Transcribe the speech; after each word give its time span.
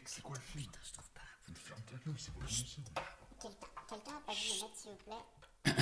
Mec, 0.00 0.08
c'est 0.08 0.22
quoi 0.22 0.34
le 0.34 0.40
film? 0.40 0.64
Putain, 0.64 0.80
je 0.82 0.92
trouve 0.94 1.10
pas. 1.12 1.20
Ferme 1.52 1.82
ta 1.84 1.92
gueule, 2.02 2.14
c'est 2.16 2.32
quoi 2.32 2.42
le 2.42 2.48
film 2.48 2.86
Quelqu'un 3.86 4.12
a 4.16 4.20
pas 4.26 4.32
vu 4.32 4.48
le 4.48 4.54
mettre, 4.62 4.76
s'il 4.78 4.92
vous 4.92 4.96
plaît? 5.04 5.24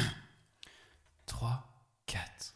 3, 1.27 1.63
4. 2.07 2.55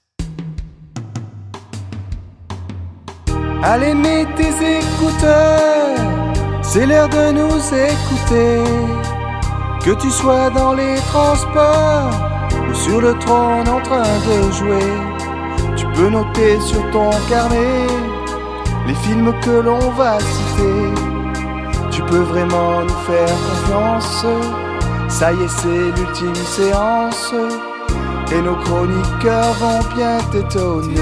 Allez, 3.63 3.95
mets 3.95 4.27
tes 4.35 4.81
écouteurs, 4.81 6.65
c'est 6.65 6.85
l'heure 6.85 7.09
de 7.09 7.31
nous 7.31 7.59
écouter. 7.73 8.65
Que 9.85 9.93
tu 10.03 10.11
sois 10.11 10.51
dans 10.51 10.75
les 10.75 10.97
transports 11.13 12.11
ou 12.69 12.75
sur 12.75 13.01
le 13.01 13.17
trône 13.21 13.69
en 13.69 13.81
train 13.83 14.19
de 14.27 14.51
jouer, 14.51 14.93
tu 15.77 15.87
peux 15.93 16.09
noter 16.09 16.61
sur 16.61 16.91
ton 16.91 17.11
carnet 17.29 17.87
les 18.89 18.95
films 18.97 19.33
que 19.43 19.61
l'on 19.61 19.91
va 19.91 20.19
citer. 20.19 20.92
Tu 22.13 22.19
peux 22.19 22.25
vraiment 22.25 22.83
nous 22.83 23.07
faire 23.07 23.27
confiance, 23.27 24.27
ça 25.09 25.33
y 25.33 25.43
est, 25.43 25.49
c'est 25.49 25.99
l'ultime 25.99 26.35
séance, 26.45 27.33
et 28.31 28.43
nos 28.43 28.55
chroniqueurs 28.57 29.55
vont 29.55 29.95
bien 29.97 30.19
t'étonner. 30.31 30.93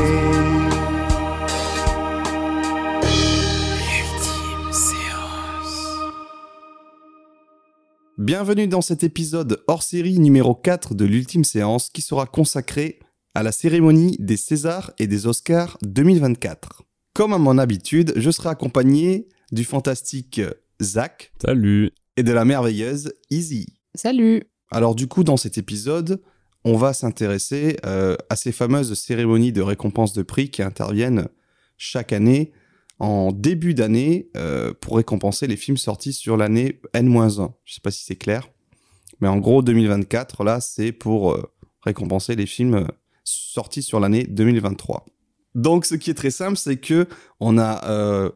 Bienvenue 8.16 8.69
dans 8.69 8.80
cet 8.80 9.02
épisode 9.02 9.65
hors 9.66 9.83
série 9.83 10.21
numéro 10.21 10.55
4 10.55 10.95
de 10.95 11.07
l'ultime 11.07 11.43
séance 11.43 11.91
qui 11.91 12.02
sera 12.02 12.27
consacré 12.27 13.01
à 13.35 13.43
la 13.43 13.51
cérémonie 13.51 14.16
des 14.21 14.37
Césars 14.37 14.93
et 15.01 15.09
des 15.09 15.27
Oscars 15.27 15.77
2024. 15.83 16.85
Comme 17.15 17.33
à 17.33 17.38
mon 17.38 17.59
habitude, 17.59 18.13
je 18.15 18.30
serai 18.30 18.51
accompagné 18.51 19.27
du 19.51 19.65
fantastique 19.65 20.41
Zach 20.83 21.33
Salut. 21.43 21.91
et 22.16 22.23
de 22.23 22.33
la 22.33 22.45
merveilleuse 22.45 23.12
Izzy. 23.30 23.66
Salut 23.95 24.45
Alors 24.71 24.95
du 24.95 25.07
coup, 25.07 25.24
dans 25.24 25.37
cet 25.37 25.59
épisode, 25.59 26.23
on 26.65 26.77
va 26.77 26.93
s'intéresser 26.93 27.77
euh, 27.87 28.16
à 28.29 28.37
ces 28.37 28.52
fameuses 28.52 28.95
cérémonies 28.95 29.52
de 29.52 29.63
récompense 29.63 30.13
de 30.13 30.23
prix 30.23 30.51
qui 30.51 30.63
interviennent 30.63 31.29
chaque 31.77 32.13
année 32.13 32.52
en 32.99 33.32
début 33.32 33.74
d'année 33.74 34.30
euh, 34.37 34.73
pour 34.79 34.96
récompenser 34.96 35.46
les 35.46 35.57
films 35.57 35.79
sortis 35.79 36.13
sur 36.13 36.37
l'année 36.37 36.80
N-1. 36.93 37.52
Je 37.65 37.74
sais 37.74 37.80
pas 37.80 37.90
si 37.90 38.05
c'est 38.05 38.16
clair, 38.16 38.49
mais 39.21 39.29
en 39.29 39.38
gros 39.38 39.62
2024 39.62 40.45
là, 40.45 40.60
c'est 40.60 40.93
pour 40.93 41.33
euh, 41.33 41.51
récompenser 41.83 42.37
les 42.37 42.46
films 42.46 42.87
sortis 43.24 43.83
sur 43.83 44.01
l'année 44.01 44.24
2023. 44.24 45.07
Donc 45.55 45.85
ce 45.85 45.95
qui 45.95 46.10
est 46.10 46.15
très 46.15 46.30
simple, 46.30 46.57
c'est 46.57 46.77
que 46.77 47.09
on 47.40 47.59
a 47.59 47.85
euh, 47.88 48.30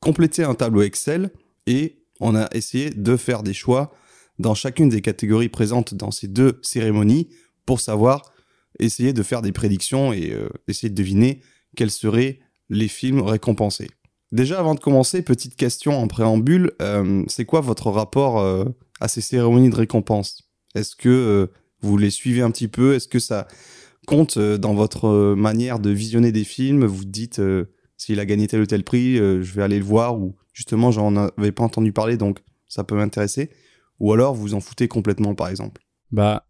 complété 0.00 0.44
un 0.44 0.54
tableau 0.54 0.82
Excel 0.82 1.30
et 1.66 2.04
on 2.20 2.34
a 2.34 2.48
essayé 2.52 2.90
de 2.90 3.16
faire 3.16 3.42
des 3.42 3.54
choix 3.54 3.92
dans 4.38 4.54
chacune 4.54 4.88
des 4.88 5.00
catégories 5.00 5.48
présentes 5.48 5.94
dans 5.94 6.10
ces 6.10 6.28
deux 6.28 6.58
cérémonies 6.62 7.28
pour 7.66 7.80
savoir 7.80 8.32
essayer 8.78 9.12
de 9.12 9.22
faire 9.22 9.42
des 9.42 9.52
prédictions 9.52 10.12
et 10.12 10.32
euh, 10.32 10.48
essayer 10.68 10.90
de 10.90 10.94
deviner 10.94 11.40
quels 11.76 11.90
seraient 11.90 12.40
les 12.68 12.88
films 12.88 13.20
récompensés. 13.20 13.88
Déjà, 14.32 14.58
avant 14.58 14.74
de 14.74 14.80
commencer, 14.80 15.22
petite 15.22 15.54
question 15.54 15.96
en 15.96 16.08
préambule, 16.08 16.72
euh, 16.82 17.22
c'est 17.28 17.44
quoi 17.44 17.60
votre 17.60 17.90
rapport 17.90 18.40
euh, 18.40 18.64
à 19.00 19.06
ces 19.06 19.20
cérémonies 19.20 19.70
de 19.70 19.76
récompense? 19.76 20.50
Est-ce 20.74 20.96
que 20.96 21.48
vous 21.82 21.96
les 21.96 22.10
suivez 22.10 22.40
un 22.40 22.50
petit 22.50 22.66
peu? 22.66 22.94
Est-ce 22.94 23.06
que 23.06 23.20
ça 23.20 23.46
compte 24.08 24.38
dans 24.40 24.74
votre 24.74 25.34
manière 25.36 25.78
de 25.78 25.90
visionner 25.90 26.32
des 26.32 26.42
films? 26.42 26.84
Vous 26.84 27.04
dites, 27.04 27.40
s'il 27.96 28.20
a 28.20 28.26
gagné 28.26 28.46
tel 28.46 28.60
ou 28.60 28.66
tel 28.66 28.84
prix, 28.84 29.18
euh, 29.18 29.42
je 29.42 29.54
vais 29.54 29.62
aller 29.62 29.78
le 29.78 29.84
voir, 29.84 30.18
ou 30.18 30.36
justement, 30.52 30.90
j'en 30.90 31.16
avais 31.16 31.52
pas 31.52 31.64
entendu 31.64 31.92
parler, 31.92 32.16
donc 32.16 32.40
ça 32.68 32.84
peut 32.84 32.96
m'intéresser. 32.96 33.50
Ou 34.00 34.12
alors, 34.12 34.34
vous 34.34 34.54
en 34.54 34.60
foutez 34.60 34.88
complètement, 34.88 35.34
par 35.34 35.48
exemple. 35.48 35.80
Bah, 36.10 36.46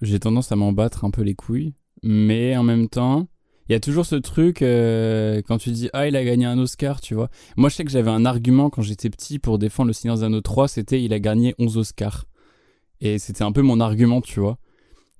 j'ai 0.00 0.18
tendance 0.18 0.52
à 0.52 0.56
m'en 0.56 0.72
battre 0.72 1.04
un 1.04 1.10
peu 1.10 1.22
les 1.22 1.34
couilles, 1.34 1.74
mais 2.02 2.56
en 2.56 2.62
même 2.62 2.88
temps, 2.88 3.28
il 3.68 3.72
y 3.72 3.76
a 3.76 3.80
toujours 3.80 4.04
ce 4.04 4.16
truc 4.16 4.62
euh, 4.62 5.42
quand 5.46 5.58
tu 5.58 5.70
dis 5.70 5.88
ah 5.92 6.08
il 6.08 6.16
a 6.16 6.24
gagné 6.24 6.44
un 6.44 6.58
Oscar, 6.58 7.00
tu 7.00 7.14
vois. 7.14 7.30
Moi 7.56 7.68
je 7.68 7.76
sais 7.76 7.84
que 7.84 7.90
j'avais 7.92 8.10
un 8.10 8.24
argument 8.24 8.68
quand 8.68 8.82
j'étais 8.82 9.10
petit 9.10 9.38
pour 9.38 9.60
défendre 9.60 9.86
le 9.86 9.92
Seigneur 9.92 10.16
des 10.16 10.24
Anneaux 10.24 10.40
3, 10.40 10.66
c'était 10.66 11.00
il 11.00 11.12
a 11.12 11.20
gagné 11.20 11.54
11 11.60 11.76
Oscars. 11.76 12.24
Et 13.00 13.20
c'était 13.20 13.44
un 13.44 13.52
peu 13.52 13.62
mon 13.62 13.78
argument, 13.78 14.20
tu 14.22 14.40
vois. 14.40 14.58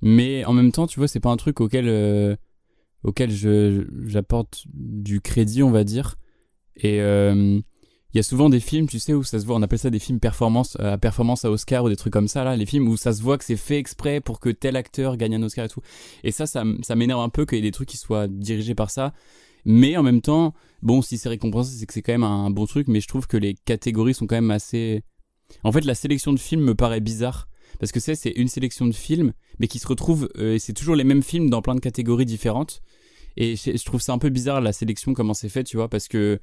Mais 0.02 0.44
en 0.46 0.52
même 0.52 0.72
temps, 0.72 0.88
tu 0.88 0.98
vois, 0.98 1.06
c'est 1.06 1.20
pas 1.20 1.30
un 1.30 1.36
truc 1.36 1.60
auquel 1.60 1.86
euh, 1.88 2.34
auquel 3.02 3.30
j'apporte 4.06 4.64
du 4.72 5.20
crédit, 5.20 5.62
on 5.62 5.70
va 5.70 5.84
dire. 5.84 6.16
Et 6.76 7.00
euh, 7.00 7.60
il 8.12 8.16
y 8.16 8.20
a 8.20 8.22
souvent 8.22 8.48
des 8.48 8.60
films, 8.60 8.88
tu 8.88 8.98
sais, 8.98 9.14
où 9.14 9.22
ça 9.22 9.38
se 9.38 9.46
voit, 9.46 9.56
on 9.56 9.62
appelle 9.62 9.78
ça 9.78 9.90
des 9.90 9.98
films 9.98 10.18
performance, 10.18 10.76
à 10.80 10.98
performance 10.98 11.44
à 11.44 11.50
Oscar 11.50 11.84
ou 11.84 11.88
des 11.88 11.96
trucs 11.96 12.12
comme 12.12 12.28
ça, 12.28 12.42
là, 12.42 12.56
les 12.56 12.66
films 12.66 12.88
où 12.88 12.96
ça 12.96 13.12
se 13.12 13.22
voit 13.22 13.38
que 13.38 13.44
c'est 13.44 13.56
fait 13.56 13.78
exprès 13.78 14.20
pour 14.20 14.40
que 14.40 14.48
tel 14.48 14.76
acteur 14.76 15.16
gagne 15.16 15.36
un 15.36 15.42
Oscar 15.42 15.66
et 15.66 15.68
tout. 15.68 15.82
Et 16.24 16.32
ça, 16.32 16.46
ça, 16.46 16.64
ça 16.82 16.96
m'énerve 16.96 17.20
un 17.20 17.28
peu 17.28 17.46
qu'il 17.46 17.58
y 17.58 17.58
ait 17.60 17.62
des 17.62 17.70
trucs 17.70 17.88
qui 17.88 17.96
soient 17.96 18.26
dirigés 18.26 18.74
par 18.74 18.90
ça. 18.90 19.12
Mais 19.64 19.96
en 19.96 20.02
même 20.02 20.22
temps, 20.22 20.54
bon, 20.82 21.02
si 21.02 21.18
c'est 21.18 21.28
récompensé, 21.28 21.76
c'est 21.76 21.86
que 21.86 21.92
c'est 21.92 22.02
quand 22.02 22.12
même 22.12 22.24
un 22.24 22.50
bon 22.50 22.66
truc, 22.66 22.88
mais 22.88 23.00
je 23.00 23.08
trouve 23.08 23.26
que 23.26 23.36
les 23.36 23.54
catégories 23.54 24.14
sont 24.14 24.26
quand 24.26 24.36
même 24.36 24.50
assez... 24.50 25.02
En 25.62 25.70
fait, 25.70 25.84
la 25.84 25.94
sélection 25.94 26.32
de 26.32 26.38
films 26.38 26.62
me 26.62 26.74
paraît 26.74 27.00
bizarre. 27.00 27.48
Parce 27.78 27.92
que 27.92 28.00
c'est, 28.00 28.30
une 28.36 28.48
sélection 28.48 28.86
de 28.86 28.92
films, 28.92 29.32
mais 29.58 29.68
qui 29.68 29.78
se 29.78 29.86
retrouvent, 29.86 30.28
euh, 30.36 30.54
et 30.54 30.58
c'est 30.58 30.72
toujours 30.72 30.96
les 30.96 31.04
mêmes 31.04 31.22
films 31.22 31.50
dans 31.50 31.62
plein 31.62 31.74
de 31.74 31.80
catégories 31.80 32.26
différentes. 32.26 32.82
Et 33.36 33.56
je, 33.56 33.84
trouve 33.84 34.00
ça 34.00 34.12
un 34.12 34.18
peu 34.18 34.28
bizarre 34.28 34.60
la 34.60 34.72
sélection, 34.72 35.14
comment 35.14 35.34
c'est 35.34 35.48
fait, 35.48 35.64
tu 35.64 35.76
vois, 35.76 35.88
parce 35.88 36.08
que 36.08 36.40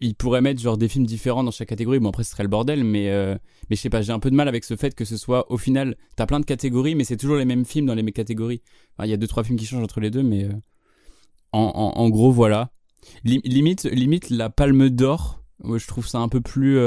ils 0.00 0.14
pourraient 0.14 0.40
mettre 0.40 0.60
genre 0.60 0.78
des 0.78 0.88
films 0.88 1.06
différents 1.06 1.42
dans 1.42 1.50
chaque 1.50 1.68
catégorie. 1.68 1.98
Bon 1.98 2.10
après 2.10 2.24
ce 2.24 2.30
serait 2.30 2.44
le 2.44 2.48
bordel, 2.48 2.84
mais 2.84 3.10
euh, 3.10 3.36
mais 3.68 3.76
je 3.76 3.80
sais 3.80 3.90
pas, 3.90 4.00
j'ai 4.00 4.12
un 4.12 4.20
peu 4.20 4.30
de 4.30 4.36
mal 4.36 4.48
avec 4.48 4.64
ce 4.64 4.76
fait 4.76 4.94
que 4.94 5.04
ce 5.04 5.16
soit 5.16 5.50
au 5.50 5.58
final 5.58 5.96
t'as 6.16 6.26
plein 6.26 6.40
de 6.40 6.44
catégories, 6.44 6.94
mais 6.94 7.04
c'est 7.04 7.16
toujours 7.16 7.36
les 7.36 7.44
mêmes 7.44 7.64
films 7.64 7.86
dans 7.86 7.94
les 7.94 8.02
mêmes 8.02 8.12
catégories. 8.12 8.62
Il 9.02 9.10
y 9.10 9.12
a 9.12 9.16
deux 9.16 9.26
trois 9.26 9.42
films 9.42 9.58
qui 9.58 9.66
changent 9.66 9.82
entre 9.82 10.00
les 10.00 10.10
deux, 10.10 10.22
mais 10.22 10.44
euh, 10.44 10.52
en, 11.52 12.08
gros 12.10 12.30
voilà. 12.30 12.70
Lim- 13.24 13.40
limite 13.44 13.84
limite 13.84 14.30
la 14.30 14.50
Palme 14.50 14.88
d'Or, 14.88 15.42
je 15.64 15.86
trouve 15.86 16.06
ça 16.06 16.18
un 16.18 16.28
peu 16.28 16.40
plus 16.40 16.78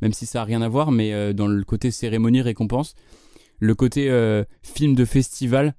même 0.00 0.12
si 0.12 0.26
ça 0.26 0.42
a 0.42 0.44
rien 0.44 0.62
à 0.62 0.68
voir, 0.68 0.90
mais 0.90 1.12
euh, 1.12 1.32
dans 1.32 1.46
le 1.46 1.64
côté 1.64 1.90
cérémonie 1.90 2.42
récompense, 2.42 2.94
le 3.58 3.74
côté 3.74 4.10
euh, 4.10 4.44
film 4.62 4.94
de 4.94 5.04
festival, 5.04 5.74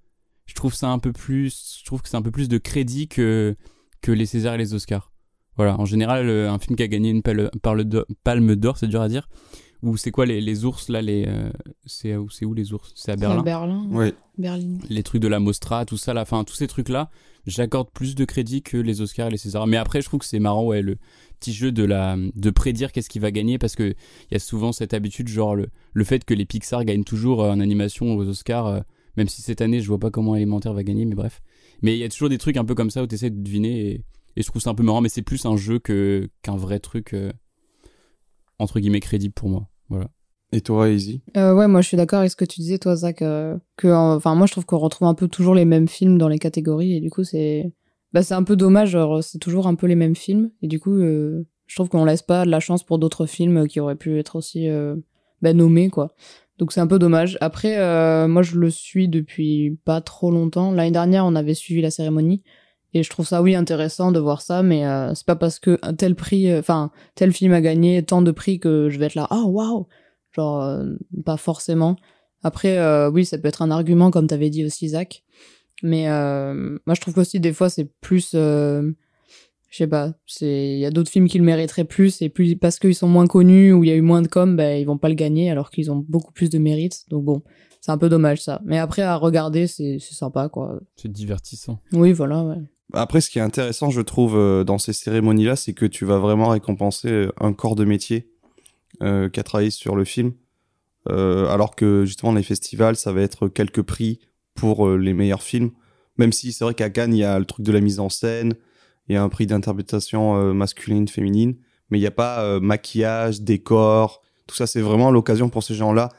je 0.46 0.54
trouve 0.56 0.74
ça 0.74 0.90
un 0.90 1.00
peu 1.00 1.12
plus, 1.12 1.78
je 1.80 1.86
trouve 1.86 2.02
que 2.02 2.10
c'est 2.10 2.18
un 2.18 2.22
peu 2.22 2.32
plus 2.32 2.50
de 2.50 2.58
crédit 2.58 3.08
que 3.08 3.56
que 4.02 4.12
les 4.12 4.26
Césars 4.26 4.56
et 4.56 4.58
les 4.58 4.74
Oscars. 4.74 5.12
Voilà, 5.58 5.80
en 5.80 5.86
général, 5.86 6.30
euh, 6.30 6.52
un 6.52 6.60
film 6.60 6.76
qui 6.76 6.84
a 6.84 6.88
gagné 6.88 7.10
une 7.10 7.22
palme 7.22 8.56
d'or, 8.56 8.78
c'est 8.78 8.88
dur 8.88 9.02
à 9.02 9.10
dire. 9.10 9.28
Ou 9.84 9.98
c'est 9.98 10.12
quoi 10.12 10.28
les, 10.28 10.42
les 10.42 10.64
ours 10.64 10.90
là 10.90 11.02
les 11.02 11.26
euh, 11.28 11.52
c'est 11.88 12.16
où 12.16 12.30
c'est 12.30 12.46
où 12.46 12.54
les 12.54 12.72
ours? 12.72 12.94
C'est 12.96 13.12
à 13.12 13.16
Berlin. 13.16 13.42
Berlin. 13.42 13.88
Oui. 13.90 14.14
Berlin. 14.38 14.78
Les 14.90 15.02
trucs 15.02 15.22
de 15.22 15.28
la 15.28 15.40
Mostra, 15.40 15.86
tout 15.86 15.98
ça, 15.98 16.14
la 16.14 16.24
fin, 16.26 16.44
tous 16.44 16.54
ces 16.54 16.68
trucs 16.68 16.90
là, 16.90 17.10
j'accorde 17.48 17.90
plus 17.92 18.14
de 18.14 18.24
crédit 18.26 18.62
que 18.62 18.78
les 18.78 19.02
Oscars 19.02 19.28
et 19.28 19.32
les 19.32 19.38
Césars. 19.38 19.66
Mais 19.66 19.78
après, 19.78 20.02
je 20.02 20.08
trouve 20.08 20.20
que 20.20 20.26
c'est 20.28 20.40
marrant, 20.40 20.66
ouais, 20.66 20.84
le 20.84 20.98
petit 21.42 21.54
jeu 21.54 21.72
de 21.72 21.84
la 21.84 22.16
de 22.18 22.50
prédire 22.52 22.92
qu'est-ce 22.92 23.10
qui 23.10 23.20
va 23.20 23.32
gagner 23.32 23.58
parce 23.58 23.76
que 23.76 23.84
il 23.84 24.34
y 24.34 24.36
a 24.36 24.40
souvent 24.40 24.72
cette 24.72 24.94
habitude, 24.94 25.28
genre 25.28 25.56
le, 25.56 25.68
le 25.94 26.04
fait 26.04 26.24
que 26.24 26.34
les 26.34 26.46
Pixar 26.46 26.86
gagnent 26.86 27.04
toujours 27.04 27.44
euh, 27.44 27.52
en 27.52 27.60
animation 27.60 28.16
aux 28.16 28.28
Oscars, 28.28 28.68
euh, 28.68 28.80
même 29.18 29.28
si 29.28 29.42
cette 29.42 29.60
année 29.62 29.82
je 29.82 29.88
vois 29.88 30.00
pas 30.00 30.12
comment 30.12 30.36
Élémentaire 30.36 30.74
va 30.74 30.84
gagner, 30.84 31.06
mais 31.06 31.16
bref. 31.16 31.42
Mais 31.82 31.96
il 31.96 32.00
y 32.00 32.04
a 32.04 32.10
toujours 32.10 32.30
des 32.30 32.38
trucs 32.38 32.58
un 32.58 32.64
peu 32.66 32.76
comme 32.76 32.92
ça 32.92 33.04
où 33.04 33.08
tu 33.08 33.16
essaies 33.16 33.32
de 33.32 33.42
deviner 33.42 33.90
et, 33.90 34.04
et 34.38 34.42
je 34.42 34.48
trouve 34.48 34.62
ça 34.62 34.70
un 34.70 34.76
peu 34.76 34.84
marrant, 34.84 35.02
mais 35.02 35.10
c'est 35.10 35.24
plus 35.24 35.46
un 35.46 35.58
jeu 35.58 35.80
que 35.80 36.30
qu'un 36.44 36.56
vrai 36.56 36.80
truc 36.80 37.14
euh, 37.14 37.32
entre 38.60 38.80
guillemets 38.80 39.00
crédible 39.02 39.34
pour 39.34 39.50
moi. 39.50 39.68
Voilà. 39.90 40.10
Et 40.54 40.62
toi, 40.62 40.90
Izzy? 40.90 41.22
Euh, 41.38 41.56
ouais, 41.56 41.68
moi 41.68 41.82
je 41.82 41.88
suis 41.88 41.98
d'accord 41.98 42.20
avec 42.20 42.32
ce 42.32 42.36
que 42.36 42.46
tu 42.46 42.60
disais, 42.60 42.78
toi, 42.78 42.96
Zach. 42.96 43.22
euh, 43.22 43.58
que, 43.78 43.88
enfin, 43.88 44.36
moi 44.36 44.46
je 44.48 44.52
trouve 44.52 44.66
qu'on 44.66 44.78
retrouve 44.80 45.08
un 45.08 45.14
peu 45.14 45.28
toujours 45.28 45.56
les 45.56 45.66
mêmes 45.66 45.88
films 45.88 46.18
dans 46.18 46.28
les 46.28 46.40
catégories 46.40 46.94
et 46.96 47.00
du 47.00 47.10
coup 47.10 47.24
c'est, 47.24 47.72
bah, 48.14 48.24
c'est 48.24 48.34
un 48.34 48.44
peu 48.44 48.56
dommage. 48.56 48.92
Genre, 48.92 49.24
c'est 49.24 49.40
toujours 49.40 49.68
un 49.68 49.76
peu 49.76 49.88
les 49.88 49.96
mêmes 49.96 50.16
films 50.16 50.52
et 50.62 50.68
du 50.68 50.80
coup, 50.80 50.94
euh, 50.94 51.46
je 51.68 51.76
trouve 51.76 51.90
qu'on 51.90 52.06
laisse 52.06 52.22
pas 52.22 52.46
de 52.46 52.52
la 52.52 52.60
chance 52.60 52.84
pour 52.84 53.00
d'autres 53.00 53.26
films 53.26 53.68
qui 53.68 53.80
auraient 53.80 53.96
pu 53.96 54.20
être 54.20 54.36
aussi 54.36 54.70
euh, 54.70 54.96
bah, 55.42 55.54
nommés, 55.54 55.90
quoi. 55.90 56.14
Donc 56.58 56.74
c'est 56.74 56.82
un 56.82 56.88
peu 56.88 57.00
dommage. 57.00 57.38
Après, 57.42 57.80
euh, 57.80 58.28
moi 58.28 58.44
je 58.44 58.56
le 58.56 58.70
suis 58.70 59.08
depuis 59.08 59.80
pas 59.84 60.00
trop 60.00 60.30
longtemps. 60.30 60.72
L'année 60.72 60.92
dernière, 60.92 61.26
on 61.26 61.36
avait 61.36 61.56
suivi 61.56 61.82
la 61.82 61.90
cérémonie. 61.90 62.44
Et 62.94 63.04
je 63.04 63.10
trouve 63.10 63.26
ça, 63.26 63.42
oui, 63.42 63.56
intéressant 63.56 64.12
de 64.12 64.20
voir 64.20 64.42
ça, 64.42 64.64
mais 64.64 64.86
euh, 64.86 65.14
c'est 65.16 65.26
pas 65.26 65.38
parce 65.38 65.60
que 65.60 65.80
un 65.82 65.94
tel 65.94 66.14
prix, 66.14 66.52
euh, 66.52 66.60
enfin, 66.60 66.92
tel 67.16 67.32
film 67.32 67.54
a 67.54 67.62
gagné 67.62 68.04
tant 68.04 68.22
de 68.22 68.32
prix 68.32 68.60
que 68.60 68.90
je 68.90 69.00
vais 69.00 69.06
être 69.06 69.16
là, 69.16 69.28
oh 69.32 69.46
waouh! 69.46 69.88
Genre, 70.34 70.62
euh, 70.62 70.86
pas 71.26 71.38
forcément. 71.38 71.96
Après, 72.44 72.78
euh, 72.78 73.10
oui, 73.10 73.26
ça 73.26 73.38
peut 73.38 73.48
être 73.48 73.62
un 73.62 73.72
argument, 73.72 74.12
comme 74.12 74.28
t'avais 74.28 74.50
dit 74.50 74.66
aussi, 74.66 74.90
Zach. 74.90 75.24
Mais 75.84 76.10
euh, 76.10 76.78
moi, 76.86 76.96
je 76.96 77.02
trouve 77.02 77.14
qu'aussi, 77.14 77.40
des 77.40 77.54
fois, 77.54 77.70
c'est 77.70 77.90
plus. 78.02 78.32
euh, 78.36 78.92
je 79.70 79.78
sais 79.78 79.88
pas, 79.88 80.14
c'est 80.26 80.74
il 80.74 80.80
y 80.80 80.86
a 80.86 80.92
d'autres 80.92 81.10
films 81.10 81.28
qui 81.30 81.38
le 81.38 81.46
mériteraient 81.46 81.86
plus, 81.86 82.22
et 82.22 82.28
plus 82.30 82.56
parce 82.58 82.78
qu'ils 82.78 82.94
sont 82.96 83.08
moins 83.08 83.26
connus 83.28 83.72
ou 83.72 83.84
il 83.86 83.90
y 83.90 83.94
a 83.94 83.96
eu 83.96 84.02
moins 84.02 84.22
de 84.22 84.28
com, 84.28 84.56
ben, 84.58 84.78
ils 84.80 84.86
vont 84.86 84.98
pas 84.98 85.08
le 85.08 85.16
gagner 85.16 85.50
alors 85.50 85.70
qu'ils 85.72 85.90
ont 85.92 86.06
beaucoup 86.10 86.34
plus 86.34 86.50
de 86.50 86.58
mérite. 86.60 87.06
Donc 87.10 87.24
bon, 87.24 87.42
c'est 87.80 87.92
un 87.92 87.98
peu 87.98 88.10
dommage 88.10 88.42
ça. 88.42 88.62
Mais 88.66 88.78
après, 88.78 89.02
à 89.02 89.16
regarder, 89.16 89.68
c'est 89.68 89.98
c'est 90.00 90.14
sympa, 90.14 90.50
quoi. 90.50 90.80
C'est 90.98 91.12
divertissant. 91.12 91.80
Oui, 91.94 92.12
voilà, 92.12 92.44
ouais. 92.44 92.58
Après, 92.94 93.22
ce 93.22 93.30
qui 93.30 93.40
est 93.40 93.42
intéressant, 93.42 93.90
je 93.90 94.02
trouve, 94.02 94.36
euh, 94.36 94.66
dans 94.66 94.78
ces 94.78 94.92
cérémonies-là, 94.92 95.56
c'est 95.56 95.72
que 95.74 95.86
tu 95.86 96.04
vas 96.04 96.18
vraiment 96.20 96.50
récompenser 96.50 97.30
un 97.40 97.54
corps 97.54 97.76
de 97.76 97.86
métier. 97.86 98.28
euh, 99.02 99.30
qui 99.30 99.40
a 99.40 99.44
travaillé 99.44 99.72
sur 99.72 99.96
le 99.96 100.04
film. 100.04 100.34
Euh, 101.10 101.48
alors 101.48 101.76
que 101.76 102.06
justement 102.06 102.34
les 102.34 102.44
festivals, 102.44 102.96
ça 102.96 103.12
va 103.12 103.22
être 103.22 103.48
quelques 103.48 103.82
prix 103.82 104.20
pour 104.62 104.88
euh, 104.88 104.96
les 104.96 105.14
meilleurs 105.14 105.42
films. 105.42 105.72
Même 106.18 106.32
si 106.32 106.54
c'est 106.54 106.64
vrai 106.64 106.76
qu'à 106.76 106.92
Cannes, 106.92 107.16
il 107.16 107.20
y 107.20 107.24
a 107.24 107.40
le 107.40 107.46
truc 107.46 107.66
de 107.66 107.72
la 107.72 107.82
mise 107.82 108.00
en 108.00 108.10
scène, 108.10 108.54
il 109.10 109.16
y 109.16 109.18
a 109.18 109.24
un 109.24 109.28
prix 109.28 109.48
d'interprétation 109.48 110.38
euh, 110.38 110.54
masculine, 110.54 111.08
féminine, 111.08 111.56
mais 111.90 111.98
il 111.98 112.02
n'y 112.02 112.08
a 112.08 112.12
pas 112.12 112.44
euh, 112.44 112.60
maquillage, 112.60 113.42
décor, 113.42 114.22
tout 114.46 114.56
ça. 114.56 114.68
C'est 114.68 114.82
vraiment 114.82 115.10
l'occasion 115.10 115.50
pour 115.50 115.64
ces 115.64 115.74
gens-là, 115.74 116.10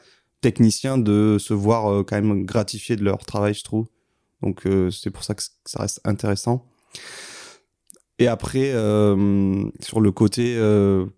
techniciens, 0.41 0.97
de 0.97 1.37
se 1.39 1.53
voir 1.53 2.03
quand 2.03 2.21
même 2.21 2.43
gratifiés 2.45 2.97
de 2.97 3.03
leur 3.05 3.19
travail, 3.19 3.53
je 3.53 3.63
trouve. 3.63 3.87
Donc 4.41 4.67
c'est 4.91 5.09
pour 5.09 5.23
ça 5.23 5.35
que 5.35 5.43
ça 5.63 5.79
reste 5.79 6.01
intéressant. 6.03 6.65
Et 8.19 8.27
après, 8.27 8.71
sur 9.79 10.01
le 10.01 10.11
côté 10.11 10.57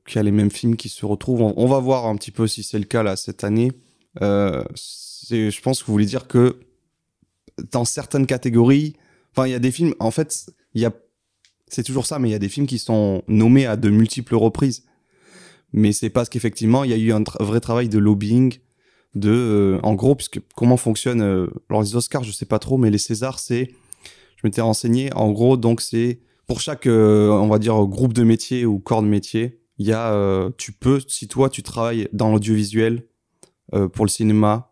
qu'il 0.05 0.15
y 0.15 0.19
a 0.19 0.23
les 0.23 0.31
mêmes 0.31 0.51
films 0.51 0.75
qui 0.75 0.89
se 0.89 1.07
retrouvent, 1.07 1.41
on, 1.41 1.65
va 1.65 1.79
voir 1.79 2.05
un 2.05 2.15
petit 2.17 2.29
peu 2.29 2.45
si 2.45 2.61
c'est 2.61 2.77
le 2.77 2.85
cas 2.85 3.01
là 3.01 3.15
cette 3.15 3.43
année. 3.43 3.71
Je 4.21 5.61
pense 5.61 5.81
que 5.81 5.87
vous 5.87 5.93
voulez 5.93 6.05
dire 6.05 6.27
que 6.27 6.59
dans 7.71 7.85
certaines 7.85 8.25
catégories, 8.25 8.95
enfin 9.31 9.47
il 9.47 9.51
y 9.51 9.55
a 9.55 9.59
des 9.59 9.71
films, 9.71 9.93
en 9.99 10.11
fait, 10.11 10.51
il 10.73 10.81
y 10.81 10.85
a, 10.85 10.93
c'est 11.67 11.83
toujours 11.83 12.05
ça, 12.05 12.19
mais 12.19 12.29
il 12.29 12.31
y 12.31 12.35
a 12.35 12.39
des 12.39 12.49
films 12.49 12.67
qui 12.67 12.79
sont 12.79 13.23
nommés 13.27 13.65
à 13.65 13.75
de 13.75 13.89
multiples 13.89 14.35
reprises. 14.35 14.83
Mais 15.73 15.91
c'est 15.91 16.09
parce 16.09 16.29
qu'effectivement 16.29 16.83
il 16.83 16.91
y 16.91 16.93
a 16.93 16.97
eu 16.97 17.11
un 17.11 17.23
vrai 17.39 17.59
travail 17.59 17.89
de 17.89 17.97
lobbying, 17.97 18.59
de, 19.13 19.31
euh, 19.31 19.79
en 19.83 19.93
gros, 19.95 20.15
puisque 20.15 20.39
comment 20.55 20.77
fonctionne 20.77 21.21
euh, 21.21 21.47
alors 21.69 21.81
les 21.81 21.95
Oscars, 21.95 22.23
je 22.23 22.31
sais 22.31 22.45
pas 22.45 22.59
trop, 22.59 22.77
mais 22.77 22.91
les 22.91 22.97
Césars, 22.97 23.39
c'est, 23.39 23.71
je 24.35 24.41
m'étais 24.43 24.61
renseigné, 24.61 25.11
en 25.13 25.31
gros, 25.31 25.57
donc 25.57 25.81
c'est 25.81 26.19
pour 26.47 26.59
chaque, 26.59 26.85
euh, 26.85 27.29
on 27.29 27.47
va 27.47 27.57
dire, 27.57 27.75
groupe 27.85 28.13
de 28.13 28.23
métier 28.23 28.65
ou 28.65 28.79
corps 28.79 29.01
de 29.01 29.07
métier, 29.07 29.61
il 29.77 29.87
y 29.87 29.93
a, 29.93 30.11
euh, 30.13 30.51
tu 30.57 30.71
peux, 30.71 30.99
si 31.07 31.27
toi 31.27 31.49
tu 31.49 31.63
travailles 31.63 32.07
dans 32.13 32.31
l'audiovisuel, 32.31 33.07
pour 33.93 34.05
le 34.05 34.09
cinéma, 34.09 34.71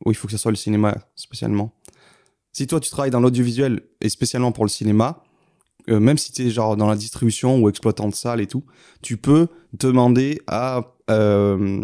euh, 0.00 0.04
oui, 0.06 0.12
il 0.12 0.14
faut 0.16 0.26
que 0.26 0.32
ce 0.32 0.38
soit 0.38 0.50
le 0.52 0.56
cinéma 0.56 0.96
spécialement. 1.14 1.72
Si 2.52 2.66
toi 2.66 2.80
tu 2.80 2.90
travailles 2.90 3.10
dans 3.10 3.20
l'audiovisuel 3.20 3.82
et 4.00 4.08
spécialement 4.08 4.52
pour 4.52 4.64
le 4.64 4.70
cinéma, 4.70 5.22
euh, 5.88 6.00
même 6.00 6.18
si 6.18 6.32
tu 6.32 6.46
es 6.46 6.50
genre 6.50 6.76
dans 6.76 6.88
la 6.88 6.96
distribution 6.96 7.58
ou 7.60 7.68
exploitant 7.68 8.08
de 8.08 8.14
salle 8.14 8.40
et 8.40 8.46
tout, 8.46 8.64
tu 9.02 9.16
peux 9.16 9.46
demander 9.72 10.40
à 10.46 10.94
euh, 11.10 11.80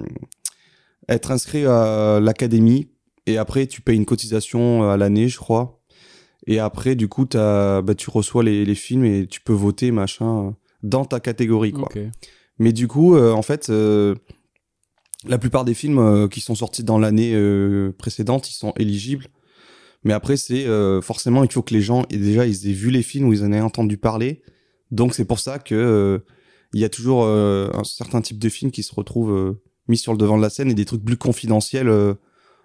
être 1.09 1.31
inscrit 1.31 1.65
à 1.67 2.19
l'académie 2.21 2.89
et 3.27 3.39
après 3.39 3.67
tu 3.67 3.81
payes 3.81 3.97
une 3.97 4.07
cotisation 4.07 4.89
à 4.91 4.97
l'année, 4.97 5.29
je 5.29 5.39
crois. 5.39 5.81
Et 6.49 6.61
après, 6.61 6.95
du 6.95 7.09
coup, 7.09 7.25
t'as- 7.25 7.83
bah, 7.83 7.95
tu 7.97 8.09
reçois 8.09 8.45
les, 8.45 8.65
les 8.65 8.75
films 8.77 9.05
et 9.05 9.27
tu 9.27 9.41
peux 9.41 9.53
voter, 9.53 9.91
machin, 9.91 10.47
euh, 10.47 10.51
dans 10.85 11.05
ta 11.05 11.19
catégorie, 11.19 11.73
quoi. 11.73 11.89
Mais 12.59 12.73
du 12.73 12.87
coup, 12.87 13.17
euh, 13.17 13.33
en 13.33 13.43
fait, 13.43 13.69
euh, 13.69 14.15
la 15.25 15.39
plupart 15.39 15.65
des 15.65 15.75
films 15.75 15.99
euh, 15.99 16.29
qui 16.29 16.41
sont 16.41 16.55
sortis 16.55 16.85
dans 16.85 16.99
l'année 16.99 17.33
euh, 17.35 17.93
précédente, 17.97 18.51
ils 18.51 18.55
sont 18.55 18.73
éligibles. 18.79 19.27
Mais 20.05 20.13
après, 20.13 20.37
c'est 20.37 20.67
euh, 20.67 21.01
forcément, 21.01 21.43
il 21.43 21.51
faut 21.51 21.63
que 21.63 21.75
les 21.75 21.81
gens 21.81 22.05
aient 22.11 22.19
déjà 22.19 22.47
ils 22.47 22.69
aient 22.69 22.73
vu 22.73 22.91
les 22.91 23.03
films 23.03 23.29
ou 23.29 23.33
ils 23.33 23.43
en 23.45 23.53
aient 23.53 23.61
entendu 23.61 23.97
parler. 23.97 24.43
Donc 24.91 25.15
c'est 25.15 25.25
pour 25.25 25.41
ça 25.41 25.59
que 25.59 26.23
il 26.75 26.81
y 26.81 26.85
a 26.85 26.89
toujours 26.89 27.27
un 27.27 27.85
certain 27.85 28.21
type 28.21 28.39
de 28.39 28.49
films 28.49 28.71
qui 28.71 28.83
se 28.83 28.95
retrouvent 28.95 29.57
mis 29.89 29.97
sur 29.97 30.13
le 30.13 30.19
devant 30.19 30.37
de 30.37 30.43
la 30.43 30.51
scène 30.51 30.71
et 30.71 30.75
des 30.75 30.85
trucs 30.85 31.05
plus 31.05 31.17
confidentiels 31.17 31.89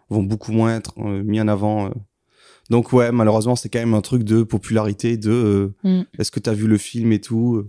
vont 0.09 0.23
beaucoup 0.23 0.51
moins 0.51 0.75
être 0.75 0.99
mis 0.99 1.39
en 1.39 1.47
avant. 1.47 1.91
Donc 2.69 2.93
ouais, 2.93 3.11
malheureusement, 3.11 3.55
c'est 3.55 3.69
quand 3.69 3.79
même 3.79 3.93
un 3.93 4.01
truc 4.01 4.23
de 4.23 4.43
popularité, 4.43 5.17
de 5.17 5.31
euh, 5.31 5.73
Mm. 5.83 6.01
est-ce 6.19 6.31
que 6.31 6.39
t'as 6.39 6.53
vu 6.53 6.67
le 6.67 6.77
film 6.77 7.11
et 7.11 7.19
tout. 7.21 7.65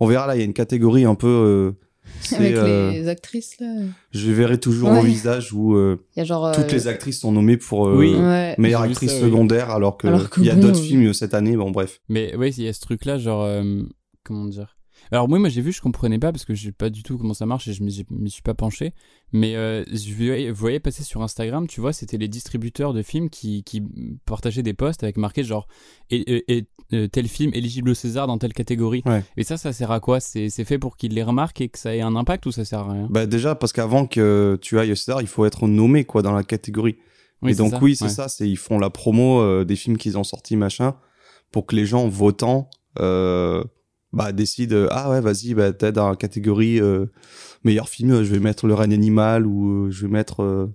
On 0.00 0.06
verra 0.06 0.26
là, 0.26 0.34
il 0.36 0.38
y 0.40 0.42
a 0.42 0.44
une 0.44 0.52
catégorie 0.54 1.04
un 1.04 1.14
peu. 1.14 1.26
euh, 1.26 1.72
Avec 2.34 2.54
euh, 2.56 2.90
les 2.90 3.08
actrices, 3.08 3.58
là. 3.60 3.66
Je 4.12 4.30
verrai 4.32 4.58
toujours 4.58 4.90
Ouais. 4.90 4.98
au 5.00 5.02
visage 5.02 5.52
où 5.52 5.74
euh, 5.76 6.04
Il 6.16 6.20
y 6.20 6.22
a 6.22 6.24
genre. 6.24 6.52
toutes 6.52 6.64
euh, 6.64 6.72
les 6.72 6.88
actrices 6.88 7.20
sont 7.20 7.32
nommées 7.32 7.56
pour 7.56 7.86
euh, 7.88 7.96
Oui. 7.96 8.14
Ouais. 8.14 8.54
meilleure 8.58 8.82
actrice 8.82 9.10
ça, 9.10 9.16
oui. 9.16 9.22
secondaire, 9.22 9.70
alors 9.70 9.96
que 9.96 10.06
Alors 10.08 10.28
que 10.30 10.40
il 10.40 10.46
y 10.46 10.50
a 10.50 10.54
bon, 10.54 10.62
d'autres 10.62 10.80
euh, 10.80 10.82
films 10.82 11.12
cette 11.14 11.34
année. 11.34 11.56
Bon, 11.56 11.70
bref. 11.70 12.00
Mais 12.08 12.34
ouais, 12.36 12.50
il 12.50 12.64
y 12.64 12.68
a 12.68 12.72
ce 12.72 12.80
truc-là, 12.80 13.18
genre, 13.18 13.42
euh, 13.44 13.82
comment 14.24 14.46
dire? 14.46 14.75
Alors 15.12 15.28
moi, 15.28 15.38
moi 15.38 15.48
j'ai 15.48 15.60
vu, 15.60 15.72
je 15.72 15.80
comprenais 15.80 16.18
pas 16.18 16.32
parce 16.32 16.44
que 16.44 16.54
je 16.54 16.64
sais 16.66 16.72
pas 16.72 16.90
du 16.90 17.02
tout 17.02 17.18
comment 17.18 17.34
ça 17.34 17.46
marche 17.46 17.68
et 17.68 17.72
je 17.72 17.82
m'y 17.82 18.30
suis 18.30 18.42
pas 18.42 18.54
penché. 18.54 18.92
Mais 19.32 19.56
euh, 19.56 19.84
je 19.92 20.52
voyais, 20.52 20.80
passer 20.80 21.02
sur 21.02 21.22
Instagram, 21.22 21.66
tu 21.66 21.80
vois, 21.80 21.92
c'était 21.92 22.16
les 22.16 22.28
distributeurs 22.28 22.92
de 22.92 23.02
films 23.02 23.30
qui, 23.30 23.62
qui 23.64 23.82
partageaient 24.24 24.62
des 24.62 24.74
posts 24.74 25.02
avec 25.02 25.16
marqué 25.16 25.42
genre 25.44 25.66
et, 26.10 26.16
et- 26.36 26.56
et, 26.58 26.64
euh, 26.92 27.08
tel 27.08 27.26
film 27.28 27.52
éligible 27.54 27.90
au 27.90 27.94
César 27.94 28.26
dans 28.26 28.38
telle 28.38 28.52
catégorie. 28.52 29.02
Ouais. 29.06 29.24
Et 29.36 29.42
ça, 29.44 29.56
ça 29.56 29.72
sert 29.72 29.90
à 29.90 30.00
quoi? 30.00 30.20
C'est 30.20 30.48
fait 30.64 30.78
pour 30.78 30.96
qu'ils 30.96 31.14
les 31.14 31.22
remarquent 31.22 31.60
et 31.60 31.68
que 31.68 31.78
ça 31.78 31.94
ait 31.96 32.00
un 32.00 32.14
impact 32.16 32.46
ou 32.46 32.52
ça 32.52 32.64
sert 32.64 32.80
à 32.80 32.92
rien? 32.92 33.08
Bah 33.10 33.26
déjà 33.26 33.54
parce 33.54 33.72
qu'avant 33.72 34.06
que 34.06 34.58
tu 34.62 34.78
ailles 34.78 34.92
au 34.92 34.96
César, 34.96 35.20
il 35.22 35.28
faut 35.28 35.44
être 35.46 35.66
nommé 35.66 36.04
quoi 36.04 36.22
dans 36.22 36.32
la 36.32 36.44
catégorie. 36.44 36.96
Oui, 37.42 37.52
et 37.52 37.54
donc 37.54 37.72
ça, 37.72 37.78
oui, 37.82 37.96
c'est 37.96 38.04
ouais. 38.04 38.10
ça, 38.10 38.28
c'est 38.28 38.48
ils 38.48 38.56
font 38.56 38.78
la 38.78 38.88
promo 38.90 39.40
euh, 39.40 39.64
des 39.64 39.76
films 39.76 39.98
qu'ils 39.98 40.16
ont 40.16 40.24
sortis 40.24 40.56
machin 40.56 40.94
pour 41.52 41.66
que 41.66 41.76
les 41.76 41.84
gens 41.84 42.08
votant 42.08 42.70
euh, 42.98 43.62
bah 44.16 44.32
décident 44.32 44.74
euh, 44.76 44.88
ah 44.90 45.10
ouais 45.10 45.20
vas-y 45.20 45.54
bah 45.54 45.72
t'es 45.72 45.92
dans 45.92 46.08
la 46.08 46.16
catégorie 46.16 46.80
euh, 46.80 47.06
meilleur 47.64 47.88
film, 47.88 48.10
euh, 48.12 48.24
je 48.24 48.32
vais 48.32 48.40
mettre 48.40 48.66
Le 48.66 48.74
règne 48.74 48.94
animal 48.94 49.46
ou 49.46 49.86
euh, 49.86 49.90
je 49.90 50.02
vais 50.06 50.12
mettre 50.12 50.68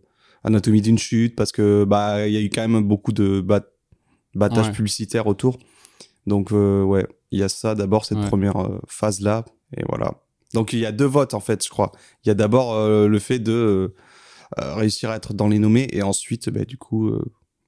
Anatomie 0.43 0.81
d'une 0.81 0.97
chute 0.97 1.35
parce 1.35 1.51
que 1.51 1.83
bah 1.83 2.27
il 2.27 2.33
y 2.33 2.37
a 2.37 2.41
eu 2.41 2.49
quand 2.49 2.67
même 2.67 2.83
beaucoup 2.83 3.11
de 3.11 3.41
bat 3.41 3.63
battage 4.35 4.67
Ouais. 4.67 4.71
publicitaire 4.71 5.27
autour. 5.27 5.57
Donc 6.27 6.51
ouais, 6.51 7.05
il 7.31 7.39
y 7.39 7.43
a 7.43 7.49
ça 7.49 7.75
d'abord 7.75 8.05
cette 8.05 8.19
Ouais. 8.19 8.27
première 8.27 8.79
phase 8.87 9.19
là 9.21 9.43
et 9.75 9.83
voilà. 9.89 10.13
Donc 10.53 10.73
il 10.73 10.79
y 10.79 10.85
a 10.85 10.91
deux 10.91 11.05
votes 11.05 11.33
en 11.33 11.39
fait, 11.39 11.63
je 11.63 11.69
crois. 11.69 11.91
Il 12.23 12.27
y 12.29 12.31
a 12.31 12.35
d'abord 12.35 12.75
le 12.87 13.19
fait 13.19 13.39
de 13.39 13.93
réussir 14.57 15.09
à 15.09 15.15
être 15.15 15.33
dans 15.33 15.47
les 15.47 15.59
nommés 15.59 15.87
et 15.91 16.01
ensuite 16.03 16.49
bah, 16.49 16.65
du 16.65 16.77
coup 16.77 17.11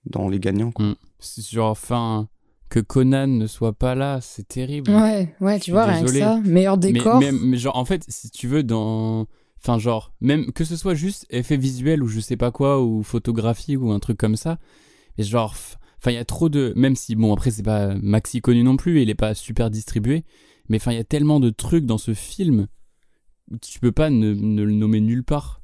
dans 0.06 0.28
les 0.30 0.40
gagnants. 0.40 0.72
quoi. 0.72 0.86
Mm. 0.86 0.96
C'est 1.20 1.46
genre, 1.50 1.70
enfin, 1.72 2.28
que 2.74 2.80
Conan 2.80 3.28
ne 3.28 3.46
soit 3.46 3.74
pas 3.74 3.94
là, 3.94 4.18
c'est 4.20 4.48
terrible. 4.48 4.90
Ouais, 4.90 5.36
ouais, 5.42 5.60
tu 5.60 5.70
vois, 5.70 5.86
rien 5.86 6.04
que 6.04 6.12
ça. 6.12 6.42
Meilleur 6.44 6.80
décor. 6.80 7.20
Mais, 7.20 7.32
mais 7.32 7.58
genre, 7.58 7.78
en 7.78 7.86
fait, 7.86 8.04
si 8.08 8.32
tu 8.32 8.48
veux, 8.48 8.64
dans. 8.64 9.28
Enfin, 9.62 9.78
genre, 9.78 10.12
même 10.22 10.52
que 10.52 10.64
ce 10.64 10.76
soit 10.76 10.96
juste 10.96 11.28
effet 11.30 11.56
visuel 11.56 12.02
ou 12.02 12.08
je 12.08 12.20
sais 12.20 12.36
pas 12.36 12.50
quoi, 12.50 12.84
ou 12.84 13.04
photographie 13.04 13.78
ou 13.78 13.92
un 13.92 14.00
truc 14.00 14.18
comme 14.18 14.36
ça. 14.36 14.58
Mais 15.20 15.24
genre, 15.24 15.54
enfin, 16.00 16.10
il 16.10 16.16
y 16.16 16.18
a 16.18 16.26
trop 16.26 16.50
de. 16.50 16.74
Même 16.76 16.96
si, 16.96 17.16
bon, 17.16 17.32
après, 17.32 17.52
c'est 17.52 17.62
pas 17.62 17.94
maxi 18.02 18.42
connu 18.42 18.64
non 18.64 18.76
plus, 18.76 19.04
il 19.04 19.10
est 19.12 19.14
pas 19.16 19.36
super 19.36 19.70
distribué. 19.70 20.26
Mais 20.68 20.78
enfin, 20.78 20.94
il 20.94 20.98
y 20.98 21.02
a 21.02 21.04
tellement 21.04 21.40
de 21.40 21.52
trucs 21.52 21.86
dans 21.86 22.00
ce 22.00 22.16
film. 22.16 22.66
Tu 23.62 23.80
peux 23.80 23.92
pas 23.92 24.10
ne, 24.10 24.34
ne 24.34 24.64
le 24.64 24.74
nommer 24.74 25.00
nulle 25.00 25.24
part. 25.24 25.62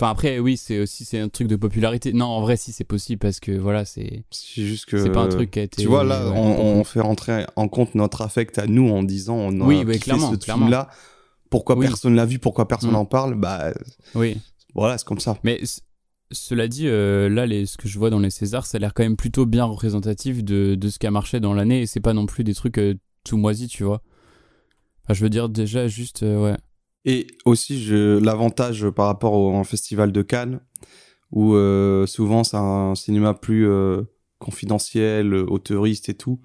Enfin, 0.00 0.10
après, 0.12 0.38
oui, 0.38 0.56
c'est 0.56 0.78
aussi 0.78 1.04
c'est 1.04 1.18
un 1.18 1.28
truc 1.28 1.48
de 1.48 1.56
popularité. 1.56 2.12
Non, 2.12 2.26
en 2.26 2.40
vrai, 2.40 2.56
si, 2.56 2.70
c'est 2.70 2.84
possible 2.84 3.18
parce 3.18 3.40
que 3.40 3.50
voilà, 3.50 3.84
c'est. 3.84 4.22
C'est 4.30 4.62
juste 4.64 4.86
que 4.86 5.02
C'est 5.02 5.10
pas 5.10 5.22
un 5.22 5.28
truc 5.28 5.50
qui 5.50 5.58
a 5.58 5.62
été. 5.64 5.82
Tu 5.82 5.88
vois 5.88 6.04
là, 6.04 6.24
ouais, 6.30 6.38
on, 6.38 6.78
on 6.78 6.84
fait 6.84 7.00
rentrer 7.00 7.46
en 7.56 7.66
compte 7.66 7.96
notre 7.96 8.22
affect 8.22 8.58
à 8.60 8.66
nous 8.68 8.88
en 8.88 9.02
disant 9.02 9.34
on 9.36 9.60
a 9.60 9.64
Oui, 9.66 9.84
kiffé 9.84 9.98
clairement, 9.98 10.32
ce 10.32 10.38
film 10.44 10.70
là. 10.70 10.88
Pourquoi 11.50 11.76
Oui. 11.76 11.86
personne 11.86 12.14
l'a 12.14 12.26
vu? 12.26 12.38
Pourquoi 12.38 12.68
personne 12.68 12.92
Mm. 12.92 12.96
en 12.96 13.04
parle? 13.06 13.34
Bah 13.34 13.72
Oui. 14.14 14.36
voilà, 14.74 14.98
c'est 14.98 15.06
comme 15.06 15.18
ça. 15.18 15.36
Mais 15.42 15.60
cela 16.30 16.68
dit, 16.68 16.86
euh, 16.86 17.28
là, 17.28 17.46
les, 17.46 17.66
ce 17.66 17.76
que 17.76 17.88
je 17.88 17.98
vois 17.98 18.10
dans 18.10 18.20
les 18.20 18.30
Césars, 18.30 18.66
ça 18.66 18.76
a 18.76 18.78
l'air 18.80 18.94
quand 18.94 19.02
même 19.02 19.16
plutôt 19.16 19.46
bien 19.46 19.64
représentatif 19.64 20.44
de, 20.44 20.76
de 20.76 20.88
ce 20.90 20.98
qui 21.00 21.06
a 21.08 21.10
marché 21.10 21.40
dans 21.40 21.54
l'année. 21.54 21.80
Et 21.82 21.86
c'est 21.86 22.00
pas 22.00 22.12
non 22.12 22.26
plus 22.26 22.44
des 22.44 22.54
trucs 22.54 22.78
euh, 22.78 22.94
tout 23.24 23.36
moisis, 23.36 23.68
tu 23.68 23.82
vois. 23.82 24.00
Enfin, 25.04 25.14
je 25.14 25.22
veux 25.24 25.30
dire, 25.30 25.48
déjà, 25.48 25.88
juste, 25.88 26.22
euh, 26.22 26.44
ouais. 26.52 26.56
Et 27.04 27.26
aussi, 27.44 27.88
l'avantage 27.90 28.88
par 28.90 29.06
rapport 29.06 29.32
au 29.34 29.64
festival 29.64 30.12
de 30.12 30.22
Cannes, 30.22 30.60
où 31.30 31.54
euh, 31.54 32.06
souvent 32.06 32.44
c'est 32.44 32.56
un 32.56 32.94
cinéma 32.94 33.34
plus 33.34 33.68
euh, 33.68 34.02
confidentiel, 34.38 35.34
auteuriste 35.34 36.08
et 36.08 36.14
tout. 36.14 36.40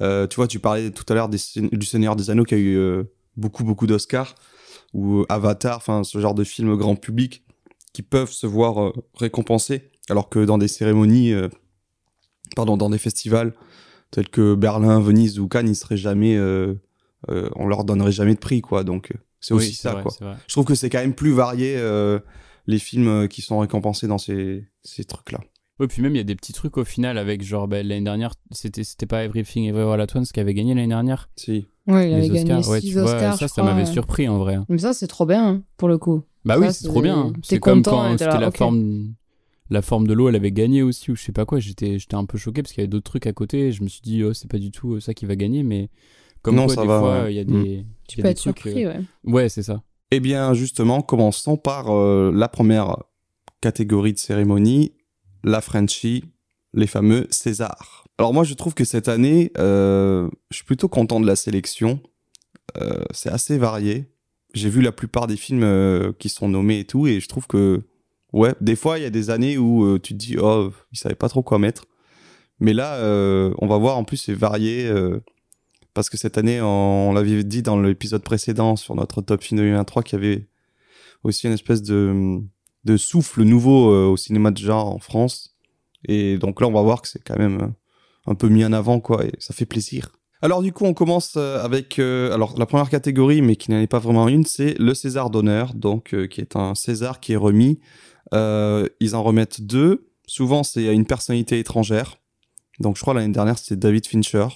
Euh, 0.00 0.26
tu 0.26 0.36
vois, 0.36 0.46
tu 0.46 0.58
parlais 0.58 0.90
tout 0.90 1.04
à 1.08 1.14
l'heure 1.14 1.28
du 1.28 1.38
Seigneur 1.86 2.16
des 2.16 2.30
Anneaux 2.30 2.44
qui 2.44 2.54
a 2.54 2.58
eu 2.58 2.76
euh, 2.76 3.04
beaucoup, 3.36 3.64
beaucoup 3.64 3.86
d'Oscars, 3.86 4.34
ou 4.92 5.24
Avatar, 5.28 5.76
enfin 5.76 6.04
ce 6.04 6.18
genre 6.18 6.34
de 6.34 6.44
film 6.44 6.76
grand 6.76 6.96
public 6.96 7.44
qui 7.92 8.02
peuvent 8.02 8.30
se 8.30 8.46
voir 8.46 8.92
récompensés, 9.14 9.90
alors 10.08 10.28
que 10.28 10.44
dans 10.44 10.58
des 10.58 10.68
cérémonies, 10.68 11.32
pardon, 12.54 12.76
dans 12.76 12.90
des 12.90 12.98
festivals 12.98 13.52
tels 14.10 14.28
que 14.28 14.54
Berlin, 14.54 15.00
Venise 15.00 15.38
ou 15.40 15.48
Cannes, 15.48 15.68
ils 15.68 15.76
seraient 15.76 15.96
jamais, 15.96 16.38
on 17.28 17.66
leur 17.66 17.84
donnerait 17.84 18.12
jamais 18.12 18.34
de 18.34 18.38
prix, 18.38 18.60
quoi. 18.60 18.84
Donc 18.84 19.12
c'est 19.40 19.54
Oui, 19.54 19.58
aussi 19.64 19.74
ça, 19.74 19.92
vrai, 19.92 20.02
quoi. 20.02 20.12
c'est 20.16 20.24
vrai. 20.24 20.36
Je 20.46 20.52
trouve 20.52 20.64
que 20.64 20.74
c'est 20.74 20.90
quand 20.90 21.00
même 21.00 21.14
plus 21.14 21.32
varié 21.32 21.74
euh, 21.76 22.18
les 22.66 22.78
films 22.78 23.08
euh, 23.08 23.26
qui 23.26 23.42
sont 23.42 23.58
récompensés 23.58 24.06
dans 24.06 24.18
ces, 24.18 24.64
ces 24.82 25.04
trucs-là. 25.04 25.40
Oui, 25.78 25.86
puis 25.86 26.02
même, 26.02 26.14
il 26.14 26.18
y 26.18 26.20
a 26.20 26.24
des 26.24 26.34
petits 26.36 26.52
trucs 26.52 26.76
au 26.76 26.84
final 26.84 27.16
avec, 27.16 27.42
genre, 27.42 27.66
ben, 27.66 27.86
l'année 27.86 28.04
dernière, 28.04 28.34
c'était 28.50 28.84
c'était 28.84 29.06
pas 29.06 29.24
Everything 29.24 29.64
Everywhere 29.66 29.92
All 29.94 30.00
At 30.02 30.14
Once 30.14 30.30
qui 30.30 30.38
avait 30.40 30.52
gagné 30.52 30.74
l'année 30.74 30.88
dernière. 30.88 31.30
Si. 31.36 31.68
Ouais, 31.86 32.10
il 32.10 32.14
avait 32.14 32.28
les 32.28 32.28
gagné 32.28 32.54
Oscars. 32.56 32.70
Ouais, 32.70 32.80
6 32.82 32.86
tu 32.88 32.92
vois, 32.92 33.04
Oscars. 33.04 33.38
ça, 33.38 33.48
ça 33.48 33.62
m'avait 33.62 33.80
ouais. 33.80 33.86
surpris 33.92 34.28
en 34.28 34.38
vrai. 34.38 34.58
Mais 34.68 34.76
ça, 34.78 34.92
c'est 34.92 35.06
trop 35.06 35.24
bien, 35.24 35.48
hein, 35.48 35.62
pour 35.78 35.88
le 35.88 35.96
coup. 35.96 36.22
Bah 36.44 36.54
Ça, 36.54 36.60
oui, 36.60 36.66
c'est 36.72 36.86
trop 36.86 37.00
bien. 37.00 37.32
t'es 37.32 37.40
C'est 37.42 37.58
comme 37.60 37.82
quand 37.82 38.12
c'était 38.18 38.38
la 38.38 38.50
forme. 38.50 39.14
La 39.72 39.82
forme 39.82 40.06
de 40.08 40.12
l'eau, 40.14 40.28
elle 40.28 40.34
avait 40.34 40.50
gagné 40.50 40.82
aussi, 40.82 41.12
ou 41.12 41.16
je 41.16 41.22
sais 41.22 41.30
pas 41.32 41.44
quoi. 41.46 41.60
J'étais 41.60 41.98
j'étais 42.00 42.16
un 42.16 42.24
peu 42.24 42.36
choqué 42.36 42.60
parce 42.60 42.72
qu'il 42.72 42.80
y 42.80 42.84
avait 42.84 42.88
d'autres 42.90 43.08
trucs 43.08 43.26
à 43.28 43.32
côté. 43.32 43.68
et 43.68 43.72
je 43.72 43.84
me 43.84 43.88
suis 43.88 44.00
dit, 44.02 44.22
oh, 44.24 44.34
c'est 44.34 44.50
pas 44.50 44.58
du 44.58 44.72
tout 44.72 44.94
euh, 44.94 45.00
ça 45.00 45.14
qui 45.14 45.26
va 45.26 45.36
gagner, 45.36 45.62
mais 45.62 45.90
comme 46.42 46.56
Non, 46.56 46.66
quoi, 46.66 46.74
ça 46.74 46.82
des 46.82 46.88
va, 46.88 46.98
fois, 47.00 47.22
ouais. 47.24 47.32
il 47.34 47.36
y 47.36 47.40
a 47.40 47.44
Mm. 47.44 47.62
des. 47.64 47.86
Tu 48.08 48.20
peux 48.22 48.28
être 48.28 48.38
trucs, 48.40 48.58
surpris, 48.60 48.84
euh, 48.86 48.92
ouais. 48.94 49.00
Ouais, 49.24 49.48
c'est 49.48 49.62
ça. 49.62 49.82
Eh 50.10 50.20
bien, 50.20 50.52
justement, 50.54 51.00
commençons 51.02 51.56
par 51.56 51.94
euh, 51.94 52.32
la 52.34 52.48
première 52.48 52.96
catégorie 53.60 54.12
de 54.12 54.18
cérémonie, 54.18 54.92
la 55.44 55.60
Frenchie, 55.60 56.24
les 56.74 56.86
fameux 56.86 57.26
Césars. 57.30 58.04
Alors 58.18 58.34
moi, 58.34 58.44
je 58.44 58.54
trouve 58.54 58.74
que 58.74 58.84
cette 58.84 59.08
année, 59.08 59.52
euh, 59.58 60.28
je 60.50 60.56
suis 60.56 60.64
plutôt 60.64 60.88
content 60.88 61.20
de 61.20 61.26
la 61.26 61.36
sélection. 61.36 62.00
Euh, 62.80 63.02
c'est 63.12 63.30
assez 63.30 63.56
varié. 63.58 64.06
J'ai 64.54 64.68
vu 64.68 64.82
la 64.82 64.92
plupart 64.92 65.26
des 65.28 65.36
films 65.36 65.62
euh, 65.62 66.12
qui 66.18 66.28
sont 66.28 66.48
nommés 66.48 66.80
et 66.80 66.84
tout, 66.84 67.06
et 67.06 67.20
je 67.20 67.28
trouve 67.28 67.46
que, 67.46 67.82
ouais, 68.32 68.54
des 68.60 68.74
fois, 68.76 68.98
il 68.98 69.02
y 69.02 69.06
a 69.06 69.10
des 69.10 69.30
années 69.30 69.58
où 69.58 69.84
euh, 69.84 69.98
tu 70.00 70.14
te 70.14 70.18
dis, 70.18 70.36
oh, 70.40 70.70
ils 70.92 70.98
savaient 70.98 71.14
pas 71.14 71.28
trop 71.28 71.42
quoi 71.42 71.58
mettre. 71.60 71.84
Mais 72.58 72.72
là, 72.72 72.96
euh, 72.96 73.54
on 73.58 73.66
va 73.68 73.78
voir, 73.78 73.96
en 73.96 74.04
plus, 74.04 74.16
c'est 74.16 74.34
varié. 74.34 74.90
Parce 75.94 76.10
que 76.10 76.16
cette 76.16 76.38
année, 76.38 76.60
on, 76.60 77.12
l'avait 77.12 77.44
dit 77.44 77.62
dans 77.62 77.80
l'épisode 77.80 78.22
précédent 78.22 78.76
sur 78.76 78.94
notre 78.94 79.22
top 79.22 79.42
film 79.42 79.60
2023 79.60 80.02
qu'il 80.02 80.18
y 80.18 80.22
avait 80.22 80.48
aussi 81.22 81.46
une 81.46 81.52
espèce 81.52 81.82
de, 81.82 82.42
souffle 82.96 83.42
nouveau 83.42 83.92
euh, 83.92 84.06
au 84.06 84.16
cinéma 84.16 84.50
de 84.50 84.58
genre 84.58 84.94
en 84.94 84.98
France. 84.98 85.56
Et 86.06 86.38
donc 86.38 86.60
là, 86.60 86.68
on 86.68 86.72
va 86.72 86.82
voir 86.82 87.02
que 87.02 87.08
c'est 87.08 87.22
quand 87.22 87.38
même 87.38 87.60
euh, 87.60 87.68
un 88.30 88.34
peu 88.34 88.48
mis 88.48 88.64
en 88.64 88.72
avant, 88.72 89.00
quoi, 89.00 89.24
et 89.24 89.32
ça 89.38 89.52
fait 89.52 89.66
plaisir. 89.66 90.12
Alors 90.42 90.62
du 90.62 90.72
coup, 90.72 90.86
on 90.86 90.94
commence 90.94 91.34
euh, 91.36 91.62
avec 91.62 91.98
alors 91.98 92.58
la 92.58 92.64
première 92.64 92.88
catégorie, 92.88 93.42
mais 93.42 93.56
qui 93.56 93.70
n'en 93.70 93.78
est 93.78 93.86
pas 93.86 93.98
vraiment 93.98 94.28
une, 94.28 94.44
c'est 94.44 94.78
le 94.78 94.94
César 94.94 95.28
d'honneur, 95.28 95.74
donc 95.74 96.14
qui 96.28 96.40
est 96.40 96.56
un 96.56 96.74
César 96.74 97.20
qui 97.20 97.32
est 97.34 97.36
remis. 97.36 97.80
Ils 98.32 99.14
en 99.14 99.22
remettent 99.22 99.60
deux. 99.60 100.06
Souvent, 100.26 100.62
c'est 100.62 100.88
à 100.88 100.92
une 100.92 101.06
personnalité 101.06 101.58
étrangère. 101.58 102.16
Donc 102.78 102.96
je 102.96 103.02
crois 103.02 103.12
l'année 103.12 103.32
dernière, 103.32 103.58
c'était 103.58 103.76
David 103.76 104.06
Fincher. 104.06 104.46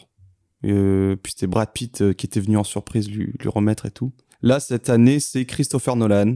Euh, 0.64 1.16
puis 1.16 1.32
c'était 1.32 1.46
Brad 1.46 1.70
Pitt 1.72 2.00
euh, 2.00 2.12
qui 2.12 2.26
était 2.26 2.40
venu 2.40 2.56
en 2.56 2.64
surprise 2.64 3.10
lui, 3.10 3.32
remettre 3.44 3.86
et 3.86 3.90
tout. 3.90 4.12
Là, 4.42 4.60
cette 4.60 4.90
année, 4.90 5.20
c'est 5.20 5.44
Christopher 5.44 5.96
Nolan. 5.96 6.34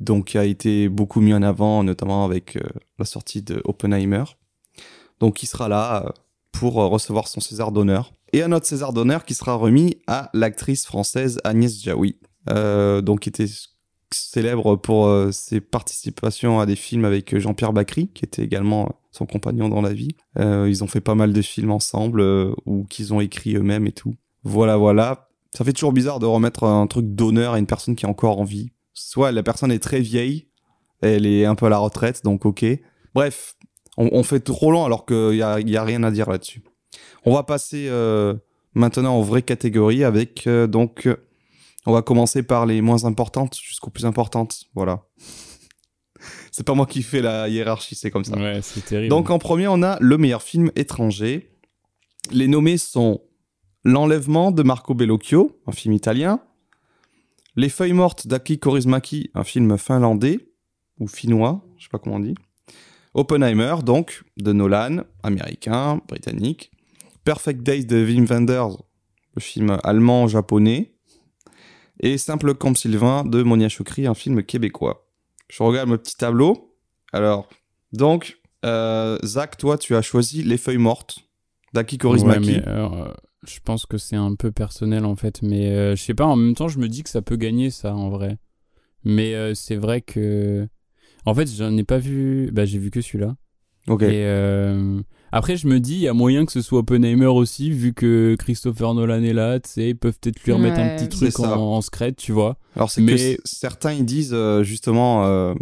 Donc, 0.00 0.26
qui 0.26 0.38
a 0.38 0.44
été 0.44 0.88
beaucoup 0.88 1.20
mis 1.20 1.32
en 1.32 1.42
avant, 1.42 1.84
notamment 1.84 2.24
avec 2.24 2.56
euh, 2.56 2.60
la 2.98 3.04
sortie 3.04 3.42
de 3.42 3.62
Oppenheimer. 3.64 4.24
Donc, 5.20 5.42
il 5.42 5.46
sera 5.46 5.68
là 5.68 6.12
pour 6.50 6.74
recevoir 6.74 7.28
son 7.28 7.40
César 7.40 7.72
d'honneur. 7.72 8.12
Et 8.32 8.42
un 8.42 8.50
autre 8.52 8.66
César 8.66 8.92
d'honneur 8.92 9.24
qui 9.24 9.34
sera 9.34 9.54
remis 9.54 9.96
à 10.06 10.30
l'actrice 10.34 10.84
française 10.84 11.40
Agnès 11.44 11.80
Jaoui, 11.82 12.18
donc 12.46 13.20
qui 13.20 13.28
était 13.28 13.46
célèbre 14.12 14.76
pour 14.76 15.32
ses 15.32 15.60
participations 15.60 16.58
à 16.60 16.66
des 16.66 16.76
films 16.76 17.04
avec 17.04 17.36
Jean-Pierre 17.38 17.72
Bacry, 17.72 18.08
qui 18.08 18.24
était 18.24 18.42
également 18.42 19.00
son 19.14 19.26
compagnon 19.26 19.68
dans 19.68 19.80
la 19.80 19.92
vie. 19.92 20.16
Euh, 20.38 20.66
ils 20.68 20.82
ont 20.82 20.88
fait 20.88 21.00
pas 21.00 21.14
mal 21.14 21.32
de 21.32 21.40
films 21.40 21.70
ensemble, 21.70 22.20
euh, 22.20 22.52
ou 22.66 22.84
qu'ils 22.84 23.14
ont 23.14 23.20
écrit 23.20 23.54
eux-mêmes 23.54 23.86
et 23.86 23.92
tout. 23.92 24.14
Voilà, 24.42 24.76
voilà. 24.76 25.28
Ça 25.56 25.64
fait 25.64 25.72
toujours 25.72 25.92
bizarre 25.92 26.18
de 26.18 26.26
remettre 26.26 26.64
un 26.64 26.86
truc 26.88 27.14
d'honneur 27.14 27.54
à 27.54 27.58
une 27.58 27.66
personne 27.66 27.94
qui 27.94 28.06
est 28.06 28.08
encore 28.08 28.40
en 28.40 28.44
vie. 28.44 28.70
Soit 28.92 29.30
la 29.30 29.44
personne 29.44 29.70
est 29.70 29.78
très 29.78 30.00
vieille, 30.00 30.48
elle 31.00 31.26
est 31.26 31.44
un 31.44 31.54
peu 31.54 31.66
à 31.66 31.68
la 31.68 31.78
retraite, 31.78 32.24
donc 32.24 32.44
ok. 32.44 32.64
Bref, 33.14 33.56
on, 33.96 34.24
fait 34.24 34.40
trop 34.40 34.72
long 34.72 34.84
alors 34.84 35.06
qu'il 35.06 35.36
y 35.36 35.42
a, 35.42 35.60
y 35.60 35.76
a 35.76 35.84
rien 35.84 36.02
à 36.02 36.10
dire 36.10 36.28
là-dessus. 36.28 36.64
On 37.24 37.32
va 37.32 37.44
passer 37.44 37.86
euh, 37.88 38.34
maintenant 38.74 39.16
aux 39.16 39.22
vraies 39.22 39.42
catégories 39.42 40.02
avec 40.02 40.48
donc 40.48 41.08
on 41.86 41.92
va 41.92 42.02
commencer 42.02 42.42
par 42.42 42.66
les 42.66 42.80
moins 42.80 43.04
importantes 43.04 43.56
jusqu'aux 43.62 43.90
plus 43.90 44.06
importantes. 44.06 44.64
Voilà. 44.74 45.04
C'est 46.56 46.62
pas 46.62 46.74
moi 46.74 46.86
qui 46.86 47.02
fais 47.02 47.20
la 47.20 47.48
hiérarchie, 47.48 47.96
c'est 47.96 48.12
comme 48.12 48.24
ça. 48.24 48.38
Ouais, 48.38 48.60
c'est 48.62 48.84
terrible. 48.84 49.08
Donc 49.08 49.28
en 49.30 49.40
premier, 49.40 49.66
on 49.66 49.82
a 49.82 49.98
le 50.00 50.16
meilleur 50.18 50.40
film 50.40 50.70
étranger. 50.76 51.50
Les 52.30 52.46
nommés 52.46 52.76
sont 52.76 53.22
L'enlèvement 53.82 54.52
de 54.52 54.62
Marco 54.62 54.94
Bellocchio, 54.94 55.60
un 55.66 55.72
film 55.72 55.94
italien. 55.94 56.38
Les 57.56 57.68
feuilles 57.68 57.92
mortes 57.92 58.28
d'Aki 58.28 58.60
Kaurismäki, 58.60 59.32
un 59.34 59.42
film 59.42 59.76
finlandais 59.78 60.48
ou 61.00 61.08
finnois, 61.08 61.66
je 61.76 61.82
sais 61.82 61.88
pas 61.90 61.98
comment 61.98 62.16
on 62.16 62.20
dit. 62.20 62.36
Oppenheimer, 63.14 63.74
donc, 63.84 64.22
de 64.36 64.52
Nolan, 64.52 64.98
américain, 65.24 66.00
britannique. 66.06 66.70
Perfect 67.24 67.64
Days 67.64 67.84
de 67.84 67.96
Wim 67.96 68.26
Wenders, 68.26 68.76
le 69.34 69.40
film 69.40 69.76
allemand-japonais. 69.82 70.94
Et 71.98 72.16
Simple 72.16 72.54
comme 72.54 72.76
Sylvain 72.76 73.24
de 73.24 73.42
Monia 73.42 73.68
Chokri, 73.68 74.06
un 74.06 74.14
film 74.14 74.44
québécois. 74.44 75.03
Je 75.48 75.62
regarde 75.62 75.88
mon 75.88 75.98
petit 75.98 76.16
tableau. 76.16 76.74
Alors, 77.12 77.48
donc, 77.92 78.38
euh, 78.64 79.18
Zach, 79.24 79.56
toi, 79.56 79.78
tu 79.78 79.94
as 79.94 80.02
choisi 80.02 80.42
Les 80.42 80.56
Feuilles 80.56 80.78
Mortes 80.78 81.18
d'Aki 81.72 81.94
Ouais, 81.96 81.98
Kaurismäki. 81.98 82.46
mais, 82.50 82.62
euh, 82.66 83.12
je 83.46 83.60
pense 83.60 83.86
que 83.86 83.98
c'est 83.98 84.16
un 84.16 84.34
peu 84.34 84.50
personnel 84.52 85.04
en 85.04 85.16
fait, 85.16 85.42
mais 85.42 85.70
euh, 85.70 85.96
je 85.96 86.02
sais 86.02 86.14
pas. 86.14 86.24
En 86.26 86.36
même 86.36 86.54
temps, 86.54 86.68
je 86.68 86.78
me 86.78 86.88
dis 86.88 87.02
que 87.02 87.10
ça 87.10 87.22
peut 87.22 87.36
gagner 87.36 87.70
ça 87.70 87.94
en 87.94 88.08
vrai. 88.10 88.38
Mais 89.04 89.34
euh, 89.34 89.54
c'est 89.54 89.76
vrai 89.76 90.00
que, 90.00 90.66
en 91.26 91.34
fait, 91.34 91.46
j'en 91.46 91.76
ai 91.76 91.84
pas 91.84 91.98
vu. 91.98 92.50
Bah, 92.52 92.64
j'ai 92.64 92.78
vu 92.78 92.90
que 92.90 93.00
celui-là. 93.02 93.36
Ok. 93.86 94.02
Et 94.02 94.24
après, 95.36 95.56
je 95.56 95.66
me 95.66 95.80
dis, 95.80 95.94
il 95.94 96.00
y 96.00 96.08
a 96.08 96.12
moyen 96.12 96.46
que 96.46 96.52
ce 96.52 96.62
soit 96.62 96.78
Oppenheimer 96.78 97.26
aussi, 97.26 97.70
vu 97.70 97.92
que 97.92 98.36
Christopher 98.38 98.94
Nolan 98.94 99.22
est 99.22 99.32
là. 99.32 99.58
Tu 99.60 99.68
sais, 99.70 99.88
ils 99.90 99.96
peuvent 99.96 100.18
peut-être 100.20 100.42
lui 100.44 100.52
remettre 100.52 100.78
un 100.78 100.96
petit 100.96 101.08
truc 101.08 101.38
en, 101.40 101.80
secret, 101.80 102.12
tu 102.12 102.32
vois. 102.32 102.56
Alors, 102.76 102.90
c'est 102.90 103.00
que 103.04 103.10
mais- 103.10 103.18
c- 103.18 103.38
certains, 103.44 103.92
ils 103.92 104.04
disent 104.04 104.32
euh, 104.32 104.62
justement 104.62 105.26
euh, 105.26 105.54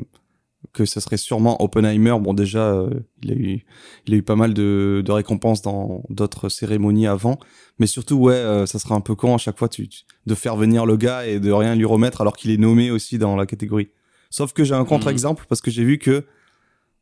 que 0.72 0.84
ce 0.84 1.00
serait 1.00 1.16
sûrement 1.16 1.62
Oppenheimer. 1.62 2.16
Bon, 2.20 2.34
déjà, 2.34 2.72
euh, 2.72 2.90
il, 3.22 3.30
a 3.30 3.34
eu, 3.34 3.64
il 4.06 4.14
a 4.14 4.16
eu 4.18 4.22
pas 4.22 4.36
mal 4.36 4.54
de, 4.54 5.02
de 5.04 5.12
récompenses 5.12 5.62
dans 5.62 6.02
d'autres 6.10 6.48
cérémonies 6.48 7.06
avant. 7.06 7.38
Mais 7.78 7.86
surtout, 7.86 8.16
ouais, 8.16 8.34
euh, 8.34 8.66
ça 8.66 8.78
serait 8.78 8.94
un 8.94 9.00
peu 9.00 9.14
con 9.14 9.34
à 9.34 9.38
chaque 9.38 9.58
fois 9.58 9.68
tu, 9.68 9.88
tu- 9.88 10.02
de 10.26 10.34
faire 10.34 10.56
venir 10.56 10.86
le 10.86 10.96
gars 10.96 11.26
et 11.26 11.40
de 11.40 11.50
rien 11.50 11.74
lui 11.74 11.84
remettre 11.86 12.20
alors 12.20 12.36
qu'il 12.36 12.50
est 12.50 12.56
nommé 12.58 12.90
aussi 12.90 13.18
dans 13.18 13.36
la 13.36 13.46
catégorie. 13.46 13.88
Sauf 14.30 14.52
que 14.52 14.64
j'ai 14.64 14.74
un 14.74 14.84
contre-exemple 14.84 15.46
parce 15.48 15.60
que 15.60 15.70
j'ai 15.70 15.84
vu 15.84 15.98
que 15.98 16.24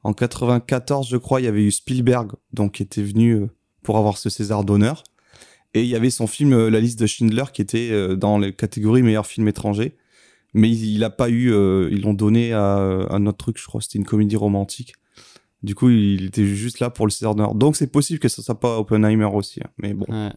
en 0.02 0.12
94, 0.12 1.08
je 1.08 1.16
crois, 1.16 1.40
il 1.40 1.44
y 1.44 1.48
avait 1.48 1.62
eu 1.64 1.70
Spielberg, 1.70 2.32
donc 2.52 2.72
qui 2.72 2.82
était 2.82 3.02
venu 3.02 3.32
euh, 3.34 3.46
pour 3.82 3.98
avoir 3.98 4.16
ce 4.18 4.30
César 4.30 4.64
d'honneur. 4.64 5.04
Et 5.74 5.82
il 5.82 5.88
y 5.88 5.94
avait 5.94 6.10
son 6.10 6.26
film 6.26 6.52
euh, 6.52 6.70
La 6.70 6.80
liste 6.80 6.98
de 6.98 7.06
Schindler 7.06 7.44
qui 7.52 7.62
était 7.62 7.90
euh, 7.92 8.16
dans 8.16 8.38
la 8.38 8.50
catégorie 8.50 9.02
meilleur 9.02 9.26
film 9.26 9.46
étranger. 9.48 9.94
Mais 10.52 10.68
il, 10.68 10.84
il 10.96 11.04
a 11.04 11.10
pas 11.10 11.28
eu, 11.28 11.52
euh, 11.52 11.88
ils 11.92 12.02
l'ont 12.02 12.14
donné 12.14 12.52
à, 12.52 12.74
à 12.76 13.14
un 13.14 13.26
autre 13.26 13.38
truc, 13.38 13.58
je 13.58 13.66
crois, 13.66 13.80
c'était 13.80 13.98
une 13.98 14.04
comédie 14.04 14.36
romantique. 14.36 14.94
Du 15.62 15.74
coup, 15.74 15.90
il 15.90 16.24
était 16.26 16.46
juste 16.46 16.80
là 16.80 16.90
pour 16.90 17.06
le 17.06 17.10
César 17.10 17.34
d'honneur. 17.34 17.54
Donc 17.54 17.76
c'est 17.76 17.86
possible 17.86 18.18
que 18.18 18.28
ça 18.28 18.42
soit 18.42 18.58
pas 18.58 18.78
Oppenheimer 18.78 19.28
aussi, 19.32 19.60
hein. 19.62 19.68
mais 19.78 19.92
bon. 19.94 20.06
Ouais. 20.08 20.30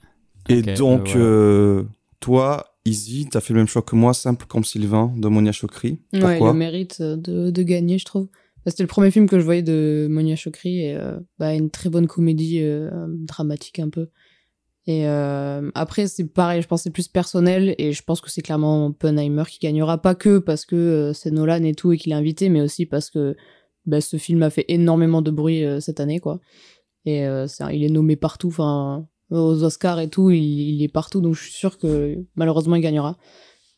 Et 0.50 0.62
donc, 0.62 1.08
voilà. 1.12 1.26
euh, 1.26 1.84
toi, 2.20 2.76
Izzy, 2.86 3.28
t'as 3.32 3.40
fait 3.40 3.54
le 3.54 3.60
même 3.62 3.68
choix 3.68 3.82
que 3.82 3.96
moi, 3.96 4.14
simple 4.14 4.46
comme 4.46 4.66
Sylvain, 4.66 5.14
de 5.16 5.28
Monia 5.30 5.54
Chokri. 5.54 6.00
Ouais, 6.12 6.20
Pourquoi? 6.20 6.52
le 6.52 6.58
mérite 6.60 7.02
de, 7.02 7.50
de 7.50 7.64
gagner, 7.64 7.98
je 7.98 8.04
trouve. 8.06 8.28
Bah, 8.66 8.72
C'était 8.72 8.84
le 8.84 8.88
premier 8.88 9.12
film 9.12 9.28
que 9.28 9.40
je 9.40 9.44
voyais 9.44 9.62
de 9.64 10.08
Monia 10.10 10.36
Chokri 10.36 10.82
et 10.86 10.96
euh, 10.96 11.20
bah, 11.40 11.54
une 11.54 11.70
très 11.70 11.90
bonne 11.90 12.08
comédie 12.08 12.60
euh, 12.62 12.90
dramatique 13.10 13.80
un 13.80 13.90
peu. 13.90 14.08
Et 14.86 15.08
euh, 15.08 15.72
après, 15.76 16.08
c'est 16.08 16.26
pareil, 16.28 16.62
je 16.62 16.68
pense 16.68 16.82
que 16.82 16.84
c'est 16.84 16.90
plus 16.92 17.08
personnel 17.08 17.74
et 17.78 17.94
je 17.94 18.04
pense 18.04 18.20
que 18.20 18.30
c'est 18.30 18.42
clairement 18.42 18.88
Oppenheimer 18.88 19.44
qui 19.50 19.60
gagnera, 19.60 19.98
pas 20.02 20.14
que 20.14 20.40
parce 20.40 20.66
que 20.66 20.76
euh, 20.76 21.14
c'est 21.14 21.32
Nolan 21.32 21.64
et 21.64 21.74
tout 21.74 21.94
et 21.94 21.98
qu'il 21.98 22.12
est 22.12 22.16
invité, 22.16 22.50
mais 22.50 22.60
aussi 22.62 22.86
parce 22.86 23.10
que 23.10 23.36
bah, 23.86 24.02
ce 24.02 24.18
film 24.18 24.44
a 24.44 24.50
fait 24.50 24.66
énormément 24.68 25.22
de 25.22 25.32
bruit 25.32 25.64
euh, 25.64 25.80
cette 25.80 26.00
année, 26.02 26.20
quoi. 26.20 26.40
Et 27.06 27.26
euh, 27.26 27.48
c'est 27.48 27.64
un- 27.64 27.72
il 27.72 27.84
est 27.84 27.90
nommé 27.90 28.16
partout, 28.18 28.50
enfin, 28.50 29.08
aux 29.30 29.64
Oscars 29.64 30.00
et 30.02 30.10
tout, 30.10 30.32
il, 30.32 30.44
il 30.44 30.84
est 30.84 30.88
partout, 30.92 31.22
donc 31.22 31.36
je 31.36 31.44
suis 31.44 31.54
sûr 31.54 31.78
que 31.78 32.18
malheureusement 32.36 32.76
il 32.76 32.82
gagnera. 32.82 33.18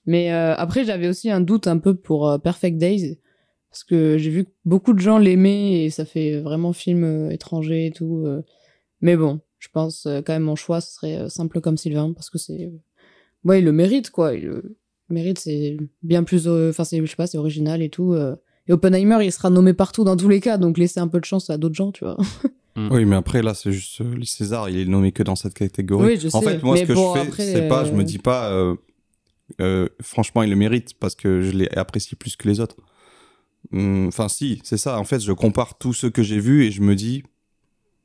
Mais 0.07 0.31
euh, 0.33 0.55
après, 0.55 0.85
j'avais 0.85 1.07
aussi 1.07 1.29
un 1.31 1.41
doute 1.41 1.67
un 1.67 1.77
peu 1.77 1.95
pour 1.95 2.29
euh, 2.29 2.37
Perfect 2.39 2.77
Days, 2.77 3.19
parce 3.75 3.83
que 3.83 4.17
j'ai 4.17 4.29
vu 4.29 4.45
que 4.45 4.51
beaucoup 4.63 4.93
de 4.93 4.99
gens 4.99 5.17
l'aimaient 5.17 5.83
et 5.83 5.89
ça 5.89 6.05
fait 6.05 6.39
vraiment 6.39 6.71
film 6.71 7.03
euh, 7.03 7.29
étranger 7.29 7.87
et 7.87 7.91
tout. 7.91 8.23
euh. 8.25 8.41
Mais 9.01 9.17
bon, 9.17 9.41
je 9.59 9.67
pense 9.67 10.05
euh, 10.05 10.21
quand 10.21 10.31
même 10.31 10.43
mon 10.43 10.55
choix, 10.55 10.79
ce 10.79 10.93
serait 10.93 11.29
simple 11.29 11.59
comme 11.59 11.75
Sylvain, 11.75 12.13
parce 12.13 12.29
que 12.29 12.37
c'est. 12.37 12.71
Ouais, 13.43 13.59
il 13.59 13.65
le 13.65 13.73
mérite, 13.73 14.11
quoi. 14.11 14.33
Il 14.33 14.45
le 14.45 14.77
mérite, 15.09 15.39
c'est 15.39 15.75
bien 16.03 16.23
plus. 16.23 16.47
Enfin, 16.47 16.85
c'est, 16.85 17.01
je 17.01 17.05
sais 17.05 17.17
pas, 17.17 17.27
c'est 17.27 17.37
original 17.37 17.81
et 17.81 17.89
tout. 17.89 18.15
Et 18.67 18.71
Oppenheimer, 18.71 19.25
il 19.25 19.31
sera 19.33 19.49
nommé 19.49 19.73
partout 19.73 20.05
dans 20.05 20.15
tous 20.15 20.29
les 20.29 20.39
cas, 20.39 20.57
donc 20.57 20.77
laisser 20.77 21.01
un 21.01 21.09
peu 21.09 21.19
de 21.19 21.25
chance 21.25 21.49
à 21.49 21.57
d'autres 21.57 21.75
gens, 21.75 21.91
tu 21.91 22.05
vois. 22.05 22.17
Oui, 22.77 23.05
mais 23.05 23.15
après, 23.15 23.41
là, 23.41 23.53
c'est 23.53 23.71
juste 23.71 24.01
euh, 24.01 24.21
César, 24.23 24.69
il 24.69 24.77
est 24.77 24.83
nommé 24.85 25.13
que 25.13 25.23
dans 25.23 25.37
cette 25.37 25.53
catégorie. 25.53 26.07
Oui, 26.07 26.19
je 26.19 26.27
en 26.35 26.41
sais, 26.41 26.45
fait, 26.45 26.61
moi, 26.61 26.73
mais 26.73 26.81
ce 26.81 26.85
que 26.87 26.91
bon, 26.91 27.15
je 27.15 27.31
fais, 27.31 27.53
c'est 27.53 27.67
pas, 27.69 27.85
je 27.85 27.93
me 27.93 28.03
dis 28.03 28.17
pas, 28.17 28.51
euh, 28.51 28.75
euh, 29.61 29.87
franchement, 30.01 30.43
il 30.43 30.49
le 30.49 30.57
mérite 30.57 30.93
parce 30.99 31.15
que 31.15 31.39
je 31.39 31.51
l'ai 31.51 31.69
apprécié 31.77 32.17
plus 32.17 32.35
que 32.35 32.49
les 32.49 32.59
autres. 32.59 32.75
Hum, 33.75 34.07
Enfin, 34.07 34.29
si, 34.29 34.61
c'est 34.63 34.77
ça. 34.77 34.97
En 34.97 35.03
fait, 35.03 35.19
je 35.19 35.33
compare 35.33 35.77
tous 35.77 35.93
ceux 35.93 36.09
que 36.09 36.23
j'ai 36.23 36.39
vus 36.39 36.63
et 36.65 36.71
je 36.71 36.81
me 36.81 36.95
dis, 36.95 37.23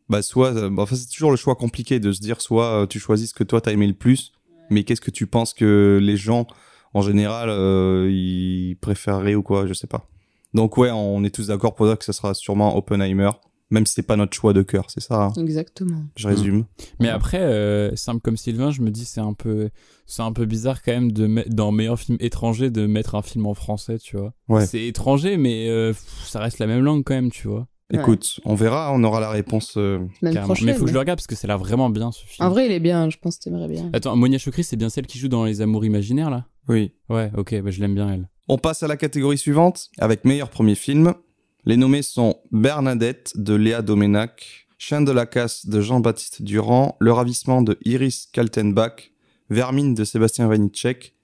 bah, 0.08 0.20
soit, 0.20 0.52
euh, 0.56 0.68
bah, 0.68 0.82
enfin, 0.82 0.96
c'est 0.96 1.08
toujours 1.08 1.30
le 1.30 1.36
choix 1.36 1.54
compliqué 1.54 2.00
de 2.00 2.12
se 2.12 2.20
dire, 2.20 2.40
soit 2.40 2.82
euh, 2.82 2.86
tu 2.86 2.98
choisis 2.98 3.30
ce 3.30 3.34
que 3.34 3.44
toi 3.44 3.60
t'as 3.60 3.72
aimé 3.72 3.86
le 3.86 3.94
plus, 3.94 4.32
mais 4.68 4.82
qu'est-ce 4.82 5.00
que 5.00 5.12
tu 5.12 5.28
penses 5.28 5.54
que 5.54 5.98
les 6.02 6.16
gens, 6.16 6.48
en 6.92 7.02
général, 7.02 7.48
euh, 7.50 8.08
ils 8.10 8.76
préféreraient 8.80 9.36
ou 9.36 9.42
quoi, 9.44 9.66
je 9.66 9.72
sais 9.72 9.86
pas. 9.86 10.08
Donc, 10.52 10.76
ouais, 10.76 10.90
on 10.90 11.22
est 11.22 11.32
tous 11.32 11.46
d'accord 11.46 11.76
pour 11.76 11.86
dire 11.86 11.96
que 11.96 12.04
ce 12.04 12.12
sera 12.12 12.34
sûrement 12.34 12.76
Oppenheimer. 12.76 13.30
Même 13.70 13.86
si 13.86 13.94
c'est 13.94 14.02
pas 14.02 14.16
notre 14.16 14.34
choix 14.36 14.52
de 14.52 14.62
cœur, 14.62 14.86
c'est 14.88 15.00
ça. 15.00 15.24
hein. 15.26 15.32
Exactement. 15.40 16.02
Je 16.16 16.26
résume. 16.26 16.64
Mais 16.98 17.08
après, 17.08 17.40
euh, 17.40 17.94
simple 17.94 18.20
comme 18.20 18.36
Sylvain, 18.36 18.70
je 18.72 18.82
me 18.82 18.90
dis 18.90 19.04
c'est 19.04 19.20
un 19.20 19.32
peu, 19.32 19.70
c'est 20.06 20.22
un 20.22 20.32
peu 20.32 20.44
bizarre 20.44 20.82
quand 20.82 20.92
même 20.92 21.12
de 21.12 21.26
mettre 21.26 21.50
dans 21.50 21.70
meilleur 21.70 21.98
film 21.98 22.16
étranger 22.20 22.70
de 22.70 22.86
mettre 22.86 23.14
un 23.14 23.22
film 23.22 23.46
en 23.46 23.54
français, 23.54 23.98
tu 23.98 24.16
vois. 24.16 24.32
Ouais. 24.48 24.66
C'est 24.66 24.84
étranger, 24.86 25.36
mais 25.36 25.68
euh, 25.68 25.92
ça 26.24 26.40
reste 26.40 26.58
la 26.58 26.66
même 26.66 26.82
langue 26.82 27.04
quand 27.04 27.14
même, 27.14 27.30
tu 27.30 27.46
vois. 27.46 27.68
Ouais. 27.92 27.98
Écoute, 28.00 28.38
on 28.44 28.54
verra, 28.54 28.92
on 28.92 29.02
aura 29.02 29.18
la 29.20 29.30
réponse. 29.30 29.74
euh, 29.76 29.98
mais 30.22 30.32
faut 30.34 30.52
que 30.52 30.86
je 30.88 30.92
le 30.92 30.98
regarde 30.98 31.18
parce 31.18 31.26
que 31.26 31.34
a 31.34 31.46
l'air 31.48 31.58
vraiment 31.58 31.90
bien 31.90 32.12
ce 32.12 32.24
film. 32.24 32.46
En 32.46 32.50
vrai, 32.50 32.66
il 32.66 32.72
est 32.72 32.78
bien. 32.80 33.10
Je 33.10 33.18
pense 33.18 33.38
que 33.38 33.44
t'aimerais 33.44 33.68
bien. 33.68 33.90
Attends, 33.92 34.14
Monia 34.16 34.38
Chokri, 34.38 34.62
c'est 34.62 34.76
bien 34.76 34.88
celle 34.90 35.06
qui 35.06 35.18
joue 35.18 35.28
dans 35.28 35.44
Les 35.44 35.60
Amours 35.60 35.84
imaginaires 35.84 36.30
là? 36.30 36.46
Oui. 36.68 36.92
Ouais, 37.08 37.32
ok, 37.36 37.60
bah, 37.62 37.70
je 37.70 37.80
l'aime 37.80 37.94
bien 37.94 38.12
elle. 38.12 38.28
On 38.48 38.58
passe 38.58 38.82
à 38.82 38.88
la 38.88 38.96
catégorie 38.96 39.38
suivante 39.38 39.90
avec 39.98 40.24
meilleur 40.24 40.50
premier 40.50 40.74
film. 40.76 41.14
Les 41.64 41.76
nommés 41.76 42.02
sont 42.02 42.36
Bernadette 42.52 43.32
de 43.36 43.54
Léa 43.54 43.82
Domenac, 43.82 44.66
Chien 44.78 45.02
de 45.02 45.12
la 45.12 45.26
casse 45.26 45.66
de 45.66 45.80
Jean-Baptiste 45.80 46.42
Durand, 46.42 46.96
Le 47.00 47.12
ravissement 47.12 47.60
de 47.60 47.78
Iris 47.84 48.28
Kaltenbach, 48.32 49.12
Vermine 49.50 49.94
de 49.94 50.04
Sébastien 50.04 50.48
Vanitschek 50.48 51.14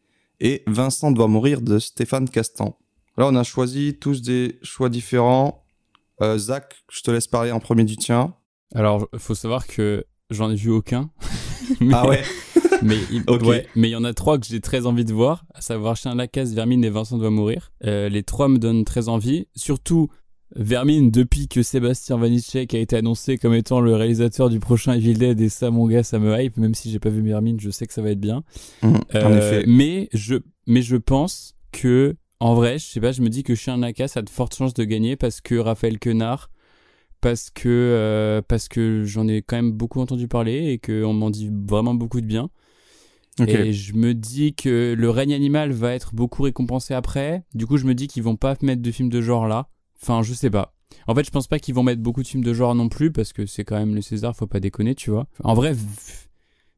et 0.40 0.62
Vincent 0.66 1.10
doit 1.10 1.28
mourir 1.28 1.62
de 1.62 1.78
Stéphane 1.78 2.28
Castan. 2.28 2.78
Là, 3.16 3.26
on 3.28 3.34
a 3.34 3.44
choisi 3.44 3.96
tous 3.98 4.20
des 4.20 4.58
choix 4.62 4.90
différents. 4.90 5.64
Euh, 6.20 6.36
Zach, 6.36 6.84
je 6.90 7.00
te 7.00 7.10
laisse 7.10 7.28
parler 7.28 7.50
en 7.52 7.60
premier 7.60 7.84
du 7.84 7.96
tien. 7.96 8.34
Alors, 8.74 9.08
faut 9.16 9.34
savoir 9.34 9.66
que 9.66 10.04
j'en 10.30 10.50
ai 10.50 10.56
vu 10.56 10.70
aucun. 10.70 11.10
Ah 11.92 12.06
ouais 12.06 12.22
Mais 12.82 12.96
il, 13.10 13.24
Ok. 13.26 13.42
ouais, 13.42 13.66
mais 13.74 13.88
il 13.88 13.92
y 13.92 13.96
en 13.96 14.04
a 14.04 14.12
trois 14.14 14.38
que 14.38 14.46
j'ai 14.46 14.60
très 14.60 14.86
envie 14.86 15.04
de 15.04 15.12
voir, 15.12 15.44
à 15.52 15.60
savoir 15.60 15.96
Chien 15.96 16.12
de 16.12 16.18
la 16.18 16.28
casse, 16.28 16.52
Vermine 16.52 16.84
et 16.84 16.90
Vincent 16.90 17.18
doit 17.18 17.30
mourir. 17.30 17.72
Euh, 17.84 18.08
les 18.08 18.22
trois 18.22 18.46
me 18.48 18.58
donnent 18.58 18.84
très 18.84 19.08
envie, 19.08 19.48
surtout 19.56 20.08
Vermine 20.54 21.10
depuis 21.10 21.48
que 21.48 21.62
Sébastien 21.62 22.16
Vanitschek 22.16 22.72
a 22.74 22.78
été 22.78 22.96
annoncé 22.96 23.36
comme 23.36 23.54
étant 23.54 23.80
le 23.80 23.94
réalisateur 23.94 24.48
du 24.48 24.60
prochain 24.60 24.92
Evil 24.94 25.14
Dead 25.14 25.40
et 25.40 25.48
ça 25.48 25.70
mon 25.70 25.86
gars 25.88 26.04
ça 26.04 26.18
me 26.20 26.40
hype 26.40 26.56
même 26.56 26.74
si 26.74 26.90
j'ai 26.90 27.00
pas 27.00 27.10
vu 27.10 27.20
Vermine, 27.20 27.58
je 27.58 27.70
sais 27.70 27.86
que 27.86 27.92
ça 27.92 28.00
va 28.02 28.10
être 28.10 28.20
bien. 28.20 28.44
Mhm, 28.82 28.94
En 28.96 29.00
Euh, 29.14 29.38
effet. 29.60 29.64
Mais 29.66 30.08
je 30.12 30.36
mais 30.66 30.82
je 30.82 30.96
pense 30.96 31.54
que 31.72 32.14
en 32.38 32.54
vrai, 32.54 32.78
je 32.78 32.84
sais 32.84 33.00
pas, 33.00 33.12
je 33.12 33.22
me 33.22 33.28
dis 33.28 33.42
que 33.42 33.54
Chien 33.54 33.78
la 33.78 33.92
casse 33.92 34.16
a 34.16 34.22
de 34.22 34.28
fortes 34.30 34.54
chances 34.54 34.74
de 34.74 34.84
gagner 34.84 35.16
parce 35.16 35.40
que 35.40 35.54
Raphaël 35.56 35.98
Quenard 35.98 36.50
parce 37.20 37.50
que 37.50 37.68
euh, 37.68 38.40
parce 38.46 38.68
que 38.68 39.04
j'en 39.04 39.26
ai 39.26 39.42
quand 39.42 39.56
même 39.56 39.72
beaucoup 39.72 40.00
entendu 40.00 40.28
parler 40.28 40.66
et 40.70 40.78
qu'on 40.78 41.12
m'en 41.12 41.30
dit 41.30 41.50
vraiment 41.68 41.94
beaucoup 41.94 42.20
de 42.20 42.26
bien. 42.26 42.50
Et 43.66 43.72
je 43.74 43.94
me 43.94 44.14
dis 44.14 44.54
que 44.54 44.94
le 44.96 45.10
règne 45.10 45.34
animal 45.34 45.70
va 45.72 45.92
être 45.94 46.14
beaucoup 46.14 46.42
récompensé 46.44 46.94
après. 46.94 47.42
Du 47.54 47.66
coup, 47.66 47.76
je 47.76 47.84
me 47.84 47.94
dis 47.94 48.06
qu'ils 48.06 48.22
vont 48.22 48.36
pas 48.36 48.54
mettre 48.62 48.80
de 48.80 48.90
films 48.90 49.10
de 49.10 49.20
genre 49.20 49.46
là. 49.46 49.68
Enfin, 50.02 50.22
je 50.22 50.34
sais 50.34 50.50
pas. 50.50 50.72
En 51.06 51.14
fait, 51.14 51.24
je 51.24 51.30
pense 51.30 51.46
pas 51.46 51.58
qu'ils 51.58 51.74
vont 51.74 51.82
mettre 51.82 52.02
beaucoup 52.02 52.22
de 52.22 52.26
films 52.28 52.44
de 52.44 52.52
genre 52.54 52.74
non 52.74 52.88
plus 52.88 53.10
parce 53.12 53.32
que 53.32 53.46
c'est 53.46 53.64
quand 53.64 53.76
même 53.76 53.94
le 53.94 54.02
César, 54.02 54.34
faut 54.36 54.46
pas 54.46 54.60
déconner, 54.60 54.94
tu 54.94 55.10
vois. 55.10 55.26
En 55.44 55.54
vrai, 55.54 55.74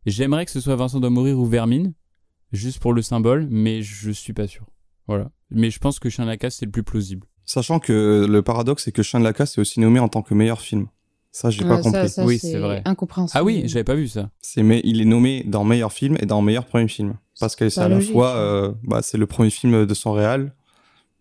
j'aimerais 0.07 0.45
que 0.45 0.51
ce 0.51 0.61
soit 0.61 0.77
Vincent 0.77 1.01
doit 1.01 1.11
mourir 1.11 1.39
ou 1.39 1.47
Vermine, 1.47 1.93
juste 2.53 2.79
pour 2.81 2.93
le 2.93 3.03
symbole, 3.03 3.47
mais 3.51 3.83
je 3.83 4.11
suis 4.11 4.33
pas 4.33 4.47
sûr. 4.47 4.67
Voilà. 5.07 5.31
Mais 5.51 5.71
je 5.71 5.79
pense 5.79 5.99
que 5.99 6.09
Chien 6.11 6.25
de 6.25 6.31
la 6.31 6.37
casse 6.37 6.57
c'est 6.57 6.67
le 6.67 6.71
plus 6.73 6.83
plausible. 6.83 7.27
Sachant 7.45 7.79
que 7.79 8.27
le 8.29 8.43
paradoxe, 8.43 8.85
c'est 8.85 8.93
que 8.93 9.03
Chien 9.03 9.21
de 9.21 9.25
la 9.25 9.33
casse 9.33 9.57
est 9.57 9.61
aussi 9.61 9.81
nommé 9.81 10.01
en 10.01 10.09
tant 10.09 10.23
que 10.23 10.35
meilleur 10.35 10.61
film. 10.61 10.89
Ça, 11.31 11.51
j'ai 11.51 11.63
pas 11.65 11.77
Ouais, 11.77 11.83
ça- 11.83 11.91
compris. 11.91 12.09
ça, 12.09 12.25
Oui, 12.25 12.39
c'est 12.39 12.59
vrai. 12.59 12.83
Incompréhensible. 12.85 13.39
Ah 13.39 13.45
oui, 13.45 13.63
j'avais 13.67 13.85
pas 13.85 13.95
vu 13.95 14.09
ça. 14.09 14.31
C'est 14.41 14.63
mais 14.63 14.81
il 14.85 15.01
est 15.01 15.05
nommé 15.05 15.45
dans 15.47 15.65
meilleur 15.65 15.93
film 15.93 16.17
et 16.21 16.27
dans 16.27 16.43
meilleur 16.43 16.65
premier 16.67 16.89
film 16.89 17.15
parce 17.39 17.55
que 17.55 17.69
c'est 17.69 17.81
pas 17.81 17.85
à 17.87 17.89
la 17.89 17.95
logique. 17.97 18.13
fois 18.13 18.35
euh, 18.37 18.73
bah, 18.83 19.01
c'est 19.03 19.19
le 19.19 19.27
premier 19.27 19.51
film 19.51 19.87
de 19.87 19.95
son 19.95 20.13
réal 20.13 20.55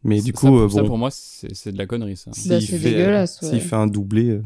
mais 0.07 0.19
du 0.21 0.31
Ça, 0.31 0.31
coup 0.31 0.47
pour, 0.47 0.59
euh, 0.61 0.69
ça, 0.69 0.81
bon 0.81 0.87
pour 0.87 0.97
moi, 0.97 1.09
c'est 1.11 1.53
c'est 1.53 1.71
de 1.71 1.77
la 1.77 1.85
connerie 1.85 2.17
ça. 2.17 2.31
s'il 2.33 2.49
Bah, 2.49 2.59
c'est 2.59 2.77
fait, 2.79 2.89
dégueulasse, 2.91 3.43
euh, 3.43 3.45
ouais. 3.45 3.51
s'il 3.59 3.61
fait 3.61 3.75
un 3.75 3.85
doublé 3.87 4.29
euh. 4.31 4.43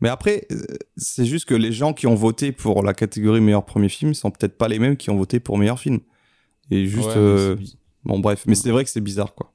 mais 0.00 0.08
après 0.08 0.46
c'est 0.96 1.24
juste 1.24 1.46
que 1.46 1.54
les 1.54 1.72
gens 1.72 1.92
qui 1.92 2.06
ont 2.06 2.14
voté 2.14 2.52
pour 2.52 2.82
la 2.84 2.94
catégorie 2.94 3.40
meilleur 3.40 3.64
premier 3.64 3.88
film 3.88 4.14
sont 4.14 4.30
peut-être 4.30 4.56
pas 4.56 4.68
les 4.68 4.78
mêmes 4.78 4.96
qui 4.96 5.10
ont 5.10 5.16
voté 5.16 5.40
pour 5.40 5.58
meilleur 5.58 5.80
film 5.80 5.98
et 6.70 6.86
juste 6.86 7.08
Ouais, 7.08 7.14
euh, 7.16 7.56
bon 8.04 8.18
bref 8.20 8.44
mais 8.46 8.54
c'est 8.54 8.70
vrai 8.70 8.84
que 8.84 8.90
c'est 8.90 9.00
bizarre 9.00 9.34
quoi 9.34 9.50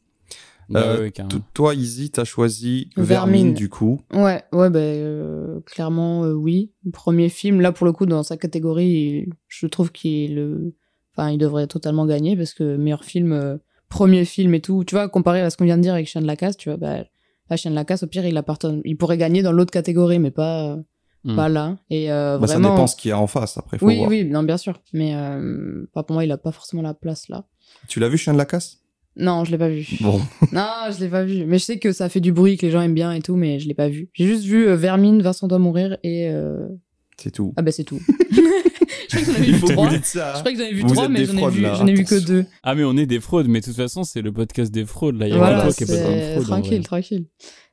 Bah 0.70 0.82
Euh, 0.82 1.02
ouais, 1.02 1.14
toi 1.54 1.76
Izzy 1.76 2.10
t'as 2.10 2.24
choisi 2.24 2.90
Vermine. 2.96 3.08
Vermine 3.08 3.54
du 3.54 3.68
coup 3.70 4.02
Ouais, 4.14 4.44
ouais, 4.54 4.70
bah, 4.70 4.80
euh, 4.80 5.60
clairement, 5.66 6.24
euh, 6.24 6.32
oui. 6.34 6.72
Premier 6.94 7.28
film, 7.30 7.60
là, 7.60 7.72
pour 7.74 7.86
le 7.86 7.92
coup, 7.92 8.06
dans 8.06 8.24
sa 8.24 8.38
catégorie, 8.38 8.88
il- 8.88 9.30
je 9.50 9.68
trouve 9.68 9.92
qu'il 9.92 10.36
le... 10.36 10.74
enfin, 11.12 11.32
il 11.32 11.38
devrait 11.38 11.68
totalement 11.68 12.06
gagner 12.06 12.38
parce 12.38 12.54
que 12.54 12.78
meilleur 12.78 13.04
film, 13.04 13.34
euh, 13.34 13.58
premier 13.94 14.26
film 14.26 14.54
et 14.56 14.62
tout, 14.62 14.84
tu 14.84 14.96
vois, 14.96 15.08
comparé 15.10 15.42
à 15.42 15.50
ce 15.50 15.58
qu'on 15.58 15.66
vient 15.66 15.78
de 15.78 15.84
dire 15.84 15.94
avec 15.94 16.08
Chien 16.08 16.22
de 16.22 16.28
la 16.28 16.36
Casse, 16.36 16.58
tu 16.58 16.70
vois, 16.70 16.78
bah, 16.78 17.04
la 17.50 17.58
Chien 17.58 17.72
de 17.72 17.76
la 17.76 17.86
Casse, 17.86 18.04
au 18.04 18.08
pire, 18.08 18.26
il 18.26 18.36
appartient, 18.38 18.82
il 18.86 18.98
pourrait 18.98 19.18
gagner 19.18 19.42
dans 19.42 19.52
l'autre 19.52 19.72
catégorie, 19.72 20.20
mais 20.20 20.32
pas, 20.32 20.78
Hmm. 21.26 21.38
pas 21.38 21.48
là. 21.48 21.78
Et 21.90 22.12
euh, 22.12 22.38
bah, 22.38 22.48
ça 22.48 22.58
dépend 22.58 22.86
ce 22.86 22.98
qu'il 22.98 23.08
y 23.08 23.12
a 23.14 23.18
en 23.18 23.28
face 23.28 23.58
après 23.58 23.78
faut 23.78 23.86
oui, 23.88 23.96
voir 23.96 24.10
oui, 24.10 24.26
non, 24.26 24.44
bien 24.44 24.58
sûr. 24.58 24.82
Mais 24.92 25.16
euh, 25.16 25.86
pas 25.94 26.04
pour 26.04 26.16
moi, 26.16 26.26
il 26.26 26.32
a 26.34 26.38
pas 26.38 26.52
forcément 26.52 26.82
la 26.82 26.94
place 26.94 27.30
là. 27.30 27.46
tu 27.88 28.02
l'as 28.02 28.10
vu 28.10 28.18
Chien 28.18 28.34
de 28.34 28.38
la 28.38 28.44
casse? 28.44 28.80
Non, 29.16 29.46
je 29.46 29.52
l'ai 29.52 29.58
pas 29.58 29.70
vu. 29.70 29.88
bon 30.02 30.20
Non, 30.52 30.68
je 30.92 31.00
l'ai 31.00 31.08
pas 31.08 31.24
vu. 31.24 31.46
Mais 31.46 31.60
je 31.60 31.64
sais 31.64 31.80
que 31.80 31.94
ça 31.94 32.10
fait 32.10 32.20
du 32.20 32.34
bruit, 32.34 32.58
que 32.58 32.66
les 32.66 32.74
gens 32.74 32.82
aiment 32.82 32.94
bien 32.94 33.14
et 33.14 33.22
tout, 33.22 33.38
mais 33.38 33.60
je 33.60 33.70
l'ai 33.70 33.74
pas 33.74 33.88
vu. 33.88 34.10
J'ai 34.14 34.26
juste 34.28 34.44
vu 34.44 34.68
euh, 34.68 34.76
Vermine, 34.76 35.22
Vincent 35.22 35.48
doit 35.48 35.60
mourir 35.60 35.98
et. 36.04 36.28
euh, 36.30 36.68
c'est 37.18 37.32
tout 37.32 37.54
Ah 37.56 37.62
bah 37.62 37.72
c'est 37.72 37.86
tout. 37.86 38.02
je 39.14 39.22
crois 39.22 39.34
que 39.34 39.38
j'en 39.38 39.44
ai 39.44 39.52
vu 39.52 39.60
trois. 39.62 39.88
vous 39.90 39.96
dites 39.96 40.06
ça 40.06 40.34
Je 40.36 40.40
crois 40.40 40.52
que 40.52 40.58
j'en 40.58 40.64
ai 40.66 40.74
vu 40.74 40.82
Vous 40.82 40.94
trois, 40.94 41.10
mais 41.10 41.26
j'en 41.26 41.38
ai 41.38 41.50
vu, 41.52 41.62
là, 41.62 41.74
j'en 41.76 41.88
ai 41.88 41.94
vu 41.94 42.04
que 42.06 42.16
deux. 42.20 42.46
Ah 42.64 42.76
mais 42.76 42.84
on 42.84 42.98
est 42.98 43.06
des 43.06 43.20
fraudes, 43.20 43.48
mais 43.48 43.60
de 43.62 43.66
toute 43.66 43.76
façon 43.76 44.04
c'est 44.04 44.22
le 44.22 44.32
podcast 44.32 44.72
des 44.72 44.86
fraudes 44.86 45.18
là. 45.20 45.28
Il 45.28 45.32
y 45.32 45.34
a 45.34 45.38
Voilà, 45.38 45.72
qui 45.72 45.84
est 45.84 45.88
pas 45.88 45.94
dans 45.98 46.10
le 46.10 46.16
c'est 46.20 46.32
fraude. 46.34 46.46
tranquille, 46.46 46.84
tranquille. 46.84 47.26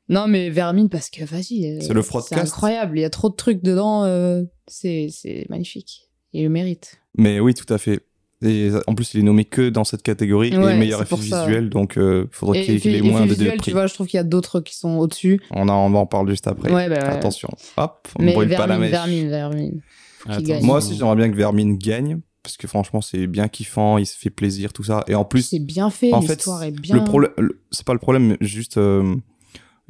Non, 0.09 0.27
mais 0.27 0.51
Vermine, 0.51 0.89
parce 0.89 1.09
que 1.09 1.25
vas-y. 1.25 1.67
euh, 1.67 1.79
C'est 1.83 1.95
le 1.95 2.03
fraudcast. 2.03 2.35
C'est 2.35 2.49
incroyable. 2.49 2.99
Il 2.99 3.03
y 3.03 3.05
a 3.05 3.11
trop 3.11 3.29
de 3.31 3.37
trucs 3.37 3.63
dedans. 3.63 4.03
euh, 4.05 4.43
c'est 4.67 5.09
c'est 5.13 5.47
magnifique. 5.51 6.09
Il 6.33 6.43
le 6.43 6.49
mérite. 6.49 7.01
Mais 7.17 7.39
oui, 7.39 7.55
tout 7.55 7.73
à 7.73 7.79
fait. 7.79 8.01
Et 8.43 8.71
en 8.87 8.95
plus, 8.95 9.13
il 9.15 9.21
est 9.21 9.23
nommé 9.23 9.45
que 9.45 9.69
dans 9.69 9.85
cette 9.85 10.03
catégorie 10.03 10.57
Ouais, 10.57 10.75
et 10.75 10.79
meilleur 10.79 11.03
effet 11.03 11.15
visuel, 11.15 11.69
donc 11.69 11.97
euh, 11.99 12.27
faudrait 12.33 12.63
qu'il 12.63 12.93
ait 12.95 13.03
moins 13.03 13.21
de 13.21 13.27
deux 13.27 13.35
visuel, 13.35 13.57
prix. 13.59 13.65
tu 13.67 13.71
vois, 13.73 13.87
je 13.87 13.93
trouve 13.95 14.07
qu'il 14.07 14.17
y 14.17 14.21
a 14.21 14.25
d'autres 14.25 14.61
qui 14.61 14.75
sont 14.75 14.97
au-dessus. 14.97 15.41
On, 15.51 15.69
en, 15.69 15.93
on 15.93 15.95
en 15.95 16.07
parle 16.07 16.29
juste 16.31 16.47
après. 16.49 16.73
Ouais, 16.73 16.89
bah. 16.89 16.97
Attention. 17.11 17.51
Hop, 17.77 18.09
on 18.19 18.23
Mais 18.23 18.33
brûle 18.33 18.49
Vermine, 18.49 18.67
pas 18.67 18.73
la 18.73 18.79
mèche. 18.81 18.91
Vermine, 18.91 19.29
Vermine. 19.29 19.81
Attends, 20.27 20.43
gagne. 20.43 20.65
Moi 20.65 20.79
aussi, 20.79 20.97
j'aimerais 20.97 21.17
bien 21.17 21.31
que 21.31 21.37
Vermine 21.37 21.77
gagne, 21.79 22.21
parce 22.43 22.57
que 22.57 22.67
franchement, 22.67 23.01
c'est 23.01 23.27
bien 23.27 23.49
kiffant, 23.49 23.99
il 23.99 24.07
se 24.07 24.17
fait 24.17 24.31
plaisir, 24.31 24.73
tout 24.73 24.83
ça. 24.85 25.05
Et 25.09 25.15
en 25.15 25.25
plus, 25.25 25.43
C'est 25.43 25.59
bien 25.59 25.91
fait, 25.91 26.13
en 26.13 26.23
fait, 26.23 26.35
l'histoire 26.37 26.63
est 26.63 26.71
bien. 26.71 26.97
le 26.97 27.05
problème, 27.05 27.33
c'est 27.71 27.85
pas 27.87 27.93
le 27.95 27.99
problème, 27.99 28.37
juste. 28.41 28.77
euh, 28.79 29.15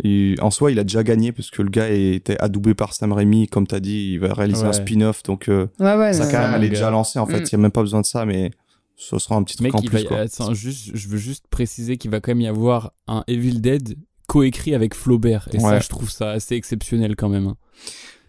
il- 0.03 0.41
en 0.41 0.51
soi, 0.51 0.71
il 0.73 0.79
a 0.79 0.85
déjà 0.85 1.03
gagné 1.03 1.31
parce 1.33 1.51
que 1.51 1.61
le 1.63 1.69
gars 1.69 1.89
était 1.91 2.41
adoubé 2.41 2.75
par 2.75 2.95
Sam 2.95 3.13
Raimi, 3.13 3.49
comme 3.49 3.67
t'as 3.67 3.81
dit, 3.81 4.13
il 4.13 4.19
va 4.21 4.33
réaliser 4.33 4.65
un 4.65 4.73
spin-off, 4.73 5.23
donc 5.25 5.49
euh, 5.49 5.67
Ouais, 5.79 5.95
ouais, 5.97 6.13
ça 6.15 6.25
non, 6.25 6.31
quand 6.31 6.39
même, 6.39 6.51
ouais. 6.53 6.57
elle 6.57 6.65
est 6.65 6.69
déjà 6.71 6.91
lancée 6.91 7.19
en 7.19 7.27
fait. 7.27 7.41
Mm. 7.41 7.45
Il 7.47 7.53
y 7.53 7.55
a 7.57 7.59
même 7.59 7.71
pas 7.71 7.83
besoin 7.83 8.01
de 8.01 8.07
ça, 8.07 8.25
mais 8.25 8.51
ce 8.97 9.19
sera 9.19 9.37
un 9.37 9.43
petit 9.43 9.57
truc 9.57 9.67
Mec, 9.67 9.75
en 9.75 9.83
plus. 9.83 9.99
va, 9.99 10.05
quoi. 10.05 10.19
attends, 10.21 10.55
juste, 10.55 10.91
je 10.95 11.09
veux 11.09 11.19
juste 11.19 11.47
préciser 11.51 11.99
qu'il 11.99 12.11
va 12.11 12.21
quand 12.21 12.31
même 12.31 12.41
y 12.41 12.47
avoir 12.47 12.93
un 13.09 13.25
Evil 13.27 13.61
Dead 13.61 13.97
coécrit 14.27 14.75
avec 14.75 14.95
Flaubert. 14.95 15.49
Et 15.53 15.59
ça, 15.59 15.81
je 15.81 15.89
trouve 15.89 16.11
ça 16.11 16.31
assez 16.31 16.55
exceptionnel 16.55 17.15
quand 17.17 17.29
même. 17.29 17.55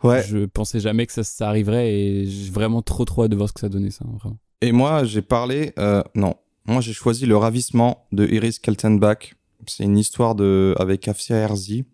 Ouais. 0.03 0.23
Je 0.27 0.45
pensais 0.45 0.79
jamais 0.79 1.05
que 1.05 1.13
ça, 1.13 1.23
ça 1.23 1.47
arriverait 1.47 1.93
et 1.93 2.25
j'ai 2.25 2.51
vraiment 2.51 2.81
trop 2.81 3.05
trop 3.05 3.23
hâte 3.23 3.31
de 3.31 3.35
voir 3.35 3.49
ce 3.49 3.53
que 3.53 3.61
ça 3.61 3.69
donnait 3.69 3.91
ça. 3.91 4.05
Vraiment. 4.19 4.37
Et 4.61 4.71
moi, 4.71 5.03
j'ai 5.03 5.21
parlé. 5.21 5.73
euh, 5.79 6.03
non. 6.15 6.35
Moi, 6.65 6.81
j'ai 6.81 6.93
choisi 6.93 7.25
Le 7.25 7.37
Ravissement 7.37 8.05
de 8.11 8.27
Iris 8.27 8.59
Kaltenbach. 8.59 9.35
C'est 9.67 9.83
une 9.83 9.97
histoire 9.97 10.35
de, 10.35 10.75
avec 10.79 11.07
Afsia 11.07 11.35
Herzi. 11.35 11.85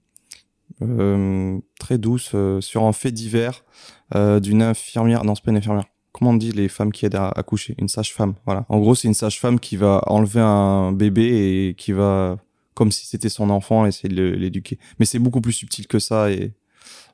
Euh, 0.82 1.58
très 1.80 1.98
douce, 1.98 2.32
euh, 2.36 2.62
sur 2.62 2.84
un 2.84 2.92
fait 2.92 3.12
divers 3.12 3.64
euh, 4.16 4.40
d'une 4.40 4.62
infirmière. 4.62 5.24
Non, 5.24 5.34
c'est 5.34 5.44
pas 5.44 5.52
une 5.52 5.58
infirmière. 5.58 5.86
Comment 6.12 6.32
on 6.32 6.36
dit 6.36 6.52
les 6.52 6.68
femmes 6.68 6.92
qui 6.92 7.06
aident 7.06 7.16
à 7.16 7.30
accoucher? 7.30 7.74
Une 7.78 7.88
sage-femme. 7.88 8.36
Voilà. 8.46 8.66
En 8.70 8.78
gros, 8.80 8.94
c'est 8.94 9.08
une 9.08 9.14
sage-femme 9.14 9.60
qui 9.60 9.76
va 9.76 10.02
enlever 10.08 10.42
un 10.42 10.92
bébé 10.92 11.70
et 11.70 11.74
qui 11.76 11.94
va, 11.94 12.38
comme 12.74 12.92
si 12.92 13.08
c'était 13.08 13.30
son 13.30 13.50
enfant, 13.50 13.86
essayer 13.86 14.14
de 14.14 14.24
l'éduquer. 14.24 14.78
Mais 15.00 15.06
c'est 15.06 15.20
beaucoup 15.20 15.42
plus 15.42 15.54
subtil 15.54 15.88
que 15.88 16.00
ça. 16.00 16.32
Et 16.32 16.54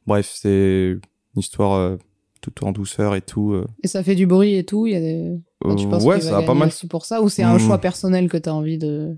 bref, 0.07 0.31
c'est 0.35 0.97
une 1.35 1.39
histoire 1.39 1.73
euh, 1.73 1.97
tout 2.41 2.63
en 2.65 2.71
douceur 2.71 3.15
et 3.15 3.21
tout. 3.21 3.53
euh. 3.53 3.65
Et 3.83 3.87
ça 3.87 4.03
fait 4.03 4.15
du 4.15 4.25
bruit 4.27 4.55
et 4.55 4.63
tout. 4.65 4.85
Il 4.87 4.93
y 4.93 4.95
a 4.95 4.99
des... 4.99 5.39
Enfin, 5.63 5.75
tu 5.75 5.85
Euh, 5.85 5.89
penses 5.89 6.03
ouais, 6.03 6.15
qu'il 6.19 6.25
va 6.25 6.29
ça 6.31 6.37
a 6.39 6.41
pas 6.43 6.53
mal 6.53 6.69
pour 6.89 7.05
ça 7.05 7.21
ou 7.21 7.29
c'est 7.29 7.43
un 7.43 7.55
Hmm. 7.55 7.59
choix 7.59 7.77
personnel 7.79 8.29
que 8.29 8.37
t'as 8.37 8.51
envie 8.51 8.77
de? 8.77 9.17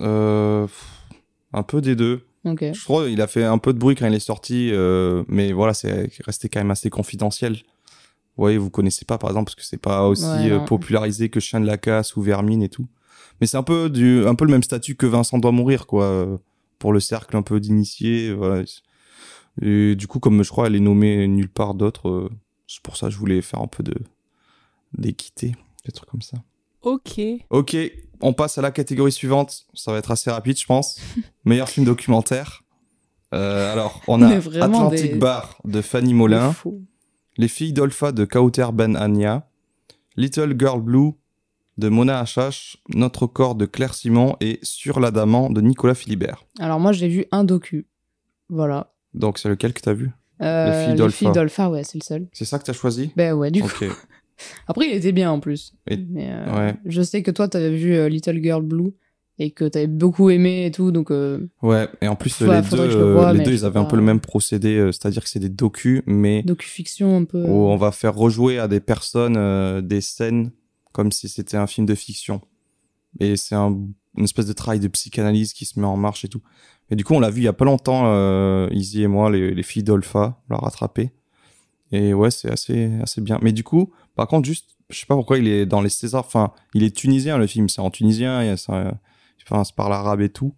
Euh, 0.00 0.66
un 1.52 1.62
peu 1.62 1.80
des 1.80 1.96
deux. 1.96 2.22
Ok. 2.44 2.64
Je 2.72 2.84
crois 2.84 3.06
qu'il 3.06 3.20
a 3.20 3.26
fait 3.26 3.44
un 3.44 3.58
peu 3.58 3.72
de 3.74 3.78
bruit 3.78 3.94
quand 3.96 4.06
il 4.06 4.14
est 4.14 4.18
sorti, 4.20 4.70
euh, 4.72 5.24
mais 5.28 5.52
voilà, 5.52 5.74
c'est 5.74 6.10
resté 6.24 6.48
quand 6.48 6.60
même 6.60 6.70
assez 6.70 6.88
confidentiel. 6.88 7.52
Vous 7.54 8.44
voyez, 8.44 8.56
vous 8.56 8.70
connaissez 8.70 9.04
pas 9.04 9.18
par 9.18 9.28
exemple 9.30 9.46
parce 9.50 9.56
que 9.56 9.64
c'est 9.64 9.76
pas 9.80 10.06
aussi 10.06 10.24
Ouais, 10.24 10.52
euh, 10.52 10.60
popularisé 10.60 11.28
que 11.28 11.40
Chien 11.40 11.60
de 11.60 11.66
la 11.66 11.76
casse 11.76 12.16
ou 12.16 12.22
Vermine 12.22 12.62
et 12.62 12.70
tout. 12.70 12.86
Mais 13.40 13.46
c'est 13.46 13.58
un 13.58 13.62
peu 13.62 13.90
du, 13.90 14.26
un 14.26 14.34
peu 14.34 14.44
le 14.46 14.52
même 14.52 14.62
statut 14.62 14.94
que 14.96 15.04
Vincent 15.06 15.38
doit 15.38 15.52
mourir 15.52 15.86
quoi, 15.86 16.04
euh, 16.04 16.36
pour 16.78 16.92
le 16.94 17.00
cercle 17.00 17.36
un 17.36 17.42
peu 17.42 17.60
d'initiés. 17.60 18.32
Voilà. 18.32 18.62
Et 19.62 19.94
du 19.96 20.06
coup, 20.06 20.20
comme 20.20 20.42
je 20.42 20.50
crois, 20.50 20.66
elle 20.68 20.76
est 20.76 20.80
nommée 20.80 21.26
nulle 21.28 21.48
part 21.50 21.74
d'autre, 21.74 22.08
euh, 22.08 22.30
c'est 22.66 22.82
pour 22.82 22.96
ça 22.96 23.06
que 23.08 23.12
je 23.12 23.18
voulais 23.18 23.42
faire 23.42 23.60
un 23.60 23.66
peu 23.66 23.82
de 23.82 23.94
d'équité, 24.96 25.54
des 25.84 25.92
trucs 25.92 26.08
comme 26.08 26.22
ça. 26.22 26.38
Ok. 26.82 27.20
Ok, 27.50 27.76
on 28.20 28.32
passe 28.32 28.58
à 28.58 28.62
la 28.62 28.70
catégorie 28.70 29.12
suivante. 29.12 29.66
Ça 29.74 29.92
va 29.92 29.98
être 29.98 30.10
assez 30.10 30.30
rapide, 30.30 30.58
je 30.58 30.66
pense. 30.66 31.00
Meilleur 31.44 31.68
film 31.68 31.86
documentaire. 31.86 32.62
Euh, 33.32 33.72
alors, 33.72 34.00
on 34.08 34.20
a 34.22 34.28
Atlantic 34.64 35.12
des- 35.12 35.18
Bar 35.18 35.58
de 35.64 35.80
Fanny 35.82 36.14
Molin. 36.14 36.52
Les 37.36 37.48
filles 37.48 37.72
d'Olpha 37.72 38.12
de 38.12 38.24
Kauter 38.24 38.66
Ben 38.72 38.96
Anya, 38.96 39.48
Little 40.16 40.56
Girl 40.58 40.80
Blue 40.82 41.12
de 41.78 41.88
Mona 41.88 42.18
Achache, 42.18 42.76
Notre 42.88 43.26
corps 43.26 43.54
de 43.54 43.66
Claire 43.66 43.94
Simon 43.94 44.36
et 44.40 44.58
Sur 44.62 44.98
l'Adamant 45.00 45.48
de 45.50 45.60
Nicolas 45.60 45.94
Philibert. 45.94 46.44
Alors 46.58 46.80
moi, 46.80 46.92
j'ai 46.92 47.08
vu 47.08 47.26
un 47.30 47.44
docu. 47.44 47.86
Voilà. 48.48 48.92
Donc, 49.14 49.38
c'est 49.38 49.48
lequel 49.48 49.72
que 49.72 49.80
t'as 49.80 49.92
vu? 49.94 50.10
Euh, 50.42 50.70
Les 50.80 50.86
filles 50.86 50.94
d'Olpha. 50.96 51.16
filles 51.16 51.32
d'Olpha, 51.32 51.70
ouais, 51.70 51.84
c'est 51.84 51.98
le 51.98 52.04
seul. 52.04 52.26
C'est 52.32 52.44
ça 52.44 52.58
que 52.58 52.64
t'as 52.64 52.72
choisi? 52.72 53.10
Ben 53.16 53.34
ouais, 53.34 53.50
du 53.50 53.62
coup. 53.62 53.68
Après, 54.68 54.86
il 54.88 54.94
était 54.94 55.12
bien 55.12 55.30
en 55.30 55.40
plus. 55.40 55.74
Et- 55.86 55.96
Mais 55.98 56.28
euh, 56.30 56.56
ouais. 56.56 56.74
je 56.86 57.02
sais 57.02 57.22
que 57.22 57.30
toi, 57.30 57.46
t'avais 57.48 57.74
vu 57.76 57.94
euh, 57.94 58.08
Little 58.08 58.42
Girl 58.42 58.62
Blue 58.62 58.92
et 59.38 59.50
que 59.50 59.64
t'avais 59.66 59.86
beaucoup 59.86 60.30
aimé 60.30 60.66
et 60.66 60.70
tout, 60.70 60.92
donc 60.92 61.10
euh, 61.10 61.46
Ouais, 61.62 61.88
et 62.00 62.08
en 62.08 62.16
plus, 62.16 62.40
Ouais, 62.40 62.60
les 62.62 62.68
deux, 62.68 62.86
le 62.88 63.32
les 63.38 63.44
deux 63.44 63.52
ils 63.52 63.64
avaient 63.64 63.78
un 63.78 63.84
peu 63.84 63.96
le 63.96 64.02
même 64.02 64.20
procédé, 64.20 64.90
c'est-à-dire 64.92 65.22
que 65.22 65.28
c'est 65.30 65.38
des 65.40 65.48
docus, 65.48 66.02
mais 66.06 66.42
docu-fiction 66.42 67.16
un 67.16 67.24
peu. 67.24 67.42
où 67.44 67.66
on 67.68 67.76
va 67.76 67.90
faire 67.90 68.14
rejouer 68.14 68.58
à 68.58 68.68
des 68.68 68.80
personnes 68.80 69.80
des 69.86 70.00
scènes 70.02 70.52
comme 70.92 71.10
si 71.12 71.28
c'était 71.28 71.56
un 71.56 71.66
film 71.66 71.86
de 71.86 71.94
fiction. 71.94 72.40
Et 73.18 73.36
c'est 73.36 73.54
un, 73.54 73.78
une 74.16 74.24
espèce 74.24 74.46
de 74.46 74.52
travail 74.52 74.78
de 74.80 74.88
psychanalyse 74.88 75.52
qui 75.54 75.64
se 75.64 75.78
met 75.80 75.86
en 75.86 75.96
marche 75.96 76.24
et 76.24 76.28
tout. 76.28 76.42
Et 76.90 76.96
du 76.96 77.04
coup, 77.04 77.14
on 77.14 77.20
l'a 77.20 77.30
vu 77.30 77.40
il 77.42 77.44
y 77.44 77.48
a 77.48 77.52
pas 77.52 77.64
longtemps, 77.64 78.02
euh, 78.06 78.68
Izzy 78.72 79.02
et 79.02 79.06
moi, 79.06 79.30
les, 79.30 79.54
les 79.54 79.62
filles 79.62 79.82
d'Olpha, 79.84 80.40
on 80.48 80.54
l'a 80.54 80.60
rattrapé. 80.60 81.10
Et 81.92 82.14
ouais, 82.14 82.30
c'est 82.30 82.50
assez, 82.50 82.90
assez 83.02 83.20
bien. 83.20 83.38
Mais 83.42 83.52
du 83.52 83.64
coup, 83.64 83.90
par 84.16 84.26
contre, 84.28 84.46
juste, 84.46 84.70
je 84.90 84.98
sais 84.98 85.06
pas 85.06 85.14
pourquoi 85.14 85.38
il 85.38 85.46
est 85.48 85.66
dans 85.66 85.80
les 85.80 85.88
Césars. 85.88 86.24
Enfin, 86.26 86.52
il 86.74 86.82
est 86.82 86.94
tunisien, 86.94 87.38
le 87.38 87.46
film. 87.46 87.68
C'est 87.68 87.80
en 87.80 87.90
tunisien, 87.90 88.42
et 88.42 88.56
ça, 88.56 88.94
enfin, 89.44 89.64
c'est 89.64 89.74
par 89.74 89.88
l'arabe 89.88 90.20
et 90.20 90.28
tout. 90.28 90.54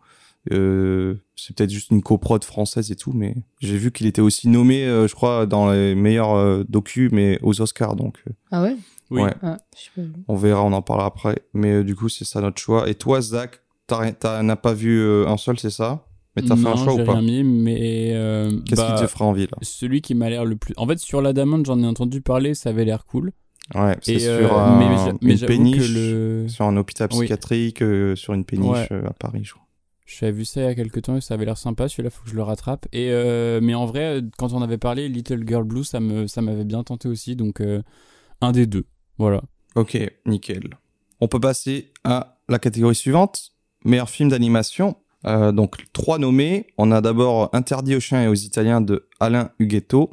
Euh, 0.53 1.15
c'est 1.37 1.55
peut-être 1.55 1.71
juste 1.71 1.91
une 1.91 2.03
coprode 2.03 2.45
française 2.45 2.91
et 2.91 2.97
tout, 2.97 3.13
mais 3.13 3.35
j'ai 3.61 3.77
vu 3.77 3.93
qu'il 3.93 4.07
était 4.07 4.21
aussi 4.21 4.49
nommé, 4.49 4.85
euh, 4.85 5.07
je 5.07 5.15
crois, 5.15 5.47
dans 5.47 5.71
les 5.71 5.95
meilleurs 5.95 6.35
euh, 6.35 6.65
docus, 6.69 7.11
mais 7.13 7.39
aux 7.43 7.61
Oscars. 7.61 7.95
Donc, 7.95 8.19
euh, 8.29 8.33
Ah 8.51 8.63
ouais? 8.63 8.77
Oui. 9.11 9.23
Ouais. 9.23 9.35
ah, 9.43 9.59
je 9.97 10.03
on 10.29 10.35
verra, 10.37 10.65
on 10.65 10.73
en 10.73 10.83
parlera 10.83 11.07
après. 11.07 11.39
Mais 11.55 11.73
euh, 11.73 11.85
du 11.85 11.95
coup, 11.95 12.09
c'est 12.09 12.25
ça 12.25 12.41
notre 12.41 12.61
choix. 12.61 12.89
Et 12.89 12.95
toi, 12.95 13.21
Zach, 13.21 13.61
t'as 13.87 14.11
t'as- 14.13 14.43
n'as 14.43 14.57
pas 14.57 14.73
vu 14.73 15.01
un 15.27 15.37
seul, 15.37 15.59
c'est 15.59 15.71
ça? 15.71 16.07
Mais 16.37 16.43
t'as 16.43 16.57
fait 16.57 16.67
un 16.67 16.77
choix 16.77 16.95
ou 16.95 17.05
pas 17.05 17.13
rien 17.17 17.23
mis, 17.23 17.45
mais. 17.45 18.11
euh, 18.15 18.51
Qu'est-ce 18.67 18.81
bah, 18.81 18.95
qui 18.97 19.03
te 19.03 19.07
fera 19.07 19.27
envie 19.27 19.43
là 19.43 19.59
Celui 19.63 20.01
qui 20.01 20.15
m'a 20.15 20.31
l'air 20.31 20.45
le 20.45 20.57
plus. 20.57 20.73
En 20.79 20.87
fait, 20.87 20.99
sur 20.99 21.21
l'Adamant, 21.21 21.63
j'en 21.65 21.79
ai 21.83 21.87
entendu 21.87 22.21
parler, 22.23 22.55
ça 22.55 22.71
avait 22.71 22.85
l'air 22.87 23.05
cool. 23.05 23.33
Ouais, 23.75 23.97
c'est 24.03 24.19
sur 24.19 24.31
euh, 24.31 24.49
un- 24.59 24.79
mais 24.79 24.97
j'a- 24.97 25.13
mais 25.21 25.33
une 25.35 25.41
que 25.41 25.47
péniche, 25.47 25.91
le- 25.95 26.47
sur 26.49 26.65
un 26.65 26.77
hôpital 26.77 27.09
Oui. 27.13 27.19
psychiatrique, 27.21 27.83
euh, 27.83 28.17
sur 28.17 28.33
une 28.35 28.45
péniche 28.45 28.91
Ouais. 28.91 29.03
à 29.07 29.13
Paris, 29.13 29.45
je 29.45 29.53
crois. 29.53 29.63
J'avais 30.07 30.33
vu 30.33 30.45
ça 30.45 30.61
il 30.61 30.65
y 30.65 30.67
a 30.67 30.75
quelques 30.75 31.03
temps 31.03 31.17
et 31.17 31.21
ça 31.21 31.35
avait 31.35 31.45
l'air 31.45 31.57
sympa. 31.57 31.89
Celui-là, 31.89 32.11
faut 32.11 32.23
que 32.25 32.29
je 32.31 32.35
le 32.35 32.43
rattrape. 32.43 32.87
Et 32.93 33.09
mais 33.63 33.75
en 33.75 33.87
vrai, 33.87 34.21
quand 34.37 34.53
on 34.53 34.61
avait 34.63 34.77
parlé 34.79 35.09
Little 35.09 35.47
Girl 35.47 35.65
Blue, 35.65 35.85
ça 35.85 36.01
me 36.01 36.27
ça 36.27 36.43
m'avait 36.43 36.65
bien 36.65 36.83
tenté 36.83 37.09
aussi. 37.09 37.35
Donc 37.37 37.63
un 38.41 38.53
des 38.53 38.67
deux. 38.67 38.85
Voilà. 39.19 39.43
Ok, 39.75 39.97
nickel. 40.27 40.69
On 41.21 41.29
peut 41.29 41.41
passer 41.41 41.93
à 42.05 42.37
la 42.49 42.59
catégorie 42.59 42.95
suivante, 42.97 43.53
meilleur 43.85 44.11
film 44.11 44.29
d'animation. 44.29 44.97
Euh, 45.27 45.53
donc 45.53 45.77
trois 45.93 46.19
nommés. 46.19 46.67
On 46.79 46.91
a 46.91 47.01
d'abord 47.01 47.51
Interdit 47.53 47.97
aux 47.97 48.01
chiens 48.01 48.25
et 48.25 48.29
aux 48.29 48.35
Italiens 48.35 48.81
de 48.81 49.07
Alain 49.21 49.51
Huguetto, 49.59 50.11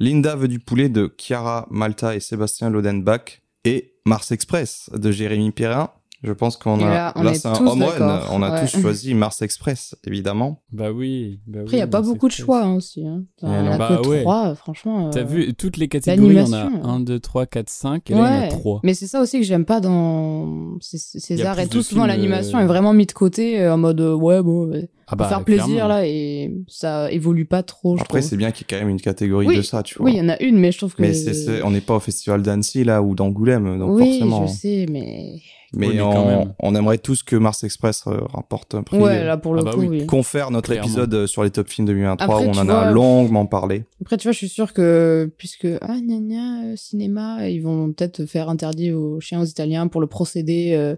Linda 0.00 0.34
veut 0.34 0.48
du 0.48 0.60
poulet 0.60 0.88
de 0.88 1.14
Chiara 1.18 1.66
Malta 1.70 2.16
et 2.16 2.20
Sébastien 2.20 2.70
Lodenbach 2.70 3.42
et 3.64 3.92
Mars 4.06 4.32
Express 4.32 4.88
de 4.94 5.12
Jérémy 5.12 5.50
Perrin. 5.50 5.90
Je 6.22 6.32
pense 6.32 6.58
qu'on 6.58 6.78
a 6.80 6.90
là, 6.90 7.12
on 7.16 7.26
est 7.26 7.46
un 7.46 7.52
tous 7.54 7.66
home 7.66 7.82
run. 7.82 7.92
d'accord, 7.98 8.28
On 8.32 8.42
a 8.42 8.52
ouais. 8.52 8.60
tous 8.68 8.78
choisi 8.80 9.14
Mars 9.14 9.40
Express, 9.40 9.94
évidemment. 10.06 10.60
Bah 10.70 10.92
oui. 10.92 11.40
Bah 11.46 11.60
Après, 11.62 11.72
il 11.72 11.78
n'y 11.78 11.82
a 11.82 11.86
pas 11.86 12.02
beaucoup 12.02 12.28
de 12.28 12.32
choix 12.32 12.62
hein, 12.62 12.74
aussi. 12.74 13.06
Hein. 13.06 13.24
Il 13.42 13.48
y 13.48 13.52
en 13.52 13.66
a 13.72 13.78
Bah 13.78 14.00
que 14.02 14.06
ouais. 14.06 14.20
trois, 14.20 14.54
franchement. 14.54 15.06
euh, 15.06 15.10
T'as 15.10 15.22
vu 15.22 15.54
toutes 15.54 15.78
les 15.78 15.88
catégories, 15.88 16.36
on 16.40 16.52
a 16.52 16.64
l'animation. 16.64 16.84
1, 16.84 17.00
2, 17.00 17.20
3, 17.20 17.46
4, 17.46 17.68
5 17.70 18.10
et 18.10 18.14
là 18.14 18.18
il 18.18 18.22
y 18.22 18.22
en 18.22 18.26
a 18.26 18.40
Ouais, 18.42 18.48
3. 18.48 18.80
mais 18.84 18.92
c'est 18.92 19.06
ça 19.06 19.22
aussi 19.22 19.38
que 19.40 19.46
j'aime 19.46 19.64
pas 19.64 19.80
dans 19.80 20.76
César 20.80 21.58
et 21.58 21.66
tout. 21.68 21.82
Souvent, 21.82 22.02
films, 22.04 22.14
l'animation 22.14 22.58
euh, 22.58 22.62
est 22.62 22.66
vraiment 22.66 22.92
mise 22.92 23.06
de 23.06 23.12
côté 23.12 23.58
euh, 23.60 23.72
en 23.72 23.78
mode 23.78 24.00
ouais, 24.02 24.42
bon, 24.42 24.66
ouais, 24.68 24.90
Ah 25.06 25.16
pour 25.16 25.26
faire 25.26 25.42
plaisir 25.42 25.88
là 25.88 26.06
et 26.06 26.54
ça 26.68 27.10
évolue 27.10 27.46
pas 27.46 27.62
trop. 27.62 27.96
Je 27.96 28.02
Après, 28.02 28.20
c'est 28.20 28.36
bien 28.36 28.50
qu'il 28.50 28.66
y 28.70 28.74
ait 28.74 28.76
quand 28.78 28.84
même 28.84 28.90
une 28.94 29.00
catégorie 29.00 29.46
Oui, 29.46 29.56
de 29.56 29.62
ça, 29.62 29.82
tu 29.82 29.96
vois. 29.96 30.04
Oui, 30.04 30.12
il 30.16 30.18
y 30.18 30.20
en 30.20 30.28
a 30.28 30.38
une, 30.42 30.58
mais 30.58 30.70
je 30.70 30.76
trouve 30.76 30.94
que. 30.94 31.00
mais 31.00 31.62
on 31.62 31.70
n'est 31.70 31.80
pas 31.80 31.96
au 31.96 32.00
festival 32.00 32.42
d'Annecy 32.42 32.84
là 32.84 33.00
ou 33.02 33.14
d'Angoulême, 33.14 33.78
donc 33.78 33.96
oui, 33.96 34.18
forcément. 34.18 34.46
je 34.46 34.52
sais, 34.52 34.86
mais. 34.90 35.40
Mais, 35.72 35.86
Oui, 35.88 35.94
mais 35.96 36.00
on, 36.02 36.54
on 36.58 36.74
aimerait 36.74 36.98
tous 36.98 37.22
que 37.22 37.36
Mars 37.36 37.62
Express 37.62 38.04
euh, 38.08 38.18
remporte 38.32 38.74
un 38.74 38.82
prix. 38.82 38.98
Ouais, 38.98 39.18
euh, 39.18 39.24
là 39.24 39.36
pour 39.36 39.54
le 39.54 39.60
Ah 39.60 39.64
bah 39.64 39.72
coup, 39.72 39.80
oui. 39.82 39.88
oui. 39.88 40.06
confère 40.06 40.50
notre 40.50 40.70
Clairement. 40.70 40.86
épisode 40.88 41.14
euh, 41.14 41.26
sur 41.28 41.44
les 41.44 41.50
top 41.50 41.68
films 41.68 41.86
2023 41.86 42.24
Après, 42.26 42.46
où 42.46 42.50
on 42.50 42.58
en 42.58 42.64
vois- 42.64 42.80
a 42.88 42.90
longuement 42.90 43.46
parlé. 43.46 43.84
Après, 44.00 44.16
tu 44.16 44.24
vois, 44.24 44.32
je 44.32 44.38
suis 44.38 44.48
sûre 44.48 44.72
que, 44.72 45.30
puisque, 45.38 45.68
ah, 45.80 45.96
gna 46.00 46.18
gna, 46.18 46.76
cinéma, 46.76 47.48
ils 47.48 47.60
vont 47.60 47.92
peut-être 47.92 48.26
faire 48.26 48.48
interdit 48.48 48.90
aux 48.90 49.20
chiens 49.20 49.40
aux 49.40 49.44
Italiens 49.46 49.86
pour 49.86 50.00
le 50.00 50.08
procédé 50.08 50.72
euh, 50.74 50.96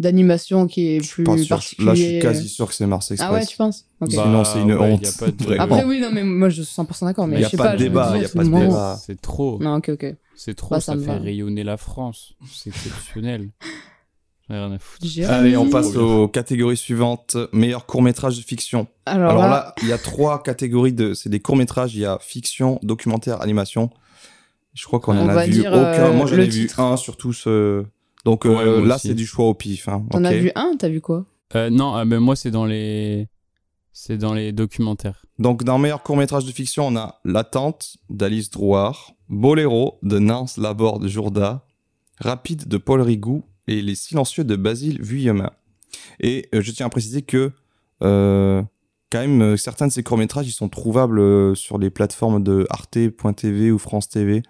d'animation 0.00 0.66
qui 0.66 0.96
est 0.96 0.98
plus 1.08 1.24
sûr. 1.44 1.56
particulier. 1.56 1.86
Là, 1.86 1.94
je 1.94 2.02
suis 2.02 2.18
quasi 2.18 2.48
sûr 2.48 2.68
que 2.68 2.74
c'est 2.74 2.86
Mars 2.86 3.10
Express. 3.12 3.30
Ah 3.30 3.34
ouais, 3.34 3.46
tu 3.46 3.56
penses? 3.56 3.84
Ok. 4.00 4.14
Bah, 4.14 4.22
Sinon, 4.24 4.44
c'est 4.44 4.60
une 4.62 4.72
ouais, 4.74 4.92
honte. 4.94 5.02
y 5.02 5.06
a 5.08 5.12
pas 5.12 5.30
de- 5.30 5.44
Vraiment. 5.44 5.62
Après, 5.64 5.84
oui, 5.84 6.00
non, 6.00 6.10
mais 6.12 6.24
moi, 6.24 6.48
je 6.48 6.62
suis 6.62 6.74
100% 6.74 7.04
d'accord, 7.06 7.26
mais 7.28 7.36
Y 7.40 7.44
a 7.44 7.46
je 7.46 7.50
sais 7.50 7.56
pas 7.56 7.72
de 7.74 7.78
débat, 7.78 8.16
y 8.16 8.24
a 8.24 8.28
pas 8.28 8.42
de 8.44 8.48
débat. 8.48 8.98
C'est 9.04 9.20
trop. 9.20 9.58
Non, 9.60 9.76
ok, 9.76 9.90
ok. 9.90 10.14
C'est 10.34 10.54
trop, 10.54 10.70
Bah, 10.76 10.80
ça, 10.80 10.96
fait 10.96 11.16
rayonner 11.16 11.64
la 11.64 11.76
France. 11.76 12.34
C'est 12.52 12.70
exceptionnel. 12.70 13.50
Rien 14.48 14.72
à 14.72 14.78
foutre. 14.78 15.06
Allez, 15.28 15.56
on 15.56 15.68
passe 15.68 15.94
aux 15.96 16.26
catégories 16.28 16.76
suivantes. 16.76 17.36
Meilleur 17.52 17.84
court-métrage 17.86 18.38
de 18.38 18.42
fiction. 18.42 18.86
Alors, 19.06 19.30
Alors 19.30 19.42
là, 19.42 19.74
il 19.82 19.88
y 19.88 19.92
a 19.92 19.98
trois 19.98 20.42
catégories 20.42 20.92
de. 20.94 21.12
C'est 21.14 21.28
des 21.28 21.40
courts-métrages. 21.40 21.94
Il 21.94 22.00
y 22.00 22.06
a 22.06 22.18
fiction, 22.20 22.78
documentaire, 22.82 23.42
animation. 23.42 23.90
Je 24.74 24.84
crois 24.86 25.00
qu'on 25.00 25.16
On 25.16 25.24
en 25.24 25.28
a 25.28 25.46
vu 25.46 25.60
aucun. 25.60 25.72
euh, 25.74 26.12
Moi, 26.12 26.26
j'en 26.26 26.36
ai 26.38 26.46
vu 26.48 26.70
un 26.78 26.96
sur 26.96 27.16
tous. 27.16 27.44
euh, 27.46 27.84
Donc 28.24 28.46
euh, 28.46 28.80
Ouais, 28.80 28.86
là, 28.86 28.96
c'est 28.98 29.14
du 29.14 29.26
choix 29.26 29.46
au 29.46 29.54
pif. 29.54 29.88
Hein. 29.88 30.06
t'en 30.10 30.24
as 30.24 30.34
vu 30.34 30.50
un, 30.54 30.74
t'as 30.78 30.88
vu 30.88 31.00
quoi? 31.00 31.26
Euh, 31.54 31.68
non, 31.70 31.94
ah, 31.94 32.04
mais 32.04 32.18
moi 32.20 32.36
c'est 32.36 32.50
dans 32.50 32.66
les 32.66 33.26
c'est 33.92 34.18
dans 34.18 34.34
les 34.34 34.52
documentaires. 34.52 35.24
Donc, 35.38 35.64
dans 35.64 35.78
meilleur 35.78 36.02
court-métrage 36.02 36.44
de 36.44 36.52
fiction, 36.52 36.86
on 36.86 36.96
a 36.96 37.20
L'attente 37.24 37.96
d'Alice 38.10 38.50
Drouard, 38.50 39.12
Boléro 39.28 39.98
de 40.02 40.18
Nance 40.18 40.56
Laborde 40.58 41.08
Jourda, 41.08 41.66
Rapide 42.20 42.68
de 42.68 42.76
Paul 42.76 43.00
Rigou 43.00 43.44
et 43.68 43.82
Les 43.82 43.94
Silencieux 43.94 44.44
de 44.44 44.56
Basile 44.56 45.00
Vuillemin. 45.00 45.52
Et 46.20 46.48
euh, 46.54 46.62
je 46.62 46.72
tiens 46.72 46.86
à 46.86 46.88
préciser 46.88 47.22
que, 47.22 47.52
euh, 48.02 48.62
quand 49.10 49.20
même, 49.20 49.42
euh, 49.42 49.56
certains 49.56 49.86
de 49.86 49.92
ces 49.92 50.02
courts-métrages, 50.02 50.48
ils 50.48 50.52
sont 50.52 50.68
trouvables 50.68 51.56
sur 51.56 51.78
les 51.78 51.90
plateformes 51.90 52.42
de 52.42 52.66
arte.tv 52.70 53.70
ou 53.70 53.78
France 53.78 54.08
TV. 54.08 54.42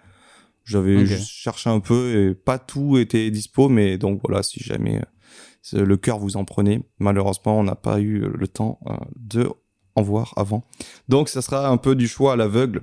J'avais 0.64 1.06
juste 1.06 1.28
cherché 1.28 1.70
un 1.70 1.80
peu 1.80 2.28
et 2.30 2.34
pas 2.34 2.58
tout 2.58 2.98
était 2.98 3.30
dispo, 3.30 3.70
mais 3.70 3.96
donc 3.96 4.20
voilà, 4.22 4.42
si 4.42 4.60
jamais 4.62 5.00
le 5.72 5.96
cœur 5.96 6.18
vous 6.18 6.36
en 6.36 6.44
prenez. 6.44 6.82
Malheureusement, 6.98 7.58
on 7.58 7.64
n'a 7.64 7.74
pas 7.74 8.00
eu 8.00 8.18
le 8.18 8.48
temps 8.48 8.78
de 9.16 9.48
en 9.94 10.02
voir 10.02 10.34
avant. 10.36 10.64
Donc, 11.08 11.30
ça 11.30 11.40
sera 11.40 11.68
un 11.68 11.78
peu 11.78 11.96
du 11.96 12.06
choix 12.06 12.34
à 12.34 12.36
l'aveugle. 12.36 12.82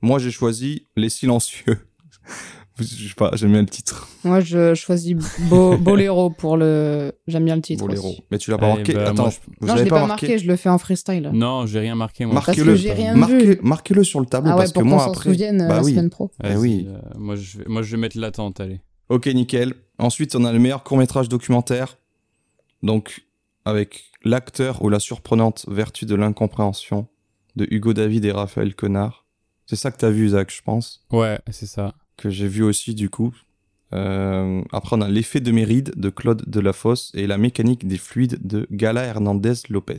Moi, 0.00 0.18
j'ai 0.18 0.30
choisi 0.30 0.86
Les 0.96 1.10
Silencieux. 1.10 1.78
Je 2.78 3.08
sais 3.08 3.14
pas, 3.16 3.30
j'aime 3.34 3.52
bien 3.52 3.60
le 3.62 3.66
titre. 3.68 4.06
Moi, 4.24 4.40
je 4.40 4.74
choisis 4.74 5.14
Bo- 5.50 5.76
Boléro 5.76 6.30
pour 6.30 6.56
le. 6.56 7.12
J'aime 7.26 7.44
bien 7.44 7.56
le 7.56 7.62
titre. 7.62 7.84
Boléro. 7.84 8.08
aussi. 8.10 8.22
Mais 8.30 8.38
tu 8.38 8.50
l'as 8.50 8.58
pas 8.58 8.70
Eh 8.70 8.74
marqué 8.76 8.94
ben, 8.94 9.00
Attends, 9.06 9.22
moi, 9.22 9.30
je- 9.30 9.36
vous 9.60 9.66
Non, 9.66 9.66
je 9.66 9.72
avez 9.72 9.84
l'ai 9.84 9.90
pas 9.90 10.06
marqué, 10.06 10.38
je 10.38 10.46
le 10.46 10.56
fais 10.56 10.68
en 10.68 10.78
freestyle. 10.78 11.30
Non, 11.32 11.66
j'ai 11.66 11.80
rien 11.80 11.94
marqué 11.94 12.24
moi. 12.24 12.34
Parce 12.34 12.46
Marquez-le. 12.48 12.72
que 12.72 12.76
j'ai 12.78 12.92
rien 12.92 13.14
Marquez- 13.14 13.44
vu. 13.44 13.58
Marquez-le 13.62 14.04
sur 14.04 14.20
le 14.20 14.26
tableau 14.26 14.50
Ah 14.50 14.54
ouais, 14.54 14.60
parce 14.62 14.72
pour 14.72 14.82
que 14.82 14.88
moi 14.88 15.04
après. 15.04 15.30
souvienne 15.30 15.66
Bah 15.66 15.76
la 15.76 15.82
oui. 15.82 15.92
semaine 15.92 16.10
pro. 16.10 16.30
Eh 16.44 16.54
oui. 16.56 16.86
euh, 16.88 16.98
moi 17.16 17.34
je 17.36 17.58
vais 17.58 17.64
moi 17.66 17.82
je 17.82 17.90
vais 17.90 18.00
mettre 18.00 18.18
l'attente, 18.18 18.60
allez. 18.60 18.80
Ok, 19.08 19.26
nickel. 19.26 19.74
Ensuite, 19.98 20.36
on 20.36 20.44
a 20.44 20.52
le 20.52 20.58
meilleur 20.60 20.84
court-métrage 20.84 21.28
documentaire. 21.28 21.96
Donc, 22.82 23.24
avec 23.64 24.04
l'acteur 24.24 24.82
ou 24.82 24.88
la 24.88 25.00
surprenante 25.00 25.64
vertu 25.68 26.06
de 26.06 26.14
l'incompréhension 26.14 27.08
de 27.56 27.66
Hugo 27.70 27.92
David 27.92 28.24
et 28.24 28.30
Raphaël 28.32 28.74
Quenard. 28.76 29.24
C'est 29.66 29.76
ça 29.76 29.90
que 29.90 29.96
t'as 29.98 30.10
vu, 30.10 30.28
Zach, 30.28 30.52
je 30.54 30.62
pense. 30.62 31.04
Ouais, 31.10 31.38
c'est 31.50 31.66
ça. 31.66 31.94
Que 32.18 32.28
j'ai 32.30 32.48
vu 32.48 32.62
aussi, 32.62 32.94
du 32.94 33.08
coup. 33.08 33.32
Euh, 33.94 34.60
après, 34.72 34.96
on 34.96 35.00
a 35.00 35.08
L'effet 35.08 35.40
de 35.40 35.50
Méride 35.50 35.92
de 35.96 36.10
Claude 36.10 36.42
Delafosse 36.46 37.10
et 37.14 37.26
La 37.26 37.38
mécanique 37.38 37.86
des 37.88 37.96
fluides 37.96 38.38
de 38.46 38.66
Gala 38.70 39.04
Hernandez 39.04 39.54
Lopez. 39.70 39.96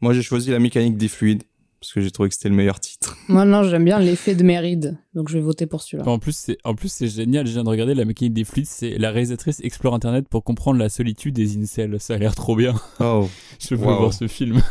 Moi, 0.00 0.12
j'ai 0.12 0.22
choisi 0.22 0.50
La 0.50 0.58
mécanique 0.58 0.96
des 0.96 1.06
fluides 1.08 1.44
parce 1.78 1.92
que 1.92 2.00
j'ai 2.00 2.10
trouvé 2.10 2.28
que 2.30 2.34
c'était 2.34 2.48
le 2.48 2.54
meilleur 2.56 2.80
titre. 2.80 3.16
Moi, 3.28 3.44
non, 3.44 3.62
j'aime 3.64 3.84
bien 3.84 3.98
l'effet 4.00 4.34
de 4.34 4.42
Méride. 4.42 4.98
Donc, 5.14 5.28
je 5.28 5.34
vais 5.34 5.40
voter 5.44 5.66
pour 5.66 5.82
celui-là. 5.82 6.08
En 6.08 6.18
plus 6.18 6.34
c'est 6.34 6.56
en 6.64 6.74
plus 6.74 6.90
c'est 6.92 7.06
génial, 7.08 7.46
je 7.46 7.52
viens 7.52 7.64
de 7.64 7.68
regarder 7.68 7.94
la 7.94 8.04
mécanique 8.04 8.32
des 8.34 8.44
fluides, 8.44 8.66
c'est 8.66 8.96
la 8.98 9.10
réalisatrice 9.10 9.60
explore 9.62 9.94
internet 9.94 10.28
pour 10.28 10.42
comprendre 10.44 10.78
la 10.80 10.88
solitude 10.88 11.34
des 11.34 11.56
incels. 11.58 11.96
Ça 12.00 12.14
a 12.14 12.18
l'air 12.18 12.34
trop 12.34 12.56
bien. 12.56 12.74
Oh, 13.00 13.28
Je 13.60 13.74
veux 13.74 13.86
Wow. 13.86 13.98
voir 13.98 14.14
ce 14.14 14.26
film. 14.26 14.62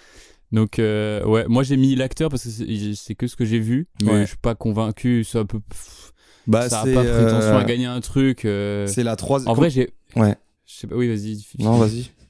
Donc 0.52 0.78
euh, 0.80 1.24
ouais, 1.26 1.44
moi 1.48 1.62
j'ai 1.62 1.76
mis 1.76 1.94
l'acteur 1.94 2.28
parce 2.28 2.42
que 2.44 2.50
c'est 2.50 2.94
c'est 2.96 3.14
que 3.14 3.26
ce 3.28 3.36
que 3.36 3.44
j'ai 3.44 3.60
vu, 3.60 3.86
mais 4.02 4.10
Ouais. 4.12 4.20
je 4.22 4.26
suis 4.30 4.36
pas 4.36 4.56
convaincu, 4.56 5.22
ça 5.22 5.44
peut 5.44 5.60
pff, 5.60 6.12
bah 6.50 6.68
ça 6.68 6.80
a 6.80 6.84
c'est 6.84 6.94
pas 6.94 7.02
prétention 7.02 7.54
euh, 7.54 7.58
à 7.58 7.64
gagner 7.64 7.86
un 7.86 8.00
truc. 8.00 8.44
euh. 8.44 8.86
c'est 8.86 9.02
la 9.04 9.16
troisième. 9.16 9.50
En 9.50 9.54
vrai, 9.54 9.70
j'ai 9.70 9.90
Ouais. 10.16 10.34
je 10.66 10.74
sais 10.74 10.86
pas, 10.86 10.96
oui, 10.96 11.08
vas-y. 11.08 11.38
Non, 11.58 11.76
vas-y. 11.78 12.10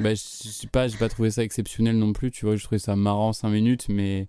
Bah, 0.00 0.10
je 0.14 0.20
sais 0.20 0.66
pas, 0.66 0.88
j'ai 0.88 0.96
pas 0.96 1.08
trouvé 1.08 1.30
ça 1.30 1.42
exceptionnel 1.42 1.98
non 1.98 2.12
plus, 2.12 2.30
tu 2.30 2.46
vois. 2.46 2.56
Je 2.56 2.64
trouvais 2.64 2.78
ça 2.78 2.96
marrant 2.96 3.32
5 3.34 3.48
minutes, 3.50 3.86
mais 3.90 4.28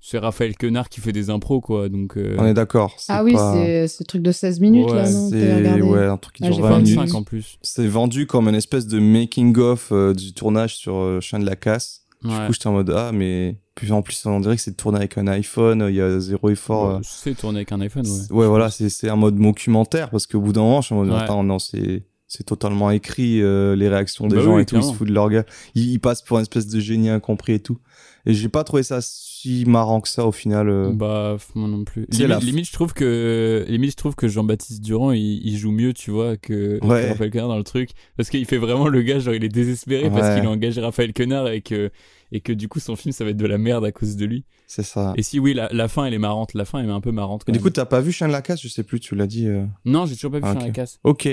c'est 0.00 0.18
Raphaël 0.18 0.56
Quenard 0.56 0.88
qui 0.88 1.00
fait 1.00 1.10
des 1.12 1.30
impros, 1.30 1.60
quoi. 1.60 1.88
Donc, 1.88 2.16
euh, 2.16 2.36
On 2.38 2.46
est 2.46 2.54
d'accord. 2.54 2.96
Ah 3.08 3.24
oui, 3.24 3.34
c'est 3.54 3.88
ce 3.88 4.02
truc 4.04 4.22
de 4.22 4.30
16 4.32 4.60
minutes 4.60 4.90
là, 4.92 5.08
non 5.10 5.30
C'est 5.30 5.82
ouais, 5.82 6.06
un 6.06 6.16
truc 6.16 6.36
qui 6.36 6.44
Ah, 6.44 6.46
dure 6.46 6.56
j'ai 6.56 6.62
20 6.62 6.68
pas 6.68 6.76
vu. 6.78 6.82
minutes. 6.84 6.98
25 6.98 7.14
en 7.18 7.22
plus. 7.24 7.58
C'est 7.62 7.86
vendu 7.88 8.26
comme 8.28 8.48
une 8.48 8.54
espèce 8.54 8.86
de 8.86 8.98
making-of 9.00 9.88
euh, 9.92 10.14
du 10.14 10.32
tournage 10.32 10.76
sur 10.76 10.96
euh, 10.96 11.20
Chien 11.20 11.38
de 11.40 11.46
la 11.46 11.56
Casse. 11.56 12.03
Du 12.24 12.30
Ouais. 12.30 12.46
coup, 12.46 12.52
j'étais 12.54 12.66
en 12.68 12.72
mode, 12.72 12.90
ah, 12.90 13.10
mais. 13.12 13.58
Puis 13.74 13.92
en 13.92 14.00
plus, 14.02 14.24
on 14.26 14.40
dirait 14.40 14.56
que 14.56 14.62
c'est 14.62 14.76
tourné 14.76 14.98
avec 14.98 15.18
un 15.18 15.26
iPhone, 15.26 15.84
il 15.88 15.94
y 15.96 16.00
a 16.00 16.18
zéro 16.20 16.48
effort. 16.50 16.88
euh. 16.90 16.94
Ouais, 16.96 17.00
C'est 17.04 17.34
tourné 17.34 17.58
avec 17.58 17.72
un 17.72 17.80
iPhone, 17.80 18.06
ouais. 18.06 18.32
Ouais, 18.32 18.46
voilà, 18.46 18.70
c'est 18.70 18.88
c'est 18.88 19.08
un 19.10 19.16
mode 19.16 19.36
documentaire 19.36 20.10
parce 20.10 20.26
qu'au 20.26 20.40
bout 20.40 20.52
d'un 20.52 20.62
moment, 20.62 20.80
je 20.80 20.86
suis 20.86 20.94
en 20.94 20.98
mode, 21.04 21.10
Ouais. 21.10 21.20
attends, 21.22 21.44
non, 21.44 21.58
c'est. 21.58 22.04
C'est 22.26 22.44
totalement 22.44 22.90
écrit, 22.90 23.42
euh, 23.42 23.76
les 23.76 23.88
réactions 23.88 24.26
des 24.26 24.36
Bah 24.36 24.42
gens 24.42 24.56
oui, 24.56 24.62
et 24.62 24.64
tout, 24.64 24.74
ils 24.76 24.82
se 24.82 24.92
foutent 24.94 25.08
de 25.08 25.12
leur 25.12 25.28
gueule. 25.28 25.44
Ils, 25.76 25.92
ils 25.92 25.98
passent 26.00 26.22
pour 26.22 26.38
une 26.38 26.42
espèce 26.42 26.66
de 26.66 26.80
génie 26.80 27.08
incompris 27.10 27.52
et 27.52 27.60
tout. 27.60 27.78
Et 28.26 28.32
j'ai 28.34 28.48
pas 28.48 28.64
trouvé 28.64 28.82
ça 28.82 28.98
si 29.44 29.64
marrant 29.66 30.00
que 30.00 30.08
ça 30.08 30.26
au 30.26 30.32
final. 30.32 30.68
euh. 30.68 30.90
Bah, 30.92 31.36
moi 31.54 31.68
non 31.68 31.84
plus. 31.84 32.06
Limite, 32.10 32.28
la- 32.28 32.38
limite, 32.38 32.66
je 32.66 32.72
trouve 32.72 32.92
que, 32.94 33.64
limite, 33.68 33.90
je 33.92 33.96
trouve 33.96 34.14
que 34.14 34.28
Jean-Baptiste 34.28 34.82
Durand, 34.82 35.12
il, 35.12 35.40
il 35.46 35.56
joue 35.56 35.70
mieux, 35.70 35.92
tu 35.92 36.10
vois, 36.10 36.36
que, 36.36 36.78
Ouais. 36.84 37.08
Raphaël 37.10 37.30
Quenard 37.30 37.48
dans 37.48 37.56
le 37.58 37.64
truc. 37.64 37.90
Parce 38.16 38.30
qu'il 38.30 38.44
fait 38.46 38.58
vraiment 38.58 38.88
le 38.88 39.02
gars, 39.02 39.18
genre, 39.18 39.34
il 39.34 39.44
est 39.44 39.48
désespéré 39.48 40.10
parce 40.10 40.34
qu'il 40.36 40.46
a 40.46 40.50
engagé 40.50 40.80
Raphaël 40.80 41.12
Quenard 41.12 41.48
et 41.48 41.60
que, 41.60 41.90
et 42.32 42.40
que 42.40 42.52
du 42.52 42.68
coup, 42.68 42.80
son 42.80 42.96
film, 42.96 43.12
ça 43.12 43.24
va 43.24 43.30
être 43.30 43.36
de 43.36 43.46
la 43.46 43.58
merde 43.58 43.84
à 43.84 43.92
cause 43.92 44.16
de 44.16 44.24
lui. 44.24 44.44
C'est 44.66 44.82
ça. 44.82 45.12
Et 45.16 45.22
si 45.22 45.38
oui, 45.38 45.54
la, 45.54 45.68
la 45.72 45.88
fin, 45.88 46.04
elle 46.06 46.14
est 46.14 46.18
marrante. 46.18 46.54
La 46.54 46.64
fin, 46.64 46.80
elle 46.80 46.88
est 46.88 46.92
un 46.92 47.00
peu 47.00 47.12
marrante. 47.12 47.44
Quand 47.44 47.52
du 47.52 47.58
même. 47.58 47.62
coup, 47.62 47.70
t'as 47.70 47.84
pas 47.84 48.00
vu 48.00 48.12
Chien 48.12 48.26
de 48.28 48.32
la 48.32 48.42
Casse 48.42 48.62
Je 48.62 48.68
sais 48.68 48.82
plus, 48.82 48.98
tu 49.00 49.14
l'as 49.14 49.26
dit. 49.26 49.46
euh. 49.46 49.64
non, 49.84 50.06
j'ai 50.06 50.14
toujours 50.16 50.30
pas 50.32 50.38
vu 50.38 50.44
Ah, 50.46 50.52
Chien 50.52 50.60
ok. 50.62 50.66
la 50.68 50.72
casse. 50.72 50.98
Ok, 51.04 51.28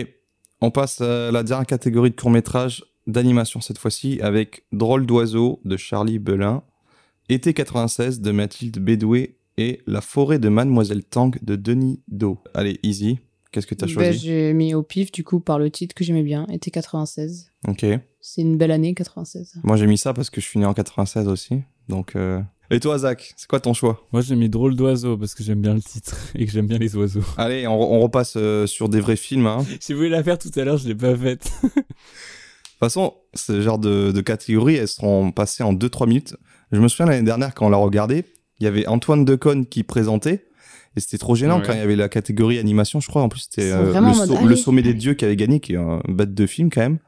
on 0.60 0.70
passe 0.70 1.02
à 1.02 1.32
la 1.32 1.44
dernière 1.44 1.66
catégorie 1.66 2.12
de 2.12 2.16
court-métrage 2.16 2.84
d'animation 3.08 3.62
cette 3.62 3.80
fois-ci 3.80 4.20
avec 4.22 4.66
Drôle 4.72 5.06
d'oiseau 5.08 5.60
de 5.66 5.76
Charlie 5.76 6.20
Belin, 6.20 6.62
Été 7.34 7.54
96 7.54 8.20
de 8.20 8.32
Mathilde 8.32 8.78
Bédoué 8.80 9.38
et 9.58 9.80
La 9.88 10.02
forêt 10.02 10.38
de 10.38 10.50
Mademoiselle 10.50 11.06
Tang 11.06 11.32
de 11.42 11.56
Denis 11.56 12.02
Do. 12.10 12.40
Allez, 12.54 12.78
easy. 12.84 13.20
Qu'est-ce 13.54 13.68
que 13.68 13.74
t'as 13.74 13.86
Ben, 13.86 13.94
choisi? 13.94 14.20
J'ai 14.20 14.52
mis 14.54 14.74
au 14.74 14.84
pif 14.84 15.14
du 15.14 15.24
coup 15.24 15.40
par 15.40 15.58
le 15.58 15.70
titre 15.72 15.96
que 15.96 16.04
j'aimais 16.04 16.24
bien, 16.24 16.46
été 16.48 16.72
96. 16.72 17.50
Ok. 17.70 17.86
C'est 18.20 18.42
une 18.42 18.58
belle 18.58 18.72
année 18.72 18.94
96. 18.94 19.62
Moi 19.64 19.78
j'ai 19.78 19.88
mis 19.88 19.98
ça 19.98 20.14
parce 20.14 20.30
que 20.30 20.42
je 20.42 20.46
suis 20.46 20.60
né 20.60 20.66
en 20.66 20.74
96 20.74 21.30
aussi. 21.30 21.62
Donc. 21.88 22.18
euh, 22.18 22.42
Et 22.70 22.82
toi, 22.82 22.98
Zach, 22.98 23.34
c'est 23.38 23.48
quoi 23.48 23.62
ton 23.62 23.74
choix? 23.74 24.06
Moi, 24.12 24.22
j'ai 24.22 24.36
mis 24.36 24.50
Drôle 24.50 24.76
d'oiseau 24.76 25.18
parce 25.18 25.34
que 25.34 25.42
j'aime 25.44 25.62
bien 25.62 25.74
le 25.74 25.82
titre 25.82 26.18
et 26.36 26.46
que 26.46 26.52
j'aime 26.52 26.68
bien 26.68 26.80
les 26.80 26.98
oiseaux. 26.98 27.24
Allez, 27.38 27.66
on, 27.66 27.80
on 27.94 28.02
repasse 28.02 28.34
euh, 28.36 28.68
sur 28.68 28.90
des 28.90 29.00
vrais 29.00 29.16
films. 29.16 29.48
Hein. 29.48 29.64
De 29.64 29.78
J'ai 29.86 29.94
voulu 29.94 30.10
la 30.10 30.22
faire 30.22 30.38
tout 30.38 30.52
à 30.56 30.64
l'heure, 30.66 30.76
je 30.78 30.88
l'ai 30.88 30.96
pas 30.96 31.16
faite. 31.16 31.50
toute 31.64 32.80
façon, 32.80 33.14
ce 33.34 33.62
genre 33.62 33.80
de, 33.80 34.12
de 34.12 34.22
catégories, 34.22 34.76
elles 34.76 34.88
seront 34.88 35.32
passées 35.32 35.64
en 35.64 35.74
2-3 35.74 36.08
minutes. 36.08 36.36
Je 36.72 36.80
me 36.80 36.88
souviens 36.88 37.06
l'année 37.08 37.26
dernière 37.26 37.54
quand 37.54 37.68
on 37.68 37.70
l'a 37.70 37.78
regardé, 37.78 38.26
il 38.60 38.64
y 38.64 38.68
avait 38.68 38.88
Antoine 38.88 39.26
Decaune 39.26 39.66
qui 39.66 39.84
présentait. 39.84 40.46
Et 40.96 41.00
c'était 41.00 41.18
trop 41.18 41.36
gênant 41.36 41.60
Ouais. 41.60 41.66
quand 41.66 41.74
il 41.74 41.80
y 41.80 41.82
avait 41.82 41.96
la 41.96 42.10
catégorie 42.10 42.60
animation, 42.60 43.00
je 43.00 43.08
crois. 43.08 43.22
En 43.22 43.30
plus, 43.30 43.42
c'était 43.50 43.72
euh, 43.72 43.94
le, 43.94 44.36
allez, 44.46 44.56
Sommet 44.58 44.82
des. 44.82 44.94
Dieux 44.94 45.14
qui 45.14 45.24
avait 45.24 45.38
gagné, 45.38 45.62
qui 45.62 45.74
est 45.74 45.78
un 45.78 46.02
bête 46.10 46.34
de 46.34 46.46
film 46.46 46.70
quand 46.70 46.82
même. 46.82 47.00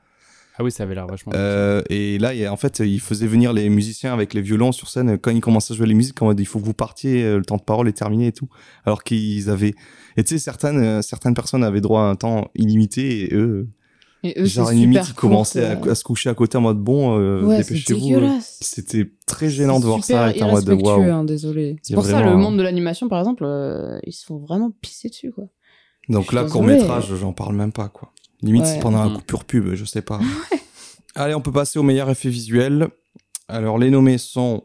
Ah 0.58 0.64
oui, 0.64 0.72
ça 0.72 0.84
avait 0.84 0.94
l'air 0.96 1.08
vachement. 1.08 1.34
Euh, 1.36 1.82
et 1.90 2.20
là, 2.20 2.34
il 2.34 2.48
en 2.48 2.58
fait, 2.58 2.80
il 2.80 3.02
faisait 3.02 3.26
venir 3.26 3.54
les 3.54 3.70
musiciens 3.70 4.14
avec 4.14 4.34
les 4.34 4.42
violons 4.42 4.72
sur 4.72 4.88
scène. 4.88 5.18
Quand 5.18 5.32
ils 5.32 5.42
commençaient 5.42 5.74
à 5.74 5.78
jouer 5.78 5.88
les 5.88 5.96
musiques, 5.96 6.22
en 6.22 6.28
mode, 6.28 6.40
il 6.40 6.46
faut 6.46 6.60
que 6.60 6.66
vous 6.66 6.74
partiez, 6.76 7.24
euh, 7.24 7.38
le 7.38 7.44
temps 7.46 7.58
de 7.58 7.64
parole 7.64 7.88
est 7.88 7.94
terminé 7.94 8.28
et 8.28 8.32
tout. 8.32 8.48
Alors 8.86 9.04
qu'ils 9.04 9.50
avaient. 9.50 9.74
Et 10.16 10.24
tu 10.24 10.36
sais, 10.36 10.40
certaines, 10.40 10.78
euh, 10.78 11.02
certaines 11.02 11.34
personnes 11.34 11.64
avaient 11.64 11.82
droit 11.82 12.04
à 12.04 12.06
un 12.06 12.16
temps 12.16 12.52
illimité 12.56 13.24
et 13.24 13.36
eux, 13.36 13.68
Et 14.26 14.40
eux, 14.40 14.46
genre 14.46 14.70
c'est 14.70 14.76
limite, 14.76 15.00
super 15.04 15.10
ils 15.12 15.16
commençaient 15.16 15.66
à, 15.66 15.96
se 15.96 16.04
coucher 16.04 16.30
à 16.30 16.34
côté 16.34 16.58
en 16.58 16.62
mode 16.62 16.80
bon, 16.80 17.20
euh, 17.20 17.44
Ouais, 17.44 17.58
dépêchez-vous. 17.58 18.14
euh. 18.16 18.30
C'était 18.62 19.12
très 19.26 19.50
gênant 19.50 19.80
de 19.82 19.86
voir 19.86 20.04
Super 20.04 20.18
ça. 20.22 20.30
et 20.32 20.36
t'es 20.36 20.44
en 20.44 20.52
mode 20.52 20.70
waouh. 20.70 21.02
hein, 21.04 21.24
désolé. 21.26 21.76
C'est 21.82 21.94
pour 21.94 22.06
ça, 22.06 22.22
le 22.22 22.36
monde 22.38 22.58
de 22.58 22.64
l'animation, 22.64 23.10
par 23.10 23.20
exemple, 23.20 23.44
euh, 23.46 24.00
ils 24.06 24.14
se 24.14 24.26
font 24.26 24.38
vraiment 24.38 24.72
pisser 24.82 25.10
dessus, 25.10 25.32
quoi. 25.32 25.46
Donc 26.10 26.32
Je 26.32 26.36
là, 26.36 26.44
court 26.46 26.64
métrage, 26.64 27.14
j'en 27.16 27.34
parle 27.34 27.56
même 27.56 27.72
pas, 27.74 27.90
quoi. 27.90 28.14
Limite, 28.42 28.64
Ouais. 28.64 28.68
c'est 28.74 28.80
pendant 28.80 29.00
un 29.00 29.10
Mm. 29.10 29.14
coupure 29.18 29.44
pub, 29.46 29.74
je 29.74 29.86
sais 29.86 30.02
pas. 30.02 30.20
Allez, 31.16 31.34
on 31.36 31.42
peut 31.42 31.52
passer 31.52 31.78
au 31.80 31.84
meilleur 31.84 32.10
effet 32.10 32.30
visuel. 32.30 32.88
Alors, 33.48 33.78
les 33.78 33.90
nommés 33.90 34.18
sont. 34.18 34.64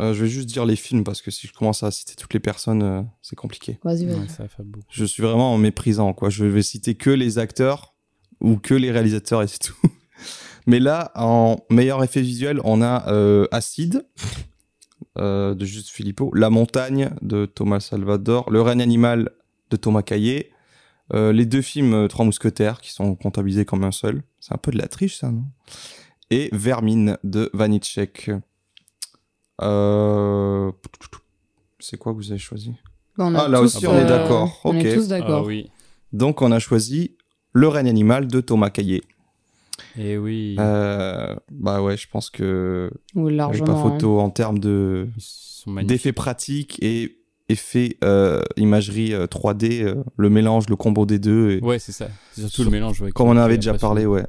euh, 0.00 0.14
je 0.14 0.22
vais 0.24 0.28
juste 0.30 0.48
dire 0.48 0.64
les 0.64 0.76
films 0.76 1.04
parce 1.04 1.20
que 1.20 1.30
si 1.30 1.46
je 1.46 1.52
commence 1.52 1.82
à 1.82 1.90
citer 1.90 2.14
toutes 2.16 2.32
les 2.34 2.40
personnes, 2.40 2.82
euh, 2.82 3.02
c'est 3.20 3.36
compliqué. 3.36 3.78
Vas-y, 3.84 4.06
vas-y. 4.06 4.18
Ouais, 4.20 4.28
ça 4.28 4.48
fait 4.48 4.62
beaucoup. 4.62 4.84
Je 4.90 5.04
suis 5.04 5.22
vraiment 5.22 5.52
en 5.52 5.58
méprisant, 5.58 6.12
quoi. 6.14 6.30
Je 6.30 6.44
vais 6.46 6.62
citer 6.62 6.94
que 6.94 7.10
les 7.10 7.38
acteurs 7.38 7.91
ou 8.42 8.56
que 8.56 8.74
les 8.74 8.90
réalisateurs 8.90 9.42
et 9.42 9.46
c'est 9.46 9.58
tout. 9.60 9.76
Mais 10.66 10.78
là, 10.78 11.10
en 11.14 11.56
meilleur 11.70 12.04
effet 12.04 12.20
visuel, 12.20 12.60
on 12.64 12.82
a 12.82 13.10
euh, 13.10 13.46
Acide 13.50 14.06
euh, 15.18 15.54
de 15.54 15.64
Juste 15.64 15.88
Filippo, 15.88 16.32
La 16.34 16.50
Montagne 16.50 17.10
de 17.22 17.46
Thomas 17.46 17.80
Salvador, 17.80 18.50
Le 18.50 18.60
règne 18.62 18.82
animal 18.82 19.30
de 19.70 19.76
Thomas 19.76 20.02
Caillé, 20.02 20.52
euh, 21.14 21.32
les 21.32 21.46
deux 21.46 21.62
films 21.62 21.94
euh, 21.94 22.08
Trois 22.08 22.24
Mousquetaires 22.24 22.80
qui 22.80 22.92
sont 22.92 23.14
comptabilisés 23.14 23.64
comme 23.64 23.84
un 23.84 23.90
seul. 23.90 24.22
C'est 24.40 24.54
un 24.54 24.58
peu 24.58 24.70
de 24.70 24.78
la 24.78 24.88
triche, 24.88 25.18
ça, 25.18 25.30
non? 25.30 25.44
Et 26.30 26.48
Vermine 26.52 27.18
de 27.24 27.50
Vanitschek. 27.52 28.30
Euh... 29.60 30.70
C'est 31.78 31.98
quoi 31.98 32.12
que 32.12 32.18
vous 32.18 32.30
avez 32.30 32.38
choisi? 32.38 32.72
On 33.18 33.34
a 33.34 33.42
Ah, 33.42 33.48
là 33.48 33.58
tous, 33.58 33.76
aussi, 33.76 33.86
on 33.86 33.98
est 33.98 34.06
d'accord. 34.06 34.60
On 34.64 34.74
est 34.74 34.94
tous 34.94 35.08
d'accord. 35.08 35.42
Ah 35.44 35.46
oui. 35.46 35.70
Donc, 36.12 36.40
on 36.40 36.52
a 36.52 36.58
choisi 36.58 37.16
Le 37.52 37.68
règne 37.68 37.88
animal 37.88 38.26
de 38.28 38.40
Thomas 38.40 38.70
Caillé. 38.70 39.02
Et 39.98 40.16
oui. 40.16 40.56
Euh, 40.58 41.34
bah 41.50 41.82
ouais, 41.82 41.96
je 41.96 42.06
pense 42.08 42.30
que 42.30 42.90
Ou 43.14 43.20
il 43.28 43.36
y 43.36 43.40
avait 43.40 43.58
largement. 43.58 43.66
pas 43.66 43.72
hein. 43.72 43.82
photo 43.90 44.20
en 44.20 44.30
termes 44.30 44.58
de 44.58 45.08
d'effets 45.84 46.12
pratiques 46.12 46.78
et 46.82 47.18
effets 47.48 47.96
euh, 48.04 48.40
imagerie 48.56 49.12
euh, 49.12 49.26
3D, 49.26 49.82
euh, 49.82 50.02
le 50.16 50.30
mélange, 50.30 50.68
le 50.68 50.76
combo 50.76 51.04
des 51.06 51.18
deux. 51.18 51.50
Et, 51.52 51.60
Ouais, 51.64 51.78
c'est 51.78 51.92
ça. 51.92 52.08
C'est 52.32 52.40
surtout 52.42 52.56
Sur- 52.56 52.64
le 52.64 52.70
mélange. 52.70 53.00
ouais, 53.02 53.12
Comme 53.12 53.28
on 53.28 53.32
qui 53.34 53.38
avait 53.38 53.56
déjà 53.56 53.74
parlé, 53.74 54.06
ouais. 54.06 54.24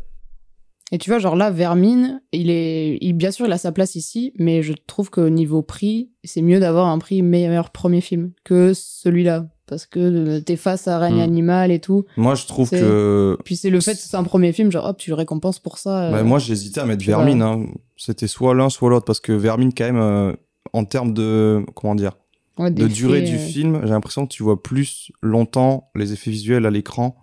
Et 0.91 0.97
tu 0.97 1.09
vois, 1.09 1.17
genre 1.19 1.36
là, 1.36 1.49
Vermine, 1.49 2.21
il 2.33 2.49
est, 2.51 2.97
il, 3.01 3.13
bien 3.13 3.31
sûr, 3.31 3.45
il 3.47 3.51
a 3.51 3.57
sa 3.57 3.71
place 3.71 3.95
ici, 3.95 4.31
mais 4.38 4.62
je 4.62 4.73
trouve 4.86 5.09
qu'au 5.09 5.29
niveau 5.29 5.63
prix, 5.63 6.12
c'est 6.23 6.41
mieux 6.41 6.59
d'avoir 6.59 6.88
un 6.88 6.99
prix 6.99 7.21
meilleur 7.23 7.71
premier 7.71 8.01
film 8.01 8.31
que 8.43 8.73
celui-là. 8.75 9.47
Parce 9.65 9.86
que 9.86 9.99
euh, 9.99 10.39
t'es 10.41 10.58
face 10.58 10.88
à 10.89 10.99
Règne 10.99 11.17
Mm. 11.17 11.21
Animal 11.21 11.71
et 11.71 11.80
tout. 11.80 12.06
Moi, 12.17 12.36
je 12.36 12.45
trouve 12.45 12.69
que 12.69 13.38
Puis 13.45 13.56
c'est 13.56 13.69
le 13.69 13.80
fait 13.80 13.93
que 13.93 13.99
c'est 14.02 14.17
un 14.17 14.23
premier 14.23 14.52
film, 14.52 14.71
genre 14.71 14.86
hop, 14.86 14.97
tu 14.97 15.10
le 15.10 15.15
récompenses 15.15 15.60
pour 15.60 15.78
ça. 15.78 16.06
euh, 16.08 16.12
bah, 16.12 16.23
moi, 16.23 16.38
j'hésitais 16.39 16.82
à 16.82 16.86
mettre. 16.86 17.06
Vermine. 17.06 17.41
hein. 17.41 17.65
C'était 17.95 18.28
soit 18.28 18.54
l'un, 18.56 18.69
soit 18.69 18.89
l'autre, 18.89 19.06
parce 19.06 19.19
que 19.21 19.32
Vermine, 19.32 19.73
quand 19.73 19.86
même, 19.86 19.97
euh, 19.97 20.34
en 20.73 20.84
termes 20.84 21.13
de 21.13 21.63
comment 21.76 21.95
dire, 21.95 22.12
ouais, 22.58 22.71
de 22.71 22.88
durée 22.88 23.21
du 23.21 23.36
euh, 23.36 23.39
film, 23.39 23.80
j'ai 23.84 23.89
l'impression 23.91 24.26
que 24.28 24.34
tu 24.34 24.43
vois 24.43 24.62
plus 24.62 25.12
longtemps 25.21 25.89
les 25.95 26.12
effets 26.12 26.32
visuels 26.32 26.65
à 26.65 26.69
l'écran, 26.71 27.15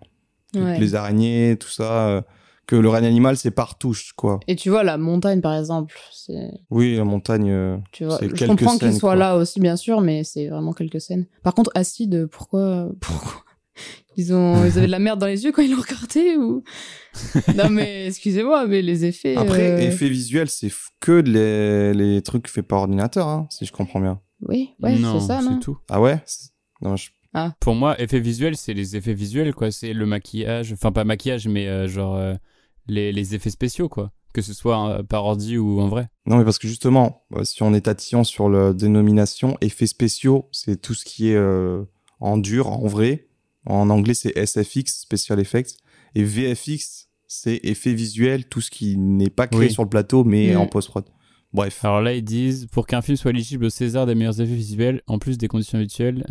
ouais. 0.55 0.79
les 0.79 0.95
araignées, 0.95 1.57
tout 1.61 1.69
ça. 1.69 2.25
Que 2.71 2.77
le 2.77 2.89
règne 2.89 3.05
animal, 3.07 3.37
c'est 3.37 3.51
par 3.51 3.77
touche, 3.79 4.13
quoi. 4.13 4.39
Et 4.47 4.55
tu 4.55 4.71
vois, 4.71 4.85
la 4.85 4.97
montagne, 4.97 5.41
par 5.41 5.55
exemple, 5.59 5.99
c'est, 6.13 6.53
Oui, 6.71 6.95
la 6.97 7.03
montagne. 7.05 7.51
euh, 7.51 7.77
tu 7.91 8.05
vois, 8.05 8.19
C'est 8.19 8.29
je 8.29 8.35
quelques 8.35 8.47
comprends 8.61 8.79
qu'il 8.79 8.95
soit 8.95 9.11
quoi. 9.11 9.17
là 9.17 9.37
aussi, 9.37 9.59
bien 9.59 9.75
sûr, 9.77 10.01
mais 10.01 10.23
c'est 10.23 10.47
vraiment 10.47 10.73
quelques 10.73 11.01
scènes. 11.01 11.27
Par 11.43 11.55
contre, 11.55 11.73
Acide, 11.75 12.27
pourquoi, 12.31 12.89
pourquoi 13.01 13.43
ils 14.17 14.33
ont, 14.33 14.65
ils 14.65 14.79
avaient 14.79 14.87
de 14.87 14.93
la 14.93 15.01
merde 15.01 15.19
dans 15.19 15.27
les 15.27 15.43
yeux 15.45 15.51
quand 15.51 15.63
ils 15.63 15.71
l'ont 15.73 15.81
regardé 15.81 16.37
ou 16.37 16.63
Non 17.57 17.69
mais 17.71 18.07
excusez-moi, 18.07 18.67
mais 18.69 18.83
les 18.83 19.05
effets. 19.05 19.35
Après, 19.37 19.71
euh, 19.71 19.89
effets 19.89 20.09
visuels, 20.09 20.49
c'est 20.51 20.71
que 21.01 21.13
les, 21.13 21.93
les 21.93 22.23
trucs 22.23 22.47
faits 22.49 22.67
par 22.69 22.81
ordinateur, 22.81 23.27
hein, 23.27 23.49
si 23.51 23.67
je 23.67 23.73
comprends 23.73 24.01
bien. 24.01 24.21
Oui, 24.47 24.71
ouais, 24.81 24.97
non, 24.97 25.19
c'est 25.19 25.27
ça, 25.27 25.43
non 25.43 25.59
tout. 25.59 25.79
Ah 25.89 26.01
ouais? 26.01 26.23
Non, 26.83 26.95
je- 26.97 27.11
Pour 27.59 27.75
moi, 27.75 28.01
effet 28.01 28.21
visuel, 28.21 28.57
c'est 28.57 28.75
les 28.75 28.97
effets 28.97 29.13
visuels, 29.15 29.55
quoi. 29.55 29.71
C'est 29.71 29.93
le 29.93 30.07
maquillage. 30.07 30.73
Enfin, 30.73 30.93
pas 30.93 31.05
maquillage, 31.05 31.47
mais 31.49 31.67
euh, 31.69 31.89
genre 31.89 32.17
euh, 32.17 32.35
les, 32.87 33.13
les 33.13 33.35
effets 33.35 33.51
spéciaux, 33.51 33.89
quoi. 33.89 34.13
Que 34.33 34.43
ce 34.43 34.55
soit 34.55 34.89
euh, 34.91 35.03
par 35.03 35.25
ordi 35.25 35.59
ou 35.59 35.81
en 35.81 35.89
vrai. 35.89 36.09
non, 36.27 36.37
mais 36.39 36.45
parce 36.45 36.59
que 36.59 36.69
justement, 36.69 37.25
euh, 37.35 37.43
si 37.45 37.63
on 37.65 37.75
est 37.75 37.81
tatillon 37.81 38.23
sur 38.23 38.49
la 38.49 38.73
dénomination, 38.73 39.57
effets 39.61 39.89
spéciaux, 39.89 40.49
c'est 40.53 40.81
tout 40.81 40.95
ce 40.95 41.05
qui 41.05 41.31
est 41.31 41.35
euh, 41.37 41.83
en 42.21 42.37
dur, 42.37 42.69
en 42.69 42.87
vrai. 42.87 43.27
En 43.67 43.91
anglais, 43.91 44.15
c'est 44.15 44.33
SFX, 44.39 45.01
Special 45.01 45.41
Effects. 45.41 45.77
Et 46.15 46.23
VFX, 46.25 47.09
c'est 47.27 47.61
effets 47.65 47.93
visuels, 47.95 48.45
tout 48.47 48.61
ce 48.61 48.71
qui 48.71 48.97
n'est 48.97 49.31
pas 49.31 49.47
créé 49.49 49.67
Oui. 49.67 49.73
sur 49.73 49.83
le 49.83 49.89
plateau, 49.89 50.23
mais 50.25 50.55
Mm. 50.55 50.59
en 50.59 50.67
post-prod. 50.67 51.05
Bref. 51.53 51.85
Alors 51.85 52.01
là, 52.01 52.15
ils 52.15 52.23
disent 52.23 52.69
pour 52.71 52.87
qu'un 52.87 53.03
film 53.03 53.17
soit 53.17 53.33
éligible 53.33 53.65
au 53.65 53.71
César 53.71 54.07
des 54.07 54.15
meilleurs 54.15 54.41
effets 54.41 54.55
visuels, 54.55 55.03
en 55.09 55.19
plus 55.19 55.37
des 55.37 55.49
conditions 55.49 55.79
habituelles, 55.79 56.25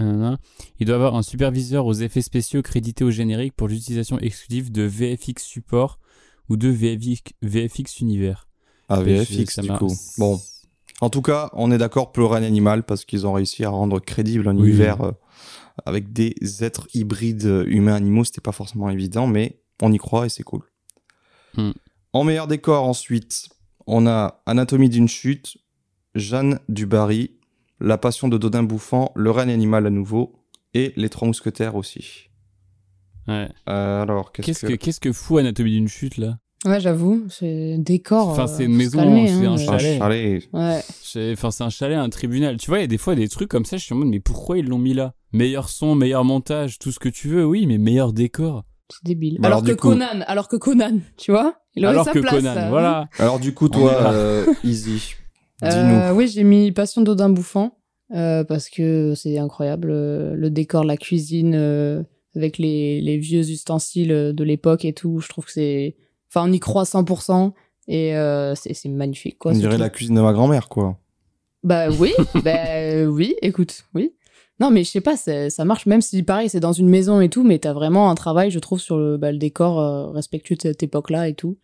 il 0.80 0.86
doit 0.88 0.96
avoir 0.96 1.16
un 1.16 1.24
superviseur 1.24 1.86
aux 1.86 1.94
effets 1.94 2.22
spéciaux 2.22 2.62
crédité 2.62 3.04
au 3.04 3.12
générique 3.12 3.54
pour 3.54 3.68
l'utilisation 3.68 4.18
exclusive 4.20 4.72
de 4.72 4.84
VFX 4.84 5.44
Support 5.44 6.00
ou 6.50 6.58
de 6.58 6.68
VFX, 6.70 7.22
VFX 7.42 8.00
Univers. 8.00 8.48
Ah, 8.90 9.02
VFX, 9.02 9.60
du 9.60 9.70
coup. 9.74 9.94
Bon. 10.18 10.40
En 11.02 11.10
tout 11.10 11.22
cas, 11.22 11.50
on 11.54 11.72
est 11.72 11.78
d'accord 11.78 12.12
pour 12.12 12.22
le 12.24 12.28
règne 12.28 12.44
animal 12.44 12.84
parce 12.84 13.06
qu'ils 13.06 13.26
ont 13.26 13.34
réussi 13.34 13.64
à 13.64 13.70
rendre 13.70 14.00
crédible 14.00 14.48
un 14.50 14.58
Oui. 14.58 14.70
univers 14.70 15.02
euh, 15.02 15.12
avec 15.86 16.12
des 16.12 16.34
êtres 16.62 16.88
hybrides 16.94 17.46
euh, 17.46 17.66
humains-animaux. 17.68 18.26
C'était 18.26 18.42
pas 18.42 18.52
forcément 18.52 18.90
évident, 18.90 19.26
mais 19.28 19.62
on 19.82 19.94
y 19.94 19.98
croit 19.98 20.26
et 20.26 20.30
c'est 20.30 20.44
cool. 20.44 20.62
Hmm. 21.56 21.72
En 22.12 22.24
meilleur 22.24 22.48
décor, 22.48 22.84
ensuite, 22.86 23.50
on 23.88 24.08
a 24.08 24.42
Anatomie 24.46 24.90
d'une 24.90 25.08
chute, 25.08 25.58
Jeanne 26.16 26.60
du 26.68 26.86
Barry, 26.86 27.32
La 27.80 27.98
Passion 27.98 28.28
de 28.28 28.38
Dodin 28.38 28.64
Bouffant, 28.64 29.12
Le 29.16 29.32
règne 29.32 29.52
animal 29.52 29.86
à 29.86 29.90
nouveau, 29.92 30.34
et 30.74 30.92
Les 30.98 31.10
Trois 31.10 31.28
Mousquetaires 31.28 31.76
aussi. 31.76 32.29
Ouais. 33.30 33.48
Euh, 33.70 34.02
alors, 34.02 34.32
qu'est-ce 34.32 34.46
Qu'est-ce 34.46 34.62
que... 34.62 34.68
que, 34.68 34.74
qu'est-ce 34.74 35.00
que 35.00 35.14
fout 35.14 35.40
Anatomie 35.40 35.72
d'une 35.72 35.88
chute 35.88 36.18
là? 36.18 36.38
Ouais, 36.66 36.82
j'avoue, 36.82 37.24
c'est 37.30 37.78
décor. 37.78 38.28
Enfin, 38.30 38.44
euh, 38.44 38.48
c'est 38.48 38.66
une 38.66 38.74
faut 38.74 38.78
maison, 38.78 38.98
calmer, 39.00 39.28
c'est 39.30 39.46
hein, 39.46 39.52
un 39.52 39.56
euh. 39.56 39.58
chalet. 39.78 40.02
Allez, 40.02 40.44
Ouais. 40.52 40.82
C'est- 41.02 41.32
Enfin, 41.32 41.52
c'est 41.52 41.64
un 41.64 41.70
chalet, 41.70 41.98
un 41.98 42.10
tribunal. 42.10 42.58
Tu 42.58 42.70
vois, 42.70 42.80
il 42.80 42.82
y 42.82 42.84
a 42.84 42.88
des 42.88 42.98
fois 42.98 43.16
des 43.16 43.30
trucs 43.30 43.48
comme 43.50 43.64
ça, 43.64 43.78
je 43.78 43.84
suis 43.86 43.94
en 43.94 43.98
mode, 44.00 44.10
mais 44.10 44.20
pourquoi 44.20 44.58
ils 44.58 44.68
l'ont 44.68 44.78
mis 44.78 44.94
là? 44.94 45.14
Meilleur 45.32 45.70
son, 45.70 45.96
meilleur 45.96 46.26
montage, 46.26 46.78
tout 46.80 46.92
ce 46.92 47.00
que 47.00 47.08
tu 47.08 47.30
veux, 47.30 47.46
oui, 47.46 47.66
mais 47.66 47.78
meilleur 47.78 48.12
décor. 48.12 48.66
C'est 48.92 49.06
débile. 49.06 49.38
Bah 49.40 49.48
alors, 49.48 49.60
alors, 49.60 49.70
que 49.70 49.80
coup- 49.80 49.90
Conan, 49.90 50.22
alors 50.28 50.48
que 50.50 50.56
Conan, 50.58 51.00
tu 51.16 51.32
vois, 51.32 51.56
il 51.76 51.86
aurait 51.86 51.94
Alors 51.94 52.06
sa 52.06 52.12
que 52.12 52.20
place. 52.20 52.34
Conan, 52.36 52.56
là. 52.56 52.70
voilà. 52.70 53.08
Alors 53.20 53.40
du 53.40 53.54
coup, 53.54 53.70
toi, 53.70 53.94
là. 53.94 54.12
euh, 54.12 54.46
Easy, 54.66 55.14
dis-nous. 55.62 55.70
Euh, 55.72 56.12
oui, 56.14 56.28
j'ai 56.28 56.44
mis 56.44 56.72
Passion 56.74 57.02
d'Odin 57.04 57.30
Bouffant 57.30 57.78
euh, 58.16 58.44
parce 58.44 58.68
que 58.70 59.14
c'est 59.16 59.38
incroyable. 59.38 59.92
euh, 59.92 60.34
le 60.36 60.50
décor, 60.50 60.84
la 60.84 60.98
cuisine 60.98 61.54
euh, 61.56 62.02
avec 62.36 62.58
les, 62.58 63.02
les 63.02 63.18
vieux 63.18 63.50
ustensiles 63.50 64.12
euh, 64.12 64.34
de 64.34 64.44
l'époque 64.44 64.86
et 64.86 64.94
tout. 64.94 65.20
Je 65.20 65.30
trouve 65.30 65.46
que 65.46 65.52
c'est. 65.52 65.96
Enfin, 66.30 66.48
on 66.48 66.52
y 66.52 66.60
croit 66.60 66.84
100% 66.84 67.54
et 67.88 68.16
euh, 68.16 68.54
c'est 68.56 68.74
c'est 68.74 68.90
magnifique. 68.90 69.38
Quoi, 69.40 69.52
On 69.52 69.56
dirait 69.56 69.78
la 69.78 69.90
cuisine 69.90 70.16
de 70.16 70.22
ma 70.22 70.34
grand-mère, 70.34 70.70
quoi. 70.70 71.00
Bah 71.64 71.90
oui, 71.90 72.14
bah 72.44 72.66
euh, 72.68 73.06
oui, 73.06 73.36
écoute, 73.42 73.86
oui. 73.94 74.14
Non, 74.60 74.72
mais 74.72 74.84
je 74.84 74.90
sais 74.90 75.02
pas, 75.02 75.16
ça 75.16 75.66
marche, 75.66 75.86
même 75.86 76.02
si 76.02 76.22
pareil, 76.24 76.50
c'est 76.50 76.60
dans 76.60 76.74
une 76.74 76.90
maison 76.90 77.22
et 77.22 77.30
tout, 77.30 77.44
mais 77.44 77.60
t'as 77.60 77.72
vraiment 77.72 78.10
un 78.10 78.16
travail, 78.16 78.52
je 78.52 78.60
trouve, 78.60 78.80
sur 78.80 78.98
le, 78.98 79.16
bah, 79.16 79.32
le 79.32 79.38
décor 79.38 79.80
euh, 79.80 80.12
respectueux 80.12 80.56
de 80.56 80.62
cette 80.62 80.84
époque-là 80.84 81.30
et 81.30 81.34
tout. 81.34 81.58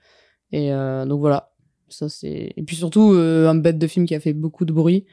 Et 0.54 0.72
euh, 0.72 1.06
donc 1.06 1.20
voilà, 1.20 1.52
ça 1.90 2.08
c'est. 2.08 2.54
Et 2.56 2.64
puis 2.64 2.78
surtout, 2.78 3.12
un 3.12 3.56
bête 3.56 3.78
de 3.78 3.88
film 3.88 4.06
qui 4.06 4.16
a 4.16 4.20
fait 4.20 4.34
beaucoup 4.34 4.64
de 4.64 4.72
bruit, 4.72 5.06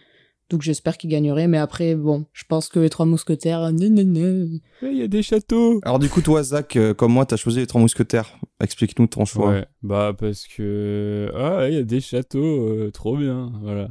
donc 0.53 0.62
j'espère 0.62 0.97
qu'il 0.99 1.11
gagnerait, 1.11 1.49
mais 1.49 1.59
après, 1.59 1.95
bon, 1.97 2.27
je 2.33 2.45
pense 2.49 2.69
que 2.69 2.79
les 2.79 2.91
Trois 2.91 3.07
Mousquetaires, 3.07 3.62
euh, 3.62 3.73
gna, 3.73 3.88
gna. 4.05 4.47
Il 4.83 4.97
y 4.99 5.03
a 5.03 5.09
des 5.09 5.23
châteaux. 5.23 5.81
Alors 5.85 5.99
du 5.99 6.09
coup, 6.09 6.21
toi, 6.21 6.43
Zach, 6.43 6.77
euh, 6.77 6.95
comme 6.95 7.12
moi, 7.12 7.27
t'as 7.27 7.37
choisi 7.37 7.59
les 7.59 7.67
Trois 7.67 7.81
Mousquetaires. 7.81 8.38
Explique-nous 8.61 9.09
ton 9.09 9.25
choix. 9.25 9.51
Ouais, 9.51 9.67
bah 9.83 10.15
parce 10.17 10.47
que 10.47 11.31
ah 11.35 11.67
il 11.69 11.75
y 11.75 11.79
a 11.79 11.83
des 11.83 12.01
châteaux, 12.01 12.69
euh, 12.69 12.91
trop 12.93 13.17
bien, 13.17 13.51
voilà, 13.62 13.88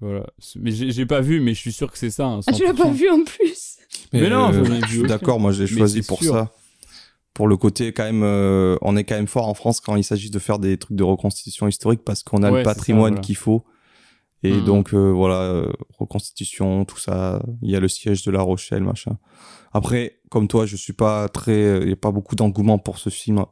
voilà. 0.00 0.26
Mais 0.56 0.70
j'ai 0.72 0.90
j'ai 0.90 1.06
pas 1.06 1.20
vu, 1.20 1.40
mais 1.40 1.54
je 1.54 1.60
suis 1.60 1.72
sûr 1.72 1.90
que 1.90 1.96
c'est 1.98 2.10
ça. 2.10 2.26
hein, 2.26 2.40
Ah, 2.46 2.52
tu 2.52 2.64
l'as 2.64 2.74
pas 2.74 2.84
100%. 2.90 2.92
vu 2.92 3.08
en 3.08 3.24
plus 3.24 3.76
Mais 4.12 4.28
non, 4.28 4.52
je 4.52 4.86
suis 4.88 5.02
d'accord, 5.04 5.40
moi 5.40 5.52
je 5.52 5.62
l'ai 5.64 5.70
Mais 5.70 5.78
choisi 5.78 6.02
pour 6.02 6.22
sûr. 6.22 6.32
ça. 6.34 6.50
Pour 7.32 7.46
le 7.48 7.56
côté 7.56 7.92
quand 7.92 8.02
même, 8.04 8.22
euh, 8.24 8.76
on 8.82 8.96
est 8.96 9.04
quand 9.04 9.14
même 9.14 9.28
fort 9.28 9.48
en 9.48 9.54
France 9.54 9.80
quand 9.80 9.94
il 9.96 10.02
s'agit 10.04 10.30
de 10.30 10.38
faire 10.40 10.58
des 10.58 10.76
trucs 10.76 10.96
de 10.96 11.04
reconstitution 11.04 11.68
historique 11.68 12.02
parce 12.04 12.22
qu'on 12.24 12.42
a 12.42 12.50
Ouais, 12.50 12.58
le 12.58 12.64
patrimoine 12.64 13.12
voilà. 13.12 13.20
qu'il 13.22 13.36
faut. 13.36 13.64
Et 14.42 14.52
Mhm. 14.54 14.64
donc 14.64 14.94
euh, 14.94 15.10
voilà, 15.10 15.42
euh, 15.42 15.70
reconstitution, 15.98 16.84
tout 16.84 16.98
ça. 16.98 17.42
Il 17.62 17.70
y 17.70 17.76
a 17.76 17.80
le 17.80 17.88
siège 17.88 18.22
de 18.24 18.30
La 18.30 18.40
Rochelle, 18.42 18.82
machin. 18.82 19.18
Après, 19.72 20.20
comme 20.30 20.48
toi, 20.48 20.66
je 20.66 20.76
suis 20.76 20.92
pas 20.94 21.28
très, 21.28 21.82
il 21.82 21.88
y 21.88 21.92
a 21.92 21.96
pas 21.96 22.10
beaucoup 22.10 22.36
d'engouement 22.36 22.78
pour 22.78 22.98
ce 22.98 23.10
film, 23.10 23.44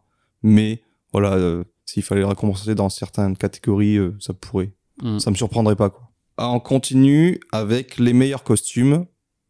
mais 0.42 0.83
voilà, 1.12 1.35
euh, 1.35 1.64
s'il 1.85 2.03
fallait 2.03 2.22
le 2.22 2.27
récompenser 2.27 2.74
dans 2.74 2.88
certaines 2.88 3.37
catégories, 3.37 3.96
euh, 3.96 4.16
ça 4.18 4.33
pourrait. 4.33 4.72
Mhm. 5.03 5.20
Ça 5.20 5.31
me 5.31 5.37
surprendrait 5.37 5.77
pas 5.77 5.90
quoi. 5.90 6.11
On 6.38 6.61
continue 6.61 7.40
avec 7.53 7.98
les 7.98 8.12
meilleurs 8.12 8.44
costumes. 8.44 9.07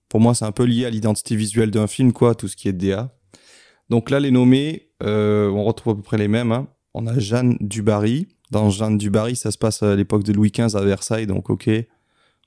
Pour 0.08 0.20
moi, 0.20 0.34
c'est 0.34 0.44
un 0.46 0.52
peu 0.52 0.64
lié 0.64 0.86
à 0.86 0.90
l'identité 0.90 1.36
visuelle 1.36 1.70
d'un 1.70 1.86
film, 1.86 2.12
quoi, 2.12 2.34
tout 2.34 2.48
ce 2.48 2.56
qui 2.56 2.66
est 2.68 2.72
DA. 2.72 3.14
Donc 3.90 4.10
là, 4.10 4.20
les 4.20 4.30
nommés, 4.30 4.90
euh, 5.02 5.50
on 5.50 5.64
retrouve 5.64 5.92
à 5.92 5.96
peu 5.96 6.02
près 6.02 6.16
les 6.18 6.28
mêmes. 6.28 6.50
hein. 6.52 6.66
On 6.94 7.06
a 7.06 7.18
Jeanne 7.18 7.56
Dubarry. 7.60 8.28
Dans 8.50 8.70
Jeanne 8.70 8.96
Dubarry, 8.98 9.36
ça 9.36 9.50
se 9.50 9.58
passe 9.58 9.82
à 9.82 9.94
l'époque 9.94 10.24
de 10.24 10.32
Louis 10.32 10.50
XV 10.50 10.74
à 10.76 10.80
Versailles, 10.82 11.26
donc 11.26 11.50
ok. 11.50 11.68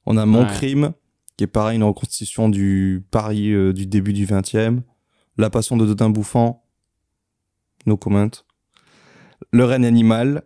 On 0.05 0.17
a 0.17 0.25
Mon 0.25 0.41
Ouais. 0.41 0.47
Crime, 0.47 0.93
qui 1.37 1.43
est 1.43 1.47
pareil, 1.47 1.77
une 1.77 1.83
reconstitution 1.83 2.49
du 2.49 3.03
Paris 3.11 3.51
euh, 3.53 3.71
du 3.73 3.85
début 3.85 4.13
du 4.13 4.25
XXe. 4.25 4.81
La 5.37 5.49
Passion 5.49 5.77
de 5.77 5.85
Dodin 5.85 6.09
Bouffant, 6.09 6.63
no 7.85 7.97
comment. 7.97 8.29
Le 9.51 9.63
Règne 9.65 9.85
Animal, 9.85 10.43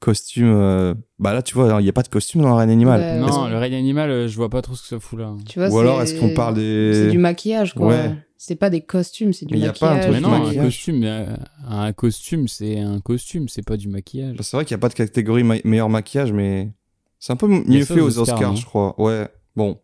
costume... 0.00 0.52
euh, 0.52 0.94
Bah 1.18 1.32
là, 1.32 1.42
tu 1.42 1.54
vois, 1.54 1.80
il 1.80 1.84
n'y 1.84 1.88
a 1.88 1.92
pas 1.92 2.02
de 2.02 2.08
costume 2.08 2.42
dans 2.42 2.48
le 2.48 2.54
Règne 2.54 2.70
Animal. 2.70 3.00
Ouais, 3.00 3.18
Non, 3.18 3.48
le 3.48 3.56
règne 3.58 3.74
animal, 3.74 4.10
euh, 4.10 4.28
je 4.28 4.36
vois 4.36 4.48
pas 4.50 4.62
trop 4.62 4.74
ce 4.74 4.82
que 4.82 4.88
ça 4.88 5.00
fout 5.00 5.18
là. 5.18 5.32
Tu 5.48 5.58
vois, 5.58 5.68
Ou 5.68 5.78
alors, 5.78 6.02
est-ce 6.02 6.18
qu'on 6.18 6.34
parle 6.34 6.54
des... 6.54 6.92
C'est 6.94 7.10
du 7.10 7.18
maquillage, 7.18 7.74
quoi. 7.74 7.88
Ouais. 7.88 8.14
C'est 8.44 8.56
pas 8.56 8.70
des 8.70 8.80
costumes, 8.80 9.32
c'est 9.32 9.46
du 9.46 9.54
Mais 9.54 9.60
y 9.60 9.66
a 9.68 9.72
pas 9.72 9.92
un 9.92 9.94
maquillage. 9.94 10.02
truc 10.10 10.14
Mais 10.14 10.20
de 10.20 10.26
non, 10.26 10.32
un 10.32 10.44
maquillage. 10.46 10.64
costume, 10.66 10.98
mais, 10.98 11.06
euh, 11.06 11.36
un 11.68 11.92
costume, 11.92 12.48
c'est 12.48 12.80
un 12.80 12.98
costume, 13.00 13.48
c'est 13.48 13.64
pas 13.64 13.76
du 13.76 13.86
maquillage. 13.86 14.34
C'est 14.40 14.56
vrai 14.56 14.64
qu'il 14.64 14.74
n'y 14.74 14.80
a 14.80 14.82
pas 14.82 14.88
de 14.88 14.94
catégorie 14.94 15.44
ma- 15.44 15.58
meilleur 15.62 15.88
maquillage, 15.88 16.32
mais 16.32 16.72
c'est 17.20 17.32
un 17.32 17.36
peu 17.36 17.46
Il 17.48 17.70
mieux 17.78 17.84
fait 17.84 18.00
aux 18.00 18.18
Oscars, 18.18 18.56
je 18.56 18.66
crois. 18.66 19.00
Ouais, 19.00 19.28
bon. 19.54 19.78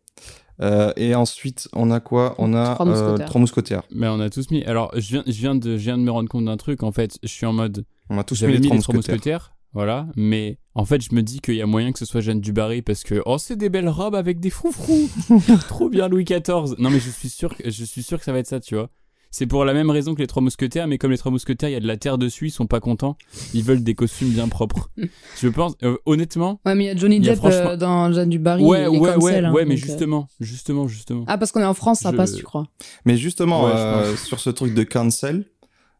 Euh, 0.60 0.92
et 0.96 1.14
ensuite, 1.14 1.68
on 1.72 1.92
a 1.92 2.00
quoi? 2.00 2.34
On 2.38 2.52
a 2.52 2.74
Trois 2.74 2.84
euh, 2.88 2.90
mousquetaires. 2.90 3.26
Trois 3.28 3.40
Mousquetaires. 3.40 3.82
Mais 3.92 4.08
on 4.08 4.18
a 4.18 4.28
tous 4.28 4.50
mis. 4.50 4.64
Alors, 4.64 4.90
je 4.96 5.08
viens, 5.08 5.22
je 5.24 5.32
viens 5.38 5.54
de, 5.54 5.76
je 5.76 5.82
viens 5.84 5.96
de 5.96 6.02
me 6.02 6.10
rendre 6.10 6.28
compte 6.28 6.46
d'un 6.46 6.56
truc. 6.56 6.82
En 6.82 6.90
fait, 6.90 7.16
je 7.22 7.28
suis 7.28 7.46
en 7.46 7.52
mode. 7.52 7.84
On 8.10 8.18
a 8.18 8.24
tous 8.24 8.42
mis 8.42 8.54
les 8.54 8.58
mis 8.58 8.66
Trois 8.66 8.76
les 8.78 8.82
trois 8.82 8.94
Mousquetaires. 8.96 9.52
Voilà, 9.74 10.06
mais 10.16 10.58
en 10.74 10.84
fait, 10.84 11.00
je 11.02 11.14
me 11.14 11.22
dis 11.22 11.40
qu'il 11.40 11.54
y 11.54 11.62
a 11.62 11.66
moyen 11.66 11.92
que 11.92 11.98
ce 11.98 12.04
soit 12.06 12.20
Jeanne 12.20 12.40
Dubarry 12.40 12.82
parce 12.82 13.02
que 13.04 13.22
oh, 13.26 13.36
c'est 13.38 13.56
des 13.56 13.68
belles 13.68 13.88
robes 13.88 14.14
avec 14.14 14.40
des 14.40 14.50
froufrous, 14.50 15.08
trop 15.68 15.88
bien 15.88 16.08
Louis 16.08 16.24
XIV. 16.24 16.74
Non, 16.78 16.90
mais 16.90 17.00
je 17.00 17.10
suis 17.10 17.28
sûr, 17.28 17.54
que, 17.56 17.70
je 17.70 17.84
suis 17.84 18.02
sûr 18.02 18.18
que 18.18 18.24
ça 18.24 18.32
va 18.32 18.38
être 18.38 18.46
ça, 18.46 18.60
tu 18.60 18.74
vois. 18.74 18.90
C'est 19.30 19.46
pour 19.46 19.66
la 19.66 19.74
même 19.74 19.90
raison 19.90 20.14
que 20.14 20.20
les 20.20 20.26
trois 20.26 20.42
mousquetaires, 20.42 20.86
mais 20.88 20.96
comme 20.96 21.10
les 21.10 21.18
trois 21.18 21.30
mousquetaires, 21.30 21.68
il 21.68 21.72
y 21.72 21.76
a 21.76 21.80
de 21.80 21.86
la 21.86 21.98
terre 21.98 22.16
dessus, 22.16 22.46
ils 22.46 22.50
sont 22.50 22.66
pas 22.66 22.80
contents. 22.80 23.18
Ils 23.52 23.62
veulent 23.62 23.82
des 23.84 23.94
costumes 23.94 24.30
bien 24.30 24.48
propres. 24.48 24.90
je 25.38 25.48
pense, 25.48 25.74
euh, 25.82 25.98
honnêtement. 26.06 26.60
Ouais, 26.64 26.74
mais 26.74 26.84
il 26.84 26.86
y 26.86 26.90
a 26.90 26.96
Johnny 26.96 27.20
Depp 27.20 27.36
franchement- 27.36 27.70
euh, 27.72 27.76
dans 27.76 28.10
Jeanne 28.10 28.30
du 28.30 28.38
Barry. 28.38 28.64
Ouais, 28.64 28.86
ouais, 28.86 29.16
ouais, 29.16 29.44
hein, 29.44 29.52
ouais, 29.52 29.66
mais 29.66 29.74
euh. 29.74 29.76
justement, 29.76 30.28
justement, 30.40 30.88
justement. 30.88 31.24
Ah, 31.26 31.36
parce 31.36 31.52
qu'on 31.52 31.60
est 31.60 31.64
en 31.66 31.74
France, 31.74 32.00
ça 32.00 32.10
Je- 32.10 32.16
passe, 32.16 32.34
tu 32.36 32.42
crois 32.42 32.64
Mais 33.04 33.18
justement, 33.18 33.66
Ouais, 33.66 33.72
euh, 33.74 34.16
sur 34.16 34.40
ce 34.40 34.48
truc 34.48 34.72
de 34.72 34.82
cancel, 34.82 35.44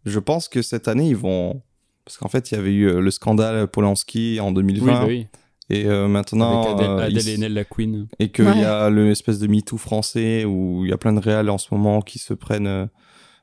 je 0.07 0.19
pense 0.19 0.49
que 0.49 0.63
cette 0.63 0.89
année, 0.89 1.09
ils 1.09 1.17
vont... 1.17 1.61
Parce 2.09 2.17
qu'en 2.17 2.29
fait, 2.29 2.51
il 2.51 2.55
y 2.55 2.59
avait 2.59 2.73
eu 2.73 2.89
euh, 2.89 3.01
le 3.01 3.11
scandale 3.11 3.67
Polanski 3.69 4.41
en 4.41 4.51
2020. 4.51 4.87
Oui, 4.87 4.99
bah 4.99 5.05
oui. 5.07 5.27
Et 5.69 5.85
euh, 5.85 6.09
maintenant... 6.09 6.63
Avec 6.63 6.77
Adèle, 6.81 6.91
euh, 6.91 6.99
Adèle 7.01 7.29
et 7.29 7.37
Nell 7.37 7.53
la 7.53 7.65
Queen. 7.65 8.09
et 8.19 8.31
qu'il 8.31 8.47
Ouais. 8.47 8.61
y 8.61 8.65
a 8.65 8.89
le 8.89 9.11
espèce 9.11 9.39
de 9.39 9.47
MeToo 9.47 9.77
français 9.77 10.47
où 10.47 10.87
il 10.87 10.89
y 10.89 10.93
a 10.95 10.97
plein 10.97 11.13
de 11.13 11.21
réals 11.21 11.51
en 11.51 11.59
ce 11.59 11.75
moment 11.75 12.01
qui 12.01 12.19
se 12.19 12.33
prennent 12.33 12.89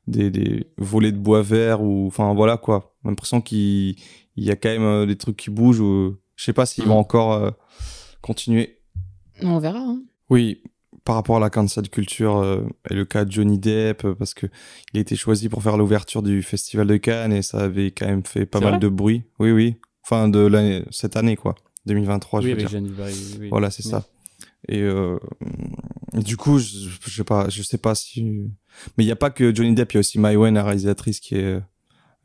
des, 0.08 0.32
des 0.32 0.66
volets 0.80 1.12
de 1.12 1.18
bois 1.20 1.44
vert 1.44 1.84
ou 1.84 2.08
enfin 2.08 2.34
voilà 2.34 2.58
quoi. 2.58 2.96
J'ai 3.04 3.10
l'impression 3.10 3.42
qu'il 3.42 3.96
il 4.38 4.44
y 4.44 4.50
a 4.50 4.56
quand 4.56 4.70
même 4.70 5.06
des 5.06 5.16
trucs 5.16 5.38
qui 5.38 5.52
bougent. 5.52 5.82
Ou... 5.82 6.18
Je 6.36 6.44
sais 6.44 6.54
pas 6.54 6.66
s'ils 6.66 6.86
vont 6.86 6.98
encore 6.98 7.34
euh, 7.34 7.52
continuer. 8.22 8.80
On 9.44 9.60
verra. 9.60 9.80
Hein. 9.80 10.02
Oui, 10.32 10.64
par 11.06 11.16
rapport 11.16 11.38
à 11.38 11.40
la 11.40 11.50
cancel 11.50 11.88
culture 11.90 12.38
euh, 12.38 12.62
et 12.90 12.96
le 12.96 13.06
cas 13.06 13.24
de 13.26 13.32
Johnny 13.32 13.58
Depp, 13.60 14.04
euh, 14.04 14.16
parce 14.16 14.34
que 14.34 14.48
il 14.94 14.98
a 14.98 15.02
été 15.02 15.16
choisi 15.16 15.48
pour 15.50 15.64
faire 15.64 15.78
l'ouverture 15.78 16.22
du 16.24 16.42
festival 16.42 16.88
de 16.88 16.98
Cannes 16.98 17.32
et 17.32 17.42
ça 17.44 17.60
avait 17.60 17.92
quand 17.92 18.08
même 18.08 18.26
fait 18.26 18.46
pas 18.46 18.60
mal 18.60 18.80
de 18.80 18.88
bruit. 18.90 19.24
Oui, 19.40 19.52
oui. 19.52 19.76
Enfin 20.04 20.28
de 20.28 20.40
l'année, 20.40 20.84
cette 20.92 21.16
année 21.16 21.36
quoi, 21.38 21.56
2023, 21.86 22.42
je 22.42 22.46
oui, 22.48 22.54
veux 22.54 22.60
avec 22.60 22.70
dire. 22.70 22.92
Oui. 23.40 23.50
Voilà, 23.50 23.70
c'est 23.72 23.86
Oui. 23.86 23.92
ça. 23.92 24.06
Et 24.68 24.82
euh, 24.82 25.18
du 26.14 26.38
coup, 26.38 26.58
je, 26.58 26.90
je 27.06 27.10
sais 27.16 27.24
pas, 27.24 27.50
je 27.50 27.62
sais 27.62 27.78
pas 27.78 27.94
si. 27.94 28.50
Mais 28.98 29.04
il 29.04 29.08
y 29.08 29.12
a 29.12 29.16
pas 29.16 29.30
que 29.30 29.54
Johnny 29.54 29.76
Depp, 29.76 29.94
il 29.94 29.96
y 29.96 29.98
a 29.98 30.00
aussi 30.00 30.20
Mai 30.20 30.36
Wen, 30.36 30.56
la 30.56 30.64
réalisatrice, 30.64 31.20
qui 31.20 31.36
est 31.36 31.60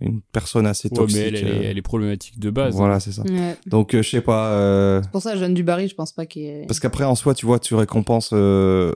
une 0.01 0.21
personne 0.33 0.67
assez 0.67 0.89
Ouais, 0.91 0.97
toxique. 0.97 1.19
mais 1.21 1.29
elle, 1.29 1.37
elle, 1.37 1.47
est, 1.47 1.51
euh, 1.51 1.71
elle 1.71 1.79
est 1.79 1.83
problématique 1.83 2.39
de 2.39 2.51
base. 2.51 2.75
Voilà, 2.75 2.97
hein. 2.97 3.01
c'est 3.01 3.13
ça. 3.13 3.23
Ouais. 3.23 3.57
Donc, 3.67 3.95
euh, 3.95 4.03
je 4.03 4.11
sais 4.11 4.21
pas. 4.21 4.49
euh, 4.53 5.03
Pour 5.13 5.23
ça, 5.23 5.37
Jeanne 5.37 5.55
du 5.55 5.63
Barry, 5.63 5.89
je 5.89 5.95
pense 5.95 6.13
pas 6.13 6.27
qu'il 6.27 6.43
est. 6.45 6.67
Parce 6.67 6.81
qu'après, 6.81 7.05
en 7.05 7.15
soi, 7.15 7.35
tu 7.35 7.47
vois, 7.47 7.59
tu 7.59 7.75
récompenses. 7.75 8.31
euh, 8.33 8.93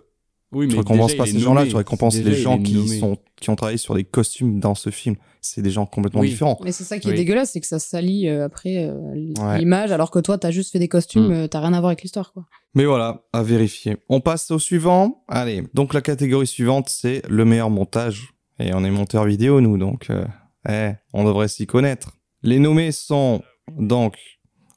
Oui, 0.53 0.67
tu 0.69 0.75
mais 0.75 0.81
récompenses 0.81 1.13
déjà, 1.13 1.25
pas 1.25 1.31
ces 1.31 1.39
gens-là, 1.41 1.67
tu 1.67 1.75
récompenses 1.77 2.15
Déjà, 2.17 2.31
les 2.31 2.37
gens 2.37 2.59
qui 2.59 2.89
sont 3.01 3.19
qui 3.41 3.51
ont 3.51 3.57
travaillé 3.57 3.77
sur 3.77 3.95
les 3.95 4.05
costumes 4.05 4.61
dans 4.61 4.75
ce 4.75 4.89
film. 4.91 5.17
C'est 5.43 5.61
des 5.61 5.71
gens 5.71 5.85
complètement 5.85 6.21
Oui. 6.23 6.31
différents. 6.31 6.59
Mais 6.65 6.73
c'est 6.73 6.85
ça 6.85 6.99
qui 6.99 7.09
est 7.09 7.11
Oui. 7.11 7.17
dégueulasse, 7.19 7.51
c'est 7.53 7.61
que 7.61 7.67
ça 7.67 7.79
salit 7.79 8.29
euh, 8.29 8.47
après 8.47 8.87
euh, 8.89 8.95
Ouais. 9.39 9.59
l'image, 9.59 9.93
alors 9.93 10.11
que 10.11 10.19
toi, 10.21 10.39
t'as 10.39 10.51
juste 10.51 10.73
fait 10.73 10.79
des 10.79 10.89
costumes, 10.89 11.29
Mm. 11.29 11.33
euh, 11.33 11.47
t'as 11.49 11.61
rien 11.61 11.75
à 11.75 11.81
voir 11.81 11.89
avec 11.91 12.01
l'histoire, 12.03 12.33
quoi. 12.33 12.47
Mais 12.75 12.87
voilà, 12.87 13.25
à 13.35 13.43
vérifier. 13.43 13.99
On 14.09 14.21
passe 14.21 14.51
au 14.51 14.59
suivant. 14.59 15.23
Allez, 15.29 15.65
donc 15.75 15.93
la 15.93 16.01
catégorie 16.01 16.47
suivante, 16.47 16.89
c'est 16.89 17.21
le 17.29 17.45
meilleur 17.45 17.69
montage. 17.69 18.31
Et 18.59 18.73
on 18.73 18.83
est 18.85 18.91
monteur 18.91 19.25
vidéo, 19.27 19.61
nous, 19.61 19.77
donc 19.77 20.09
euh, 20.09 20.25
eh, 20.69 20.93
on 21.13 21.25
devrait 21.25 21.49
s'y 21.49 21.67
connaître. 21.67 22.11
Les 22.43 22.59
nommés 22.59 22.93
sont 22.93 23.43
donc, 23.79 24.17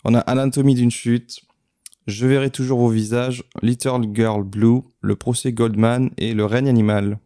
on 0.05 0.13
a 0.15 0.19
Anatomie 0.19 0.75
d'une 0.75 0.91
chute, 0.91 1.39
Je 2.07 2.25
verrai 2.25 2.49
toujours 2.49 2.79
vos 2.79 2.89
visages, 2.89 3.43
Little 3.61 4.13
Girl 4.13 4.43
Blue, 4.43 4.79
Le 5.01 5.15
procès 5.17 5.51
Goldman 5.51 6.09
et 6.17 6.33
Le 6.33 6.45
règne 6.45 6.69
animal. 6.69 7.19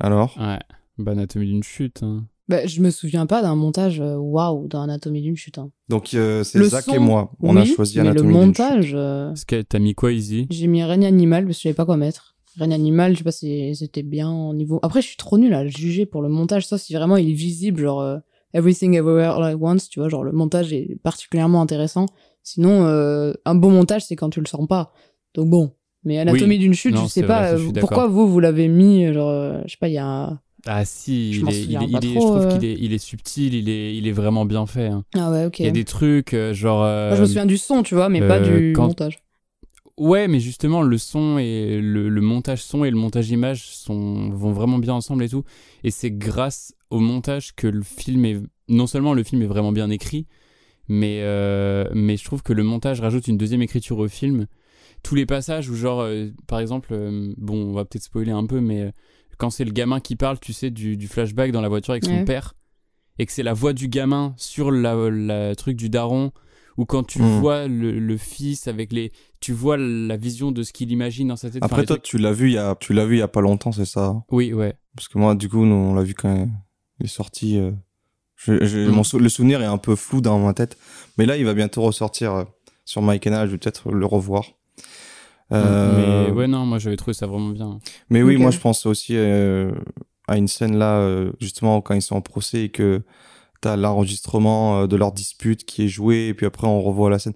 Alors? 0.00 0.36
Ouais. 0.38 0.58
Bah, 0.96 1.12
anatomie 1.12 1.46
d'une 1.46 1.62
chute. 1.62 2.02
hein. 2.02 2.26
Bah, 2.48 2.66
je 2.66 2.80
me 2.80 2.90
souviens 2.90 3.26
pas 3.26 3.42
d'un 3.42 3.54
montage 3.56 4.00
euh, 4.00 4.16
waouh 4.16 4.68
dans 4.68 4.80
Anatomie 4.82 5.20
d'une 5.22 5.36
chute. 5.36 5.58
hein. 5.58 5.70
Donc 5.88 6.14
euh, 6.14 6.42
c'est 6.44 6.58
Le 6.58 6.64
Zach 6.64 6.84
son, 6.86 6.94
et 6.94 6.98
moi, 6.98 7.30
on 7.40 7.56
a 7.56 7.62
Oui, 7.62 7.68
choisi 7.74 7.98
mais 7.98 8.04
le 8.04 8.10
Anatomie 8.10 8.32
d'une 8.32 8.40
chute. 8.40 8.46
montage, 8.46 8.92
euh, 8.94 9.34
t'as 9.68 9.78
mis 9.78 9.94
quoi, 9.94 10.12
Izzy? 10.12 10.46
j'ai 10.50 10.66
mis 10.66 10.82
règne 10.82 11.04
animal 11.06 11.44
parce 11.44 11.56
que 11.56 11.60
je 11.60 11.62
savais 11.64 11.74
pas 11.74 11.84
quoi 11.84 11.96
mettre. 11.98 12.36
Règne 12.58 12.72
animal, 12.74 13.12
je 13.12 13.18
sais 13.18 13.24
pas 13.24 13.30
si 13.32 13.74
c'était 13.76 14.02
bien 14.02 14.30
au 14.30 14.52
niveau. 14.54 14.80
Après, 14.82 15.00
je 15.00 15.06
suis 15.06 15.16
trop 15.16 15.38
nulle 15.38 15.54
à 15.54 15.62
le 15.62 15.70
juger 15.70 16.06
pour 16.06 16.22
le 16.22 16.28
montage, 16.28 16.66
sauf 16.66 16.80
si 16.80 16.92
vraiment 16.94 17.16
il 17.16 17.30
est 17.30 17.34
visible, 17.34 17.80
genre 17.80 18.00
euh, 18.00 18.18
Everything 18.54 18.94
Everywhere 18.94 19.36
All 19.36 19.44
at 19.44 19.56
Once, 19.56 19.88
tu 19.88 20.00
vois, 20.00 20.08
genre 20.08 20.24
le 20.24 20.32
montage 20.32 20.72
est 20.72 20.98
particulièrement 21.02 21.60
intéressant. 21.62 22.06
Sinon, 22.42 22.84
euh, 22.86 23.32
un 23.44 23.54
bon 23.54 23.70
montage, 23.70 24.04
c'est 24.06 24.16
quand 24.16 24.30
tu 24.30 24.40
le 24.40 24.46
sens 24.46 24.66
pas. 24.66 24.92
Donc 25.34 25.48
bon. 25.50 25.70
Mais 26.04 26.18
Anatomie 26.18 26.58
d'une 26.58 26.74
chute, 26.74 26.94
Non, 26.94 27.02
je 27.02 27.06
sais 27.08 27.22
pas 27.22 27.40
vrai, 27.40 27.50
ça, 27.50 27.56
je 27.58 27.68
euh, 27.68 27.72
pourquoi 27.80 28.06
vous, 28.06 28.26
vous 28.28 28.40
l'avez 28.40 28.68
mis, 28.68 29.12
genre, 29.12 29.60
je 29.66 29.70
sais 29.70 29.76
pas, 29.78 29.88
il 29.88 29.94
y 29.94 29.98
a 29.98 30.06
un... 30.06 30.40
Ah 30.66 30.84
si, 30.84 31.32
Je 31.34 31.40
il 31.42 31.48
est, 31.50 31.62
il 31.62 31.72
est- 31.72 31.76
pas 31.76 31.84
il 31.84 31.94
est- 31.94 32.14
trop, 32.16 32.20
je 32.20 32.32
trouve 32.40 32.46
euh. 32.52 32.58
qu'il 32.58 32.64
est, 32.68 32.76
il 32.80 32.92
est 32.92 32.98
subtil, 32.98 33.54
il 33.54 33.68
est, 33.68 33.96
il 33.96 34.06
est 34.08 34.12
vraiment 34.12 34.44
bien 34.44 34.66
fait. 34.66 34.86
hein. 34.86 35.04
Ah 35.14 35.30
ouais, 35.30 35.44
ok. 35.46 35.60
Il 35.60 35.66
y 35.66 35.68
a 35.68 35.72
des 35.72 35.84
trucs, 35.84 36.34
euh, 36.34 36.52
genre... 36.54 36.80
Moi, 36.80 37.14
je 37.16 37.20
me 37.20 37.26
souviens 37.26 37.46
du 37.46 37.58
son, 37.58 37.82
tu 37.82 37.94
vois, 37.94 38.08
mais 38.08 38.20
pas 38.26 38.40
du 38.40 38.72
quand- 38.74 38.86
montage. 38.88 39.18
Ouais, 39.98 40.28
mais 40.28 40.38
justement, 40.38 40.82
le 40.82 40.96
son 40.96 41.38
et 41.38 41.80
le, 41.80 42.08
le 42.08 42.20
montage 42.20 42.62
son 42.62 42.84
et 42.84 42.90
le 42.90 42.96
montage 42.96 43.30
image 43.30 43.66
sont, 43.66 44.30
vont 44.30 44.52
vraiment 44.52 44.78
bien 44.78 44.94
ensemble 44.94 45.24
et 45.24 45.28
tout. 45.28 45.42
Et 45.82 45.90
c'est 45.90 46.12
grâce 46.12 46.72
au 46.90 47.00
montage 47.00 47.54
que 47.54 47.66
le 47.66 47.82
film 47.82 48.24
est. 48.24 48.40
Non 48.68 48.86
seulement 48.86 49.12
le 49.14 49.22
film 49.24 49.42
est 49.42 49.46
vraiment 49.46 49.72
bien 49.72 49.90
écrit, 49.90 50.26
mais, 50.88 51.20
euh, 51.22 51.84
mais 51.94 52.16
je 52.16 52.24
trouve 52.24 52.42
que 52.42 52.52
le 52.52 52.62
montage 52.62 53.00
rajoute 53.00 53.26
une 53.26 53.38
deuxième 53.38 53.62
écriture 53.62 53.98
au 53.98 54.08
film. 54.08 54.46
Tous 55.02 55.14
les 55.14 55.26
passages 55.26 55.68
où, 55.70 55.74
genre, 55.74 56.00
euh, 56.02 56.28
par 56.46 56.60
exemple, 56.60 56.90
euh, 56.92 57.32
bon, 57.36 57.70
on 57.70 57.72
va 57.72 57.84
peut-être 57.84 58.02
spoiler 58.04 58.30
un 58.32 58.46
peu, 58.46 58.60
mais 58.60 58.92
quand 59.38 59.50
c'est 59.50 59.64
le 59.64 59.72
gamin 59.72 60.00
qui 60.00 60.16
parle, 60.16 60.38
tu 60.38 60.52
sais, 60.52 60.70
du, 60.70 60.96
du 60.96 61.08
flashback 61.08 61.50
dans 61.50 61.60
la 61.60 61.68
voiture 61.68 61.92
avec 61.92 62.04
son 62.04 62.16
Ouais. 62.18 62.24
père, 62.24 62.54
et 63.18 63.26
que 63.26 63.32
c'est 63.32 63.42
la 63.42 63.54
voix 63.54 63.72
du 63.72 63.88
gamin 63.88 64.34
sur 64.36 64.70
la, 64.70 64.94
la 65.10 65.54
truc 65.56 65.76
du 65.76 65.88
daron, 65.88 66.30
ou 66.78 66.86
quand 66.86 67.02
tu 67.04 67.20
Hmm. 67.20 67.40
vois 67.40 67.66
le, 67.68 67.98
le 67.98 68.16
fils 68.16 68.66
avec 68.68 68.90
les. 68.92 69.12
Tu 69.40 69.52
vois 69.52 69.76
la 69.76 70.16
vision 70.16 70.50
de 70.52 70.62
ce 70.62 70.72
qu'il 70.72 70.90
imagine 70.90 71.28
dans 71.28 71.36
sa 71.36 71.50
tête. 71.50 71.62
Après, 71.62 71.84
toi, 71.84 71.96
trucs- 71.96 72.04
tu 72.04 72.16
l'as 72.18 72.32
vu 72.32 72.48
il 72.48 72.54
y 72.54 72.58
a, 72.58 72.74
tu 72.80 72.94
l'as 72.94 73.04
vu 73.04 73.16
il 73.16 73.18
y 73.18 73.22
a 73.22 73.28
pas 73.28 73.40
longtemps, 73.42 73.72
c'est 73.72 73.84
ça? 73.84 74.22
Oui, 74.30 74.52
ouais. 74.54 74.74
Parce 74.96 75.08
que 75.08 75.18
moi, 75.18 75.34
du 75.34 75.48
coup, 75.50 75.64
nous, 75.66 75.74
on 75.74 75.94
l'a 75.94 76.02
vu 76.02 76.14
quand 76.14 76.48
il 77.00 77.04
est 77.04 77.08
sorti. 77.08 77.58
euh, 77.58 77.72
je- 78.36 78.64
je- 78.64 78.88
Mm. 78.88 78.92
mon 78.92 79.02
sou- 79.04 79.18
le 79.18 79.28
souvenir 79.28 79.60
est 79.60 79.66
un 79.66 79.78
peu 79.78 79.94
flou 79.96 80.20
dans 80.20 80.38
ma 80.38 80.54
tête. 80.54 80.78
Mais 81.18 81.26
là, 81.26 81.36
il 81.36 81.44
va 81.44 81.52
bientôt 81.54 81.82
ressortir 81.82 82.32
euh, 82.34 82.44
sur 82.84 83.02
MyCanal. 83.02 83.46
Je 83.48 83.52
vais 83.52 83.58
peut-être 83.58 83.90
le 83.92 84.06
revoir. 84.06 84.44
Euh, 85.52 86.26
Mais 86.26 86.30
ouais, 86.30 86.46
non, 86.46 86.66
moi 86.66 86.78
j'avais 86.78 86.96
trouvé 86.96 87.14
ça 87.14 87.26
vraiment 87.26 87.50
bien. 87.50 87.80
Mais 88.10 88.22
oui, 88.22 88.36
moi 88.36 88.50
je 88.50 88.58
pense 88.58 88.84
aussi 88.86 89.16
euh, 89.16 89.72
à 90.26 90.36
une 90.36 90.46
scène 90.48 90.76
là, 90.76 90.98
euh, 90.98 91.32
justement, 91.40 91.80
quand 91.80 91.94
ils 91.94 92.02
sont 92.02 92.16
en 92.16 92.20
procès 92.20 92.64
et 92.64 92.68
que 92.68 93.02
t'as 93.60 93.76
l'enregistrement 93.76 94.82
euh, 94.82 94.86
de 94.86 94.96
leur 94.96 95.12
dispute 95.12 95.64
qui 95.64 95.84
est 95.84 95.88
joué, 95.88 96.28
et 96.28 96.34
puis 96.34 96.46
après 96.46 96.66
on 96.66 96.80
revoit 96.82 97.10
la 97.10 97.18
scène. 97.18 97.34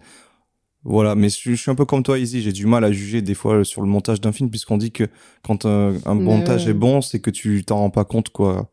Voilà, 0.84 1.14
mais 1.14 1.28
je, 1.28 1.50
je 1.50 1.54
suis 1.54 1.70
un 1.70 1.76
peu 1.76 1.84
comme 1.84 2.02
toi, 2.02 2.18
Izzy, 2.18 2.42
j'ai 2.42 2.50
du 2.52 2.66
mal 2.66 2.82
à 2.84 2.90
juger 2.90 3.22
des 3.22 3.34
fois 3.34 3.64
sur 3.64 3.82
le 3.82 3.86
montage 3.88 4.20
d'un 4.20 4.32
film, 4.32 4.50
puisqu'on 4.50 4.78
dit 4.78 4.90
que 4.90 5.04
quand 5.44 5.64
un, 5.64 5.94
un 6.04 6.14
montage 6.14 6.64
ouais. 6.64 6.70
est 6.72 6.74
bon, 6.74 7.00
c'est 7.00 7.20
que 7.20 7.30
tu 7.30 7.64
t'en 7.64 7.76
rends 7.78 7.90
pas 7.90 8.04
compte, 8.04 8.30
quoi. 8.30 8.68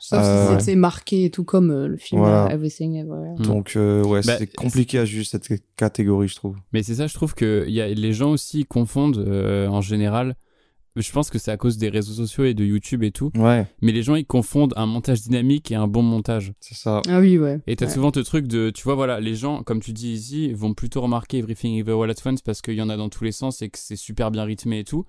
Sauf 0.00 0.18
Euh, 0.20 0.58
si 0.58 0.64
c'est- 0.64 0.74
marqué 0.74 1.26
et 1.26 1.30
tout 1.30 1.44
comme 1.44 1.70
euh, 1.70 1.86
le 1.86 1.96
film 1.96 2.20
Voilà. 2.22 2.46
euh, 2.46 2.48
Everything 2.48 2.96
Everywhere. 2.96 3.38
Mm. 3.38 3.42
Donc, 3.46 3.74
euh, 3.76 4.02
ouais, 4.02 4.20
Bah, 4.26 4.34
c'est 4.38 4.52
compliqué 4.52 4.98
à 4.98 5.04
juger 5.04 5.22
cette 5.22 5.48
catégorie, 5.76 6.26
je 6.26 6.34
trouve. 6.34 6.56
Mais 6.72 6.82
c'est 6.82 6.96
ça, 6.96 7.06
je 7.06 7.14
trouve 7.14 7.34
que 7.36 7.64
y 7.68 7.80
a, 7.80 7.86
les 7.86 8.12
gens 8.12 8.32
aussi 8.32 8.64
confondent 8.64 9.18
euh, 9.18 9.68
en 9.68 9.80
général. 9.80 10.34
Je 10.94 11.10
pense 11.10 11.30
que 11.30 11.38
c'est 11.38 11.50
à 11.50 11.56
cause 11.56 11.78
des 11.78 11.88
réseaux 11.88 12.12
sociaux 12.12 12.44
et 12.44 12.52
de 12.54 12.64
YouTube 12.64 13.02
et 13.02 13.12
tout. 13.12 13.30
Ouais, 13.36 13.66
Mais 13.80 13.92
les 13.92 14.02
gens 14.02 14.14
ils 14.14 14.26
confondent 14.26 14.74
un 14.76 14.84
montage 14.86 15.22
dynamique 15.22 15.70
et 15.70 15.74
un 15.74 15.86
bon 15.88 16.02
montage. 16.02 16.52
c'est 16.60 16.74
ça. 16.76 17.00
Ah 17.08 17.18
oui, 17.20 17.38
ouais. 17.38 17.60
Et 17.66 17.76
t'as 17.76 17.86
Ouais. 17.86 17.92
souvent 17.92 18.10
ce 18.14 18.20
truc 18.20 18.46
de, 18.46 18.68
tu 18.70 18.82
vois, 18.84 18.94
voilà, 18.94 19.18
les 19.20 19.34
gens, 19.34 19.62
comme 19.62 19.80
tu 19.80 19.92
dis 19.94 20.12
ici, 20.12 20.52
vont 20.52 20.74
plutôt 20.74 21.00
remarquer 21.00 21.38
Everything 21.38 21.78
Everywhere 21.78 22.04
All 22.04 22.10
at 22.10 22.28
Once 22.28 22.42
parce 22.42 22.60
qu'il 22.60 22.74
y 22.74 22.82
en 22.82 22.90
a 22.90 22.96
dans 22.98 23.08
tous 23.08 23.24
les 23.24 23.32
sens 23.32 23.62
et 23.62 23.70
que 23.70 23.78
c'est 23.78 23.96
super 23.96 24.30
bien 24.30 24.44
rythmé 24.44 24.80
et 24.80 24.84
tout. 24.84 25.06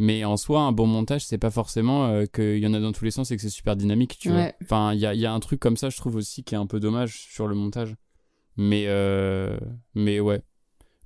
Mais 0.00 0.24
en 0.24 0.36
soi, 0.36 0.62
un 0.62 0.72
bon 0.72 0.88
montage, 0.88 1.24
c'est 1.24 1.38
pas 1.38 1.50
forcément 1.52 2.06
euh, 2.06 2.24
qu'il 2.26 2.58
y 2.58 2.66
en 2.66 2.74
a 2.74 2.80
dans 2.80 2.90
tous 2.90 3.04
les 3.04 3.12
sens 3.12 3.30
et 3.30 3.36
que 3.36 3.42
c'est 3.42 3.48
super 3.48 3.76
dynamique, 3.76 4.16
tu 4.18 4.30
vois. 4.30 4.38
Ouais. 4.38 4.54
Enfin, 4.64 4.92
il 4.92 4.98
y 4.98 5.06
a, 5.06 5.14
il 5.14 5.20
y 5.20 5.26
a 5.26 5.32
un 5.32 5.38
truc 5.38 5.60
comme 5.60 5.76
ça, 5.76 5.88
je 5.90 5.96
trouve 5.96 6.16
aussi, 6.16 6.42
qui 6.42 6.56
est 6.56 6.58
un 6.58 6.66
peu 6.66 6.80
dommage 6.80 7.28
sur 7.30 7.46
le 7.46 7.54
montage. 7.54 7.94
Mais, 8.56 8.86
euh, 8.88 9.56
mais 9.94 10.18
ouais. 10.18 10.42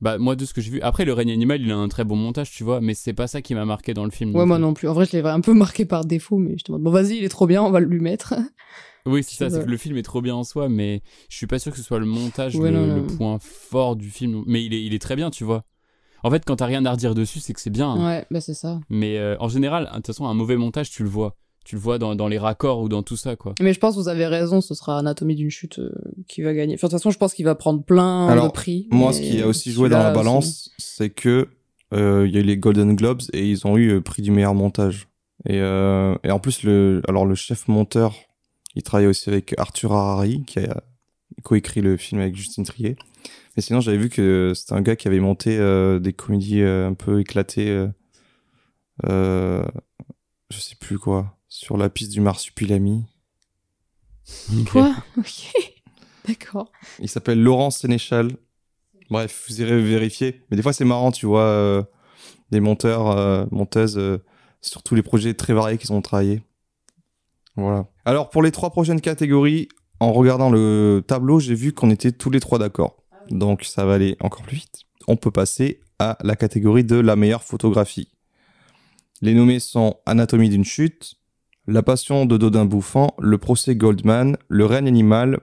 Bah, 0.00 0.16
moi, 0.18 0.36
de 0.36 0.44
ce 0.44 0.54
que 0.54 0.60
j'ai 0.60 0.70
vu. 0.70 0.80
Après, 0.80 1.04
le 1.04 1.12
règne 1.12 1.30
animal, 1.32 1.60
il 1.60 1.70
a 1.72 1.76
un 1.76 1.88
très 1.88 2.04
bon 2.04 2.14
montage, 2.16 2.50
tu 2.50 2.62
vois, 2.64 2.80
mais 2.80 2.94
c'est 2.94 3.12
pas 3.14 3.26
ça 3.26 3.42
qui 3.42 3.54
m'a 3.54 3.64
marqué 3.64 3.94
dans 3.94 4.04
le 4.04 4.10
film. 4.10 4.34
Ouais, 4.36 4.46
moi 4.46 4.56
plus. 4.56 4.62
non 4.62 4.74
plus. 4.74 4.88
En 4.88 4.92
vrai, 4.92 5.06
je 5.06 5.16
l'ai 5.16 5.24
un 5.26 5.40
peu 5.40 5.54
marqué 5.54 5.84
par 5.84 6.04
défaut, 6.04 6.38
mais 6.38 6.56
je 6.58 6.64
te 6.64 6.68
demande, 6.72 6.82
bon, 6.84 6.90
vas-y, 6.90 7.16
il 7.18 7.24
est 7.24 7.28
trop 7.28 7.46
bien, 7.46 7.62
on 7.62 7.70
va 7.70 7.80
le 7.80 7.86
lui 7.86 8.00
mettre. 8.00 8.34
Oui, 9.06 9.22
c'est 9.22 9.36
ça, 9.36 9.48
c'est 9.48 9.64
que 9.64 9.70
le 9.70 9.76
film 9.78 9.96
est 9.96 10.02
trop 10.02 10.20
bien 10.20 10.34
en 10.34 10.44
soi, 10.44 10.68
mais 10.68 11.00
je 11.30 11.36
suis 11.36 11.46
pas 11.46 11.58
sûr 11.58 11.72
que 11.72 11.78
ce 11.78 11.82
soit 11.84 11.98
le 11.98 12.04
montage 12.04 12.56
Ouais, 12.56 12.70
le, 12.70 12.76
non, 12.86 12.94
le 12.96 13.00
non. 13.02 13.16
point 13.16 13.38
fort 13.40 13.96
du 13.96 14.10
film. 14.10 14.42
Mais 14.46 14.62
il 14.62 14.74
est, 14.74 14.84
il 14.84 14.92
est 14.92 14.98
très 14.98 15.16
bien, 15.16 15.30
tu 15.30 15.44
vois. 15.44 15.64
En 16.22 16.30
fait, 16.30 16.44
quand 16.44 16.56
t'as 16.56 16.66
rien 16.66 16.84
à 16.84 16.90
redire 16.90 17.14
dessus, 17.14 17.38
c'est 17.40 17.54
que 17.54 17.60
c'est 17.60 17.70
bien. 17.70 17.88
hein. 17.90 18.06
Ouais, 18.06 18.26
bah 18.30 18.42
c'est 18.42 18.52
ça. 18.52 18.80
Mais 18.90 19.16
euh, 19.16 19.34
en 19.40 19.48
général, 19.48 19.84
de 19.90 19.96
toute 19.96 20.08
façon, 20.08 20.26
un 20.26 20.34
mauvais 20.34 20.56
montage, 20.56 20.90
tu 20.90 21.04
le 21.04 21.08
vois. 21.08 21.36
Tu 21.68 21.74
le 21.74 21.82
vois 21.82 21.98
dans, 21.98 22.14
dans 22.14 22.28
les 22.28 22.38
raccords 22.38 22.80
ou 22.80 22.88
dans 22.88 23.02
tout 23.02 23.18
ça, 23.18 23.36
quoi. 23.36 23.54
Mais 23.60 23.74
je 23.74 23.78
pense 23.78 23.94
que 23.94 24.00
vous 24.00 24.08
avez 24.08 24.24
raison, 24.24 24.62
ce 24.62 24.72
sera 24.74 24.98
Anatomie 24.98 25.34
d'une 25.34 25.50
chute 25.50 25.80
euh, 25.80 25.92
qui 26.26 26.40
va 26.40 26.54
gagner. 26.54 26.72
Enfin, 26.72 26.86
de 26.86 26.92
toute 26.92 26.98
façon, 26.98 27.10
je 27.10 27.18
pense 27.18 27.34
qu'il 27.34 27.44
va 27.44 27.54
prendre 27.54 27.82
plein 27.84 28.26
Alors, 28.26 28.46
de 28.46 28.52
prix. 28.52 28.88
Moi, 28.90 29.12
ce 29.12 29.20
qui 29.20 29.42
a 29.42 29.46
aussi 29.46 29.70
joué 29.70 29.90
dans 29.90 29.98
la 29.98 30.10
balance, 30.10 30.70
c'est 30.78 31.10
que 31.10 31.48
euh, 31.92 32.24
il 32.26 32.34
y 32.34 32.38
a 32.38 32.40
eu 32.40 32.44
les 32.44 32.56
Golden 32.56 32.96
Globes 32.96 33.20
et 33.34 33.46
ils 33.46 33.66
ont 33.66 33.76
eu 33.76 33.88
le 33.88 34.00
prix 34.00 34.22
du 34.22 34.30
meilleur 34.30 34.54
montage. 34.54 35.08
Et, 35.46 35.60
euh, 35.60 36.14
et 36.24 36.30
en 36.30 36.38
plus, 36.38 36.62
le, 36.62 37.02
alors 37.06 37.26
le 37.26 37.34
chef 37.34 37.68
monteur, 37.68 38.14
il 38.74 38.82
travaille 38.82 39.06
aussi 39.06 39.28
avec 39.28 39.54
Arthur 39.58 39.92
Harari, 39.92 40.44
qui 40.46 40.60
a 40.60 40.82
coécrit 41.42 41.82
le 41.82 41.98
film 41.98 42.22
avec 42.22 42.34
Justine 42.34 42.64
Trier. 42.64 42.96
Mais 43.56 43.62
sinon, 43.62 43.82
j'avais 43.82 43.98
vu 43.98 44.08
que 44.08 44.52
c'était 44.54 44.72
un 44.72 44.80
gars 44.80 44.96
qui 44.96 45.06
avait 45.06 45.20
monté 45.20 45.58
euh, 45.58 45.98
des 45.98 46.14
comédies 46.14 46.62
euh, 46.62 46.88
un 46.88 46.94
peu 46.94 47.20
éclatées. 47.20 47.68
Euh, 47.68 47.88
euh, 49.06 49.66
je 50.50 50.60
sais 50.60 50.76
plus 50.80 50.98
quoi. 50.98 51.37
Sur 51.48 51.76
la 51.76 51.88
piste 51.88 52.12
du 52.12 52.20
marsupilami. 52.20 53.04
Quoi? 54.70 54.94
Ok. 55.16 55.52
D'accord. 56.28 56.70
Il 56.98 57.08
s'appelle 57.08 57.42
Laurent 57.42 57.70
Sénéchal. 57.70 58.32
Bref, 59.10 59.46
vous 59.48 59.60
irez 59.62 59.80
vérifier. 59.80 60.42
Mais 60.50 60.56
des 60.56 60.62
fois, 60.62 60.74
c'est 60.74 60.84
marrant, 60.84 61.10
tu 61.10 61.24
vois, 61.24 61.44
euh, 61.44 61.82
des 62.50 62.60
monteurs, 62.60 63.10
euh, 63.10 63.46
monteuses, 63.50 63.96
euh, 63.96 64.18
sur 64.60 64.82
tous 64.82 64.94
les 64.94 65.02
projets 65.02 65.32
très 65.32 65.54
variés 65.54 65.78
qu'ils 65.78 65.92
ont 65.92 66.02
travaillé. 66.02 66.42
Voilà. 67.56 67.86
Alors, 68.04 68.28
pour 68.28 68.42
les 68.42 68.52
trois 68.52 68.70
prochaines 68.70 69.00
catégories, 69.00 69.68
en 70.00 70.12
regardant 70.12 70.50
le 70.50 71.02
tableau, 71.06 71.40
j'ai 71.40 71.54
vu 71.54 71.72
qu'on 71.72 71.90
était 71.90 72.12
tous 72.12 72.30
les 72.30 72.40
trois 72.40 72.58
d'accord. 72.58 73.02
Donc, 73.30 73.64
ça 73.64 73.86
va 73.86 73.94
aller 73.94 74.16
encore 74.20 74.42
plus 74.42 74.56
vite. 74.56 74.82
On 75.06 75.16
peut 75.16 75.30
passer 75.30 75.80
à 75.98 76.18
la 76.22 76.36
catégorie 76.36 76.84
de 76.84 76.96
la 76.96 77.16
meilleure 77.16 77.42
photographie. 77.42 78.10
Les 79.20 79.34
nommés 79.34 79.58
sont 79.58 79.96
Anatomie 80.06 80.48
d'une 80.48 80.64
chute, 80.64 81.17
La 81.70 81.82
passion 81.82 82.24
de 82.24 82.38
Dodin 82.38 82.64
Bouffant, 82.64 83.14
Le 83.18 83.36
procès 83.36 83.76
Goldman, 83.76 84.38
Le 84.48 84.64
règne 84.64 84.88
animal 84.88 85.38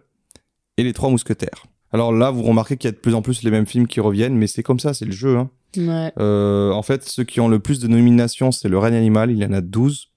et 0.78 0.84
Les 0.84 0.92
Trois 0.92 1.12
Mousquetaires. 1.12 1.66
Alors 1.92 2.12
là, 2.12 2.32
vous 2.32 2.42
remarquez 2.42 2.78
qu'il 2.78 2.88
y 2.88 2.90
a 2.90 2.92
de 2.94 2.98
plus 2.98 3.14
en 3.14 3.22
plus 3.22 3.44
les 3.44 3.52
mêmes 3.52 3.68
films 3.68 3.86
qui 3.86 4.00
reviennent, 4.00 4.36
mais 4.36 4.48
c'est 4.48 4.64
comme 4.64 4.80
ça, 4.80 4.96
c'est 4.96 5.06
le 5.06 5.12
jeu. 5.12 5.38
hein. 5.38 5.52
Ouais. 5.78 6.12
Euh, 6.18 6.72
en 6.72 6.82
fait, 6.82 7.04
ceux 7.04 7.26
qui 7.26 7.40
ont 7.42 7.48
le 7.48 7.60
plus 7.60 7.80
de 7.80 7.88
nominations, 7.88 8.52
c'est 8.52 8.70
Le 8.70 8.80
règne 8.80 8.96
animal, 8.96 9.30
il 9.30 9.38
y 9.38 9.46
en 9.46 9.54
a 9.54 9.62
12. 9.62 10.08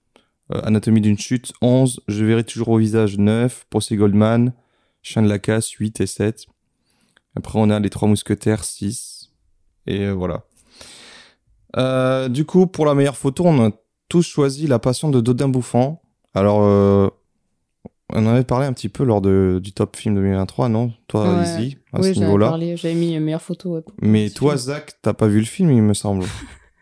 Euh, 0.55 0.63
Anatomie 0.65 1.03
d'une 1.03 1.19
chute, 1.19 1.53
11. 1.61 2.01
Je 2.09 2.25
verrai 2.25 2.43
toujours 2.43 2.69
au 2.71 2.79
visage, 2.79 3.19
9. 3.19 3.67
Procès 3.69 3.97
Goldman, 3.97 4.55
Chien 5.03 5.21
de 5.23 5.29
la 5.29 5.39
casse, 5.39 5.69
8 5.73 6.01
et 6.01 6.07
7. 6.07 6.47
Après, 7.37 7.59
on 7.59 7.69
a 7.69 7.79
Les 7.81 7.91
Trois 7.91 8.09
Mousquetaires, 8.09 8.65
6. 8.65 9.31
Et 9.87 10.07
euh, 10.07 10.13
voilà. 10.15 10.45
Du 12.31 12.47
coup, 12.47 12.67
pour 12.67 12.87
la 12.87 12.95
meilleure 12.95 13.17
photo, 13.19 13.45
on 13.45 13.67
a 13.67 13.71
tous 14.09 14.23
choisi 14.23 14.67
La 14.67 14.79
Passion 14.79 15.09
de 15.11 15.21
Dodin 15.21 15.49
Bouffant. 15.49 16.01
Alors, 16.35 16.61
euh, 16.63 17.09
on 18.13 18.25
en 18.27 18.31
avait 18.31 18.45
parlé 18.45 18.67
un 18.67 18.73
petit 18.73 18.89
peu 18.89 19.05
lors 19.05 19.21
de, 19.21 19.61
du 19.63 19.73
top 19.73 19.97
film 19.97 20.15
2023, 20.15 20.69
non? 20.69 20.93
Toi, 21.09 21.29
Ouais. 21.37 21.43
Izzy, 21.43 21.77
à 21.93 22.01
oui, 22.01 22.15
ce 22.15 22.21
niveau-là. 22.21 22.49
parlé. 22.49 22.77
J'avais 22.77 22.95
mis 22.95 23.17
euh, 23.17 23.21
meilleure 23.21 23.43
photo. 23.43 23.75
ouais, 23.77 23.83
Mais 24.01 24.31
toi, 24.31 24.53
film. 24.53 24.59
Zach, 24.67 24.93
t'as 25.03 25.13
pas 25.15 25.27
vu 25.29 25.39
le 25.41 25.45
film, 25.47 25.71
il 25.71 25.83
me 25.83 25.95
semble. 25.95 26.25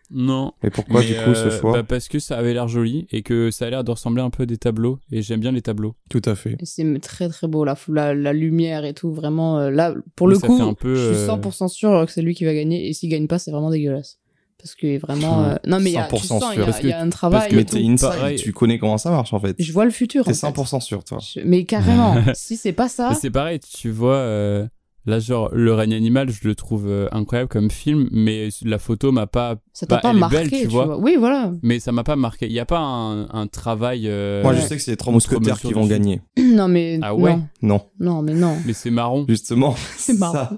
Non. 0.09 0.53
Et 0.63 0.71
pourquoi, 0.71 1.01
Mais, 1.01 1.07
du 1.09 1.15
coup, 1.15 1.35
ce 1.35 1.47
euh, 1.49 1.61
choix? 1.61 1.73
bah, 1.73 1.83
Parce 1.83 2.07
que 2.07 2.21
ça 2.21 2.39
avait 2.39 2.55
l'air 2.55 2.69
joli 2.69 3.09
et 3.11 3.23
que 3.25 3.51
ça 3.51 3.67
a 3.67 3.71
l'air 3.71 3.83
de 3.83 3.91
ressembler 3.91 4.23
un 4.23 4.31
peu 4.31 4.45
à 4.45 4.47
des 4.47 4.57
tableaux. 4.57 5.01
Et 5.11 5.21
j'aime 5.21 5.41
bien 5.41 5.51
les 5.51 5.63
tableaux. 5.63 5.97
Tout 6.11 6.23
à 6.27 6.37
fait. 6.37 6.57
C'est 6.63 7.01
très 7.01 7.29
très 7.29 7.49
beau, 7.49 7.65
la, 7.65 7.77
la, 7.89 8.15
la 8.15 8.33
lumière 8.33 8.85
et 8.85 8.95
tout. 8.95 9.13
Vraiment, 9.13 9.59
euh, 9.59 9.71
là, 9.73 9.97
pour 10.15 10.29
le 10.29 10.37
Mais 10.41 10.47
coup, 10.47 10.57
fait 10.59 10.63
un 10.63 10.75
peu, 10.75 10.95
je 10.95 11.13
suis 11.15 11.29
euh, 11.29 11.37
100% 11.37 11.67
sûr 11.67 12.07
que 12.07 12.13
c'est 12.13 12.23
lui 12.23 12.37
qui 12.37 12.45
va 12.45 12.55
gagner. 12.55 12.89
Et 12.89 12.93
s'il 12.93 13.11
gagne 13.11 13.27
pas, 13.27 13.41
c'est 13.41 13.51
vraiment 13.51 13.69
dégueulasse. 13.69 14.21
Parce 14.67 14.75
que 14.75 14.99
vraiment. 14.99 15.45
Euh, 15.45 15.55
Non, 15.67 15.79
mais 15.79 15.91
il 15.91 15.95
y 15.95 15.97
a, 15.97 16.09
tu 16.09 16.17
100% 16.17 16.27
sens, 16.27 16.45
il 16.57 16.61
y 16.61 16.65
Parce 16.65 16.83
y 16.83 16.91
a 16.93 16.99
que- 16.99 17.03
un 17.07 17.09
travail. 17.11 17.49
que 17.51 17.55
Mais 17.57 17.65
t'es 17.65 17.79
inside, 17.87 18.09
pareil. 18.09 18.37
tu 18.37 18.53
connais 18.53 18.79
comment 18.81 18.99
ça 18.99 19.11
marche, 19.11 19.33
en 19.33 19.39
fait. 19.39 19.55
Je 19.61 19.73
vois 19.73 19.85
le 19.85 19.93
futur. 19.93 20.25
T'es 20.25 20.31
en 20.31 20.35
fait. 20.35 20.39
100% 20.41 20.81
sûr, 20.81 21.05
toi. 21.05 21.19
Je- 21.21 21.41
Mais 21.45 21.65
carrément, 21.65 22.17
si 22.35 22.57
c'est 22.57 22.73
pas 22.73 22.89
ça. 22.89 23.15
C'est 23.15 23.31
pareil, 23.31 23.61
tu 23.61 23.91
vois, 23.91 24.15
euh, 24.17 24.67
là, 25.07 25.21
genre, 25.21 25.51
Le 25.53 25.73
règne 25.73 25.95
animal, 25.95 26.31
je 26.31 26.49
le 26.49 26.57
trouve 26.57 26.89
euh, 26.89 27.07
incroyable 27.13 27.49
comme 27.49 27.71
film, 27.71 28.09
mais 28.11 28.49
la 28.65 28.79
photo 28.81 29.13
m'a 29.13 29.29
pas. 29.29 29.55
Ça 29.73 29.87
t'a 29.87 29.97
Bah, 29.97 30.01
pas 30.03 30.13
marqué, 30.13 30.37
belle, 30.37 30.51
tu 30.51 30.61
tu 30.63 30.67
vois. 30.67 30.87
vois. 30.87 30.99
Oui, 30.99 31.15
voilà. 31.17 31.53
Mais 31.63 31.79
ça 31.79 31.93
m'a 31.93 32.03
pas 32.03 32.17
marqué. 32.17 32.47
Il 32.47 32.53
y 32.53 32.59
a 32.59 32.67
pas 32.67 32.81
un, 32.81 33.29
un 33.33 33.47
travail. 33.47 34.09
euh, 34.09 34.43
Moi, 34.43 34.55
je 34.55 34.63
sais 34.63 34.75
que 34.77 34.83
c'est 34.83 34.91
les 34.91 34.97
trois 34.97 35.13
mousquetaires 35.13 35.61
qui 35.61 35.73
vont 35.75 35.87
gagner. 35.87 36.23
Non, 36.39 36.67
mais. 36.67 36.99
Ah 37.03 37.15
ouais? 37.15 37.37
Non. 37.37 37.47
Non, 37.63 37.83
Non, 38.01 38.23
mais 38.23 38.35
non. 38.35 38.57
Mais 38.67 38.73
c'est 38.73 38.91
marron. 38.91 39.27
justement. 39.29 39.77
C'est 39.97 40.19
marrant. 40.19 40.33
ça. 40.35 40.51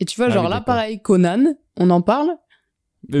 Et 0.00 0.04
tu 0.04 0.16
vois, 0.16 0.26
Ah 0.26 0.34
genre 0.34 0.48
là, 0.48 0.60
pareil, 0.60 1.00
Conan, 1.00 1.54
on 1.76 1.88
en 1.90 2.00
parle. 2.02 2.30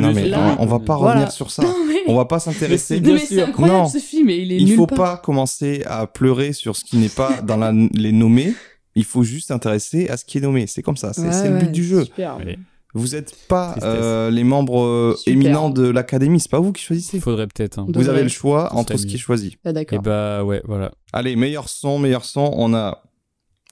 Non, 0.00 0.12
mais 0.12 0.28
là- 0.28 0.56
on, 0.58 0.64
on 0.64 0.66
va 0.66 0.78
pas 0.78 0.96
Voilà. 0.96 1.14
revenir 1.20 1.32
sur 1.32 1.50
ça. 1.50 1.62
Non, 1.62 1.74
mais, 1.86 2.00
On 2.06 2.16
va 2.16 2.24
pas 2.24 2.38
s'intéresser. 2.40 3.00
Bien 3.00 3.14
mais 3.14 3.18
c'est 3.20 3.36
sûr. 3.36 3.46
incroyable 3.48 3.78
Non. 3.80 3.88
ce 3.88 3.98
film 3.98 4.28
et 4.30 4.36
il 4.38 4.52
est 4.52 4.56
Il 4.56 4.66
nulle 4.66 4.76
faut 4.76 4.86
part. 4.86 4.98
pas 4.98 5.16
commencer 5.18 5.82
à 5.86 6.06
pleurer 6.06 6.52
sur 6.52 6.76
ce 6.76 6.84
qui 6.84 6.96
n'est 6.96 7.08
pas 7.08 7.40
dans 7.42 7.56
la- 7.56 7.72
les 7.72 8.12
nommés. 8.12 8.54
Il 8.94 9.04
faut 9.04 9.22
juste 9.22 9.48
s'intéresser 9.48 10.08
à 10.08 10.16
ce 10.16 10.24
qui 10.24 10.38
est 10.38 10.40
nommé. 10.42 10.66
C'est 10.66 10.82
comme 10.82 10.96
ça. 10.96 11.12
C'est 11.12 11.22
Ouais, 11.22 11.50
le 11.50 11.58
but 11.58 11.72
du 11.72 11.84
jeu. 11.84 12.04
super. 12.04 12.36
Ouais. 12.38 12.58
Vous 12.94 13.08
n'êtes 13.08 13.34
pas 13.48 13.74
euh, 13.82 14.30
les 14.30 14.44
membres 14.44 14.82
euh, 14.84 15.14
Super. 15.16 15.32
éminents 15.32 15.70
de 15.70 15.88
l'académie. 15.88 16.40
C'est 16.40 16.50
pas 16.50 16.60
vous 16.60 16.72
qui 16.72 16.82
choisissez. 16.82 17.16
Il 17.16 17.22
faudrait 17.22 17.46
peut-être. 17.46 17.78
hein. 17.78 17.86
Vous 17.88 18.10
avez 18.10 18.22
le 18.22 18.28
choix 18.28 18.74
entre 18.74 18.98
ce 18.98 19.06
qui 19.06 19.14
est 19.14 19.18
choisi. 19.18 19.56
Ah, 19.64 19.70
Et 19.70 19.72
d'accord. 19.72 20.02
bah 20.02 20.44
ouais, 20.44 20.60
voilà. 20.66 20.90
Allez, 21.14 21.34
meilleur 21.36 21.70
son, 21.70 21.98
meilleur 21.98 22.24
son. 22.26 22.52
On 22.54 22.74
a 22.74 23.02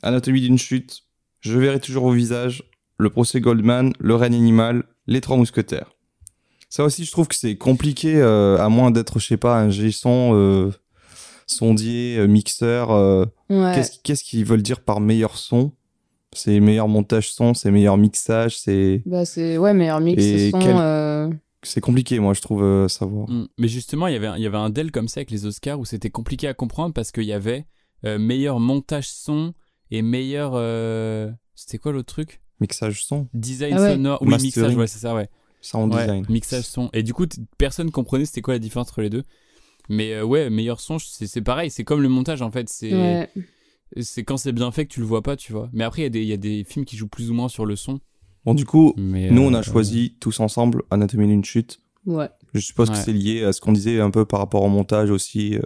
Anatomie 0.02 0.40
d'une 0.40 0.56
chute. 0.58 1.00
Je 1.40 1.58
verrai 1.58 1.80
toujours 1.80 2.04
vos 2.04 2.12
visages. 2.12 2.62
Le 2.98 3.10
procès 3.10 3.40
Goldman. 3.42 3.92
Le 3.98 4.14
règne 4.14 4.34
animal. 4.36 4.84
Les 5.06 5.20
trois 5.20 5.36
mousquetaires. 5.36 5.90
Ça 6.70 6.84
aussi, 6.84 7.04
je 7.04 7.10
trouve 7.10 7.26
que 7.28 7.34
c'est 7.34 7.56
compliqué, 7.56 8.14
euh, 8.16 8.56
à 8.58 8.68
moins 8.68 8.90
d'être, 8.92 9.18
je 9.18 9.26
sais 9.26 9.36
pas, 9.36 9.58
un 9.58 9.70
G-son, 9.70 10.30
euh, 10.34 10.70
sondier, 11.46 12.16
euh, 12.18 12.26
mixeur. 12.26 12.90
euh, 12.92 13.24
Ouais. 13.48 13.72
Qu'est-ce 13.74 13.98
qu'est-ce 14.02 14.22
qu'ils 14.24 14.44
veulent 14.44 14.62
dire 14.62 14.80
par 14.80 15.00
meilleur 15.00 15.36
son? 15.36 15.72
C'est 16.32 16.60
meilleur 16.60 16.86
montage 16.86 17.32
son, 17.32 17.54
c'est 17.54 17.72
meilleur 17.72 17.96
mixage, 17.96 18.56
c'est 18.56 19.02
Bah, 19.04 19.24
c'est 19.24 19.58
ouais, 19.58 19.74
meilleur 19.74 20.00
mix, 20.00 20.22
Et 20.22 20.52
son. 20.52 20.58
quel- 20.60 20.76
euh, 20.78 21.28
c'est 21.64 21.80
compliqué, 21.80 22.20
moi, 22.20 22.34
je 22.34 22.40
trouve, 22.40 22.62
euh, 22.62 22.86
savoir. 22.86 23.28
Mm. 23.28 23.48
Mais 23.58 23.66
justement, 23.66 24.06
il 24.06 24.12
y 24.12 24.16
avait 24.16 24.30
il 24.38 24.42
y 24.42 24.46
avait 24.46 24.56
un 24.56 24.70
del 24.70 24.92
comme 24.92 25.08
ça 25.08 25.18
avec 25.18 25.32
les 25.32 25.44
Oscars 25.46 25.80
où 25.80 25.84
c'était 25.84 26.10
compliqué 26.10 26.46
à 26.46 26.54
comprendre 26.54 26.94
parce 26.94 27.10
qu'il 27.10 27.24
y 27.24 27.32
avait 27.32 27.66
euh, 28.04 28.16
meilleur 28.18 28.60
montage 28.60 29.08
son 29.08 29.54
et 29.90 30.02
meilleur. 30.02 30.52
euh, 30.54 31.30
C'était 31.56 31.78
quoi 31.78 31.90
l'autre 31.90 32.14
truc? 32.14 32.40
Mixage 32.60 33.04
son, 33.04 33.26
Design 33.34 33.74
Ah 33.76 33.80
ouais. 33.82 33.90
sonore. 33.94 34.18
Oui, 34.22 34.28
Mastering. 34.28 34.44
mixage, 34.44 34.76
ouais, 34.76 34.86
c'est 34.86 35.00
ça, 35.00 35.14
ouais. 35.16 35.28
Sound 35.61 35.94
Ouais, 35.94 36.02
design. 36.02 36.26
Mixage 36.28 36.64
son. 36.64 36.90
Et 36.92 37.02
du 37.02 37.12
coup, 37.14 37.26
personne 37.58 37.90
comprenait 37.90 38.24
c'était 38.24 38.40
quoi 38.42 38.54
la 38.54 38.58
différence 38.58 38.88
entre 38.88 39.02
les 39.02 39.11
deux. 39.11 39.22
Mais 39.88 40.12
euh, 40.14 40.24
ouais, 40.24 40.50
meilleur 40.50 40.80
son, 40.80 40.98
c'est 40.98 41.26
c'est 41.26 41.42
pareil, 41.42 41.70
c'est 41.70 41.84
comme 41.84 42.00
le 42.00 42.08
montage 42.08 42.42
en 42.42 42.50
fait. 42.50 42.68
C'est 42.68 42.92
ouais. 42.94 43.28
c'est 44.00 44.22
quand 44.24 44.36
c'est 44.36 44.52
bien 44.52 44.70
fait 44.70 44.86
que 44.86 44.92
tu 44.92 45.00
le 45.00 45.06
vois 45.06 45.22
pas, 45.22 45.36
tu 45.36 45.52
vois. 45.52 45.68
Mais 45.72 45.84
après, 45.84 46.02
il 46.02 46.04
y, 46.04 46.06
a 46.06 46.11
des- 46.11 46.22
il 46.22 46.28
y 46.28 46.32
a 46.32 46.36
des 46.36 46.64
films 46.64 46.84
qui 46.84 46.96
jouent 46.96 47.08
plus 47.08 47.30
ou 47.30 47.34
moins 47.34 47.48
sur 47.48 47.66
le 47.66 47.74
son. 47.76 48.00
Bon, 48.44 48.54
du 48.54 48.64
coup, 48.64 48.94
Mais, 48.96 49.30
nous, 49.30 49.42
on 49.42 49.52
euh, 49.52 49.58
a 49.58 49.62
choisi 49.62 50.16
tous 50.20 50.40
ensemble 50.40 50.82
Anatomie 50.90 51.26
d'une 51.26 51.44
chute. 51.44 51.80
Ouais. 52.06 52.28
Je 52.54 52.61
suppose 52.61 52.88
que 52.90 52.96
c'est 52.96 53.12
lié 53.12 53.42
à 53.44 53.52
ce 53.52 53.61
qu'on 53.61 53.72
disait 53.72 54.00
un 54.00 54.11
peu 54.11 54.24
par 54.24 54.40
rapport 54.40 54.62
au 54.62 54.68
montage 54.68 55.11
aussi. 55.11 55.56
euh, 55.56 55.62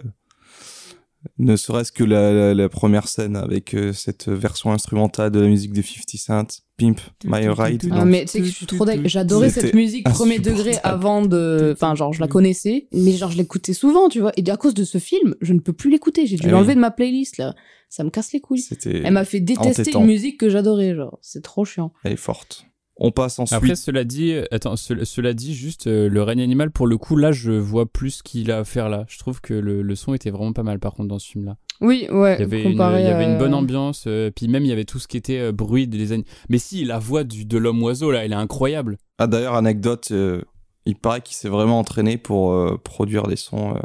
ne 1.39 1.55
serait-ce 1.55 1.91
que 1.91 2.03
la, 2.03 2.31
la- 2.33 2.53
la 2.53 2.69
première 2.69 3.07
scène 3.07 3.35
avec 3.35 3.73
euh, 3.73 3.93
cette 3.93 4.27
version 4.29 4.71
instrumentale 4.71 5.31
de 5.31 5.39
la 5.39 5.47
musique 5.47 5.73
de 5.73 5.81
50 5.81 6.09
Cent, 6.51 6.61
Pimp 6.77 6.99
My 7.23 7.47
Ride. 7.47 7.87
Ah, 7.91 7.99
Non. 7.99 8.05
mais 8.05 8.21
tu 8.25 8.27
sais 8.31 8.39
que 8.39 8.45
je 8.45 8.51
suis 8.51 8.65
trop 8.65 8.85
dingue. 8.85 9.07
J'adorais 9.07 9.49
cette 9.49 9.73
musique 9.73 10.03
premier 10.09 10.39
degré 10.39 10.75
avant 10.83 11.21
de. 11.21 11.71
Enfin, 11.73 11.95
genre, 11.95 12.11
je 12.13 12.19
la 12.19 12.27
connaissais, 12.27 12.87
mais 12.91 13.13
genre, 13.13 13.31
je 13.31 13.37
l'écoutais 13.37 13.73
souvent, 13.73 14.09
tu 14.09 14.19
vois. 14.19 14.31
Et 14.37 14.49
à 14.49 14.57
cause 14.57 14.73
de 14.73 14.83
ce 14.83 14.97
film, 14.97 15.35
je 15.41 15.53
ne 15.53 15.59
peux 15.59 15.73
plus 15.73 15.89
l'écouter. 15.89 16.25
J'ai 16.27 16.35
dû 16.35 16.47
Eh 16.47 16.51
l'enlever 16.51 16.69
oui. 16.71 16.75
de 16.75 16.81
ma 16.81 16.91
playlist, 16.91 17.37
là. 17.37 17.55
Ça 17.89 18.03
me 18.03 18.09
casse 18.09 18.33
les 18.33 18.41
couilles. 18.41 18.65
Elle 18.85 19.13
m'a 19.13 19.23
fait 19.25 19.39
détester 19.39 19.81
entêtant. 19.81 20.01
une 20.01 20.07
musique 20.07 20.39
que 20.39 20.49
j'adorais, 20.49 20.95
genre. 20.95 21.17
C'est 21.21 21.41
trop 21.43 21.63
chiant. 21.63 21.93
elle 22.03 22.13
est 22.13 22.17
forte. 22.17 22.65
On 22.97 23.11
passe 23.11 23.39
ensuite. 23.39 23.57
Après, 23.57 23.75
cela 23.75 24.05
dit, 24.05 24.33
attends, 24.51 24.77
ce- 24.77 25.03
cela 25.03 25.33
dit, 25.33 25.53
juste 25.53 25.87
euh, 25.87 26.07
le 26.07 26.23
règne 26.23 26.41
animal, 26.41 26.71
pour 26.71 26.87
le 26.87 26.97
coup, 26.97 27.17
là, 27.17 27.33
je 27.33 27.51
vois 27.51 27.85
plus 27.85 28.11
ce 28.11 28.23
qu'il 28.23 28.51
a 28.51 28.59
à 28.59 28.63
faire 28.63 28.87
là. 28.87 29.03
Je 29.09 29.19
trouve 29.19 29.41
que 29.41 29.53
le, 29.53 29.81
le 29.81 29.95
son 29.95 30.13
était 30.13 30.29
vraiment 30.31 30.53
pas 30.53 30.63
mal, 30.63 30.79
par 30.79 30.93
contre, 30.93 31.09
dans 31.09 31.19
ce 31.19 31.27
film-là. 31.29 31.57
Oui, 31.81 32.07
ouais. 32.09 32.35
Il 32.37 32.39
y 32.39 32.43
avait, 32.43 32.63
une, 32.63 32.71
comparé 32.71 33.01
il 33.01 33.05
y 33.05 33.09
avait 33.09 33.25
une 33.25 33.31
à- 33.31 33.37
bonne 33.37 33.53
ambiance, 33.53 34.05
euh, 34.07 34.31
puis 34.33 34.47
même 34.47 34.63
il 34.63 34.69
y 34.69 34.71
avait 34.71 34.85
tout 34.85 34.99
ce 34.99 35.09
qui 35.09 35.17
était 35.17 35.39
euh, 35.39 35.51
bruit 35.51 35.87
des 35.87 36.13
animaux. 36.13 36.27
Mais 36.47 36.57
si, 36.57 36.85
la 36.85 36.97
voix 36.99 37.25
du, 37.25 37.43
de 37.43 37.57
l'homme 37.57 37.83
oiseau 37.83 38.11
là, 38.11 38.23
elle 38.23 38.31
est 38.31 38.35
incroyable. 38.35 38.97
Ah, 39.17 39.27
d'ailleurs, 39.27 39.55
anecdote, 39.55 40.07
euh, 40.11 40.41
il 40.85 40.95
paraît 40.95 41.19
qu'il 41.19 41.35
s'est 41.35 41.49
vraiment 41.49 41.79
entraîné 41.79 42.17
pour 42.17 42.53
euh, 42.53 42.79
produire 42.81 43.23
des 43.23 43.35
sons. 43.35 43.75
euh, 43.75 43.79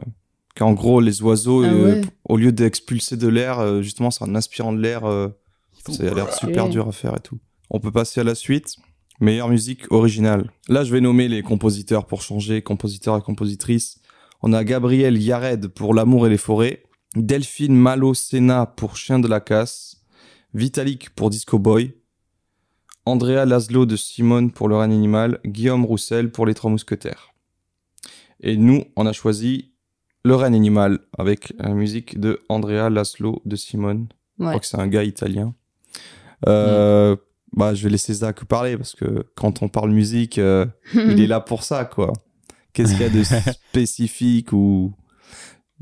qu'en 0.55 0.73
gros, 0.73 1.01
les 1.01 1.21
oiseaux, 1.23 1.65
Ah 1.65 1.69
euh, 1.69 1.95
ouais. 1.97 2.01
au 2.29 2.37
lieu 2.37 2.53
d'expulser 2.53 3.17
de 3.17 3.27
l'air, 3.27 3.59
euh, 3.59 3.83
justement, 3.83 4.13
c'est 4.13 4.23
en 4.23 4.35
inspirant 4.37 4.73
de 4.73 4.81
l'air. 4.81 5.05
euh, 5.05 5.29
ça 5.89 6.05
a 6.09 6.15
l'air 6.15 6.33
super 6.33 6.65
Ouais. 6.67 6.71
dur 6.71 6.87
à 6.87 6.93
faire 6.93 7.17
et 7.17 7.21
tout. 7.21 7.39
On 7.71 7.81
peut 7.81 7.91
passer 7.93 8.21
à 8.21 8.25
la 8.25 8.35
suite. 8.37 8.77
Meilleure 9.21 9.49
musique 9.51 9.91
originale. 9.93 10.51
Là, 10.69 10.83
je 10.83 10.93
vais 10.93 11.01
nommer 11.01 11.29
les 11.29 11.43
compositeurs 11.43 12.07
pour 12.07 12.23
changer, 12.23 12.63
compositeurs 12.63 13.19
et 13.19 13.21
compositrices. 13.21 14.01
On 14.43 14.53
a 14.55 14.65
Gabriel 14.65 15.21
Yared 15.21 15.69
pour 15.69 15.93
L'amour 15.95 16.27
et 16.27 16.31
les 16.31 16.39
forêts, 16.39 16.83
Delphine 17.17 17.77
Malo 17.77 18.15
Sena 18.15 18.65
pour 18.65 18.97
Chien 18.97 19.19
de 19.19 19.29
la 19.29 19.41
casse, 19.41 20.03
Vitalik 20.55 21.11
pour 21.11 21.29
Disco 21.29 21.59
Boy, 21.59 21.93
Andrea 23.05 23.45
Laszlo 23.45 23.85
de 23.85 23.97
Simone 23.97 24.51
pour 24.53 24.69
Le 24.69 24.77
règne 24.77 24.93
animal, 24.95 25.39
Guillaume 25.45 25.85
Roussel 25.85 26.31
pour 26.31 26.47
Les 26.47 26.55
Trois 26.55 26.71
Mousquetaires. 26.71 27.35
Et 28.41 28.57
nous, 28.57 28.85
on 28.97 29.05
a 29.07 29.13
choisi 29.13 29.73
Le 30.25 30.35
règne 30.35 30.55
animal 30.55 31.01
avec 31.19 31.53
la 31.59 31.71
musique 31.75 32.19
de 32.19 32.41
Andrea 32.49 32.89
Laszlo 32.89 33.43
de 33.45 33.57
Simone. 33.57 34.09
Je 34.39 34.45
Ouais. 34.45 34.51
crois 34.53 34.61
que 34.61 34.67
c'est 34.67 34.81
un 34.81 34.89
gars 34.89 35.05
italien. 35.05 35.55
Euh, 36.49 37.17
Bah, 37.53 37.75
je 37.75 37.83
vais 37.85 37.91
laisser 37.91 38.15
Zach 38.15 38.45
parler 38.45 38.77
parce 38.77 38.95
que 38.95 39.25
quand 39.35 39.63
on 39.63 39.69
parle 39.69 39.91
musique, 39.91 40.39
euh, 40.39 40.67
il 41.07 41.21
est 41.21 41.27
là 41.27 41.41
pour 41.41 41.63
ça, 41.65 41.85
quoi. 41.85 42.13
Qu'est-ce 42.73 42.93
qu'il 42.95 43.03
y 43.03 43.07
a 43.07 43.11
de 43.11 43.23
spécifique 43.71 44.53
ou 44.53 44.93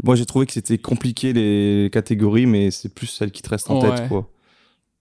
moi 0.04 0.14
j'ai 0.16 0.26
trouvé 0.26 0.46
que 0.46 0.52
c'était 0.52 0.78
compliqué 0.78 1.32
les 1.32 1.90
catégories, 1.92 2.46
mais 2.46 2.70
c'est 2.70 2.88
plus 2.94 3.06
celle 3.06 3.30
qui 3.32 3.42
te 3.42 3.50
reste 3.50 3.70
en 3.70 3.78
Ouais. 3.82 3.90
tête, 3.96 4.08
quoi. 4.08 4.30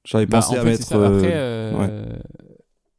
J'avais 0.05 0.25
Bah, 0.25 0.39
pensé 0.39 0.53
en 0.53 0.59
à 0.59 0.63
fait, 0.63 0.71
mettre. 0.71 0.83
ça. 0.83 1.05
Après, 1.07 1.33
euh, 1.35 1.73
euh, 1.89 2.19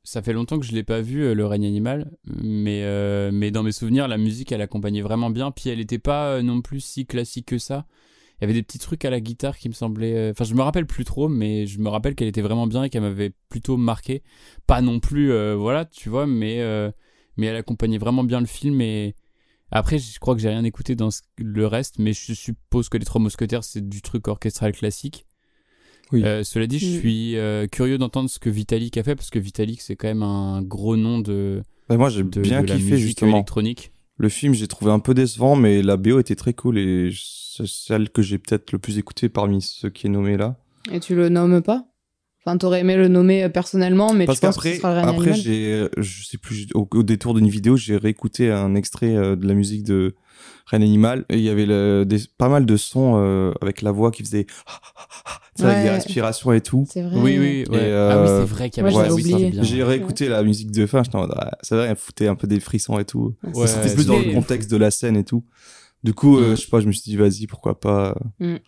ça 0.04 0.22
fait 0.22 0.32
longtemps 0.32 0.58
que 0.58 0.64
je 0.66 0.72
l'ai 0.72 0.82
pas 0.84 1.00
vu, 1.00 1.22
euh, 1.24 1.34
le 1.34 1.46
règne 1.46 1.66
animal, 1.66 2.10
mais, 2.24 2.82
euh, 2.84 3.30
mais 3.32 3.50
dans 3.50 3.62
mes 3.62 3.72
souvenirs, 3.72 4.08
la 4.08 4.18
musique, 4.18 4.52
elle 4.52 4.62
accompagnait 4.62 5.02
vraiment 5.02 5.30
bien, 5.30 5.50
puis 5.50 5.70
elle 5.70 5.80
était 5.80 5.98
pas 5.98 6.42
non 6.42 6.62
plus 6.62 6.80
si 6.80 7.06
classique 7.06 7.46
que 7.46 7.58
ça. 7.58 7.86
Il 8.40 8.42
y 8.42 8.44
avait 8.44 8.54
des 8.54 8.62
petits 8.62 8.78
trucs 8.78 9.04
à 9.04 9.10
la 9.10 9.20
guitare 9.20 9.58
qui 9.58 9.68
me 9.68 9.74
semblaient. 9.74 10.14
euh, 10.14 10.30
Enfin, 10.30 10.44
je 10.44 10.54
me 10.54 10.62
rappelle 10.62 10.86
plus 10.86 11.04
trop, 11.04 11.28
mais 11.28 11.66
je 11.66 11.78
me 11.80 11.88
rappelle 11.88 12.14
qu'elle 12.14 12.28
était 12.28 12.40
vraiment 12.42 12.66
bien 12.66 12.84
et 12.84 12.90
qu'elle 12.90 13.02
m'avait 13.02 13.32
plutôt 13.48 13.76
marqué. 13.76 14.22
Pas 14.66 14.80
non 14.80 15.00
plus, 15.00 15.32
euh, 15.32 15.56
voilà, 15.56 15.84
tu 15.84 16.08
vois, 16.08 16.26
mais, 16.26 16.60
euh, 16.60 16.90
mais 17.36 17.46
elle 17.46 17.56
accompagnait 17.56 17.98
vraiment 17.98 18.22
bien 18.24 18.38
le 18.40 18.46
film. 18.46 18.80
Et 18.80 19.14
après, 19.72 19.98
je 19.98 20.18
crois 20.20 20.34
que 20.36 20.40
j'ai 20.40 20.48
rien 20.50 20.62
écouté 20.64 20.94
dans 20.94 21.10
ce- 21.10 21.22
le 21.36 21.66
reste, 21.66 21.98
mais 21.98 22.12
je 22.12 22.32
suppose 22.32 22.88
que 22.88 22.96
Les 22.96 23.04
Trois 23.04 23.20
Mousquetaires, 23.20 23.64
c'est 23.64 23.86
du 23.88 24.02
truc 24.02 24.28
orchestral 24.28 24.72
classique. 24.72 25.24
Oui. 26.12 26.22
Euh, 26.24 26.42
cela 26.44 26.66
dit, 26.66 26.78
je 26.78 26.86
Mm. 26.86 27.00
suis 27.00 27.36
euh, 27.36 27.66
curieux 27.66 27.98
d'entendre 27.98 28.30
ce 28.30 28.38
que 28.38 28.48
Vitalik 28.48 28.96
a 28.96 29.02
fait, 29.02 29.14
parce 29.16 29.30
que 29.30 29.38
Vitalik, 29.38 29.80
c'est 29.82 29.94
quand 29.96 30.08
même 30.08 30.22
un 30.22 30.62
gros 30.62 30.96
nom 30.96 31.18
de, 31.18 31.62
bah, 31.88 31.96
moi 31.98 32.08
j'ai 32.08 32.22
de, 32.22 32.40
bien 32.40 32.62
de 32.62 32.68
la 32.68 32.76
kiffé 32.76 32.92
musique 32.92 33.06
justement. 33.08 33.32
électronique. 33.32 33.92
Le 34.18 34.28
film, 34.28 34.52
j'ai 34.52 34.66
trouvé 34.66 34.90
un 34.90 34.98
peu 34.98 35.14
décevant, 35.14 35.54
mais 35.56 35.80
la 35.80 35.96
BO 35.96 36.18
était 36.18 36.34
très 36.34 36.52
cool 36.52 36.76
et 36.78 37.10
c'est 37.14 37.66
celle 37.66 38.10
que 38.10 38.20
j'ai 38.20 38.38
peut-être 38.38 38.72
le 38.72 38.78
plus 38.78 38.98
écouté 38.98 39.28
parmi 39.28 39.62
ceux 39.62 39.90
qui 39.90 40.08
est 40.08 40.10
nommé 40.10 40.36
là. 40.36 40.56
Et 40.92 41.00
tu 41.00 41.14
le 41.14 41.28
nommes 41.28 41.62
pas? 41.62 41.86
Enfin, 42.44 42.56
t'aurais 42.56 42.80
aimé 42.80 42.96
le 42.96 43.08
nommer 43.08 43.48
personnellement, 43.48 44.12
mais 44.12 44.26
Parce 44.26 44.40
tu 44.40 44.46
penses 44.46 44.58
que 44.58 44.72
ce 44.72 44.78
sera 44.78 45.02
le 45.02 45.08
après, 45.08 45.34
j'ai, 45.34 45.86
je 45.96 46.24
sais 46.24 46.38
plus, 46.38 46.66
au, 46.74 46.88
au 46.92 47.02
détour 47.02 47.34
d'une 47.34 47.48
vidéo, 47.48 47.76
j'ai 47.76 47.96
réécouté 47.96 48.50
un 48.50 48.74
extrait 48.74 49.14
euh, 49.14 49.36
de 49.36 49.46
la 49.46 49.54
musique 49.54 49.84
de 49.84 50.14
Reine 50.70 50.82
Animal 50.82 51.24
et 51.28 51.36
il 51.36 51.42
y 51.42 51.48
avait 51.48 51.66
le- 51.66 52.04
des, 52.06 52.18
pas 52.36 52.48
mal 52.48 52.66
de 52.66 52.76
sons 52.76 53.14
euh, 53.16 53.52
avec 53.62 53.82
la 53.82 53.90
voix 53.90 54.10
qui 54.10 54.22
faisait, 54.22 54.44
tu 54.44 54.52
sais, 55.56 55.64
avec 55.64 55.78
des 55.78 55.84
Ouais. 55.84 55.90
respirations 55.94 56.52
et 56.52 56.60
tout. 56.60 56.86
C'est 56.90 57.02
vrai. 57.02 57.16
Oui, 57.18 57.38
oui, 57.38 57.64
ouais. 57.70 57.88
Et, 57.88 57.92
Ah 57.92 58.20
oui, 58.20 58.28
euh, 58.28 58.40
c'est 58.46 58.52
vrai 58.52 58.70
qu'il 58.70 58.82
y 58.82 58.86
avait 58.86 58.94
ça, 58.94 59.08
ça 59.08 59.36
bien. 59.38 59.62
J'ai 59.62 59.82
réécouté 59.82 60.28
la 60.28 60.42
musique 60.42 60.70
de 60.70 60.86
fin, 60.86 61.02
j'étais 61.02 61.16
en 61.16 61.20
mode, 61.20 61.34
ah, 61.36 61.56
c'est 61.62 61.74
vrai, 61.74 61.86
elle 61.88 61.96
foutait 61.96 62.28
un 62.28 62.34
peu 62.34 62.46
des 62.46 62.60
frissons 62.60 62.98
et 62.98 63.04
tout. 63.04 63.34
Ouais, 63.42 63.66
C'était 63.66 63.94
plus 63.94 64.06
dans 64.06 64.18
le 64.18 64.32
contexte 64.34 64.70
de 64.70 64.76
la 64.76 64.90
scène 64.90 65.16
et 65.16 65.24
tout. 65.24 65.44
Du 66.04 66.12
coup, 66.14 66.38
euh, 66.38 66.52
Mm. 66.52 66.56
je 66.56 66.60
sais 66.62 66.68
pas, 66.68 66.80
je 66.80 66.86
me 66.86 66.92
suis 66.92 67.02
dit, 67.10 67.16
vas-y, 67.16 67.46
pourquoi 67.46 67.80
pas. 67.80 68.14
euh, 68.40 68.54
Mm. 68.56 68.58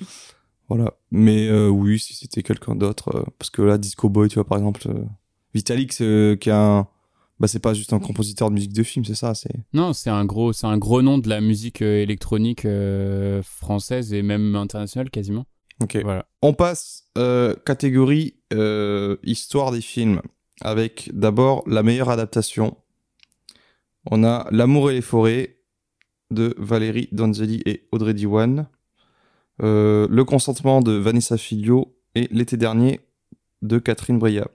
Voilà. 0.68 0.94
Mais 1.10 1.48
euh, 1.48 1.68
oui, 1.68 1.98
si 1.98 2.14
c'était 2.14 2.42
quelqu'un 2.42 2.74
d'autre. 2.76 3.14
euh, 3.14 3.24
parce 3.38 3.50
que 3.50 3.60
là, 3.62 3.76
Disco 3.76 4.08
Boy, 4.08 4.28
tu 4.28 4.34
vois, 4.36 4.44
par 4.46 4.56
exemple, 4.58 4.82
euh, 4.88 5.04
Vitalik, 5.54 5.92
c'est, 5.92 6.04
euh, 6.04 6.36
qui 6.36 6.50
a 6.50 6.58
un. 6.60 6.88
Bah, 7.40 7.48
c'est 7.48 7.58
pas 7.58 7.72
juste 7.72 7.94
un 7.94 7.98
compositeur 7.98 8.50
de 8.50 8.54
musique 8.54 8.74
de 8.74 8.82
film, 8.82 9.04
c'est 9.04 9.14
ça. 9.14 9.34
C'est. 9.34 9.54
Non, 9.72 9.94
c'est 9.94 10.10
un 10.10 10.26
gros, 10.26 10.52
c'est 10.52 10.66
un 10.66 10.76
gros 10.76 11.00
nom 11.00 11.16
de 11.16 11.28
la 11.28 11.40
musique 11.40 11.80
euh, 11.80 12.02
électronique 12.02 12.66
euh, 12.66 13.42
française 13.42 14.12
et 14.12 14.20
même 14.22 14.54
internationale 14.54 15.10
quasiment. 15.10 15.46
Ok. 15.82 15.98
Voilà. 16.02 16.26
On 16.42 16.52
passe 16.52 17.08
euh, 17.16 17.54
catégorie 17.64 18.34
euh, 18.52 19.16
histoire 19.22 19.72
des 19.72 19.80
films 19.80 20.20
avec 20.60 21.10
d'abord 21.14 21.64
la 21.66 21.82
meilleure 21.82 22.10
adaptation. 22.10 22.76
On 24.10 24.22
a 24.22 24.46
L'amour 24.50 24.90
et 24.90 24.94
les 24.94 25.00
forêts 25.00 25.56
de 26.30 26.54
Valérie 26.58 27.08
Donzelli 27.12 27.62
et 27.64 27.88
Audrey 27.90 28.12
Diwan. 28.12 28.68
Euh, 29.62 30.06
le 30.10 30.24
consentement 30.24 30.80
de 30.80 30.92
Vanessa 30.92 31.36
Filio 31.38 31.96
et 32.14 32.28
l'été 32.30 32.56
dernier 32.56 33.00
de 33.62 33.78
Catherine 33.78 34.18
Breillat. 34.18 34.48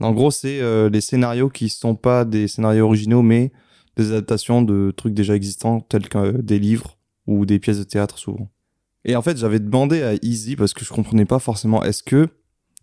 En 0.00 0.12
gros, 0.12 0.30
c'est 0.30 0.60
euh, 0.60 0.90
les 0.90 1.00
scénarios 1.00 1.48
qui 1.48 1.68
sont 1.68 1.94
pas 1.94 2.24
des 2.24 2.48
scénarios 2.48 2.84
originaux, 2.86 3.22
mais 3.22 3.52
des 3.96 4.10
adaptations 4.10 4.62
de 4.62 4.92
trucs 4.96 5.14
déjà 5.14 5.34
existants, 5.36 5.80
tels 5.80 6.08
que 6.08 6.18
euh, 6.18 6.32
des 6.42 6.58
livres 6.58 6.98
ou 7.26 7.46
des 7.46 7.58
pièces 7.58 7.78
de 7.78 7.84
théâtre 7.84 8.18
souvent. 8.18 8.50
Et 9.04 9.14
en 9.16 9.22
fait, 9.22 9.36
j'avais 9.36 9.60
demandé 9.60 10.02
à 10.02 10.14
Easy 10.22 10.56
parce 10.56 10.74
que 10.74 10.84
je 10.84 10.92
comprenais 10.92 11.26
pas 11.26 11.38
forcément. 11.38 11.84
Est-ce 11.84 12.02
que 12.02 12.28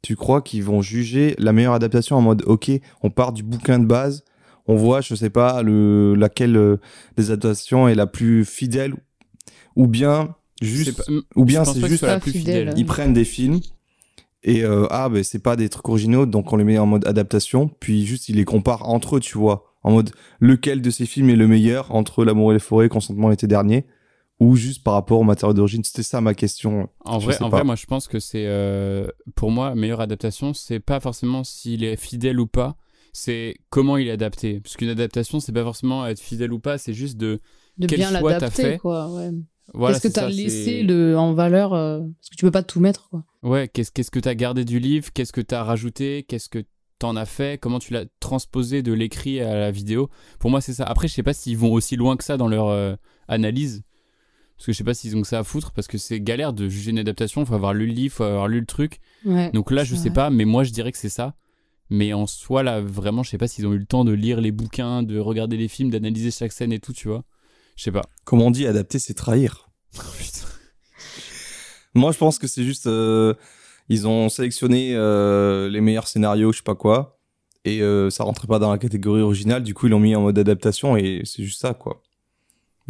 tu 0.02 0.16
crois 0.16 0.42
qu'ils 0.42 0.64
vont 0.64 0.82
juger 0.82 1.36
la 1.38 1.52
meilleure 1.52 1.74
adaptation 1.74 2.16
en 2.16 2.22
mode 2.22 2.44
OK, 2.46 2.72
on 3.04 3.10
part 3.10 3.34
du 3.34 3.44
bouquin 3.44 3.78
de 3.80 3.86
base, 3.86 4.24
on 4.68 4.76
voit, 4.76 5.02
je 5.02 5.14
sais 5.16 5.30
pas, 5.30 5.62
le, 5.64 6.16
laquelle 6.16 6.56
euh, 6.56 6.78
des 7.18 7.32
adaptations 7.32 7.88
est 7.88 7.96
la 7.96 8.08
plus 8.08 8.46
fidèle, 8.46 8.96
ou 9.76 9.88
bien 9.88 10.36
juste, 10.62 10.86
C'est 10.86 10.96
pas- 10.96 11.12
ou 11.36 11.44
bien 11.46 11.66
c'est 11.66 11.86
juste 11.88 12.04
la 12.04 12.20
plus 12.20 12.32
fidèle. 12.32 12.60
fidèle. 12.70 12.74
ils 12.80 12.86
prennent 12.86 13.14
des 13.14 13.26
films 13.26 13.60
et 14.44 14.64
euh, 14.64 14.88
ah 14.90 15.08
ben 15.10 15.24
c'est 15.24 15.40
pas 15.44 15.56
des 15.56 15.70
trucs 15.70 15.88
originaux 15.90 16.26
donc 16.26 16.52
on 16.52 16.58
les 16.58 16.64
met 16.64 16.78
en 16.80 16.86
mode 16.86 17.06
adaptation 17.08 17.70
puis 17.80 18.06
juste 18.06 18.28
ils 18.30 18.36
les 18.36 18.46
comparent 18.46 18.90
entre 18.90 19.18
eux 19.18 19.20
tu 19.20 19.38
vois 19.38 19.76
en 19.84 19.92
mode 19.92 20.12
lequel 20.40 20.82
de 20.82 20.90
ces 20.90 21.06
films 21.06 21.30
est 21.30 21.36
le 21.36 21.48
meilleur 21.48 21.94
entre 21.94 22.24
l'amour 22.26 22.52
et 22.52 22.56
les 22.56 22.60
forêts 22.60 22.90
consentement 22.90 23.30
l'été 23.30 23.46
dernier 23.48 23.86
ou 24.40 24.56
juste 24.56 24.84
par 24.84 24.96
rapport 24.96 25.20
au 25.20 25.24
matériau 25.24 25.54
d'origine 25.54 25.84
c'était 25.84 26.02
ça 26.02 26.20
ma 26.22 26.34
question 26.34 26.90
En 27.06 27.20
Je 27.20 27.26
vrai, 27.28 27.36
en 27.44 27.50
pas. 27.52 27.58
vrai, 27.58 27.64
moi, 27.64 27.76
je 27.76 27.86
pense 27.86 28.08
que 28.08 28.18
c'est 28.20 28.46
euh, 28.48 29.08
pour 29.36 29.52
moi 29.52 29.76
meilleure 29.76 30.02
adaptation. 30.02 30.56
C'est 30.56 30.80
pas 30.80 31.00
forcément 31.00 31.44
s'il 31.44 31.84
est 31.84 31.96
fidèle 31.96 32.40
ou 32.40 32.48
pas. 32.48 32.76
C'est 33.14 33.58
comment 33.70 33.98
il 33.98 34.08
est 34.08 34.12
adapté. 34.12 34.60
Parce 34.60 34.78
qu'une 34.78 34.90
adaptation, 34.90 35.40
c'est 35.40 35.52
pas 35.52 35.62
forcément 35.62 36.08
être 36.08 36.20
fidèle 36.20 36.54
ou 36.54 36.60
pas. 36.60 36.80
C'est 36.80 36.94
juste 36.96 37.18
de 37.18 37.40
De 37.78 37.86
Quel 37.86 38.00
bien 38.00 38.10
choix 38.10 38.32
t'as 38.32 38.40
l'adapter, 38.40 38.64
fait 38.64 38.78
quoi. 38.80 39.14
Ouais. 39.14 39.30
Voilà. 39.74 40.00
Qu'est-ce 40.00 40.08
que 40.08 40.14
t'as 40.14 40.22
ça, 40.22 40.30
laissé 40.30 40.86
en 41.16 41.34
valeur 41.34 41.74
euh, 41.74 42.00
Parce 42.00 42.30
que 42.30 42.36
tu 42.36 42.46
peux 42.46 42.52
pas 42.52 42.64
tout 42.64 42.80
mettre, 42.80 43.10
quoi. 43.10 43.24
Ouais. 43.44 43.68
Qu'est-ce 43.68 43.92
qu'est-ce 43.92 44.12
que 44.12 44.20
t'as 44.20 44.36
gardé 44.36 44.66
du 44.66 44.80
livre? 44.80 45.12
Qu'est-ce 45.14 45.34
que 45.34 45.42
t'as 45.42 45.64
rajouté? 45.64 46.24
Qu'est-ce 46.28 46.50
que 46.50 46.64
t'en 47.00 47.16
as 47.16 47.26
fait? 47.26 47.60
Comment 47.60 47.80
tu 47.80 47.94
l'as 47.94 48.06
transposé 48.20 48.84
de 48.84 48.94
l'écrit 48.94 49.42
à 49.42 49.56
la 49.56 49.72
vidéo? 49.72 50.10
Pour 50.40 50.50
moi, 50.50 50.62
c'est 50.62 50.74
ça. 50.74 50.84
Après, 50.86 51.08
je 51.08 51.14
sais 51.14 51.24
pas 51.24 51.34
s'ils 51.34 51.58
vont 51.58 51.72
aussi 51.72 51.96
loin 51.96 52.18
que 52.18 52.24
ça 52.24 52.38
dans 52.38 52.48
leur 52.48 52.68
euh, 52.68 52.96
analyse. 53.28 53.84
Parce 54.58 54.68
que 54.68 54.72
je 54.74 54.78
sais 54.78 54.84
pas 54.84 54.94
s'ils 54.94 55.18
ont 55.18 55.22
que 55.22 55.28
ça 55.28 55.40
à 55.40 55.44
foutre, 55.44 55.72
parce 55.72 55.88
que 55.88 55.98
c'est 55.98 56.22
galère 56.22 56.54
de 56.54 56.70
juger 56.70 56.92
une 56.92 57.00
adaptation, 57.00 57.44
faut 57.46 57.56
avoir 57.56 57.74
lu 57.74 57.88
le 57.88 57.94
livre, 57.94 58.14
faut 58.14 58.24
avoir 58.24 58.48
lu 58.48 58.60
le 58.60 58.68
truc. 58.68 59.00
Ouais. 59.26 59.50
Donc 59.54 59.72
là, 59.72 59.84
je 59.84 59.96
sais 59.96 60.10
vrai. 60.10 60.14
pas, 60.14 60.30
mais 60.30 60.46
moi 60.46 60.64
je 60.64 60.72
dirais 60.72 60.92
que 60.92 61.00
c'est 61.00 61.10
ça. 61.10 61.34
Mais 61.90 62.14
en 62.14 62.28
soi, 62.28 62.62
là, 62.62 62.80
vraiment, 62.80 63.24
je 63.24 63.32
sais 63.32 63.40
pas 63.40 63.48
s'ils 63.48 63.66
ont 63.66 63.74
eu 63.74 63.80
le 63.80 63.86
temps 63.86 64.06
de 64.06 64.12
lire 64.12 64.40
les 64.40 64.52
bouquins, 64.52 65.02
de 65.02 65.18
regarder 65.18 65.58
les 65.58 65.68
films, 65.68 65.90
d'analyser 65.90 66.30
chaque 66.30 66.52
scène 66.52 66.72
et 66.72 66.80
tout, 66.80 66.94
tu 66.94 67.08
vois. 67.08 67.24
Je 67.82 67.86
sais 67.86 67.92
pas. 67.92 68.04
comme 68.26 68.44
on 68.44 68.52
dit 68.52 68.68
adapter 68.68 69.00
c'est 69.00 69.16
trahir 69.16 69.72
moi 71.96 72.12
je 72.12 72.18
pense 72.20 72.38
que 72.38 72.46
c'est 72.46 72.64
juste 72.64 72.86
euh, 72.86 73.34
ils 73.90 74.08
ont 74.08 74.30
sélectionné 74.30 74.92
euh, 74.94 75.68
les 75.68 75.82
meilleurs 75.82 76.08
scénarios 76.08 76.52
je 76.52 76.58
sais 76.58 76.64
pas 76.64 76.76
quoi 76.76 77.18
et 77.66 77.82
euh, 77.82 78.12
ça 78.12 78.24
rentrait 78.24 78.46
pas 78.48 78.60
dans 78.60 78.72
la 78.72 78.78
catégorie 78.78 79.22
originale 79.22 79.64
du 79.64 79.74
coup 79.74 79.88
ils 79.88 79.90
l'ont 79.90 80.00
mis 80.00 80.16
en 80.16 80.22
mode 80.22 80.38
adaptation 80.38 80.96
et 80.96 81.24
c'est 81.26 81.42
juste 81.44 81.60
ça 81.60 81.74
quoi 81.74 82.04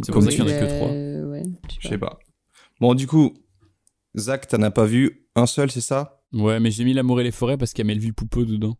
C'est 0.02 0.12
Comme 0.12 0.24
pour 0.24 0.30
ça 0.30 0.36
qu'il 0.36 0.46
y 0.46 0.52
en 0.52 0.54
a 0.54 0.60
que 0.60 0.66
trois. 0.66 0.88
Ouais, 0.88 1.42
je 1.80 1.88
sais 1.88 1.96
pas 1.96 2.18
bon 2.78 2.92
du 2.92 3.06
coup 3.06 3.32
Zach 4.18 4.46
t'en 4.46 4.60
as 4.60 4.70
pas 4.70 4.84
vu 4.84 5.26
un 5.36 5.46
seul 5.46 5.70
c'est 5.70 5.80
ça? 5.80 6.20
Ouais, 6.34 6.60
mais 6.60 6.70
j'ai 6.70 6.84
mis 6.84 6.92
L'amour 6.92 7.18
et 7.22 7.24
les 7.24 7.30
forêts 7.32 7.56
parce 7.56 7.72
qu'il 7.72 7.82
y 7.82 7.88
a 7.88 7.88
Melville 7.88 8.12
Poupeau 8.12 8.44
dedans. 8.44 8.76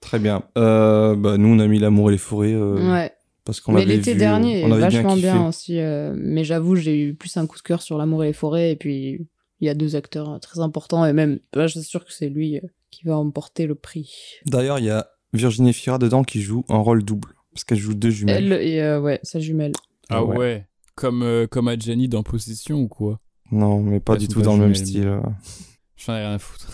Très 0.00 0.18
bien. 0.20 0.42
Euh, 0.56 1.14
bah, 1.16 1.36
nous, 1.36 1.48
on 1.48 1.58
a 1.60 1.66
mis 1.68 1.78
l'amour 1.78 2.08
et 2.10 2.12
les 2.12 2.18
forêts 2.18 2.52
euh, 2.52 2.90
Ouais. 2.92 3.12
Parce 3.50 3.60
qu'on 3.60 3.72
Mais 3.72 3.80
l'avait 3.80 3.96
l'été 3.96 4.14
dernier 4.14 4.64
on 4.64 4.72
avait 4.72 4.80
vachement 4.82 5.14
kiffé. 5.14 5.20
bien, 5.28 5.48
aussi. 5.48 5.78
euh, 5.78 6.14
mais 6.16 6.44
j'avoue, 6.44 6.76
j'ai 6.76 6.98
eu 7.00 7.14
plus 7.14 7.36
un 7.36 7.46
coup 7.46 7.56
de 7.58 7.62
cœur 7.62 7.82
sur 7.82 7.98
L'amour 7.98 8.24
et 8.24 8.28
les 8.28 8.32
forêts. 8.32 8.70
Et 8.72 8.76
puis, 8.76 9.26
il 9.60 9.66
y 9.66 9.68
a 9.68 9.74
deux 9.74 9.96
acteurs 9.96 10.30
euh, 10.30 10.38
très 10.38 10.60
importants. 10.60 11.04
Et 11.04 11.12
même, 11.12 11.40
là, 11.54 11.66
je 11.66 11.78
suis 11.78 11.82
sûr 11.88 12.04
que 12.04 12.12
c'est 12.12 12.28
lui 12.28 12.56
euh, 12.58 12.60
qui 12.90 13.04
va 13.06 13.16
emporter 13.18 13.66
le 13.66 13.74
prix. 13.74 14.10
D'ailleurs, 14.46 14.78
il 14.78 14.86
y 14.86 14.90
a 14.90 15.08
Virginie 15.32 15.72
Fira 15.72 15.98
dedans 15.98 16.22
qui 16.24 16.40
joue 16.42 16.64
un 16.68 16.78
rôle 16.78 17.04
double 17.04 17.34
parce 17.52 17.64
qu'elle 17.64 17.78
joue 17.78 17.94
deux 17.94 18.10
jumelles. 18.10 18.52
Elle 18.52 18.66
et 18.66 18.80
euh, 18.80 19.00
ouais, 19.00 19.20
sa 19.22 19.40
jumelle. 19.40 19.72
Ah 20.08 20.24
ouais. 20.24 20.36
ouais. 20.38 20.66
Comme, 20.94 21.22
euh, 21.22 21.46
comme 21.46 21.68
Adjani 21.68 22.08
dans 22.08 22.22
Possession 22.22 22.78
ou 22.80 22.88
quoi? 22.88 23.20
Non, 23.52 23.80
mais 23.80 24.00
pas 24.00 24.14
Elles 24.14 24.20
du 24.20 24.28
tout 24.28 24.40
pas 24.40 24.44
dans 24.46 24.56
le 24.56 24.62
même 24.62 24.74
style. 24.74 25.20
J'en 25.96 26.14
ai 26.14 26.18
rien 26.20 26.32
à 26.34 26.38
foutre. 26.38 26.66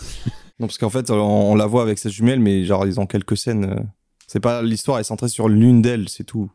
Non, 0.59 0.67
parce 0.67 0.77
qu'en 0.77 0.89
fait, 0.89 1.09
on, 1.11 1.15
on 1.51 1.55
la 1.55 1.65
voit 1.67 1.81
avec 1.83 1.97
sa 1.99 2.09
jumelle, 2.09 2.39
mais 2.39 2.63
genre, 2.63 2.85
ils 2.87 2.99
ont 2.99 3.05
quelques 3.05 3.37
scènes. 3.37 3.65
euh, 3.65 3.83
C'est 4.27 4.39
pas 4.39 4.61
l'histoire 4.61 4.99
est 4.99 5.03
centrée 5.03 5.27
sur 5.29 5.49
l'une 5.49 5.81
d'elles, 5.81 6.09
c'est 6.09 6.23
tout. 6.23 6.51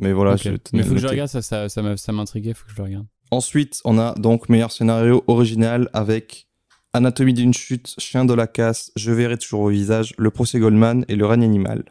Mais 0.00 0.12
voilà, 0.12 0.32
Ok. 0.34 0.40
je 0.44 0.50
tenais 0.50 0.82
Mais 0.82 0.82
faut 0.82 0.94
que 0.94 1.00
je 1.00 1.06
regarde, 1.08 1.28
ça, 1.28 1.42
ça, 1.42 1.68
ça 1.68 1.96
ça 1.96 2.12
m'intriguait, 2.12 2.54
faut 2.54 2.64
que 2.66 2.72
je 2.72 2.76
le 2.76 2.82
regarde. 2.84 3.06
Ensuite, 3.30 3.80
on 3.84 3.98
a 3.98 4.14
donc 4.14 4.48
meilleur 4.48 4.72
scénario 4.72 5.22
original 5.26 5.90
avec 5.92 6.46
Anatomie 6.92 7.34
d'une 7.34 7.52
chute, 7.52 7.94
Chien 7.98 8.24
de 8.24 8.32
la 8.32 8.46
casse, 8.46 8.90
Je 8.96 9.12
verrai 9.12 9.36
toujours 9.36 9.60
au 9.60 9.68
visage, 9.68 10.14
Le 10.16 10.30
procès 10.30 10.58
Goldman 10.58 11.04
et 11.08 11.16
Le 11.16 11.26
règne 11.26 11.44
animal. 11.44 11.84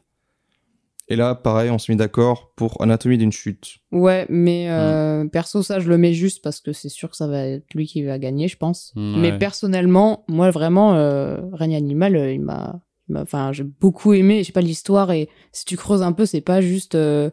Et 1.10 1.16
là, 1.16 1.36
pareil, 1.36 1.70
on 1.70 1.78
s'est 1.78 1.94
mis 1.94 1.98
d'accord 1.98 2.52
pour 2.58 2.82
Anatomie 2.82 3.18
d'une 3.18 3.32
chute. 3.32 3.78
Ouais, 3.94 4.26
mais 4.30 4.70
euh, 4.70 5.26
perso, 5.26 5.64
ça, 5.64 5.80
je 5.80 5.88
le 5.88 5.98
mets 5.98 6.14
juste 6.14 6.44
parce 6.44 6.60
que 6.60 6.74
c'est 6.74 6.90
sûr 6.90 7.10
que 7.10 7.16
ça 7.16 7.28
va 7.28 7.46
être 7.46 7.74
lui 7.74 7.86
qui 7.88 8.04
va 8.04 8.20
gagner, 8.20 8.50
je 8.50 8.58
pense. 8.58 8.92
Ouais. 8.98 9.02
Mais 9.18 9.38
personnellement, 9.38 10.26
moi, 10.28 10.52
vraiment, 10.52 10.96
euh, 10.96 11.38
Règne 11.54 11.76
Animal, 11.78 12.16
euh, 12.18 12.34
il 12.34 12.42
m'a. 12.42 12.82
il 13.08 13.14
m'a- 13.14 13.22
Enfin, 13.22 13.54
j'ai 13.54 13.64
beaucoup 13.64 14.12
aimé, 14.14 14.40
je 14.40 14.48
sais 14.48 14.52
pas, 14.52 14.60
l'histoire. 14.60 15.12
Et 15.12 15.30
si 15.54 15.64
tu 15.64 15.78
creuses 15.78 16.02
un 16.04 16.12
peu, 16.12 16.26
c'est 16.26 16.42
pas 16.42 16.60
juste 16.60 16.96
euh, 16.96 17.30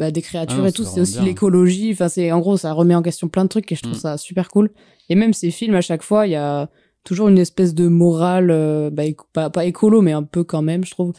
bah, 0.00 0.10
des 0.10 0.22
créatures 0.22 0.64
Ah 0.64 0.68
et 0.68 0.72
tout, 0.72 0.82
c'est 0.84 1.00
aussi 1.00 1.20
l'écologie. 1.20 1.90
Enfin, 1.92 2.08
c'est 2.08 2.32
en 2.32 2.40
gros, 2.40 2.56
ça 2.56 2.72
remet 2.72 2.94
en 2.96 3.02
question 3.02 3.28
plein 3.28 3.44
de 3.44 3.48
trucs 3.48 3.70
et 3.70 3.76
je 3.76 3.82
trouve 3.82 3.94
Mm. 3.96 4.00
ça 4.00 4.16
super 4.16 4.48
cool. 4.48 4.70
Et 5.08 5.14
même 5.14 5.32
ces 5.32 5.50
films, 5.52 5.74
à 5.76 5.80
chaque 5.82 6.02
fois, 6.02 6.26
il 6.26 6.30
y 6.32 6.36
a 6.36 6.68
toujours 7.04 7.28
une 7.28 7.38
espèce 7.38 7.74
de 7.74 7.86
morale, 7.86 8.50
euh, 8.50 8.90
bah, 8.90 9.04
éco- 9.04 9.26
pas, 9.32 9.50
pas 9.50 9.64
écolo, 9.64 10.02
mais 10.02 10.12
un 10.12 10.22
peu 10.24 10.42
quand 10.42 10.62
même, 10.62 10.84
je 10.84 10.90
trouve. 10.90 11.12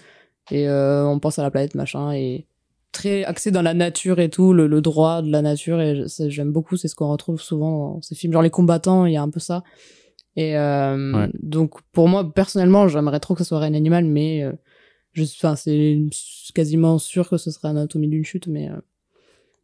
Et 0.51 0.67
euh, 0.67 1.05
on 1.07 1.19
pense 1.19 1.39
à 1.39 1.43
la 1.43 1.51
planète, 1.51 1.75
machin. 1.75 2.11
Et 2.13 2.45
très 2.91 3.23
axé 3.23 3.51
dans 3.51 3.61
la 3.61 3.73
nature 3.73 4.19
et 4.19 4.29
tout, 4.29 4.51
le, 4.51 4.67
le 4.67 4.82
droit 4.82 5.21
de 5.21 5.32
la 5.32 5.41
nature. 5.41 5.79
Et 5.79 6.03
j'aime 6.27 6.51
beaucoup, 6.51 6.75
c'est 6.75 6.88
ce 6.89 6.95
qu'on 6.95 7.09
retrouve 7.09 7.39
souvent 7.41 7.93
dans 7.95 8.01
ces 8.01 8.15
films. 8.15 8.34
Genre 8.34 8.41
les 8.41 8.49
combattants, 8.49 9.05
il 9.05 9.13
y 9.13 9.17
a 9.17 9.21
un 9.21 9.29
peu 9.29 9.39
ça. 9.39 9.63
Et 10.36 10.57
euh, 10.57 11.13
Ouais. 11.13 11.29
donc, 11.41 11.75
pour 11.93 12.07
moi, 12.09 12.34
personnellement, 12.34 12.88
j'aimerais 12.88 13.19
trop 13.19 13.34
que 13.36 13.43
ce 13.43 13.47
soit 13.49 13.59
Reine 13.59 13.75
Animal, 13.75 14.05
mais 14.05 14.43
je, 15.14 15.24
enfin, 15.24 15.55
c'est 15.55 15.99
quasiment 16.53 16.97
sûr 16.99 17.30
que 17.30 17.38
ce 17.38 17.51
serait 17.51 17.70
Anatomie 17.70 18.07
d'une 18.07 18.24
chute, 18.26 18.47
mais 18.47 18.70
euh, 18.70 18.78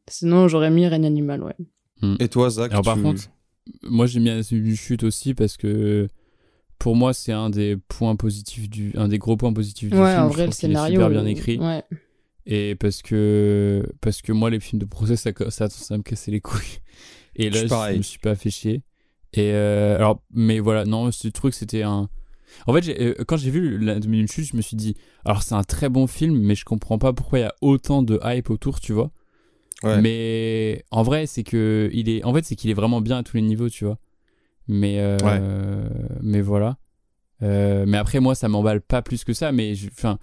sinon, 0.08 0.48
j'aurais 0.48 0.70
mis 0.70 0.88
Reine 0.88 1.06
Animal, 1.06 1.44
ouais. 1.44 1.56
Et 2.20 2.28
toi, 2.30 2.50
Zach 2.50 2.72
Alors 2.72 2.84
par 2.84 3.02
contre, 3.02 3.24
moi 3.84 4.06
j'ai 4.06 4.20
mis 4.20 4.30
une 4.30 4.76
chute 4.76 5.04
aussi 5.04 5.34
parce 5.34 5.58
que 5.58 6.08
pour 6.78 6.96
moi 6.96 7.12
c'est 7.14 7.32
un 7.32 7.50
des 7.50 7.76
points 7.88 8.16
positifs 8.16 8.70
du, 8.70 8.92
un 8.96 9.08
des 9.08 9.18
gros 9.18 9.36
points 9.36 9.52
positifs 9.52 9.90
du 9.90 9.98
ouais, 9.98 10.12
film. 10.14 10.24
en 10.26 10.30
Je 10.30 10.34
vrai, 10.34 10.44
le 10.46 10.50
trouve 10.52 10.60
qu'il 10.60 10.70
est 10.70 10.74
scénario. 10.74 10.96
super 10.96 11.10
bien 11.10 11.24
euh, 11.26 11.30
écrit. 11.30 11.58
Ouais. 11.58 11.84
Et 12.46 12.76
parce 12.76 13.02
que 13.02 13.84
parce 14.00 14.22
que 14.22 14.32
moi 14.32 14.50
les 14.52 14.60
films 14.60 14.80
de 14.80 14.86
procès 14.86 15.16
ça 15.16 15.32
ça, 15.50 15.70
ça 15.70 15.98
me 15.98 16.04
cassait 16.04 16.32
les 16.32 16.40
couilles. 16.40 16.80
Et 17.36 17.52
Je 17.52 17.66
là 17.66 17.92
je, 17.94 17.98
me 17.98 18.04
suis 18.04 18.20
pas 18.20 18.36
fait 18.36 18.52
chier. 18.52 18.84
Et 19.34 19.52
euh, 19.54 19.96
alors 19.96 20.22
mais 20.32 20.60
voilà 20.60 20.86
non 20.86 21.12
ce 21.12 21.28
truc 21.30 21.56
c'était 21.56 21.82
un 21.82 22.10
en 22.66 22.74
fait, 22.74 22.90
euh, 23.00 23.16
quand 23.28 23.38
j'ai 23.38 23.52
vu 23.52 23.78
la 23.78 24.00
d'une 24.00 24.28
chute, 24.28 24.46
je 24.46 24.56
me 24.56 24.62
suis 24.62 24.78
dit, 24.78 24.96
alors 25.26 25.44
c'est 25.44 25.56
un 25.56 25.64
très 25.64 25.90
bon 25.90 26.08
film, 26.08 26.40
mais 26.40 26.56
je 26.56 26.66
comprends 26.66 26.98
pas 26.98 27.14
pourquoi 27.14 27.40
il 27.40 27.42
y 27.44 27.46
a 27.46 27.56
autant 27.62 28.04
de 28.04 28.20
hype 28.24 28.50
autour, 28.50 28.80
tu 28.80 28.94
vois. 28.94 29.12
Ouais. 29.84 30.02
Mais 30.02 30.86
en 30.92 31.04
vrai, 31.04 31.28
c'est 31.28 31.44
que 31.44 31.90
il 31.94 32.10
est, 32.10 32.24
en 32.24 32.34
fait, 32.34 32.46
c'est 32.46 32.56
qu'il 32.56 32.70
est 32.70 32.76
vraiment 32.76 33.02
bien 33.02 33.20
à 33.20 33.24
tous 33.24 33.38
les 33.38 33.44
niveaux, 33.44 33.70
tu 33.70 33.86
vois. 33.86 34.00
Mais 34.68 34.98
euh, 35.00 35.90
mais 36.22 36.42
voilà. 36.42 36.78
Euh, 37.44 37.86
mais 37.88 37.98
après, 37.98 38.20
moi, 38.20 38.36
ça 38.36 38.50
m'emballe 38.50 38.82
pas 38.82 39.02
plus 39.02 39.24
que 39.24 39.34
ça. 39.34 39.52
Mais 39.52 39.74
enfin, 39.92 40.18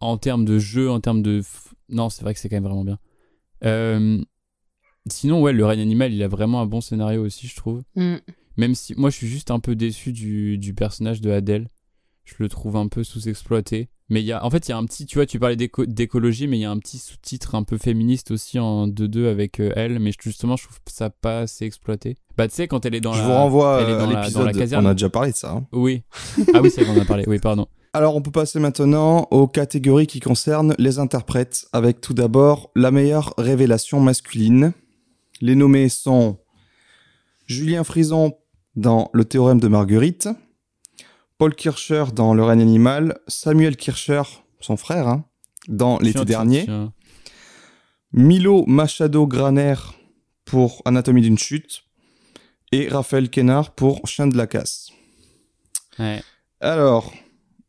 en 0.00 0.16
termes 0.16 0.44
de 0.44 0.58
jeu, 0.58 0.90
en 0.90 1.00
termes 1.00 1.22
de, 1.22 1.42
non, 1.88 2.10
c'est 2.10 2.22
vrai 2.22 2.34
que 2.34 2.40
c'est 2.40 2.48
quand 2.48 2.56
même 2.56 2.64
vraiment 2.64 2.84
bien. 2.84 2.98
Euh, 3.64 4.22
sinon, 5.08 5.42
ouais, 5.42 5.52
le 5.52 5.64
règne 5.64 5.80
animal, 5.80 6.12
il 6.12 6.22
a 6.22 6.28
vraiment 6.28 6.60
un 6.60 6.66
bon 6.66 6.80
scénario 6.80 7.24
aussi, 7.24 7.46
je 7.46 7.56
trouve. 7.56 7.82
Mm. 7.96 8.16
Même 8.58 8.74
si 8.74 8.92
moi 8.96 9.08
je 9.08 9.16
suis 9.16 9.28
juste 9.28 9.50
un 9.50 9.60
peu 9.60 9.74
déçu 9.74 10.12
du, 10.12 10.58
du 10.58 10.74
personnage 10.74 11.22
de 11.22 11.30
Adèle. 11.30 11.70
Je 12.24 12.34
le 12.40 12.50
trouve 12.50 12.76
un 12.76 12.88
peu 12.88 13.04
sous-exploité. 13.04 13.88
Mais 14.10 14.20
il 14.20 14.26
y 14.26 14.32
a, 14.32 14.44
en 14.44 14.50
fait, 14.50 14.68
il 14.68 14.70
y 14.70 14.74
a 14.74 14.76
un 14.76 14.84
petit, 14.84 15.06
tu 15.06 15.16
vois, 15.16 15.24
tu 15.24 15.38
parlais 15.38 15.56
d'éco- 15.56 15.86
d'écologie, 15.86 16.46
mais 16.46 16.58
il 16.58 16.60
y 16.60 16.64
a 16.66 16.70
un 16.70 16.78
petit 16.78 16.98
sous-titre 16.98 17.54
un 17.54 17.62
peu 17.62 17.78
féministe 17.78 18.30
aussi 18.30 18.58
en 18.58 18.86
2-2 18.86 19.28
avec 19.30 19.60
euh, 19.60 19.72
elle. 19.76 19.98
Mais 19.98 20.12
je- 20.12 20.18
justement, 20.20 20.56
je 20.56 20.64
trouve 20.64 20.78
ça 20.90 21.08
pas 21.08 21.40
assez 21.40 21.64
exploité. 21.64 22.16
Bah, 22.36 22.46
tu 22.48 22.54
sais, 22.54 22.68
quand 22.68 22.84
elle 22.84 22.94
est 22.94 23.00
dans 23.00 23.12
je 23.14 23.20
la. 23.20 23.26
vous 23.26 23.32
renvoie 23.32 23.80
elle 23.82 23.90
est 23.90 23.96
dans 23.98 24.10
à 24.10 24.20
l'épisode. 24.22 24.52
caserne. 24.56 24.86
On 24.86 24.90
a 24.90 24.94
déjà 24.94 25.08
parlé 25.10 25.32
de 25.32 25.36
ça. 25.36 25.52
hein. 25.52 25.66
Oui. 25.72 26.02
Ah 26.54 26.60
oui, 26.62 26.70
c'est 26.70 26.84
qu'on 26.84 26.96
en 26.96 27.00
a 27.00 27.04
parlé. 27.06 27.24
Oui, 27.26 27.38
pardon. 27.38 27.66
Alors, 27.94 28.14
on 28.16 28.20
peut 28.22 28.30
passer 28.30 28.58
maintenant 28.60 29.26
aux 29.30 29.46
catégories 29.48 30.06
qui 30.06 30.20
concernent 30.20 30.74
les 30.78 30.98
interprètes, 30.98 31.66
avec 31.72 32.00
tout 32.02 32.12
d'abord 32.14 32.70
la 32.76 32.90
meilleure 32.90 33.32
révélation 33.38 34.00
masculine. 34.00 34.72
Les 35.40 35.54
nommés 35.54 35.88
sont 35.88 36.38
Julien 37.46 37.84
Frison 37.84 38.32
dans 38.78 39.10
Le 39.12 39.24
théorème 39.24 39.58
de 39.60 39.66
Marguerite, 39.68 40.28
Paul 41.36 41.54
Kircher 41.54 42.04
dans 42.14 42.32
Le 42.32 42.44
règne 42.44 42.62
animal, 42.62 43.18
Samuel 43.26 43.76
Kircher, 43.76 44.22
son 44.60 44.76
frère, 44.76 45.08
hein, 45.08 45.24
dans 45.66 45.98
L'été 45.98 46.24
dernier, 46.24 46.64
tiens. 46.64 46.92
Milo 48.12 48.64
Machado 48.66 49.26
Graner 49.26 49.74
pour 50.44 50.80
Anatomie 50.84 51.22
d'une 51.22 51.38
chute, 51.38 51.82
et 52.70 52.88
Raphaël 52.88 53.30
Kénard 53.30 53.74
pour 53.74 54.06
Chien 54.06 54.28
de 54.28 54.36
la 54.36 54.46
casse. 54.46 54.90
Ouais. 55.98 56.22
Alors, 56.60 57.12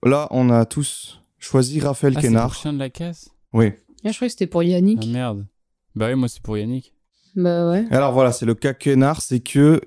là, 0.04 0.28
on 0.32 0.50
a 0.52 0.66
tous 0.66 1.20
choisi 1.40 1.80
Raphaël 1.80 2.14
Ah, 2.18 2.22
Kénard. 2.22 2.52
pour 2.52 2.56
Chien 2.62 2.74
de 2.74 2.80
la 2.80 2.90
casse? 2.90 3.30
Oui. 3.52 3.72
Ah, 4.06 4.12
je 4.12 4.16
croyais 4.16 4.30
que 4.30 4.34
c'était 4.34 4.48
pour 4.48 4.62
Yannick. 4.64 5.00
Ah 5.04 5.08
merde. 5.08 5.48
Bah 5.96 6.08
oui, 6.10 6.16
moi 6.16 6.28
c'est 6.28 6.42
pour 6.42 6.56
Yannick. 6.58 6.94
Bah 7.36 7.72
ouais. 7.72 7.86
Alors 7.90 8.14
voilà, 8.14 8.32
c'est 8.32 8.46
le 8.46 8.54
cas 8.54 8.74
Kénard, 8.74 9.22
c'est 9.22 9.40
que 9.40 9.82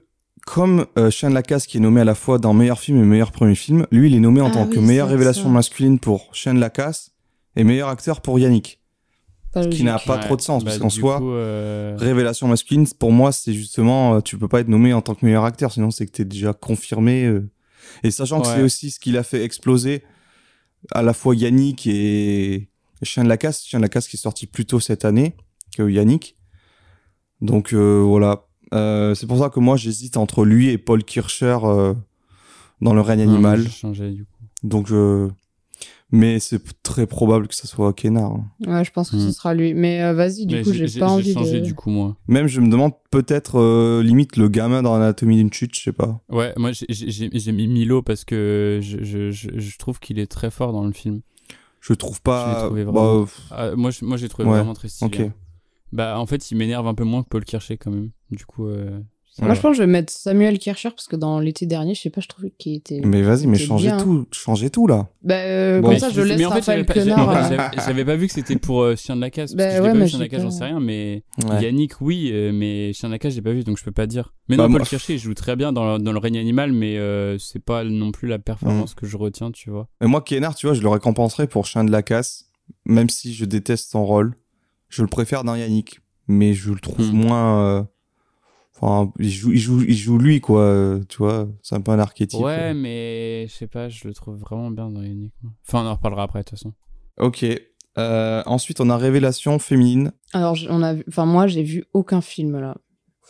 comme 0.46 0.86
euh, 0.98 1.10
Chien 1.10 1.30
de 1.30 1.34
la 1.34 1.42
casse 1.42 1.66
qui 1.66 1.76
est 1.76 1.80
nommé 1.80 2.00
à 2.00 2.04
la 2.04 2.14
fois 2.14 2.38
dans 2.38 2.52
meilleur 2.52 2.80
film 2.80 2.98
et 2.98 3.06
meilleur 3.06 3.30
premier 3.32 3.54
film, 3.54 3.86
lui 3.90 4.08
il 4.10 4.14
est 4.16 4.20
nommé 4.20 4.40
en 4.40 4.48
Ah 4.48 4.52
tant 4.52 4.64
oui, 4.66 4.74
que 4.74 4.80
meilleure 4.80 5.08
révélation 5.08 5.44
ça. 5.44 5.48
masculine 5.50 5.98
pour 5.98 6.34
Chien 6.34 6.54
de 6.54 6.60
la 6.60 6.70
casse 6.70 7.12
et 7.56 7.64
meilleur 7.64 7.88
acteur 7.88 8.20
pour 8.20 8.38
Yannick. 8.38 8.80
Pas 9.52 9.66
qui 9.66 9.84
n'a 9.84 9.98
pas 9.98 10.16
Ouais, 10.16 10.22
trop 10.24 10.36
de 10.36 10.40
sens, 10.40 10.64
bah, 10.64 10.70
parce 10.70 10.78
qu'en 10.80 10.88
soi, 10.88 11.18
coup, 11.18 11.30
euh, 11.32 11.94
révélation 11.98 12.48
masculine, 12.48 12.86
pour 12.98 13.12
moi, 13.12 13.32
c'est 13.32 13.52
justement, 13.52 14.14
euh, 14.14 14.20
tu 14.20 14.38
peux 14.38 14.48
pas 14.48 14.60
être 14.60 14.68
nommé 14.68 14.94
en 14.94 15.02
tant 15.02 15.14
que 15.14 15.26
meilleur 15.26 15.44
acteur, 15.44 15.70
sinon 15.72 15.90
c'est 15.90 16.06
que 16.06 16.12
t'es 16.12 16.24
déjà 16.24 16.54
confirmé. 16.54 17.24
euh. 17.26 17.50
Et 18.02 18.10
sachant 18.10 18.40
que 18.40 18.46
c'est 18.46 18.62
aussi 18.62 18.90
ce 18.90 18.98
qui 18.98 19.12
l'a 19.12 19.22
fait 19.22 19.44
exploser 19.44 20.02
à 20.92 21.02
la 21.02 21.12
fois 21.12 21.34
Yannick 21.36 21.86
et 21.86 22.70
Chien 23.02 23.24
de 23.24 23.28
la 23.28 23.36
Casse, 23.36 23.62
Chien 23.64 23.78
de 23.78 23.82
la 23.82 23.88
Casse 23.90 24.08
qui 24.08 24.16
est 24.16 24.20
sorti 24.20 24.46
plus 24.46 24.64
tôt 24.64 24.80
cette 24.80 25.04
année 25.04 25.34
que 25.76 25.86
Yannick. 25.88 26.34
Donc 27.42 27.74
euh, 27.74 28.00
voilà, 28.00 28.46
Euh, 28.72 29.14
c'est 29.14 29.26
pour 29.26 29.38
ça 29.38 29.48
que 29.50 29.60
moi 29.60 29.76
j'hésite 29.76 30.16
entre 30.16 30.44
lui 30.44 30.68
et 30.70 30.78
Paul 30.78 31.04
Kircher 31.04 31.58
euh, 31.64 31.94
dans 32.80 32.94
le 32.94 33.00
règne 33.00 33.24
non, 33.24 33.32
animal. 33.34 33.68
changé, 33.68 34.10
du 34.10 34.24
coup. 34.24 34.44
Donc, 34.62 34.90
euh, 34.90 35.28
mais 36.10 36.40
c'est 36.40 36.60
très 36.82 37.06
probable 37.06 37.48
que 37.48 37.54
ça 37.54 37.66
soit 37.66 37.92
Kenard. 37.94 38.32
hein. 38.32 38.46
Ouais, 38.66 38.84
je 38.84 38.90
pense 38.92 39.10
que 39.10 39.18
ce 39.18 39.28
Hmm. 39.28 39.32
sera 39.32 39.54
lui. 39.54 39.72
Mais 39.74 40.02
euh, 40.02 40.12
vas-y, 40.14 40.46
du 40.46 40.56
Mais 40.56 40.62
coup, 40.62 40.72
j'ai 40.72 41.00
pas 41.00 41.08
envie 41.10 41.32
changé, 41.32 41.60
de. 41.60 41.64
du 41.64 41.74
coup, 41.74 41.90
moi. 41.90 42.16
Même 42.28 42.46
je 42.48 42.60
me 42.60 42.68
demande 42.70 42.92
peut-être 43.10 43.58
euh, 43.58 44.02
limite 44.02 44.36
le 44.36 44.48
gamin 44.48 44.82
dans 44.82 44.92
l'anatomie 44.98 45.36
d'une 45.36 45.52
chute, 45.52 45.74
je 45.74 45.80
sais 45.80 45.92
pas. 45.92 46.20
Ouais, 46.28 46.52
moi, 46.56 46.70
j'ai- 46.72 47.52
mis 47.52 47.66
Milo 47.66 48.02
parce 48.02 48.24
que 48.24 48.78
je, 48.82 49.02
je, 49.02 49.30
je, 49.30 49.48
je 49.58 49.78
trouve 49.78 49.98
qu'il 50.00 50.18
est 50.18 50.26
très 50.30 50.50
fort 50.50 50.72
dans 50.72 50.84
le 50.84 50.92
film. 50.92 51.20
Je 51.80 51.94
trouve 51.94 52.16
Je 52.16 52.20
pas. 52.22 52.64
trouvé 52.66 52.84
bah, 52.84 52.92
vraiment- 52.92 53.26
Ah, 53.50 53.74
moi, 53.74 53.90
moi 54.02 54.16
j'ai 54.16 54.28
trouvé 54.28 54.48
Ouais, 54.48 54.56
vraiment 54.58 54.74
très 54.74 54.88
stylé. 54.88 55.24
ok. 55.24 55.30
Hein. 55.92 55.96
Bah, 55.96 56.18
en 56.18 56.26
fait, 56.26 56.50
il 56.50 56.56
m'énerve 56.56 56.86
un 56.86 56.94
peu 56.94 57.04
moins 57.04 57.22
que 57.22 57.28
Paul 57.28 57.44
Kircher 57.44 57.76
quand 57.76 57.90
même. 57.90 58.10
Du 58.30 58.46
coup, 58.46 58.66
euh, 58.68 58.98
Moi, 59.38 59.48
va. 59.48 59.54
je 59.54 59.60
pense 59.60 59.70
que 59.72 59.76
je 59.78 59.82
vais 59.82 59.86
mettre 59.90 60.12
Samuel 60.12 60.58
Kircher 60.58 60.90
parce 60.90 61.06
que 61.08 61.16
dans 61.16 61.38
l'été 61.38 61.64
dernier, 61.66 61.94
je 61.94 62.00
sais 62.02 62.10
pas, 62.10 62.20
je 62.20 62.28
trouvais 62.28 62.50
qu'il 62.50 62.74
était. 62.74 63.00
Mais 63.04 63.22
vas-y, 63.22 63.46
mais 63.46 63.56
changez 63.58 63.88
bien. 63.88 63.96
tout, 63.98 64.26
changez 64.30 64.68
tout 64.70 64.86
là. 64.86 65.08
Bah, 65.22 65.34
euh, 65.36 65.76
Bon. 65.80 65.84
comme 65.84 65.94
Mais 65.94 65.98
ça, 66.00 66.08
je- 66.10 66.14
je 66.14 66.20
laisse 66.22 66.38
mais 66.38 66.44
en 66.46 66.50
fait, 66.50 66.54
Raphaël 66.60 66.84
j'avais 66.86 66.86
pas- 66.86 66.94
Quenard. 67.14 67.32
j'avais- 67.44 67.56
j'avais- 67.56 67.76
J'avais 67.86 68.04
pas 68.06 68.16
vu 68.16 68.26
que 68.26 68.32
c'était 68.34 68.56
pour 68.56 68.82
euh, 68.82 68.94
Chien 68.96 69.16
de 69.16 69.20
la 69.22 69.30
Casse. 69.30 69.54
Bah 69.54 69.64
Parce 69.64 69.76
que 69.76 69.76
je 69.78 69.82
l'ai 69.82 69.86
ouais, 69.86 69.88
pas 69.92 69.94
vu, 69.94 70.00
mais 70.00 70.08
Chien 70.08 70.18
de 70.18 70.22
la 70.24 70.28
Casse, 70.28 70.42
j'en 70.42 70.50
sais 70.50 70.64
rien, 70.64 70.80
mais 70.80 71.24
Ouais. 71.48 71.62
Yannick, 71.62 72.00
oui, 72.00 72.30
euh, 72.32 72.52
mais 72.52 72.92
Chien 72.94 73.08
de 73.08 73.14
la 73.14 73.18
Casse, 73.18 73.34
j'ai 73.34 73.42
pas 73.42 73.52
vu, 73.52 73.64
donc 73.64 73.78
je 73.78 73.84
peux 73.84 73.92
pas 73.92 74.06
dire. 74.06 74.34
Mais 74.48 74.56
Bah, 74.56 74.66
non, 74.68 74.76
Paul 74.78 74.86
Kircher, 74.86 75.14
il 75.14 75.18
joue 75.18 75.34
très 75.34 75.56
bien 75.56 75.72
dans 75.72 75.96
le, 75.96 76.02
dans 76.02 76.12
le 76.12 76.18
règne 76.18 76.38
animal, 76.38 76.72
mais 76.72 76.96
euh, 76.98 77.38
c'est 77.38 77.62
pas 77.62 77.84
non 77.84 78.12
plus 78.12 78.28
la 78.28 78.38
Mm. 78.38 78.42
performance 78.42 78.94
que 78.94 79.06
je 79.06 79.16
retiens, 79.16 79.50
tu 79.50 79.70
vois. 79.70 79.88
Et 80.02 80.06
moi, 80.06 80.20
Kenard, 80.22 80.54
tu 80.54 80.66
vois, 80.66 80.74
je 80.74 80.82
le 80.82 80.88
récompenserais 80.88 81.46
pour 81.46 81.64
Chien 81.66 81.84
de 81.84 81.90
la 81.90 82.02
Casse, 82.02 82.46
même 82.84 83.08
si 83.08 83.32
je 83.34 83.44
déteste 83.46 83.90
son 83.90 84.04
rôle. 84.04 84.34
Je 84.92 85.00
le 85.02 85.08
préfère 85.08 85.42
dans 85.42 85.54
Yannick, 85.54 86.00
mais 86.28 86.52
je 86.52 86.70
le 86.70 86.78
trouve 86.78 87.10
Hmm. 87.12 87.16
moins. 87.16 87.60
euh, 87.66 87.82
Enfin, 88.84 89.12
il 89.20 89.30
joue, 89.30 89.52
il 89.52 89.58
joue, 89.58 89.80
il 89.82 89.94
joue 89.96 90.18
lui, 90.18 90.40
quoi. 90.40 90.60
euh, 90.62 91.00
Tu 91.08 91.18
vois, 91.18 91.48
c'est 91.62 91.76
un 91.76 91.80
peu 91.80 91.92
un 91.92 91.98
archétype. 92.00 92.40
Ouais, 92.40 92.72
euh. 92.72 92.74
mais 92.74 93.46
je 93.48 93.52
sais 93.54 93.68
pas, 93.68 93.88
je 93.88 94.08
le 94.08 94.12
trouve 94.14 94.36
vraiment 94.36 94.70
bien 94.72 94.90
dans 94.90 95.02
Yannick. 95.02 95.32
Enfin, 95.68 95.84
on 95.84 95.86
en 95.88 95.94
reparlera 95.94 96.24
après, 96.24 96.40
de 96.40 96.44
toute 96.44 96.58
façon. 96.58 96.72
Ok. 97.18 97.46
Euh, 97.98 98.42
ensuite, 98.44 98.80
on 98.80 98.90
a 98.90 98.96
Révélation 98.96 99.58
féminine. 99.60 100.12
Alors, 100.32 100.56
on 100.68 100.82
a 100.82 100.94
vu... 100.94 101.04
enfin, 101.08 101.26
moi, 101.26 101.46
j'ai 101.46 101.62
vu 101.62 101.84
aucun 101.94 102.20
film 102.20 102.58
là. 102.58 102.76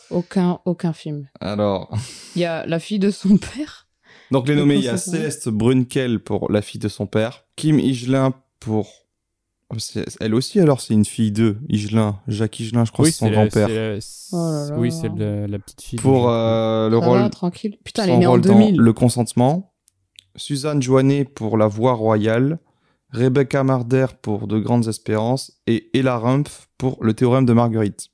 Aucun, 0.09 0.59
aucun 0.65 0.91
film. 0.91 1.29
Alors, 1.39 1.95
Il 2.35 2.41
y 2.41 2.45
a 2.45 2.65
la 2.65 2.79
fille 2.79 2.99
de 2.99 3.11
son 3.11 3.37
père. 3.37 3.87
donc 4.31 4.47
les 4.47 4.55
Le 4.55 4.61
nommés, 4.61 4.75
il 4.77 4.83
y 4.83 4.89
a. 4.89 4.97
Céleste 4.97 5.49
Brunkel 5.49 6.19
pour 6.19 6.51
la 6.51 6.61
fille 6.63 6.79
de 6.81 6.87
son 6.89 7.05
père, 7.05 7.45
Kim 7.55 7.77
Higelin 7.79 8.33
pour. 8.59 9.02
C'est- 9.79 10.05
Elle 10.19 10.33
aussi, 10.35 10.59
alors, 10.59 10.81
c'est 10.81 10.93
une 10.93 11.05
fille 11.05 11.31
d'eux. 11.31 11.57
Higelin, 11.69 12.19
Jacques 12.27 12.59
Higelin, 12.59 12.85
je 12.85 12.91
crois, 12.91 13.05
c'est 13.05 13.11
son 13.11 13.25
la- 13.29 13.31
grand-père. 13.47 13.67
c'est 13.67 13.75
la- 13.95 14.01
c'est- 14.01 14.35
Oh 14.35 14.37
là 14.51 14.69
là. 14.69 14.77
Oui, 14.79 14.91
c'est 14.91 15.09
la, 15.15 15.47
la 15.47 15.59
petite 15.59 15.81
fille. 15.81 15.99
Pour 15.99 16.29
euh, 16.29 16.89
le 16.89 16.99
Ça 16.99 17.05
rôle 17.05 17.19
va, 17.19 17.29
tranquille. 17.29 17.77
Putain, 17.83 18.03
elle 18.05 18.09
est 18.11 18.17
née 18.17 18.27
en 18.27 18.31
rôle 18.31 18.41
dans 18.41 18.53
2000. 18.59 18.77
Le 18.77 18.93
consentement. 18.93 19.73
Suzanne 20.35 20.81
Joannet 20.81 21.25
pour 21.25 21.57
La 21.57 21.67
Voix 21.67 21.93
Royale. 21.93 22.59
Rebecca 23.11 23.63
Marder 23.63 24.07
pour 24.23 24.47
De 24.47 24.57
Grandes 24.59 24.87
Espérances. 24.87 25.51
Et 25.67 25.89
Ella 25.93 26.17
Rumpf 26.17 26.67
pour 26.79 26.97
Le 27.03 27.13
Théorème 27.13 27.45
de 27.45 27.53
Marguerite. 27.53 28.07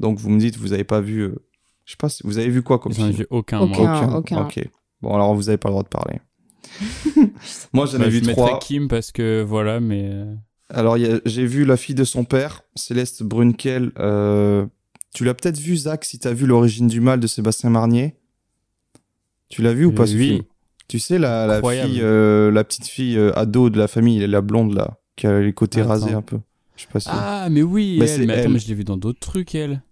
Donc 0.00 0.18
vous 0.18 0.30
me 0.30 0.40
dites, 0.40 0.56
vous 0.56 0.72
avez 0.72 0.84
pas 0.84 1.00
vu. 1.00 1.20
euh, 1.20 1.36
Je 1.84 1.92
sais 1.92 1.96
pas 1.96 2.08
si 2.08 2.22
vous 2.24 2.38
avez 2.38 2.48
vu 2.50 2.62
quoi 2.62 2.78
comme 2.80 2.92
J'en 2.92 3.04
ai 3.04 3.12
film 3.12 3.18
vu 3.20 3.26
aucun, 3.30 3.60
Aucun. 3.60 4.06
moi. 4.06 4.16
aucun. 4.18 4.42
Ok. 4.42 4.60
Bon, 5.00 5.14
alors 5.14 5.34
vous 5.34 5.48
avez 5.48 5.58
pas 5.58 5.68
le 5.68 5.74
droit 5.74 5.84
de 5.84 5.88
parler. 5.88 6.18
moi 7.72 7.86
j'en 7.86 7.98
ai 7.98 8.00
Bah, 8.00 8.08
vu 8.08 8.22
je 8.24 8.30
trois. 8.30 8.58
Kim 8.58 8.88
parce 8.88 9.12
que 9.12 9.42
voilà, 9.42 9.78
mais. 9.80 10.10
Euh, 10.72 10.78
Alors 10.78 10.96
j'ai 11.24 11.46
vu 11.46 11.64
La 11.64 11.76
fille 11.76 11.94
de 11.94 12.04
son 12.04 12.24
père, 12.24 12.62
Céleste 12.74 13.22
Brunkel. 13.22 13.92
euh, 13.98 14.66
Tu 15.14 15.24
l'as 15.24 15.34
peut-être 15.34 15.58
vu, 15.58 15.76
Zach, 15.76 16.04
si 16.04 16.18
t'as 16.18 16.32
vu 16.32 16.46
L'origine 16.46 16.88
du 16.88 17.00
mal 17.00 17.20
de 17.20 17.26
Sébastien 17.26 17.70
Marnier? 17.70 18.16
Tu 19.48 19.62
l'as 19.62 19.72
vu 19.72 19.86
ou 19.86 19.92
pas 19.92 20.06
ce 20.06 20.16
film? 20.16 20.42
Tu 20.88 20.98
sais, 20.98 21.18
la, 21.18 21.46
la 21.46 21.60
fille, 21.60 22.00
euh, 22.02 22.50
la 22.50 22.64
petite 22.64 22.86
fille 22.86 23.18
euh, 23.18 23.30
ado 23.38 23.68
de 23.70 23.78
la 23.78 23.88
famille, 23.88 24.26
la 24.26 24.40
blonde 24.40 24.74
là, 24.74 24.98
qui 25.16 25.26
a 25.26 25.40
les 25.40 25.52
côtés 25.52 25.80
Attends. 25.80 25.88
rasés 25.90 26.12
un 26.14 26.22
peu. 26.22 26.38
Je 26.76 26.82
sais 26.82 26.88
pas 26.90 27.00
si. 27.00 27.08
Ah, 27.10 27.48
mais 27.50 27.62
oui, 27.62 27.98
Bah, 27.98 28.06
elle. 28.08 28.26
Mais 28.26 28.32
attends, 28.34 28.42
elle. 28.44 28.52
mais 28.52 28.58
je 28.58 28.68
l'ai 28.68 28.74
vu 28.74 28.84
dans 28.84 28.96
d'autres 28.96 29.20
trucs, 29.20 29.54
elle. 29.54 29.82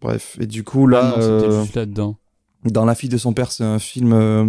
Bref, 0.00 0.36
et 0.40 0.46
du 0.46 0.62
coup 0.64 0.86
là, 0.86 1.00
ah 1.02 1.08
non, 1.08 1.14
c'était 1.22 1.52
euh, 1.52 1.62
juste 1.62 1.74
là-dedans. 1.74 2.16
dans 2.64 2.84
La 2.84 2.94
fille 2.94 3.08
de 3.08 3.18
son 3.18 3.32
père, 3.32 3.50
c'est 3.52 3.64
un 3.64 3.78
film, 3.80 4.12
euh, 4.12 4.46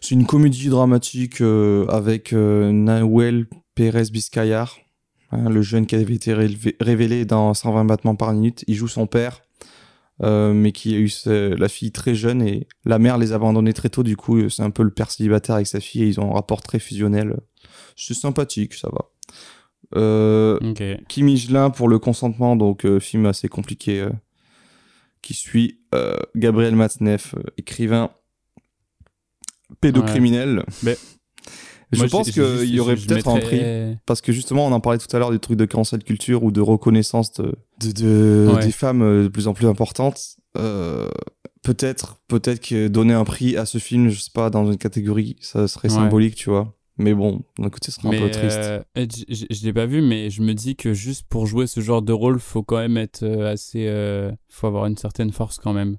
c'est 0.00 0.14
une 0.14 0.24
comédie 0.26 0.68
dramatique 0.68 1.40
euh, 1.40 1.86
avec 1.88 2.32
euh, 2.32 2.70
Nahuel 2.72 3.46
Pérez 3.76 4.10
Biscayar, 4.10 4.76
hein, 5.30 5.48
le 5.48 5.62
jeune 5.62 5.86
qui 5.86 5.94
avait 5.94 6.14
été 6.14 6.32
rélevé- 6.34 6.74
révélé 6.80 7.24
dans 7.24 7.54
120 7.54 7.84
battements 7.84 8.16
par 8.16 8.32
minute. 8.32 8.64
Il 8.66 8.74
joue 8.74 8.88
son 8.88 9.06
père, 9.06 9.42
euh, 10.22 10.52
mais 10.52 10.72
qui 10.72 10.94
a 10.94 10.98
eu 10.98 11.10
la 11.56 11.68
fille 11.68 11.92
très 11.92 12.14
jeune 12.16 12.42
et 12.42 12.66
la 12.84 12.98
mère 12.98 13.18
les 13.18 13.32
a 13.32 13.36
abandonnés 13.36 13.72
très 13.74 13.90
tôt. 13.90 14.02
Du 14.02 14.16
coup, 14.16 14.48
c'est 14.48 14.62
un 14.62 14.70
peu 14.70 14.82
le 14.82 14.90
père 14.90 15.10
célibataire 15.10 15.54
avec 15.56 15.66
sa 15.68 15.78
fille 15.78 16.02
et 16.02 16.08
ils 16.08 16.18
ont 16.18 16.30
un 16.32 16.34
rapport 16.34 16.62
très 16.62 16.78
fusionnel. 16.80 17.36
C'est 17.94 18.14
sympathique, 18.14 18.74
ça 18.74 18.88
va. 18.90 19.10
Euh. 19.94 20.58
Kim 21.08 21.28
Higelin 21.28 21.70
pour 21.70 21.88
le 21.88 21.98
consentement, 22.00 22.56
donc 22.56 22.84
euh, 22.84 22.98
film 22.98 23.26
assez 23.26 23.48
compliqué 23.48 24.00
euh, 24.00 24.10
qui 25.22 25.34
suit 25.34 25.80
Gabriel 26.34 26.74
Matzneff, 26.76 27.34
écrivain 27.56 28.10
pédocriminel. 29.80 30.64
Mais- 30.82 30.96
je 31.92 31.98
Moi, 31.98 32.08
pense 32.08 32.30
qu'il 32.30 32.64
y 32.74 32.80
aurait 32.80 32.96
peut-être 32.96 33.28
un 33.28 33.38
prix, 33.38 33.60
parce 34.06 34.20
que 34.20 34.32
justement 34.32 34.66
on 34.66 34.72
en 34.72 34.80
parlait 34.80 34.98
tout 34.98 35.14
à 35.14 35.18
l'heure 35.18 35.30
des 35.30 35.38
trucs 35.38 35.56
de 35.58 35.64
cancel 35.66 36.02
culture 36.02 36.42
ou 36.42 36.50
de 36.50 36.60
reconnaissance 36.60 37.32
de, 37.34 37.54
de- 37.80 37.92
de- 37.92 38.50
Ouais. 38.54 38.64
des 38.64 38.72
femmes 38.72 39.02
euh, 39.02 39.22
de 39.24 39.28
plus 39.28 39.46
en 39.48 39.54
plus 39.54 39.66
importantes. 39.66 40.36
Euh, 40.58 41.08
peut-être 41.62 42.16
peut-être 42.28 42.60
que 42.60 42.88
donner 42.88 43.14
un 43.14 43.24
prix 43.24 43.56
à 43.56 43.66
ce 43.66 43.78
film, 43.78 44.08
je 44.08 44.18
sais 44.20 44.30
pas, 44.32 44.50
dans 44.50 44.70
une 44.70 44.78
catégorie, 44.78 45.36
ça 45.40 45.68
serait 45.68 45.88
Ouais. 45.88 45.94
symbolique, 45.94 46.34
tu 46.34 46.50
vois. 46.50 46.72
Mais 46.98 47.12
bon, 47.12 47.42
d'un 47.58 47.68
côté, 47.68 47.90
ce 47.90 48.00
serait 48.00 48.08
un 48.08 48.10
Mais 48.12 48.20
peu 48.20 48.30
triste. 48.30 48.56
euh, 48.58 48.80
je 48.96 49.44
je 49.50 49.64
l'ai 49.64 49.72
pas 49.74 49.84
vu, 49.84 50.00
mais 50.00 50.30
je 50.30 50.40
me 50.40 50.54
dis 50.54 50.76
que 50.76 50.94
juste 50.94 51.26
pour 51.28 51.46
jouer 51.46 51.66
ce 51.66 51.80
genre 51.80 52.00
de 52.00 52.12
rôle, 52.14 52.40
faut 52.40 52.62
quand 52.62 52.78
même 52.78 52.96
être 52.96 53.22
assez. 53.42 53.86
euh, 53.86 54.32
faut 54.48 54.66
avoir 54.66 54.86
une 54.86 54.96
certaine 54.96 55.30
force 55.30 55.58
quand 55.58 55.74
même. 55.74 55.98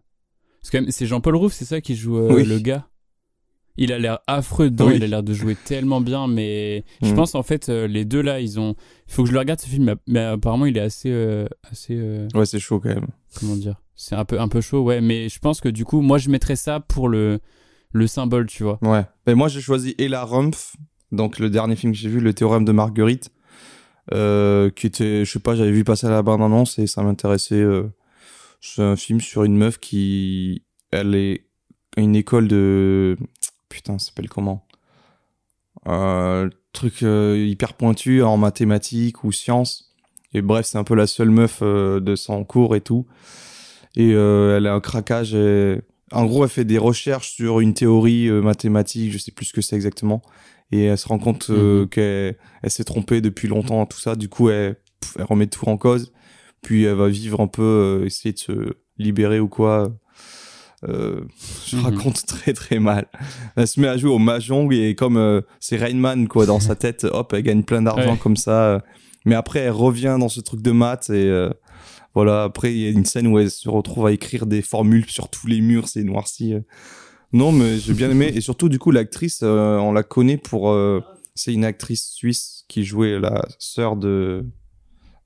Parce 0.60 0.72
que 0.72 0.78
quand 0.78 0.82
même, 0.84 0.92
c'est 0.92 1.06
Jean-Paul 1.06 1.36
Rouve, 1.36 1.54
c'est 1.54 1.66
ça 1.66 1.82
qui 1.82 1.96
joue 1.96 2.18
euh, 2.18 2.34
Oui. 2.34 2.44
le 2.46 2.58
gars? 2.60 2.88
Il 3.78 3.92
a 3.94 4.00
l'air 4.00 4.20
affreux 4.28 4.70
dedans, 4.72 4.88
Oui. 4.88 4.96
il 4.98 5.04
a 5.04 5.08
l'air 5.08 5.24
de 5.24 5.34
jouer 5.34 5.56
tellement 5.56 6.02
bien, 6.02 6.28
mais 6.28 6.84
je 7.04 7.12
Mm. 7.12 7.16
pense 7.16 7.36
en 7.36 7.44
fait 7.44 7.70
euh, 7.70 7.88
les 7.88 8.06
deux 8.06 8.22
là, 8.22 8.40
ils 8.40 8.60
ont. 8.60 8.76
Il 9.08 9.14
faut 9.14 9.22
que 9.24 9.30
je 9.30 9.34
le 9.34 9.40
regarde 9.40 9.60
ce 9.62 9.68
film, 9.68 9.96
mais- 10.08 10.20
apparemment 10.20 10.66
il 10.66 10.76
est 10.78 10.82
assez, 10.82 11.10
euh, 11.12 11.48
assez. 11.72 11.96
euh, 11.96 12.28
Ouais, 12.34 12.46
c'est 12.46 12.60
chaud 12.60 12.80
quand 12.80 12.90
même. 12.90 13.08
comment 13.40 13.56
dire 13.56 13.76
C'est 13.96 14.16
un 14.16 14.26
peu, 14.26 14.40
un 14.40 14.48
peu 14.48 14.62
chaud, 14.62 14.82
ouais. 14.84 15.00
Mais 15.02 15.30
je 15.30 15.40
pense 15.40 15.62
que 15.62 15.70
du 15.70 15.86
coup, 15.86 16.02
moi 16.02 16.18
je 16.18 16.30
mettrais 16.30 16.56
ça 16.56 16.80
pour 16.80 17.08
le, 17.10 17.40
le 17.92 18.08
symbole, 18.08 18.48
tu 18.48 18.64
vois. 18.64 18.80
Ouais. 18.82 19.04
Mais 19.28 19.36
moi, 19.36 19.48
j'ai 19.48 19.62
choisi 19.62 19.96
Ella 20.00 20.24
Rumpf, 20.26 20.76
donc 21.12 21.40
le 21.40 21.50
dernier 21.50 21.76
film 21.76 21.94
que 21.94 21.98
j'ai 21.98 22.10
vu, 22.10 22.20
Le 22.20 22.34
Théorème 22.34 22.66
de 22.66 22.72
Marguerite, 22.72 23.32
qui 24.12 24.88
était, 24.88 25.26
je 25.26 25.32
sais 25.32 25.40
pas, 25.40 25.56
j'avais 25.56 25.72
vu 25.72 25.84
passer 25.84 26.08
à 26.08 26.10
la 26.10 26.22
bande-annonce 26.22 26.80
et 26.80 26.88
ça 26.88 27.04
m'intéressait. 27.04 27.64
c'est 28.62 28.82
un 28.82 28.96
film 28.96 29.22
sur 29.22 29.44
une 29.44 29.56
meuf 29.58 29.78
qui, 29.80 30.64
elle 30.92 31.14
est 31.16 31.46
à 31.96 32.02
une 32.02 32.16
école 32.16 32.48
de, 32.48 33.18
putain, 33.78 34.00
ça 34.00 34.08
s'appelle 34.08 34.30
comment? 34.30 34.66
Euh, 35.88 36.50
Truc 36.74 37.02
euh, 37.04 37.38
hyper 37.38 37.74
pointu 37.74 38.22
en 38.22 38.38
mathématiques 38.38 39.24
ou 39.24 39.32
sciences. 39.32 39.96
Et 40.34 40.42
bref, 40.42 40.66
c'est 40.66 40.78
un 40.78 40.84
peu 40.84 40.94
la 40.96 41.08
seule 41.08 41.30
meuf 41.30 41.60
euh, 41.62 42.00
de 42.00 42.16
son 42.16 42.44
cours 42.44 42.76
et 42.76 42.82
tout. 42.82 43.06
Et 43.96 44.12
elle 44.12 44.68
a 44.68 44.74
un 44.74 44.80
craquage. 44.80 45.34
et- 45.34 45.82
En 46.12 46.26
gros, 46.26 46.44
elle 46.44 46.50
fait 46.52 46.66
des 46.66 46.78
recherches 46.78 47.32
sur 47.32 47.60
une 47.62 47.74
théorie 47.74 48.30
mathématique, 48.30 49.12
je 49.12 49.18
sais 49.18 49.32
plus 49.32 49.46
ce 49.48 49.54
que 49.54 49.62
c'est 49.62 49.76
exactement. 49.76 50.22
Et 50.72 50.84
elle 50.86 50.98
se 50.98 51.08
rend 51.08 51.18
compte 51.20 51.50
Mhm. 51.50 51.88
qu'elle 51.90 52.38
elle 52.62 52.70
s'est 52.72 52.84
trompée 52.84 53.22
depuis 53.22 53.48
longtemps, 53.48 53.86
tout 53.86 53.98
ça. 54.00 54.16
Du 54.16 54.30
coup, 54.30 54.50
elle, 54.50 54.76
elle 55.18 55.24
remet 55.24 55.48
tout 55.48 55.68
en 55.68 55.78
cause. 55.78 56.12
Puis 56.62 56.84
elle 56.84 56.96
va 56.96 57.08
vivre 57.08 57.40
un 57.42 57.48
peu, 57.48 58.04
essayer 58.06 58.34
de 58.34 58.40
se 58.40 58.74
libérer 58.98 59.40
ou 59.40 59.48
quoi. 59.48 59.96
Euh, 60.88 61.22
je 61.66 61.76
Mhm. 61.76 61.84
raconte 61.86 62.26
très 62.28 62.54
très 62.54 62.78
mal. 62.80 63.08
Elle 63.56 63.68
se 63.68 63.80
met 63.80 63.88
à 63.88 63.98
jouer 63.98 64.12
au 64.12 64.20
mahjong 64.20 64.72
et 64.72 64.94
comme 64.96 65.18
euh, 65.18 65.42
c'est 65.60 65.78
Rain 65.78 65.96
Man 65.96 66.28
quoi 66.28 66.46
dans 66.46 66.60
sa 66.60 66.76
tête, 66.76 67.04
hop, 67.06 67.34
elle 67.34 67.42
gagne 67.44 67.64
plein 67.64 67.82
d'argent 67.82 68.12
Ouais. 68.12 68.18
comme 68.18 68.38
ça. 68.38 68.64
euh. 68.66 68.80
Mais 69.26 69.34
après, 69.36 69.60
elle 69.60 69.72
revient 69.72 70.18
dans 70.20 70.30
ce 70.30 70.40
truc 70.40 70.62
de 70.62 70.72
maths 70.72 71.10
et 71.10 71.26
euh, 71.26 71.50
voilà. 72.14 72.44
Après, 72.44 72.72
il 72.74 72.80
y 72.80 72.86
a 72.88 72.92
une 72.92 73.06
scène 73.06 73.28
où 73.28 73.40
elle 73.40 73.50
se 73.52 73.68
retrouve 73.70 74.06
à 74.06 74.12
écrire 74.12 74.46
des 74.46 74.62
formules 74.62 75.10
sur 75.10 75.30
tous 75.30 75.48
les 75.48 75.62
murs, 75.62 75.88
c'est 75.88 76.04
noirci. 76.04 76.54
Non, 77.34 77.52
mais 77.52 77.78
j'ai 77.80 77.94
bien 77.94 78.10
aimé 78.10 78.32
et 78.34 78.40
surtout 78.42 78.70
du 78.70 78.80
coup 78.80 78.92
l'actrice, 78.92 79.42
on 79.44 79.92
la 79.92 80.04
connaît 80.04 80.38
pour, 80.38 80.74
c'est 81.36 81.54
une 81.54 81.66
actrice 81.66 82.06
suisse 82.14 82.64
qui 82.70 82.84
jouait 82.86 83.20
la 83.20 83.44
sœur 83.60 83.96
de 83.98 84.46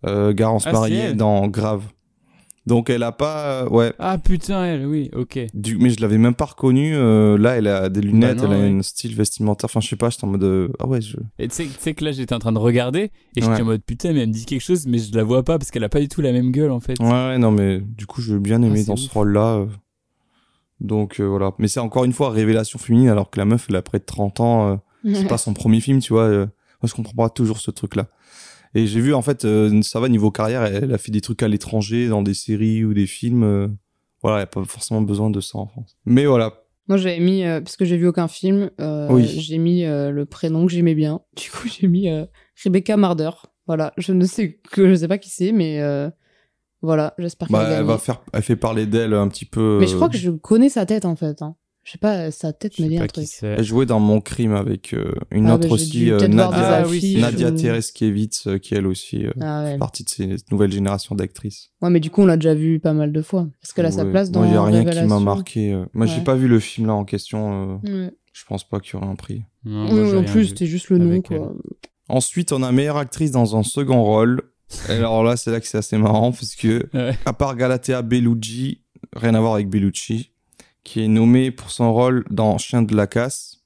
Garance 0.04 0.64
Ah, 0.66 0.86
elle. 0.90 1.16
dans 1.18 1.48
Grave. 1.48 1.84
Donc 2.68 2.92
elle 2.92 3.02
a 3.02 3.12
pas, 3.12 3.64
euh, 3.64 3.70
ouais, 3.70 3.92
Ah 3.98 4.20
putain, 4.20 4.64
elle, 4.64 4.86
oui, 4.86 5.10
ok. 5.16 5.40
du, 5.56 5.78
mais 5.78 5.90
je 5.90 6.00
l'avais 6.00 6.20
même 6.20 6.36
pas 6.36 6.46
reconnue. 6.46 6.96
euh, 6.96 7.36
là, 7.36 7.58
elle 7.58 7.66
a 7.66 7.90
des 7.90 8.02
lunettes, 8.02 8.38
Bah 8.38 8.44
non, 8.48 8.52
elle 8.54 8.60
a 8.60 8.62
ouais. 8.64 8.72
un 8.78 8.82
style 8.84 9.16
vestimentaire. 9.16 9.66
Enfin, 9.66 9.80
je 9.80 9.88
sais 9.88 9.96
pas, 9.96 10.12
j'étais 10.12 10.26
en 10.26 10.28
mode, 10.28 10.44
euh, 10.44 10.70
ah 10.80 10.86
ouais, 10.86 11.02
je. 11.02 11.18
Et 11.40 11.48
tu 11.48 11.56
sais- 11.56 11.66
tu 11.66 11.72
sais 11.80 11.94
que 11.96 12.06
là, 12.06 12.12
j'étais 12.12 12.36
en 12.36 12.40
train 12.40 12.52
de 12.52 12.60
regarder 12.60 13.00
et 13.06 13.12
j'étais 13.42 13.48
Ouais. 13.48 13.62
en 13.62 13.66
mode 13.66 13.82
putain, 13.84 14.14
mais 14.14 14.20
elle 14.22 14.28
me 14.30 14.34
dit 14.34 14.46
quelque 14.46 14.62
chose, 14.62 14.86
mais 14.86 15.00
je 15.00 15.12
la 15.16 15.24
vois 15.24 15.42
pas 15.44 15.58
parce 15.58 15.72
qu'elle 15.72 15.84
a 15.84 15.90
pas 15.90 16.00
du 16.02 16.08
tout 16.08 16.22
la 16.22 16.32
même 16.32 16.52
gueule 16.52 16.70
en 16.70 16.80
fait. 16.80 17.00
Ouais, 17.00 17.10
ouais, 17.10 17.38
non, 17.40 17.50
mais 17.50 17.80
du 17.80 18.06
coup, 18.06 18.22
je 18.22 18.36
l'ai 18.36 18.40
bien 18.40 18.62
aimé 18.62 18.74
Ah, 18.76 18.82
c'est 18.82 18.88
dans 18.90 18.94
ouf. 18.94 19.00
ce 19.00 19.10
rôle-là. 19.12 19.56
euh. 19.56 19.66
Donc 20.80 21.20
euh, 21.20 21.26
voilà. 21.26 21.52
Mais 21.60 21.68
c'est 21.68 21.80
encore 21.80 22.04
une 22.06 22.14
fois 22.14 22.30
révélation 22.30 22.80
féminine, 22.80 23.10
alors 23.10 23.30
que 23.30 23.40
la 23.40 23.46
meuf, 23.46 23.68
elle 23.70 23.76
a 23.76 23.82
près 23.82 24.00
de 24.00 24.06
30 24.06 24.40
ans. 24.40 24.72
euh, 24.72 24.76
c'est 25.16 25.28
pas 25.28 25.38
son 25.38 25.54
premier 25.54 25.80
film, 25.82 26.00
tu 26.00 26.14
vois. 26.14 26.24
euh, 26.24 26.46
moi, 26.82 26.88
je 26.90 26.94
comprends 26.94 27.14
pas 27.14 27.30
toujours 27.30 27.60
ce 27.60 27.70
truc-là. 27.72 28.08
Et 28.74 28.88
j'ai 28.88 29.02
vu, 29.02 29.14
en 29.14 29.22
fait, 29.22 29.44
euh, 29.46 29.82
ça 29.82 30.00
va 30.00 30.08
niveau 30.10 30.32
carrière, 30.32 30.64
elle, 30.64 30.94
a 30.94 30.98
fait 30.98 31.12
des 31.12 31.22
trucs 31.22 31.44
à 31.44 31.48
l'étranger, 31.48 32.08
dans 32.08 32.22
des 32.22 32.34
séries 32.34 32.84
ou 32.86 32.94
des 32.94 33.08
films. 33.08 33.44
euh, 33.44 33.68
voilà, 34.24 34.38
elle 34.38 34.44
a 34.44 34.48
pas 34.48 34.64
forcément 34.66 35.02
besoin 35.02 35.30
de 35.30 35.42
ça 35.42 35.58
en 35.58 35.68
France. 35.68 35.98
Mais 36.06 36.26
voilà. 36.26 36.54
Moi, 36.88 36.98
j'avais 36.98 37.20
mis, 37.20 37.44
euh, 37.44 37.60
parce 37.62 37.76
que 37.76 37.86
j'ai 37.86 37.98
vu 37.98 38.08
aucun 38.08 38.28
film, 38.28 38.70
euh, 38.80 39.08
Oui. 39.10 39.26
j'ai 39.26 39.58
mis 39.58 39.86
euh, 39.86 40.12
le 40.12 40.26
prénom 40.26 40.66
que 40.66 40.72
j'aimais 40.72 40.96
bien. 40.96 41.22
Du 41.36 41.50
coup, 41.50 41.68
j'ai 41.68 41.88
mis 41.88 42.08
Rebecca 42.64 42.98
Marder. 42.98 43.32
Voilà, 43.68 43.94
je 43.98 44.14
ne 44.14 44.26
sais 44.26 44.60
que 44.72 44.90
je 44.90 44.96
sais 44.96 45.08
pas 45.08 45.18
qui 45.18 45.30
c'est, 45.30 45.52
mais 45.52 45.80
voilà, 46.82 47.14
j'espère 47.20 47.48
qu'elle 47.48 47.58
Bah, 47.58 47.70
elle 47.70 47.86
va 47.86 47.98
faire, 47.98 48.22
elle 48.34 48.42
fait 48.42 48.56
parler 48.56 48.86
d'elle 48.88 49.14
un 49.14 49.28
petit 49.28 49.46
peu. 49.46 49.78
Mais 49.80 49.88
je 49.88 49.96
crois 49.96 50.10
que 50.10 50.18
je 50.18 50.32
connais 50.32 50.70
sa 50.70 50.86
tête 50.86 51.06
en 51.06 51.16
fait. 51.16 51.42
Hein. 51.42 51.56
Je 51.84 51.94
sais 51.94 51.98
pas, 51.98 52.30
sa 52.30 52.54
tête 52.54 52.74
Je 52.78 52.84
me 52.84 52.90
dit 52.90 52.98
un 53.00 53.08
truc. 53.08 53.26
Elle 53.42 53.64
jouait 53.64 53.88
dans 53.88 54.00
Mon 54.00 54.22
Crime 54.22 54.54
avec 54.54 54.94
euh, 54.94 55.14
une 55.32 55.48
Ah, 55.48 55.56
autre 55.56 55.68
bah, 55.68 55.76
j'ai 55.78 55.84
aussi, 55.84 56.12
euh, 56.12 56.18
peut-être 56.20 56.34
Nadia, 56.34 56.76
Ah, 56.84 56.88
oui, 56.88 57.18
Nadia 57.20 57.50
ou- 57.50 57.56
Tereskevitz, 57.56 58.48
euh, 58.48 58.58
qui 58.60 58.76
elle 58.76 58.86
aussi 58.86 59.26
euh, 59.26 59.32
Ah 59.42 59.64
ouais. 59.64 59.72
fait 59.74 59.78
partie 59.80 60.04
de 60.04 60.10
ces 60.10 60.36
nouvelles 60.52 60.72
générations 60.72 61.16
d'actrices. 61.16 61.72
Ouais, 61.82 61.90
mais 61.90 62.00
du 62.00 62.12
coup, 62.12 62.22
on 62.22 62.26
l'a 62.28 62.38
déjà 62.38 62.54
vu 62.54 62.80
pas 62.80 62.94
mal 62.94 63.12
de 63.12 63.22
fois. 63.24 63.48
Est-ce 63.64 63.74
qu'elle 63.74 63.88
a 63.88 63.92
sa 63.92 64.06
place 64.06 64.30
dans 64.30 64.42
Moi, 64.42 64.50
il 64.50 64.54
y 64.54 64.58
a 64.58 64.64
rien 64.64 64.86
qui 64.86 65.04
m'a 65.06 65.20
marqué. 65.20 65.76
Moi, 65.94 66.06
j'ai 66.06 66.18
Ouais. 66.18 66.24
pas 66.24 66.36
vu 66.36 66.48
le 66.48 66.60
film 66.60 66.86
là 66.88 66.94
en 66.94 67.04
question. 67.04 67.80
euh, 67.84 68.06
Ouais. 68.06 68.12
Je 68.32 68.46
pense 68.46 68.64
pas 68.64 68.80
qu'il 68.80 68.94
y 68.94 68.96
aurait 68.98 69.12
un 69.12 69.16
prix. 69.16 69.44
Non, 69.66 69.92
moi, 69.92 70.06
j'ai 70.10 70.18
en 70.18 70.24
plus, 70.24 70.46
c'était 70.48 70.66
juste 70.68 70.90
le 70.90 71.00
nom, 71.00 71.22
quoi. 71.22 71.54
Ensuite, 72.10 72.52
on 72.52 72.62
a 72.64 72.72
meilleure 72.72 72.98
actrice 72.98 73.32
dans 73.32 73.56
un 73.58 73.64
second 73.64 74.04
rôle. 74.04 74.42
Et 74.88 74.94
alors 74.94 75.24
là, 75.24 75.36
c'est 75.36 75.52
là 75.52 75.60
que 75.60 75.68
c'est 75.68 75.78
assez 75.80 75.98
marrant 75.98 76.32
parce 76.32 76.56
que, 76.56 76.88
Ouais. 76.94 77.14
à 77.26 77.34
part 77.34 77.56
Galatea 77.58 78.02
Bellucci, 78.04 78.84
rien 79.16 79.34
à 79.36 79.40
voir 79.42 79.56
avec 79.56 79.68
Bellucci, 79.70 80.31
qui 80.84 81.04
est 81.04 81.08
nommée 81.08 81.52
pour 81.52 81.72
son 81.72 81.94
rôle 81.94 82.26
dans 82.30 82.58
Chien 82.58 82.82
de 82.82 82.96
la 82.96 83.08
casse, 83.08 83.62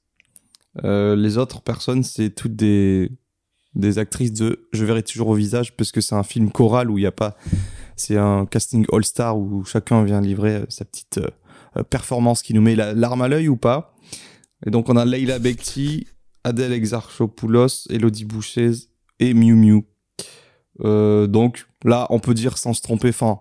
euh, 0.84 1.16
les 1.16 1.38
autres 1.38 1.62
personnes, 1.62 2.02
c'est 2.02 2.30
toutes 2.30 2.56
des, 2.56 3.10
des 3.74 3.98
actrices 3.98 4.32
de 4.32 4.68
Je 4.72 4.84
verrai 4.84 5.02
toujours 5.02 5.28
au 5.28 5.34
visage 5.34 5.76
parce 5.76 5.92
que 5.92 6.00
c'est 6.00 6.14
un 6.14 6.22
film 6.22 6.50
choral 6.50 6.90
où 6.90 6.98
il 6.98 7.02
n'y 7.02 7.06
a 7.06 7.12
pas. 7.12 7.36
C'est 7.96 8.18
un 8.18 8.44
casting 8.44 8.84
all-star 8.92 9.38
où 9.38 9.64
chacun 9.64 10.04
vient 10.04 10.20
livrer 10.20 10.56
euh, 10.56 10.66
sa 10.68 10.84
petite 10.84 11.18
euh, 11.76 11.82
performance 11.82 12.42
qui 12.42 12.52
nous 12.52 12.60
met 12.60 12.76
la 12.76 12.92
larme 12.92 13.22
à 13.22 13.28
l'œil 13.28 13.48
ou 13.48 13.56
pas. 13.56 13.94
Et 14.66 14.70
donc, 14.70 14.88
on 14.88 14.96
a 14.96 15.04
Leila 15.04 15.38
Bekti, 15.38 16.06
Adèle 16.44 16.72
Exarchopoulos, 16.72 17.86
Elodie 17.88 18.24
Bouchez 18.24 18.72
et 19.18 19.32
Miu 19.34 19.54
Miu. 19.54 19.84
Donc 20.78 21.66
là, 21.84 22.06
on 22.10 22.18
peut 22.18 22.34
dire 22.34 22.58
sans 22.58 22.74
se 22.74 22.82
tromper, 22.82 23.08
enfin, 23.08 23.40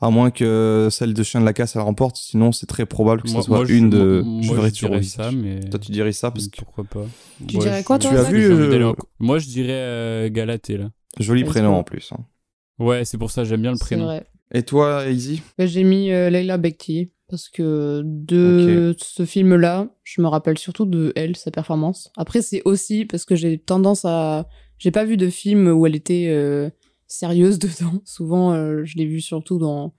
à 0.00 0.10
moins 0.10 0.30
que 0.30 0.88
celle 0.90 1.14
de 1.14 1.22
Chien 1.22 1.40
de 1.40 1.44
la 1.46 1.52
Casse 1.52 1.76
elle 1.76 1.82
remporte, 1.82 2.16
sinon 2.16 2.52
c'est 2.52 2.66
très 2.66 2.86
probable 2.86 3.22
que 3.22 3.28
ce 3.28 3.40
soit 3.42 3.56
moi, 3.56 3.64
je- 3.66 3.74
une 3.74 3.90
de. 3.90 4.22
moi- 4.24 4.56
je 4.56 4.66
je 4.68 4.70
dirais 4.72 5.02
ça, 5.02 5.30
mais 5.32 5.60
Toi, 5.70 5.78
tu 5.80 5.92
dirais 5.92 6.12
ça 6.12 6.30
parce 6.30 6.48
que 6.48 6.56
pourquoi 6.62 6.84
pas. 6.84 7.06
Tu 7.48 7.56
Ouais, 7.56 7.62
dirais 7.62 7.84
quoi, 7.84 7.98
toi, 7.98 8.10
Tu 8.12 8.16
as 8.16 8.30
vu, 8.30 8.50
euh, 8.52 8.92
Moi, 9.18 9.38
je 9.38 9.46
dirais 9.46 9.72
euh, 9.72 10.28
Galatée 10.30 10.76
là. 10.78 10.90
joli 11.18 11.44
prénom 11.44 11.74
en 11.74 11.82
plus. 11.84 12.10
hein. 12.12 12.24
Ouais, 12.78 13.04
c'est 13.06 13.16
pour 13.18 13.30
ça 13.30 13.44
j'aime 13.44 13.62
bien 13.62 13.70
le 13.72 13.76
C'est 13.78 13.84
prénom. 13.84 14.04
vrai. 14.04 14.26
Et 14.52 14.62
toi, 14.62 15.08
Easy? 15.08 15.42
Bah, 15.58 15.66
J'ai 15.66 15.82
mis 15.82 16.12
euh, 16.12 16.28
Leila 16.30 16.56
Bekti 16.58 17.10
parce 17.28 17.48
que 17.48 18.02
de 18.04 18.94
ce 18.98 19.24
film-là, 19.24 19.88
je 20.04 20.20
me 20.20 20.28
rappelle 20.28 20.58
surtout 20.58 20.84
de 20.86 21.12
elle, 21.16 21.36
sa 21.36 21.50
performance. 21.50 22.12
Après, 22.16 22.42
c'est 22.42 22.62
aussi 22.64 23.04
parce 23.06 23.24
que 23.24 23.34
j'ai 23.34 23.58
tendance 23.58 24.04
à. 24.04 24.46
J'ai 24.78 24.90
pas 24.90 25.04
vu 25.06 25.16
de 25.16 25.30
film 25.30 25.68
où 25.68 25.86
elle 25.86 25.96
était 25.96 26.26
euh, 26.28 26.68
sérieuse 27.08 27.58
dedans. 27.60 28.00
Souvent, 28.04 28.52
euh, 28.52 28.82
je 28.84 28.96
l'ai 28.96 29.06
vue 29.06 29.20
surtout 29.20 29.58
dans. 29.58 29.92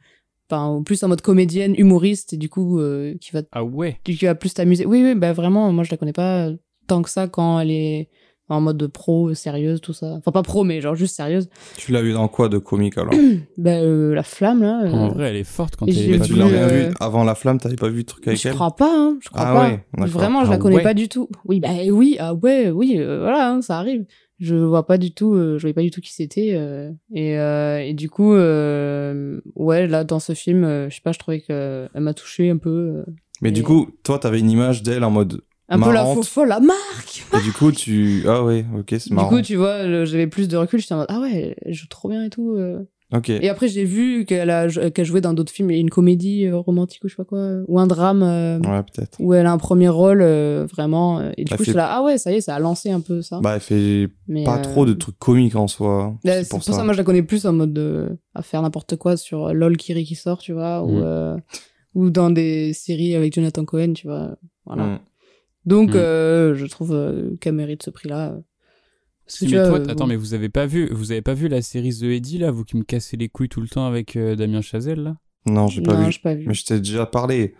Enfin, 0.49 0.81
plus 0.83 1.03
en 1.03 1.09
mode 1.09 1.21
comédienne, 1.21 1.75
humoriste, 1.77 2.31
et 2.31 2.37
du 2.37 2.47
coup, 2.47 2.79
euh, 2.79 3.15
qui 3.19 3.31
va 3.33 3.41
Ah 3.51 3.65
ouais. 3.65 3.99
qui 4.05 4.13
va 4.25 4.33
plus 4.33 4.53
t'amuser. 4.53 4.85
Oui, 4.85 5.03
oui, 5.03 5.13
bah 5.13 5.33
vraiment, 5.33 5.71
moi 5.73 5.83
je 5.83 5.91
la 5.91 5.97
connais 5.97 6.13
pas 6.13 6.49
tant 6.87 7.01
que 7.01 7.09
ça 7.09 7.27
quand 7.27 7.59
elle 7.59 7.69
est 7.71 8.07
en 8.47 8.61
mode 8.61 8.87
pro, 8.87 9.33
sérieuse, 9.33 9.81
tout 9.81 9.91
ça. 9.91 10.07
Enfin, 10.13 10.31
pas 10.31 10.43
pro, 10.43 10.63
mais 10.63 10.79
genre 10.79 10.95
juste 10.95 11.17
sérieuse. 11.17 11.49
Tu 11.75 11.91
l'as 11.91 12.01
vu 12.01 12.13
dans 12.13 12.29
quoi 12.29 12.47
de 12.47 12.59
comique 12.59 12.97
alors 12.97 13.13
Bah, 13.57 13.71
euh, 13.71 14.15
la 14.15 14.23
flamme, 14.23 14.61
là. 14.61 14.83
euh, 14.85 14.91
En 14.93 15.09
vrai, 15.09 15.31
elle 15.31 15.35
est 15.35 15.43
forte 15.43 15.75
quand 15.75 15.85
elle 15.85 15.97
est 15.97 16.07
Mais 16.11 16.17
vu, 16.17 16.23
tu 16.23 16.33
l'as 16.35 16.45
rien 16.45 16.69
euh, 16.69 16.87
vu 16.89 16.93
avant 17.01 17.25
La 17.25 17.35
Flamme, 17.35 17.59
t'avais 17.59 17.75
pas 17.75 17.89
vu 17.89 18.03
de 18.03 18.07
truc 18.07 18.25
avec 18.25 18.39
je 18.39 18.47
elle 18.47 18.53
crois 18.55 18.73
pas, 18.73 18.89
hein, 18.89 19.17
je 19.21 19.27
crois 19.27 19.41
Ah 19.45 19.53
pas. 19.53 19.67
ouais. 20.01 20.07
Vraiment, 20.07 20.45
je 20.45 20.47
Ah 20.47 20.51
la 20.51 20.57
connais 20.59 20.77
ouais. 20.77 20.81
pas 20.83 20.93
du 20.93 21.09
tout. 21.09 21.27
Oui, 21.43 21.59
bah 21.59 21.67
oui, 21.91 22.15
ah 22.21 22.33
ouais, 22.35 22.69
oui, 22.69 22.95
euh, 22.99 23.19
voilà, 23.19 23.49
hein, 23.51 23.61
ça 23.61 23.79
arrive. 23.79 24.05
Je 24.39 24.55
vois 24.55 24.85
pas 24.85 24.97
du 24.99 25.11
tout, 25.13 25.33
euh, 25.33 25.57
je 25.57 25.61
voyais 25.63 25.73
pas 25.73 25.81
du 25.81 25.89
tout 25.91 26.01
qui 26.01 26.13
c'était. 26.13 26.51
euh, 26.53 26.91
et, 27.13 27.39
euh, 27.39 27.79
et 27.79 27.93
du 27.93 28.09
coup, 28.09 28.33
euh, 28.33 29.41
ouais, 29.55 29.87
là, 29.87 30.03
dans 30.03 30.19
ce 30.19 30.33
film, 30.33 30.63
euh, 30.63 30.89
je 30.89 30.95
sais 30.95 31.01
pas, 31.01 31.11
je 31.11 31.19
trouvais 31.19 31.41
qu'elle 31.41 31.89
m'a 31.95 32.13
touché 32.13 32.49
un 32.49 32.57
peu. 32.57 32.69
euh, 32.69 33.03
Mais 33.41 33.51
du 33.51 33.63
coup, 33.63 33.89
toi, 34.03 34.19
t'avais 34.19 34.39
une 34.39 34.49
image 34.51 34.83
d'elle 34.83 35.03
en 35.03 35.09
mode. 35.11 35.41
un 35.69 35.79
peu 35.79 35.91
la 35.91 36.05
faux 36.05 36.23
folle, 36.23 36.49
la 36.49 36.59
marque 36.59 37.25
Et 37.33 37.41
du 37.43 37.51
coup, 37.51 37.71
tu. 37.71 38.23
Ah 38.27 38.43
ouais, 38.43 38.63
ok, 38.77 38.85
c'est 38.91 39.07
Du 39.09 39.15
marrant. 39.15 39.29
coup, 39.29 39.41
tu 39.41 39.55
vois, 39.55 40.05
j'avais 40.05 40.27
plus 40.27 40.47
de 40.47 40.55
recul, 40.57 40.79
j'étais 40.79 40.93
en 40.93 40.97
mode, 40.97 41.07
ah 41.09 41.19
ouais, 41.19 41.55
elle 41.61 41.73
joue 41.73 41.87
trop 41.87 42.09
bien 42.09 42.23
et 42.23 42.29
tout. 42.29 42.55
Euh. 43.13 43.19
Et 43.41 43.47
après, 43.49 43.67
j'ai 43.69 43.85
vu 43.85 44.25
qu'elle 44.25 44.49
a 44.49 44.67
qu'elle 44.91 45.05
jouait 45.05 45.21
dans 45.21 45.33
d'autres 45.33 45.51
films, 45.51 45.69
une 45.69 45.89
comédie 45.89 46.45
euh, 46.45 46.57
romantique 46.57 47.03
ou 47.03 47.07
je 47.07 47.13
sais 47.13 47.17
pas 47.17 47.23
quoi, 47.23 47.59
ou 47.67 47.79
un 47.79 47.87
drame 47.87 48.21
euh, 48.23 48.59
Ouais, 48.59 48.83
peut-être. 48.83 49.17
où 49.19 49.33
elle 49.33 49.45
a 49.45 49.51
un 49.51 49.57
premier 49.57 49.87
rôle 49.89 50.21
euh, 50.21 50.65
vraiment. 50.69 51.19
euh, 51.19 51.31
et 51.37 51.45
du 51.45 51.51
Elle 51.53 51.57
coup, 51.57 51.63
fait- 51.63 51.67
je 51.67 51.71
suis 51.71 51.77
là, 51.77 51.87
ah 51.89 52.03
ouais, 52.03 52.17
ça 52.17 52.31
y 52.31 52.35
est, 52.35 52.41
ça 52.41 52.55
a 52.55 52.59
lancé 52.59 52.91
un 52.91 52.99
peu 52.99 53.21
ça. 53.21 53.39
Bah, 53.41 53.53
elle 53.55 53.61
fait 53.61 54.09
Mais, 54.27 54.43
pas 54.43 54.57
euh, 54.57 54.61
trop 54.61 54.85
de 54.85 54.93
trucs 54.93 55.17
comiques 55.19 55.55
en 55.55 55.67
soi. 55.67 56.15
là, 56.25 56.43
C'est 56.43 56.49
pour 56.49 56.61
ça. 56.63 56.83
moi, 56.83 56.91
je 56.93 56.97
la 56.97 57.03
connais 57.05 57.23
plus 57.23 57.45
en 57.45 57.53
mode 57.53 57.71
de, 57.73 58.09
à 58.35 58.41
faire 58.41 58.61
n'importe 58.61 58.95
quoi 58.97 59.15
sur 59.15 59.53
LOL 59.53 59.77
Kiri 59.77 60.03
qui 60.03 60.15
sort, 60.15 60.39
tu 60.39 60.51
vois, 60.53 60.83
ou, 60.83 60.97
Mm. 60.97 61.01
euh, 61.03 61.37
ou 61.95 62.09
dans 62.09 62.29
des 62.29 62.73
séries 62.73 63.15
avec 63.15 63.33
Jonathan 63.33 63.63
Cohen, 63.63 63.93
tu 63.93 64.07
vois. 64.07 64.35
Voilà. 64.65 64.83
Mm. 64.83 64.99
Donc, 65.65 65.89
Mm. 65.91 65.97
euh, 65.97 66.55
je 66.55 66.65
trouve 66.65 66.93
euh, 66.93 67.35
qu'elle 67.39 67.53
mérite 67.55 67.83
ce 67.83 67.89
prix-là. 67.89 68.35
Parce 69.27 69.39
que 69.39 69.45
Si, 69.45 69.47
tu 69.47 69.55
mais 69.55 69.59
vois, 69.69 69.79
toi, 69.79 69.87
euh, 69.87 69.91
attends, 69.91 70.05
bon. 70.05 70.07
mais 70.09 70.15
vous 70.15 70.33
avez 70.33 70.49
pas 70.49 70.65
vu, 70.65 70.87
vous 70.91 71.11
avez 71.11 71.21
pas 71.21 71.33
vu 71.33 71.47
la 71.49 71.61
série 71.61 71.93
The 71.93 72.03
Eddie 72.03 72.37
là, 72.39 72.49
vous 72.51 72.63
qui 72.63 72.77
me 72.77 72.83
cassez 72.83 73.17
les 73.17 73.27
couilles 73.29 73.49
tout 73.49 73.61
le 73.61 73.67
temps 73.67 73.85
avec 73.85 74.15
euh, 74.15 74.35
Damien 74.35 74.61
Chazelle 74.61 75.01
là? 75.03 75.17
Non, 75.45 75.67
j'ai 75.67 75.81
pas 75.81 75.95
non, 75.95 76.05
vu. 76.05 76.11
j'ai 76.11 76.19
pas 76.19 76.33
vu. 76.33 76.45
Mais 76.47 76.53
je 76.53 76.65
t'ai 76.65 76.77
déjà 76.79 77.05
parlé. 77.05 77.53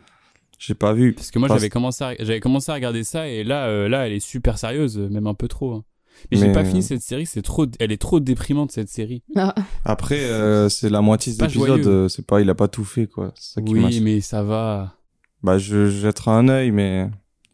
J'ai 0.60 0.74
pas 0.76 0.94
vu. 0.94 1.14
Parce 1.14 1.30
que 1.30 1.40
moi 1.40 1.48
Parce- 1.50 1.60
j'avais 1.60 1.70
commencé, 1.70 2.04
à, 2.04 2.16
j'avais 2.20 2.40
commencé 2.40 2.72
à 2.72 2.76
regarder 2.76 3.04
ça 3.04 3.28
et 3.28 3.44
là, 3.44 3.68
euh, 3.68 3.88
là, 3.88 4.08
elle 4.08 4.14
est 4.14 4.20
super 4.20 4.58
sérieuse, 4.58 4.98
même 4.98 5.28
un 5.28 5.34
peu 5.36 5.48
trop. 5.48 5.74
hein. 5.74 5.84
Mais, 6.32 6.38
j'ai 6.38 6.52
pas 6.52 6.62
euh, 6.62 6.66
fini 6.66 6.82
cette 6.82 7.04
série, 7.04 7.28
c'est 7.28 7.44
trop, 7.44 7.68
elle 7.80 7.92
est 7.92 8.02
trop 8.02 8.20
déprimante 8.20 8.72
cette 8.72 8.90
série. 8.90 9.22
Ah, 9.36 9.54
Après, 9.86 10.20
euh, 10.24 10.68
c'est 10.68 10.90
la 10.90 11.02
moitié 11.02 11.32
des 11.34 11.44
épisodes. 11.44 12.08
C'est 12.08 12.26
pas, 12.26 12.42
il 12.42 12.50
a 12.50 12.56
pas 12.56 12.68
tout 12.68 12.84
fait, 12.86 13.06
quoi. 13.06 13.32
C'est 13.36 13.54
ça 13.56 13.62
qui 13.62 13.74
Oui, 13.74 14.00
mais 14.02 14.20
ça 14.22 14.42
va. 14.42 14.96
Bah, 15.44 15.60
je 15.60 15.86
je 15.86 16.00
jetterai 16.00 16.32
un 16.32 16.50
œil, 16.50 16.72
mais 16.72 17.08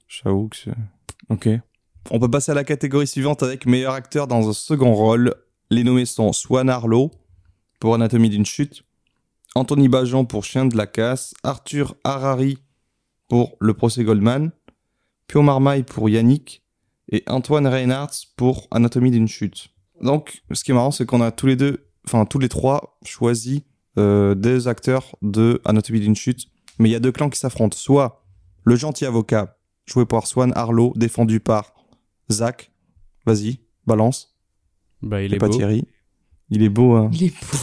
j'avoue 0.07 0.47
que 0.47 0.55
c'est. 0.55 0.72
Ok. 1.30 1.49
On 2.12 2.20
peut 2.20 2.30
passer 2.30 2.51
à 2.51 2.56
la 2.56 2.64
catégorie 2.64 3.08
suivante 3.08 3.43
avec 3.43 3.66
meilleur 3.66 3.93
acteur 3.93 4.28
dans 4.28 4.49
un 4.49 4.54
second 4.54 4.93
rôle. 4.93 5.34
Les 5.70 5.84
nommés 5.84 6.06
sont 6.06 6.34
Swan 6.34 6.70
Arlo 6.70 7.12
pour 7.80 7.95
Anatomie 7.95 8.30
d'une 8.30 8.45
chute, 8.45 8.84
Anthony 9.56 9.88
Bajon 9.88 10.26
pour 10.26 10.43
Chien 10.43 10.66
de 10.66 10.78
la 10.78 10.88
casse, 10.88 11.34
Arthur 11.43 11.95
Harari 12.04 12.58
pour 13.28 13.58
Le 13.60 13.74
procès 13.74 14.04
Goldman, 14.04 14.51
Pio 15.28 15.41
Marmaille 15.41 15.84
pour 15.84 16.10
Yannick 16.10 16.64
et 17.12 17.24
Antoine 17.28 17.68
Reinhardt 17.68 18.14
pour 18.38 18.68
Anatomie 18.72 19.12
d'une 19.12 19.28
chute. 19.28 19.70
Donc, 20.01 20.43
ce 20.51 20.64
qui 20.64 20.72
est 20.72 20.74
marrant, 20.74 20.91
c'est 20.91 21.06
qu'on 21.06 21.22
a 21.22 21.32
tous 21.32 21.47
les 21.47 21.56
deux, 21.56 21.88
enfin 22.06 22.26
tous 22.26 22.39
les 22.39 22.49
trois, 22.49 22.97
choisi 23.06 23.64
euh, 23.97 24.36
des 24.36 24.68
acteurs 24.68 25.16
de 25.22 25.62
Anatomie 25.66 25.99
d'une 25.99 26.16
chute 26.16 26.47
mais 26.80 26.89
il 26.89 26.91
y 26.91 26.95
a 26.95 26.99
deux 26.99 27.12
clans 27.12 27.30
qui 27.30 27.39
s'affrontent. 27.39 27.78
Soit 27.78 28.24
le 28.64 28.76
gentil 28.76 29.06
avocat, 29.06 29.58
joué 29.86 30.06
par 30.06 30.28
Swan 30.28 30.51
Arlo, 30.56 30.93
défendu 30.95 31.39
par 31.39 31.74
Zach. 32.32 32.71
Vas-y, 33.26 33.59
balance. 33.88 34.36
Bah, 35.01 35.21
il 35.21 35.30
C'est 35.30 35.36
est 35.36 35.39
pas 35.39 35.47
beau. 35.47 35.53
Thierry. 35.57 35.86
Il 36.49 36.61
est 36.63 36.69
beau, 36.69 36.93
hein. 36.95 37.09
il 37.13 37.24
est 37.26 37.30
beau. 37.30 37.57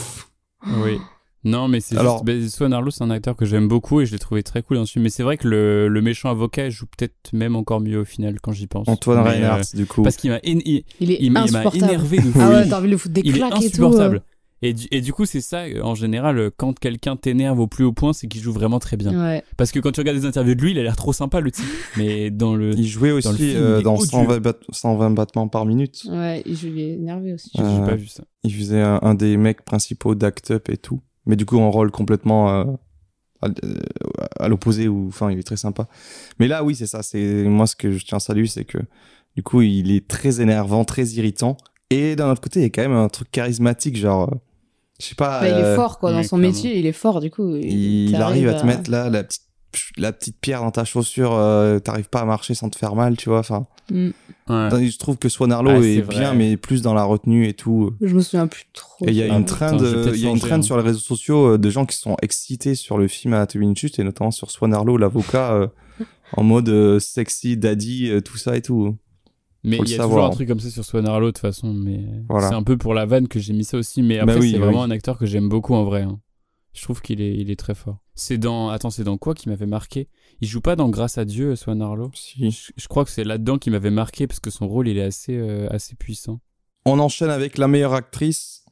Oui. 0.83 0.97
Non, 1.43 1.67
mais 1.67 1.79
c'est 1.79 1.97
Alors- 1.97 2.23
juste. 2.23 2.41
bah, 2.43 2.49
Swan 2.49 2.71
Arlo, 2.71 2.91
c'est 2.91 3.03
un 3.03 3.09
acteur 3.09 3.35
que 3.35 3.45
j'aime 3.45 3.67
beaucoup 3.67 3.99
et 3.99 4.05
je 4.05 4.11
l'ai 4.11 4.19
trouvé 4.19 4.43
très 4.43 4.61
cool 4.61 4.77
dans 4.77 4.85
ce 4.85 4.91
film. 4.91 5.01
Mais 5.03 5.09
c'est 5.09 5.23
vrai 5.23 5.37
que 5.37 5.47
le, 5.47 5.87
le 5.87 6.01
méchant 6.01 6.29
avocat 6.29 6.67
il 6.67 6.71
joue 6.71 6.85
peut-être 6.85 7.33
même 7.33 7.55
encore 7.55 7.81
mieux 7.81 7.99
au 8.01 8.05
final 8.05 8.39
quand 8.39 8.51
j'y 8.51 8.67
pense. 8.67 8.87
Antoine 8.87 9.19
Reinhardt, 9.27 9.61
euh, 9.73 9.77
du 9.77 9.87
coup. 9.87 10.03
parce 10.03 10.17
qu'il 10.17 10.29
m'a, 10.29 10.39
il, 10.43 10.83
Il 10.99 11.09
est 11.11 11.17
il 11.19 11.31
m'a 11.31 11.45
il 11.47 11.51
m'a 11.51 11.59
insupportable. 11.61 11.83
énervé 11.93 12.17
de 12.17 12.31
fou. 12.31 12.39
Ah 12.39 12.49
ouais, 12.49 12.69
t'as 12.69 12.77
envie 12.77 12.85
de 12.87 12.91
le 12.91 12.97
foutre 12.99 13.13
des 13.15 13.21
il 13.25 13.29
est 13.35 13.39
claques 13.39 13.53
et 13.53 13.57
tout. 13.57 13.65
insupportable. 13.65 14.21
Et 14.63 14.73
du, 14.73 14.87
et 14.91 15.01
du 15.01 15.11
coup, 15.11 15.25
c'est 15.25 15.41
ça, 15.41 15.61
euh, 15.63 15.81
en 15.81 15.95
général, 15.95 16.37
euh, 16.37 16.49
quand 16.55 16.77
quelqu'un 16.77 17.15
t'énerve 17.15 17.59
au 17.59 17.65
plus 17.67 17.83
haut 17.83 17.93
point, 17.93 18.13
c'est 18.13 18.27
qu'il 18.27 18.41
joue 18.41 18.53
vraiment 18.53 18.77
très 18.79 18.95
bien. 18.95 19.11
Ouais. 19.19 19.43
Parce 19.57 19.71
que 19.71 19.79
quand 19.79 19.91
tu 19.91 19.99
regardes 20.01 20.19
des 20.19 20.25
interviews 20.27 20.53
de 20.53 20.61
lui, 20.61 20.71
il 20.71 20.77
a 20.79 20.83
l'air 20.83 20.95
trop 20.95 21.13
sympa, 21.13 21.39
le 21.39 21.49
type. 21.51 21.65
Mais 21.97 22.29
dans 22.29 22.55
le. 22.55 22.71
Il 22.77 22.87
jouait 22.87 23.09
aussi 23.11 23.25
Dans 23.27 23.31
le 23.31 23.37
film, 23.37 23.57
euh, 23.57 23.77
il 23.79 23.83
dans 23.83 23.95
odieux. 23.95 24.05
120, 24.05 24.39
bat- 24.39 24.53
120 24.71 25.09
battements 25.11 25.47
par 25.47 25.65
minute. 25.65 26.03
Ouais, 26.09 26.43
et 26.45 26.53
je 26.55 26.67
l'ai 26.67 26.93
énervé 26.93 27.33
aussi. 27.33 27.49
J'ai 27.55 27.63
Euh, 27.63 27.85
pas 27.85 27.95
vu 27.95 28.05
ça. 28.07 28.23
Il 28.43 28.53
faisait 28.53 28.81
un, 28.81 28.99
un 29.01 29.15
des 29.15 29.35
mecs 29.37 29.63
principaux 29.65 30.13
d'Act 30.13 30.51
Up 30.51 30.69
et 30.69 30.77
tout. 30.77 31.01
Mais 31.25 31.35
du 31.35 31.45
coup, 31.45 31.57
en 31.57 31.71
rôle 31.71 31.89
complètement 31.91 32.49
euh, 32.51 32.65
à, 33.41 33.47
à 34.39 34.47
l'opposé, 34.47 34.87
ou 34.87 35.07
enfin, 35.07 35.31
il 35.31 35.39
est 35.39 35.43
très 35.43 35.57
sympa. 35.57 35.87
Mais 36.39 36.47
là, 36.47 36.63
oui, 36.63 36.75
c'est 36.75 36.85
ça. 36.87 37.01
C'est 37.03 37.43
moi 37.45 37.65
ce 37.67 37.75
que 37.75 37.91
je 37.91 38.05
tiens 38.05 38.17
à 38.17 38.19
saluer, 38.19 38.45
c'est 38.47 38.65
que 38.65 38.77
du 39.35 39.43
coup, 39.43 39.61
il 39.61 39.91
est 39.91 40.07
très 40.07 40.39
énervant, 40.41 40.83
très 40.85 41.05
irritant. 41.07 41.57
Et 41.89 42.15
d'un 42.15 42.31
autre 42.31 42.41
côté, 42.41 42.59
il 42.59 42.63
y 42.63 42.65
a 42.65 42.69
quand 42.69 42.81
même 42.83 42.91
un 42.93 43.09
truc 43.09 43.29
charismatique, 43.31 43.97
genre, 43.97 44.33
je 45.01 45.07
sais 45.07 45.15
pas. 45.15 45.41
Bah, 45.41 45.47
il 45.47 45.53
est 45.53 45.63
euh, 45.63 45.75
fort, 45.75 45.99
quoi. 45.99 46.11
Dans 46.11 46.23
son 46.23 46.37
clairement. 46.37 46.47
métier, 46.55 46.77
il 46.77 46.85
est 46.85 46.91
fort, 46.91 47.19
du 47.19 47.29
coup. 47.31 47.55
Il 47.55 48.15
arrive 48.15 48.47
à 48.47 48.53
te 48.53 48.65
mettre 48.65 48.89
là 48.89 49.09
la 49.09 49.23
petite 49.23 49.43
la 49.95 50.11
petite 50.11 50.35
pierre 50.41 50.61
dans 50.61 50.71
ta 50.71 50.83
chaussure, 50.83 51.31
euh, 51.33 51.79
t'arrives 51.79 52.09
pas 52.09 52.19
à 52.19 52.25
marcher 52.25 52.53
sans 52.53 52.69
te 52.69 52.77
faire 52.77 52.93
mal, 52.93 53.15
tu 53.15 53.29
vois. 53.29 53.39
Enfin, 53.39 53.67
Mm. 53.91 54.09
Ouais. 54.49 54.89
je 54.89 54.97
trouve 54.97 55.17
que 55.17 55.29
Swan 55.29 55.51
Arlo 55.51 55.71
Ah, 55.71 55.85
est, 55.85 56.01
bien, 56.01 56.33
mais 56.33 56.57
plus 56.57 56.81
dans 56.81 56.93
la 56.93 57.03
retenue 57.03 57.47
et 57.47 57.53
tout. 57.53 57.93
Je 58.01 58.13
me 58.13 58.21
souviens 58.21 58.47
plus 58.47 58.65
trop. 58.73 59.05
Et 59.07 59.11
il 59.11 59.15
y 59.15 59.21
a 59.21 59.25
Ah, 59.25 59.37
une 59.37 59.45
il 60.13 60.19
y 60.19 60.27
a 60.27 60.29
une 60.29 60.39
trend 60.39 60.55
hein. 60.55 60.61
sur 60.61 60.77
les 60.77 60.83
réseaux 60.83 60.99
sociaux 60.99 61.53
euh, 61.53 61.57
de 61.57 61.69
gens 61.69 61.85
qui 61.85 61.95
sont 61.97 62.15
excités 62.21 62.75
sur 62.75 62.97
le 62.97 63.07
film 63.07 63.33
Anatomie 63.33 63.65
d'une 63.67 63.75
chute 63.75 63.99
et 63.99 64.03
notamment 64.03 64.31
sur 64.31 64.49
Swan 64.51 64.73
Arlo, 64.73 64.97
l'avocat, 64.97 65.53
euh, 65.53 65.67
en 66.33 66.43
mode 66.43 66.69
euh, 66.69 66.99
sexy, 66.99 67.57
daddy, 67.57 68.09
euh, 68.09 68.21
tout 68.21 68.37
ça 68.37 68.55
et 68.57 68.61
tout. 68.61 68.97
Mais 69.63 69.77
il 69.77 69.89
y 69.89 69.93
a 69.93 69.97
savoir. 69.97 70.09
toujours 70.09 70.25
un 70.25 70.29
truc 70.31 70.47
comme 70.47 70.59
ça 70.59 70.69
sur 70.71 70.83
Swan 70.83 71.05
Arlo 71.05 71.27
de 71.27 71.31
toute 71.31 71.39
façon, 71.41 71.71
mais 71.73 72.03
Voilà. 72.29 72.49
c'est 72.49 72.55
un 72.55 72.63
peu 72.63 72.77
pour 72.77 72.93
la 72.93 73.05
vanne 73.05 73.27
que 73.27 73.39
j'ai 73.39 73.53
mis 73.53 73.63
ça 73.63 73.77
aussi. 73.77 74.01
Mais 74.01 74.17
Bah 74.17 74.23
après, 74.23 74.39
oui, 74.39 74.51
c'est 74.51 74.57
oui. 74.57 74.63
vraiment 74.63 74.83
un 74.83 74.91
acteur 74.91 75.17
que 75.17 75.25
j'aime 75.25 75.49
beaucoup 75.49 75.75
en 75.75 75.83
vrai. 75.83 76.01
hein. 76.01 76.19
Je 76.73 76.81
trouve 76.83 77.01
qu'il 77.01 77.19
est, 77.21 77.35
il 77.35 77.51
est 77.51 77.57
très 77.59 77.75
fort. 77.75 77.97
C'est 78.15 78.37
dans, 78.37 78.69
attends, 78.69 78.89
c'est 78.91 79.03
dans 79.03 79.17
quoi 79.17 79.35
qui 79.35 79.49
m'avait 79.49 79.65
marqué? 79.65 80.07
Il 80.39 80.47
joue 80.47 80.61
pas 80.61 80.75
dans 80.77 80.87
Grâce 80.89 81.17
à 81.17 81.25
Dieu, 81.25 81.55
Swan 81.55 81.81
Arlo 81.81 82.09
Si. 82.13 82.49
je, 82.49 82.71
je 82.75 82.87
crois 82.87 83.03
que 83.05 83.11
c'est 83.11 83.23
là-dedans 83.25 83.57
qui 83.57 83.69
m'avait 83.69 83.91
marqué 83.91 84.25
parce 84.25 84.39
que 84.39 84.49
son 84.49 84.67
rôle 84.67 84.87
il 84.87 84.97
est 84.97 85.03
assez, 85.03 85.35
euh, 85.37 85.67
assez 85.69 85.95
puissant. 85.95 86.39
On 86.85 86.97
enchaîne 86.99 87.29
avec 87.29 87.57
la 87.57 87.67
meilleure 87.67 87.93
actrice. 87.93 88.65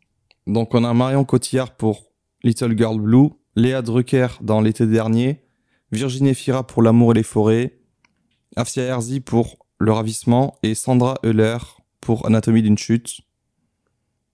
Donc 0.48 0.74
on 0.74 0.84
a 0.86 0.94
Marion 0.94 1.26
Cotillard 1.26 1.76
pour 1.76 2.06
Little 2.44 2.76
Girl 2.78 3.00
Blue, 3.00 3.30
Léa 3.56 3.82
Drucker 3.84 4.28
dans 4.42 4.62
l'été 4.62 4.88
dernier, 4.88 5.44
Virginie 5.92 6.34
Fira 6.34 6.66
pour 6.66 6.82
L'amour 6.82 7.12
et 7.12 7.16
les 7.16 7.24
forêts, 7.24 7.80
Afsia 8.56 8.84
Herzi 8.84 9.20
pour 9.20 9.59
Le 9.80 9.92
ravissement 9.92 10.58
et 10.62 10.76
Sandra 10.76 11.18
Euler 11.26 11.58
pour 12.02 12.26
Anatomie 12.26 12.62
d'une 12.62 12.78
chute. 12.78 13.22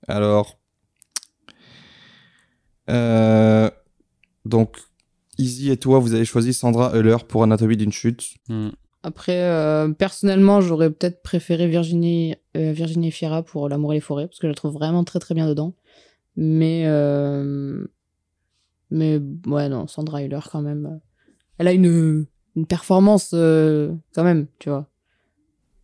Alors, 0.07 0.59
euh, 2.89 3.69
donc 4.45 4.77
Izzy 5.37 5.71
et 5.71 5.77
toi, 5.77 5.99
vous 5.99 6.13
avez 6.13 6.25
choisi 6.25 6.53
Sandra 6.53 6.95
Euler 6.95 7.17
pour 7.27 7.43
Anatomie 7.43 7.77
d'une 7.77 7.91
chute. 7.91 8.35
Hmm. 8.49 8.69
Après, 9.03 9.43
euh, 9.43 9.89
personnellement, 9.89 10.61
j'aurais 10.61 10.89
peut-être 10.89 11.21
préféré 11.21 11.67
Virginie, 11.67 12.35
euh, 12.57 12.71
Virginie 12.71 13.11
Fira 13.11 13.43
pour 13.43 13.69
L'amour 13.69 13.93
et 13.93 13.97
les 13.97 14.01
forêts, 14.01 14.27
parce 14.27 14.39
que 14.39 14.47
je 14.47 14.51
la 14.51 14.55
trouve 14.55 14.73
vraiment 14.73 15.03
très 15.03 15.19
très 15.19 15.35
bien 15.35 15.47
dedans. 15.47 15.75
Mais, 16.35 16.85
euh, 16.87 17.85
mais 18.89 19.21
ouais, 19.45 19.69
non, 19.69 19.85
Sandra 19.85 20.23
Hüller 20.23 20.39
quand 20.51 20.63
même. 20.63 20.99
Elle 21.59 21.67
a 21.67 21.73
une, 21.73 22.25
une 22.55 22.65
performance 22.65 23.31
euh, 23.33 23.93
quand 24.15 24.23
même, 24.23 24.47
tu 24.57 24.69
vois. 24.69 24.89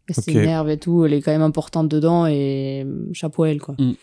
Elle 0.08 0.16
Ok. 0.18 0.24
s'énerve 0.24 0.70
et 0.70 0.78
tout, 0.78 1.06
elle 1.06 1.14
est 1.14 1.22
quand 1.22 1.32
même 1.32 1.41
importante 1.41 1.88
dedans 1.88 2.26
et 2.28 2.84
euh, 2.86 3.08
chapeau 3.14 3.43
à 3.43 3.49
elle, 3.49 3.62
quoi. 3.62 3.76
Mm. 3.78 3.93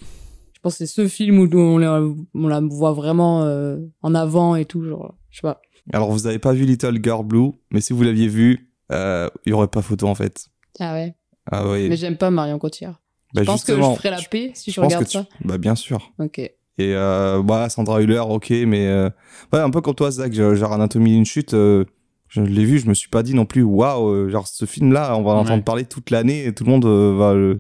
Je 0.55 0.61
pense 0.61 0.79
que 0.79 0.87
c'est 0.87 0.93
ce 0.93 1.07
film 1.09 1.39
où 1.39 1.49
on 1.57 1.79
la, 1.79 2.03
on 2.35 2.49
la 2.49 2.61
voit 2.61 2.93
vraiment 2.93 3.45
euh, 3.45 3.79
en 4.03 4.15
avant 4.15 4.57
et 4.57 4.65
tout, 4.65 4.83
genre, 4.85 5.15
je 5.31 5.37
sais 5.39 5.43
pas. 5.43 5.61
Alors 5.93 6.11
vous 6.11 6.21
n'avez 6.27 6.39
pas 6.39 6.53
vu 6.53 6.65
Little 6.65 6.99
Girl 7.03 7.25
Blue, 7.25 7.51
mais 7.71 7.81
si 7.81 7.93
vous 7.93 8.03
l'aviez 8.03 8.29
vu, 8.29 8.71
euh, 8.93 9.29
il 9.47 9.51
y 9.51 9.53
aurait 9.53 9.69
pas 9.69 9.83
photo 9.83 10.07
en 10.09 10.15
fait. 10.15 10.49
Ah 10.81 10.95
ouais. 10.95 11.15
Ah 11.51 11.69
oui. 11.69 11.89
Mais 11.89 11.97
j'aime 11.97 12.17
pas 12.17 12.31
Marion 12.31 12.59
Cotillard. 12.59 13.01
Bah, 13.35 13.43
je 13.43 13.47
pense 13.47 13.65
que 13.65 13.75
je 13.77 13.81
ferais 13.95 14.11
la 14.11 14.19
paix 14.31 14.51
si 14.55 14.71
je, 14.71 14.81
regarde 14.81 15.05
tu- 15.07 15.13
ça. 15.19 15.27
Bah 15.45 15.59
bien 15.59 15.75
sûr. 15.75 16.13
Ok. 16.19 16.39
Et 16.39 16.55
euh, 16.81 17.43
voilà, 17.45 17.69
Sandra 17.69 18.01
Hüller, 18.03 18.23
ok, 18.29 18.51
mais 18.67 18.87
euh, 18.87 19.11
ouais, 19.53 19.59
un 19.61 19.71
peu 19.71 19.81
comme 19.81 19.95
toi, 19.95 20.11
Zach, 20.11 20.33
genre 20.33 20.55
genre 20.55 20.73
Anatomie 20.73 21.11
d'une 21.13 21.25
chute, 21.25 21.55
euh, 21.55 21.85
je 22.29 22.41
l'ai 22.43 22.65
vu, 22.65 22.79
je 22.79 22.87
me 22.89 22.95
suis 22.95 23.09
pas 23.09 23.23
dit 23.23 23.35
non 23.35 23.45
plus, 23.47 23.63
waouh, 23.63 24.09
euh, 24.11 24.29
genre 24.31 24.47
ce 24.47 24.65
film-là, 24.65 25.17
on 25.17 25.23
va 25.23 25.33
en 25.33 25.35
Ouais. 25.37 25.41
entendre 25.43 25.65
parler 25.65 25.85
toute 25.85 26.11
l'année 26.11 26.47
et 26.47 26.55
tout 26.55 26.65
le 26.65 26.71
monde 26.71 26.85
euh, 26.85 27.15
va 27.17 27.35
le, 27.35 27.59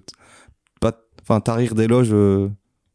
pas, 0.80 0.92
enfin, 1.22 1.40
tarir 1.40 1.74
d'éloges, 1.74 2.10
euh, 2.12 2.48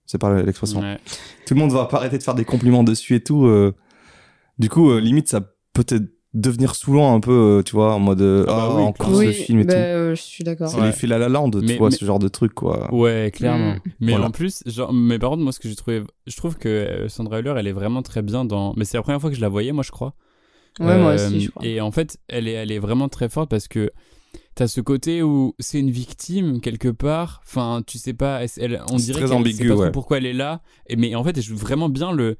c'est 0.06 0.18
pas 0.20 0.42
l'expression. 0.42 0.82
Ouais. 0.82 1.00
Tout 1.48 1.54
le 1.56 1.60
monde 1.60 1.72
va 1.72 1.86
pas 1.86 1.98
arrêter 1.98 2.18
de 2.18 2.24
faire 2.24 2.36
des 2.36 2.46
compliments 2.46 2.84
dessus 2.84 3.16
et 3.16 3.24
tout. 3.24 3.46
euh. 3.46 3.74
Du 4.60 4.70
coup, 4.70 4.92
euh, 4.92 5.00
limite, 5.00 5.28
ça 5.30 5.42
peut 5.74 5.84
être 5.90 6.04
devenir 6.36 6.74
saoulant 6.76 7.14
un 7.16 7.20
peu, 7.20 7.32
euh, 7.60 7.62
tu 7.64 7.74
vois, 7.76 7.94
en 7.94 8.00
mode, 8.00 8.22
euh, 8.22 8.44
Ah 8.48 8.70
bah 8.76 8.94
ah, 9.00 9.06
oui, 9.10 9.16
ce 9.16 9.28
oui, 9.28 9.34
film 9.34 9.60
et 9.60 9.64
bah, 9.66 9.74
tout. 9.74 9.80
euh, 9.80 10.16
je 10.16 10.22
suis 10.22 10.44
d'accord. 10.44 10.68
C'est 10.70 10.78
Ouais. 10.80 10.88
l'effet 10.88 11.06
La 11.08 11.18
La 11.20 11.30
Land, 11.30 11.52
tu 11.52 11.60
Mais- 11.60 11.78
vois, 11.78 11.90
mais- 11.90 11.96
ce 11.96 12.06
genre 12.06 12.18
de 12.20 12.28
truc, 12.28 12.54
quoi. 12.54 12.92
Ouais, 12.94 13.32
clairement. 13.34 13.74
Mm. 13.76 13.80
Mais 14.00 14.12
Voilà. 14.14 14.28
en 14.28 14.32
plus, 14.32 14.64
genre, 14.66 14.92
mais 14.94 15.20
par 15.20 15.30
contre, 15.32 15.44
moi, 15.44 15.52
ce 15.52 15.60
que 15.60 15.70
j'ai 15.70 15.76
trouvé, 15.76 16.02
je 16.26 16.36
trouve 16.38 16.58
que 16.58 16.70
euh, 16.70 17.08
Sandra 17.08 17.40
Hüller, 17.40 17.54
elle 17.58 17.68
est 17.68 17.72
vraiment 17.72 18.02
très 18.02 18.22
bien 18.24 18.46
dans. 18.46 18.74
Mais 18.78 18.86
c'est 18.86 18.98
la 18.98 19.04
première 19.04 19.22
fois 19.22 19.30
que 19.30 19.36
je 19.36 19.42
la 19.42 19.50
voyais, 19.50 19.72
moi, 19.74 19.84
je 19.84 19.92
crois. 19.92 20.14
Ouais, 20.80 20.98
moi 20.98 21.12
Euh, 21.12 21.28
aussi, 21.28 21.42
je 21.42 21.50
crois. 21.52 21.66
Et 21.66 21.82
en 21.82 21.92
fait, 21.92 22.18
elle 22.28 22.48
est, 22.48 22.54
elle 22.54 22.72
est 22.72 22.80
vraiment 22.80 23.10
très 23.10 23.30
forte 23.30 23.50
parce 23.50 23.68
que 23.68 23.92
t'as 24.56 24.68
ce 24.68 24.82
côté 24.82 25.22
où 25.24 25.56
c'est 25.60 25.80
une 25.80 25.92
victime 25.92 26.62
quelque 26.62 26.90
part. 26.90 27.42
Enfin, 27.46 27.82
tu 27.86 27.98
sais 27.98 28.14
pas, 28.14 28.42
elle, 28.58 28.82
on 28.92 28.96
dirait 28.98 29.20
très 29.20 29.28
qu'elle 29.30 29.38
ambigu, 29.38 29.58
sait 29.58 29.68
pas 29.68 29.74
trop 29.74 29.84
ouais. 29.84 29.92
pourquoi 29.92 30.18
elle 30.18 30.26
est 30.26 30.34
là. 30.34 30.62
Et, 30.88 30.96
mais 30.96 31.16
en 31.16 31.24
fait, 31.24 31.38
elle 31.38 31.44
joue 31.44 31.58
vraiment 31.58 31.90
bien 31.90 32.12
le. 32.12 32.38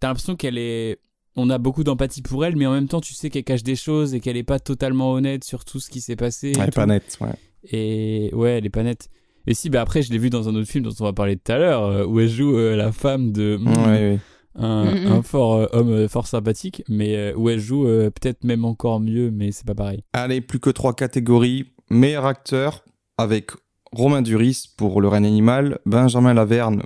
T'as 0.00 0.08
l'impression 0.08 0.36
qu'elle 0.36 0.58
est. 0.58 0.98
On 1.36 1.48
a 1.48 1.58
beaucoup 1.58 1.84
d'empathie 1.84 2.22
pour 2.22 2.44
elle, 2.44 2.56
mais 2.56 2.66
en 2.66 2.72
même 2.72 2.88
temps, 2.88 3.00
tu 3.00 3.14
sais 3.14 3.30
qu'elle 3.30 3.44
cache 3.44 3.62
des 3.62 3.76
choses 3.76 4.14
et 4.14 4.20
qu'elle 4.20 4.36
est 4.36 4.42
pas 4.42 4.58
totalement 4.58 5.12
honnête 5.12 5.44
sur 5.44 5.64
tout 5.64 5.78
ce 5.78 5.88
qui 5.88 6.00
s'est 6.00 6.16
passé. 6.16 6.52
Elle 6.56 6.68
est 6.68 6.74
pas 6.74 6.86
nette, 6.86 7.18
ouais. 7.20 7.28
Et 7.70 8.30
ouais, 8.32 8.58
elle 8.58 8.66
est 8.66 8.70
pas 8.70 8.82
nette. 8.82 9.08
Et 9.46 9.54
si, 9.54 9.70
bah 9.70 9.80
après, 9.80 10.02
je 10.02 10.10
l'ai 10.12 10.18
vu 10.18 10.28
dans 10.28 10.48
un 10.48 10.54
autre 10.56 10.68
film 10.68 10.84
dont 10.84 10.92
on 11.00 11.04
va 11.04 11.12
parler 11.12 11.36
tout 11.36 11.52
à 11.52 11.58
l'heure, 11.58 11.84
euh, 11.84 12.04
où 12.04 12.18
elle 12.20 12.28
joue 12.28 12.56
euh, 12.56 12.74
la 12.76 12.90
femme 12.92 13.30
de 13.32 13.58
Ouais, 13.64 13.76
ouais. 13.76 14.18
Un, 14.56 14.84
Mm, 14.86 15.04
mm. 15.08 15.12
un 15.12 15.22
fort 15.22 15.54
euh, 15.54 15.66
homme 15.72 15.90
euh, 15.92 16.08
fort 16.08 16.26
sympathique, 16.26 16.82
mais 16.88 17.16
euh, 17.16 17.32
où 17.36 17.48
elle 17.48 17.60
joue 17.60 17.86
euh, 17.86 18.10
peut-être 18.10 18.44
même 18.44 18.64
encore 18.64 19.00
mieux, 19.00 19.30
mais 19.30 19.52
c'est 19.52 19.66
pas 19.66 19.74
pareil. 19.74 20.02
Allez, 20.12 20.40
plus 20.40 20.58
que 20.60 20.70
trois 20.70 20.94
catégories. 20.94 21.66
Meilleur 21.90 22.26
acteur 22.26 22.84
avec 23.18 23.50
Romain 23.92 24.22
Duris 24.22 24.68
pour 24.76 25.00
Le 25.00 25.08
règne 25.08 25.26
animal, 25.26 25.78
Benjamin 25.86 26.34
Laverne 26.34 26.82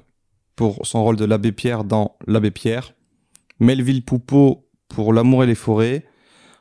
pour 0.57 0.87
son 0.87 1.03
rôle 1.05 1.17
de 1.17 1.25
l'abbé 1.25 1.53
Pierre 1.53 1.85
dans 1.85 2.17
L'abbé 2.27 2.51
Pierre, 2.51 2.95
Melville 3.61 4.05
Poupeau 4.05 4.69
pour 4.89 5.13
L'amour 5.13 5.45
et 5.45 5.47
les 5.47 5.55
forêts, 5.55 6.05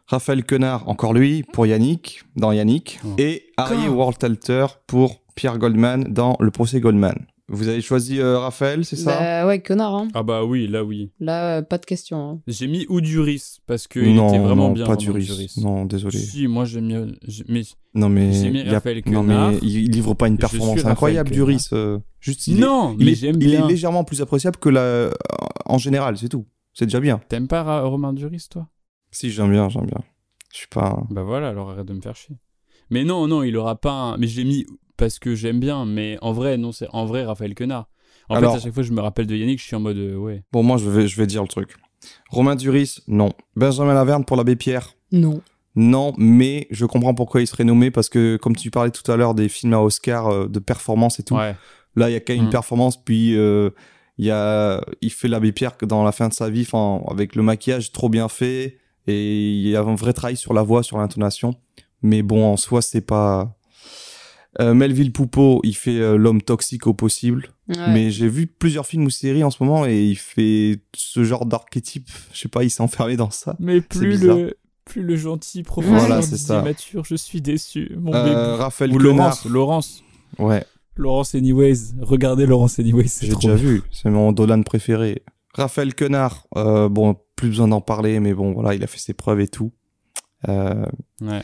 Raphaël 0.07 0.43
Quenard, 0.43 0.89
encore 0.89 1.13
lui, 1.13 1.43
pour 1.43 1.65
Yannick, 1.65 2.23
dans 2.35 2.51
Yannick, 2.51 2.99
Oh. 3.05 3.09
et 3.17 3.45
Harry 3.57 3.87
Wartalter 3.87 4.65
pour 4.87 5.21
Pierre 5.35 5.57
Goldman 5.57 6.03
dans 6.05 6.35
Le 6.39 6.51
procès 6.51 6.79
Goldman. 6.79 7.15
Vous 7.49 7.67
avez 7.67 7.81
choisi 7.81 8.19
euh, 8.21 8.39
Raphaël, 8.39 8.85
c'est 8.85 8.95
ça? 8.95 9.19
Bah 9.19 9.45
ouais, 9.47 9.61
connard, 9.61 9.93
hein. 9.95 10.07
Ah 10.13 10.23
bah 10.23 10.45
oui, 10.45 10.65
là 10.65 10.83
oui. 10.85 11.11
Là, 11.19 11.57
euh, 11.57 11.61
pas 11.61 11.77
de 11.77 11.85
question. 11.85 12.17
hein. 12.29 12.41
J'ai 12.47 12.67
mis 12.67 12.85
Ouduris 12.87 13.57
parce 13.67 13.85
que 13.87 13.99
il 13.99 14.15
Non, 14.15 14.29
était 14.29 14.39
vraiment 14.39 14.69
non, 14.69 14.73
bien. 14.73 14.85
pas 14.85 14.93
Romain 14.93 15.05
Duris. 15.05 15.25
Duris. 15.25 15.53
Non, 15.61 15.85
désolé. 15.85 16.17
Si, 16.19 16.47
moi 16.47 16.63
j'ai- 16.63 16.79
Mais 16.81 17.63
Non 17.95 18.07
mais, 18.07 18.31
J'ai 18.31 18.49
mis 18.49 18.61
il 18.61 18.65
y 18.67 18.69
a- 18.69 18.73
Raphaël 18.73 19.01
non, 19.07 19.23
Quenard. 19.23 19.51
mais 19.51 19.57
il, 19.61 19.69
il 19.83 19.91
livre 19.91 20.13
pas 20.13 20.29
une 20.29 20.35
Je 20.35 20.39
performance 20.39 20.69
suis 20.69 20.77
Raphaël 20.79 20.91
incroyable, 20.93 21.29
Quenard. 21.31 21.45
Duris. 21.47 21.67
euh, 21.73 21.99
juste, 22.21 22.47
il 22.47 22.57
est- 22.57 22.61
non, 22.61 22.95
il 22.97 23.05
mais 23.05 23.11
est, 23.11 23.15
j'aime 23.15 23.35
il 23.41 23.53
est 23.53 23.67
légèrement 23.67 24.05
plus 24.05 24.21
appréciable 24.21 24.57
que 24.57 24.69
la 24.69 25.09
en 25.65 25.77
général, 25.77 26.17
c'est 26.17 26.29
tout. 26.29 26.45
C'est 26.73 26.85
déjà 26.85 27.01
bien. 27.01 27.19
T'aimes 27.27 27.49
pas 27.49 27.61
Ra- 27.63 27.81
Romain 27.83 28.13
Duris, 28.13 28.47
toi? 28.49 28.67
Si 29.11 29.29
j'aime 29.31 29.51
bien, 29.51 29.67
j'aime 29.67 29.85
bien. 29.85 29.99
Je 30.53 30.59
suis 30.59 30.67
pas. 30.67 30.87
un- 30.87 31.07
Bah 31.13 31.23
voilà, 31.23 31.49
alors 31.49 31.71
arrête 31.71 31.85
de 31.85 31.93
me 31.93 32.01
faire 32.01 32.15
chier. 32.15 32.37
Mais 32.89 33.03
non, 33.03 33.27
non, 33.27 33.43
il 33.43 33.55
aura 33.57 33.75
pas 33.75 33.91
un... 33.91 34.17
Mais 34.17 34.27
je 34.27 34.37
l'ai 34.39 34.45
mis 34.47 34.65
parce 34.97 35.19
que 35.19 35.35
j'aime 35.35 35.59
bien, 35.59 35.85
mais 35.85 36.17
en 36.21 36.31
vrai, 36.33 36.57
non, 36.57 36.71
c'est 36.71 36.87
en 36.91 37.05
vrai 37.05 37.23
Raphaël 37.25 37.55
Quenard. 37.55 37.87
En 38.29 38.35
Alors- 38.35 38.53
fait, 38.53 38.57
à 38.59 38.61
chaque 38.63 38.73
fois 38.73 38.83
je 38.83 38.91
me 38.93 39.01
rappelle 39.01 39.27
de 39.27 39.35
Yannick, 39.35 39.59
je 39.59 39.65
suis 39.65 39.75
en 39.75 39.79
mode 39.81 39.97
euh, 39.97 40.15
ouais. 40.15 40.43
Bon, 40.51 40.63
moi 40.63 40.77
je 40.77 40.89
vais 40.89 41.07
je 41.07 41.17
vais 41.17 41.27
dire 41.27 41.41
le 41.41 41.47
truc. 41.47 41.75
Romain 42.29 42.55
Duris, 42.55 42.99
non. 43.07 43.31
Benjamin 43.55 43.93
Laverne 43.93 44.25
pour 44.25 44.35
l'abbé 44.37 44.55
Pierre, 44.55 44.95
Non. 45.11 45.41
non. 45.75 46.13
Mais 46.17 46.67
je 46.71 46.85
comprends 46.85 47.13
pourquoi 47.13 47.41
il 47.41 47.47
serait 47.47 47.63
nommé 47.63 47.91
parce 47.91 48.09
que 48.09 48.37
comme 48.37 48.55
tu 48.55 48.71
parlais 48.71 48.91
tout 48.91 49.09
à 49.11 49.15
l'heure 49.17 49.33
des 49.35 49.49
films 49.49 49.73
à 49.73 49.81
Oscar 49.81 50.27
euh, 50.27 50.47
de 50.47 50.59
performance 50.59 51.19
et 51.19 51.23
tout. 51.23 51.35
Ouais. 51.35 51.55
Là, 51.95 52.09
il 52.09 52.13
y 52.13 52.15
a 52.15 52.19
quand 52.19 52.33
même 52.33 52.41
une 52.43 52.47
Mm. 52.47 52.51
performance, 52.51 53.01
puis 53.03 53.37
euh, 53.37 53.69
il 54.17 54.25
y 54.25 54.31
a, 54.31 54.83
il 55.01 55.11
fait 55.11 55.27
l'abbé 55.27 55.51
Pierre 55.51 55.73
dans 55.83 56.03
la 56.03 56.11
fin 56.11 56.27
de 56.27 56.33
sa 56.33 56.49
vie, 56.49 56.61
enfin, 56.69 57.01
avec 57.09 57.35
le 57.35 57.43
maquillage 57.43 57.91
trop 57.91 58.09
bien 58.09 58.27
fait, 58.29 58.79
et 59.07 59.51
il 59.51 59.67
y 59.67 59.75
a 59.75 59.81
un 59.81 59.95
vrai 59.95 60.11
travail 60.13 60.35
sur 60.35 60.53
la 60.53 60.63
voix, 60.63 60.81
sur 60.83 60.97
l'intonation. 60.97 61.55
Mais 62.01 62.21
bon, 62.23 62.45
en 62.45 62.57
soi, 62.57 62.81
c'est 62.81 63.05
pas. 63.05 63.55
Euh, 64.61 64.73
Melville 64.73 65.11
Poupeau, 65.11 65.61
il 65.63 65.75
fait 65.75 65.99
euh, 65.99 66.15
l'homme 66.15 66.41
toxique 66.41 66.85
au 66.87 66.93
possible. 66.93 67.47
Ouais. 67.69 67.75
Mais 67.93 68.11
j'ai 68.11 68.27
vu 68.27 68.45
plusieurs 68.47 68.85
films 68.85 69.05
ou 69.05 69.09
séries 69.09 69.43
en 69.43 69.49
ce 69.51 69.63
moment 69.63 69.85
et 69.85 70.03
il 70.03 70.15
fait 70.15 70.79
ce 70.95 71.23
genre 71.23 71.45
d'archétype. 71.45 72.07
Je 72.33 72.39
sais 72.39 72.49
pas, 72.49 72.63
il 72.63 72.69
s'est 72.69 72.83
enfermé 72.83 73.15
dans 73.17 73.31
ça. 73.31 73.55
Mais 73.59 73.81
plus 73.81 74.21
le 74.21 74.57
plus 74.85 75.01
le 75.01 75.15
gentil 75.15 75.63
professeur 75.63 75.97
Voilà, 75.97 76.21
ça. 76.21 76.61
mature, 76.61 77.05
je 77.05 77.15
suis 77.15 77.41
déçu. 77.41 77.95
Mon 77.99 78.13
Euh, 78.13 78.23
bébé. 78.25 78.35
Raphaël 78.61 78.91
Ou 78.93 78.97
Quenard. 78.97 79.15
Laurence, 79.15 79.45
Laurence. 79.45 80.03
Ouais. 80.39 80.65
Laurence 80.97 81.33
Anyways. 81.35 81.93
Regardez 82.01 82.45
Laurence 82.45 82.77
Anyways. 82.79 83.07
c'est 83.07 83.25
J'ai 83.27 83.33
déjà 83.35 83.55
bien. 83.55 83.63
vu, 83.63 83.83
c'est 83.91 84.09
mon 84.09 84.31
Dolan 84.33 84.61
préféré. 84.61 85.23
Raphaël 85.55 85.95
Quenard, 85.95 86.47
euh, 86.57 86.89
bon, 86.89 87.15
plus 87.35 87.47
besoin 87.49 87.67
d'en 87.69 87.81
parler, 87.81 88.19
mais 88.19 88.33
bon, 88.33 88.51
voilà, 88.53 88.75
il 88.75 88.83
a 88.83 88.87
fait 88.87 88.99
ses 88.99 89.13
preuves 89.13 89.39
et 89.39 89.47
tout. 89.47 89.71
Euh, 90.49 90.85
Ouais. 91.21 91.41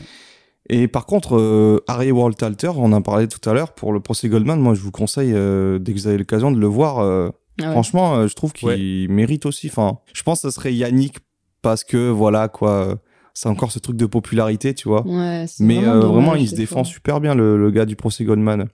Et 0.72 0.88
par 0.88 1.04
contre, 1.06 1.36
euh, 1.36 1.82
Harry 1.88 2.12
Walter, 2.12 2.70
on 2.76 2.92
en 2.92 3.02
parlait 3.02 3.26
tout 3.28 3.46
à 3.48 3.52
l'heure, 3.52 3.72
pour 3.74 3.92
le 3.92 4.00
procès 4.00 4.28
Goldman, 4.28 4.58
moi 4.60 4.74
je 4.74 4.80
vous 4.80 4.90
conseille, 4.92 5.32
euh, 5.34 5.78
dès 5.78 5.92
que 5.92 5.98
vous 5.98 6.06
avez 6.06 6.18
l'occasion, 6.18 6.50
de 6.50 6.58
le 6.58 6.66
voir. 6.66 6.98
euh, 7.00 7.28
Ah 7.60 7.66
ouais. 7.66 7.70
Franchement, 7.72 8.14
euh, 8.16 8.26
je 8.28 8.34
trouve 8.34 8.52
qu'il 8.52 8.68
Ouais. 8.68 9.06
mérite 9.08 9.44
aussi. 9.46 9.66
Enfin, 9.66 9.98
je 10.14 10.22
pense 10.22 10.40
que 10.42 10.48
ça 10.50 10.54
serait 10.54 10.72
Yannick, 10.72 11.18
parce 11.60 11.84
que 11.84 12.08
voilà, 12.08 12.48
quoi, 12.48 12.70
euh, 12.86 12.94
c'est 13.34 13.48
encore 13.48 13.70
ce 13.72 13.78
truc 13.78 13.96
de 13.96 14.06
popularité, 14.06 14.72
tu 14.74 14.88
vois. 14.88 15.06
Ouais, 15.06 15.44
c'est 15.46 15.62
Mais 15.64 15.74
vraiment 15.76 15.92
euh, 15.92 16.00
dommage, 16.00 16.14
vraiment, 16.14 16.34
il 16.36 16.48
se 16.48 16.54
défend 16.54 16.84
fois. 16.84 16.92
super 16.92 17.20
bien, 17.20 17.34
le, 17.34 17.58
le 17.58 17.70
gars 17.70 17.84
du 17.84 17.96
procès 17.96 18.24
Goldman. 18.24 18.68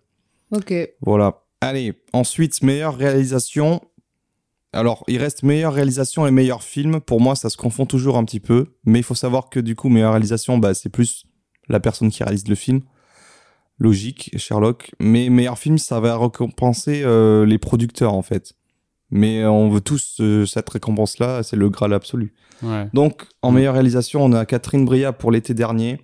Ok. 0.53 0.73
Voilà. 1.01 1.43
Allez, 1.61 1.95
ensuite, 2.13 2.63
meilleure 2.63 2.97
réalisation. 2.97 3.81
Alors, 4.73 5.05
il 5.09 5.19
reste 5.19 5.43
meilleure 5.43 5.73
réalisation 5.73 6.27
et 6.27 6.31
meilleur 6.31 6.63
film. 6.63 7.01
Pour 7.01 7.21
moi, 7.21 7.35
ça 7.35 7.49
se 7.51 7.57
confond 7.57 7.87
toujours 7.87 8.17
un 8.19 8.25
petit 8.25 8.41
peu. 8.41 8.67
Mais 8.85 9.01
il 9.01 9.03
faut 9.03 9.15
savoir 9.15 9.49
que 9.49 9.59
du 9.59 9.75
coup, 9.75 9.89
meilleure 9.89 10.13
réalisation, 10.13 10.59
bah, 10.59 10.75
c'est 10.75 10.91
plus 10.91 11.25
la 11.69 11.81
personne 11.81 12.11
qui 12.11 12.23
réalise 12.23 12.47
le 12.49 12.55
film. 12.55 12.81
Logique, 13.79 14.31
Sherlock. 14.37 14.93
Mais 15.01 15.29
meilleur 15.29 15.59
film, 15.59 15.77
ça 15.79 16.01
va 16.01 16.17
récompenser 16.17 17.03
euh, 17.05 17.45
les 17.45 17.59
producteurs, 17.59 18.15
en 18.15 18.23
fait. 18.23 18.55
Mais 19.11 19.45
on 19.45 19.69
veut 19.69 19.81
tous 19.83 20.17
euh, 20.21 20.47
cette 20.47 20.69
récompense-là, 20.69 21.43
c'est 21.43 21.57
le 21.57 21.69
Graal 21.69 21.93
absolu. 21.93 22.35
Ouais. 22.63 22.89
Donc, 22.95 23.25
en 23.43 23.53
meilleure 23.53 23.75
réalisation, 23.75 24.25
on 24.25 24.33
a 24.33 24.45
Catherine 24.47 24.85
Bria 24.85 25.13
pour 25.13 25.31
l'été 25.31 25.53
dernier, 25.55 26.01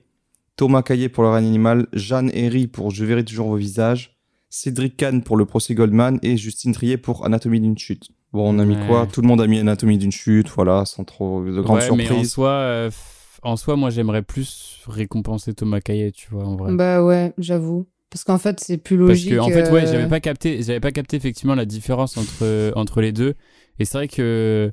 Thomas 0.57 0.83
Caillet 0.83 1.09
pour 1.09 1.25
Le 1.25 1.31
règne 1.31 1.47
animal, 1.47 1.87
Jeanne 1.95 2.31
Herry 2.35 2.67
pour 2.67 2.91
Je 2.91 3.05
verrai 3.05 3.25
toujours 3.25 3.49
vos 3.49 3.57
visages, 3.57 4.19
Cédric 4.51 4.99
Kahn 4.99 5.23
pour 5.23 5.39
Le 5.39 5.47
procès 5.47 5.75
Goldman 5.75 6.19
et 6.23 6.37
Justine 6.37 6.73
Trier 6.75 6.99
pour 6.99 7.25
Anatomie 7.25 7.59
d'une 7.61 7.79
chute. 7.79 8.11
Bon, 8.35 8.55
on 8.55 8.59
a 8.59 8.65
mis 8.67 8.77
Ouais. 8.77 8.87
quoi 8.87 9.07
Tout 9.11 9.23
le 9.23 9.29
monde 9.29 9.41
a 9.41 9.47
mis 9.47 9.59
Anatomie 9.59 9.97
d'une 9.99 10.13
chute, 10.13 10.49
voilà, 10.51 10.85
sans 10.85 11.05
trop 11.05 11.43
de 11.43 11.59
grandes 11.63 11.79
Ouais, 11.79 11.89
mais 11.97 12.05
en 12.05 12.07
surprises. 12.07 12.31
soi, 12.33 12.51
euh, 12.51 12.91
f- 12.91 12.95
en 13.43 13.57
soi, 13.57 13.77
moi, 13.77 13.91
j'aimerais 13.91 14.23
plus 14.23 14.81
récompenser 14.87 15.55
Thomas 15.55 15.81
Caillet, 15.81 16.13
tu 16.13 16.29
vois, 16.31 16.45
en 16.45 16.57
vrai. 16.57 16.73
Bah 16.75 17.05
ouais, 17.05 17.33
j'avoue. 17.39 17.89
Parce 18.11 18.25
qu'en 18.25 18.39
fait, 18.39 18.61
c'est 18.61 18.77
plus 18.79 18.97
Parce 18.99 19.09
logique. 19.09 19.31
que 19.31 19.39
en 19.39 19.49
fait, 19.49 19.71
ouais, 19.71 19.85
euh, 19.85 19.93
j'avais 19.93 20.09
pas 20.09 20.21
capté, 20.21 20.63
j'avais 20.63 20.81
pas 20.81 20.93
capté 20.93 21.17
effectivement 21.17 21.55
la 21.55 21.65
différence 21.65 22.17
entre 22.19 22.73
entre 22.77 23.01
les 23.01 23.11
deux. 23.13 23.35
Et 23.79 23.87
c'est 23.87 23.97
vrai 23.97 24.09
que 24.09 24.71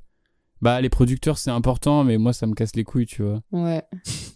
bah 0.62 0.82
les 0.82 0.90
producteurs 0.90 1.38
c'est 1.38 1.52
important, 1.52 2.04
mais 2.04 2.18
moi 2.18 2.34
ça 2.34 2.46
me 2.48 2.54
casse 2.54 2.76
les 2.76 2.84
couilles, 2.84 3.06
tu 3.06 3.24
vois. 3.24 3.42
Ouais. 3.52 3.84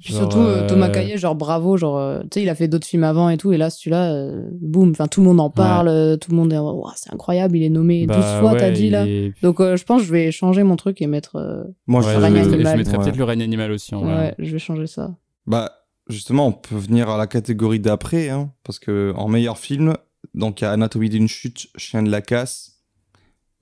Puis 0.04 0.14
Genre, 0.14 0.22
surtout, 0.22 0.40
euh, 0.40 0.68
Thomas 0.68 0.90
euh, 0.90 0.92
Caillet, 0.92 1.18
genre 1.18 1.36
bravo, 1.36 1.78
genre, 1.78 1.98
euh, 1.98 2.22
tu 2.24 2.28
sais, 2.34 2.44
il 2.44 2.50
a 2.50 2.56
fait 2.56 2.68
d'autres 2.68 2.86
films 2.88 3.04
avant 3.06 3.30
et 3.30 3.38
tout, 3.38 3.54
et 3.54 3.58
là, 3.58 3.70
celui-là, 3.70 4.12
euh, 4.14 4.50
boum, 4.60 4.92
enfin, 4.92 5.08
tout 5.08 5.22
le 5.22 5.28
monde 5.28 5.40
en 5.40 5.50
parle, 5.50 6.18
tout 6.20 6.30
le 6.32 6.36
monde 6.38 6.52
est, 6.52 6.58
Ouah, 6.58 6.94
c'est 6.98 7.14
incroyable, 7.14 7.56
il 7.58 7.64
est 7.64 7.70
nommé 7.70 8.06
Bah, 8.06 8.16
12 8.16 8.26
fois, 8.42 8.52
t'as 8.60 8.66
ouais, 8.68 8.72
dit, 8.74 8.90
là. 8.90 9.08
est- 9.08 9.32
Donc, 9.42 9.62
euh, 9.62 9.78
je 9.78 9.84
pense 9.86 10.02
que 10.02 10.08
je 10.08 10.12
vais 10.12 10.32
changer 10.32 10.64
mon 10.64 10.76
truc 10.76 11.02
et 11.02 11.08
mettre. 11.08 11.38
euh, 11.38 11.64
Moi, 11.88 12.02
Ouais, 12.02 12.08
je, 12.10 12.14
je, 12.14 12.18
règne 12.22 12.34
mettrais, 12.34 12.50
je 12.50 12.54
animal. 12.56 12.78
mettrais 12.78 12.98
Ouais. 12.98 13.04
peut-être 13.06 13.18
le 13.18 13.24
règne 13.24 13.42
animal 13.44 13.72
aussi 13.72 13.96
en 13.96 14.06
ouais. 14.06 14.14
vrai. 14.14 14.36
je 14.40 14.52
vais 14.52 14.60
changer 14.60 14.88
ça. 14.88 15.16
Bah, 15.48 15.72
justement, 16.10 16.48
on 16.48 16.52
peut 16.52 16.76
venir 16.76 17.10
à 17.10 17.18
la 17.18 17.28
catégorie 17.28 17.80
d'après, 17.80 18.30
hein, 18.30 18.52
parce 18.66 18.80
que 18.80 19.14
en 19.16 19.30
meilleur 19.30 19.58
film, 19.58 19.94
donc 20.34 20.60
il 20.60 20.66
y 20.66 20.68
a 20.68 20.72
Anatomie 20.72 21.10
d'une 21.10 21.28
chute, 21.30 21.68
Chien 21.78 22.04
de 22.04 22.10
la 22.10 22.22
casse, 22.22 22.73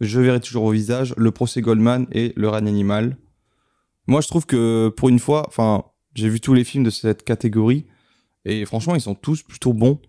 Je 0.01 0.19
verrai 0.19 0.39
toujours 0.41 0.63
au 0.63 0.71
visage, 0.71 1.13
Le 1.15 1.31
procès 1.31 1.61
Goldman 1.61 2.07
et 2.11 2.33
Le 2.35 2.49
règne 2.49 2.67
animal. 2.67 3.17
Moi, 4.07 4.19
je 4.21 4.27
trouve 4.27 4.45
que 4.45 4.89
pour 4.89 5.07
une 5.09 5.19
fois, 5.19 5.45
enfin, 5.47 5.85
j'ai 6.15 6.27
vu 6.27 6.41
tous 6.41 6.53
les 6.53 6.63
films 6.63 6.83
de 6.83 6.89
cette 6.89 7.23
catégorie 7.23 7.85
et 8.45 8.65
franchement, 8.65 8.95
ils 8.95 9.01
sont 9.01 9.15
tous 9.15 9.43
plutôt 9.43 9.73
bons. 9.73 9.99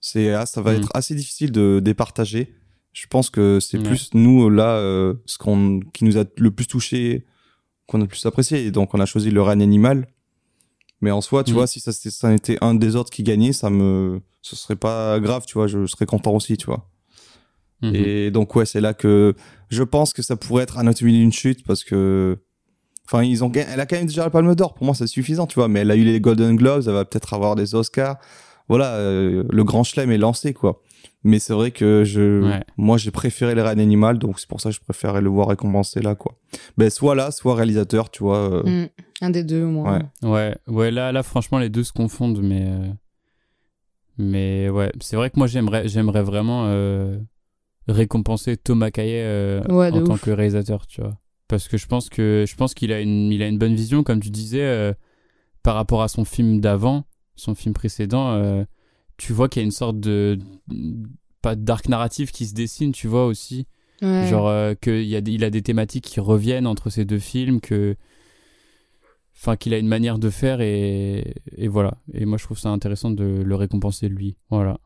C'est, 0.00 0.32
ah, 0.32 0.46
ça 0.46 0.60
va 0.62 0.72
Mm. 0.72 0.76
être 0.76 0.88
assez 0.94 1.14
difficile 1.14 1.52
de 1.52 1.80
départager. 1.84 2.54
Je 2.94 3.06
pense 3.06 3.28
que 3.30 3.60
c'est 3.60 3.78
plus 3.78 4.10
nous 4.14 4.48
là, 4.48 4.76
euh, 4.78 5.14
ce 5.26 5.36
qu'on, 5.38 5.80
qui 5.92 6.04
nous 6.04 6.16
a 6.16 6.24
le 6.38 6.50
plus 6.50 6.66
touché, 6.66 7.26
qu'on 7.86 7.98
a 7.98 8.02
le 8.04 8.08
plus 8.08 8.24
apprécié. 8.24 8.64
Et 8.64 8.70
donc, 8.70 8.94
on 8.94 9.00
a 9.00 9.06
choisi 9.06 9.30
Le 9.30 9.42
règne 9.42 9.62
animal. 9.62 10.06
Mais 11.02 11.10
en 11.10 11.20
soi, 11.20 11.44
tu 11.44 11.50
Mm. 11.52 11.54
vois, 11.54 11.66
si 11.66 11.80
ça, 11.80 11.92
ça 11.92 12.32
était 12.32 12.56
un 12.62 12.74
des 12.74 12.96
autres 12.96 13.10
qui 13.10 13.22
gagnait, 13.22 13.52
ça 13.52 13.68
me, 13.68 14.20
ce 14.40 14.56
serait 14.56 14.76
pas 14.76 15.20
grave, 15.20 15.44
tu 15.46 15.54
vois, 15.54 15.66
je 15.66 15.84
serais 15.86 16.06
content 16.06 16.32
aussi, 16.34 16.56
tu 16.56 16.64
vois. 16.66 16.88
Mhm. 17.88 17.94
Et 17.94 18.30
donc, 18.30 18.54
ouais, 18.56 18.66
c'est 18.66 18.80
là 18.80 18.94
que 18.94 19.34
je 19.70 19.82
pense 19.82 20.12
que 20.12 20.22
ça 20.22 20.36
pourrait 20.36 20.62
être 20.64 20.78
Anatomie 20.78 21.12
d'une 21.12 21.32
chute 21.32 21.64
parce 21.66 21.84
que. 21.84 22.38
Enfin, 23.06 23.22
ils 23.22 23.44
ont, 23.44 23.52
elle 23.52 23.80
a 23.80 23.84
quand 23.86 23.96
même 23.96 24.06
déjà 24.06 24.24
la 24.24 24.30
Palme 24.30 24.54
d'Or. 24.54 24.72
Pour 24.74 24.86
moi, 24.86 24.94
c'est 24.94 25.06
suffisant, 25.06 25.46
tu 25.46 25.56
vois. 25.56 25.68
Mais 25.68 25.80
elle 25.80 25.90
a 25.90 25.96
eu 25.96 26.04
les 26.04 26.20
Golden 26.20 26.56
Globes, 26.56 26.84
elle 26.86 26.94
va 26.94 27.04
peut-être 27.04 27.34
avoir 27.34 27.54
des 27.54 27.74
Oscars. 27.74 28.16
Voilà, 28.66 28.94
euh, 28.94 29.44
le 29.50 29.62
grand 29.64 29.84
chelem 29.84 30.10
est 30.10 30.16
lancé, 30.16 30.54
quoi. 30.54 30.80
Mais 31.22 31.38
c'est 31.38 31.52
vrai 31.52 31.70
que 31.70 32.02
je, 32.04 32.42
Ouais. 32.42 32.62
moi, 32.78 32.96
j'ai 32.96 33.10
préféré 33.10 33.54
les 33.54 33.60
Reines 33.60 33.78
Animales, 33.80 34.18
donc 34.18 34.40
c'est 34.40 34.48
pour 34.48 34.60
ça 34.62 34.70
que 34.70 34.74
je 34.76 34.80
préférais 34.80 35.20
le 35.20 35.28
voir 35.28 35.48
récompensé 35.48 36.00
là, 36.00 36.14
quoi. 36.14 36.34
Ben, 36.78 36.88
soit 36.88 37.14
là, 37.14 37.30
soit 37.30 37.54
réalisateur, 37.54 38.10
tu 38.10 38.22
vois. 38.22 38.38
euh, 38.38 38.62
Mm. 38.84 38.88
Un 39.20 39.30
des 39.30 39.44
deux, 39.44 39.64
au 39.64 39.68
moins. 39.68 39.98
Ouais. 40.22 40.28
Ouais, 40.30 40.56
ouais, 40.66 40.90
là, 40.90 41.12
là, 41.12 41.22
franchement, 41.22 41.58
les 41.58 41.68
deux 41.68 41.84
se 41.84 41.92
confondent, 41.92 42.40
mais, 42.42 42.64
euh, 42.66 42.88
mais 44.16 44.68
ouais, 44.70 44.92
c'est 45.00 45.16
vrai 45.16 45.30
que 45.30 45.38
moi, 45.38 45.46
j'aimerais, 45.46 45.88
j'aimerais 45.88 46.22
vraiment 46.22 46.64
euh, 46.68 47.18
récompenser 47.88 48.56
Thomas 48.56 48.90
Caillet 48.90 49.22
euh, 49.24 49.62
Ouais, 49.68 49.90
en 49.90 50.02
tant 50.04 50.16
que 50.18 50.30
réalisateur, 50.30 50.86
tu 50.86 51.00
vois, 51.00 51.18
parce 51.48 51.68
que 51.68 51.76
je 51.76 51.86
pense 51.86 52.08
que, 52.08 52.44
je 52.48 52.54
pense 52.56 52.74
qu'il 52.74 52.92
a 52.92 53.00
une, 53.00 53.30
il 53.32 53.42
a 53.42 53.48
une 53.48 53.58
bonne 53.58 53.74
vision, 53.74 54.02
comme 54.02 54.20
tu 54.20 54.30
disais, 54.30 54.62
euh, 54.62 54.92
par 55.62 55.74
rapport 55.74 56.02
à 56.02 56.08
son 56.08 56.24
film 56.24 56.60
d'avant, 56.60 57.04
son 57.36 57.54
film 57.54 57.74
précédent. 57.74 58.32
euh, 58.32 58.64
tu 59.16 59.32
vois 59.32 59.48
qu'il 59.48 59.60
y 59.60 59.64
a 59.64 59.66
une 59.66 59.70
sorte 59.70 60.00
de 60.00 60.38
pas 61.42 61.54
d'arc 61.56 61.88
narratif 61.88 62.32
qui 62.32 62.46
se 62.46 62.54
dessine, 62.54 62.92
tu 62.92 63.06
vois 63.06 63.26
aussi. 63.26 63.66
Ouais. 64.02 64.26
Genre 64.26 64.48
euh, 64.48 64.74
qu'il 64.74 65.14
a, 65.14 65.20
des- 65.20 65.32
il 65.32 65.44
a 65.44 65.50
des 65.50 65.62
thématiques 65.62 66.04
qui 66.04 66.18
reviennent 66.20 66.66
entre 66.66 66.90
ces 66.90 67.04
deux 67.04 67.18
films, 67.20 67.60
que, 67.60 67.96
enfin 69.36 69.56
qu'il 69.56 69.74
a 69.74 69.78
une 69.78 69.86
manière 69.88 70.18
de 70.18 70.30
faire 70.30 70.60
et, 70.60 71.34
et 71.56 71.68
voilà. 71.68 71.98
Et 72.12 72.24
moi 72.24 72.38
je 72.38 72.44
trouve 72.44 72.58
ça 72.58 72.70
intéressant 72.70 73.10
de 73.10 73.24
le 73.44 73.54
récompenser 73.54 74.08
lui. 74.08 74.36
Voilà. 74.50 74.78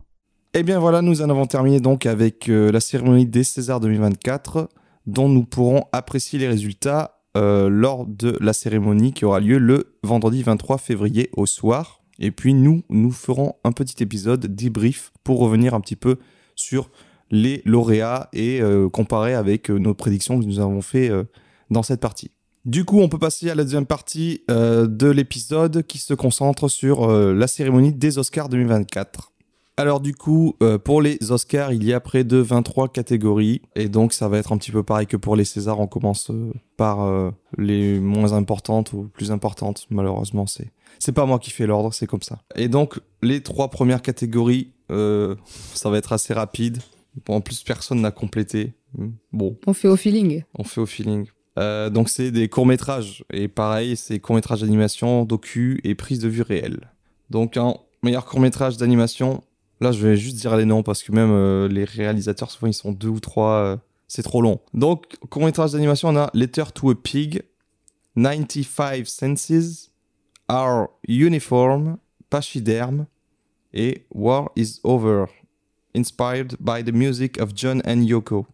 Eh 0.55 0.63
bien 0.63 0.79
voilà, 0.79 1.03
nous 1.03 1.21
en 1.21 1.29
avons 1.29 1.45
terminé 1.45 1.79
donc 1.79 2.07
avec 2.07 2.49
euh, 2.49 2.73
la 2.73 2.81
cérémonie 2.81 3.27
des 3.27 3.45
Césars 3.45 3.81
2024, 3.81 4.71
dont 5.07 5.29
nous 5.29 5.45
pourrons 5.45 5.85
apprécier 5.93 6.39
les 6.39 6.49
résultats 6.49 7.21
euh, 7.37 7.69
lors 7.69 8.07
de 8.07 8.35
la 8.41 8.55
cérémonie 8.55 9.13
qui 9.13 9.27
aura 9.27 9.41
lieu 9.41 9.59
le 9.59 9.99
vendredi 10.03 10.43
23 10.43 10.79
février 10.79 11.29
au 11.37 11.45
soir. 11.45 12.01
Et 12.19 12.31
puis 12.31 12.55
nous, 12.55 12.83
nous 12.89 13.11
ferons 13.11 13.57
un 13.63 13.73
petit 13.73 14.03
épisode 14.03 14.47
débrief 14.47 15.13
pour 15.23 15.39
revenir 15.39 15.75
un 15.75 15.83
petit 15.83 15.97
peu 15.97 16.17
sur 16.57 16.91
les 17.31 17.61
lauréats 17.67 18.31
et 18.33 18.63
euh, 18.63 18.89
comparer 18.89 19.35
avec 19.35 19.69
nos 19.69 19.93
prédictions 19.93 20.41
que 20.41 20.47
nous 20.47 20.61
avons 20.61 20.81
fait 20.81 21.11
dans 21.69 21.83
cette 21.83 22.01
partie. 22.01 22.31
Du 22.65 22.87
coup, 22.87 23.01
on 23.01 23.11
peut 23.11 23.19
passer 23.19 23.51
à 23.51 23.55
la 23.55 23.65
deuxième 23.65 23.87
partie 23.87 24.43
de 24.49 25.11
l'épisode 25.11 25.83
qui 25.87 25.99
se 25.99 26.15
concentre 26.15 26.69
sur 26.69 27.07
la 27.07 27.47
cérémonie 27.47 27.93
des 27.93 28.19
Oscars 28.19 28.49
2024. 28.49 29.33
Alors 29.79 30.01
du 30.01 30.13
coup, 30.13 30.57
euh, 30.61 30.77
pour 30.77 31.01
les 31.01 31.31
Oscars, 31.31 31.73
il 31.73 31.85
y 31.85 31.93
a 31.93 32.01
près 32.01 32.25
de 32.25 32.37
23 32.39 32.89
catégories. 32.89 33.63
Et 33.77 33.89
donc 33.89 34.13
ça 34.13 34.29
va 34.29 34.39
être 34.39 34.53
un 34.53 34.59
petit 34.59 34.73
peu 34.73 34.83
pareil 34.83 35.07
que 35.07 35.17
pour 35.17 35.37
les 35.37 35.45
Césars. 35.45 35.79
On 35.79 35.87
commence 35.87 36.31
euh, 36.31 36.53
par 36.77 37.03
euh, 37.03 37.31
les 37.57 38.01
moins 38.01 38.33
importantes 38.33 38.93
ou 38.93 39.05
plus 39.05 39.31
importantes. 39.31 39.87
Malheureusement, 39.91 40.47
c'est 40.47 40.73
c'est 40.99 41.13
pas 41.13 41.27
moi 41.27 41.39
qui 41.39 41.51
fais 41.51 41.67
l'ordre, 41.67 41.95
c'est 41.95 42.09
comme 42.09 42.23
ça. 42.23 42.41
Et 42.57 42.67
donc 42.67 42.99
les 43.23 43.41
trois 43.41 43.69
premières 43.71 44.03
catégories, 44.03 44.73
ça 44.91 45.91
va 45.91 45.97
être 45.99 46.13
assez 46.13 46.35
rapide. 46.35 46.79
Bon, 47.25 47.37
en 47.37 47.41
plus, 47.41 47.63
personne 47.63 48.01
n'a 48.01 48.11
complété. 48.11 48.73
Hmm, 48.97 49.11
Bon, 49.33 49.57
On 49.67 49.75
fait 49.75 49.89
au 49.89 49.97
feeling. 49.97 50.43
on 50.59 50.65
fait 50.65 50.81
au 50.81 50.87
feeling. 50.87 51.27
Euh, 51.59 51.91
donc 51.91 52.09
c'est 52.09 52.31
des 52.31 52.49
courts-métrages. 52.49 53.25
Et 53.33 53.49
pareil, 53.49 53.97
c'est 53.97 54.19
courts-métrages 54.19 54.63
d'animation, 54.63 55.25
docu 55.25 55.81
et 55.85 55.95
prise 55.95 56.19
de 56.21 56.29
vue 56.29 56.43
réelle. 56.43 56.91
Donc 57.31 57.57
en 57.57 57.85
meilleur 58.03 58.25
court-métrage 58.25 58.77
d'animation, 58.77 59.43
là 59.81 59.93
je 59.93 60.07
vais 60.07 60.17
juste 60.17 60.37
dire 60.37 60.57
les 60.57 60.65
noms 60.65 60.83
parce 60.83 61.03
que 61.03 61.13
même 61.13 61.31
euh, 61.31 61.69
les 61.69 61.85
réalisateurs, 61.85 62.51
souvent 62.51 62.67
ils 62.69 62.75
sont 62.75 62.93
deux 62.93 63.09
ou 63.09 63.21
trois, 63.21 63.53
euh, 63.63 63.77
c'est 64.07 64.23
trop 64.23 64.41
long. 64.43 64.61
Donc 64.75 65.17
court-métrage 65.31 65.73
d'animation, 65.73 66.09
on 66.09 66.17
a 66.17 66.31
Letter 66.35 66.65
to 66.75 66.91
a 66.91 66.95
Pig, 66.95 67.43
95 68.17 69.07
Senses, 69.09 69.91
Our 70.51 70.89
Uniform, 71.07 71.99
Pachyderm 72.31 73.07
et 73.75 74.05
War 74.15 74.51
is 74.57 74.81
Over, 74.85 75.27
inspired 75.95 76.57
by 76.61 76.83
the 76.85 76.93
music 76.93 77.39
of 77.41 77.53
John 77.55 77.83
and 77.87 78.03
Yoko. 78.03 78.47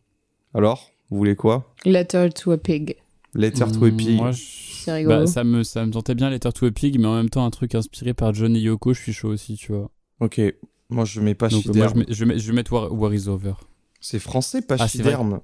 Alors, 0.55 0.91
vous 1.11 1.19
voulez 1.19 1.37
quoi? 1.37 1.73
Letter 1.85 2.29
to 2.35 2.53
a 2.53 2.59
pig. 2.59 2.97
Letter 3.35 3.67
to 3.71 3.85
a 3.85 3.89
Mm, 3.91 3.97
Pig. 3.97 4.17
Moi, 4.17 4.31
je- 4.33 4.43
C'est 4.85 4.93
rigolo. 4.93 5.21
bah, 5.21 5.27
ça 5.27 5.45
me 5.45 5.63
ça 5.63 5.85
me 5.87 5.91
tentait 5.93 6.15
bien 6.15 6.31
Letter 6.31 6.53
to 6.53 6.67
a 6.67 6.71
Pig, 6.71 6.99
mais 7.01 7.07
en 7.07 7.15
même 7.17 7.31
temps 7.31 7.45
un 7.45 7.51
truc 7.51 7.75
inspiré 7.75 8.13
par 8.15 8.35
John 8.35 8.55
et 8.55 8.61
Yoko, 8.61 8.93
je 8.93 9.01
suis 9.01 9.13
chaud 9.13 9.29
aussi, 9.31 9.57
tu 9.57 9.73
vois. 9.73 9.91
Ok, 10.21 10.41
moi 10.91 11.05
je 11.05 11.21
mets 11.21 11.35
Donc 11.35 11.53
euh, 11.67 11.73
moi 11.75 11.89
je, 11.89 11.95
mets- 11.99 12.07
je, 12.09 12.25
mets- 12.25 12.39
je 12.39 12.47
vais 12.47 12.53
mettre 12.53 12.73
War, 12.73 12.93
War 12.93 13.13
is 13.15 13.29
Over. 13.29 13.55
C'est 14.01 14.19
français, 14.19 14.59
Ah, 14.69 14.77
c'est 14.89 14.99
Pachyderm. 14.99 15.41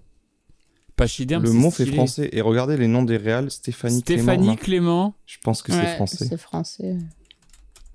Pachyderm, 0.96 1.42
le 1.42 1.52
mot 1.52 1.70
fait 1.70 1.86
français. 1.86 2.28
Et 2.32 2.40
regardez 2.42 2.76
les 2.76 2.86
noms 2.88 3.02
des 3.02 3.16
réals. 3.16 3.50
Stéphanie, 3.50 4.00
Stéphanie 4.00 4.56
Clément. 4.56 4.56
Clément. 4.56 5.14
Je 5.26 5.38
pense 5.42 5.62
que 5.62 5.72
c'est 5.72 5.94
français. 5.96 6.26
C'est 6.28 6.36
français. 6.36 6.96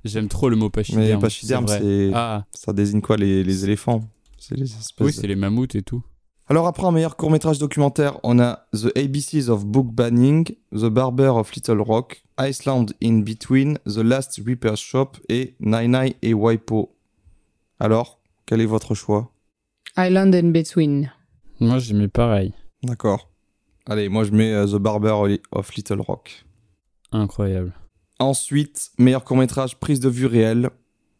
J'aime 0.03 0.27
trop 0.27 0.49
le 0.49 0.55
mot 0.55 0.69
Pachyderm. 0.69 1.03
Mais 1.03 1.17
Pachyderm, 1.19 1.65
vrai. 1.65 1.79
c'est... 1.81 2.11
Ah, 2.13 2.45
ça 2.51 2.73
désigne 2.73 3.01
quoi 3.01 3.17
les, 3.17 3.43
les 3.43 3.63
éléphants? 3.63 4.01
C'est 4.39 4.55
les 4.55 4.63
espèces 4.65 4.93
Oui, 4.99 5.11
de- 5.11 5.15
c'est 5.21 5.27
les 5.27 5.35
mammouths 5.35 5.75
et 5.75 5.81
tout. 5.83 6.03
Alors 6.47 6.67
après, 6.67 6.83
en 6.85 6.91
meilleur 6.91 7.15
court-métrage 7.15 7.57
documentaire, 7.57 8.19
on 8.23 8.39
a 8.39 8.67
The 8.73 8.95
ABCs 8.95 9.49
of 9.49 9.65
Book 9.65 9.87
Banning, 9.91 10.45
The 10.71 10.85
Barber 10.85 11.29
of 11.29 11.51
Little 11.55 11.81
Rock, 11.81 12.23
Iceland 12.39 12.87
in 13.03 13.19
Between, 13.21 13.79
The 13.87 13.97
Last 13.97 14.39
Repair 14.45 14.77
Shop 14.77 15.13
et 15.27 15.55
Nine 15.59 15.91
Nine 15.91 16.13
et 16.21 16.35
Waipo. 16.35 16.94
Alors, 17.79 18.19
quel 18.45 18.61
est 18.61 18.65
votre 18.65 18.95
choix? 18.95 19.31
Island 19.97 20.33
and 20.35 20.49
Between. 20.49 21.11
Moi, 21.59 21.79
j'ai 21.79 21.93
mis 21.93 22.07
pareil. 22.07 22.53
D'accord. 22.83 23.29
Allez, 23.87 24.09
moi 24.09 24.23
je 24.23 24.31
mets 24.31 24.51
euh, 24.51 24.65
The 24.65 24.81
Barber 24.81 25.37
of 25.51 25.75
Little 25.75 26.01
Rock. 26.01 26.45
Incroyable. 27.11 27.73
Ensuite, 28.19 28.91
meilleur 28.97 29.23
court-métrage, 29.23 29.79
prise 29.79 29.99
de 29.99 30.09
vue 30.09 30.25
réelle. 30.25 30.69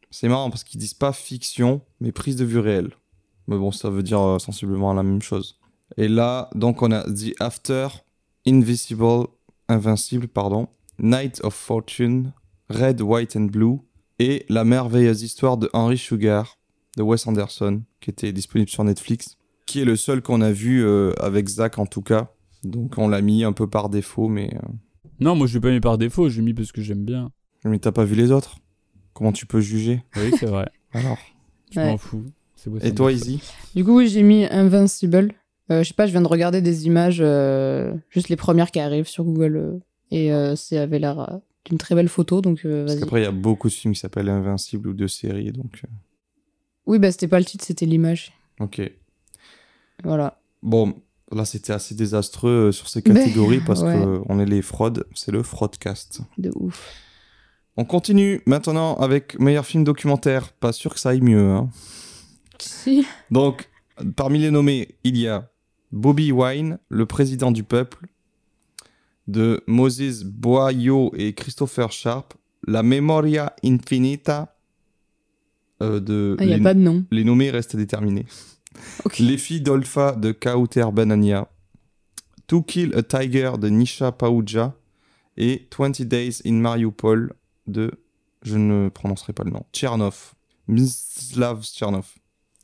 C'est 0.09 0.27
marrant 0.29 0.49
parce 0.49 0.63
qu'ils 0.63 0.79
disent 0.79 0.93
pas 0.93 1.13
fiction, 1.13 1.81
mais 1.99 2.11
prise 2.11 2.37
de 2.37 2.45
vue 2.45 2.59
réelle. 2.59 2.91
Mais 3.47 3.57
bon, 3.57 3.71
ça 3.71 3.89
veut 3.89 4.01
dire 4.01 4.21
euh, 4.21 4.39
sensiblement 4.39 4.93
la 4.93 5.03
même 5.03 5.21
chose. 5.21 5.59
Et 5.97 6.07
là, 6.07 6.49
donc 6.55 6.81
on 6.81 6.91
a 6.91 7.03
The 7.03 7.39
After, 7.39 7.87
Invisible, 8.47 9.27
Invincible, 9.67 10.27
pardon, 10.27 10.67
Night 10.97 11.41
of 11.43 11.53
Fortune, 11.53 12.33
Red, 12.69 13.01
White 13.01 13.35
and 13.35 13.45
Blue, 13.51 13.79
et 14.19 14.45
La 14.49 14.63
merveilleuse 14.63 15.23
histoire 15.23 15.57
de 15.57 15.69
Henry 15.73 15.97
Sugar, 15.97 16.57
de 16.97 17.03
Wes 17.03 17.25
Anderson, 17.27 17.81
qui 18.01 18.09
était 18.09 18.31
disponible 18.31 18.69
sur 18.69 18.83
Netflix, 18.83 19.37
qui 19.65 19.81
est 19.81 19.85
le 19.85 19.95
seul 19.95 20.21
qu'on 20.21 20.41
a 20.41 20.51
vu 20.51 20.83
euh, 20.85 21.11
avec 21.19 21.47
Zach 21.47 21.77
en 21.79 21.85
tout 21.85 22.01
cas. 22.01 22.31
Donc 22.63 22.97
on 22.97 23.07
l'a 23.07 23.21
mis 23.21 23.43
un 23.43 23.51
peu 23.53 23.67
par 23.69 23.89
défaut, 23.89 24.27
mais... 24.27 24.49
euh, 24.55 24.67
Non, 25.19 25.35
moi, 25.35 25.47
je 25.47 25.55
l'ai 25.55 25.59
pas 25.61 25.71
mis 25.71 25.79
par 25.79 25.97
défaut, 25.97 26.29
je 26.29 26.37
l'ai 26.39 26.45
mis 26.45 26.53
parce 26.53 26.71
que 26.71 26.81
j'aime 26.81 27.03
bien. 27.05 27.31
mais 27.63 27.79
t'as 27.79 27.91
pas 27.91 28.05
vu 28.05 28.15
les 28.15 28.31
autres? 28.31 28.57
Comment 29.13 29.31
tu 29.31 29.45
peux 29.45 29.61
juger? 29.61 30.03
Oui, 30.17 30.31
c'est 30.39 30.45
vrai. 30.45 30.69
Alors? 30.93 31.17
Je 31.71 31.79
Ouais. 31.79 31.87
m'en 31.91 31.97
fous. 31.97 32.23
Beau, 32.67 32.79
Et 32.81 32.93
toi. 32.95 33.11
Izzy? 33.11 33.41
Du 33.75 33.83
coup, 33.85 33.97
oui, 33.97 34.07
j'ai 34.07 34.23
mis 34.23 34.45
Invincible. 34.45 35.33
Euh, 35.71 35.83
je 35.83 35.87
sais 35.89 35.93
pas, 35.93 36.07
je 36.07 36.11
viens 36.11 36.21
de 36.21 36.27
regarder 36.27 36.61
des 36.61 36.85
images, 36.87 37.19
euh, 37.21 37.93
juste 38.09 38.29
les 38.29 38.35
premières 38.35 38.71
qui 38.71 38.79
arrivent 38.79 39.07
sur 39.07 39.23
Google. 39.23 39.55
euh, 39.57 39.79
et 40.11 40.31
euh, 40.33 40.55
ça 40.55 40.81
avait 40.81 40.99
l'air 40.99 41.19
euh, 41.19 41.37
d'une 41.65 41.77
très 41.77 41.95
belle 41.95 42.09
photo, 42.09 42.41
donc 42.41 42.61
euh, 42.65 42.83
Parce 42.85 42.93
vas-y. 42.93 42.99
qu'après, 43.01 43.21
il 43.21 43.23
y 43.23 43.27
a 43.27 43.31
beaucoup 43.31 43.67
de 43.69 43.73
films 43.73 43.93
qui 43.93 43.99
s'appellent 43.99 44.29
Invincible 44.29 44.89
ou 44.89 44.93
de 44.93 45.07
séries, 45.07 45.51
donc... 45.51 45.81
euh, 45.83 45.87
Oui, 46.85 46.99
bah 46.99 47.11
c'était 47.11 47.27
pas 47.27 47.39
le 47.39 47.45
titre, 47.45 47.65
c'était 47.65 47.85
l'image. 47.85 48.31
Ok. 48.59 48.81
Voilà. 50.03 50.39
Bon, 50.61 50.93
là, 51.31 51.45
c'était 51.45 51.73
assez 51.73 51.95
désastreux 51.95 52.67
euh, 52.67 52.71
sur 52.71 52.89
ces 52.89 53.01
catégories 53.01 53.61
parce 53.65 53.81
ouais. 53.81 53.93
que 53.97 54.21
on 54.27 54.39
est 54.39 54.45
les 54.45 54.61
fraudes. 54.61 55.05
C'est 55.15 55.31
le 55.31 55.41
fraudcast. 55.43 56.21
De 56.37 56.51
ouf. 56.55 56.91
On 57.77 57.83
continue 57.85 58.41
maintenant 58.45 58.95
avec 58.95 59.37
meilleur 59.39 59.65
film 59.65 59.83
documentaire. 59.83 60.51
Pas 60.53 60.71
sûr 60.71 60.93
que 60.93 60.99
ça 60.99 61.09
aille 61.09 61.21
mieux. 61.21 61.49
hein. 61.49 61.69
Si. 62.59 63.05
Donc, 63.31 63.69
parmi 64.15 64.39
les 64.39 64.51
nommés, 64.51 64.95
il 65.03 65.17
y 65.17 65.27
a 65.27 65.49
Bobby 65.91 66.31
Wine, 66.31 66.77
le 66.89 67.05
président 67.05 67.51
du 67.51 67.63
peuple, 67.63 68.05
de 69.27 69.63
Moses 69.67 70.23
Boyo 70.23 71.11
et 71.15 71.33
Christopher 71.33 71.91
Sharp, 71.91 72.33
La 72.67 72.83
Memoria 72.83 73.55
Infinita, 73.63 74.55
euh, 75.81 75.99
de 75.99 76.37
Il 76.39 76.47
n'y 76.47 76.53
a 76.53 76.57
les, 76.57 76.63
pas 76.63 76.73
de 76.73 76.79
nom. 76.79 77.05
les 77.11 77.23
nommés 77.23 77.51
restent 77.51 77.75
déterminés. 77.75 78.25
Ok. 79.05 79.19
Les 79.19 79.37
filles 79.37 79.61
d'Olfa 79.61 80.11
de 80.15 80.33
Kauter 80.33 80.85
Banania, 80.91 81.47
To 82.47 82.61
Kill 82.61 82.93
a 82.93 83.03
Tiger 83.03 83.53
de 83.57 83.69
Nisha 83.69 84.11
Pauja 84.11 84.75
et 85.37 85.67
20 85.77 86.01
Days 86.01 86.41
in 86.45 86.55
Mariupol 86.55 87.33
de, 87.67 87.91
je 88.41 88.57
ne 88.57 88.89
prononcerai 88.89 89.31
pas 89.31 89.45
le 89.45 89.51
nom, 89.51 89.63
Tchernov, 89.71 90.33
Mstislav 90.67 91.63
Tchernov. 91.63 92.05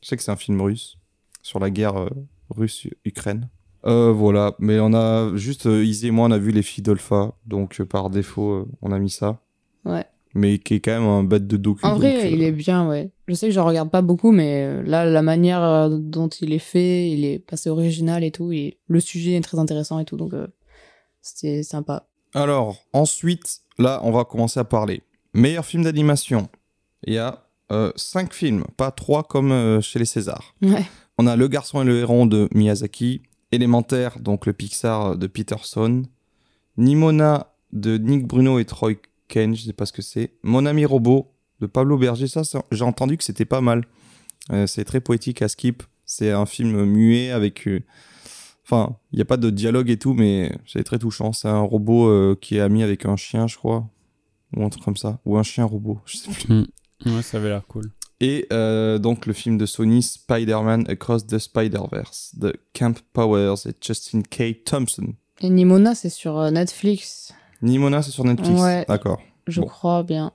Je 0.02 0.08
sais 0.08 0.16
que 0.18 0.22
c'est 0.22 0.30
un 0.30 0.36
film 0.36 0.60
russe 0.60 0.98
sur 1.40 1.58
la 1.60 1.70
guerre 1.70 1.96
euh, 1.96 2.10
russe-Ukraine. 2.50 3.48
Euh, 3.84 4.12
voilà, 4.12 4.54
mais 4.58 4.78
on 4.78 4.94
a 4.94 5.34
juste, 5.36 5.66
euh, 5.66 5.84
Izzy 5.84 6.08
et 6.08 6.10
moi, 6.10 6.28
on 6.28 6.30
a 6.30 6.38
vu 6.38 6.52
les 6.52 6.62
filles 6.62 6.84
d'Olfa, 6.84 7.32
donc 7.46 7.80
euh, 7.80 7.84
par 7.84 8.10
défaut, 8.10 8.52
euh, 8.52 8.68
on 8.80 8.92
a 8.92 8.98
mis 8.98 9.10
ça. 9.10 9.40
Ouais. 9.84 10.04
Mais 10.34 10.58
qui 10.58 10.74
est 10.74 10.80
quand 10.80 10.92
même 10.92 11.08
un 11.08 11.24
bête 11.24 11.46
de 11.46 11.56
docu. 11.56 11.84
En 11.84 11.96
vrai, 11.96 12.32
il 12.32 12.42
est 12.42 12.52
bien, 12.52 12.88
ouais. 12.88 13.10
Je 13.26 13.34
sais 13.34 13.48
que 13.48 13.52
je 13.52 13.60
regarde 13.60 13.90
pas 13.90 14.00
beaucoup, 14.00 14.30
mais 14.32 14.82
là, 14.84 15.04
la 15.04 15.20
manière 15.20 15.90
dont 15.90 16.28
il 16.28 16.54
est 16.54 16.58
fait, 16.58 17.10
il 17.10 17.24
est 17.24 17.38
passé 17.38 17.68
original 17.68 18.24
et 18.24 18.30
tout, 18.30 18.50
et 18.50 18.78
le 18.86 19.00
sujet 19.00 19.32
est 19.32 19.40
très 19.42 19.58
intéressant 19.58 19.98
et 19.98 20.06
tout, 20.06 20.16
donc 20.16 20.32
c'était 21.20 21.62
sympa. 21.62 22.06
Alors, 22.32 22.76
ensuite, 22.94 23.58
là, 23.78 24.00
on 24.04 24.10
va 24.10 24.24
commencer 24.24 24.58
à 24.58 24.64
parler. 24.64 25.02
Meilleur 25.34 25.66
film 25.66 25.82
d'animation. 25.82 26.48
Il 27.04 27.12
y 27.12 27.18
a 27.18 27.44
5 27.96 28.32
films, 28.32 28.64
pas 28.78 28.90
3 28.90 29.24
comme 29.24 29.82
chez 29.82 29.98
les 29.98 30.06
Césars. 30.06 30.54
Ouais. 30.62 30.84
On 31.18 31.26
a 31.26 31.36
Le 31.36 31.46
Garçon 31.46 31.82
et 31.82 31.84
le 31.84 31.98
Héron 31.98 32.24
de 32.24 32.48
Miyazaki, 32.54 33.20
Élémentaire, 33.52 34.18
donc 34.20 34.46
le 34.46 34.52
Pixar 34.52 35.16
de 35.16 35.26
Peterson, 35.26 36.02
Nimona 36.76 37.52
de 37.72 37.98
Nick 37.98 38.26
Bruno 38.26 38.58
et 38.58 38.64
Troy 38.64 38.94
Kane, 39.28 39.54
je 39.54 39.62
sais 39.62 39.72
pas 39.72 39.86
ce 39.86 39.92
que 39.92 40.02
c'est, 40.02 40.32
Mon 40.42 40.66
ami 40.66 40.84
robot 40.84 41.30
de 41.60 41.66
Pablo 41.66 41.96
Berger, 41.96 42.26
ça, 42.26 42.42
j'ai 42.72 42.84
entendu 42.84 43.16
que 43.16 43.24
c'était 43.24 43.44
pas 43.44 43.60
mal. 43.60 43.84
Euh, 44.50 44.66
c'est 44.66 44.84
très 44.84 45.00
poétique 45.00 45.42
à 45.42 45.48
skip. 45.48 45.82
C'est 46.04 46.32
un 46.32 46.46
film 46.46 46.84
muet 46.84 47.30
avec. 47.30 47.66
euh, 47.68 47.80
Enfin, 48.64 48.96
il 49.12 49.16
n'y 49.16 49.22
a 49.22 49.24
pas 49.24 49.36
de 49.36 49.50
dialogue 49.50 49.90
et 49.90 49.98
tout, 49.98 50.14
mais 50.14 50.52
c'est 50.66 50.82
très 50.84 50.98
touchant. 50.98 51.32
C'est 51.32 51.48
un 51.48 51.60
robot 51.60 52.08
euh, 52.08 52.38
qui 52.40 52.56
est 52.56 52.60
ami 52.60 52.82
avec 52.82 53.06
un 53.06 53.16
chien, 53.16 53.46
je 53.46 53.56
crois. 53.56 53.88
Ou 54.56 54.64
un 54.64 54.68
truc 54.68 54.84
comme 54.84 54.96
ça. 54.96 55.18
Ou 55.24 55.36
un 55.36 55.42
chien 55.42 55.64
robot, 55.64 56.00
je 56.06 56.16
sais 56.16 56.30
plus. 56.30 56.66
Ouais, 57.06 57.22
ça 57.22 57.38
avait 57.38 57.48
l'air 57.48 57.66
cool. 57.66 57.90
Et 58.24 58.46
euh, 58.52 58.98
donc 58.98 59.26
le 59.26 59.32
film 59.32 59.58
de 59.58 59.66
Sony, 59.66 60.00
Spider-Man 60.02 60.84
Across 60.88 61.26
the 61.26 61.38
Spider-Verse, 61.38 62.36
de 62.36 62.54
Camp 62.72 62.94
Powers 63.12 63.66
et 63.66 63.72
Justin 63.84 64.22
K. 64.22 64.62
Thompson. 64.64 65.14
Et 65.40 65.50
Nimona, 65.50 65.94
c'est 65.96 66.08
sur 66.08 66.38
euh, 66.38 66.50
Netflix, 66.52 67.34
Nimona, 67.62 68.00
c'est 68.00 68.12
sur 68.12 68.24
Netflix. 68.24 68.60
Ouais. 68.60 68.84
D'accord. 68.86 69.20
je 69.48 69.60
Bon. 69.60 69.66
crois 69.66 70.04
bien. 70.04 70.32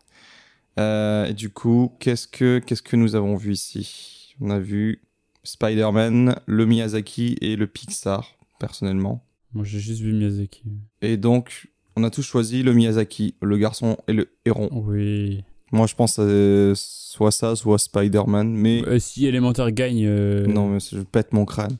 Euh, 0.80 1.27
et 1.27 1.34
du 1.34 1.49
coup, 1.49 1.93
qu'est-ce 1.99 2.27
que, 2.27 2.59
qu'est-ce 2.59 2.81
que 2.81 2.97
nous 2.97 3.15
avons 3.15 3.35
vu 3.38 3.53
ici? 3.53 4.35
On 4.41 4.49
a 4.49 4.59
vu 4.59 5.01
Spider-Man, 5.43 6.39
le 6.45 6.65
Miyazaki 6.65 7.38
et 7.41 7.55
le 7.55 7.68
Pixar, 7.68 8.35
personnellement. 8.59 9.23
Moi, 9.53 9.64
j'ai 9.64 9.80
juste 9.80 10.01
vu 10.01 10.11
Miyazaki. 10.14 10.64
Et 11.01 11.15
donc, 11.15 11.69
on 11.95 12.03
a 12.03 12.09
tous 12.09 12.22
choisi 12.22 12.64
le 12.64 12.73
Miyazaki, 12.73 13.35
le 13.41 13.57
garçon 13.57 13.97
et 14.09 14.14
le 14.14 14.30
héron. 14.45 14.69
Oui. 14.73 15.43
Moi, 15.72 15.85
je 15.88 15.95
pense 15.95 16.18
euh, 16.19 16.73
soit 16.76 17.31
ça, 17.31 17.56
soit 17.56 17.77
Spider-Man, 17.77 18.53
mais 18.53 18.84
Euh, 18.88 18.99
si 18.99 19.26
Élémentaire 19.26 19.72
gagne. 19.72 20.03
euh, 20.06 20.45
non, 20.48 20.68
mais 20.69 20.80
je 20.80 20.99
pète 20.99 21.34
mon 21.34 21.45
crâne. 21.45 21.77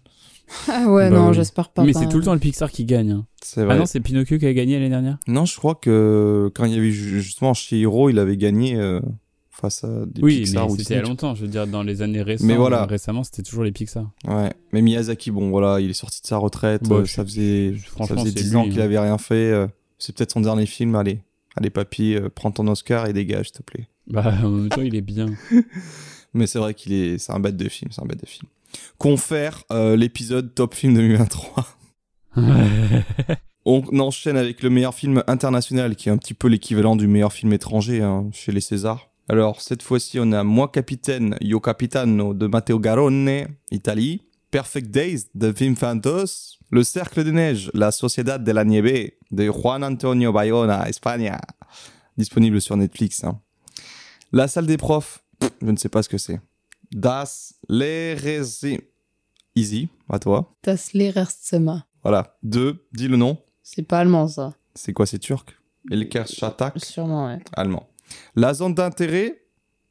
Ah 0.70 0.86
ouais, 0.90 1.10
Bah 1.10 1.18
non, 1.18 1.28
oui. 1.30 1.34
j'espère 1.36 1.70
pas. 1.70 1.84
Mais 1.84 1.92
c'est 1.94 2.08
tout 2.08 2.18
le 2.18 2.24
temps 2.24 2.34
le 2.34 2.40
Pixar 2.40 2.72
qui 2.72 2.86
gagne. 2.86 3.12
hein. 3.12 3.26
C'est 3.44 3.64
vrai. 3.66 3.76
Ah 3.76 3.78
non, 3.78 3.86
c'est 3.86 4.00
Pinocchio 4.00 4.38
qui 4.38 4.46
a 4.46 4.54
gagné 4.54 4.76
l'année 4.76 4.90
dernière 4.90 5.18
Non, 5.28 5.46
je 5.46 5.56
crois 5.58 5.76
que 5.76 6.50
quand 6.56 6.66
il 6.66 6.74
y 6.74 6.78
avait 6.78 6.92
ju- 6.92 7.22
justement 7.22 7.54
Shihiro, 7.54 8.10
il 8.10 8.18
avait 8.18 8.38
gagné 8.38 8.76
euh, 8.78 9.02
face 9.50 9.84
à 9.84 10.06
des 10.06 10.22
Oui, 10.22 10.38
Pixar 10.42 10.66
mais 10.68 10.72
ou 10.72 10.78
c'était 10.78 10.94
il 10.94 10.98
y 10.98 11.00
a 11.00 11.04
longtemps. 11.04 11.36
Je 11.36 11.42
veux 11.42 11.48
dire, 11.50 11.68
dans 11.68 11.84
les 11.84 12.02
années 12.02 12.22
récentes. 12.22 12.48
Mais 12.48 12.56
voilà. 12.56 12.86
Récemment, 12.86 13.24
c'était 13.24 13.44
toujours 13.44 13.64
les 13.66 13.72
Pixar. 13.74 14.10
Ouais, 14.26 14.52
mais 14.72 14.82
Miyazaki, 14.82 15.32
bon 15.32 15.50
voilà, 15.50 15.82
il 15.82 15.90
est 15.90 15.94
sorti 15.94 16.22
de 16.22 16.28
sa 16.28 16.38
retraite. 16.38 16.88
Bah, 16.88 16.96
euh, 16.98 17.06
je- 17.06 17.12
ça 17.14 17.26
faisait, 17.26 17.74
je- 17.76 17.84
ça 17.84 17.92
franchement, 17.92 18.22
faisait 18.24 18.30
c'est 18.38 18.44
10 18.44 18.50
lui, 18.52 18.56
ans 18.58 18.64
qu'il 18.70 18.80
hein. 18.82 18.86
avait 18.86 19.00
rien 19.00 19.18
fait. 19.18 19.52
euh, 19.52 19.68
c'est 19.98 20.16
peut-être 20.16 20.32
son 20.32 20.42
dernier 20.42 20.66
film. 20.66 20.96
Allez, 20.96 21.20
allez 21.58 21.70
papy, 21.70 22.16
euh, 22.16 22.30
prends 22.34 22.52
ton 22.52 22.68
Oscar 22.68 23.08
et 23.08 23.14
dégage, 23.14 23.48
s'il 23.48 23.58
te 23.58 23.64
plaît. 23.64 23.88
Bah, 24.08 24.34
en 24.44 24.50
même 24.50 24.70
temps, 24.70 24.82
il 24.82 24.96
est 24.96 25.02
bien. 25.02 25.28
Mais 26.34 26.48
c'est 26.48 26.60
vrai 26.60 26.74
qu'il 26.74 26.94
est, 26.94 27.18
c'est 27.18 27.32
un 27.32 27.40
bête 27.40 27.58
de 27.58 27.68
film, 27.68 27.92
c'est 27.92 28.02
un 28.02 28.06
bête 28.06 28.22
de 28.22 28.28
film. 28.28 28.48
Confère 28.98 29.64
euh, 29.72 29.96
l'épisode 29.96 30.54
top 30.54 30.74
film 30.74 30.94
2023. 30.96 31.66
On 33.66 34.00
enchaîne 34.00 34.38
avec 34.38 34.64
le 34.64 34.70
meilleur 34.70 34.94
film 34.94 35.24
international, 35.28 35.96
qui 35.96 36.10
est 36.10 36.12
un 36.12 36.18
petit 36.18 36.34
peu 36.34 36.48
l'équivalent 36.48 36.96
du 36.96 37.08
meilleur 37.08 37.34
film 37.34 37.52
étranger 37.52 38.02
hein, 38.02 38.30
chez 38.32 38.52
les 38.52 38.62
Césars. 38.62 39.10
Alors, 39.30 39.60
cette 39.60 39.84
fois-ci, 39.84 40.20
on 40.22 40.32
a 40.32 40.44
Moi 40.44 40.70
Capitaine, 40.70 41.36
Io 41.42 41.60
Capitano 41.60 42.34
de 42.34 42.48
Matteo 42.48 42.80
Garone, 42.80 43.48
Italie. 43.72 44.22
Perfect 44.52 44.90
Days 44.90 45.26
de 45.36 45.54
Wim 45.60 45.76
Fantos. 45.76 46.57
Le 46.70 46.84
Cercle 46.84 47.24
des 47.24 47.32
Neiges, 47.32 47.72
La 47.74 47.92
Sociedad 47.92 48.44
de 48.44 48.52
la 48.52 48.64
Nieve 48.66 49.12
de 49.32 49.46
Juan 49.50 49.84
Antonio 49.84 50.32
Bayona, 50.34 50.88
Espagne. 50.90 51.32
Disponible 52.18 52.60
sur 52.62 52.76
Netflix. 52.76 53.24
hein. 53.24 53.40
La 54.32 54.48
Salle 54.48 54.66
des 54.66 54.78
Profs, 54.78 55.24
je 55.62 55.68
ne 55.72 55.78
sais 55.78 55.90
pas 55.90 56.04
ce 56.04 56.10
que 56.10 56.18
c'est. 56.18 56.42
Das 56.92 57.54
Lehrerzi- 57.70 58.82
Easy, 59.56 59.90
à 60.10 60.20
toi. 60.20 60.54
Das 60.64 60.94
Lehrerzimmer. 60.94 61.80
Voilà. 62.04 62.38
Deux, 62.44 62.86
dis 62.92 63.08
le 63.08 63.18
nom. 63.18 63.38
C'est 63.64 63.82
pas 63.84 64.00
allemand, 64.00 64.28
ça. 64.28 64.54
C'est 64.76 64.94
quoi, 64.94 65.06
c'est 65.08 65.18
turc? 65.20 65.58
Elker 65.90 66.26
Shatak, 66.28 66.78
Sûrement, 66.84 67.28
ouais. 67.28 67.40
allemand. 67.54 67.88
La 68.36 68.54
zone 68.54 68.76
d'intérêt, 68.76 69.44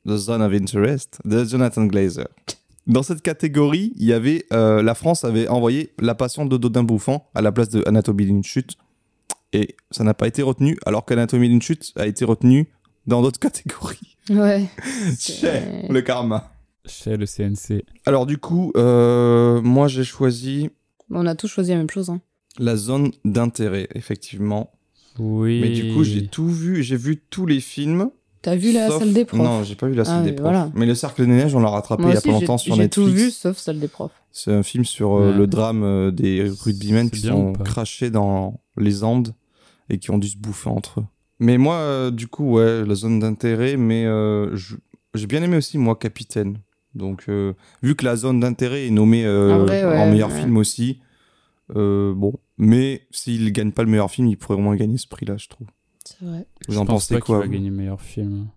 The 0.06 0.16
Zone 0.16 0.42
of 0.42 0.52
Interest, 0.52 1.18
de 1.24 1.44
Jonathan 1.44 1.86
Glazer. 1.86 2.28
Dans 2.86 3.02
cette 3.02 3.22
catégorie, 3.22 3.92
il 3.96 4.06
y 4.06 4.12
avait, 4.12 4.46
euh, 4.52 4.82
la 4.82 4.94
France 4.94 5.24
avait 5.24 5.48
envoyé 5.48 5.92
La 5.98 6.14
Passion 6.14 6.46
de 6.46 6.56
Dodin 6.56 6.84
Bouffant 6.84 7.28
à 7.34 7.42
la 7.42 7.50
place 7.50 7.68
de 7.68 7.82
Anatomie 7.86 8.26
d'une 8.26 8.44
chute. 8.44 8.76
Et 9.52 9.76
ça 9.90 10.04
n'a 10.04 10.14
pas 10.14 10.28
été 10.28 10.42
retenu, 10.42 10.76
alors 10.86 11.04
qu'Anatomie 11.04 11.48
d'une 11.48 11.62
chute 11.62 11.92
a 11.96 12.06
été 12.06 12.24
retenu 12.24 12.68
dans 13.06 13.22
d'autres 13.22 13.40
catégories. 13.40 14.16
Ouais. 14.30 14.66
Cher, 15.18 15.84
le 15.88 16.00
karma. 16.02 16.52
Chez 16.84 17.16
le 17.16 17.26
CNC. 17.26 17.84
Alors 18.06 18.26
du 18.26 18.38
coup, 18.38 18.70
euh, 18.76 19.60
moi 19.60 19.88
j'ai 19.88 20.04
choisi 20.04 20.70
On 21.10 21.26
a 21.26 21.34
tous 21.34 21.48
choisi 21.48 21.70
la 21.70 21.78
même 21.78 21.90
chose. 21.90 22.10
Hein. 22.10 22.20
la 22.58 22.76
zone 22.76 23.10
d'intérêt, 23.24 23.88
effectivement. 23.94 24.72
Oui. 25.18 25.60
Mais 25.60 25.70
du 25.70 25.92
coup, 25.92 26.04
j'ai 26.04 26.26
tout 26.28 26.48
vu, 26.48 26.82
j'ai 26.82 26.96
vu 26.96 27.16
tous 27.30 27.46
les 27.46 27.60
films. 27.60 28.10
T'as 28.42 28.54
vu 28.56 28.72
la 28.72 28.88
sauf- 28.88 28.98
salle 29.00 29.12
des 29.12 29.24
profs 29.24 29.40
Non, 29.40 29.64
j'ai 29.64 29.74
pas 29.74 29.88
vu 29.88 29.94
la 29.94 30.04
salle 30.04 30.18
Ah, 30.20 30.24
des 30.24 30.32
profs. 30.32 30.42
voilà. 30.42 30.70
Mais 30.74 30.86
le 30.86 30.94
Cercle 30.94 31.22
des 31.26 31.32
Neiges, 31.32 31.54
on 31.54 31.60
l'a 31.60 31.68
rattrapé 31.70 32.02
Moi 32.02 32.12
il 32.12 32.14
y 32.14 32.16
a 32.16 32.18
aussi, 32.18 32.28
pas 32.28 32.34
j'ai 32.34 32.40
longtemps 32.40 32.58
sur 32.58 32.74
j'ai 32.76 32.82
Netflix. 32.82 33.08
tout 33.08 33.12
vu 33.14 33.30
sauf 33.30 33.56
salle 33.58 33.80
des 33.80 33.88
profs. 33.88 34.12
C'est 34.30 34.52
un 34.52 34.62
film 34.62 34.84
sur 34.84 35.14
euh, 35.14 35.30
Ouais. 35.32 35.36
le 35.38 35.46
drame 35.46 35.82
euh, 35.82 36.10
des 36.10 36.48
rugbymen 36.64 37.10
qui 37.10 37.20
sont 37.20 37.52
crachés 37.54 38.10
dans 38.10 38.60
les 38.76 39.02
Andes 39.04 39.34
et 39.90 39.98
qui 39.98 40.10
ont 40.10 40.18
dû 40.18 40.28
se 40.28 40.36
bouffer 40.36 40.68
entre 40.70 41.00
eux. 41.00 41.04
Mais 41.40 41.58
moi, 41.58 41.74
euh, 41.76 42.10
du 42.10 42.28
coup, 42.28 42.52
ouais, 42.52 42.84
la 42.84 42.94
zone 42.94 43.18
d'intérêt, 43.18 43.76
mais 43.76 44.04
euh, 44.06 44.56
j'ai 45.14 45.26
bien 45.26 45.42
aimé 45.42 45.56
aussi, 45.56 45.76
moi, 45.78 45.96
Capitaine. 45.96 46.58
Donc, 46.94 47.24
euh, 47.28 47.52
vu 47.82 47.94
que 47.94 48.04
la 48.06 48.16
zone 48.16 48.40
d'intérêt 48.40 48.86
est 48.86 48.90
nommée 48.90 49.24
euh, 49.26 49.52
En 49.54 49.58
vrai, 49.66 49.84
ouais, 49.84 49.98
en 49.98 50.10
meilleur 50.10 50.30
ouais. 50.30 50.40
film 50.40 50.56
aussi, 50.56 51.00
euh, 51.76 52.14
bon. 52.14 52.32
Mais 52.58 53.06
s'il 53.10 53.52
gagne 53.52 53.70
pas 53.72 53.82
le 53.82 53.90
meilleur 53.90 54.10
film, 54.10 54.28
il 54.28 54.36
pourrait 54.38 54.56
au 54.56 54.62
moins 54.62 54.76
gagner 54.76 54.96
ce 54.96 55.06
prix-là, 55.06 55.36
je 55.36 55.48
trouve. 55.48 55.66
C'est 56.06 56.24
vrai. 56.24 56.46
Vous 56.68 56.74
Je 56.74 56.78
en 56.78 56.86
pense 56.86 57.04
pensez 57.04 57.14
pas 57.14 57.20
quoi 57.20 57.38
va 57.40 57.48
gagner 57.48 57.70
meilleur 57.70 58.00
film. 58.00 58.48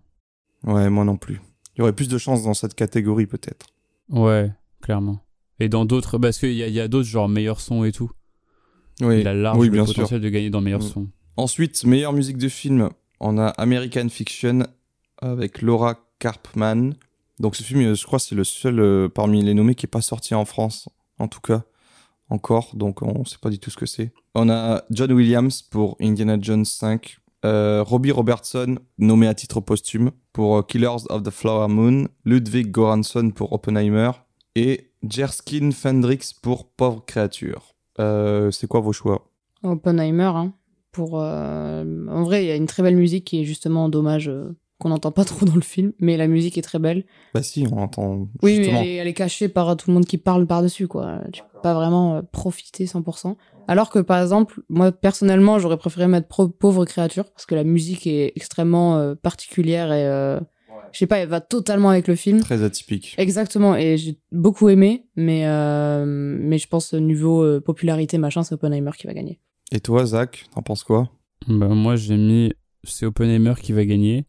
Ouais, 0.64 0.88
moi 0.90 1.04
non 1.04 1.16
plus. 1.16 1.40
Il 1.74 1.80
y 1.80 1.82
aurait 1.82 1.92
plus 1.94 2.08
de 2.08 2.18
chances 2.18 2.42
dans 2.42 2.54
cette 2.54 2.74
catégorie, 2.74 3.26
peut-être. 3.26 3.66
Ouais, 4.08 4.50
clairement. 4.82 5.20
Et 5.58 5.68
dans 5.68 5.84
d'autres, 5.84 6.18
parce 6.18 6.38
qu'il 6.38 6.52
y 6.52 6.80
a, 6.80 6.88
d'autres, 6.88 7.08
genre 7.08 7.28
meilleur 7.28 7.60
son 7.60 7.84
et 7.84 7.92
tout. 7.92 8.10
Oui, 9.00 9.20
Il 9.20 9.28
a 9.28 9.34
large 9.34 9.58
oui, 9.58 9.66
le 9.66 9.72
bien 9.72 9.86
sûr. 9.86 9.94
potentiel 9.94 10.20
de 10.20 10.28
gagner 10.28 10.50
dans 10.50 10.60
meilleur 10.60 10.80
Mm. 10.80 10.88
son. 10.88 11.08
Ensuite, 11.36 11.84
meilleure 11.84 12.12
musique 12.12 12.36
de 12.38 12.48
film, 12.48 12.90
on 13.20 13.38
a 13.38 13.48
American 13.48 14.08
Fiction 14.08 14.60
avec 15.18 15.62
Laura 15.62 15.96
Karpman. 16.18 16.92
Donc 17.38 17.56
ce 17.56 17.62
film, 17.62 17.80
euh, 17.80 17.94
je 17.94 18.04
crois, 18.04 18.18
c'est 18.18 18.34
le 18.34 18.44
seul 18.44 18.78
euh, 18.80 19.08
parmi 19.08 19.42
les 19.42 19.54
nommés 19.54 19.74
qui 19.74 19.86
est 19.86 19.88
pas 19.88 20.02
sorti 20.02 20.34
en 20.34 20.44
France, 20.44 20.88
en 21.18 21.28
tout 21.28 21.40
cas, 21.40 21.62
encore. 22.28 22.74
Donc 22.76 23.00
on 23.02 23.24
sait 23.24 23.38
pas 23.40 23.48
du 23.50 23.58
tout 23.58 23.70
ce 23.70 23.76
que 23.78 23.86
c'est. 23.86 24.12
On 24.34 24.50
a 24.50 24.84
John 24.90 25.12
Williams 25.12 25.62
pour 25.62 25.96
Indiana 26.00 26.36
Jones 26.40 26.64
5. 26.66 27.18
Euh, 27.44 27.82
Robbie 27.82 28.10
Robertson, 28.10 28.78
nommé 28.98 29.26
à 29.26 29.34
titre 29.34 29.60
posthume, 29.60 30.10
pour 30.32 30.58
euh, 30.58 30.62
Killers 30.62 31.06
of 31.08 31.22
the 31.22 31.30
Flower 31.30 31.68
Moon. 31.68 32.08
Ludwig 32.24 32.70
Göransson 32.70 33.30
pour 33.30 33.52
Oppenheimer. 33.52 34.10
Et 34.56 34.92
Jerskin 35.08 35.70
Fendrix 35.70 36.34
pour 36.42 36.70
Pauvre 36.70 37.04
Créature. 37.04 37.74
Euh, 37.98 38.50
c'est 38.50 38.66
quoi 38.66 38.80
vos 38.80 38.92
choix? 38.92 39.30
Oppenheimer, 39.62 40.32
hein, 40.34 40.52
pour... 40.92 41.14
En 41.14 42.22
vrai, 42.24 42.44
il 42.44 42.48
y 42.48 42.50
a 42.50 42.56
une 42.56 42.66
très 42.66 42.82
belle 42.82 42.96
musique 42.96 43.24
qui 43.24 43.40
est 43.40 43.44
justement 43.44 43.88
dommage 43.88 44.30
qu'on 44.80 44.88
n'entend 44.88 45.12
pas 45.12 45.24
trop 45.24 45.46
dans 45.46 45.54
le 45.54 45.60
film, 45.60 45.92
mais 46.00 46.16
la 46.16 46.26
musique 46.26 46.58
est 46.58 46.62
très 46.62 46.80
belle. 46.80 47.04
Bah 47.34 47.42
si, 47.44 47.64
on 47.70 47.78
entend 47.78 48.26
Oui, 48.42 48.56
justement. 48.56 48.80
mais 48.80 48.86
elle 48.86 48.88
est, 48.88 48.96
elle 48.96 49.06
est 49.06 49.14
cachée 49.14 49.48
par 49.48 49.76
tout 49.76 49.88
le 49.90 49.94
monde 49.94 50.06
qui 50.06 50.18
parle 50.18 50.46
par-dessus, 50.48 50.88
quoi. 50.88 51.20
Tu 51.32 51.42
peux 51.42 51.60
pas 51.62 51.74
vraiment 51.74 52.16
euh, 52.16 52.22
profiter 52.32 52.86
100%. 52.86 53.36
Alors 53.68 53.90
que, 53.90 54.00
par 54.00 54.20
exemple, 54.20 54.60
moi, 54.68 54.90
personnellement, 54.90 55.60
j'aurais 55.60 55.76
préféré 55.76 56.08
mettre 56.08 56.26
Pauvre 56.48 56.84
Créature, 56.84 57.30
parce 57.30 57.46
que 57.46 57.54
la 57.54 57.62
musique 57.62 58.06
est 58.08 58.32
extrêmement 58.34 58.96
euh, 58.96 59.14
particulière 59.14 59.92
et... 59.92 60.04
euh, 60.06 60.40
Je 60.92 60.98
sais 60.98 61.06
pas, 61.06 61.18
elle 61.18 61.28
va 61.28 61.40
totalement 61.40 61.90
avec 61.90 62.08
le 62.08 62.16
film. 62.16 62.40
Très 62.40 62.64
atypique. 62.64 63.14
Exactement, 63.16 63.76
et 63.76 63.96
j'ai 63.96 64.18
beaucoup 64.32 64.68
aimé, 64.70 65.06
mais, 65.14 65.42
euh, 65.46 66.04
mais 66.06 66.58
je 66.58 66.66
pense 66.66 66.92
au 66.94 67.00
niveau 67.00 67.42
euh, 67.44 67.60
popularité, 67.60 68.18
machin, 68.18 68.42
c'est 68.42 68.54
Oppenheimer 68.54 68.90
qui 68.98 69.06
va 69.06 69.14
gagner. 69.14 69.38
Et 69.70 69.78
toi, 69.78 70.04
Zach, 70.04 70.46
t'en 70.52 70.62
penses 70.62 70.82
quoi? 70.82 71.08
Bah, 71.46 71.68
moi, 71.68 71.94
j'ai 71.94 72.16
mis. 72.16 72.52
C'est 72.82 73.06
Oppenheimer 73.06 73.54
qui 73.62 73.72
va 73.72 73.84
gagner. 73.84 74.24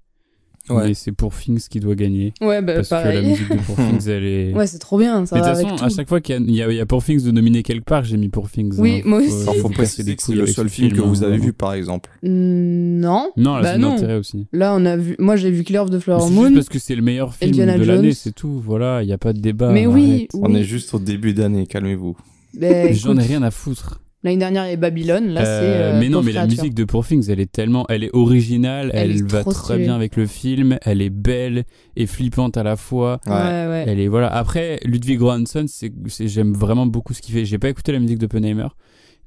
Ouais. 0.69 0.89
Mais 0.89 0.93
c'est 0.93 1.11
pour 1.11 1.33
Things 1.35 1.67
qui 1.69 1.79
doit 1.79 1.95
gagner. 1.95 2.33
Ouais, 2.39 2.61
bah 2.61 2.75
parce 2.75 2.89
que 2.89 2.93
la 2.95 3.01
pareil. 3.01 3.27
musique 3.31 3.49
de 3.49 3.55
Pour 3.65 3.75
Things, 3.75 4.07
elle 4.07 4.23
est. 4.23 4.53
Ouais, 4.53 4.67
c'est 4.67 4.77
trop 4.79 4.97
bien, 4.99 5.25
ça 5.25 5.35
Mais 5.35 5.41
de 5.41 5.47
toute 5.47 5.55
façon, 5.55 5.75
tout. 5.75 5.83
à 5.83 5.89
chaque 5.89 6.07
fois 6.07 6.21
qu'il 6.21 6.35
y 6.35 6.38
a, 6.61 6.67
il 6.69 6.73
y 6.73 6.77
y 6.77 6.79
a 6.79 6.85
Pour 6.85 7.03
Things 7.03 7.23
de 7.23 7.31
nominer 7.31 7.63
quelque 7.63 7.83
part, 7.83 8.03
j'ai 8.03 8.15
mis 8.17 8.29
Pour 8.29 8.49
Things. 8.49 8.75
Oui, 8.77 8.97
hein. 8.99 9.01
moi 9.05 9.19
Faut- 9.21 9.25
aussi. 9.27 9.41
Alors, 9.43 9.55
faut 9.57 9.69
préciser 9.69 10.15
que 10.15 10.21
c'est 10.23 10.35
le 10.35 10.45
seul 10.47 10.69
film 10.69 10.93
que 10.93 10.99
hein, 11.01 11.03
vous 11.05 11.23
avez 11.23 11.31
vraiment. 11.31 11.45
vu, 11.45 11.53
par 11.53 11.73
exemple. 11.73 12.09
Mm, 12.23 12.99
Non. 12.99 13.31
Non, 13.38 13.55
la 13.55 13.61
bah 13.63 13.77
non. 13.77 13.89
d'intérêt 13.95 14.15
aussi. 14.17 14.47
Là, 14.53 14.75
on 14.77 14.85
a 14.85 14.95
vu. 14.97 15.15
Moi, 15.19 15.35
j'ai 15.35 15.49
vu 15.51 15.63
Clear 15.63 15.83
of 15.83 15.89
the 15.89 15.99
Flower 15.99 16.19
C'est 16.21 16.27
juste 16.29 16.39
Moon. 16.41 16.53
parce 16.53 16.69
que 16.69 16.79
c'est 16.79 16.95
le 16.95 17.01
meilleur 17.01 17.33
film 17.33 17.51
de 17.51 17.83
l'année, 17.83 18.13
c'est 18.13 18.33
tout. 18.33 18.61
Voilà, 18.63 19.01
il 19.03 19.07
n'y 19.07 19.13
a 19.13 19.17
pas 19.17 19.33
de 19.33 19.39
débat. 19.39 19.71
Mais 19.71 19.88
oui. 19.88 20.27
On 20.33 20.53
est 20.53 20.63
juste 20.63 20.93
au 20.93 20.99
début 20.99 21.33
d'année, 21.33 21.65
calmez-vous. 21.65 22.15
Bah, 22.53 22.67
J'en 22.93 23.17
ai 23.17 23.23
rien 23.23 23.41
à 23.43 23.51
foutre. 23.51 24.01
L'année 24.23 24.38
dernière, 24.38 24.64
il 24.65 24.68
y 24.68 24.72
avait 24.73 24.77
Babylone. 24.77 25.30
Là, 25.30 25.43
c'est. 25.43 25.49
Euh, 25.52 25.93
euh, 25.95 25.99
mais 25.99 26.07
non, 26.10 26.22
mais 26.22 26.31
la 26.31 26.45
musique 26.45 26.76
de 26.76 26.84
Poor 26.84 27.06
Things, 27.07 27.27
elle 27.30 27.39
est 27.39 27.52
tellement, 27.52 27.85
elle 27.89 28.03
est 28.03 28.11
originale, 28.14 28.91
Elle 28.93 29.11
elle, 29.11 29.18
est 29.18 29.31
va 29.31 29.41
trop 29.41 29.52
très 29.52 29.64
stylée. 29.73 29.84
bien 29.85 29.95
avec 29.95 30.15
le 30.15 30.27
film, 30.27 30.77
elle 30.84 31.02
est 31.02 31.10
belle 31.10 31.64
et 31.95 32.06
flippante 32.06 32.56
à 32.56 32.64
la 32.64 32.76
fois. 32.76 33.19
Ouais, 33.26 33.31
ouais. 33.34 33.85
Elle 33.88 33.99
est 33.99 34.07
voilà. 34.07 34.27
Après, 34.27 34.80
Ludwig 34.85 35.18
Göransson, 35.19 35.65
c'est, 35.68 35.91
c'est- 36.07 36.27
j'aime 36.27 36.53
vraiment 36.53 36.85
beaucoup 36.85 37.14
ce 37.14 37.22
qu'il 37.22 37.34
fait. 37.34 37.45
J'ai 37.45 37.57
pas 37.57 37.69
écouté 37.69 37.91
la 37.91 37.99
musique 37.99 38.19
d'Oppenheimer, 38.19 38.68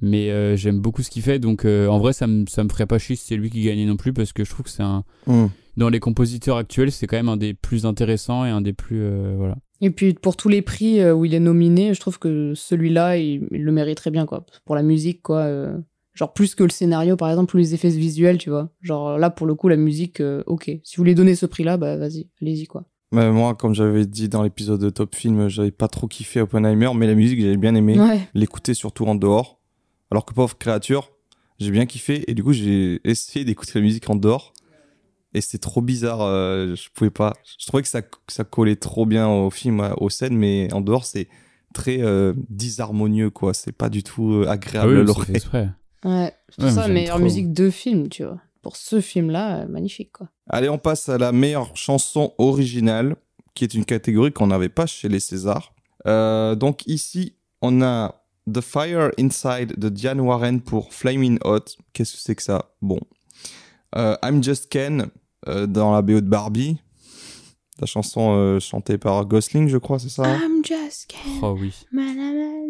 mais 0.00 0.30
euh, 0.30 0.54
j'aime 0.56 0.78
beaucoup 0.80 1.02
ce 1.02 1.10
qu'il 1.10 1.22
fait. 1.22 1.40
Donc, 1.40 1.64
euh, 1.64 1.88
en 1.88 1.98
vrai, 1.98 2.12
ça 2.12 2.28
me 2.28 2.44
ça 2.48 2.62
me 2.62 2.68
ferait 2.68 2.86
pas 2.86 2.98
chier 2.98 3.16
si 3.16 3.24
c'est 3.26 3.36
lui 3.36 3.50
qui 3.50 3.62
gagnait 3.62 3.86
non 3.86 3.96
plus 3.96 4.12
parce 4.12 4.32
que 4.32 4.44
je 4.44 4.50
trouve 4.50 4.64
que 4.66 4.70
c'est 4.70 4.82
un 4.84 5.02
Hmm. 5.26 5.46
dans 5.76 5.88
les 5.88 5.98
compositeurs 5.98 6.56
actuels, 6.58 6.92
c'est 6.92 7.08
quand 7.08 7.16
même 7.16 7.28
un 7.28 7.36
des 7.36 7.52
plus 7.54 7.84
intéressants 7.84 8.44
et 8.44 8.50
un 8.50 8.60
des 8.60 8.72
plus 8.74 9.00
euh, 9.00 9.34
voilà. 9.36 9.56
Et 9.84 9.90
puis, 9.90 10.14
pour 10.14 10.36
tous 10.36 10.48
les 10.48 10.62
prix 10.62 11.00
euh, 11.00 11.12
où 11.14 11.24
il 11.26 11.34
est 11.34 11.40
nominé, 11.40 11.92
je 11.92 12.00
trouve 12.00 12.18
que 12.18 12.54
celui-là, 12.54 13.18
il, 13.18 13.46
il 13.50 13.62
le 13.62 13.70
mérite 13.72 13.98
très 13.98 14.10
bien, 14.10 14.24
quoi. 14.24 14.46
Pour 14.64 14.74
la 14.74 14.82
musique, 14.82 15.20
quoi. 15.22 15.40
euh, 15.40 15.76
Genre, 16.14 16.32
plus 16.32 16.54
que 16.54 16.62
le 16.62 16.70
scénario, 16.70 17.16
par 17.16 17.28
exemple, 17.28 17.54
ou 17.54 17.58
les 17.58 17.74
effets 17.74 17.88
visuels, 17.90 18.38
tu 18.38 18.48
vois. 18.48 18.70
Genre, 18.80 19.18
là, 19.18 19.28
pour 19.30 19.46
le 19.46 19.54
coup, 19.54 19.68
la 19.68 19.76
musique, 19.76 20.20
euh, 20.20 20.42
ok. 20.46 20.70
Si 20.82 20.96
vous 20.96 21.00
voulez 21.02 21.14
donner 21.14 21.34
ce 21.34 21.44
prix-là, 21.44 21.76
bah, 21.76 21.96
vas-y, 21.98 22.28
allez-y, 22.40 22.66
quoi. 22.66 22.84
Mais 23.12 23.30
moi, 23.30 23.54
comme 23.54 23.74
j'avais 23.74 24.06
dit 24.06 24.30
dans 24.30 24.42
l'épisode 24.42 24.80
de 24.80 24.88
Top 24.90 25.14
Film, 25.14 25.48
j'avais 25.48 25.70
pas 25.70 25.88
trop 25.88 26.06
kiffé 26.08 26.40
Oppenheimer, 26.40 26.90
mais 26.96 27.06
la 27.06 27.14
musique, 27.14 27.40
j'avais 27.42 27.58
bien 27.58 27.74
aimé. 27.74 28.00
Ouais. 28.00 28.20
L'écouter 28.32 28.72
surtout 28.72 29.04
en 29.04 29.14
dehors. 29.14 29.60
Alors 30.10 30.24
que 30.24 30.32
Pauvre 30.32 30.56
Créature, 30.56 31.10
j'ai 31.58 31.70
bien 31.70 31.84
kiffé. 31.84 32.24
Et 32.30 32.34
du 32.34 32.42
coup, 32.42 32.54
j'ai 32.54 33.00
essayé 33.04 33.44
d'écouter 33.44 33.72
la 33.74 33.82
musique 33.82 34.08
en 34.08 34.16
dehors. 34.16 34.53
Et 35.34 35.40
c'est 35.40 35.58
trop 35.58 35.80
bizarre. 35.82 36.22
euh, 36.22 36.74
je 36.76 36.88
pouvais 36.94 37.10
pas. 37.10 37.34
Je 37.58 37.66
trouvais 37.66 37.82
que 37.82 37.88
ça, 37.88 38.02
que 38.02 38.16
ça 38.28 38.44
collait 38.44 38.76
trop 38.76 39.04
bien 39.06 39.28
au 39.28 39.50
film, 39.50 39.80
aux 39.98 40.10
scènes, 40.10 40.36
mais 40.36 40.72
en 40.72 40.80
dehors, 40.80 41.04
c'est 41.04 41.28
très 41.74 42.00
euh, 42.00 42.32
disharmonieux, 42.48 43.30
quoi. 43.30 43.52
C'est 43.52 43.72
pas 43.72 43.88
du 43.88 44.02
tout 44.04 44.32
euh, 44.32 44.44
Ah 44.48 44.52
agréable 44.52 44.92
oui, 44.92 44.94
à 44.96 45.00
c'est 45.00 45.06
l'oreille. 45.06 45.70
Ouais. 46.04 46.32
C'est 46.48 46.56
pour 46.56 46.64
Ouais, 46.66 46.70
ça, 46.70 46.80
mais 46.82 46.84
j'aime 46.86 46.92
meilleure 46.94 47.16
trop. 47.16 47.24
musique 47.24 47.52
de 47.52 47.70
film, 47.70 48.08
tu 48.08 48.22
vois. 48.24 48.38
Pour 48.62 48.76
ce 48.76 49.00
film-là, 49.00 49.62
euh, 49.62 49.66
magnifique, 49.66 50.12
quoi. 50.12 50.28
Allez, 50.48 50.68
on 50.68 50.78
passe 50.78 51.08
à 51.08 51.18
la 51.18 51.32
meilleure 51.32 51.76
chanson 51.76 52.32
originale, 52.38 53.16
qui 53.54 53.64
est 53.64 53.74
une 53.74 53.84
catégorie 53.84 54.32
qu'on 54.32 54.46
n'avait 54.46 54.68
pas 54.68 54.86
chez 54.86 55.08
les 55.08 55.20
Césars. 55.20 55.74
Euh, 56.06 56.54
donc 56.54 56.86
ici, 56.86 57.36
on 57.60 57.82
a 57.82 58.14
The 58.52 58.60
Fire 58.60 59.10
Inside 59.18 59.78
de 59.78 59.88
Diane 59.88 60.20
Warren 60.20 60.60
pour 60.60 60.92
Flaming 60.94 61.38
Hot. 61.44 61.60
Qu'est-ce 61.92 62.12
que 62.14 62.18
c'est 62.20 62.34
que 62.36 62.42
ça? 62.42 62.70
Bon. 62.82 63.00
Euh, 63.96 64.16
I'm 64.22 64.42
Just 64.42 64.68
Ken 64.68 65.08
dans 65.46 65.92
la 65.92 66.02
BO 66.02 66.20
de 66.20 66.28
Barbie. 66.28 66.78
La 67.80 67.86
chanson 67.86 68.36
euh, 68.36 68.60
chantée 68.60 68.98
par 68.98 69.26
Gosling, 69.26 69.68
je 69.68 69.78
crois, 69.78 69.98
c'est 69.98 70.08
ça? 70.08 70.22
I'm 70.22 70.64
just 70.64 71.08
kidding. 71.08 71.40
Oh 71.42 71.56
oui. 71.58 71.74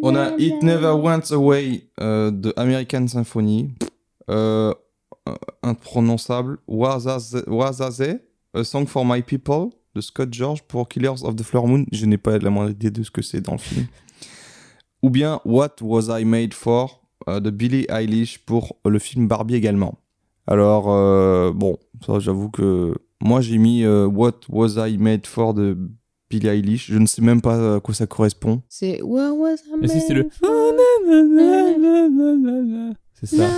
On 0.02 0.16
a 0.16 0.34
It 0.38 0.62
Never 0.62 0.92
Went 0.92 1.30
Away 1.30 1.88
euh, 2.00 2.30
de 2.30 2.54
American 2.56 3.06
Symphony. 3.06 3.70
Euh, 4.30 4.72
imprononçable. 5.62 6.58
Wazaze, 6.66 7.44
Wazaze, 7.46 8.18
A 8.54 8.64
Song 8.64 8.86
for 8.86 9.04
My 9.04 9.22
People 9.22 9.70
de 9.94 10.00
Scott 10.00 10.32
George 10.32 10.62
pour 10.62 10.88
Killers 10.88 11.22
of 11.22 11.36
the 11.36 11.42
Flower 11.42 11.68
Moon. 11.68 11.84
Je 11.92 12.06
n'ai 12.06 12.18
pas 12.18 12.38
la 12.38 12.50
moindre 12.50 12.70
idée 12.70 12.90
de 12.90 13.02
ce 13.02 13.10
que 13.10 13.20
c'est 13.20 13.42
dans 13.42 13.52
le 13.52 13.58
film. 13.58 13.86
Ou 15.02 15.10
bien 15.10 15.40
What 15.44 15.76
Was 15.82 16.18
I 16.18 16.24
Made 16.24 16.54
For 16.54 17.02
euh, 17.28 17.40
de 17.40 17.50
Billie 17.50 17.86
Eilish 17.90 18.38
pour 18.38 18.76
le 18.86 18.98
film 18.98 19.28
Barbie 19.28 19.54
également. 19.54 19.98
Alors, 20.46 20.92
euh, 20.92 21.52
bon, 21.52 21.76
ça 22.04 22.18
j'avoue 22.18 22.50
que 22.50 22.94
moi 23.22 23.40
j'ai 23.40 23.58
mis 23.58 23.84
euh, 23.84 24.06
What 24.06 24.40
Was 24.50 24.86
I 24.88 24.98
Made 24.98 25.26
For 25.26 25.54
de 25.54 25.76
Billie 26.30 26.48
Eilish. 26.48 26.90
Je 26.90 26.98
ne 26.98 27.06
sais 27.06 27.22
même 27.22 27.40
pas 27.40 27.76
à 27.76 27.80
quoi 27.80 27.94
ça 27.94 28.06
correspond. 28.06 28.62
C'est 28.68 29.00
What 29.02 29.32
was 29.32 29.54
I 29.70 29.84
Et 29.84 29.88
si 29.88 30.00
c'est 30.00 30.14
le. 30.14 30.24
made 30.24 30.32
for? 30.32 30.50
C'est 33.14 33.36
ça. 33.36 33.48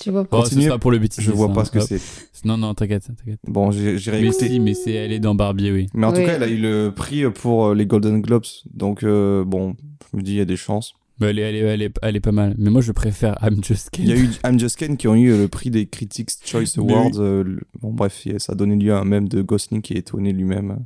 Tu 0.00 0.10
vois 0.10 0.24
pas. 0.24 0.38
ce 0.38 0.42
Continuez. 0.50 0.66
sera 0.66 0.78
pour 0.78 0.90
le 0.90 0.98
bêtisier. 0.98 1.24
Je 1.24 1.30
vois 1.32 1.48
ça, 1.48 1.52
pas 1.54 1.64
ce 1.64 1.70
que 1.70 1.80
c'est. 1.80 2.00
Non, 2.44 2.56
non, 2.56 2.74
t'inquiète, 2.74 3.06
t'inquiète. 3.06 3.38
Bon, 3.46 3.70
j'ai- 3.70 3.98
j'irai 3.98 4.20
Mais 4.20 4.28
écouter. 4.28 4.48
si, 4.48 4.58
mais 4.60 4.74
c'est, 4.74 4.90
elle 4.92 5.12
est 5.12 5.20
dans 5.20 5.34
Barbie, 5.34 5.70
oui. 5.70 5.86
Mais 5.94 6.06
en 6.06 6.12
tout 6.12 6.20
cas, 6.22 6.34
elle 6.34 6.42
a 6.42 6.48
eu 6.48 6.56
le 6.56 6.90
prix 6.94 7.30
pour 7.30 7.66
euh, 7.68 7.74
les 7.74 7.86
Golden 7.86 8.20
Globes. 8.20 8.44
Donc, 8.72 9.04
euh, 9.04 9.44
bon, 9.44 9.76
je 10.10 10.16
me 10.16 10.22
dis, 10.22 10.32
il 10.32 10.38
y 10.38 10.40
a 10.40 10.44
des 10.46 10.56
chances. 10.56 10.94
Elle, 11.24 11.38
est, 11.38 11.42
elle, 11.42 11.54
est, 11.56 11.58
elle, 11.60 11.82
est, 11.82 11.94
elle 12.02 12.16
est 12.16 12.20
pas 12.20 12.32
mal. 12.32 12.54
Mais 12.58 12.70
moi, 12.70 12.80
je 12.80 12.92
préfère 12.92 13.36
I'm 13.42 13.62
Just 13.62 13.90
Il 13.98 14.06
y 14.08 14.12
a 14.12 14.16
eu 14.16 14.28
I'm 14.44 14.58
Just 14.58 14.76
Ken 14.76 14.96
qui 14.96 15.08
ont 15.08 15.14
eu 15.14 15.36
le 15.36 15.48
prix 15.48 15.70
des 15.70 15.86
Critics 15.86 16.30
Choice 16.44 16.78
Awards. 16.78 17.10
euh, 17.18 17.42
le- 17.42 17.60
bon, 17.80 17.92
bref, 17.92 18.26
ça 18.38 18.52
a 18.52 18.54
donné 18.56 18.76
lieu 18.76 18.92
à 18.92 18.98
un 19.00 19.04
même 19.04 19.28
de 19.28 19.42
Gosling 19.42 19.82
qui 19.82 19.94
est 19.94 19.98
étonné 19.98 20.32
lui-même. 20.32 20.70
Ouais, 20.70 20.76
Donc, 20.76 20.84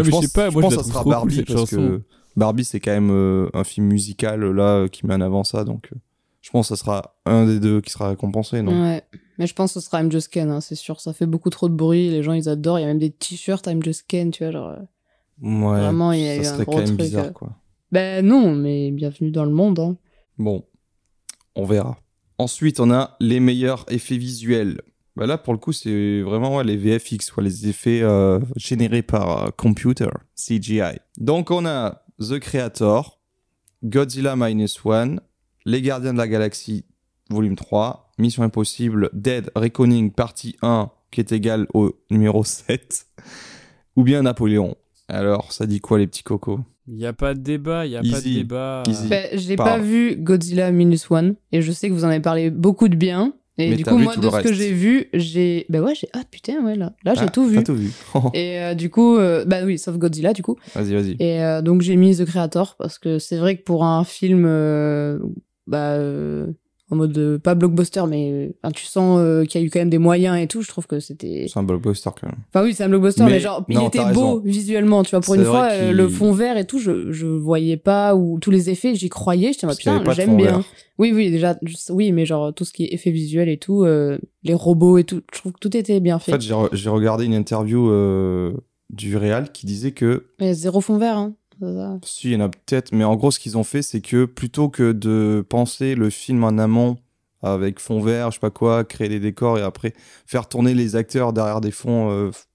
mais 0.00 0.04
je 0.04 0.10
pense- 0.10 0.24
sais 0.26 0.32
pas, 0.32 0.50
moi, 0.50 0.62
pense 0.62 0.72
je 0.72 0.78
que 0.78 0.82
ça 0.84 0.88
sera 0.90 1.00
trop 1.00 1.10
Barbie 1.10 1.36
cool, 1.44 1.54
parce 1.56 1.70
que 1.70 2.02
Barbie, 2.36 2.64
c'est 2.64 2.80
quand 2.80 2.90
même 2.92 3.10
euh, 3.10 3.48
un 3.54 3.64
film 3.64 3.86
musical 3.86 4.40
là 4.44 4.62
euh, 4.82 4.88
qui 4.88 5.06
met 5.06 5.14
en 5.14 5.20
avant 5.20 5.44
ça. 5.44 5.64
Donc, 5.64 5.88
euh, 5.92 5.96
je 6.42 6.50
pense 6.50 6.68
que 6.68 6.76
ça 6.76 6.80
sera 6.82 7.16
un 7.26 7.46
des 7.46 7.58
deux 7.58 7.80
qui 7.80 7.90
sera 7.90 8.10
récompensé, 8.10 8.62
non? 8.62 8.82
Ouais. 8.82 9.02
Mais 9.38 9.46
je 9.46 9.54
pense 9.54 9.72
que 9.74 9.80
ce 9.80 9.86
sera 9.86 10.00
I'm 10.02 10.10
Just 10.12 10.28
Ken, 10.28 10.50
hein, 10.50 10.60
c'est 10.60 10.74
sûr. 10.74 11.00
Ça 11.00 11.12
fait 11.12 11.26
beaucoup 11.26 11.48
trop 11.50 11.68
de 11.68 11.74
bruit. 11.74 12.10
Les 12.10 12.22
gens, 12.22 12.32
ils 12.32 12.48
adorent. 12.48 12.78
Il 12.78 12.82
y 12.82 12.84
a 12.84 12.88
même 12.88 12.98
des 12.98 13.10
t-shirts 13.10 13.66
I'm 13.66 13.82
Just 13.82 14.04
Ken, 14.08 14.30
tu 14.30 14.42
vois. 14.44 14.52
Genre, 14.52 14.76
Ouais. 15.40 15.78
Vraiment, 15.80 16.10
il 16.12 16.20
y 16.20 16.28
a 16.28 16.42
ça 16.42 16.56
eu 16.56 16.60
un 16.60 16.62
gros 16.64 16.72
quand 16.72 16.78
même 16.78 16.86
truc, 16.86 16.98
bizarre, 17.00 17.26
euh. 17.26 17.30
quoi. 17.30 17.56
Ben 17.90 18.26
non, 18.26 18.54
mais 18.54 18.90
bienvenue 18.90 19.30
dans 19.30 19.46
le 19.46 19.50
monde. 19.50 19.78
Hein. 19.78 19.96
Bon, 20.36 20.64
on 21.54 21.64
verra. 21.64 21.98
Ensuite, 22.36 22.80
on 22.80 22.90
a 22.90 23.16
les 23.18 23.40
meilleurs 23.40 23.86
effets 23.88 24.18
visuels. 24.18 24.82
Bah 25.16 25.26
là, 25.26 25.38
pour 25.38 25.54
le 25.54 25.58
coup, 25.58 25.72
c'est 25.72 26.20
vraiment 26.20 26.60
les 26.60 26.76
VFX, 26.76 27.34
ouais, 27.36 27.42
les 27.42 27.66
effets 27.66 28.02
euh, 28.02 28.40
générés 28.56 29.02
par 29.02 29.46
euh, 29.46 29.50
computer, 29.56 30.10
CGI. 30.36 30.98
Donc, 31.16 31.50
on 31.50 31.64
a 31.64 32.04
The 32.20 32.38
Creator, 32.38 33.18
Godzilla 33.82 34.36
Minus 34.36 34.84
One, 34.84 35.20
Les 35.64 35.80
Gardiens 35.80 36.12
de 36.12 36.18
la 36.18 36.28
Galaxie, 36.28 36.84
volume 37.30 37.56
3, 37.56 38.12
Mission 38.18 38.42
Impossible, 38.42 39.08
Dead 39.14 39.50
Reckoning, 39.56 40.12
partie 40.12 40.56
1, 40.60 40.90
qui 41.10 41.20
est 41.20 41.32
égale 41.32 41.66
au 41.72 41.98
numéro 42.10 42.44
7, 42.44 43.06
ou 43.96 44.04
bien 44.04 44.22
Napoléon. 44.22 44.76
Alors, 45.08 45.52
ça 45.52 45.66
dit 45.66 45.80
quoi, 45.80 45.98
les 45.98 46.06
petits 46.06 46.22
cocos? 46.22 46.60
Il 46.86 46.94
n'y 46.94 47.06
a 47.06 47.12
pas 47.12 47.34
de 47.34 47.40
débat, 47.40 47.84
il 47.86 47.90
n'y 47.90 47.96
a 47.96 48.00
pas 48.00 48.20
de 48.20 48.34
débat. 48.34 48.82
Ben, 49.08 49.26
j'ai 49.34 49.56
pas 49.56 49.78
vu 49.78 50.16
Godzilla 50.16 50.70
Minus 50.70 51.10
One 51.10 51.34
et 51.52 51.60
je 51.60 51.70
sais 51.72 51.88
que 51.88 51.94
vous 51.94 52.04
en 52.04 52.08
avez 52.08 52.20
parlé 52.20 52.50
beaucoup 52.50 52.88
de 52.88 52.96
bien. 52.96 53.34
Et 53.60 53.70
Mais 53.70 53.76
du 53.76 53.84
coup, 53.84 53.98
moi, 53.98 54.14
de 54.16 54.30
ce 54.30 54.40
que 54.40 54.52
j'ai 54.52 54.72
vu, 54.72 55.06
j'ai. 55.12 55.66
Ben 55.68 55.82
ouais, 55.82 55.92
j'ai. 55.94 56.08
Ah 56.12 56.22
putain, 56.30 56.64
ouais, 56.64 56.76
là. 56.76 56.94
Là, 57.04 57.14
j'ai 57.14 57.22
Ah, 57.22 57.28
tout 57.28 57.44
vu. 57.46 57.64
Tout 57.64 57.74
vu. 57.74 57.90
Et 58.34 58.60
euh, 58.60 58.74
du 58.74 58.88
coup, 58.88 59.16
euh, 59.16 59.44
bah 59.44 59.64
oui, 59.64 59.78
sauf 59.78 59.98
Godzilla, 59.98 60.32
du 60.32 60.42
coup. 60.42 60.54
vas-y, 60.76 60.94
vas-y. 60.94 61.16
Et 61.18 61.42
euh, 61.42 61.60
donc, 61.60 61.82
j'ai 61.82 61.96
mis 61.96 62.16
The 62.16 62.24
Creator 62.24 62.76
parce 62.78 62.98
que 63.00 63.18
c'est 63.18 63.36
vrai 63.36 63.56
que 63.56 63.64
pour 63.64 63.84
un 63.84 64.04
film, 64.04 64.44
euh, 64.46 65.18
bah, 65.66 65.94
euh, 65.94 66.46
en 66.90 66.96
mode 66.96 67.18
euh, 67.18 67.38
pas 67.38 67.54
blockbuster, 67.54 68.02
mais 68.08 68.30
euh, 68.32 68.48
enfin, 68.62 68.72
tu 68.72 68.84
sens 68.86 69.18
euh, 69.20 69.44
qu'il 69.44 69.60
y 69.60 69.64
a 69.64 69.66
eu 69.66 69.70
quand 69.70 69.78
même 69.78 69.90
des 69.90 69.98
moyens 69.98 70.38
et 70.40 70.46
tout, 70.46 70.62
je 70.62 70.68
trouve 70.68 70.86
que 70.86 71.00
c'était. 71.00 71.46
C'est 71.52 71.58
un 71.58 71.62
blockbuster 71.62 72.10
quand 72.18 72.26
même. 72.28 72.38
Enfin 72.48 72.64
oui, 72.64 72.72
c'est 72.74 72.84
un 72.84 72.88
blockbuster, 72.88 73.24
Mais- 73.24 73.30
mais, 73.32 73.40
genre, 73.40 73.64
il 73.68 73.82
était 73.82 73.98
beau 73.98 74.04
raison. 74.06 74.42
visuellement, 74.44 75.02
tu 75.02 75.10
vois. 75.10 75.20
Pour 75.20 75.34
une 75.34 75.44
fois, 75.44 75.68
euh, 75.72 75.92
le 75.92 76.08
fond 76.08 76.32
vert 76.32 76.56
et 76.56 76.64
tout, 76.64 76.78
je, 76.78 77.12
je 77.12 77.26
voyais 77.26 77.76
pas, 77.76 78.14
ou 78.14 78.38
tous 78.40 78.50
les 78.50 78.70
effets, 78.70 78.94
j'y 78.94 79.08
croyais, 79.10 79.52
j'étais 79.52 79.66
putain, 79.66 80.02
j'aime 80.12 80.36
bien. 80.36 80.46
vert. 80.58 80.64
Oui, 80.98 81.12
oui, 81.14 81.30
déjà, 81.30 81.56
oui, 81.90 82.10
mais 82.12 82.26
genre, 82.26 82.52
tout 82.54 82.64
ce 82.64 82.72
qui 82.72 82.84
est 82.84 82.94
effets 82.94 83.10
visuels 83.12 83.48
et 83.48 83.58
tout, 83.58 83.84
euh, 83.84 84.18
les 84.42 84.54
robots 84.54 84.98
et 84.98 85.04
tout, 85.04 85.20
je 85.32 85.38
trouve 85.40 85.52
que 85.52 85.58
tout 85.60 85.76
était 85.76 86.00
bien 86.00 86.16
En 86.16 86.18
fait. 86.18 86.32
fait, 86.32 86.40
j'ai 86.40 86.54
re- 86.54 86.68
j'ai 86.72 86.88
regardé 86.90 87.24
une 87.26 87.34
interview 87.34 87.88
du 88.90 89.16
Real 89.16 89.52
qui 89.52 89.66
disait 89.66 89.92
que 89.92 90.28
Mais 90.40 90.54
zéro 90.54 90.80
fond 90.80 90.96
vert, 90.98 91.16
hein. 91.18 91.34
Si, 92.04 92.28
il 92.30 92.32
y 92.34 92.36
en 92.36 92.40
a 92.40 92.48
peut-être, 92.48 92.92
mais 92.92 93.04
en 93.04 93.16
gros, 93.16 93.30
ce 93.30 93.38
qu'ils 93.40 93.56
ont 93.58 93.64
fait, 93.64 93.82
c'est 93.82 94.00
que 94.00 94.24
plutôt 94.24 94.68
que 94.68 94.92
de 94.92 95.44
penser 95.48 95.94
le 95.94 96.10
film 96.10 96.44
en 96.44 96.58
amont 96.58 96.96
avec 97.42 97.80
fond 97.80 98.00
vert, 98.00 98.30
je 98.30 98.36
sais 98.36 98.40
pas 98.40 98.50
quoi, 98.50 98.84
créer 98.84 99.08
des 99.08 99.20
décors 99.20 99.58
et 99.58 99.62
après 99.62 99.94
faire 100.26 100.48
tourner 100.48 100.74
les 100.74 100.96
acteurs 100.96 101.32
derrière 101.32 101.60
des 101.60 101.70
fonds 101.70 102.10
euh, 102.10 102.30
f- 102.30 102.46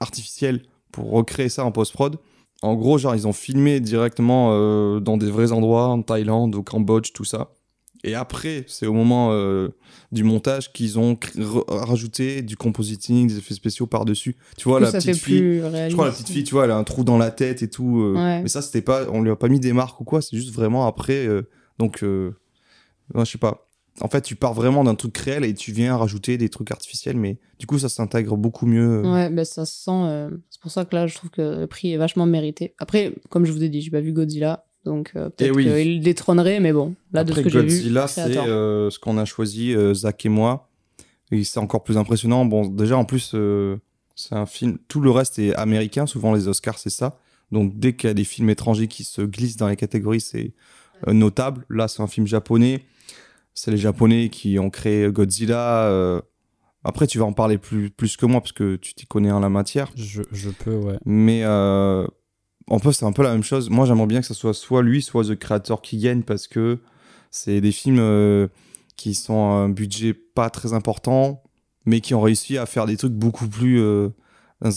artificiels 0.00 0.62
pour 0.92 1.10
recréer 1.10 1.48
ça 1.48 1.64
en 1.64 1.72
post-prod. 1.72 2.18
En 2.62 2.74
gros, 2.74 2.98
genre, 2.98 3.14
ils 3.14 3.26
ont 3.28 3.32
filmé 3.32 3.80
directement 3.80 4.50
euh, 4.52 5.00
dans 5.00 5.16
des 5.16 5.30
vrais 5.30 5.52
endroits, 5.52 5.88
en 5.88 6.02
Thaïlande, 6.02 6.54
au 6.54 6.62
Cambodge, 6.62 7.12
tout 7.12 7.24
ça. 7.24 7.50
Et 8.06 8.14
après, 8.14 8.64
c'est 8.68 8.86
au 8.86 8.92
moment 8.92 9.32
euh, 9.32 9.68
du 10.12 10.22
montage 10.24 10.72
qu'ils 10.72 10.98
ont 10.98 11.18
rajouté 11.68 12.40
du 12.42 12.56
compositing, 12.56 13.26
des 13.28 13.38
effets 13.38 13.54
spéciaux 13.54 13.86
par-dessus. 13.86 14.36
Tu 14.56 14.68
vois, 14.68 14.78
la 14.80 14.86
petite 14.92 15.16
fille, 15.16 15.60
je 15.88 15.92
crois 15.92 16.06
la 16.06 16.12
petite 16.12 16.28
fille, 16.28 16.44
tu 16.44 16.54
vois, 16.54 16.64
elle 16.64 16.70
a 16.70 16.76
un 16.76 16.84
trou 16.84 17.02
dans 17.04 17.18
la 17.18 17.30
tête 17.30 17.62
et 17.62 17.68
tout. 17.68 18.00
euh, 18.00 18.14
Ouais. 18.14 18.42
Mais 18.42 18.48
ça, 18.48 18.62
c'était 18.62 18.80
pas, 18.82 19.06
on 19.10 19.22
lui 19.22 19.30
a 19.30 19.36
pas 19.36 19.48
mis 19.48 19.60
des 19.60 19.72
marques 19.72 20.00
ou 20.00 20.04
quoi. 20.04 20.22
C'est 20.22 20.36
juste 20.36 20.54
vraiment 20.54 20.86
après. 20.86 21.26
euh, 21.26 21.42
donc, 21.78 22.02
non, 22.02 23.24
je 23.24 23.30
sais 23.32 23.38
pas. 23.38 23.68
En 24.02 24.08
fait, 24.08 24.20
tu 24.20 24.36
pars 24.36 24.52
vraiment 24.52 24.84
d'un 24.84 24.94
truc 24.94 25.16
réel 25.16 25.42
et 25.44 25.54
tu 25.54 25.72
viens 25.72 25.96
rajouter 25.96 26.36
des 26.36 26.50
trucs 26.50 26.70
artificiels, 26.70 27.16
mais 27.16 27.38
du 27.58 27.66
coup, 27.66 27.78
ça 27.78 27.88
s'intègre 27.88 28.36
beaucoup 28.36 28.66
mieux. 28.66 29.00
Ouais, 29.02 29.30
ben 29.30 29.42
ça 29.44 29.64
se 29.64 29.74
sent. 29.84 30.36
C'est 30.50 30.60
pour 30.60 30.70
ça 30.70 30.84
que 30.84 30.94
là, 30.94 31.06
je 31.06 31.14
trouve 31.14 31.30
que 31.30 31.60
le 31.60 31.66
prix 31.66 31.92
est 31.92 31.96
vachement 31.96 32.26
mérité. 32.26 32.74
Après, 32.78 33.14
comme 33.30 33.46
je 33.46 33.52
vous 33.52 33.62
ai 33.64 33.70
dit, 33.70 33.80
j'ai 33.80 33.90
pas 33.90 34.02
vu 34.02 34.12
Godzilla, 34.12 34.65
donc 34.86 35.12
euh, 35.16 35.28
peut-être 35.28 35.54
oui. 35.54 35.64
qu'il 35.64 35.96
le 35.98 36.02
détrônerait, 36.02 36.60
mais 36.60 36.72
bon, 36.72 36.94
là, 37.12 37.24
de 37.24 37.32
ce 37.32 37.40
que 37.40 37.50
j'ai 37.50 37.60
vu. 37.60 37.66
Godzilla, 37.66 38.06
c'est 38.08 38.38
euh, 38.38 38.88
ce 38.88 38.98
qu'on 38.98 39.18
a 39.18 39.24
choisi, 39.26 39.74
euh, 39.74 39.92
Zach 39.92 40.24
et 40.24 40.30
moi. 40.30 40.70
Et 41.32 41.44
c'est 41.44 41.58
encore 41.58 41.84
plus 41.84 41.98
impressionnant. 41.98 42.44
Bon, 42.46 42.66
déjà, 42.66 42.96
en 42.96 43.04
plus, 43.04 43.32
euh, 43.34 43.76
c'est 44.14 44.34
un 44.34 44.46
film. 44.46 44.78
Tout 44.88 45.00
le 45.00 45.10
reste 45.10 45.38
est 45.38 45.54
américain. 45.56 46.06
Souvent, 46.06 46.32
les 46.32 46.48
Oscars, 46.48 46.78
c'est 46.78 46.88
ça. 46.88 47.18
Donc, 47.52 47.78
dès 47.78 47.94
qu'il 47.94 48.08
y 48.08 48.10
a 48.10 48.14
des 48.14 48.24
films 48.24 48.48
étrangers 48.48 48.86
qui 48.88 49.04
se 49.04 49.22
glissent 49.22 49.56
dans 49.56 49.68
les 49.68 49.76
catégories, 49.76 50.20
c'est 50.20 50.54
euh, 51.06 51.12
notable. 51.12 51.66
Là, 51.68 51.88
c'est 51.88 52.00
un 52.00 52.06
film 52.06 52.26
japonais. 52.26 52.84
C'est 53.54 53.70
les 53.70 53.76
Japonais 53.78 54.28
qui 54.28 54.58
ont 54.58 54.70
créé 54.70 55.10
Godzilla. 55.10 55.84
euh. 55.86 56.20
Après, 56.84 57.06
tu 57.08 57.18
vas 57.18 57.24
en 57.24 57.32
parler 57.32 57.58
plus, 57.58 57.90
plus 57.90 58.16
que 58.16 58.26
moi 58.26 58.40
parce 58.40 58.52
que 58.52 58.76
tu 58.76 58.94
t'y 58.94 59.06
connais 59.06 59.32
en 59.32 59.40
la 59.40 59.48
matière. 59.48 59.90
Je, 59.96 60.22
je 60.30 60.50
peux, 60.50 60.76
ouais. 60.76 60.98
Mais 61.04 61.40
euh, 61.42 62.06
en 62.68 62.78
peu, 62.80 62.92
c'est 62.92 63.04
un 63.04 63.12
peu 63.12 63.22
la 63.22 63.32
même 63.32 63.44
chose. 63.44 63.70
Moi, 63.70 63.86
j'aimerais 63.86 64.06
bien 64.06 64.20
que 64.20 64.26
ce 64.26 64.34
soit 64.34 64.54
soit 64.54 64.82
lui, 64.82 65.02
soit 65.02 65.24
The 65.24 65.36
Creator 65.36 65.82
qui 65.82 65.98
gagne 65.98 66.22
parce 66.22 66.46
que 66.48 66.78
c'est 67.30 67.60
des 67.60 67.72
films 67.72 67.98
euh, 68.00 68.48
qui 68.96 69.14
sont 69.14 69.50
à 69.50 69.54
un 69.54 69.68
budget 69.68 70.14
pas 70.14 70.50
très 70.50 70.72
important, 70.72 71.42
mais 71.84 72.00
qui 72.00 72.14
ont 72.14 72.20
réussi 72.20 72.58
à 72.58 72.66
faire 72.66 72.86
des 72.86 72.96
trucs 72.96 73.12
beaucoup 73.12 73.46
plus 73.48 73.80
euh, 73.80 74.08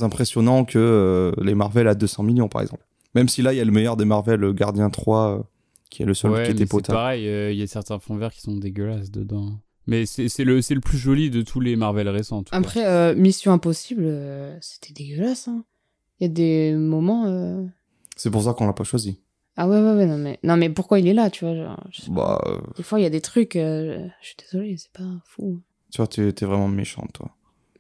impressionnants 0.02 0.66
que 0.66 0.78
euh, 0.78 1.32
les 1.44 1.56
Marvel 1.56 1.88
à 1.88 1.96
200 1.96 2.24
millions, 2.24 2.48
par 2.48 2.62
exemple. 2.62 2.86
Même 3.16 3.28
si 3.28 3.42
là, 3.42 3.54
il 3.54 3.58
y 3.58 3.60
a 3.62 3.66
le 3.66 3.72
meilleur 3.72 3.98
des 3.98 4.06
Marvel, 4.06 4.54
Gardien 4.54 4.90
3, 4.90 5.40
euh, 5.40 5.44
qui 5.90 6.04
est 6.04 6.06
le 6.06 6.14
seul 6.14 6.32
ouais, 6.32 6.44
qui 6.46 6.52
était 6.52 6.60
c'est 6.60 6.66
potable. 6.70 6.96
pareil, 6.98 7.28
euh, 7.28 7.52
il 7.52 7.58
y 7.58 7.64
a 7.64 7.68
certains 7.68 7.98
fonds 7.98 8.16
verts 8.18 8.32
qui 8.32 8.42
sont 8.42 8.56
dégueulasses 8.56 9.10
dedans. 9.10 9.60
Mais 9.88 10.06
c'est 10.06 10.30
c'est 10.30 10.44
le, 10.44 10.62
c'est 10.62 10.76
le 10.76 10.82
plus 10.82 11.00
joli 11.00 11.32
de 11.32 11.42
tous 11.42 11.60
les 11.60 11.76
Marvel 11.76 12.08
récents. 12.10 12.38
en 12.38 12.44
tout 12.44 12.52
cas. 12.52 12.58
Après, 12.58 12.86
euh, 12.86 13.16
Mission 13.16 13.52
Impossible, 13.52 14.04
euh, 14.06 14.56
c'était 14.62 14.94
dégueulasse. 14.94 15.48
hein. 15.48 15.64
Il 16.20 16.26
y 16.28 16.30
a 16.30 16.34
des 16.34 16.74
moments. 16.76 17.26
C'est 18.20 18.30
pour 18.30 18.44
ça 18.44 18.54
qu'on 18.54 18.68
l'a 18.68 18.74
pas 18.74 18.84
choisi. 18.84 19.22
Ah 19.56 19.68
ouais, 19.68 19.80
ouais, 19.80 19.94
ouais, 19.94 20.06
non 20.06 20.18
mais, 20.18 20.40
non, 20.44 20.58
mais 20.58 20.70
pourquoi 20.70 21.00
il 21.00 21.08
est 21.08 21.14
là, 21.14 21.30
tu 21.30 21.46
vois 21.46 21.56
genre, 21.56 21.82
je 21.90 22.02
sais 22.02 22.08
pas. 22.12 22.16
Bah, 22.16 22.42
euh, 22.48 22.60
Des 22.76 22.84
fois, 22.84 23.00
il 23.00 23.04
y 23.04 23.06
a 23.06 23.10
des 23.10 23.22
trucs, 23.22 23.56
euh, 23.56 24.08
je 24.22 24.28
suis 24.28 24.36
désolée, 24.38 24.76
c'est 24.78 24.92
pas 24.92 25.10
fou. 25.26 25.62
Tu 25.92 25.98
vois, 25.98 26.08
tu 26.08 26.22
es 26.28 26.46
vraiment 26.46 26.68
méchante, 26.68 27.14
toi. 27.14 27.30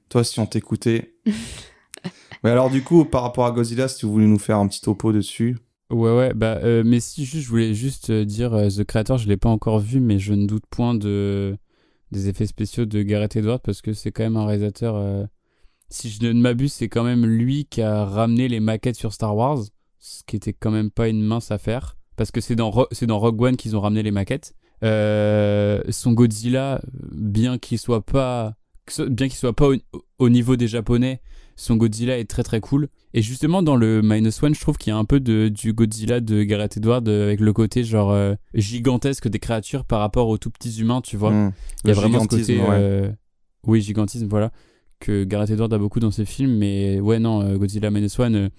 Toi, 0.07 0.23
si 0.23 0.39
on 0.39 0.45
t'écoutait. 0.45 1.13
Mais 2.43 2.49
alors, 2.51 2.69
du 2.69 2.83
coup, 2.83 3.03
par 3.05 3.21
rapport 3.23 3.45
à 3.45 3.51
Godzilla, 3.51 3.87
si 3.89 4.05
vous 4.05 4.13
voulez 4.13 4.27
nous 4.27 4.39
faire 4.39 4.57
un 4.57 4.67
petit 4.67 4.81
topo 4.81 5.11
dessus. 5.11 5.57
Ouais, 5.89 6.15
ouais, 6.15 6.33
bah, 6.33 6.59
euh, 6.63 6.83
mais 6.85 6.99
si, 6.99 7.25
juste, 7.25 7.43
je 7.45 7.49
voulais 7.49 7.73
juste 7.73 8.11
euh, 8.11 8.23
dire, 8.23 8.53
euh, 8.53 8.69
The 8.69 8.83
Creator, 8.83 9.17
je 9.17 9.27
l'ai 9.27 9.37
pas 9.37 9.49
encore 9.49 9.79
vu, 9.79 9.99
mais 9.99 10.19
je 10.19 10.33
ne 10.33 10.45
doute 10.45 10.63
point 10.69 10.93
de 10.95 11.57
des 12.11 12.27
effets 12.29 12.45
spéciaux 12.45 12.85
de 12.85 13.01
Gareth 13.03 13.35
Edwards 13.35 13.59
parce 13.59 13.81
que 13.81 13.93
c'est 13.93 14.11
quand 14.11 14.23
même 14.23 14.37
un 14.37 14.45
réalisateur. 14.45 14.95
euh, 14.95 15.25
si 15.89 16.09
je 16.09 16.23
ne 16.23 16.33
m'abuse, 16.39 16.73
c'est 16.73 16.89
quand 16.89 17.03
même 17.03 17.25
lui 17.25 17.65
qui 17.65 17.81
a 17.81 18.05
ramené 18.05 18.47
les 18.47 18.59
maquettes 18.59 18.95
sur 18.95 19.13
Star 19.13 19.35
Wars, 19.35 19.59
ce 19.99 20.23
qui 20.25 20.35
était 20.35 20.53
quand 20.53 20.71
même 20.71 20.91
pas 20.91 21.07
une 21.07 21.21
mince 21.21 21.51
affaire, 21.51 21.97
parce 22.15 22.31
que 22.31 22.41
c'est 22.41 22.55
dans, 22.55 22.69
Ro- 22.71 22.87
c'est 22.91 23.05
dans 23.07 23.19
Rogue 23.19 23.41
One 23.41 23.57
qu'ils 23.57 23.75
ont 23.75 23.81
ramené 23.81 24.03
les 24.03 24.11
maquettes. 24.11 24.53
Euh, 24.83 25.81
son 25.89 26.13
Godzilla, 26.13 26.81
bien 27.11 27.57
qu'il 27.57 27.77
soit 27.77 28.05
pas, 28.05 28.55
bien 29.09 29.27
qu'il 29.27 29.37
soit 29.37 29.53
pas 29.55 29.67
au, 29.69 29.75
au 30.19 30.29
niveau 30.29 30.55
des 30.55 30.67
Japonais, 30.67 31.21
son 31.55 31.75
Godzilla 31.75 32.17
est 32.17 32.29
très 32.29 32.43
très 32.43 32.61
cool. 32.61 32.87
Et 33.13 33.21
justement, 33.21 33.61
dans 33.61 33.75
le 33.75 34.01
Minus 34.01 34.41
One, 34.41 34.55
je 34.55 34.61
trouve 34.61 34.77
qu'il 34.77 34.91
y 34.91 34.93
a 34.93 34.97
un 34.97 35.03
peu 35.05 35.19
de, 35.19 35.49
du 35.49 35.73
Godzilla 35.73 36.21
de 36.21 36.43
Gareth 36.43 36.77
Edwards 36.77 37.05
avec 37.07 37.41
le 37.41 37.51
côté 37.53 37.83
genre 37.83 38.11
euh, 38.11 38.35
gigantesque 38.53 39.27
des 39.27 39.39
créatures 39.39 39.83
par 39.83 39.99
rapport 39.99 40.29
aux 40.29 40.37
tout 40.37 40.51
petits 40.51 40.79
humains, 40.79 41.01
tu 41.01 41.17
vois. 41.17 41.31
Hmm. 41.31 41.51
Il 41.83 41.87
y 41.89 41.91
a 41.91 41.93
vraiment 41.95 42.23
ce 42.23 42.27
côté. 42.27 42.59
ouais. 42.59 42.67
euh, 42.69 43.11
Oui, 43.67 43.81
gigantisme, 43.81 44.27
voilà. 44.29 44.51
Que 44.99 45.23
Gareth 45.23 45.49
Edwards 45.51 45.71
a 45.73 45.77
beaucoup 45.77 45.99
dans 45.99 46.11
ses 46.11 46.25
films. 46.25 46.57
Mais 46.57 46.99
ouais, 46.99 47.19
non, 47.19 47.41
euh, 47.41 47.57
Godzilla 47.57 47.89
Minus 47.89 48.19
One, 48.19 48.35
euh, 48.35 48.49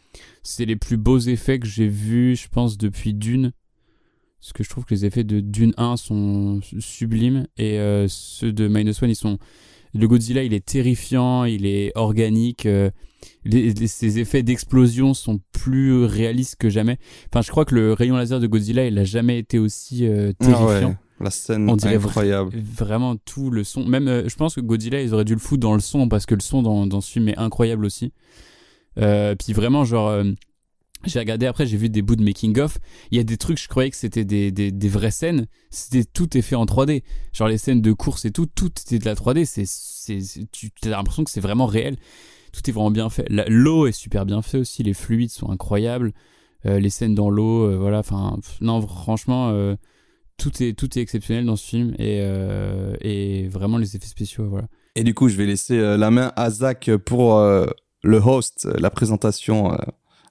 c'est 0.42 0.64
les 0.64 0.76
plus 0.76 0.96
beaux 0.96 1.18
effets 1.18 1.58
que 1.58 1.66
j'ai 1.66 1.86
vus, 1.88 2.36
je 2.36 2.48
pense, 2.48 2.78
depuis 2.78 3.12
Dune. 3.14 3.52
Parce 4.40 4.54
que 4.54 4.62
je 4.64 4.70
trouve 4.70 4.86
que 4.86 4.94
les 4.94 5.04
effets 5.04 5.22
de 5.24 5.40
Dune 5.40 5.74
1 5.76 5.96
sont 5.98 6.60
sublimes. 6.78 7.46
Et 7.58 7.78
euh, 7.78 8.06
ceux 8.08 8.52
de 8.52 8.68
Minus 8.68 9.02
One, 9.02 9.10
ils 9.10 9.16
sont. 9.16 9.38
Le 9.92 10.06
Godzilla, 10.06 10.42
il 10.44 10.54
est 10.54 10.64
terrifiant, 10.64 11.44
il 11.44 11.66
est 11.66 11.92
organique. 11.96 12.64
euh, 12.64 12.90
les, 13.44 13.72
les- 13.74 13.86
ses 13.88 14.18
effets 14.18 14.42
d'explosion 14.42 15.12
sont 15.14 15.40
plus 15.52 16.04
réalistes 16.04 16.56
que 16.58 16.70
jamais. 16.70 16.96
Enfin, 17.30 17.42
je 17.42 17.50
crois 17.50 17.64
que 17.66 17.74
le 17.74 17.92
rayon 17.92 18.16
laser 18.16 18.40
de 18.40 18.46
Godzilla, 18.46 18.86
il 18.86 18.96
a 18.98 19.04
jamais 19.04 19.38
été 19.38 19.58
aussi 19.58 20.06
euh, 20.06 20.32
Ah 20.40 20.44
terrifiant 20.46 20.88
ouais, 20.90 20.96
la 21.20 21.30
scène 21.30 21.68
On 21.68 21.76
dirait 21.76 21.96
incroyable. 21.96 22.56
vraiment 22.56 23.16
tout 23.16 23.50
le 23.50 23.64
son. 23.64 23.84
Même 23.84 24.08
euh, 24.08 24.28
je 24.28 24.34
pense 24.36 24.54
que 24.54 24.60
Godzilla 24.60 25.00
ils 25.02 25.14
auraient 25.14 25.24
dû 25.24 25.34
le 25.34 25.40
foutre 25.40 25.60
dans 25.60 25.74
le 25.74 25.80
son 25.80 26.08
parce 26.08 26.26
que 26.26 26.34
le 26.34 26.40
son 26.40 26.62
dans, 26.62 26.86
dans 26.86 27.00
ce 27.00 27.10
film 27.10 27.28
est 27.28 27.38
incroyable 27.38 27.84
aussi. 27.84 28.12
Euh, 28.98 29.34
puis 29.36 29.52
vraiment 29.52 29.84
genre 29.84 30.08
euh, 30.08 30.24
j'ai 31.04 31.18
regardé 31.18 31.46
après 31.46 31.66
j'ai 31.66 31.76
vu 31.76 31.88
des 31.88 32.02
bouts 32.02 32.16
de 32.16 32.24
making 32.24 32.58
of. 32.58 32.78
Il 33.10 33.18
y 33.18 33.20
a 33.20 33.24
des 33.24 33.36
trucs 33.36 33.58
je 33.60 33.68
croyais 33.68 33.90
que 33.90 33.96
c'était 33.96 34.24
des, 34.24 34.50
des, 34.50 34.72
des 34.72 34.88
vraies 34.88 35.10
scènes. 35.10 35.46
C'était 35.70 36.04
tout 36.04 36.36
est 36.36 36.42
fait 36.42 36.56
en 36.56 36.64
3D 36.64 37.02
genre 37.32 37.48
les 37.48 37.58
scènes 37.58 37.82
de 37.82 37.92
course 37.92 38.24
et 38.24 38.30
tout 38.30 38.46
tout 38.46 38.70
était 38.80 38.98
de 38.98 39.04
la 39.04 39.14
3D 39.14 39.44
c'est 39.44 39.64
tu 40.50 40.70
as 40.84 40.88
l'impression 40.88 41.24
que 41.24 41.30
c'est 41.30 41.40
vraiment 41.40 41.66
réel. 41.66 41.96
Tout 42.52 42.68
est 42.68 42.72
vraiment 42.72 42.90
bien 42.90 43.10
fait. 43.10 43.26
L'eau 43.28 43.86
est 43.86 43.92
super 43.92 44.26
bien 44.26 44.42
fait 44.42 44.58
aussi. 44.58 44.82
Les 44.82 44.94
fluides 44.94 45.30
sont 45.30 45.50
incroyables. 45.50 46.12
Les 46.64 46.90
scènes 46.90 47.14
dans 47.14 47.30
l'eau 47.30 47.78
voilà. 47.78 48.00
Enfin 48.00 48.38
non 48.60 48.80
franchement 48.86 49.52
tout 50.40 50.62
est 50.62 50.72
tout 50.72 50.98
est 50.98 51.02
exceptionnel 51.02 51.44
dans 51.44 51.56
ce 51.56 51.66
film 51.66 51.94
et 51.98 52.20
euh, 52.20 52.94
et 53.02 53.46
vraiment 53.48 53.76
les 53.76 53.94
effets 53.94 54.06
spéciaux 54.06 54.48
voilà 54.48 54.66
Et 54.96 55.04
du 55.04 55.14
coup, 55.14 55.28
je 55.28 55.36
vais 55.36 55.46
laisser 55.46 55.78
euh, 55.78 55.96
la 55.96 56.10
main 56.10 56.32
à 56.34 56.50
Zach 56.50 56.90
pour 57.04 57.36
euh, 57.36 57.66
le 58.02 58.16
host, 58.16 58.66
la 58.78 58.90
présentation 58.90 59.76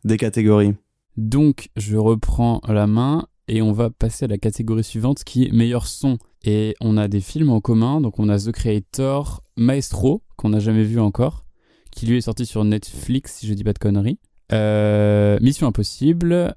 des 0.03 0.17
catégories. 0.17 0.73
Donc, 1.17 1.69
je 1.75 1.97
reprends 1.97 2.59
la 2.67 2.87
main 2.87 3.27
et 3.47 3.61
on 3.61 3.71
va 3.71 3.91
passer 3.91 4.25
à 4.25 4.27
la 4.27 4.39
catégorie 4.39 4.83
suivante 4.83 5.23
qui 5.23 5.45
est 5.45 5.51
meilleur 5.51 5.85
son. 5.85 6.17
Et 6.43 6.73
on 6.81 6.97
a 6.97 7.07
des 7.07 7.21
films 7.21 7.51
en 7.51 7.61
commun. 7.61 8.01
Donc, 8.01 8.17
on 8.17 8.27
a 8.29 8.39
The 8.39 8.51
Creator, 8.51 9.43
Maestro, 9.55 10.23
qu'on 10.35 10.49
n'a 10.49 10.59
jamais 10.59 10.83
vu 10.83 10.99
encore, 10.99 11.43
qui 11.91 12.07
lui 12.07 12.17
est 12.17 12.21
sorti 12.21 12.47
sur 12.47 12.63
Netflix, 12.63 13.35
si 13.35 13.47
je 13.47 13.53
dis 13.53 13.63
pas 13.63 13.73
de 13.73 13.79
conneries. 13.79 14.17
Mission 15.43 15.67
Impossible, 15.67 16.55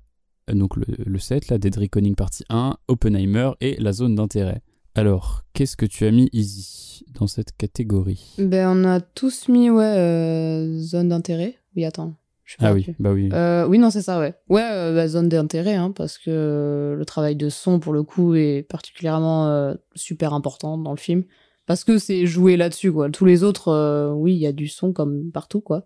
donc 0.48 0.76
le, 0.76 0.84
le 1.04 1.18
7, 1.18 1.48
là, 1.48 1.58
Dead 1.58 1.76
Reckoning 1.76 2.14
partie 2.14 2.44
1, 2.48 2.76
Oppenheimer 2.88 3.50
et 3.60 3.76
La 3.78 3.92
Zone 3.92 4.14
d'intérêt. 4.14 4.62
Alors, 4.94 5.42
qu'est-ce 5.54 5.76
que 5.76 5.86
tu 5.86 6.04
as 6.04 6.10
mis, 6.10 6.28
Easy, 6.32 7.04
dans 7.14 7.26
cette 7.26 7.56
catégorie? 7.56 8.34
Ben, 8.38 8.68
on 8.68 8.84
a 8.84 9.00
tous 9.00 9.48
mis, 9.48 9.70
ouais, 9.70 9.84
euh, 9.84 10.78
zone 10.78 11.08
d'intérêt. 11.08 11.56
Oui, 11.74 11.86
attends. 11.86 12.14
je 12.44 12.56
Ah 12.58 12.74
oui, 12.74 12.84
plus. 12.84 12.96
bah 12.98 13.12
oui. 13.12 13.30
Euh, 13.32 13.66
oui, 13.66 13.78
non, 13.78 13.88
c'est 13.88 14.02
ça, 14.02 14.20
ouais. 14.20 14.34
Ouais, 14.50 14.68
euh, 14.70 14.94
bah, 14.94 15.08
zone 15.08 15.30
d'intérêt, 15.30 15.76
hein, 15.76 15.92
parce 15.92 16.18
que 16.18 16.94
le 16.98 17.04
travail 17.06 17.36
de 17.36 17.48
son, 17.48 17.80
pour 17.80 17.94
le 17.94 18.02
coup, 18.02 18.34
est 18.34 18.66
particulièrement 18.68 19.74
super 19.94 20.34
important 20.34 20.76
dans 20.76 20.92
le 20.92 20.98
film. 20.98 21.24
Parce 21.64 21.84
que 21.84 21.96
c'est 21.96 22.26
joué 22.26 22.58
là-dessus, 22.58 22.92
quoi. 22.92 23.08
Tous 23.08 23.24
les 23.24 23.44
autres, 23.44 24.12
oui, 24.14 24.34
il 24.34 24.40
y 24.40 24.46
a 24.46 24.52
du 24.52 24.68
son 24.68 24.92
comme 24.92 25.30
partout, 25.32 25.62
quoi. 25.62 25.84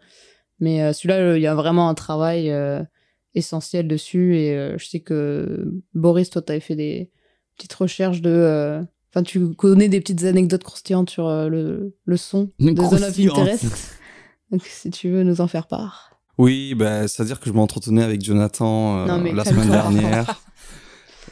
Mais 0.59 0.93
celui-là, 0.93 1.37
il 1.37 1.43
y 1.43 1.47
a 1.47 1.55
vraiment 1.55 1.89
un 1.89 1.95
travail 1.95 2.51
essentiel 3.37 3.87
dessus. 3.87 4.37
Et 4.37 4.57
euh, 4.57 4.77
je 4.79 4.87
sais 4.87 5.01
que 5.01 5.71
Boris, 5.95 6.31
toi, 6.31 6.43
t'avais 6.43 6.59
fait 6.61 6.75
des 6.77 7.11
petites 7.57 7.75
recherches 7.75 8.21
de. 8.21 8.31
euh, 8.31 8.83
Enfin, 9.15 9.23
tu 9.23 9.55
connais 9.55 9.89
des 9.89 10.01
petites 10.01 10.25
anecdotes 10.25 10.63
croustillantes 10.65 11.09
sur 11.09 11.27
euh, 11.27 11.49
le, 11.49 11.95
le 12.05 12.17
son 12.19 12.51
de 12.59 12.77
Zone 12.83 13.03
of. 13.03 13.19
Interest. 13.19 13.99
Donc, 14.51 14.63
si 14.63 14.91
tu 14.91 15.09
veux 15.09 15.23
nous 15.23 15.41
en 15.41 15.47
faire 15.47 15.69
part. 15.69 16.21
Oui, 16.37 16.75
bah, 16.75 17.09
c'est-à-dire 17.09 17.41
que 17.41 17.49
je 17.49 17.55
m'entretenais 17.55 18.03
avec 18.03 18.23
Jonathan 18.23 18.99
euh, 18.99 19.07
Non, 19.07 19.33
la 19.33 19.45
semaine 19.47 19.71
dernière. 19.71 20.43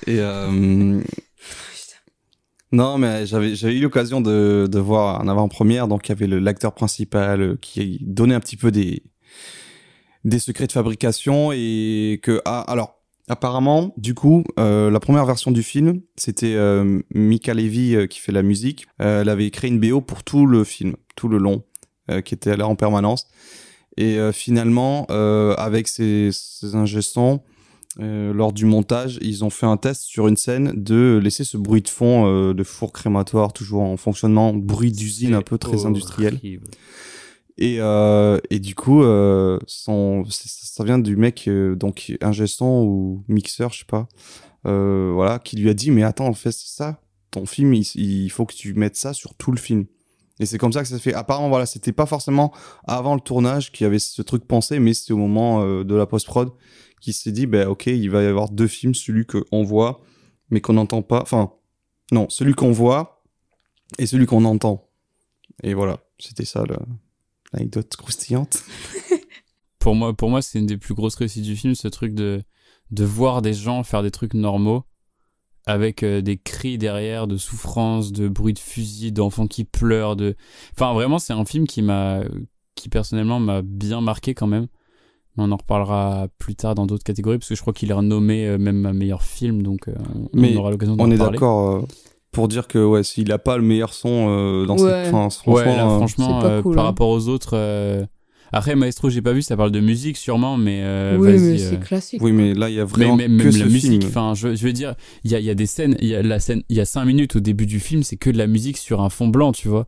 Et 0.07 0.17
euh, 0.19 0.99
non, 2.73 2.97
mais 2.97 3.27
j'avais 3.27 3.55
j'avais 3.55 3.77
eu 3.77 3.81
l'occasion 3.83 4.23
de, 4.23 4.67
de 4.71 4.79
voir 4.79 5.21
en 5.21 5.29
avant-première, 5.29 5.87
donc 5.87 6.09
il 6.09 6.11
y 6.11 6.13
avait 6.13 6.27
l'acteur 6.41 6.75
principal 6.75 7.41
euh, 7.43 7.59
qui 7.61 7.99
donnait 8.01 8.35
un 8.35 8.41
petit 8.41 8.57
peu 8.57 8.71
des 8.71 9.03
des 10.25 10.39
secrets 10.39 10.67
de 10.67 10.73
fabrication 10.73 11.53
et 11.53 12.21
que 12.23 12.41
ah, 12.45 12.61
alors 12.63 13.01
apparemment 13.29 13.95
du 13.97 14.15
coup 14.15 14.45
euh, 14.59 14.91
la 14.91 15.01
première 15.01 15.25
version 15.25 15.51
du 15.51 15.63
film 15.63 16.01
c'était 16.17 16.55
euh, 16.55 17.01
Mika 17.15 17.55
Levy 17.55 17.95
euh, 17.95 18.07
qui 18.07 18.21
fait 18.21 18.33
la 18.33 18.43
musique 18.43 18.87
elle 18.99 19.29
avait 19.29 19.51
créé 19.51 19.71
une 19.71 19.81
BO 19.81 20.01
pour 20.01 20.25
tout 20.25 20.47
le 20.47 20.65
film 20.65 20.97
tout 21.17 21.29
le 21.29 21.39
long 21.39 21.63
qui 22.27 22.35
était 22.35 22.55
là 22.55 22.69
en 22.69 22.77
permanence 22.77 23.27
et 23.97 24.19
finalement 24.31 25.07
avec 25.07 25.89
ces, 25.89 26.29
ces 26.33 26.77
lors 27.99 28.53
du 28.53 28.67
montage 28.67 29.19
ils 29.23 29.43
ont 29.43 29.49
fait 29.49 29.65
un 29.65 29.79
test 29.79 30.03
sur 30.03 30.29
une 30.29 30.37
scène 30.37 30.73
de 30.77 31.19
laisser 31.23 31.45
ce 31.45 31.57
bruit 31.57 31.81
de 31.81 31.89
fond 31.89 32.53
de 32.53 32.63
four 32.63 32.93
crématoire 32.93 33.55
toujours 33.55 33.81
en 33.81 33.97
fonctionnement 33.97 34.53
bruit 34.53 34.93
d'usine 34.93 35.33
un 35.33 35.41
peu 35.41 35.57
très 35.57 35.87
industriel. 35.87 36.39
Et, 37.57 37.77
euh, 37.79 38.39
et 38.51 38.59
du 38.59 38.75
coup, 38.75 39.03
euh, 39.03 39.59
ça 39.67 40.85
vient 40.85 40.99
du 40.99 41.17
mec, 41.17 41.47
euh, 41.47 41.77
donc 41.77 42.17
ingé 42.21 42.45
ou 42.61 43.25
mixeur, 43.29 43.73
je 43.73 43.81
sais 43.81 43.85
pas, 43.85 44.09
euh, 44.67 45.13
voilà, 45.15 45.39
qui 45.39 45.57
lui 45.57 45.71
a 45.71 45.75
dit, 45.75 45.91
mais 45.91 46.03
attends, 46.03 46.27
en 46.27 46.35
fait, 46.35 46.53
ça, 46.53 47.01
ton 47.31 47.47
film, 47.47 47.75
il, 47.75 48.31
faut 48.31 48.47
que 48.47 48.55
tu 48.55 48.75
mettes 48.75 48.97
ça 48.97 49.13
sur 49.13 49.35
tout 49.35 49.53
le 49.53 49.59
film. 49.59 49.87
Et 50.41 50.47
c'est 50.47 50.59
comme 50.59 50.73
ça 50.73 50.83
que 50.83 50.89
ça 50.89 50.97
se 50.97 51.01
fait. 51.01 51.15
Apparemment, 51.15 51.49
voilà, 51.49 51.65
c'était 51.65 51.93
pas 51.93 52.07
forcément 52.07 52.53
avant 52.85 53.15
le 53.15 53.21
tournage 53.21 53.71
qu'il 53.71 53.85
y 53.85 53.87
avait 53.87 54.01
ce 54.01 54.21
truc 54.21 54.47
pensé, 54.47 54.81
mais 54.81 54.93
c'était 54.93 55.13
au 55.13 55.17
moment 55.19 55.65
de 55.85 55.95
la 55.95 56.07
post-prod 56.07 56.51
qui 57.01 57.13
s'est 57.13 57.31
dit, 57.31 57.47
ben 57.47 57.69
ok, 57.69 57.87
il 57.87 58.11
va 58.11 58.23
y 58.23 58.27
avoir 58.27 58.51
deux 58.51 58.67
films, 58.67 58.95
celui 58.95 59.27
qu'on 59.27 59.63
voit, 59.63 60.01
mais 60.51 60.61
qu'on 60.61 60.73
n'entend 60.73 61.03
pas. 61.03 61.23
Enfin, 61.23 61.53
non, 62.11 62.29
celui 62.31 62.55
qu'on 62.55 62.73
voit 62.73 63.23
et 63.99 64.07
celui 64.07 64.27
qu'on 64.27 64.45
entend. 64.45 64.89
Et 65.63 65.75
voilà, 65.75 66.01
c'était 66.19 66.45
ça 66.45 66.65
le- 66.65 66.79
l'anecdote 67.55 67.95
croustillante. 67.97 68.63
Pour 69.79 69.95
moi, 69.95 70.15
pour 70.15 70.31
moi 70.31 70.41
c'est 70.41 70.59
une 70.59 70.67
des 70.67 70.79
plus 70.79 70.95
grosses 70.95 71.17
réussites 71.17 71.45
du 71.45 71.57
film, 71.57 71.75
ce 71.75 71.89
truc 71.89 72.15
de, 72.15 72.43
de 72.91 73.05
voir 73.05 73.43
des 73.43 73.53
gens 73.53 73.83
faire 73.83 74.03
des 74.03 74.11
trucs 74.11 74.33
normaux 74.33 74.85
avec 75.67 76.03
euh, 76.03 76.23
des 76.23 76.39
cris 76.39 76.79
derrière, 76.79 77.27
de 77.27 77.37
souffrance, 77.37 78.11
de 78.11 78.29
bruit 78.29 78.55
de 78.55 78.59
fusil, 78.59 79.13
d'enfants 79.13 79.47
qui 79.47 79.65
pleurent. 79.65 80.17
De... 80.17 80.37
Enfin, 80.75 80.95
vraiment, 80.95 81.19
c'est 81.19 81.35
un 81.35 81.45
film 81.45 81.67
qui 81.67 81.83
m'a, 81.83 82.21
qui 82.75 82.89
personnellement 82.89 83.41
m'a 83.41 83.63
bien 83.63 84.01
marqué 84.01 84.35
quand 84.35 84.47
même. 84.47 84.69
Mais 85.37 85.45
on 85.45 85.51
en 85.51 85.57
reparlera 85.57 86.29
plus 86.39 86.55
tard 86.55 86.75
dans 86.75 86.87
d'autres 86.87 87.03
catégories 87.03 87.39
parce 87.39 87.49
que 87.49 87.55
je 87.55 87.61
crois 87.61 87.73
qu'il 87.73 87.91
est 87.91 87.95
renommé 87.95 88.47
euh, 88.47 88.59
même 88.59 88.93
meilleur 88.93 89.23
film, 89.23 89.63
donc 89.63 89.89
euh, 89.89 89.95
on, 90.15 90.29
Mais 90.33 90.55
on 90.55 90.61
aura 90.61 90.71
l'occasion 90.71 90.97
d'en 90.97 91.05
On 91.05 91.11
est 91.11 91.19
d'accord 91.19 91.77
euh, 91.77 91.83
pour 92.35 92.49
dire 92.49 92.69
que 92.69 92.79
ouais, 92.85 93.03
s'il 93.03 93.33
a 93.33 93.39
pas 93.39 93.57
le 93.57 93.63
meilleur 93.63 93.95
son 93.95 94.27
euh, 94.29 94.67
dans 94.67 94.77
Ouais. 94.77 95.05
cette 95.05 95.11
fin, 95.11 95.31
franchement, 95.31 95.53
Ouais, 95.55 95.65
là, 95.65 95.87
euh, 95.87 95.97
franchement, 95.97 96.45
euh, 96.45 96.61
cool, 96.63 96.75
par 96.75 96.85
hein. 96.85 96.89
rapport 96.89 97.09
aux 97.09 97.29
autres. 97.29 97.53
euh, 97.55 98.05
Après, 98.53 98.77
Maestro, 98.77 99.09
j'ai 99.11 99.23
pas 99.23 99.33
vu, 99.33 99.41
ça 99.43 99.57
parle 99.57 99.71
de 99.73 99.81
musique 99.81 100.17
sûrement, 100.17 100.57
mais 100.57 100.81
euh, 100.85 101.17
oui, 101.19 101.31
mais 101.39 101.61
euh, 101.61 101.71
c'est 101.71 101.81
classique. 101.81 102.23
oui, 102.23 102.31
mais 102.33 102.55
là 102.55 102.69
il 102.69 102.75
y 102.77 102.79
a 102.81 102.85
Mais 102.85 102.89
vraiment 102.91 103.17
même, 103.17 103.39
que 103.39 103.45
même 103.45 103.53
ce 103.53 103.59
la 103.61 103.65
musique, 103.67 104.03
film. 104.03 104.05
enfin, 104.07 104.35
je, 104.35 104.55
je 104.55 104.65
veux 104.67 104.73
dire, 104.73 104.95
il 105.25 105.31
y 105.31 105.35
a, 105.35 105.39
il 105.41 105.45
y 105.45 105.51
a 105.51 105.55
des 105.55 105.67
scènes, 105.67 105.97
il 106.01 106.07
y 106.09 106.15
a 106.15 106.23
la 106.23 106.39
scène, 106.39 106.63
il 106.69 106.77
y 106.77 106.81
a 106.81 106.85
cinq 106.85 107.05
minutes 107.07 107.37
au 107.37 107.41
début 107.41 107.67
du 107.67 107.81
film, 107.81 108.03
c'est 108.03 108.17
que 108.17 108.31
de 108.31 108.39
la 108.39 108.47
musique 108.47 108.77
sur 108.77 109.01
un 109.01 109.09
fond 109.09 109.29
blanc, 109.29 109.53
tu 109.53 109.69
vois. 109.69 109.87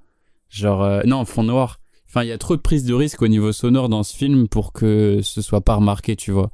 Genre, 0.49 0.83
euh, 0.83 1.01
non, 1.05 1.25
fond 1.25 1.43
noir. 1.45 1.79
Enfin, 2.09 2.23
il 2.25 2.29
y 2.29 2.33
a 2.33 2.39
trop 2.39 2.57
de 2.57 2.61
prise 2.63 2.85
de 2.85 2.95
risque 2.95 3.21
au 3.23 3.29
niveau 3.29 3.53
sonore 3.53 3.89
dans 3.89 4.03
ce 4.03 4.17
film 4.17 4.49
pour 4.49 4.73
que 4.73 5.21
ce 5.23 5.43
soit 5.43 5.61
pas 5.61 5.75
remarqué, 5.75 6.17
tu 6.17 6.31
vois. 6.33 6.51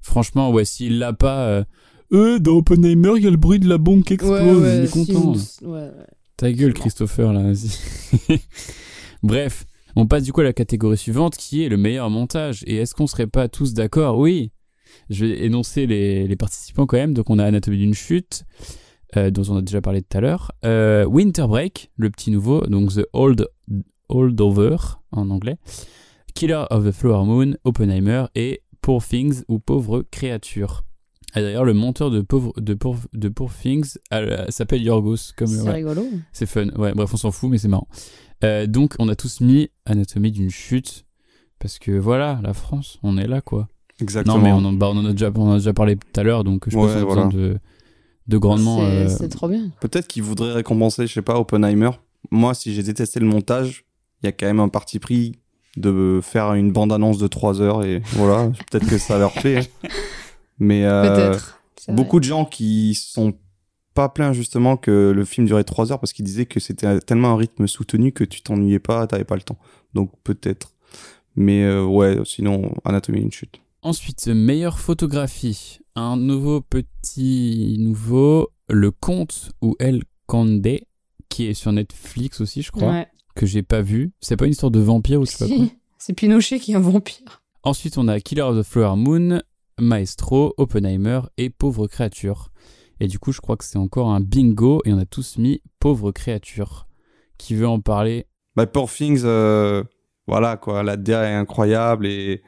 Franchement, 0.00 0.50
ouais, 0.50 0.64
s'il 0.64 0.98
l'a 0.98 1.12
pas, 1.12 1.64
euh, 2.12 2.34
euh, 2.34 2.38
dans 2.38 2.56
Oppenheimer, 2.56 3.12
il 3.16 3.24
y 3.24 3.26
a 3.26 3.30
le 3.30 3.36
bruit 3.36 3.58
de 3.58 3.68
la 3.68 3.78
bombe 3.78 4.02
qui 4.04 4.14
explose, 4.14 4.40
ouais, 4.40 4.54
ouais, 4.62 4.76
il 4.78 4.82
est 4.84 4.86
si 4.86 4.92
content. 5.12 5.34
une- 5.34 5.68
ouais, 5.68 5.80
ouais. 5.80 5.90
Ta 6.36 6.52
gueule, 6.52 6.74
Christopher, 6.74 7.32
là, 7.32 7.42
vas-y. 7.42 8.38
Bref, 9.22 9.64
on 9.96 10.06
passe 10.06 10.22
du 10.24 10.32
coup 10.32 10.40
à 10.40 10.44
la 10.44 10.52
catégorie 10.52 10.96
suivante 10.96 11.36
qui 11.36 11.62
est 11.64 11.68
le 11.68 11.76
meilleur 11.76 12.10
montage. 12.10 12.64
Et 12.66 12.76
est-ce 12.76 12.94
qu'on 12.94 13.06
serait 13.06 13.26
pas 13.26 13.48
tous 13.48 13.74
d'accord? 13.74 14.18
Oui. 14.18 14.50
Je 15.10 15.24
vais 15.24 15.44
énoncer 15.44 15.86
les, 15.86 16.26
les 16.26 16.36
participants 16.36 16.86
quand 16.86 16.96
même. 16.96 17.14
Donc 17.14 17.30
on 17.30 17.38
a 17.38 17.44
Anatomie 17.44 17.78
d'une 17.78 17.94
chute, 17.94 18.44
euh, 19.16 19.30
dont 19.30 19.42
on 19.48 19.56
a 19.56 19.62
déjà 19.62 19.80
parlé 19.80 20.02
tout 20.02 20.16
à 20.18 20.20
l'heure. 20.20 20.52
Euh, 20.64 21.04
Winter 21.04 21.46
Break, 21.46 21.90
le 21.96 22.10
petit 22.10 22.30
nouveau, 22.30 22.60
donc 22.66 22.92
The 22.94 23.06
Old, 23.12 23.46
Holdover 24.08 24.76
en 25.12 25.30
anglais. 25.30 25.56
Killer 26.34 26.64
of 26.70 26.84
the 26.84 26.92
Flower 26.92 27.24
Moon, 27.24 27.54
Oppenheimer 27.64 28.24
et 28.34 28.62
Poor 28.80 29.02
Things 29.04 29.42
ou 29.48 29.58
Pauvre 29.58 30.02
Créature. 30.10 30.82
Et 31.34 31.40
d'ailleurs, 31.40 31.64
le 31.64 31.72
monteur 31.74 32.10
de 32.10 32.20
Pauvre, 32.20 32.52
de 32.60 32.74
Poor, 32.74 32.96
de 33.14 33.28
Poor 33.28 33.50
Things 33.52 33.94
euh, 34.12 34.44
s'appelle 34.50 34.82
Yorgos, 34.82 35.16
C'est 35.16 35.44
ouais. 35.62 35.70
rigolo. 35.72 36.04
C'est 36.32 36.46
fun. 36.46 36.68
Ouais, 36.76 36.92
bref, 36.94 37.10
on 37.14 37.16
s'en 37.16 37.30
fout, 37.30 37.50
mais 37.50 37.58
c'est 37.58 37.68
marrant. 37.68 37.88
Euh, 38.44 38.66
donc, 38.66 38.94
on 38.98 39.08
a 39.08 39.14
tous 39.16 39.40
mis 39.40 39.70
Anatomie 39.86 40.30
d'une 40.30 40.50
chute. 40.50 41.04
Parce 41.58 41.78
que 41.78 41.92
voilà, 41.92 42.40
la 42.42 42.54
France, 42.54 42.98
on 43.02 43.16
est 43.16 43.26
là, 43.28 43.40
quoi. 43.40 43.68
Exactement. 44.00 44.36
Non, 44.38 44.42
mais 44.42 44.52
on 44.52 44.64
en, 44.64 44.72
bah, 44.72 44.88
on 44.92 44.96
en 44.98 45.06
a, 45.06 45.12
déjà, 45.12 45.30
on 45.34 45.42
en 45.48 45.52
a 45.52 45.58
déjà 45.58 45.72
parlé 45.72 45.96
tout 45.96 46.20
à 46.20 46.24
l'heure, 46.24 46.42
donc 46.42 46.64
je 46.68 46.74
pense 46.74 46.86
Ouais, 46.88 46.92
qu'on 46.94 47.00
a 47.02 47.04
besoin 47.04 47.28
voilà. 47.30 47.48
de, 47.50 47.58
de 48.26 48.38
grandement. 48.38 48.78
C'est 48.78 48.84
euh, 48.84 49.08
c'est 49.08 49.28
trop 49.28 49.48
bien. 49.48 49.70
Peut-être 49.80 50.08
qu'il 50.08 50.24
voudrait 50.24 50.52
récompenser, 50.52 51.06
je 51.06 51.12
sais 51.12 51.22
pas, 51.22 51.38
Oppenheimer. 51.38 51.90
Moi, 52.32 52.54
si 52.54 52.74
j'ai 52.74 52.82
détesté 52.82 53.20
le 53.20 53.26
montage, 53.26 53.84
il 54.22 54.26
y 54.26 54.28
a 54.28 54.32
quand 54.32 54.46
même 54.46 54.58
un 54.60 54.68
parti 54.68 54.98
pris 54.98 55.36
de 55.76 56.18
faire 56.22 56.52
une 56.54 56.72
bande-annonce 56.72 57.18
de 57.18 57.28
3 57.28 57.60
heures 57.62 57.84
et 57.84 58.02
voilà, 58.14 58.50
peut-être 58.70 58.88
que 58.88 58.98
ça 58.98 59.18
leur 59.18 59.32
plaît. 59.32 59.70
Mais 60.62 60.84
euh, 60.86 61.36
beaucoup 61.88 62.20
de 62.20 62.24
gens 62.24 62.44
qui 62.44 62.94
sont 62.94 63.34
pas 63.94 64.08
plaints 64.08 64.32
justement 64.32 64.76
que 64.76 65.12
le 65.14 65.24
film 65.24 65.44
durait 65.46 65.64
3 65.64 65.90
heures 65.90 65.98
parce 65.98 66.12
qu'ils 66.12 66.24
disaient 66.24 66.46
que 66.46 66.60
c'était 66.60 67.00
tellement 67.00 67.30
un 67.32 67.36
rythme 67.36 67.66
soutenu 67.66 68.12
que 68.12 68.22
tu 68.22 68.42
t'ennuyais 68.42 68.78
pas, 68.78 69.06
t'avais 69.08 69.24
pas 69.24 69.34
le 69.34 69.42
temps. 69.42 69.58
Donc 69.92 70.12
peut-être. 70.22 70.70
Mais 71.34 71.64
euh, 71.64 71.84
ouais, 71.84 72.16
sinon, 72.24 72.72
Anatomie 72.84 73.20
d'une 73.20 73.32
chute. 73.32 73.60
Ensuite, 73.82 74.28
meilleure 74.28 74.78
photographie. 74.78 75.80
Un 75.96 76.16
nouveau 76.16 76.60
petit 76.60 77.76
nouveau, 77.80 78.50
Le 78.68 78.92
Comte 78.92 79.50
ou 79.60 79.74
El 79.80 80.04
Conde, 80.26 80.78
qui 81.28 81.46
est 81.46 81.54
sur 81.54 81.72
Netflix 81.72 82.40
aussi, 82.40 82.62
je 82.62 82.70
crois, 82.70 82.90
Ouais. 82.92 83.08
que 83.34 83.46
j'ai 83.46 83.62
pas 83.64 83.82
vu. 83.82 84.12
C'est 84.20 84.36
pas 84.36 84.44
une 84.46 84.52
histoire 84.52 84.70
de 84.70 84.78
vampire 84.80 85.20
ou 85.20 85.26
je 85.26 85.32
sais 85.32 85.48
pas 85.48 85.54
quoi? 85.54 85.66
C'est 85.98 86.12
Pinochet 86.12 86.60
qui 86.60 86.72
est 86.72 86.76
un 86.76 86.80
vampire. 86.80 87.42
Ensuite, 87.64 87.98
on 87.98 88.06
a 88.08 88.20
Killer 88.20 88.42
of 88.42 88.58
the 88.58 88.62
Flower 88.62 88.96
Moon, 88.96 89.42
Maestro, 89.80 90.54
Oppenheimer 90.58 91.20
et 91.38 91.50
Pauvre 91.50 91.86
Créature. 91.86 92.50
Et 93.00 93.08
du 93.08 93.18
coup, 93.18 93.32
je 93.32 93.40
crois 93.40 93.56
que 93.56 93.64
c'est 93.64 93.78
encore 93.78 94.10
un 94.10 94.20
bingo 94.20 94.80
et 94.84 94.92
on 94.92 94.98
a 94.98 95.04
tous 95.06 95.38
mis 95.38 95.60
Pauvre 95.80 96.12
Créature. 96.12 96.86
Qui 97.38 97.54
veut 97.54 97.66
en 97.66 97.80
parler? 97.80 98.26
Bah, 98.54 98.66
Poor 98.66 98.90
Things, 98.90 99.22
euh, 99.24 99.82
voilà 100.28 100.56
quoi, 100.56 100.82
la 100.82 100.96
DA 100.96 101.24
est 101.30 101.34
incroyable 101.34 102.06
et 102.06 102.42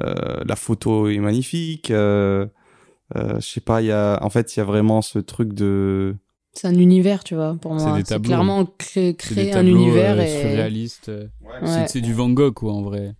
euh, 0.00 0.42
la 0.46 0.54
photo 0.56 1.08
est 1.08 1.18
magnifique. 1.18 1.90
Euh, 1.90 2.46
euh, 3.16 3.40
je 3.40 3.46
sais 3.46 3.60
pas, 3.60 3.80
il 3.82 3.86
y 3.86 3.92
a, 3.92 4.18
en 4.22 4.30
fait, 4.30 4.54
il 4.54 4.60
y 4.60 4.62
a 4.62 4.64
vraiment 4.64 5.00
ce 5.02 5.18
truc 5.18 5.54
de. 5.54 6.14
C'est 6.52 6.68
un 6.68 6.74
univers, 6.74 7.24
tu 7.24 7.34
vois, 7.34 7.56
pour 7.60 7.78
C'est 7.80 7.86
moi. 7.86 7.96
des 7.96 8.02
C'est 8.04 8.08
tableaux. 8.14 8.26
clairement 8.28 8.64
cré- 8.66 8.90
C'est 8.90 9.00
des 9.02 9.14
créer 9.16 9.50
un 9.52 9.54
tableaux 9.56 9.76
univers 9.76 10.16
euh, 10.18 10.22
et. 10.22 10.70
Ouais. 11.00 11.30
C'est- 11.64 11.88
C'est 11.88 12.00
du 12.00 12.12
Van 12.12 12.28
Gogh, 12.30 12.52
quoi, 12.54 12.72
en 12.72 12.82
vrai. 12.82 13.14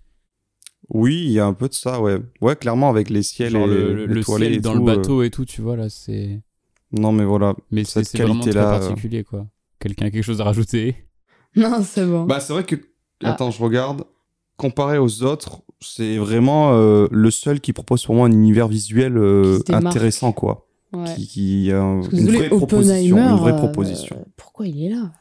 Oui, 0.91 1.23
il 1.27 1.33
y 1.33 1.39
a 1.41 1.47
un 1.47 1.53
peu 1.53 1.69
de 1.69 1.75
ça, 1.75 2.01
ouais. 2.01 2.19
Ouais, 2.41 2.57
clairement, 2.57 2.89
avec 2.89 3.11
les 3.11 3.23
ciels 3.23 3.53
Genre 3.53 3.67
et 3.67 3.75
le, 3.75 3.95
le- 3.95 4.07
le 4.07 4.23
ciel 4.23 4.53
et 4.55 4.59
dans 4.61 4.73
tout, 4.73 4.85
le 4.87 4.93
euh, 4.93 4.97
bateau 4.97 5.23
et 5.23 5.31
tout, 5.31 5.45
tu 5.45 5.61
vois, 5.61 5.77
là, 5.77 5.89
c'est. 5.91 6.41
Non, 6.93 7.13
mais 7.13 7.25
voilà. 7.25 7.55
Mais 7.71 7.85
c'est 7.85 8.01
vraiment 8.17 8.41
très 8.41 8.51
qualité-là, 8.53 8.75
euh. 8.75 8.79
particulier, 8.79 9.23
quoi. 9.25 9.47
Quelqu'un 9.79 10.07
a 10.07 10.11
quelque 10.11 10.25
chose 10.25 10.41
à 10.41 10.45
rajouter? 10.45 10.97
Non, 11.57 11.83
c'est 11.83 12.05
bon. 12.05 12.25
Bah, 12.25 12.41
c'est 12.41 12.53
vrai 12.53 12.63
que. 12.65 12.77
Ah. 13.25 13.31
Attends, 13.33 13.51
je 13.51 13.63
regarde. 13.63 14.05
Comparé 14.59 14.99
aux 14.99 15.23
autres, 15.23 15.63
c'est 15.81 16.17
vraiment 16.19 16.73
euh, 16.75 17.07
le 17.11 17.31
seul 17.31 17.61
qui 17.61 17.73
propose 17.73 18.05
pour 18.05 18.15
moi 18.17 18.27
un 18.27 18.33
univers 18.33 18.69
visuel 18.69 19.17
euh, 19.17 19.59
intéressant, 19.73 20.33
quoi. 20.33 20.67
ouais. 20.93 21.15
Qui, 21.15 21.27
qui 21.29 21.69
une 21.71 22.03
vraie 22.31 22.49
proposition. 22.49 23.17
Une 23.17 23.37
vraie 23.37 23.53
euh, 23.53 23.57
proposition. 23.57 24.27
pourquoi 24.37 24.67
il 24.67 24.85
est 24.85 24.89
là? 24.91 25.13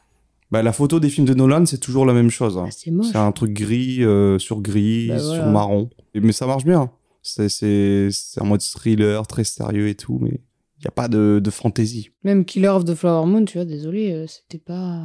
Bah, 0.50 0.62
la 0.62 0.72
photo 0.72 0.98
des 1.00 1.08
films 1.10 1.26
de 1.26 1.34
Nolan, 1.34 1.66
c'est 1.66 1.78
toujours 1.78 2.06
la 2.06 2.14
même 2.14 2.30
chose. 2.30 2.56
hein. 2.58 2.64
Ah, 2.68 2.70
C'est 2.70 2.90
moche. 2.90 3.08
C'est 3.12 3.18
un 3.18 3.32
truc 3.32 3.52
gris 3.52 4.02
euh, 4.02 4.38
sur 4.38 4.60
gris, 4.62 5.08
Bah, 5.08 5.18
sur 5.18 5.26
voilà. 5.26 5.50
marron. 5.50 5.90
Et- 6.14 6.20
Mais 6.20 6.32
ça 6.32 6.46
marche 6.46 6.64
bien. 6.64 6.90
C'est 7.22 7.48
c'est 7.50 8.08
c'est 8.10 8.40
un 8.40 8.46
mode 8.46 8.62
thriller 8.62 9.26
très 9.26 9.44
sérieux 9.44 9.88
et 9.88 9.94
tout, 9.94 10.18
mais 10.22 10.30
il 10.78 10.82
n'y 10.82 10.86
a 10.86 10.90
pas 10.92 11.08
de, 11.08 11.40
de 11.42 11.50
fantaisie. 11.50 12.10
Même 12.24 12.44
Killer 12.44 12.68
of 12.68 12.84
the 12.84 12.94
Flower 12.94 13.26
Moon, 13.26 13.44
tu 13.44 13.58
vois, 13.58 13.64
désolé, 13.66 14.12
euh, 14.12 14.26
c'était 14.26 14.62
pas. 14.62 15.02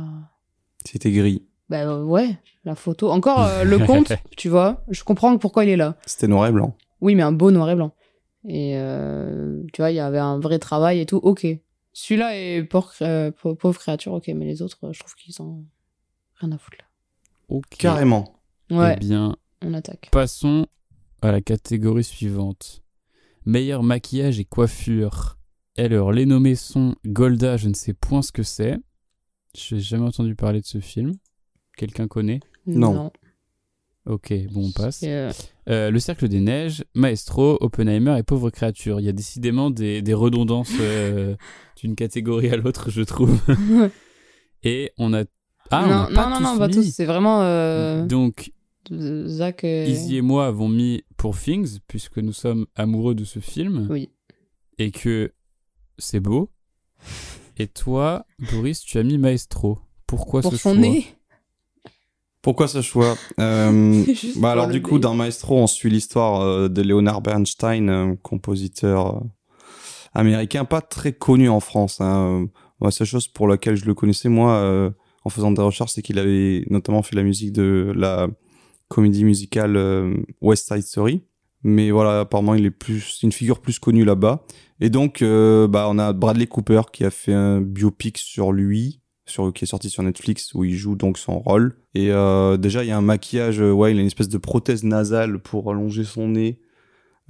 C'était 0.86 1.11
gris. 1.11 1.44
Bah 1.70 1.82
euh, 1.90 2.03
ouais, 2.03 2.38
la 2.65 2.76
photo. 2.76 3.10
Encore 3.10 3.41
euh, 3.45 3.64
le 3.64 3.80
compte, 3.86 4.14
tu 4.38 4.48
vois, 4.48 4.84
je 4.90 5.03
comprends 5.03 5.38
pourquoi 5.38 5.65
il 5.65 5.72
est 5.72 5.78
là. 5.78 5.98
C'était 6.06 6.28
noir 6.28 6.48
et 6.48 6.52
blanc. 6.52 6.76
Oui, 7.02 7.15
mais 7.15 7.24
un 7.24 7.32
beau 7.34 7.52
noir 7.52 7.70
et 7.70 7.76
blanc. 7.76 7.94
Et 8.48 8.74
euh, 8.78 9.61
tu 9.74 9.82
vois, 9.82 9.91
il 9.91 9.95
y 9.95 9.99
avait 9.99 10.20
un 10.20 10.40
vrai 10.40 10.60
travail 10.60 10.99
et 11.02 11.06
tout, 11.06 11.18
ok. 11.24 11.45
Celui-là 11.94 12.36
est 12.38 12.64
pauvre, 12.64 12.91
euh, 13.02 13.32
pau- 13.32 13.56
pauvre 13.56 13.80
créature, 13.80 14.14
ok, 14.14 14.28
mais 14.30 14.45
les 14.45 14.61
autres, 14.61 14.78
euh, 14.84 14.94
je 14.94 14.99
trouve 14.99 15.14
qu'ils 15.15 15.40
ont 15.41 15.64
rien 16.36 16.52
à 16.52 16.57
foutre 16.57 16.78
Ok. 17.49 17.78
Carrément. 17.78 18.34
là. 18.70 18.78
Ouais, 18.78 18.94
Eh 18.98 18.99
bien, 18.99 19.36
on 19.61 19.74
attaque. 19.74 20.10
passons 20.11 20.65
à 21.22 21.32
la 21.32 21.41
catégorie 21.41 22.03
suivante. 22.03 22.82
Meilleur 23.45 23.84
maquillage 23.84 24.40
et 24.40 24.45
coiffure. 24.45 25.38
Alors, 25.78 26.11
les 26.11 26.26
nommés 26.26 26.56
sont 26.56 26.95
Golda, 27.06 27.57
je 27.57 27.68
ne 27.70 27.74
sais 27.74 27.94
point 27.94 28.22
ce 28.22 28.32
que 28.32 28.44
c'est. 28.44 28.78
Je 29.56 29.76
n'ai 29.76 29.82
jamais 29.82 30.06
entendu 30.06 30.36
parler 30.36 30.61
de 30.61 30.65
ce 30.65 30.80
film. 30.80 31.14
Quelqu'un 31.78 32.07
connaît? 32.07 32.40
Non. 32.65 33.11
Ok, 34.05 34.34
bon, 34.51 34.67
on 34.67 34.71
passe. 34.71 35.01
Et, 35.03 35.09
euh, 35.09 35.31
Euh, 35.69 35.91
le 35.91 35.99
Cercle 35.99 36.27
des 36.27 36.41
Neiges, 36.41 36.84
Maestro, 36.93 37.57
Oppenheimer 37.61 38.17
et 38.19 38.23
Pauvre 38.23 38.49
Créature. 38.49 38.99
Il 38.99 39.05
y 39.05 39.09
a 39.09 39.13
décidément 39.13 39.69
des, 39.69 40.01
des 40.01 40.13
redondances 40.13 40.73
euh, 40.81 41.35
d'une 41.81 41.95
catégorie 41.95 42.49
à 42.49 42.57
l'autre, 42.57 42.89
je 42.91 43.01
trouve. 43.01 43.39
Et 44.63 44.91
on 44.97 45.13
a. 45.13 45.23
Ah, 45.71 45.84
on 45.85 45.88
non, 45.88 45.93
a 45.95 46.07
pas 46.07 46.23
non, 46.25 46.30
non, 46.31 46.38
tous 46.38 46.43
non, 46.43 46.57
pas 46.57 46.67
mis. 46.67 46.73
tous. 46.73 46.84
C'est 46.91 47.05
vraiment 47.05 48.05
Donc, 48.05 48.51
Zach. 48.91 49.63
euh, 49.63 49.85
Izzy 49.88 50.17
et 50.17 50.21
moi 50.21 50.47
avons 50.47 50.67
mis 50.69 51.03
pour 51.17 51.38
Things, 51.39 51.80
puisque 51.88 52.17
nous 52.17 52.34
sommes 52.34 52.65
amoureux 52.75 53.15
de 53.15 53.23
ce 53.23 53.39
film. 53.39 53.88
Oui. 53.89 54.09
Et 54.80 54.91
que 54.91 55.31
c'est 55.97 56.19
beau. 56.19 56.49
Et 57.57 57.67
toi, 57.67 58.25
Boris, 58.51 58.81
tu 58.81 58.97
as 58.97 59.03
mis 59.03 59.17
Maestro. 59.17 59.80
Pourquoi 60.07 60.41
pour 60.41 60.51
ce 60.51 60.57
son 60.57 60.73
choix 60.73 60.81
nez? 60.81 61.05
Pourquoi 62.44 62.68
ce 62.68 62.82
choix 62.82 63.15
Euh, 63.40 64.03
Bah 64.38 64.52
alors 64.52 64.68
du 64.68 64.82
coup, 64.84 64.99
dans 64.99 65.15
Maestro, 65.15 65.57
on 65.57 65.68
suit 65.68 65.90
l'histoire 65.90 66.41
euh, 66.41 66.68
de 66.70 66.82
Leonard 66.84 67.22
Bernstein, 67.22 67.90
un 67.90 68.15
compositeur 68.18 69.18
euh, 69.18 69.20
américain, 70.14 70.65
pas 70.65 70.82
très 70.82 71.14
connu 71.14 71.49
en 71.49 71.60
France. 71.60 71.99
Hein. 72.02 72.48
Moi, 72.80 72.88
la 72.88 72.91
seule 72.91 73.07
chose 73.07 73.28
pour 73.28 73.48
laquelle 73.48 73.76
je 73.76 73.86
le 73.86 73.94
connaissais, 73.94 74.30
moi, 74.30 74.56
euh, 74.56 74.91
en 75.24 75.30
faisant 75.30 75.52
des 75.52 75.61
recherches, 75.61 75.91
c'est 75.94 76.02
qu'il 76.02 76.20
avait 76.20 76.65
notamment 76.70 77.02
fait 77.02 77.15
la 77.15 77.24
musique 77.24 77.53
de 77.53 77.91
la 77.95 78.28
comédie 78.90 79.24
musicale 79.24 79.76
euh, 79.78 80.14
West 80.41 80.68
Side 80.68 80.84
Story. 80.84 81.24
Mais 81.64 81.91
voilà, 81.91 82.22
apparemment, 82.22 82.56
il 82.56 82.65
est 82.65 82.72
plus 82.72 83.20
une 83.24 83.32
figure 83.32 83.61
plus 83.61 83.80
connue 83.80 84.03
là-bas. 84.03 84.45
Et 84.82 84.90
donc, 84.90 85.22
euh, 85.22 85.65
bah, 85.68 85.88
on 85.90 85.98
a 85.98 86.11
Bradley 86.11 86.45
Cooper 86.45 86.82
qui 86.91 87.06
a 87.06 87.10
fait 87.10 87.34
un 87.34 87.61
biopic 87.61 88.18
sur 88.18 88.52
lui, 88.52 88.99
qui 89.26 89.64
est 89.64 89.68
sorti 89.68 89.90
sur 89.90 90.04
Netflix, 90.04 90.54
où 90.54 90.64
il 90.64 90.76
joue 90.76 90.95
donc 90.95 91.18
son 91.18 91.40
rôle. 91.40 91.76
Et 91.94 92.12
euh, 92.12 92.58
déjà, 92.58 92.84
il 92.84 92.88
y 92.90 92.91
a 92.91 92.98
un 92.98 93.02
maquillage, 93.02 93.62
euh, 93.62 93.72
ouais, 93.72 93.91
il 93.91 93.98
a 93.98 94.02
une 94.02 94.08
espèce 94.08 94.30
de 94.30 94.38
prothèse 94.38 94.84
nasale 94.84 95.40
pour 95.40 95.72
allonger 95.72 96.04
son 96.04 96.30
nez. 96.30 96.60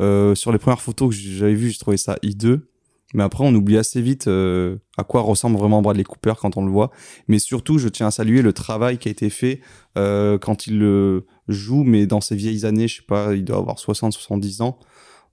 Euh, 0.01 0.33
sur 0.33 0.51
les 0.51 0.57
premières 0.57 0.81
photos 0.81 1.09
que 1.09 1.15
j'avais 1.15 1.53
vues, 1.53 1.69
j'ai 1.69 1.77
trouvé 1.77 1.97
ça 1.97 2.17
hideux. 2.23 2.69
Mais 3.13 3.21
après, 3.21 3.45
on 3.45 3.53
oublie 3.53 3.77
assez 3.77 4.01
vite 4.01 4.27
à 4.27 5.03
quoi 5.03 5.21
ressemble 5.21 5.55
vraiment 5.55 5.83
Bradley 5.83 6.03
Cooper 6.03 6.33
quand 6.39 6.57
on 6.57 6.65
le 6.65 6.71
voit. 6.71 6.89
Mais 7.27 7.37
surtout, 7.37 7.77
je 7.77 7.87
tiens 7.87 8.07
à 8.07 8.11
saluer 8.11 8.41
le 8.41 8.53
travail 8.53 8.97
qui 8.97 9.07
a 9.07 9.11
été 9.11 9.29
fait 9.29 9.61
quand 9.93 10.65
il 10.65 11.21
joue, 11.47 11.83
mais 11.83 12.07
dans 12.07 12.21
ses 12.21 12.35
vieilles 12.35 12.65
années, 12.65 12.87
je 12.87 12.95
sais 12.95 13.05
pas, 13.07 13.35
il 13.35 13.45
doit 13.45 13.57
avoir 13.57 13.77
60-70 13.77 14.63
ans. 14.63 14.79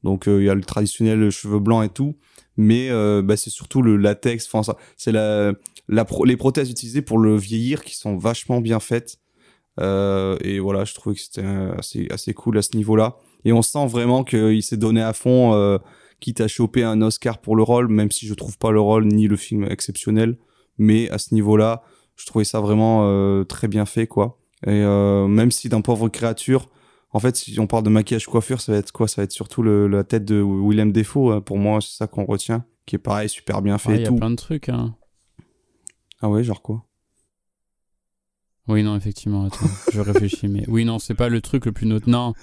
Donc, 0.03 0.25
il 0.27 0.43
y 0.43 0.51
a 0.51 0.55
le 0.55 0.61
traditionnel 0.61 1.31
cheveux 1.31 1.59
blancs 1.59 1.87
et 1.87 1.89
tout. 1.89 2.17
Mais 2.59 2.91
bah, 3.23 3.39
c'est 3.39 3.49
surtout 3.49 3.81
le 3.81 3.97
latex, 3.97 4.47
enfin, 4.53 4.75
c'est 4.99 5.13
la, 5.13 5.55
la 5.91 6.05
pro- 6.05 6.25
les 6.25 6.37
prothèses 6.37 6.71
utilisées 6.71 7.03
pour 7.03 7.19
le 7.19 7.37
vieillir 7.37 7.83
qui 7.85 7.95
sont 7.97 8.17
vachement 8.17 8.61
bien 8.61 8.81
faites. 8.81 9.19
Euh, 9.79 10.37
et 10.43 10.59
voilà, 10.59 10.85
je 10.85 10.95
trouvais 10.95 11.15
que 11.15 11.21
c'était 11.21 11.43
euh, 11.45 11.75
assez, 11.79 12.07
assez 12.11 12.33
cool 12.35 12.59
à 12.59 12.63
ce 12.63 12.77
niveau-là. 12.77 13.17
Et 13.45 13.53
on 13.53 13.63
sent 13.63 13.87
vraiment 13.87 14.25
qu'il 14.25 14.63
s'est 14.63 14.77
donné 14.77 15.03
à 15.03 15.13
fond, 15.13 15.55
euh, 15.55 15.79
quitte 16.21 16.41
à 16.41 16.49
choper 16.49 16.85
un 16.85 17.01
Oscar 17.03 17.39
pour 17.39 17.57
le 17.57 17.63
rôle, 17.63 17.89
même 17.89 18.11
si 18.11 18.27
je 18.27 18.35
trouve 18.35 18.57
pas 18.59 18.71
le 18.71 18.81
rôle 18.81 19.07
ni 19.07 19.27
le 19.27 19.37
film 19.37 19.65
exceptionnel. 19.65 20.37
Mais 20.79 21.11
à 21.11 21.19
ce 21.19 21.35
niveau-là, 21.35 21.83
je 22.17 22.27
trouvais 22.27 22.45
ça 22.45 22.61
vraiment 22.61 23.03
euh, 23.05 23.45
très 23.45 23.69
bien 23.69 23.87
fait, 23.87 24.07
quoi. 24.07 24.39
Et 24.67 24.83
même 24.85 25.51
si 25.51 25.71
d'un 25.71 25.81
pauvre 25.81 26.11
créature, 26.11 26.69
en 27.13 27.19
fait, 27.19 27.35
si 27.35 27.59
on 27.59 27.67
parle 27.67 27.83
de 27.83 27.89
maquillage 27.89 28.27
coiffure, 28.27 28.61
ça 28.61 28.73
va 28.73 28.79
être 28.79 28.93
quoi? 28.93 29.09
Ça 29.09 29.23
va 29.23 29.25
être 29.25 29.33
surtout 29.33 29.63
le, 29.63 29.89
la 29.89 30.05
tête 30.05 30.27
de 30.27 30.43
Willem 30.43 30.93
Defoe. 30.93 31.33
hein. 31.33 31.41
Pour 31.41 31.57
moi, 31.57 31.81
c'est 31.81 31.97
ça 31.97 32.07
qu'on 32.07 32.27
retient, 32.27 32.67
qui 32.85 32.97
est 32.97 32.99
pareil, 32.99 33.31
super 33.31 33.63
bien 33.63 33.79
fait 33.79 33.95
Il 33.95 34.01
y 34.03 34.05
a 34.05 34.09
tout. 34.09 34.17
plein 34.17 34.31
de 34.31 34.37
trucs, 34.37 34.69
hein. 34.69 34.95
Ah 36.21 36.29
ouais, 36.29 36.45
genre 36.45 36.63
quoi? 36.63 36.85
Oui, 38.69 38.83
non, 38.83 38.95
effectivement, 38.97 39.47
attends, 39.47 39.67
je 39.93 40.01
réfléchis, 40.01 40.47
mais 40.47 40.65
oui, 40.69 40.85
non, 40.85 40.99
c'est 40.99 41.15
pas 41.15 41.29
le 41.29 41.41
truc 41.41 41.67
le 41.67 41.73
plus 41.73 41.87
note. 41.87 42.07
Non, 42.07 42.35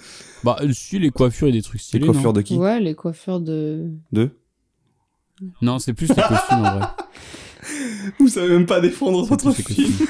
bah, 0.44 0.58
si, 0.72 1.00
les 1.00 1.10
coiffures 1.10 1.48
et 1.48 1.52
des 1.52 1.62
trucs 1.62 1.80
Les 1.80 1.84
stylés. 1.84 2.06
coiffures 2.06 2.24
non, 2.24 2.34
de 2.34 2.42
qui? 2.42 2.58
Ouais, 2.58 2.80
les 2.80 2.96
coiffures 2.96 3.40
de. 3.40 3.92
Deux 4.12 4.38
non 5.62 5.80
c'est 5.80 5.94
plus 5.94 6.10
les 6.10 6.16
costumes 6.16 6.58
en 6.66 6.78
vrai. 6.78 6.88
Vous 8.20 8.28
savez 8.28 8.50
même 8.50 8.66
pas 8.66 8.80
défendre 8.80 9.28
les 9.30 9.38
costumes. 9.38 10.08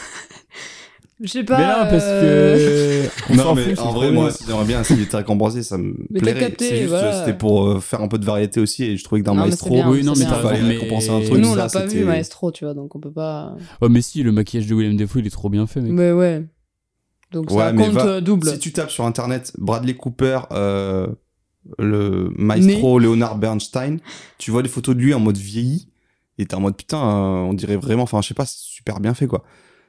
Je 1.19 1.27
sais 1.27 1.43
pas. 1.43 1.57
Mais 1.57 1.65
non, 1.65 1.89
parce 1.89 2.03
euh, 2.05 3.07
que. 3.07 3.33
on 3.33 3.35
Non, 3.35 3.55
mais 3.55 3.75
fout, 3.75 3.79
en 3.79 3.91
vrai, 3.91 4.11
moi, 4.11 4.31
si 4.31 4.43
j'aimerais 4.45 4.65
bien 4.65 4.81
essayer 4.81 5.03
de 5.05 5.15
récompenser, 5.15 5.63
ça 5.63 5.77
me 5.77 5.95
Mais 6.11 6.19
plairait. 6.19 6.39
capté, 6.41 6.69
C'est 6.69 6.77
juste, 6.77 6.89
voilà. 6.89 7.25
c'était 7.25 7.37
pour 7.37 7.67
euh, 7.67 7.79
faire 7.79 8.01
un 8.01 8.07
peu 8.07 8.19
de 8.19 8.25
variété 8.25 8.59
aussi, 8.59 8.83
et 8.83 8.97
je 8.97 9.03
trouvais 9.03 9.21
que 9.21 9.25
dans 9.25 9.33
Non, 9.33 9.41
Maestro, 9.45 9.73
bien, 9.73 9.89
Oui, 9.89 10.03
non, 10.03 10.13
mais 10.15 10.25
t'as 10.25 10.37
il 10.37 10.41
fallait 10.43 10.61
récompenser 10.61 11.09
un 11.09 11.21
truc. 11.21 11.39
Nous, 11.39 11.49
on 11.49 11.55
l'a 11.55 11.69
pas 11.69 11.85
vu, 11.87 12.03
Maestro, 12.05 12.51
tu 12.51 12.65
vois, 12.65 12.75
donc 12.75 12.95
on 12.95 12.99
peut 12.99 13.11
pas. 13.11 13.55
Oh, 13.81 13.89
mais 13.89 14.01
si, 14.01 14.21
le 14.21 14.31
maquillage 14.31 14.67
de 14.67 14.75
William 14.75 14.95
Defoe, 14.95 15.19
il 15.19 15.27
est 15.27 15.31
trop 15.31 15.49
bien 15.49 15.65
fait, 15.65 15.81
mec. 15.81 15.91
Mais 15.91 16.11
ouais. 16.11 16.45
Donc 17.31 17.51
Ouais, 17.51 17.57
ça 17.63 17.73
compte 17.73 17.91
va- 17.91 18.05
euh, 18.05 18.21
double. 18.21 18.47
Si 18.51 18.59
tu 18.59 18.71
tapes 18.71 18.91
sur 18.91 19.03
internet 19.05 19.53
Bradley 19.57 19.95
Cooper, 19.95 20.41
euh, 20.51 21.07
le 21.79 22.29
maestro 22.37 22.99
Leonard 22.99 23.37
Bernstein, 23.37 23.97
tu 24.37 24.51
vois 24.51 24.61
des 24.63 24.69
photos 24.69 24.95
de 24.95 25.01
lui 25.01 25.13
en 25.13 25.19
mode 25.19 25.35
vieilli, 25.37 25.89
et 26.37 26.45
t'es 26.45 26.55
en 26.55 26.61
mode 26.61 26.77
putain, 26.77 26.97
euh, 26.99 27.39
on 27.49 27.53
dirait 27.53 27.75
vraiment, 27.75 28.03
enfin, 28.03 28.21
je 28.21 28.27
sais 28.29 28.33
pas, 28.33 28.45
c'est 28.45 28.59
super 28.59 28.99
bien 28.99 29.13
fait 29.13 29.27
quoi. 29.27 29.43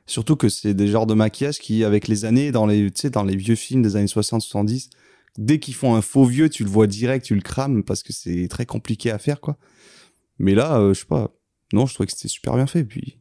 Surtout 0.09 0.37
que 0.37 0.49
c'est 0.49 0.73
des 0.73 0.89
genres 0.89 1.07
de 1.07 1.13
maquillage 1.13 1.59
qui, 1.59 1.85
avec 1.85 2.09
les 2.09 2.25
années, 2.25 2.51
dans 2.51 2.65
les, 2.65 2.91
tu 2.91 3.03
sais, 3.03 3.11
dans 3.11 3.25
les 3.25 3.37
vieux 3.37 3.57
films 3.57 3.83
des 3.83 3.95
années 3.95 4.07
60-70, 4.07 4.89
dès 5.37 5.59
qu'ils 5.59 5.75
font 5.75 5.95
un 5.95 6.01
faux 6.01 6.25
vieux, 6.25 6.49
tu 6.49 6.65
le 6.65 6.71
vois 6.71 6.87
direct, 6.87 7.27
tu 7.27 7.35
le 7.35 7.43
crames 7.43 7.85
parce 7.85 8.03
que 8.03 8.15
c'est 8.15 8.49
très 8.49 8.65
compliqué 8.65 9.11
à 9.11 9.19
faire 9.19 9.41
quoi. 9.41 9.59
Mais 10.39 10.55
là, 10.55 10.79
euh, 10.79 10.95
je 10.95 11.01
sais 11.01 11.07
pas, 11.07 11.31
non, 11.75 11.85
je 11.85 11.93
trouvais 11.93 12.07
que 12.07 12.13
c'était 12.13 12.29
super 12.29 12.55
bien 12.55 12.67
fait, 12.67 12.85
puis 12.85 13.19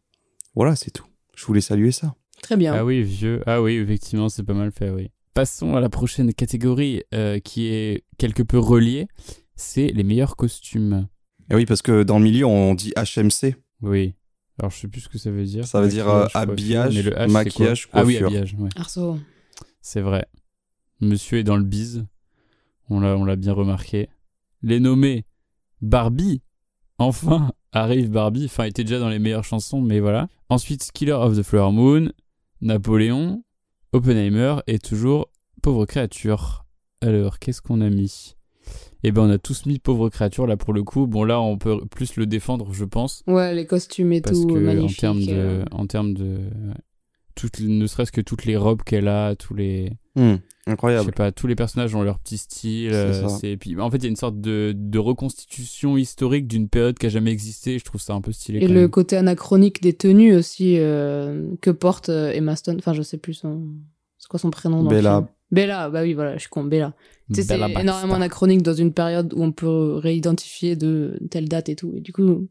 voilà, 0.55 0.77
c'est 0.77 0.91
tout. 0.91 1.05
Je 1.35 1.45
voulais 1.45 1.61
saluer 1.61 1.91
ça. 1.91 2.15
Très 2.41 2.55
bien. 2.55 2.73
Ah 2.73 2.85
oui, 2.85 3.03
vieux. 3.03 3.43
Ah 3.45 3.61
oui, 3.61 3.73
effectivement, 3.73 4.30
c'est 4.30 4.43
pas 4.43 4.53
mal 4.53 4.72
fait, 4.72 4.89
oui. 4.89 5.11
Passons 5.34 5.76
à 5.76 5.81
la 5.81 5.89
prochaine 5.89 6.34
catégorie 6.34 7.03
euh, 7.14 7.39
qui 7.39 7.68
est 7.68 8.05
quelque 8.18 8.43
peu 8.43 8.57
reliée. 8.57 9.07
C'est 9.57 9.88
les 9.88 10.03
meilleurs 10.03 10.38
costumes. 10.38 11.09
Et 11.51 11.55
oui, 11.55 11.65
parce 11.65 11.81
que 11.81 12.03
dans 12.03 12.18
le 12.18 12.23
milieu, 12.23 12.45
on 12.45 12.76
dit 12.76 12.93
HMC. 12.95 13.55
Oui. 13.81 14.14
Alors, 14.59 14.71
je 14.71 14.77
sais 14.77 14.88
plus 14.88 15.01
ce 15.01 15.09
que 15.09 15.17
ça 15.17 15.29
veut 15.29 15.43
dire. 15.45 15.65
Ça 15.67 15.81
veut 15.81 15.88
dire, 15.88 16.09
euh, 16.09 16.25
habillage, 16.34 17.03
le 17.03 17.11
H, 17.11 17.29
maquillage, 17.29 17.85
quoi 17.88 17.99
Ah 18.01 18.05
oui, 18.05 18.13
coiffure. 18.13 18.27
habillage, 18.27 18.55
ouais. 18.57 18.69
Arceau. 18.75 19.19
C'est 19.81 20.01
vrai. 20.01 20.25
Monsieur 20.99 21.38
est 21.39 21.43
dans 21.43 21.57
le 21.57 21.63
bise. 21.63 22.05
On 22.89 22.99
l'a, 22.99 23.15
on 23.15 23.23
l'a 23.25 23.35
bien 23.35 23.53
remarqué. 23.53 24.09
Les 24.63 24.79
nommés 24.79 25.25
Barbie. 25.81 26.41
Enfin, 26.97 27.51
arrive 27.71 28.09
Barbie. 28.09 28.45
Enfin, 28.45 28.65
il 28.65 28.69
était 28.69 28.84
déjà 28.84 28.99
dans 28.99 29.09
les 29.09 29.19
meilleures 29.19 29.43
chansons, 29.43 29.81
mais 29.81 29.99
voilà. 29.99 30.27
Ensuite, 30.49 30.89
Killer 30.93 31.11
of 31.13 31.38
the 31.38 31.43
Flower 31.43 31.71
Moon, 31.71 32.11
Napoléon, 32.61 33.43
Oppenheimer 33.91 34.55
et 34.65 34.79
toujours 34.79 35.29
Pauvre 35.61 35.85
créature. 35.85 36.65
Alors, 37.01 37.38
qu'est-ce 37.39 37.61
qu'on 37.61 37.81
a 37.81 37.89
mis? 37.89 38.36
Eh 39.03 39.11
ben, 39.11 39.22
on 39.24 39.30
a 39.30 39.38
tous 39.38 39.65
mis 39.65 39.80
Pauvre 39.80 40.10
créature 40.10 40.48
là 40.48 40.57
pour 40.57 40.74
le 40.74 40.84
coup. 40.84 41.06
Bon, 41.07 41.24
là, 41.24 41.40
on 41.40 41.57
peut 41.57 41.78
plus 41.91 42.15
le 42.15 42.26
défendre, 42.26 42.74
je 42.74 42.86
pense. 42.86 43.24
Ouais, 43.28 43.53
les 43.53 43.65
costumes 43.65 44.11
et 44.14 44.22
Parce 44.22 44.40
tout, 44.41 44.48
que 44.48 44.53
en 44.57 44.61
magnifique. 44.61 44.99
termes 44.99 45.24
de, 45.24 45.34
euh. 45.34 45.65
en 45.72 45.86
termes 45.88 46.14
de 46.14 46.40
toutes, 47.36 47.60
ne 47.60 47.86
serait-ce 47.86 48.11
que 48.11 48.22
toutes 48.22 48.45
les 48.45 48.57
robes 48.57 48.82
qu'elle 48.84 49.07
a, 49.07 49.36
tous 49.36 49.53
les, 49.53 49.91
Hmm, 50.15 50.38
je 50.65 50.72
incroyable. 50.72 51.06
sais 51.06 51.11
pas, 51.11 51.32
tous 51.32 51.45
les 51.45 51.53
personnages 51.53 51.94
ont 51.94 52.02
leur 52.02 52.18
petit 52.18 52.40
style. 52.40 52.90
C'est 53.40 53.52
euh, 53.53 53.57
puis 53.57 53.80
en 53.80 53.91
fait, 53.91 53.98
il 53.98 54.03
y 54.06 54.07
a 54.07 54.10
une 54.10 54.15
sorte 54.15 54.41
de, 54.41 54.74
de 54.76 54.98
reconstitution 54.98 55.95
historique 55.95 56.48
d'une 56.48 56.68
période 56.68 56.98
qui 56.98 57.06
a 57.06 57.10
jamais 57.10 57.32
existé. 57.32 57.78
Je 57.78 57.86
trouve 57.86 58.02
ça 58.02 58.14
un 58.15 58.22
peu 58.22 58.32
stylé. 58.32 58.57
Et 58.57 58.61
quand 58.65 58.74
le 58.74 58.82
même. 58.82 58.90
côté 58.90 59.15
anachronique 59.15 59.80
des 59.84 59.94
tenues 59.94 60.36
aussi 60.36 60.78
euh, 60.80 61.52
que 61.61 61.69
porte 61.69 62.10
euh, 62.10 62.32
Emma 62.32 62.56
Stone. 62.56 62.78
Enfin, 62.80 62.94
je 62.94 63.03
sais 63.03 63.19
plus 63.19 63.36
son. 63.36 63.68
C'est 64.18 64.28
quoi 64.28 64.40
son 64.40 64.49
prénom 64.49 64.82
dans 64.82 64.90
le 64.90 64.95
Bella. 64.95 65.18
film 65.18 65.28
Bella, 65.52 65.90
bah 65.90 66.02
oui, 66.03 66.14
voilà, 66.14 66.34
je 66.36 66.41
suis 66.41 66.49
con, 66.49 66.64
Bella. 66.64 66.94
Tu 67.34 67.41
sais, 67.41 67.48
c'est 67.48 67.57
énormément 67.82 68.14
anachronique 68.15 68.61
dans 68.64 68.74
une 68.74 68.94
période 68.94 69.34
où 69.34 69.44
on 69.44 69.52
peut 69.52 69.95
réidentifier 69.95 70.76
de 70.76 71.19
telle 71.30 71.48
date 71.49 71.69
et 71.69 71.76
tout. 71.76 71.94
Et 71.95 72.02
du 72.02 72.11
coup, 72.14 72.48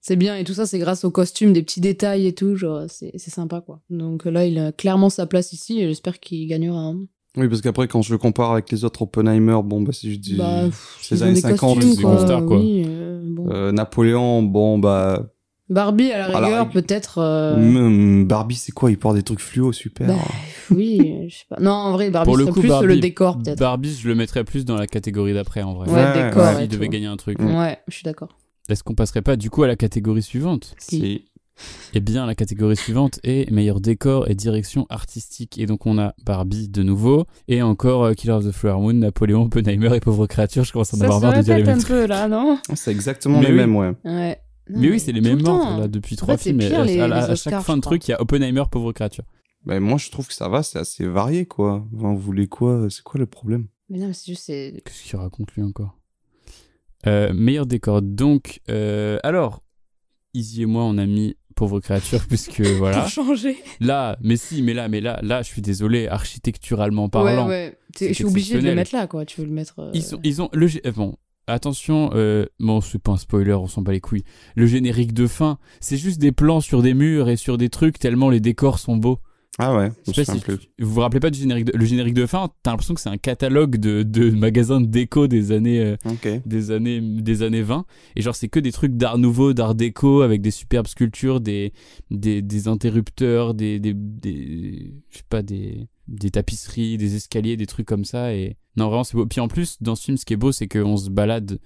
c'est 0.00 0.16
bien. 0.16 0.36
Et 0.36 0.44
tout 0.44 0.54
ça, 0.54 0.66
c'est 0.66 0.78
grâce 0.78 1.04
aux 1.04 1.10
costumes, 1.10 1.52
des 1.52 1.62
petits 1.62 1.80
détails 1.80 2.26
et 2.26 2.34
tout. 2.34 2.54
Genre, 2.56 2.84
c'est 2.88 3.12
c'est 3.16 3.30
sympa, 3.30 3.60
quoi. 3.60 3.80
Donc 3.90 4.24
là, 4.24 4.46
il 4.46 4.58
a 4.58 4.72
clairement 4.72 5.10
sa 5.10 5.26
place 5.26 5.52
ici 5.52 5.80
et 5.80 5.88
j'espère 5.88 6.20
qu'il 6.20 6.46
gagnera. 6.48 6.78
hein. 6.80 7.00
Oui, 7.36 7.48
parce 7.48 7.60
qu'après, 7.60 7.86
quand 7.86 8.02
je 8.02 8.12
le 8.12 8.18
compare 8.18 8.52
avec 8.52 8.70
les 8.72 8.84
autres 8.84 9.02
Oppenheimer, 9.02 9.58
bon, 9.64 9.82
bah, 9.82 9.92
c'est 9.92 10.08
juste 10.08 10.22
du- 10.22 10.36
Bah, 10.36 10.62
pff, 10.64 10.98
c'est 11.02 11.14
les 11.16 11.22
années 11.22 11.34
des 11.34 11.40
50, 11.40 11.74
costumes, 11.76 11.92
c'est 11.96 12.02
quoi. 12.02 12.10
Gangster, 12.16 12.46
quoi. 12.46 12.58
Oui, 12.58 12.82
euh, 12.86 13.20
bon. 13.24 13.48
Euh, 13.50 13.70
Napoléon, 13.72 14.42
bon, 14.42 14.78
bah. 14.78 15.28
Barbie, 15.70 16.10
à 16.12 16.18
la 16.18 16.26
rigueur, 16.26 16.42
rigueur. 16.44 16.70
peut-être. 16.70 17.18
euh, 17.18 17.56
hmm, 17.56 18.26
Barbie, 18.26 18.54
c'est 18.56 18.72
quoi 18.72 18.90
Il 18.90 18.98
porte 18.98 19.16
des 19.16 19.22
trucs 19.22 19.40
fluo, 19.40 19.72
super. 19.72 20.06
Bah, 20.08 20.14
oui, 20.70 21.26
je 21.28 21.34
sais 21.36 21.44
pas. 21.48 21.56
Non, 21.60 21.72
en 21.72 21.92
vrai, 21.92 22.10
Barbie 22.10 22.26
Pour 22.26 22.36
le 22.36 22.44
serait 22.44 22.52
coup, 22.54 22.60
plus 22.60 22.68
Barbie, 22.68 22.86
le 22.86 22.96
décor, 22.98 23.38
peut-être. 23.38 23.58
Barbie, 23.58 23.94
je 23.94 24.08
le 24.08 24.14
mettrais 24.14 24.44
plus 24.44 24.64
dans 24.64 24.76
la 24.76 24.86
catégorie 24.86 25.34
d'après, 25.34 25.62
en 25.62 25.74
vrai. 25.74 25.88
Ouais, 25.90 25.94
Ouais, 25.94 26.24
décor. 26.28 26.42
ouais. 26.42 26.64
Il 26.64 26.68
devait 26.68 26.86
tout. 26.86 26.92
gagner 26.92 27.06
un 27.06 27.16
truc. 27.16 27.38
Ouais, 27.40 27.78
je 27.88 27.94
suis 27.94 28.04
d'accord. 28.04 28.36
Est-ce 28.68 28.82
qu'on 28.82 28.94
passerait 28.94 29.22
pas 29.22 29.36
du 29.36 29.50
coup 29.50 29.62
à 29.62 29.66
la 29.66 29.76
catégorie 29.76 30.22
suivante 30.22 30.74
Si. 30.78 31.24
Eh 31.92 31.98
bien, 32.00 32.24
la 32.24 32.36
catégorie 32.36 32.76
suivante 32.76 33.18
est 33.24 33.50
meilleur 33.50 33.80
décor 33.80 34.30
et 34.30 34.34
direction 34.36 34.86
artistique. 34.90 35.58
Et 35.58 35.66
donc, 35.66 35.86
on 35.86 35.98
a 35.98 36.14
Barbie 36.24 36.68
de 36.68 36.84
nouveau, 36.84 37.24
et 37.48 37.62
encore 37.62 38.04
euh, 38.04 38.12
Killer 38.14 38.34
of 38.34 38.44
the 38.46 38.52
Flower 38.52 38.80
Moon, 38.80 38.92
Napoléon, 38.92 39.42
Oppenheimer 39.42 39.96
et 39.96 40.00
Pauvre 40.00 40.26
Créature. 40.28 40.62
Je 40.64 40.72
commence 40.72 40.94
à 40.94 40.96
en 40.96 41.00
Ça 41.00 41.04
avoir 41.06 41.20
se 41.20 41.26
marre 41.26 41.36
de 41.38 41.42
dire 41.42 41.54
les 41.56 41.62
répète 41.62 41.66
mêmes 41.74 41.78
un 41.78 41.80
trucs. 41.80 41.96
peu, 41.96 42.06
là, 42.06 42.28
non? 42.28 42.58
C'est 42.74 42.92
exactement 42.92 43.40
Mais 43.40 43.46
les 43.46 43.52
oui. 43.52 43.56
mêmes, 43.58 43.74
ouais. 43.76 43.92
Ouais. 44.04 44.40
Non, 44.70 44.80
Mais 44.80 44.90
oui, 44.90 45.00
c'est 45.00 45.12
les 45.12 45.20
mêmes 45.20 45.38
le 45.38 45.44
là 45.80 45.88
depuis 45.88 46.14
En 46.14 46.18
trois 46.18 46.36
fait, 46.36 46.50
films. 46.50 46.58
pire, 46.58 46.82
Et 46.84 46.86
les- 46.86 47.00
à, 47.00 47.04
à- 47.04 47.08
les 47.08 47.14
à 47.14 47.30
Oscars, 47.32 47.52
chaque 47.58 47.64
fin 47.64 47.76
de 47.76 47.82
truc, 47.82 48.06
il 48.06 48.10
y 48.10 48.14
a 48.14 48.20
Oppenheimer, 48.20 48.64
Pauvre 48.70 48.92
Créature. 48.92 49.24
Bah, 49.64 49.80
moi, 49.80 49.98
je 49.98 50.10
trouve 50.10 50.28
que 50.28 50.34
ça 50.34 50.48
va, 50.48 50.62
c'est 50.62 50.78
assez 50.78 51.06
varié, 51.06 51.46
quoi. 51.46 51.86
Enfin, 51.96 52.12
vous 52.12 52.18
voulez 52.20 52.46
quoi 52.46 52.86
C'est 52.90 53.02
quoi 53.02 53.18
le 53.18 53.26
problème? 53.26 53.66
Mais 53.88 53.98
non, 53.98 54.12
c'est 54.12 54.32
juste. 54.32 54.46
Qu'est-ce 54.46 55.02
qu'il 55.08 55.18
raconte 55.18 55.52
lui 55.54 55.62
encore? 55.62 55.96
Euh, 57.06 57.32
Meilleur 57.32 57.66
décor. 57.66 58.02
Donc, 58.02 58.60
euh, 58.68 59.18
alors, 59.22 59.62
Izzy 60.34 60.62
et 60.62 60.66
moi, 60.66 60.84
on 60.84 60.98
a 60.98 61.06
mis 61.06 61.36
Pauvre 61.54 61.80
Créature, 61.80 62.24
puisque 62.28 62.60
voilà. 62.60 63.00
Pour 63.00 63.08
changer. 63.08 63.56
Là, 63.80 64.18
mais 64.22 64.36
si, 64.36 64.62
mais 64.62 64.74
là, 64.74 64.88
mais 64.88 65.00
là, 65.00 65.18
là, 65.22 65.42
je 65.42 65.48
suis 65.48 65.62
désolé, 65.62 66.06
architecturalement 66.08 67.08
parlant. 67.08 67.46
Ouais, 67.48 67.76
ouais. 67.98 68.08
Je 68.08 68.12
suis 68.12 68.24
obligé 68.24 68.60
de 68.60 68.66
le 68.66 68.74
mettre 68.74 68.94
là, 68.94 69.06
quoi. 69.06 69.24
Tu 69.24 69.40
veux 69.40 69.46
le 69.46 69.52
mettre. 69.52 69.78
euh, 69.80 69.90
Ils, 69.94 70.02
sont, 70.02 70.20
ils 70.22 70.42
ont 70.42 70.50
le 70.52 70.66
euh, 70.86 70.92
bon. 70.92 71.16
Attention, 71.48 72.10
euh, 72.14 72.44
bon, 72.60 72.80
c'est 72.80 72.98
pas 73.00 73.12
un 73.12 73.16
spoiler, 73.16 73.54
on 73.54 73.66
s'en 73.66 73.82
bat 73.82 73.92
les 73.92 74.00
couilles. 74.00 74.24
Le 74.54 74.66
générique 74.66 75.12
de 75.14 75.26
fin, 75.26 75.58
c'est 75.80 75.96
juste 75.96 76.20
des 76.20 76.30
plans 76.32 76.60
sur 76.60 76.82
des 76.82 76.94
murs 76.94 77.28
et 77.28 77.36
sur 77.36 77.56
des 77.58 77.68
trucs 77.70 77.98
tellement 77.98 78.28
les 78.30 78.40
décors 78.40 78.78
sont 78.78 78.96
beaux. 78.96 79.18
Ah 79.60 79.74
ouais, 79.76 79.90
Je 80.06 80.12
sais 80.12 80.24
pas 80.24 80.34
si 80.34 80.40
tu- 80.58 80.68
vous 80.78 80.92
vous 80.94 81.00
rappelez 81.00 81.18
pas 81.18 81.30
du 81.30 81.38
générique 81.40 81.64
de, 81.64 81.76
le 81.76 81.84
générique 81.84 82.14
de 82.14 82.26
fin 82.26 82.48
T'as 82.62 82.70
l'impression 82.70 82.94
que 82.94 83.00
c'est 83.00 83.08
un 83.08 83.16
catalogue 83.16 83.76
de, 83.78 84.04
de 84.04 84.30
magasins 84.38 84.80
de 84.80 84.86
déco 84.86 85.26
des 85.26 85.50
années 85.50 85.80
euh, 85.80 85.96
des 86.46 86.70
années 86.70 87.00
des 87.00 87.42
années 87.42 87.62
20 87.62 87.84
et 88.14 88.22
genre 88.22 88.36
c'est 88.36 88.46
que 88.48 88.60
des 88.60 88.70
trucs 88.70 88.92
d'art 88.96 89.18
nouveau, 89.18 89.54
d'art 89.54 89.74
déco 89.74 90.20
avec 90.22 90.42
des 90.42 90.52
superbes 90.52 90.86
sculptures, 90.86 91.40
des 91.40 91.72
des, 92.12 92.40
des 92.40 92.68
interrupteurs, 92.68 93.52
des 93.54 93.80
des, 93.80 93.94
des 93.94 94.94
je 95.10 95.16
sais 95.16 95.24
pas 95.28 95.42
des 95.42 95.88
des 96.08 96.30
tapisseries, 96.30 96.96
des 96.96 97.14
escaliers, 97.16 97.56
des 97.56 97.66
trucs 97.66 97.86
comme 97.86 98.04
ça 98.04 98.34
et 98.34 98.56
non 98.76 98.86
vraiment 98.88 99.04
c'est 99.04 99.16
beau. 99.16 99.26
Puis 99.26 99.40
en 99.40 99.48
plus 99.48 99.76
dans 99.80 99.94
ce 99.94 100.04
film 100.04 100.16
ce 100.16 100.24
qui 100.24 100.32
est 100.34 100.38
beau 100.38 100.52
c'est 100.52 100.66
qu'on 100.68 100.96
se 100.96 101.10
balade 101.10 101.58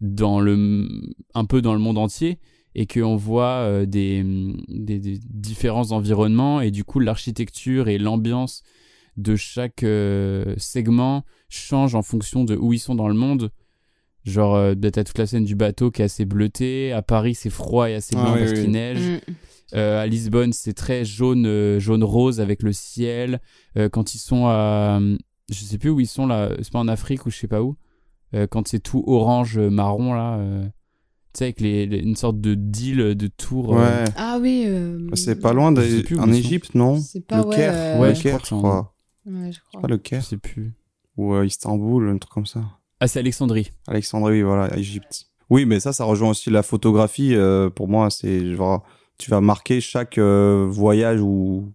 dans 0.00 0.40
le 0.40 0.88
un 1.34 1.44
peu 1.44 1.60
dans 1.62 1.74
le 1.74 1.78
monde 1.80 1.98
entier 1.98 2.38
et 2.74 2.86
qu'on 2.86 3.16
voit 3.16 3.62
euh, 3.64 3.84
des, 3.86 4.24
des, 4.68 4.98
des 4.98 5.18
différents 5.24 5.92
environnements 5.92 6.60
et 6.60 6.70
du 6.70 6.84
coup 6.84 7.00
l'architecture 7.00 7.88
et 7.88 7.98
l'ambiance 7.98 8.62
de 9.16 9.36
chaque 9.36 9.82
euh, 9.82 10.54
segment 10.56 11.24
change 11.48 11.94
en 11.94 12.02
fonction 12.02 12.44
de 12.44 12.56
où 12.56 12.72
ils 12.72 12.78
sont 12.78 12.94
dans 12.94 13.08
le 13.08 13.14
monde. 13.14 13.50
Genre, 14.24 14.54
euh, 14.54 14.74
t'as 14.74 15.02
toute 15.04 15.18
la 15.18 15.26
scène 15.26 15.44
du 15.44 15.54
bateau 15.56 15.90
qui 15.90 16.02
est 16.02 16.04
assez 16.04 16.24
bleutée. 16.24 16.92
À 16.92 17.02
Paris, 17.02 17.34
c'est 17.34 17.50
froid 17.50 17.90
et 17.90 17.94
assez 17.94 18.14
Ah 18.16 18.22
blanc 18.22 18.34
oui, 18.34 18.40
parce 18.40 18.52
oui. 18.52 18.62
qu'il 18.62 18.70
neige. 18.70 18.98
mm. 18.98 19.32
Euh, 19.74 20.02
à 20.02 20.06
Lisbonne, 20.06 20.52
c'est 20.52 20.72
très 20.74 21.04
jaune, 21.04 21.46
euh, 21.46 21.78
jaune 21.78 22.02
rose 22.04 22.40
avec 22.40 22.62
le 22.62 22.72
ciel. 22.72 23.40
Euh, 23.76 23.88
quand 23.88 24.14
ils 24.14 24.18
sont 24.18 24.46
à, 24.46 25.00
je 25.48 25.54
sais 25.54 25.78
plus 25.78 25.90
où 25.90 26.00
ils 26.00 26.06
sont 26.06 26.26
là, 26.26 26.50
c'est 26.60 26.72
pas 26.72 26.78
en 26.80 26.88
Afrique 26.88 27.26
ou 27.26 27.30
je 27.30 27.36
sais 27.36 27.48
pas 27.48 27.62
où. 27.62 27.76
Euh, 28.34 28.46
quand 28.46 28.68
c'est 28.68 28.80
tout 28.80 29.02
orange, 29.06 29.58
marron 29.58 30.12
là, 30.14 30.38
euh, 30.38 30.64
tu 31.32 31.38
sais 31.38 31.44
avec 31.44 31.60
les, 31.60 31.86
les- 31.86 31.98
une 31.98 32.16
sorte 32.16 32.40
de 32.40 32.54
deal 32.54 33.14
de 33.14 33.26
tour. 33.28 33.76
euh, 33.76 34.04
Ouais. 34.04 34.10
Ah 34.16 34.38
oui. 34.40 34.64
euh, 34.66 34.98
C'est 35.14 35.36
pas 35.40 35.52
loin 35.52 35.72
Je 35.74 36.16
en. 36.18 36.32
Égypte, 36.32 36.74
non? 36.74 36.98
C'est 37.00 37.20
pas, 37.26 37.38
Le 37.38 37.44
ouais, 37.46 37.56
Caire? 37.56 37.72
euh, 37.74 38.00
Ouais, 38.00 38.08
Le 38.08 38.14
je 38.14 38.22
Caire, 38.22 38.42
crois 38.42 38.92
je. 39.26 39.30
Ouais, 39.30 39.52
je 39.52 39.60
crois. 39.68 39.80
Pas 39.82 39.88
le 39.88 39.96
je 39.96 40.00
Caire. 40.00 40.24
sais 40.24 40.36
plus. 40.36 40.72
Ou 41.16 41.34
euh, 41.34 41.44
Istanbul, 41.46 42.08
un 42.08 42.18
truc 42.18 42.32
comme 42.32 42.46
ça. 42.46 42.62
Ah, 43.00 43.06
c'est 43.06 43.18
Alexandrie. 43.20 43.70
Alexandrie, 43.86 44.42
voilà, 44.42 44.76
Égypte. 44.76 45.26
Oui, 45.50 45.64
mais 45.66 45.80
ça, 45.80 45.92
ça 45.92 46.04
rejoint 46.04 46.30
aussi 46.30 46.50
la 46.50 46.62
photographie. 46.62 47.34
euh, 47.34 47.68
pour 47.70 47.88
moi, 47.88 48.10
c'est 48.10 48.54
genre, 48.54 48.84
tu 49.20 49.30
vas 49.30 49.40
marquer 49.40 49.80
chaque 49.80 50.18
euh, 50.18 50.66
voyage 50.68 51.20
ou 51.20 51.72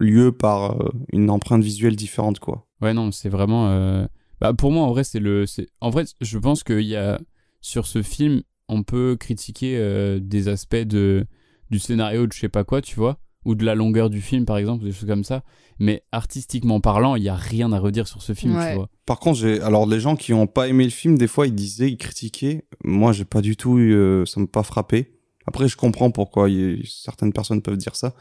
lieu 0.00 0.32
par 0.32 0.80
euh, 0.80 0.88
une 1.12 1.30
empreinte 1.30 1.62
visuelle 1.62 1.96
différente, 1.96 2.38
quoi. 2.38 2.66
Ouais, 2.80 2.92
non, 2.94 3.12
c'est 3.12 3.28
vraiment. 3.28 3.68
euh, 3.70 4.06
Bah, 4.40 4.52
pour 4.52 4.70
moi, 4.72 4.82
en 4.84 4.90
vrai, 4.90 5.04
c'est 5.04 5.20
le. 5.20 5.44
En 5.80 5.90
vrai, 5.90 6.04
je 6.20 6.38
pense 6.38 6.62
qu'il 6.64 6.80
y 6.82 6.96
a. 6.96 7.18
Sur 7.62 7.86
ce 7.86 8.02
film, 8.02 8.42
on 8.68 8.82
peut 8.84 9.16
critiquer 9.18 9.76
euh, 9.78 10.20
des 10.22 10.46
aspects 10.48 10.76
de... 10.76 11.26
du 11.70 11.78
scénario 11.80 12.26
de 12.26 12.32
je 12.32 12.38
sais 12.38 12.48
pas 12.48 12.62
quoi, 12.62 12.80
tu 12.80 12.94
vois, 12.96 13.18
ou 13.44 13.54
de 13.56 13.64
la 13.64 13.74
longueur 13.74 14.08
du 14.10 14.20
film, 14.20 14.44
par 14.44 14.58
exemple, 14.58 14.84
des 14.84 14.92
choses 14.92 15.08
comme 15.08 15.24
ça. 15.24 15.42
Mais 15.80 16.02
artistiquement 16.12 16.80
parlant, 16.80 17.16
il 17.16 17.22
y 17.24 17.28
a 17.28 17.34
rien 17.34 17.72
à 17.72 17.78
redire 17.80 18.06
sur 18.06 18.22
ce 18.22 18.34
film, 18.34 18.54
Ouais. 18.56 18.70
tu 18.70 18.76
vois. 18.76 18.88
Par 19.04 19.18
contre, 19.18 19.38
j'ai 19.40 19.60
alors 19.62 19.86
les 19.86 19.98
gens 20.00 20.14
qui 20.16 20.32
ont 20.32 20.46
pas 20.46 20.68
aimé 20.68 20.84
le 20.84 20.90
film, 20.90 21.18
des 21.18 21.26
fois 21.26 21.46
ils 21.46 21.54
disaient, 21.54 21.90
ils 21.90 21.96
critiquaient. 21.96 22.64
Moi, 22.84 23.12
j'ai 23.12 23.24
pas 23.24 23.40
du 23.42 23.56
tout, 23.56 23.78
eu, 23.78 24.22
ça 24.26 24.38
m'a 24.40 24.46
pas 24.46 24.62
frappé. 24.62 25.15
Après, 25.46 25.68
je 25.68 25.76
comprends 25.76 26.10
pourquoi 26.10 26.50
y 26.50 26.86
certaines 26.86 27.32
personnes 27.32 27.62
peuvent 27.62 27.76
dire 27.76 27.96
ça, 27.96 28.14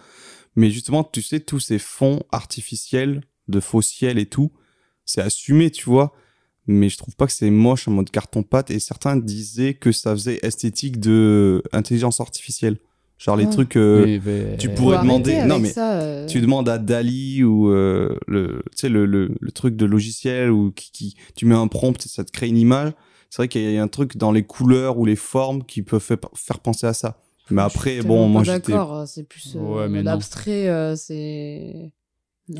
mais 0.55 0.69
justement, 0.71 1.03
tu 1.03 1.21
sais, 1.21 1.39
tous 1.39 1.59
ces 1.59 1.79
fonds 1.79 2.21
artificiels 2.31 3.21
de 3.47 3.59
faux 3.59 3.81
ciel 3.81 4.17
et 4.19 4.25
tout, 4.25 4.51
c'est 5.05 5.21
assumé, 5.21 5.69
tu 5.71 5.85
vois. 5.85 6.13
Mais 6.67 6.89
je 6.89 6.97
trouve 6.97 7.15
pas 7.15 7.27
que 7.27 7.33
c'est 7.33 7.49
moche 7.51 7.87
en 7.87 7.91
mode 7.91 8.09
carton 8.09 8.41
pâte. 8.41 8.71
Et 8.71 8.79
certains 8.79 9.17
disaient 9.17 9.75
que 9.75 9.91
ça 9.91 10.13
faisait 10.13 10.39
esthétique 10.41 10.99
de 10.99 11.61
intelligence 11.73 12.21
artificielle, 12.21 12.77
genre 13.19 13.35
les 13.37 13.45
Ouais. 13.45 13.51
trucs. 13.51 13.75
euh, 13.75 14.19
mais- 14.25 14.57
tu 14.57 14.69
pourrais 14.69 14.97
demander- 14.99 15.43
non, 15.45 15.59
mais 15.59 15.69
ça, 15.69 16.01
euh, 16.01 16.25
tu 16.25 16.41
demandes 16.41 16.67
à 16.69 16.77
Dali 16.79 17.43
ou 17.43 17.69
euh, 17.69 18.17
le, 18.27 18.63
tu 18.71 18.77
sais, 18.77 18.89
le, 18.89 19.05
le, 19.05 19.35
le 19.39 19.51
truc 19.51 19.75
de 19.75 19.85
logiciel 19.85 20.49
ou 20.49 20.71
qui, 20.71 20.91
qui, 20.91 21.15
tu 21.35 21.45
mets 21.45 21.53
un 21.55 21.67
prompt 21.67 22.03
et 22.03 22.09
ça 22.09 22.23
te 22.23 22.31
crée 22.31 22.47
une 22.47 22.57
image. 22.57 22.93
C'est 23.35 23.41
vrai 23.41 23.47
qu'il 23.49 23.69
y 23.69 23.77
a 23.77 23.83
un 23.83 23.89
truc 23.89 24.15
dans 24.15 24.31
les 24.31 24.43
couleurs 24.43 24.97
ou 24.97 25.03
les 25.05 25.17
formes 25.17 25.65
qui 25.65 25.81
peut 25.81 25.99
faire, 25.99 26.19
faire 26.35 26.61
penser 26.61 26.87
à 26.87 26.93
ça. 26.93 27.19
Mais 27.51 27.61
après, 27.61 28.01
bon, 28.01 28.29
moi 28.29 28.45
j'étais. 28.45 28.71
D'accord, 28.71 28.95
euh, 28.95 29.05
c'est 29.05 29.25
plus. 29.25 29.57
euh, 29.57 29.59
Ouais, 29.59 29.89
mais 29.89 29.97
mode 29.97 30.05
non. 30.05 30.11
abstrait, 30.11 30.69
euh, 30.69 30.95
c'est. 30.95 31.91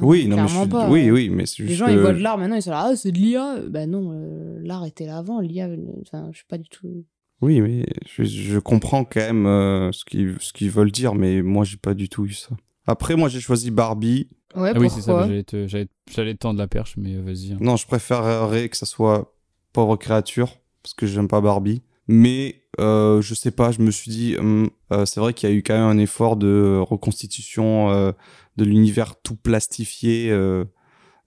Oui, 0.02 0.28
non, 0.28 0.36
mais 0.36 0.48
je 0.50 0.58
suis... 0.58 0.68
pas. 0.68 0.90
oui, 0.90 1.10
oui, 1.12 1.30
mais 1.30 1.46
c'est 1.46 1.56
juste. 1.60 1.70
Les 1.70 1.76
gens, 1.76 1.86
que- 1.86 1.92
ils 1.94 2.00
voient 2.00 2.12
de 2.12 2.18
l'art 2.20 2.38
maintenant, 2.38 2.58
ils 2.58 2.62
sont 2.62 2.72
là, 2.72 2.90
ah, 2.92 2.96
c'est 2.98 3.14
de 3.14 3.18
l'IA. 3.18 3.60
Ben 3.70 3.90
non, 3.90 4.12
euh, 4.12 4.60
l'art 4.64 4.84
était 4.86 5.06
là 5.06 5.16
avant, 5.18 5.40
l'IA, 5.40 5.70
enfin, 6.02 6.28
je 6.34 6.40
suis 6.40 6.46
pas 6.46 6.58
du 6.58 6.68
tout. 6.68 7.06
Oui, 7.42 7.62
mais 7.62 7.86
je, 8.06 8.24
je 8.24 8.60
comprends 8.60 9.06
quand 9.06 9.22
même 9.22 9.46
euh, 9.46 9.94
ce 9.94 10.04
qu'ils 10.04 10.36
ce 10.42 10.52
qu'ils 10.52 10.72
veulent 10.72 10.92
dire, 10.92 11.16
mais 11.16 11.42
moi 11.42 11.64
j'ai 11.64 11.78
pas 11.78 11.94
du 11.94 12.10
tout 12.10 12.26
eu 12.26 12.34
ça. 12.34 12.50
Après, 12.86 13.16
moi 13.16 13.30
j'ai 13.30 13.40
choisi 13.40 13.72
Barbie. 13.72 14.28
Ouais, 14.58 14.74
Ah 14.76 14.80
oui, 14.80 14.90
c'est 14.90 15.00
ça, 15.04 15.14
bah, 15.14 15.24
j'allais 15.26 15.44
te, 15.44 15.68
j'allais, 15.68 15.88
j'allais 16.14 16.34
te 16.34 16.40
tendre 16.40 16.60
la 16.60 16.68
perche, 16.68 16.96
mais 16.98 17.16
vas-y. 17.16 17.54
hein. 17.54 17.58
Non, 17.62 17.78
je 17.78 17.88
préférerais 17.88 18.68
que 18.68 18.76
ça 18.76 18.86
soit 18.86 19.32
Pauvre 19.72 19.96
créature, 19.98 20.50
parce 20.86 20.94
que 20.94 21.08
j'aime 21.08 21.28
pas 21.28 21.42
Barbie. 21.42 21.82
Mais 22.08 22.62
euh, 22.80 23.20
je 23.22 23.34
sais 23.34 23.50
pas, 23.50 23.72
je 23.72 23.82
me 23.82 23.90
suis 23.90 24.12
dit, 24.12 24.36
hum, 24.38 24.70
euh, 24.94 25.06
c'est 25.06 25.20
vrai 25.20 25.34
qu'il 25.34 25.50
y 25.50 25.52
a 25.52 25.56
eu 25.56 25.64
quand 25.64 25.74
même 25.74 25.88
un 25.88 25.98
effort 25.98 26.36
de 26.36 26.80
reconstitution 26.80 27.90
euh, 27.92 28.12
de 28.58 28.64
l'univers 28.66 29.16
tout 29.22 29.36
plastifié. 29.36 30.30
euh, 30.32 30.66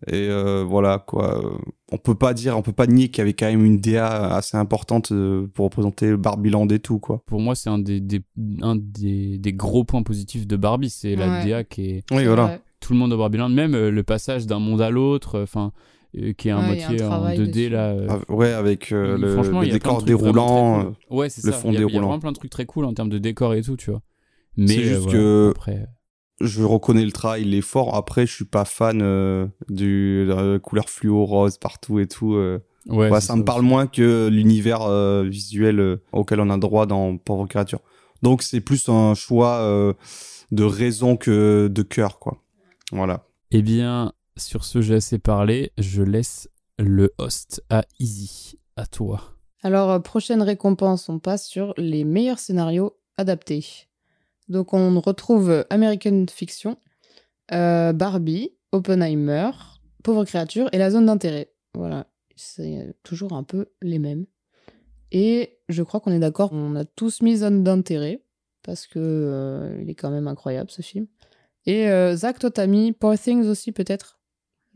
et 0.07 0.29
euh, 0.29 0.63
voilà 0.65 1.01
quoi. 1.05 1.43
On 1.91 1.99
peut 1.99 2.15
pas 2.15 2.33
dire, 2.33 2.57
on 2.57 2.63
peut 2.63 2.71
pas 2.71 2.87
nier 2.87 3.09
qu'il 3.09 3.19
y 3.19 3.23
avait 3.23 3.33
quand 3.33 3.47
même 3.47 3.65
une 3.65 3.81
DA 3.81 4.33
assez 4.37 4.57
importante 4.57 5.13
pour 5.55 5.65
représenter 5.65 6.07
le 6.11 6.17
Barbieland 6.17 6.69
et 6.69 6.79
tout 6.79 7.01
quoi. 7.01 7.21
Pour 7.27 7.41
moi, 7.41 7.57
c'est 7.57 7.69
un 7.69 7.81
des, 7.81 7.99
des, 8.01 8.21
un 8.63 8.77
des, 8.77 9.39
des 9.39 9.53
gros 9.53 9.83
points 9.83 10.05
positifs 10.05 10.47
de 10.47 10.57
Barbie, 10.57 10.91
c'est 10.91 11.17
la 11.17 11.29
Ouais. 11.29 11.47
DA 11.49 11.65
qui 11.65 11.91
est 11.91 12.05
Oui, 12.13 12.27
voilà. 12.27 12.61
tout 12.79 12.93
le 12.93 12.99
monde 13.01 13.13
au 13.13 13.19
Barbieland, 13.19 13.49
même 13.49 13.75
euh, 13.75 13.91
le 13.91 14.05
passage 14.05 14.47
d'un 14.47 14.61
monde 14.61 14.81
à 14.81 14.91
l'autre, 14.91 15.41
enfin, 15.43 15.73
euh, 15.75 15.98
qui 16.37 16.49
est 16.49 16.51
à 16.51 16.57
Ouais, 16.57 16.63
a 16.63 16.65
un 16.65 16.67
moitié 16.67 17.03
en 17.05 17.09
travail 17.09 17.39
2D 17.39 17.47
dessus. 17.51 17.69
là. 17.71 17.89
euh, 17.91 18.07
Ah, 18.09 18.33
ouais, 18.33 18.53
avec 18.53 18.93
euh, 18.93 19.17
le, 19.19 19.37
le 19.61 19.71
décor 19.73 20.03
déroulant. 20.03 20.85
cool. 21.09 21.17
Ouais, 21.19 21.29
c'est 21.29 21.45
le 21.45 21.53
ça. 21.53 21.59
fond 21.59 21.69
il 21.71 21.75
y 21.75 21.77
a- 21.77 21.81
Il 21.81 21.83
y 21.83 21.85
a 21.85 21.89
déroulant. 21.89 22.07
vraiment 22.09 22.21
plein 22.21 22.33
de 22.33 22.37
trucs 22.37 22.51
très 22.51 22.67
cool 22.67 22.85
en 22.87 22.95
termes 22.95 23.11
de 23.11 23.19
décor 23.19 23.55
et 23.55 23.63
tout, 23.63 23.77
tu 23.77 23.91
vois. 23.91 24.03
Mais 24.57 24.69
C'est 24.69 24.79
euh, 24.79 24.83
juste 24.85 25.01
voilà, 25.03 25.19
que- 25.19 25.51
après, 25.51 25.87
je 26.41 26.63
reconnais 26.65 27.05
le 27.05 27.13
travail, 27.13 27.43
il 27.43 27.55
est 27.55 27.61
fort. 27.61 27.95
Après, 27.95 28.27
je 28.27 28.35
suis 28.35 28.45
pas 28.45 28.65
fan 28.65 29.01
euh, 29.03 29.47
du 29.69 30.25
de 30.27 30.33
la 30.33 30.59
couleur 30.59 30.89
fluo 30.89 31.25
rose 31.25 31.59
partout 31.59 31.99
et 32.01 32.07
tout. 32.07 32.35
euh. 32.35 32.59
Ouais, 32.87 33.11
Ouais, 33.11 33.21
c'est 33.21 33.27
ça 33.27 33.37
me 33.37 33.45
parle 33.45 33.63
moins 33.63 33.87
que 33.87 34.29
l'univers 34.29 34.83
euh, 34.83 35.23
visuel 35.25 35.79
euh, 35.79 35.97
auquel 36.13 36.41
on 36.41 36.49
a 36.49 36.57
droit 36.57 36.87
dans 36.87 37.19
Pauvre 37.19 37.47
créature. 37.47 37.81
Donc 38.23 38.43
c'est 38.43 38.63
plus 38.63 38.89
un 38.89 39.15
choix 39.15 39.57
euh, 39.59 39.93
de 40.53 40.65
raison 40.65 41.17
que 41.19 41.69
de 41.69 41.83
cœur, 41.83 42.19
quoi. 42.19 42.39
Voilà. 42.91 43.27
Eh 43.51 43.61
bien, 43.63 44.13
sur 44.39 44.65
ce, 44.65 44.81
j'ai 44.81 44.95
assez 44.95 45.19
parlé. 45.19 45.73
Je 45.79 46.03
laisse 46.03 46.49
le 46.79 47.13
host 47.19 47.63
à 47.71 47.85
Easy. 47.99 48.55
À 48.77 48.87
toi. 48.87 49.21
Alors, 49.63 49.91
euh, 49.91 49.99
prochaine 49.99 50.41
récompense, 50.41 51.09
on 51.09 51.19
passe 51.19 51.49
sur 51.49 51.75
les 51.77 52.05
meilleurs 52.05 52.39
scénarios 52.39 52.97
adaptés. 53.17 53.89
Donc, 54.49 54.73
on 54.73 55.01
retrouve 55.01 55.67
American 55.69 56.27
Fiction, 56.31 56.79
euh, 57.53 57.93
Barbie, 57.93 58.53
Oppenheimer, 58.71 59.51
Pauvre 60.05 60.25
créature 60.25 60.69
et 60.73 60.79
La 60.79 60.93
zone 60.93 61.07
d'intérêt. 61.07 61.53
Voilà, 61.75 62.07
c'est 62.37 62.95
toujours 63.03 63.33
un 63.33 63.43
peu 63.43 63.67
les 63.83 63.99
mêmes. 63.99 64.27
Et 65.11 65.59
je 65.69 65.83
crois 65.83 65.99
qu'on 65.99 66.13
est 66.13 66.21
d'accord, 66.21 66.53
on 66.53 66.77
a 66.77 66.85
tous 66.85 67.21
mis 67.21 67.39
Zone 67.39 67.65
d'intérêt, 67.65 68.23
parce 68.63 68.87
que 68.87 69.01
euh, 69.01 69.79
il 69.83 69.91
est 69.91 69.95
quand 69.97 70.11
même 70.11 70.29
incroyable 70.29 70.71
ce 70.71 70.83
film. 70.83 71.09
Et 71.67 71.89
Zach, 72.15 72.39
toi, 72.39 72.51
Poor 72.99 73.19
Things 73.19 73.47
aussi, 73.47 73.73
peut-être? 73.73 74.18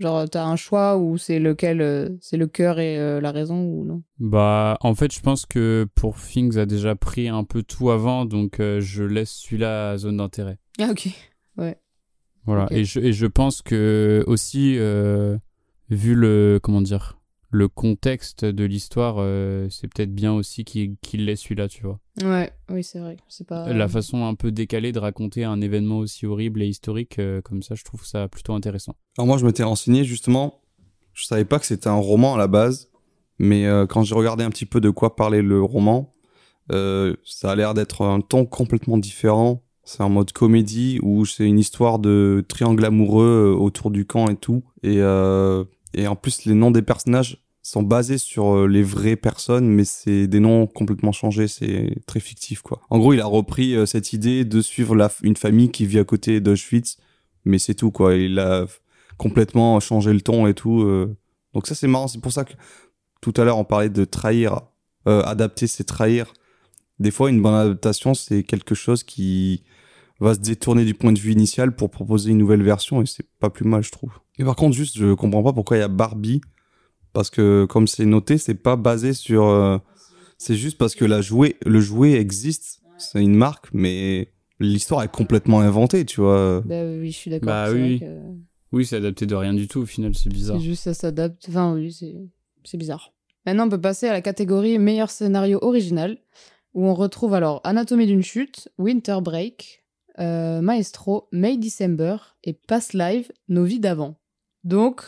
Genre, 0.02 0.28
t'as 0.28 0.44
un 0.44 0.56
choix 0.56 0.96
où 0.98 1.16
c'est 1.16 1.38
lequel, 1.38 1.80
euh, 1.80 2.08
c'est 2.20 2.36
le 2.36 2.48
cœur 2.48 2.80
et 2.80 2.98
euh, 2.98 3.20
la 3.20 3.30
raison 3.30 3.62
ou 3.62 3.84
non? 3.84 4.02
Bah, 4.18 4.76
en 4.80 4.96
fait, 4.96 5.14
je 5.14 5.20
pense 5.20 5.46
que 5.46 5.86
pour 5.94 6.16
Things 6.16 6.58
a 6.58 6.66
déjà 6.66 6.96
pris 6.96 7.28
un 7.28 7.44
peu 7.44 7.62
tout 7.62 7.90
avant, 7.90 8.24
donc 8.24 8.58
euh, 8.58 8.80
je 8.80 9.04
laisse 9.04 9.30
celui-là 9.30 9.90
à 9.90 9.98
zone 9.98 10.16
d'intérêt. 10.16 10.58
Ah, 10.80 10.88
ok. 10.90 11.08
Voilà. 11.54 12.64
Ok. 12.64 12.72
Et, 12.72 12.84
je, 12.84 12.98
et 12.98 13.12
je 13.12 13.26
pense 13.26 13.62
que 13.62 14.24
aussi, 14.26 14.72
vu 15.88 16.14
le 16.16 16.58
comment 16.60 16.80
dire, 16.80 17.20
le 17.52 17.68
contexte 17.68 18.46
de 18.46 18.64
l'histoire, 18.64 19.16
euh, 19.18 19.68
c'est 19.70 19.86
peut-être 19.86 20.14
bien 20.14 20.32
aussi 20.32 20.64
qu'il 20.64 20.96
qu'il 21.02 21.26
laisse 21.26 21.42
celui-là, 21.42 21.68
tu 21.68 21.82
vois. 21.82 22.00
Ouais, 22.22 22.50
oui, 22.70 22.82
c'est 22.82 22.98
vrai. 22.98 23.18
C'est 23.28 23.46
pas. 23.46 23.70
La 23.72 23.88
façon 23.88 24.24
un 24.24 24.34
peu 24.34 24.50
décalée 24.50 24.90
de 24.90 24.98
raconter 24.98 25.44
un 25.44 25.60
événement 25.60 25.98
aussi 25.98 26.24
horrible 26.24 26.62
et 26.62 26.66
historique, 26.66 27.18
euh, 27.18 27.42
comme 27.42 27.62
ça, 27.62 27.74
je 27.74 27.84
trouve 27.84 28.06
ça 28.06 28.26
plutôt 28.26 28.54
intéressant. 28.54 28.96
Alors 29.18 29.26
moi, 29.26 29.36
je 29.36 29.44
m'étais 29.44 29.62
renseigné 29.62 30.02
justement. 30.02 30.62
Je 31.12 31.26
savais 31.26 31.44
pas 31.44 31.58
que 31.58 31.66
c'était 31.66 31.88
un 31.88 31.94
roman 31.94 32.34
à 32.34 32.38
la 32.38 32.48
base, 32.48 32.88
mais 33.38 33.66
euh, 33.66 33.86
quand 33.86 34.02
j'ai 34.02 34.14
regardé 34.14 34.44
un 34.44 34.50
petit 34.50 34.64
peu 34.64 34.80
de 34.80 34.88
quoi 34.88 35.14
parlait 35.14 35.42
le 35.42 35.62
roman, 35.62 36.14
euh, 36.72 37.14
ça 37.22 37.50
a 37.50 37.54
l'air 37.54 37.74
d'être 37.74 38.02
un 38.02 38.22
ton 38.22 38.46
complètement 38.46 38.96
différent. 38.96 39.62
C'est 39.84 40.02
en 40.02 40.08
mode 40.08 40.32
comédie 40.32 41.00
où 41.02 41.26
c'est 41.26 41.44
une 41.44 41.58
histoire 41.58 41.98
de 41.98 42.42
triangle 42.48 42.82
amoureux 42.82 43.54
autour 43.58 43.90
du 43.90 44.06
camp 44.06 44.28
et 44.28 44.36
tout. 44.36 44.62
Et, 44.82 45.00
euh, 45.00 45.64
et 45.94 46.06
en 46.06 46.16
plus, 46.16 46.44
les 46.44 46.54
noms 46.54 46.70
des 46.70 46.82
personnages 46.82 47.38
sont 47.62 47.82
basés 47.82 48.18
sur 48.18 48.56
euh, 48.56 48.66
les 48.66 48.82
vraies 48.82 49.16
personnes, 49.16 49.68
mais 49.68 49.84
c'est 49.84 50.26
des 50.26 50.40
noms 50.40 50.66
complètement 50.66 51.12
changés. 51.12 51.46
C'est 51.46 51.94
très 52.06 52.20
fictif, 52.20 52.60
quoi. 52.60 52.80
En 52.90 52.98
gros, 52.98 53.12
il 53.12 53.20
a 53.20 53.26
repris 53.26 53.74
euh, 53.76 53.86
cette 53.86 54.12
idée 54.12 54.44
de 54.44 54.60
suivre 54.60 54.96
une 55.22 55.36
famille 55.36 55.70
qui 55.70 55.86
vit 55.86 56.00
à 56.00 56.04
côté 56.04 56.40
d'Auschwitz, 56.40 56.98
mais 57.44 57.58
c'est 57.58 57.74
tout, 57.74 57.92
quoi. 57.92 58.16
Il 58.16 58.38
a 58.38 58.66
complètement 59.16 59.78
changé 59.78 60.12
le 60.12 60.20
ton 60.20 60.46
et 60.46 60.54
tout. 60.54 60.82
euh. 60.82 61.16
Donc 61.54 61.66
ça, 61.66 61.74
c'est 61.74 61.86
marrant. 61.86 62.08
C'est 62.08 62.20
pour 62.20 62.32
ça 62.32 62.44
que 62.44 62.54
tout 63.20 63.32
à 63.36 63.44
l'heure, 63.44 63.58
on 63.58 63.64
parlait 63.64 63.90
de 63.90 64.04
trahir. 64.04 64.60
Adapter, 65.04 65.66
c'est 65.66 65.82
trahir. 65.82 66.32
Des 67.00 67.10
fois, 67.10 67.28
une 67.28 67.42
bonne 67.42 67.54
adaptation, 67.54 68.14
c'est 68.14 68.44
quelque 68.44 68.76
chose 68.76 69.02
qui 69.02 69.64
va 70.22 70.34
se 70.34 70.40
détourner 70.40 70.84
du 70.84 70.94
point 70.94 71.12
de 71.12 71.18
vue 71.18 71.32
initial 71.32 71.74
pour 71.74 71.90
proposer 71.90 72.30
une 72.30 72.38
nouvelle 72.38 72.62
version 72.62 73.02
et 73.02 73.06
c'est 73.06 73.26
pas 73.40 73.50
plus 73.50 73.66
mal, 73.66 73.82
je 73.82 73.90
trouve. 73.90 74.12
Et 74.38 74.44
par 74.44 74.56
contre, 74.56 74.74
juste, 74.76 74.98
je 74.98 75.14
comprends 75.14 75.42
pas 75.42 75.52
pourquoi 75.52 75.76
il 75.76 75.80
y 75.80 75.82
a 75.84 75.88
Barbie. 75.88 76.40
Parce 77.12 77.28
que, 77.28 77.66
comme 77.66 77.86
c'est 77.86 78.06
noté, 78.06 78.38
c'est 78.38 78.54
pas 78.54 78.76
basé 78.76 79.12
sur. 79.12 79.44
euh, 79.44 79.78
c'est 80.38 80.56
juste 80.56 80.78
parce 80.78 80.94
que 80.94 81.04
la 81.04 81.20
jouet, 81.20 81.56
le 81.66 81.80
jouet 81.80 82.12
existe. 82.12 82.80
C'est 82.96 83.22
une 83.22 83.34
marque, 83.34 83.66
mais 83.74 84.32
l'histoire 84.60 85.02
est 85.02 85.10
complètement 85.10 85.60
inventée, 85.60 86.06
tu 86.06 86.20
vois. 86.20 86.62
Bah 86.64 86.84
oui, 86.84 87.10
je 87.10 87.16
suis 87.16 87.30
d'accord. 87.30 87.46
Bah 87.46 87.70
oui. 87.70 88.00
que 88.00 88.06
Oui, 88.72 88.86
c'est 88.86 88.96
adapté 88.96 89.26
de 89.26 89.34
rien 89.34 89.52
du 89.52 89.68
tout, 89.68 89.80
au 89.80 89.86
final, 89.86 90.14
c'est 90.14 90.32
bizarre. 90.32 90.56
C'est 90.58 90.64
juste 90.64 90.84
ça 90.84 90.94
s'adapte. 90.94 91.44
Enfin, 91.48 91.74
oui, 91.74 91.92
c'est 91.92 92.14
c'est 92.64 92.78
bizarre. 92.78 93.12
Maintenant, 93.44 93.66
on 93.66 93.70
peut 93.70 93.80
passer 93.80 94.06
à 94.06 94.12
la 94.12 94.22
catégorie 94.22 94.78
meilleur 94.78 95.10
scénario 95.10 95.58
original, 95.62 96.18
où 96.74 96.86
on 96.86 96.94
retrouve 96.94 97.34
alors 97.34 97.60
Anatomie 97.64 98.06
d'une 98.06 98.22
chute, 98.22 98.68
Winter 98.78 99.18
Break, 99.22 99.81
euh, 100.18 100.60
Maestro, 100.60 101.28
May 101.32 101.56
December 101.56 102.16
et 102.44 102.52
Past 102.52 102.94
Live, 102.94 103.30
Nos 103.48 103.64
vies 103.64 103.80
d'avant. 103.80 104.16
Donc, 104.64 105.02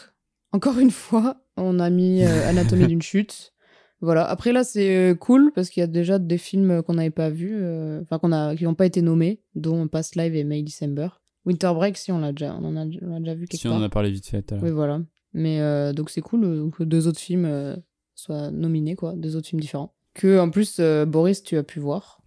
encore 0.53 0.79
une 0.79 0.91
fois, 0.91 1.37
on 1.57 1.79
a 1.79 1.91
mis 1.91 2.23
euh, 2.25 2.49
Anatomie 2.49 2.87
d'une 2.87 3.03
chute. 3.03 3.53
Voilà. 4.01 4.25
Après 4.27 4.53
là, 4.53 4.65
c'est 4.65 4.97
euh, 4.97 5.15
cool 5.15 5.53
parce 5.55 5.71
qu'il 5.71 5.81
y 5.81 5.85
a 5.85 5.87
déjà 5.87 6.19
des 6.19 6.39
films 6.39 6.83
qu'on 6.83 6.95
n'avait 6.95 7.11
pas 7.11 7.31
vus, 7.31 7.57
euh, 7.57 8.03
enfin 8.03 8.19
qu'on 8.19 8.33
a, 8.33 8.55
qui 8.57 8.65
n'ont 8.65 8.75
pas 8.75 8.87
été 8.87 9.01
nommés, 9.03 9.41
dont 9.55 9.89
Past 9.89 10.17
Live 10.17 10.35
et 10.35 10.45
May 10.45 10.63
December. 10.63 11.09
Winter 11.47 11.73
Break, 11.75 11.97
si 11.97 12.11
on 12.11 12.19
l'a 12.19 12.33
déjà, 12.33 12.55
on 12.55 12.65
en 12.65 12.77
a, 12.77 12.85
on 13.03 13.21
déjà 13.21 13.35
vu 13.35 13.47
quelque 13.47 13.61
Si 13.61 13.69
part. 13.69 13.77
on 13.77 13.81
en 13.81 13.83
a 13.83 13.89
parlé 13.89 14.11
vite 14.11 14.27
fait. 14.27 14.53
Oui, 14.63 14.71
voilà. 14.71 15.01
Mais 15.33 15.61
euh, 15.61 15.93
donc 15.93 16.11
c'est 16.11 16.21
cool 16.21 16.71
que 16.77 16.85
deux 16.85 17.07
autres 17.09 17.21
films 17.21 17.45
euh, 17.45 17.77
soient 18.15 18.51
nominés, 18.51 18.95
quoi, 18.95 19.15
deux 19.15 19.37
autres 19.37 19.49
films 19.49 19.61
différents. 19.61 19.93
Que 20.15 20.39
en 20.39 20.49
plus, 20.51 20.77
euh, 20.81 21.05
Boris, 21.07 21.43
tu 21.43 21.57
as 21.57 21.63
pu 21.63 21.81
voir. 21.81 22.21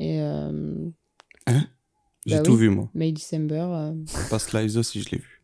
Et 0.00 0.20
euh, 0.20 0.88
J'ai 2.26 2.36
Bah 2.36 2.42
tout 2.42 2.52
oui. 2.52 2.58
vu, 2.58 2.68
moi. 2.70 2.88
May 2.94 3.12
December. 3.12 3.66
euh, 3.70 3.92
Past 4.30 4.52
Lives 4.52 4.76
aussi, 4.78 5.02
je 5.02 5.10
l'ai 5.10 5.18
vu. 5.18 5.42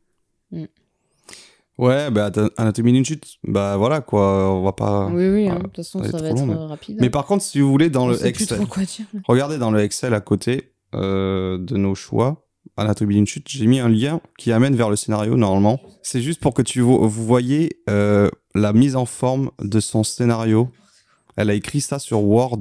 Mm. 0.53 0.65
Ouais, 1.79 2.11
bah, 2.11 2.27
Ana- 2.27 2.51
Anatomie 2.59 2.93
d'une 2.93 3.05
chute, 3.05 3.39
bah 3.43 3.77
voilà, 3.79 4.03
quoi, 4.03 4.53
on 4.55 4.63
va 4.63 4.73
pas... 4.73 5.07
oui, 5.07 5.29
oui, 5.31 5.49
hein, 5.49 5.59
de 5.59 5.63
toute 5.65 5.77
façon, 5.77 6.03
ça 6.05 6.19
va 6.19 6.29
être 6.29 6.37
long, 6.47 6.51
euh, 6.51 6.67
rapide. 6.67 6.99
Mais 7.01 7.09
par 7.09 7.25
contre, 7.25 7.43
si 7.43 7.59
vous 7.61 7.71
voulez, 7.71 7.89
dans 7.89 8.05
On 8.05 8.09
le 8.09 8.27
Excel, 8.27 8.59
trop 8.59 8.67
quoi 8.67 8.83
dire. 8.85 9.07
regardez 9.27 9.57
dans 9.57 9.71
le 9.71 9.81
Excel 9.81 10.13
à 10.13 10.21
côté 10.21 10.73
euh, 10.95 11.57
de 11.59 11.77
nos 11.79 11.95
choix, 11.95 12.47
Anatomie 12.77 13.15
d'une 13.15 13.27
chute, 13.27 13.49
j'ai 13.49 13.67
mis 13.67 13.81
un 13.81 13.89
lien 13.89 14.21
qui 14.37 14.53
amène 14.53 14.77
vers 14.77 14.91
le 14.91 14.97
scénario, 14.97 15.37
normalement. 15.37 15.81
C'est 16.03 16.21
juste 16.21 16.41
pour 16.41 16.53
que 16.53 16.61
tu 16.63 16.81
vo- 16.81 17.07
vous 17.09 17.25
voyez 17.25 17.81
euh, 17.89 18.29
la 18.55 18.75
mise 18.75 18.95
en 18.97 19.07
forme 19.07 19.51
de 19.63 19.81
son 19.81 20.05
scénario. 20.05 20.71
Elle 21.37 21.49
a 21.49 21.55
écrit 21.55 21.81
ça 21.81 21.99
sur 21.99 22.23
Word, 22.23 22.61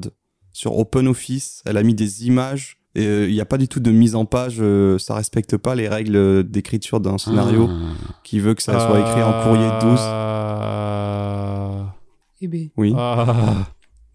sur 0.53 0.77
OpenOffice, 0.77 1.61
elle 1.65 1.75
a 1.75 1.83
mis 1.83 1.93
des 1.93 2.25
images. 2.25 2.78
Euh, 2.97 3.27
Il 3.29 3.33
n'y 3.33 3.41
a 3.41 3.45
pas 3.45 3.57
du 3.57 3.67
tout 3.67 3.79
de 3.79 3.91
mise 3.91 4.15
en 4.15 4.25
page, 4.25 4.57
euh, 4.59 4.97
ça 4.97 5.13
respecte 5.15 5.57
pas 5.57 5.75
les 5.75 5.87
règles 5.87 6.43
d'écriture 6.43 6.99
d'un 6.99 7.17
scénario 7.17 7.69
Ah. 7.69 7.75
qui 8.23 8.39
veut 8.39 8.53
que 8.55 8.63
ça 8.63 8.79
soit 8.87 8.99
écrit 8.99 9.21
en 9.23 9.43
courrier 9.43 9.69
12. 9.81 9.99
Ah. 9.99 11.95
Eh 12.41 12.47
ben, 12.47 12.69
Oui, 12.77 12.93
Ah. 12.97 13.67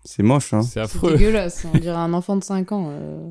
c'est 0.04 0.22
moche, 0.22 0.52
hein. 0.54 0.62
C'est 0.62 0.74
c'est 0.74 0.80
affreux. 0.80 1.12
dégueulasse. 1.16 1.66
On 1.72 1.78
dirait 1.78 1.96
un 1.96 2.12
enfant 2.14 2.36
de 2.36 2.44
5 2.44 2.72
ans. 2.72 2.88
euh. 2.90 3.30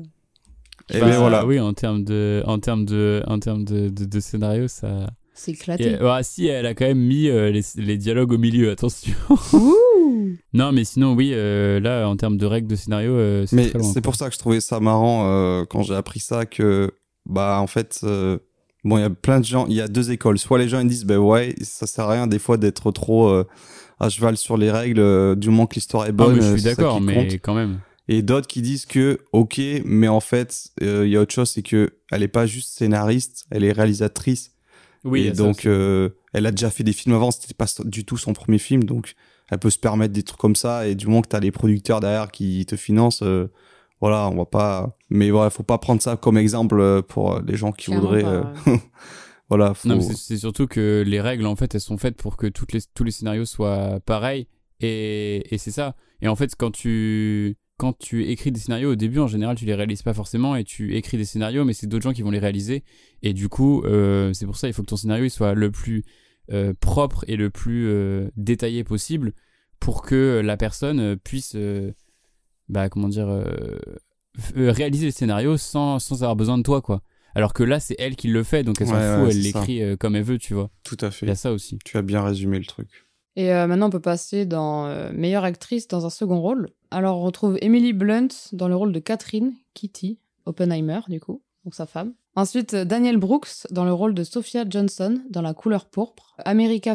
Et 0.90 1.00
Bah, 1.00 1.06
ben 1.06 1.18
voilà. 1.18 1.46
Oui, 1.46 1.58
en 1.60 1.72
termes 1.72 2.04
de, 2.04 2.42
en 2.46 2.58
termes 2.58 2.84
de, 2.84 3.22
en 3.26 3.38
termes 3.38 3.64
de, 3.64 3.88
de, 3.88 4.04
de 4.04 4.20
scénario, 4.20 4.68
ça. 4.68 5.06
C'est 5.34 5.52
éclaté. 5.52 5.92
Et, 5.92 6.02
ouais, 6.02 6.22
si, 6.22 6.46
elle 6.46 6.66
a 6.66 6.74
quand 6.74 6.86
même 6.86 6.98
mis 7.00 7.28
euh, 7.28 7.50
les, 7.50 7.62
les 7.76 7.98
dialogues 7.98 8.32
au 8.32 8.38
milieu. 8.38 8.70
Attention. 8.70 9.12
Non, 10.52 10.72
mais 10.72 10.84
sinon, 10.84 11.14
oui, 11.14 11.30
euh, 11.32 11.80
là, 11.80 12.08
en 12.08 12.16
termes 12.16 12.36
de 12.36 12.46
règles 12.46 12.68
de 12.68 12.76
scénario, 12.76 13.12
euh, 13.12 13.44
c'est 13.46 13.56
Mais 13.56 13.72
c'est 13.82 14.00
pour 14.00 14.14
ça 14.14 14.28
que 14.28 14.34
je 14.34 14.38
trouvais 14.38 14.60
ça 14.60 14.78
marrant 14.80 15.26
euh, 15.26 15.64
quand 15.64 15.82
j'ai 15.82 15.94
appris 15.94 16.20
ça 16.20 16.46
que 16.46 16.92
bah 17.26 17.58
en 17.60 17.66
fait 17.66 18.00
euh, 18.04 18.38
bon 18.84 18.98
il 18.98 19.00
y 19.00 19.04
a 19.04 19.10
plein 19.10 19.40
de 19.40 19.44
gens 19.46 19.66
il 19.66 19.74
y 19.74 19.80
a 19.80 19.88
deux 19.88 20.10
écoles 20.10 20.38
soit 20.38 20.58
les 20.58 20.68
gens 20.68 20.80
ils 20.80 20.86
disent 20.88 21.06
bah 21.06 21.18
ouais 21.18 21.54
ça 21.62 21.86
sert 21.86 22.04
à 22.04 22.12
rien 22.12 22.26
des 22.26 22.38
fois 22.38 22.58
d'être 22.58 22.90
trop 22.92 23.28
euh, 23.28 23.44
à 23.98 24.10
cheval 24.10 24.36
sur 24.36 24.56
les 24.58 24.70
règles 24.70 25.00
euh, 25.00 25.34
du 25.34 25.48
moment 25.48 25.66
que 25.66 25.76
l'histoire 25.76 26.04
est 26.04 26.10
Ah, 26.10 26.12
bonne 26.12 26.36
mais 26.36 26.42
je 26.42 26.46
euh, 26.48 26.52
suis 26.56 26.62
d'accord, 26.64 27.00
mais 27.00 27.14
compte. 27.14 27.32
quand 27.40 27.54
même. 27.54 27.80
et 28.08 28.20
d'autres 28.22 28.46
qui 28.46 28.60
disent 28.60 28.84
que 28.84 29.18
ok 29.32 29.58
mais 29.86 30.08
en 30.08 30.20
fait 30.20 30.68
euh, 30.82 31.06
il 31.06 31.12
y 31.12 31.16
a 31.16 31.20
autre 31.22 31.32
chose 31.32 31.48
c'est 31.48 31.62
que 31.62 31.94
elle 32.12 32.22
est 32.22 32.28
pas 32.28 32.44
juste 32.46 32.76
scénariste 32.76 33.46
elle 33.50 33.64
est 33.64 33.72
réalisatrice 33.72 34.50
Oui, 35.04 35.20
et 35.26 35.32
donc 35.32 35.66
euh, 35.66 36.10
elle 36.32 36.46
a 36.46 36.50
déjà 36.50 36.70
fait 36.70 36.82
des 36.84 36.92
films 36.92 37.14
avant 37.14 37.30
c'était 37.30 37.54
pas 37.54 37.66
du 37.84 38.04
tout 38.04 38.16
son 38.16 38.32
premier 38.32 38.58
film 38.58 38.84
donc 38.84 39.14
elle 39.50 39.58
peut 39.58 39.70
se 39.70 39.78
permettre 39.78 40.12
des 40.14 40.22
trucs 40.22 40.40
comme 40.40 40.56
ça 40.56 40.86
et 40.88 40.94
du 40.94 41.06
moment 41.06 41.20
que 41.22 41.28
t'as 41.28 41.40
les 41.40 41.50
producteurs 41.52 42.00
derrière 42.00 42.30
qui 42.32 42.64
te 42.66 42.76
financent 42.76 43.22
euh, 43.22 43.50
voilà 44.00 44.28
on 44.30 44.36
va 44.36 44.46
pas 44.46 44.96
mais 45.10 45.30
voilà 45.30 45.50
faut 45.50 45.62
pas 45.62 45.78
prendre 45.78 46.00
ça 46.02 46.16
comme 46.16 46.38
exemple 46.38 46.80
euh, 46.80 47.02
pour 47.02 47.34
euh, 47.34 47.42
les 47.46 47.56
gens 47.56 47.70
qui 47.72 47.86
Clairement 47.86 48.06
voudraient 48.06 48.22
pas, 48.22 48.28
euh, 48.70 48.76
voilà 49.50 49.74
faut... 49.74 49.88
Non, 49.88 49.96
mais 49.96 50.02
c'est- 50.02 50.16
c'est 50.16 50.38
surtout 50.38 50.66
que 50.66 51.04
les 51.06 51.20
règles, 51.20 51.46
en 51.46 51.56
fait, 51.56 51.74
elles 51.74 51.80
sont 51.80 51.98
faites 51.98 52.16
pour 52.16 52.36
que 52.36 52.46
toutes 52.46 52.72
les, 52.72 52.80
tous 52.94 53.04
les 53.04 53.10
scénarios 53.10 53.44
soient 53.44 54.00
pareils. 54.06 54.48
Et, 54.80 55.54
et 55.54 55.58
c'est 55.58 55.70
ça. 55.70 55.94
Et 56.22 56.28
en 56.28 56.36
fait, 56.36 56.54
quand 56.56 56.70
tu, 56.70 57.56
quand 57.76 57.98
tu 57.98 58.24
écris 58.26 58.52
des 58.52 58.60
scénarios, 58.60 58.92
au 58.92 58.94
début, 58.94 59.18
en 59.18 59.26
général, 59.26 59.56
tu 59.56 59.64
les 59.64 59.74
réalises 59.74 60.02
pas 60.02 60.14
forcément. 60.14 60.54
Et 60.56 60.64
tu 60.64 60.94
écris 60.96 61.16
des 61.16 61.24
scénarios, 61.24 61.64
mais 61.64 61.72
c'est 61.72 61.86
d'autres 61.86 62.04
gens 62.04 62.12
qui 62.12 62.22
vont 62.22 62.30
les 62.30 62.38
réaliser. 62.38 62.84
Et 63.22 63.32
du 63.32 63.48
coup, 63.48 63.82
euh, 63.84 64.32
c'est 64.32 64.46
pour 64.46 64.56
ça 64.56 64.68
il 64.68 64.74
faut 64.74 64.82
que 64.82 64.88
ton 64.88 64.96
scénario 64.96 65.24
il 65.24 65.30
soit 65.30 65.54
le 65.54 65.70
plus 65.70 66.04
euh, 66.52 66.72
propre 66.80 67.24
et 67.26 67.36
le 67.36 67.50
plus 67.50 67.86
euh, 67.88 68.28
détaillé 68.36 68.84
possible 68.84 69.32
pour 69.80 70.02
que 70.02 70.40
la 70.44 70.56
personne 70.56 71.16
puisse, 71.16 71.56
bah, 72.68 72.88
comment 72.88 73.08
dire, 73.08 73.28
réaliser 74.56 75.06
le 75.06 75.12
scénario 75.12 75.56
sans, 75.56 75.98
sans 75.98 76.22
avoir 76.22 76.36
besoin 76.36 76.58
de 76.58 76.62
toi, 76.62 76.80
quoi. 76.80 77.02
Alors 77.34 77.52
que 77.52 77.64
là, 77.64 77.80
c'est 77.80 77.96
elle 77.98 78.14
qui 78.14 78.28
le 78.28 78.44
fait, 78.44 78.62
donc 78.62 78.80
elle 78.80 78.86
s'en 78.86 78.94
Ouais, 78.94 79.16
fout, 79.16 79.24
ouais, 79.26 79.30
elle 79.32 79.42
l'écrit 79.42 79.98
comme 79.98 80.14
elle 80.16 80.22
veut, 80.22 80.38
tu 80.38 80.54
vois. 80.54 80.70
Tout 80.84 80.96
à 81.00 81.06
Il 81.08 81.10
y 81.10 81.12
fait. 81.12 81.30
a 81.30 81.34
ça 81.34 81.52
aussi. 81.52 81.78
Tu 81.84 81.96
as 81.96 82.02
bien 82.02 82.22
résumé 82.22 82.58
le 82.58 82.64
truc. 82.64 83.03
Et 83.36 83.52
euh, 83.52 83.66
maintenant, 83.66 83.86
on 83.86 83.90
peut 83.90 84.00
passer 84.00 84.46
dans 84.46 84.86
euh, 84.86 85.10
meilleure 85.12 85.44
actrice 85.44 85.88
dans 85.88 86.06
un 86.06 86.10
second 86.10 86.40
rôle. 86.40 86.70
Alors, 86.90 87.18
on 87.18 87.22
retrouve 87.22 87.58
Emily 87.60 87.92
Blunt 87.92 88.28
dans 88.52 88.68
le 88.68 88.76
rôle 88.76 88.92
de 88.92 89.00
Catherine 89.00 89.54
Kitty 89.74 90.18
Oppenheimer, 90.46 91.00
du 91.08 91.20
coup, 91.20 91.42
donc 91.64 91.74
sa 91.74 91.86
femme. 91.86 92.12
Ensuite, 92.36 92.74
euh, 92.74 92.84
Daniel 92.84 93.16
Brooks 93.16 93.66
dans 93.70 93.84
le 93.84 93.92
rôle 93.92 94.14
de 94.14 94.22
Sophia 94.22 94.64
Johnson 94.68 95.20
dans 95.30 95.42
La 95.42 95.54
couleur 95.54 95.86
pourpre. 95.86 96.34
America 96.44 96.94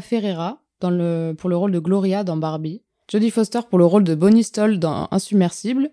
le, 0.82 1.34
pour 1.34 1.50
le 1.50 1.58
rôle 1.58 1.72
de 1.72 1.80
Gloria 1.80 2.24
dans 2.24 2.38
Barbie. 2.38 2.84
Jodie 3.12 3.32
Foster 3.32 3.62
pour 3.70 3.80
le 3.80 3.86
rôle 3.86 4.04
de 4.04 4.16
Bonnie 4.16 4.44
Stoll 4.44 4.80
dans 4.80 5.08
Insubmersible. 5.12 5.92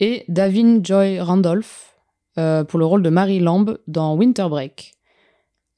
Et 0.00 0.24
Davin 0.28 0.80
Joy 0.82 1.20
Randolph 1.20 1.96
pour 2.34 2.78
le 2.78 2.84
rôle 2.84 3.02
de 3.02 3.08
Mary 3.08 3.38
Lamb 3.38 3.78
dans 3.86 4.14
Winter 4.14 4.46
Break. 4.50 4.92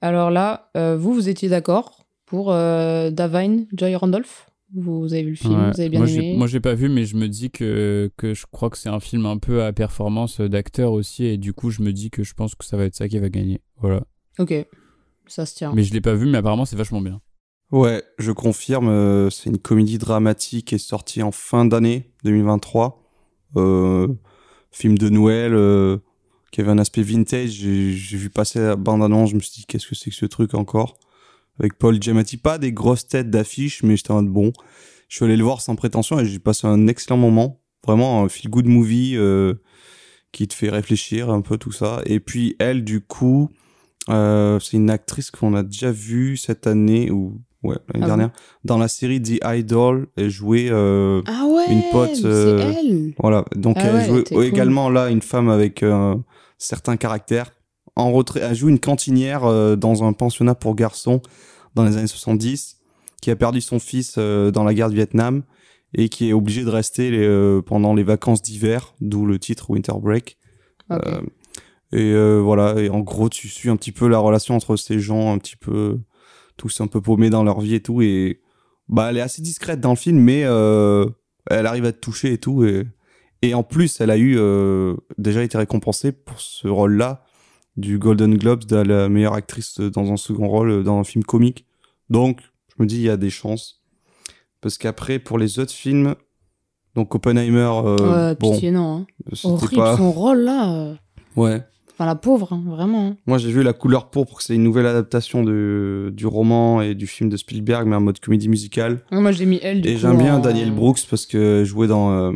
Alors 0.01 0.31
là, 0.31 0.71
vous, 0.75 1.13
vous 1.13 1.29
étiez 1.29 1.49
d'accord? 1.49 1.98
Pour 2.29 2.53
euh, 2.53 3.11
Davine 3.11 3.67
Joy 3.75 3.95
Randolph 3.97 4.49
vous, 4.75 5.15
avez 5.15 5.23
vu 5.23 5.31
le 5.31 5.37
film, 5.37 5.55
Ouais. 5.55 5.71
vous 5.73 5.81
avez 5.81 5.89
bien 5.89 6.01
moi, 6.01 6.11
aimé 6.11 6.35
Moi, 6.37 6.47
j'ai 6.47 6.61
pas 6.61 6.75
vu, 6.75 6.91
mais 6.91 7.05
je 7.05 7.17
me 7.17 7.27
dis 7.27 7.51
que, 7.51 8.11
que 8.19 8.35
je 8.35 8.45
crois 8.51 8.69
que 8.69 8.77
c'est 8.77 8.91
un 8.91 9.01
film 9.01 9.25
un 9.25 9.39
peu 9.39 9.63
à 9.63 9.73
performance 9.73 10.43
d'acteur 10.43 10.93
aussi, 10.93 11.25
et 11.25 11.39
du 11.39 11.55
coup, 11.55 11.71
je 11.71 11.81
me 11.81 11.91
dis 11.91 12.11
que 12.11 12.23
je 12.23 12.35
pense 12.35 12.55
que 12.55 12.67
ça 12.67 12.77
va 12.77 12.85
être 12.85 12.95
ça 12.95 13.09
qui 13.09 13.19
va 13.19 13.31
gagner. 13.31 13.63
Voilà. 13.81 14.03
Ok, 14.39 14.53
ça 15.27 15.47
se 15.47 15.55
tient. 15.55 15.73
Mais 15.75 15.83
je 15.83 15.95
l'ai 15.95 16.03
pas 16.03 16.15
vu, 16.15 16.27
mais 16.27 16.39
apparemment, 16.39 16.67
c'est 16.67 16.77
vachement 16.77 17.01
bien. 17.01 17.21
Ouais, 17.71 18.03
je 18.19 18.33
confirme, 18.33 18.89
euh, 18.89 19.31
c'est 19.31 19.51
une 19.51 19.59
comédie 19.59 19.99
dramatique 19.99 20.67
qui 20.69 20.75
est 20.75 20.79
sortie 20.79 21.23
en 21.23 21.33
fin 21.33 21.65
d'année 21.65 22.11
2023. 22.25 23.03
Euh, 23.57 24.09
film 24.71 24.99
de 24.99 25.09
Noël 25.09 25.55
euh, 25.55 25.99
qui 26.51 26.61
avait 26.61 26.71
un 26.71 26.79
aspect 26.79 27.03
vintage. 27.03 27.51
J'ai 27.51 27.93
j'ai 27.93 28.17
vu 28.17 28.31
passer 28.31 28.61
la 28.61 28.77
bande-annonce, 28.77 29.31
je 29.31 29.35
me 29.35 29.41
suis 29.41 29.53
dit 29.53 29.67
qu'est-ce 29.67 29.87
que 29.87 29.95
c'est 29.95 30.11
que 30.11 30.17
ce 30.17 30.27
truc 30.27 30.55
encore? 30.55 30.99
Avec 31.61 31.79
Paul 31.79 32.01
Giamatti, 32.01 32.37
pas 32.37 32.59
des 32.59 32.73
grosses 32.73 33.07
têtes 33.09 33.31
d'affiche, 33.31 33.83
mais 33.83 33.97
j'étais 33.97 34.11
en 34.13 34.23
mode 34.23 34.33
bon. 34.33 34.53
Je 35.09 35.17
suis 35.17 35.25
allé 35.25 35.37
le 35.37 35.45
voir 35.45 35.61
sans 35.61 35.75
prétention 35.77 36.21
et 36.21 36.25
j'ai 36.27 36.39
passé 36.39 36.67
un 36.67 36.87
excellent 36.87 37.17
moment. 37.17 37.61
Vraiment 37.87 38.23
un 38.25 38.29
feel-good 38.29 38.67
movie 38.67 39.15
euh, 39.17 39.55
qui 40.33 40.47
te 40.47 40.55
fait 40.55 40.69
réfléchir 40.69 41.31
un 41.31 41.41
peu 41.41 41.57
tout 41.57 41.73
ça. 41.73 42.03
Et 42.07 42.21
puis 42.21 42.55
elle, 42.59 42.85
du 42.85 43.01
coup, 43.01 43.49
euh, 44.09 44.59
c'est 44.61 44.77
une 44.77 44.91
actrice 44.91 45.31
qu'on 45.31 45.55
a 45.55 45.63
déjà 45.63 45.91
vue 45.91 46.37
cette 46.37 46.67
année 46.67 47.11
ou 47.11 47.41
ouais 47.63 47.77
l'année 47.89 48.05
Ah 48.05 48.07
dernière 48.07 48.31
dans 48.65 48.79
la 48.79 48.89
série 48.89 49.23
The 49.23 49.41
Idol. 49.45 50.09
Elle 50.17 50.31
jouait 50.31 50.69
euh, 50.71 51.23
Ah 51.27 51.47
ouais, 51.47 51.73
une 51.73 51.83
pote, 51.91 52.15
c'est 52.15 52.29
elle. 52.29 53.15
voilà 53.19 53.45
donc 53.57 53.77
Ah 53.81 53.85
elle 53.87 53.95
ouais, 53.97 54.05
jouait 54.07 54.25
cool. 54.25 54.45
également 54.45 54.91
là 54.91 55.09
une 55.09 55.23
femme 55.23 55.49
avec 55.49 55.83
certains 56.59 56.97
caractères. 56.97 57.53
En 57.99 58.13
retrait, 58.13 58.41
elle 58.41 58.55
joue 58.55 58.69
une 58.69 58.79
cantinière 58.79 59.45
euh, 59.45 59.75
dans 59.75 60.05
un 60.05 60.13
pensionnat 60.13 60.55
pour 60.55 60.77
garçons 60.77 61.21
dans 61.75 61.85
les 61.85 61.97
années 61.97 62.07
70 62.07 62.77
qui 63.21 63.33
a 63.33 63.37
perdu 63.37 63.61
son 63.61 63.81
fils 63.81 64.15
euh, 64.19 64.53
dans 64.53 64.63
la 64.63 64.73
guerre 64.73 64.89
du 64.89 64.95
Vietnam 64.95 65.43
et 65.95 66.09
qui 66.09 66.29
est 66.29 66.33
obligée 66.33 66.63
de 66.63 66.71
rester 66.71 67.11
les, 67.11 67.27
euh, 67.27 67.61
pendant 67.61 67.95
les 67.95 68.05
vacances 68.05 68.41
d'hiver, 68.41 68.95
d'où 69.01 69.27
le 69.27 69.41
titre 69.41 69.71
Winter 69.71 69.95
Break. 70.01 70.39
Et 71.93 72.15
voilà, 72.41 72.79
et 72.81 72.91
en 72.91 73.01
gros, 73.01 73.31
tu 73.31 73.49
suis 73.49 73.71
un 73.71 73.77
petit 73.77 73.93
peu 73.93 74.09
la 74.09 74.19
relation 74.19 74.55
entre 74.55 74.77
ces 74.77 75.01
gens, 75.01 75.33
un 75.33 75.39
petit 75.39 75.57
peu 75.57 75.99
tous 76.59 76.83
un 76.83 76.87
peu 76.87 77.01
paumés 77.01 77.31
dans 77.31 77.43
leur 77.43 77.61
vie 77.61 77.75
et 77.75 77.83
tout. 77.83 78.03
Et 78.03 78.43
bah, 78.89 79.09
elle 79.09 79.17
est 79.17 79.23
assez 79.23 79.41
discrète 79.41 79.81
dans 79.81 79.91
le 79.91 79.97
film, 79.97 80.19
mais 80.19 80.41
elle 80.41 81.67
arrive 81.67 81.87
à 81.87 81.93
te 81.93 81.99
toucher 81.99 82.35
et 82.35 82.39
tout. 82.39 82.63
Et, 82.65 82.87
et 83.43 83.55
en 83.55 83.63
plus, 83.63 84.01
elle 84.01 84.11
a 84.11 84.17
eu 84.17 84.37
euh, 84.37 84.97
déjà 85.17 85.43
été 85.43 85.57
récompensée 85.59 86.13
pour 86.13 86.41
ce 86.41 86.67
rôle-là 86.67 87.25
du 87.79 87.99
Golden 87.99 88.37
Globes 88.37 88.65
de 88.65 88.77
la 88.77 89.09
meilleure 89.09 89.35
actrice 89.35 89.79
dans 89.81 90.13
un 90.13 90.17
second 90.17 90.49
rôle 90.49 90.83
dans 90.85 90.99
un 90.99 91.05
film 91.05 91.25
comique. 91.25 91.65
Donc, 92.11 92.41
je 92.77 92.83
me 92.83 92.87
dis, 92.87 92.97
il 92.97 93.03
y 93.03 93.09
a 93.11 93.17
des 93.17 93.31
chances. 93.31 93.81
Parce 94.61 94.77
qu'après, 94.77 95.19
pour 95.19 95.39
les 95.39 95.59
autres 95.61 95.73
films, 95.73 96.15
donc 96.95 97.15
Oppenheimer, 97.15 97.71
euh, 97.85 98.31
ouais, 98.31 98.37
bon, 98.39 98.53
pitié, 98.53 98.73
non. 98.73 99.07
hein. 99.07 99.07
c'était 99.33 99.47
Horrible 99.49 99.77
pas. 99.83 99.97
son 99.97 100.11
rôle 100.11 100.39
là. 100.41 100.73
euh. 100.75 100.95
Ouais. 101.37 101.63
Enfin, 101.93 102.07
la 102.07 102.15
pauvre, 102.17 102.53
hein, 102.53 102.63
vraiment. 102.67 103.17
Moi, 103.27 103.39
j'ai 103.39 103.51
vu 103.51 103.63
La 103.63 103.73
couleur 103.73 104.11
pourpre, 104.11 104.41
c'est 104.41 104.55
une 104.55 104.63
nouvelle 104.63 104.87
adaptation 104.87 105.43
de, 105.45 106.13
du 106.15 106.27
roman 106.27 106.81
et 106.81 106.95
du 106.95 107.07
film 107.07 107.29
de 107.29 107.37
Spielberg, 107.37 107.87
mais 107.89 107.97
en 107.97 108.01
mode 108.01 108.19
comédie 108.21 108.49
musicale. 108.49 109.05
Ouais, 109.13 109.21
Moi, 109.21 109.33
j'ai 109.33 109.47
mis 109.47 109.59
elle 109.63 109.81
du 109.83 109.89
et 109.89 109.97
j'aime 109.97 110.19
bien 110.19 110.37
en- 110.37 110.41
Daniel 110.41 110.73
Brooks 110.73 111.07
parce 111.11 111.27
que 111.27 111.65
jouait 111.65 111.87
dans 111.89 112.13
euh, 112.13 112.33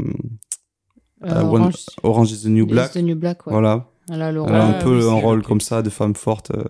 euh, 1.25 1.29
euh, 1.29 1.43
One- 1.43 1.71
Orange 2.03 2.33
is 2.33 2.43
the 2.43 2.47
New 2.49 2.67
Black. 2.67 2.91
is 2.95 2.99
the 3.01 3.03
New 3.05 3.17
Black, 3.17 3.47
ouais. 3.47 3.53
Voilà. 3.53 3.89
Elle 4.11 4.23
a 4.23 4.33
le 4.33 4.41
un 4.41 4.73
rôle. 4.73 4.83
peu 4.83 5.09
un 5.09 5.15
rôle 5.15 5.43
comme 5.43 5.61
ça 5.61 5.83
de 5.83 5.91
femme 5.91 6.15
forte 6.15 6.51
euh, 6.53 6.65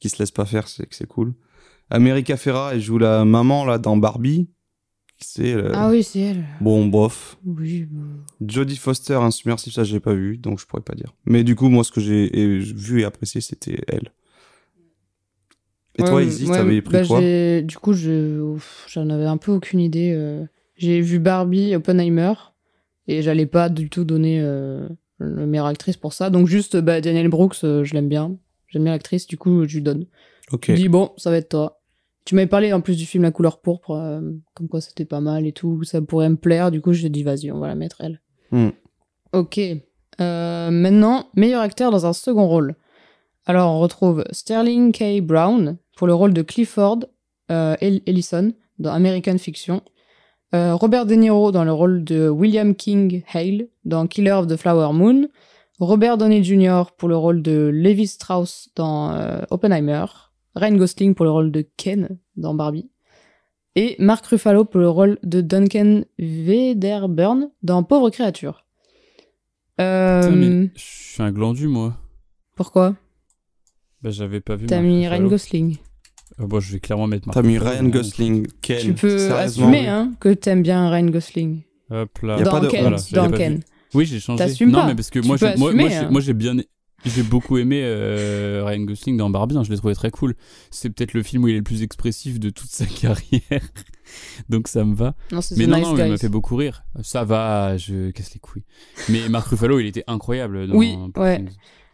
qui 0.00 0.08
se 0.08 0.18
laisse 0.18 0.30
pas 0.30 0.44
faire, 0.44 0.68
c'est 0.68 0.86
que 0.86 0.94
c'est 0.94 1.06
cool. 1.06 1.34
America 1.90 2.36
Ferra, 2.36 2.74
elle 2.74 2.80
joue 2.80 2.98
la 2.98 3.24
maman 3.24 3.64
là 3.64 3.78
dans 3.78 3.96
Barbie. 3.96 4.48
C'est 5.18 5.54
euh, 5.54 5.70
Ah 5.74 5.88
oui, 5.88 6.02
c'est 6.02 6.20
elle. 6.20 6.44
bon 6.60 6.86
bof. 6.86 7.38
Oui. 7.46 7.88
Jodie 8.46 8.76
Foster 8.76 9.14
insubmersible, 9.14 9.72
ça 9.72 9.82
j'ai 9.84 10.00
pas 10.00 10.12
vu, 10.12 10.36
donc 10.36 10.60
je 10.60 10.66
pourrais 10.66 10.82
pas 10.82 10.94
dire. 10.94 11.14
Mais 11.24 11.42
du 11.44 11.54
coup, 11.56 11.68
moi 11.70 11.84
ce 11.84 11.90
que 11.92 12.00
j'ai 12.02 12.28
vu 12.60 13.00
et 13.00 13.04
apprécié, 13.04 13.40
c'était 13.40 13.78
elle. 13.88 14.12
Et 15.98 16.02
toi, 16.02 16.22
Izzy, 16.22 16.44
ouais, 16.46 16.58
t'avais 16.58 16.82
pris 16.82 16.92
bah, 16.92 17.06
quoi 17.06 17.20
Du 17.62 17.78
coup, 17.78 17.94
je... 17.94 18.54
j'en 18.88 19.08
avais 19.08 19.24
un 19.24 19.38
peu 19.38 19.52
aucune 19.52 19.80
idée. 19.80 20.12
euh. 20.14 20.44
J'ai 20.76 21.00
vu 21.00 21.18
Barbie, 21.18 21.74
Oppenheimer, 21.74 22.34
et 23.08 23.22
j'allais 23.22 23.46
pas 23.46 23.70
du 23.70 23.88
tout 23.88 24.04
donner 24.04 24.40
euh, 24.42 24.86
la 25.18 25.46
meilleure 25.46 25.66
actrice 25.66 25.96
pour 25.96 26.12
ça. 26.12 26.30
Donc 26.30 26.46
juste, 26.46 26.76
bah, 26.76 27.00
Daniel 27.00 27.28
Brooks, 27.28 27.56
euh, 27.64 27.84
je 27.84 27.94
l'aime 27.94 28.08
bien. 28.08 28.36
J'aime 28.68 28.84
bien 28.84 28.92
l'actrice, 28.92 29.26
du 29.26 29.36
coup, 29.38 29.66
je 29.66 29.74
lui 29.76 29.82
donne. 29.82 30.06
Ok. 30.52 30.66
Je 30.68 30.74
dis, 30.74 30.88
bon, 30.88 31.12
ça 31.16 31.30
va 31.30 31.36
être 31.36 31.48
toi. 31.48 31.80
Tu 32.24 32.34
m'avais 32.34 32.48
parlé 32.48 32.72
en 32.72 32.80
plus 32.80 32.96
du 32.96 33.06
film 33.06 33.22
La 33.22 33.30
couleur 33.30 33.60
pourpre, 33.60 33.92
euh, 33.92 34.20
comme 34.54 34.68
quoi 34.68 34.80
c'était 34.80 35.04
pas 35.04 35.20
mal 35.20 35.46
et 35.46 35.52
tout, 35.52 35.84
ça 35.84 36.02
pourrait 36.02 36.28
me 36.28 36.36
plaire. 36.36 36.70
Du 36.70 36.80
coup, 36.80 36.92
je 36.92 37.06
dis, 37.08 37.22
vas-y, 37.22 37.52
on 37.52 37.58
va 37.60 37.68
la 37.68 37.76
mettre 37.76 38.00
elle. 38.00 38.20
Hmm. 38.50 38.70
Ok. 39.32 39.58
Euh, 40.20 40.70
maintenant, 40.70 41.26
meilleur 41.34 41.62
acteur 41.62 41.90
dans 41.90 42.06
un 42.06 42.12
second 42.12 42.46
rôle. 42.46 42.74
Alors, 43.44 43.72
on 43.72 43.78
retrouve 43.80 44.24
Sterling 44.32 44.92
K. 44.92 45.20
Brown 45.20 45.76
pour 45.96 46.06
le 46.08 46.14
rôle 46.14 46.32
de 46.34 46.42
Clifford 46.42 47.00
El- 47.48 48.00
Ellison 48.06 48.52
dans 48.80 48.90
American 48.92 49.38
Fiction. 49.38 49.82
Euh, 50.54 50.74
Robert 50.74 51.06
De 51.06 51.14
Niro 51.14 51.50
dans 51.52 51.64
le 51.64 51.72
rôle 51.72 52.04
de 52.04 52.28
William 52.28 52.74
King 52.74 53.22
Hale 53.32 53.68
dans 53.84 54.06
Killer 54.06 54.32
of 54.32 54.46
the 54.46 54.56
Flower 54.56 54.92
Moon. 54.92 55.28
Robert 55.78 56.16
Downey 56.16 56.42
Jr. 56.42 56.84
pour 56.96 57.08
le 57.08 57.16
rôle 57.16 57.42
de 57.42 57.70
Levi 57.72 58.06
Strauss 58.06 58.70
dans 58.76 59.12
euh, 59.12 59.42
Oppenheimer. 59.50 60.06
Ryan 60.54 60.76
Gosling 60.76 61.14
pour 61.14 61.24
le 61.24 61.30
rôle 61.30 61.50
de 61.50 61.66
Ken 61.76 62.18
dans 62.36 62.54
Barbie. 62.54 62.90
Et 63.74 63.94
Mark 63.98 64.24
Ruffalo 64.24 64.64
pour 64.64 64.80
le 64.80 64.88
rôle 64.88 65.18
de 65.22 65.42
Duncan 65.42 66.04
Wedderburn 66.18 67.50
dans 67.62 67.82
Pauvre 67.82 68.08
créature. 68.08 68.64
Euh, 69.80 70.22
Putain, 70.22 70.34
mais 70.34 70.70
je 70.74 70.80
suis 70.82 71.22
un 71.22 71.30
glandu, 71.30 71.68
moi. 71.68 71.98
Pourquoi? 72.54 72.96
Bah, 74.00 74.08
j'avais 74.10 74.40
pas 74.40 74.56
vu. 74.56 74.66
T'as 74.66 74.80
mis 74.80 75.06
Ruffalo. 75.06 75.18
Ryan 75.24 75.28
Gosling. 75.28 75.76
Ah, 76.38 76.44
bon, 76.46 76.60
je 76.60 76.72
vais 76.72 76.80
clairement 76.80 77.06
mettre 77.06 77.30
T'as 77.30 77.42
mis 77.42 77.58
Ryan 77.58 77.84
mais- 77.84 77.90
Gosling, 77.90 78.46
Ken. 78.60 78.78
tu 78.80 78.92
peux 78.94 79.32
assumer 79.32 79.88
hein, 79.88 80.12
que 80.20 80.28
t'aimes 80.34 80.62
bien 80.62 80.90
Ryan 80.90 81.06
Gosling. 81.06 81.62
Hop 81.90 82.18
là. 82.22 82.36
Y 82.38 82.40
a 82.40 82.44
dans 82.44 82.50
pas 82.50 82.60
de 82.60 82.68
Ken. 82.68 82.80
Voilà, 82.82 82.96
dans 83.12 83.30
pas 83.30 83.36
Ken. 83.38 83.60
Oui, 83.94 84.04
j'ai 84.06 84.20
changé. 84.20 84.38
T'assumes 84.44 84.70
non, 84.70 84.80
pas. 84.80 84.86
mais 84.88 84.94
parce 84.94 85.10
que 85.10 85.20
Tu 85.20 85.26
moi, 85.26 85.36
moi, 85.40 85.54
moi, 85.56 85.68
assumer, 85.68 85.88
j'ai- 85.88 85.96
hein. 85.96 86.08
moi, 86.10 86.20
j'ai 86.20 86.34
bien, 86.34 86.56
j'ai 87.06 87.22
beaucoup 87.22 87.56
aimé 87.56 87.80
euh, 87.84 88.62
Ryan 88.66 88.80
Gosling 88.82 89.16
dans 89.16 89.30
Barbie. 89.30 89.56
hein, 89.56 89.62
je 89.64 89.70
l'ai 89.70 89.76
trouvé 89.78 89.94
très 89.94 90.10
cool. 90.10 90.34
C'est 90.70 90.90
peut-être 90.90 91.14
le 91.14 91.22
film 91.22 91.44
où 91.44 91.48
il 91.48 91.54
est 91.54 91.58
le 91.58 91.62
plus 91.62 91.82
expressif 91.82 92.38
de 92.40 92.50
toute 92.50 92.68
sa 92.70 92.84
carrière, 92.84 93.62
donc 94.48 94.68
ça 94.68 94.84
me 94.84 94.94
va. 94.94 95.14
Non, 95.32 95.40
Mais 95.56 95.66
non, 95.66 95.76
Nice 95.78 95.86
non, 95.86 95.92
mais 95.94 96.00
il 96.00 96.08
m'a 96.08 96.14
Guys. 96.16 96.18
fait 96.18 96.28
beaucoup 96.28 96.56
rire. 96.56 96.84
Ça 97.02 97.24
va, 97.24 97.76
je 97.78 98.10
casse 98.10 98.34
les 98.34 98.40
couilles. 98.40 98.64
Mais 99.08 99.28
Mark 99.30 99.46
Ruffalo, 99.48 99.78
il 99.80 99.86
était 99.86 100.04
incroyable. 100.06 100.66
Dans 100.68 100.74
Oui, 100.74 100.96
ouais. 101.16 101.44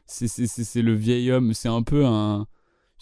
C'est 0.07 0.83
le 0.83 0.95
vieil 0.95 1.31
homme. 1.31 1.55
C'est 1.55 1.69
un 1.69 1.83
peu 1.83 2.05
un. 2.05 2.47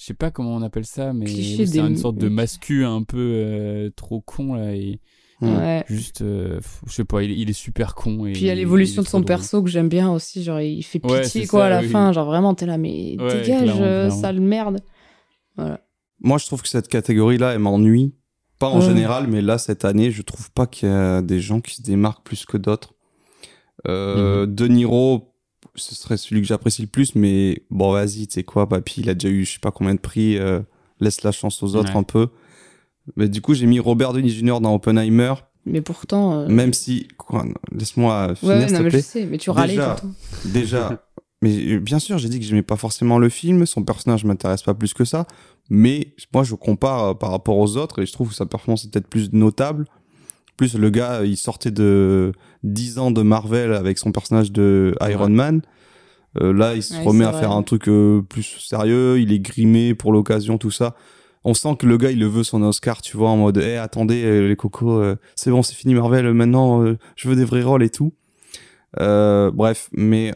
Je 0.00 0.06
sais 0.06 0.14
pas 0.14 0.30
comment 0.30 0.54
on 0.56 0.62
appelle 0.62 0.86
ça, 0.86 1.12
mais 1.12 1.26
c'est 1.26 1.66
des- 1.66 1.78
une 1.80 1.96
sorte 1.98 2.16
de 2.16 2.30
mascu 2.30 2.86
un 2.86 3.02
peu 3.02 3.18
euh, 3.18 3.90
trop 3.94 4.22
con 4.22 4.54
là. 4.54 4.74
Et. 4.74 4.98
Ouais. 5.42 5.84
juste, 5.88 6.20
euh, 6.22 6.60
je 6.86 6.92
sais 6.92 7.04
pas, 7.04 7.22
il, 7.22 7.30
est- 7.30 7.36
il 7.36 7.48
est 7.50 7.54
super 7.54 7.94
con. 7.94 8.24
Et 8.26 8.32
Puis 8.32 8.42
il 8.42 8.46
y 8.46 8.50
a 8.50 8.54
l'évolution 8.54 9.00
de 9.02 9.06
son 9.06 9.18
drôle. 9.20 9.26
perso 9.26 9.62
que 9.62 9.68
j'aime 9.70 9.88
bien 9.90 10.10
aussi. 10.10 10.42
Genre, 10.42 10.60
il 10.60 10.82
fait 10.82 10.98
pitié 11.00 11.46
quoi 11.46 11.60
ça, 11.60 11.66
à 11.66 11.68
la 11.70 11.80
oui. 11.80 11.88
fin. 11.88 12.12
Genre, 12.12 12.26
vraiment, 12.26 12.54
t'es 12.54 12.66
là, 12.66 12.76
mais 12.78 13.16
Ouais, 13.18 13.40
dégage, 13.42 13.62
clairement, 13.62 13.80
euh, 13.82 14.04
clairement. 14.06 14.20
sale 14.22 14.40
merde. 14.40 14.80
Voilà. 15.56 15.80
Moi, 16.20 16.36
je 16.38 16.44
trouve 16.46 16.60
que 16.62 16.68
cette 16.68 16.88
catégorie-là, 16.88 17.52
elle 17.54 17.58
m'ennuie. 17.60 18.14
Pas 18.58 18.68
en 18.68 18.80
Ouais. 18.80 18.84
général, 18.86 19.26
mais 19.28 19.40
là, 19.40 19.56
cette 19.56 19.86
année, 19.86 20.10
je 20.10 20.20
trouve 20.22 20.50
pas 20.52 20.66
qu'il 20.66 20.88
y 20.88 20.92
a 20.92 21.22
des 21.22 21.40
gens 21.40 21.60
qui 21.62 21.74
se 21.76 21.82
démarquent 21.82 22.22
plus 22.24 22.44
que 22.44 22.58
d'autres. 22.58 22.92
Euh, 23.88 24.46
Mhm. 24.46 24.54
De 24.54 24.68
Niro, 24.68 25.29
ce 25.80 25.94
serait 25.94 26.16
celui 26.16 26.40
que 26.42 26.46
j'apprécie 26.46 26.82
le 26.82 26.88
plus, 26.88 27.14
mais 27.14 27.62
bon, 27.70 27.92
vas-y, 27.92 28.26
tu 28.26 28.34
sais 28.34 28.44
quoi, 28.44 28.68
papy, 28.68 29.00
il 29.00 29.10
a 29.10 29.14
déjà 29.14 29.28
eu 29.28 29.44
je 29.44 29.52
sais 29.54 29.58
pas 29.58 29.70
combien 29.70 29.94
de 29.94 30.00
prix, 30.00 30.38
euh, 30.38 30.60
laisse 31.00 31.22
la 31.22 31.32
chance 31.32 31.62
aux 31.62 31.74
autres 31.76 31.92
Ouais. 31.92 31.98
un 31.98 32.02
peu. 32.02 32.28
Mais 33.16 33.28
du 33.28 33.40
coup, 33.40 33.54
j'ai 33.54 33.66
mis 33.66 33.80
Robert 33.80 34.12
Downey 34.12 34.28
Jr. 34.28 34.60
dans 34.60 34.74
Oppenheimer, 34.74 35.34
Mais 35.66 35.80
pourtant. 35.80 36.40
euh, 36.40 36.48
même 36.48 36.72
si, 36.72 37.08
quoi, 37.16 37.44
non, 37.44 37.54
laisse-moi 37.72 38.28
Ouais, 38.28 38.34
finir, 38.36 38.54
ouais, 38.54 38.66
non, 38.72 38.78
te 38.78 38.82
mais 38.84 38.90
je 38.90 38.98
sais, 38.98 39.26
mais 39.26 39.38
tu 39.38 39.50
râlais 39.50 39.72
Déjà. 39.74 39.96
tout 40.00 40.06
le 40.06 40.12
temps. 40.12 40.18
Déjà, 40.52 41.06
mais 41.42 41.56
euh, 41.74 41.80
bien 41.80 41.98
sûr, 41.98 42.18
j'ai 42.18 42.28
dit 42.28 42.38
que 42.38 42.44
j'aimais 42.44 42.62
pas 42.62 42.76
forcément 42.76 43.18
le 43.18 43.28
film, 43.30 43.64
son 43.66 43.82
personnage 43.82 44.24
m'intéresse 44.24 44.62
pas 44.62 44.74
plus 44.74 44.92
que 44.94 45.04
ça, 45.06 45.26
mais 45.70 46.14
moi 46.34 46.44
je 46.44 46.54
compare 46.54 47.04
euh, 47.04 47.14
par 47.14 47.30
rapport 47.30 47.56
aux 47.56 47.76
autres 47.78 48.02
et 48.02 48.06
je 48.06 48.12
trouve 48.12 48.28
que 48.28 48.34
sa 48.34 48.46
performance 48.46 48.84
est 48.84 48.90
peut-être 48.92 49.08
plus 49.08 49.32
notable. 49.32 49.86
Plus 50.58 50.74
le 50.76 50.90
gars, 50.90 51.24
il 51.24 51.38
sortait 51.38 51.70
de 51.70 52.32
10 52.62 52.98
ans 52.98 53.10
de 53.10 53.22
Marvel 53.22 53.72
avec 53.72 53.98
son 53.98 54.12
personnage 54.12 54.52
de 54.52 54.94
Iron 55.02 55.28
Man. 55.30 55.62
Euh, 56.40 56.52
là, 56.52 56.74
il 56.74 56.82
se 56.82 56.94
Ouais, 56.94 57.04
remet 57.04 57.24
à 57.24 57.30
vrai. 57.32 57.40
faire 57.40 57.50
un 57.52 57.62
truc 57.62 57.88
euh, 57.88 58.22
plus 58.22 58.44
sérieux, 58.60 59.18
il 59.18 59.32
est 59.32 59.40
grimé 59.40 59.94
pour 59.94 60.12
l'occasion, 60.12 60.58
tout 60.58 60.70
ça. 60.70 60.94
On 61.42 61.54
sent 61.54 61.76
que 61.78 61.86
le 61.86 61.96
gars, 61.96 62.10
il 62.10 62.18
le 62.20 62.26
veut 62.26 62.44
son 62.44 62.62
Oscar, 62.62 63.00
tu 63.02 63.16
vois, 63.16 63.30
en 63.30 63.36
mode, 63.38 63.56
eh, 63.58 63.76
attendez, 63.76 64.22
euh, 64.24 64.46
les 64.46 64.56
cocos, 64.56 65.00
euh, 65.00 65.16
c'est 65.34 65.50
bon, 65.50 65.62
c'est 65.62 65.74
fini 65.74 65.94
Marvel, 65.94 66.32
maintenant, 66.34 66.84
je 67.16 67.28
veux 67.28 67.34
des 67.34 67.44
vrais 67.44 67.62
rôles 67.62 67.82
et 67.82 67.90
tout. 67.90 68.12
Bref, 68.98 69.88
mais 69.92 70.32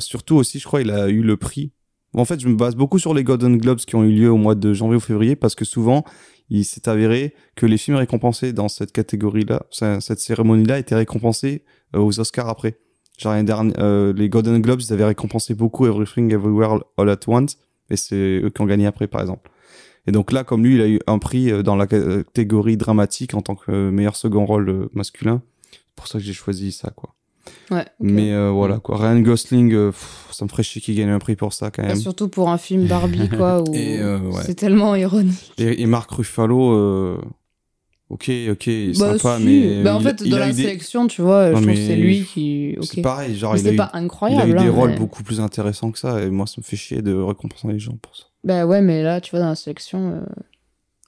surtout 0.00 0.36
aussi, 0.36 0.58
je 0.58 0.64
crois, 0.64 0.80
il 0.82 0.90
a 0.90 1.08
eu 1.08 1.22
le 1.22 1.36
prix. 1.36 1.72
En 2.14 2.24
fait, 2.24 2.40
je 2.40 2.48
me 2.48 2.54
base 2.54 2.76
beaucoup 2.76 2.98
sur 2.98 3.12
les 3.12 3.24
Golden 3.24 3.58
Globes 3.58 3.80
qui 3.80 3.94
ont 3.94 4.02
eu 4.04 4.10
lieu 4.12 4.30
au 4.30 4.38
mois 4.38 4.54
de 4.54 4.72
janvier 4.72 4.96
ou 4.96 5.00
février 5.00 5.36
parce 5.36 5.54
que 5.54 5.66
souvent, 5.66 6.02
il 6.50 6.64
s'est 6.64 6.88
avéré 6.88 7.34
que 7.56 7.66
les 7.66 7.76
films 7.78 7.96
récompensés 7.96 8.52
dans 8.52 8.68
cette 8.68 8.92
catégorie-là, 8.92 9.64
ce- 9.70 9.98
cette 10.00 10.20
cérémonie-là, 10.20 10.78
étaient 10.78 10.94
récompensés 10.94 11.64
euh, 11.94 12.00
aux 12.00 12.20
Oscars 12.20 12.48
après. 12.48 12.78
Genre 13.18 13.32
l'année 13.32 13.44
dernière, 13.46 13.74
euh, 13.78 14.12
les 14.12 14.28
Golden 14.28 14.60
Globes, 14.60 14.80
ils 14.80 14.92
avaient 14.92 15.04
récompensé 15.06 15.54
beaucoup 15.54 15.86
Everything 15.86 16.32
Everywhere 16.32 16.84
All 16.98 17.10
at 17.10 17.20
Once, 17.26 17.56
et 17.90 17.96
c'est 17.96 18.40
eux 18.44 18.50
qui 18.50 18.60
ont 18.60 18.66
gagné 18.66 18.86
après, 18.86 19.06
par 19.06 19.20
exemple. 19.22 19.50
Et 20.06 20.12
donc 20.12 20.30
là, 20.30 20.44
comme 20.44 20.62
lui, 20.64 20.76
il 20.76 20.80
a 20.82 20.88
eu 20.88 21.00
un 21.08 21.18
prix 21.18 21.50
euh, 21.50 21.62
dans 21.64 21.74
la 21.74 21.86
catégorie 21.88 22.76
dramatique 22.76 23.34
en 23.34 23.42
tant 23.42 23.56
que 23.56 23.90
meilleur 23.90 24.14
second 24.14 24.44
rôle 24.46 24.88
masculin. 24.92 25.42
C'est 25.72 25.80
pour 25.96 26.06
ça 26.06 26.18
que 26.18 26.24
j'ai 26.24 26.32
choisi 26.34 26.70
ça, 26.70 26.90
quoi. 26.90 27.15
Ouais. 27.70 27.84
Mais 28.00 28.32
euh, 28.32 28.50
voilà, 28.50 28.78
quoi. 28.78 28.96
Ryan 28.98 29.20
Gosling, 29.20 29.72
euh, 29.72 29.90
pff, 29.90 30.28
ça 30.32 30.44
me 30.44 30.50
ferait 30.50 30.62
chier 30.62 30.80
qu'il 30.80 30.96
gagne 30.96 31.10
un 31.10 31.18
prix 31.18 31.36
pour 31.36 31.52
ça, 31.52 31.70
quand 31.70 31.82
Bah, 31.82 31.88
même. 31.88 31.96
surtout 31.96 32.28
pour 32.28 32.48
un 32.50 32.58
film 32.58 32.86
Barbie, 32.86 33.28
quoi, 33.36 33.62
où 33.62 33.74
euh, 33.74 34.18
ouais. 34.20 34.42
c'est 34.44 34.54
tellement 34.54 34.94
ironique. 34.94 35.52
Et, 35.58 35.82
et 35.82 35.86
Marc 35.86 36.10
Ruffalo, 36.10 36.72
euh, 36.72 37.18
ok, 38.10 38.30
ok, 38.52 38.70
Bah, 38.98 39.18
sympa, 39.18 39.38
si. 39.38 39.44
mais. 39.44 39.82
Bah, 39.82 39.96
en 39.96 40.00
il- 40.00 40.02
fait, 40.04 40.20
il 40.24 40.30
dans 40.30 40.36
a 40.36 40.40
la 40.40 40.46
des- 40.52 40.62
sélection, 40.62 41.06
tu 41.06 41.22
vois, 41.22 41.50
Non, 41.50 41.56
je 41.58 41.62
trouve 41.62 41.74
que 41.74 41.86
c'est 41.86 41.96
lui 41.96 42.24
qui. 42.24 42.76
C'est 42.82 43.02
pareil, 43.02 43.36
genre, 43.36 43.56
il 43.56 43.66
a, 43.68 43.72
eu, 43.72 43.76
pas 43.76 43.90
il 43.94 44.38
a 44.40 44.46
eu 44.46 44.52
des 44.52 44.58
hein, 44.58 44.70
rôles 44.70 44.90
mais- 44.90 44.96
beaucoup 44.96 45.22
plus 45.22 45.40
intéressants 45.40 45.90
que 45.90 45.98
ça, 45.98 46.22
et 46.22 46.30
moi, 46.30 46.46
ça 46.46 46.54
me 46.58 46.62
fait 46.62 46.76
chier 46.76 47.02
de 47.02 47.14
récompenser 47.14 47.68
les 47.68 47.78
gens 47.78 47.96
pour 48.00 48.16
ça. 48.16 48.24
Bah 48.44 48.64
ouais, 48.66 48.80
mais 48.80 49.02
là, 49.02 49.20
tu 49.20 49.32
vois, 49.32 49.40
dans 49.40 49.48
la 49.48 49.54
sélection. 49.56 50.12
euh, 50.12 50.20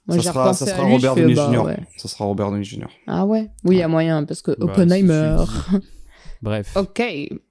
Moi, 0.07 0.17
ça 0.17 0.23
sera, 0.31 0.43
repensé 0.43 0.65
ça 0.65 0.71
sera 0.75 0.85
lui, 0.87 0.93
Robert 0.95 1.13
fais, 1.13 1.21
Downey 1.21 1.35
bah, 1.35 1.49
Jr. 1.53 1.63
ouais. 1.65 1.77
Ça 1.95 2.07
sera 2.09 2.25
Robert 2.25 2.49
Downey 2.49 2.63
Jr. 2.65 2.87
Ah 3.07 3.25
ouais? 3.25 3.49
Oui, 3.63 3.75
il 3.75 3.79
y 3.79 3.83
a 3.83 3.87
moyen, 3.87 4.25
parce 4.25 4.41
que 4.41 4.51
Bah, 4.59 4.65
Oppenheimer. 4.65 5.37
Bref. 6.41 6.75
Ok, 6.77 7.01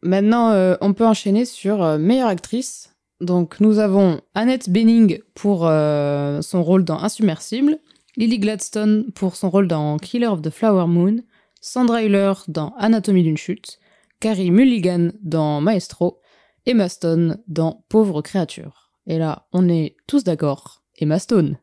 maintenant 0.02 0.50
euh, 0.50 0.76
on 0.80 0.94
peut 0.94 1.06
enchaîner 1.06 1.44
sur 1.44 1.82
euh, 1.82 1.98
meilleure 1.98 2.28
actrice. 2.28 2.94
Donc 3.20 3.60
nous 3.60 3.78
avons 3.78 4.20
Annette 4.34 4.70
Bening 4.70 5.20
pour 5.34 5.66
euh, 5.66 6.40
son 6.40 6.62
rôle 6.62 6.84
dans 6.84 6.98
Insubmersible, 6.98 7.78
Lily 8.16 8.38
Gladstone 8.38 9.10
pour 9.12 9.36
son 9.36 9.50
rôle 9.50 9.68
dans 9.68 9.96
Killer 9.98 10.28
of 10.28 10.40
the 10.40 10.50
Flower 10.50 10.86
Moon, 10.86 11.16
Sandra 11.60 12.02
Hüller 12.02 12.32
dans 12.46 12.74
Anatomie 12.78 13.24
d'une 13.24 13.36
chute, 13.36 13.78
Carrie 14.20 14.50
Mulligan 14.50 15.10
dans 15.22 15.60
Maestro, 15.60 16.20
Emma 16.64 16.88
Stone 16.88 17.38
dans 17.48 17.84
Pauvre 17.88 18.22
créature. 18.22 18.90
Et 19.06 19.18
là, 19.18 19.46
on 19.52 19.68
est 19.68 19.96
tous 20.06 20.22
d'accord, 20.22 20.82
Emma 20.96 21.18
Stone, 21.18 21.58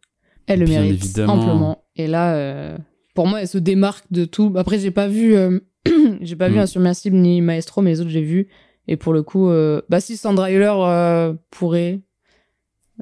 elle 0.48 0.60
le 0.60 0.66
Bien 0.66 0.82
mérite 0.82 1.04
évidemment. 1.04 1.34
amplement. 1.34 1.84
Et 1.96 2.08
là, 2.08 2.78
pour 3.14 3.28
moi, 3.28 3.42
elle 3.42 3.48
se 3.48 3.58
démarque 3.58 4.06
de 4.12 4.26
tout. 4.26 4.54
Après, 4.58 4.80
j'ai 4.80 4.92
pas 4.92 5.08
vu, 5.08 5.36
j'ai 6.22 6.36
pas 6.36 6.50
vu 6.50 6.56
Mm. 6.56 6.60
Insubmersible 6.62 7.16
ni 7.18 7.42
Maestro, 7.42 7.82
mais 7.82 7.92
les 7.92 8.02
autres 8.02 8.10
j'ai 8.10 8.22
vu. 8.22 8.48
Et 8.88 8.98
pour 8.98 9.14
le 9.14 9.24
coup, 9.24 9.50
euh, 9.50 9.82
bah 9.90 10.00
si 10.00 10.16
Sandra 10.18 10.52
Hüller 10.52 10.74
euh, 10.78 11.34
pourrait. 11.52 12.02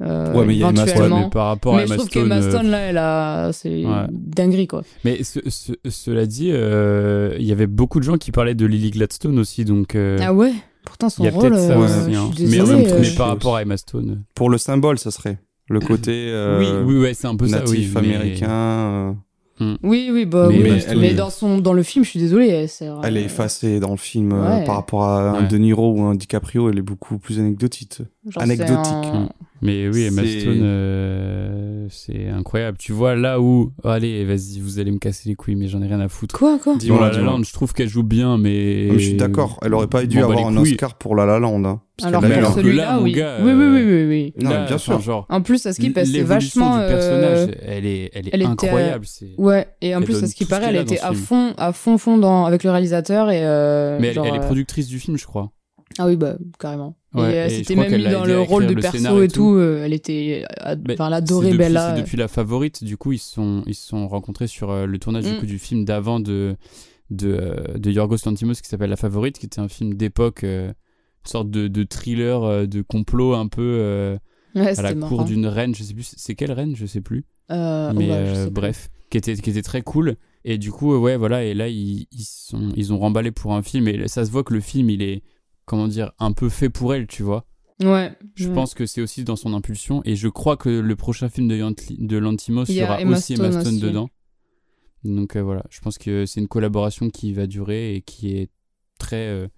euh, 0.00 0.32
Ouais, 0.34 0.44
mais 0.46 0.54
il 0.54 0.58
y 0.60 0.64
a 0.64 0.70
Emma 0.70 0.86
Stone, 0.86 1.12
Ouais, 1.12 1.20
mais 1.24 1.30
par 1.30 1.46
rapport 1.48 1.74
mais 1.76 1.82
à 1.82 1.86
je 1.86 1.92
Emma 1.92 1.96
trouve 1.98 2.08
Stone, 2.10 2.22
qu'Emma 2.22 2.36
euh, 2.36 2.50
Stone, 2.50 2.70
là, 2.70 2.78
elle 2.78 2.98
a. 2.98 3.50
C'est 3.52 3.84
Ouais. 3.84 4.06
dinguerie, 4.10 4.66
quoi. 4.66 4.82
Mais 5.04 5.22
ce- 5.22 5.40
ce- 5.50 5.72
cela 5.88 6.26
dit, 6.26 6.50
euh, 6.52 7.36
il 7.38 7.44
y 7.46 7.52
avait 7.52 7.66
beaucoup 7.66 8.00
de 8.00 8.04
gens 8.04 8.16
qui 8.16 8.32
parlaient 8.32 8.54
de 8.54 8.66
Lily 8.66 8.90
Gladstone 8.92 9.38
aussi, 9.38 9.64
donc 9.64 9.94
euh, 9.94 10.18
Ah 10.22 10.32
ouais? 10.32 10.52
Pourtant, 10.86 11.08
son 11.08 11.22
il 11.22 11.26
y 11.26 11.28
a 11.28 11.32
rôle. 11.32 11.50
peut-être 11.50 11.60
ça 11.60 11.78
euh, 11.78 11.84
aussi. 11.84 12.12
je 12.12 12.18
hein. 12.18 12.30
suis 12.34 12.44
Mais, 12.46 12.50
désolée, 12.58 12.92
euh, 12.92 12.98
mais 13.00 13.10
par 13.16 13.28
rapport 13.28 13.56
à 13.56 13.62
Emma 13.62 13.76
Stone. 13.76 14.24
Pour 14.34 14.50
le 14.50 14.58
symbole, 14.58 14.98
ça 14.98 15.10
serait 15.10 15.38
le 15.68 15.80
côté 15.80 16.12
euh, 16.30 16.82
oui, 16.86 16.94
oui, 16.94 17.00
ouais, 17.02 17.14
c'est 17.14 17.26
un 17.26 17.36
peu 17.36 17.46
ça, 17.48 17.62
oui. 17.66 17.78
natif 17.78 17.94
mais- 17.94 18.00
américain. 18.00 19.16
Euh, 19.60 19.76
Oui, 19.82 20.10
oui, 20.12 20.24
bah 20.24 20.48
Mais 20.50 20.80
oui. 20.94 21.14
Dans, 21.14 21.30
son, 21.30 21.58
dans 21.58 21.72
le 21.72 21.82
film, 21.82 22.04
je 22.04 22.10
suis 22.10 22.20
désolée. 22.20 22.48
Elle, 22.48 22.68
sert, 22.68 23.00
Elle 23.04 23.16
est 23.16 23.24
effacée 23.24 23.80
dans 23.80 23.90
le 23.90 23.96
film 23.96 24.32
euh, 24.32 24.64
par 24.64 24.76
rapport 24.76 25.04
à 25.04 25.30
un 25.30 25.42
Ouais. 25.42 25.48
De 25.48 25.56
Niro 25.58 25.92
ou 25.92 26.02
un 26.02 26.14
DiCaprio, 26.14 26.70
elle 26.70 26.78
est 26.78 26.82
beaucoup 26.82 27.18
plus 27.18 27.38
anecdotique. 27.38 27.98
genre, 28.28 28.42
anecdotique. 28.42 29.30
Mais 29.64 29.88
oui, 29.88 30.02
Emma 30.04 30.22
C'est- 30.22 30.40
Stone, 30.40 30.60
euh, 30.62 31.86
c'est 31.90 32.28
incroyable. 32.28 32.76
Tu 32.78 32.92
vois, 32.92 33.14
là 33.14 33.40
où. 33.40 33.72
oh, 33.82 33.88
allez, 33.88 34.22
vas-y, 34.24 34.60
vous 34.60 34.78
allez 34.78 34.90
me 34.90 34.98
casser 34.98 35.28
les 35.30 35.34
couilles, 35.34 35.54
mais 35.56 35.68
j'en 35.68 35.80
ai 35.80 35.86
rien 35.86 36.00
à 36.00 36.08
foutre. 36.08 36.34
Quoi, 36.38 36.58
quoi 36.62 36.76
Dis-moi, 36.76 37.08
La 37.10 37.16
La. 37.16 37.22
Land, 37.22 37.42
je 37.44 37.52
trouve 37.52 37.72
qu'elle 37.72 37.88
joue 37.88 38.02
bien, 38.02 38.36
mais. 38.36 38.88
Ah, 38.90 38.92
mais 38.92 38.98
je 38.98 39.04
suis 39.08 39.16
d'accord, 39.16 39.58
elle 39.62 39.72
aurait 39.74 39.86
pas 39.86 40.04
dû 40.04 40.20
avoir 40.22 40.38
un 40.46 40.54
couilles. 40.54 40.72
Oscar 40.72 40.96
pour 40.98 41.16
La 41.16 41.24
La 41.24 41.38
Land. 41.38 41.64
Hein, 41.64 41.80
parce 41.96 42.08
Alors 42.08 42.20
que 42.20 42.26
alors 42.26 42.56
là, 42.62 42.96
mon 42.98 43.02
oui. 43.04 43.12
gars, 43.12 43.38
oui. 43.40 43.52
Oui, 43.52 43.52
oui, 43.54 43.62
euh, 43.64 43.74
oui, 43.74 43.82
oui, 43.84 44.06
oui. 44.36 44.44
Non, 44.44 44.50
Là, 44.50 44.66
bien 44.66 44.76
sûr. 44.78 45.00
genre, 45.00 45.26
En 45.30 45.40
plus, 45.40 45.64
à 45.64 45.72
ce 45.72 45.80
qui 45.80 45.90
paraît, 45.90 46.06
c'est 46.06 46.22
vachement. 46.22 46.78
du 46.80 46.86
personnage, 46.86 47.48
euh, 47.48 47.52
elle 47.66 47.86
est, 47.86 48.10
elle 48.12 48.26
est 48.26 48.30
elle 48.34 48.42
était, 48.42 48.50
incroyable. 48.50 49.06
c'est- 49.06 49.34
Ouais, 49.38 49.66
et 49.80 49.94
en 49.94 50.00
Elle 50.00 50.04
plus, 50.04 50.22
à 50.22 50.26
ce 50.26 50.34
qui 50.34 50.44
paraît, 50.44 50.66
elle 50.68 50.76
était 50.76 51.00
à 51.00 51.12
film. 51.12 51.22
fond, 51.22 51.54
à 51.56 51.72
fond, 51.72 51.96
fond 51.96 52.18
dans, 52.18 52.44
avec 52.44 52.64
le 52.64 52.70
réalisateur 52.70 53.30
et. 53.30 53.40
euh, 53.46 53.96
Mais 54.00 54.08
elle, 54.08 54.18
est 54.18 54.38
euh, 54.38 54.40
productrice 54.40 54.88
du 54.88 54.98
film, 54.98 55.16
je 55.16 55.24
crois. 55.24 55.52
Ah 55.98 56.06
oui, 56.06 56.16
bah, 56.16 56.34
carrément. 56.58 56.96
Ouais, 57.14 57.32
et 57.34 57.38
euh, 57.38 57.46
et 57.46 57.50
je 57.50 57.54
c'était 57.56 57.76
même 57.76 57.94
mis 57.96 58.02
dans 58.04 58.24
le 58.24 58.40
rôle 58.40 58.66
de 58.66 58.74
le 58.74 58.80
perso 58.82 59.22
et 59.22 59.24
et 59.26 59.28
tout. 59.28 59.54
euh, 59.54 59.84
elle 59.84 59.92
était. 59.92 60.44
euh, 60.66 60.74
Enfin, 60.74 60.84
elle 60.88 60.96
C'est 60.96 61.02
adorait 61.14 61.46
depuis- 61.46 61.58
Bella. 61.58 61.94
C'est 61.94 62.02
depuis 62.02 62.16
la 62.16 62.28
favorite, 62.28 62.82
du 62.84 62.96
coup, 62.96 63.12
ils 63.12 63.18
se 63.18 63.32
sont, 63.32 63.62
ils 63.66 63.74
sont 63.74 64.08
rencontrés 64.08 64.46
sur 64.48 64.86
le 64.86 64.98
tournage 64.98 65.24
du 65.24 65.32
Mm. 65.32 65.38
coup, 65.38 65.46
du 65.46 65.58
film 65.58 65.84
d'avant 65.84 66.18
de, 66.20 66.56
de, 67.10 67.78
de 67.78 67.90
Yorgos 67.90 68.16
Lanthimos 68.26 68.54
qui 68.60 68.68
s'appelle 68.68 68.90
La 68.90 68.96
Favorite, 68.96 69.38
qui 69.38 69.46
était 69.46 69.60
un 69.60 69.68
film 69.68 69.94
d'époque, 69.94 70.42
une 70.42 70.74
sorte 71.24 71.50
de, 71.50 71.68
de 71.68 71.84
thriller, 71.84 72.66
de 72.66 72.82
complot 72.82 73.34
un 73.34 73.46
peu 73.48 74.18
Ouais, 74.54 74.78
à 74.78 74.82
la 74.82 74.94
cour 74.94 75.24
d'une 75.24 75.46
reine, 75.46 75.74
je 75.74 75.82
sais 75.82 75.94
plus, 75.94 76.14
c'est 76.16 76.34
quelle 76.36 76.52
reine, 76.52 76.76
je 76.76 76.86
sais 76.86 77.00
plus. 77.00 77.24
Euh, 77.50 77.92
mais 77.94 78.08
ouais, 78.10 78.26
je 78.28 78.34
sais 78.34 78.42
plus. 78.44 78.50
bref, 78.52 78.88
qui 79.10 79.18
était, 79.18 79.34
qui 79.36 79.50
était 79.50 79.62
très 79.62 79.82
cool. 79.82 80.16
Et 80.44 80.58
du 80.58 80.70
coup, 80.70 80.96
ouais, 80.96 81.16
voilà, 81.16 81.42
et 81.42 81.54
là, 81.54 81.68
ils, 81.68 82.06
ils, 82.12 82.24
sont, 82.24 82.70
ils 82.76 82.92
ont 82.92 82.98
remballé 82.98 83.30
pour 83.32 83.52
un 83.54 83.62
film, 83.62 83.88
et 83.88 84.06
ça 84.08 84.24
se 84.24 84.30
voit 84.30 84.44
que 84.44 84.54
le 84.54 84.60
film, 84.60 84.90
il 84.90 85.02
est, 85.02 85.22
comment 85.64 85.88
dire, 85.88 86.12
un 86.18 86.32
peu 86.32 86.48
fait 86.48 86.70
pour 86.70 86.94
elle, 86.94 87.06
tu 87.06 87.22
vois. 87.22 87.46
Ouais. 87.82 88.16
Je 88.36 88.48
ouais. 88.48 88.54
pense 88.54 88.74
que 88.74 88.86
c'est 88.86 89.00
aussi 89.00 89.24
dans 89.24 89.36
son 89.36 89.52
impulsion, 89.52 90.00
et 90.04 90.14
je 90.16 90.28
crois 90.28 90.56
que 90.56 90.68
le 90.68 90.96
prochain 90.96 91.28
film 91.28 91.48
de, 91.48 91.56
Yantli- 91.56 92.06
de 92.06 92.16
Lantimos, 92.18 92.64
Il 92.68 92.72
il 92.72 92.74
y 92.76 92.78
y 92.78 92.82
a 92.82 92.84
aura 92.84 93.00
Emma 93.00 93.16
aussi 93.16 93.34
Emma 93.34 93.50
Stone 93.50 93.62
Stone 93.62 93.74
aussi. 93.74 93.82
dedans. 93.82 94.10
Donc 95.04 95.36
euh, 95.36 95.42
voilà, 95.42 95.64
je 95.70 95.80
pense 95.80 95.98
que 95.98 96.24
c'est 96.24 96.40
une 96.40 96.48
collaboration 96.48 97.10
qui 97.10 97.32
va 97.32 97.46
durer 97.46 97.96
et 97.96 98.00
qui 98.00 98.36
est 98.36 98.50
très. 98.98 99.26
euh, 99.28 99.48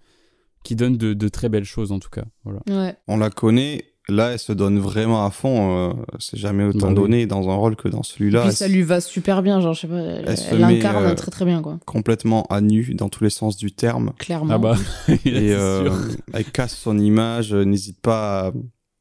qui 0.64 0.74
donne 0.74 0.96
de, 0.96 1.14
de 1.14 1.28
très 1.28 1.48
belles 1.48 1.64
choses 1.64 1.92
en 1.92 2.00
tout 2.00 2.08
cas. 2.10 2.24
Voilà. 2.42 2.60
Ouais. 2.68 2.96
On 3.06 3.16
la 3.18 3.30
connaît, 3.30 3.84
là 4.08 4.32
elle 4.32 4.38
se 4.38 4.52
donne 4.52 4.78
vraiment 4.78 5.24
à 5.26 5.30
fond. 5.30 5.90
euh, 5.90 5.92
c'est 6.18 6.36
jamais 6.36 6.64
autant 6.64 6.78
Bah 6.78 6.88
oui. 6.88 6.94
donné 6.94 7.26
dans 7.26 7.48
un 7.50 7.54
rôle 7.54 7.76
que 7.76 7.88
dans 7.88 8.02
celui-là. 8.02 8.50
Ça 8.52 8.68
lui 8.68 8.82
va 8.82 9.00
super 9.00 9.42
bien, 9.42 9.60
genre, 9.60 9.74
je 9.74 9.80
sais 9.80 9.88
pas, 9.88 9.98
elle 9.98 10.34
Elle 10.50 10.58
met, 10.60 10.74
l'incarne 10.74 11.04
euh, 11.06 11.14
très 11.14 11.30
très 11.30 11.44
bien, 11.44 11.60
quoi. 11.62 11.78
complètement 11.86 12.44
à 12.50 12.60
nu 12.60 12.94
dans 12.94 13.08
tous 13.08 13.24
les 13.24 13.30
sens 13.30 13.56
du 13.56 13.72
terme. 13.72 14.12
Clairement. 14.18 14.54
Ah 14.54 14.58
bah, 14.58 14.76
Et 15.24 15.52
euh, 15.52 15.90
elle 16.32 16.44
casse 16.44 16.76
son 16.76 16.98
image, 16.98 17.52
n'hésite 17.54 18.00
pas 18.00 18.48
à 18.48 18.52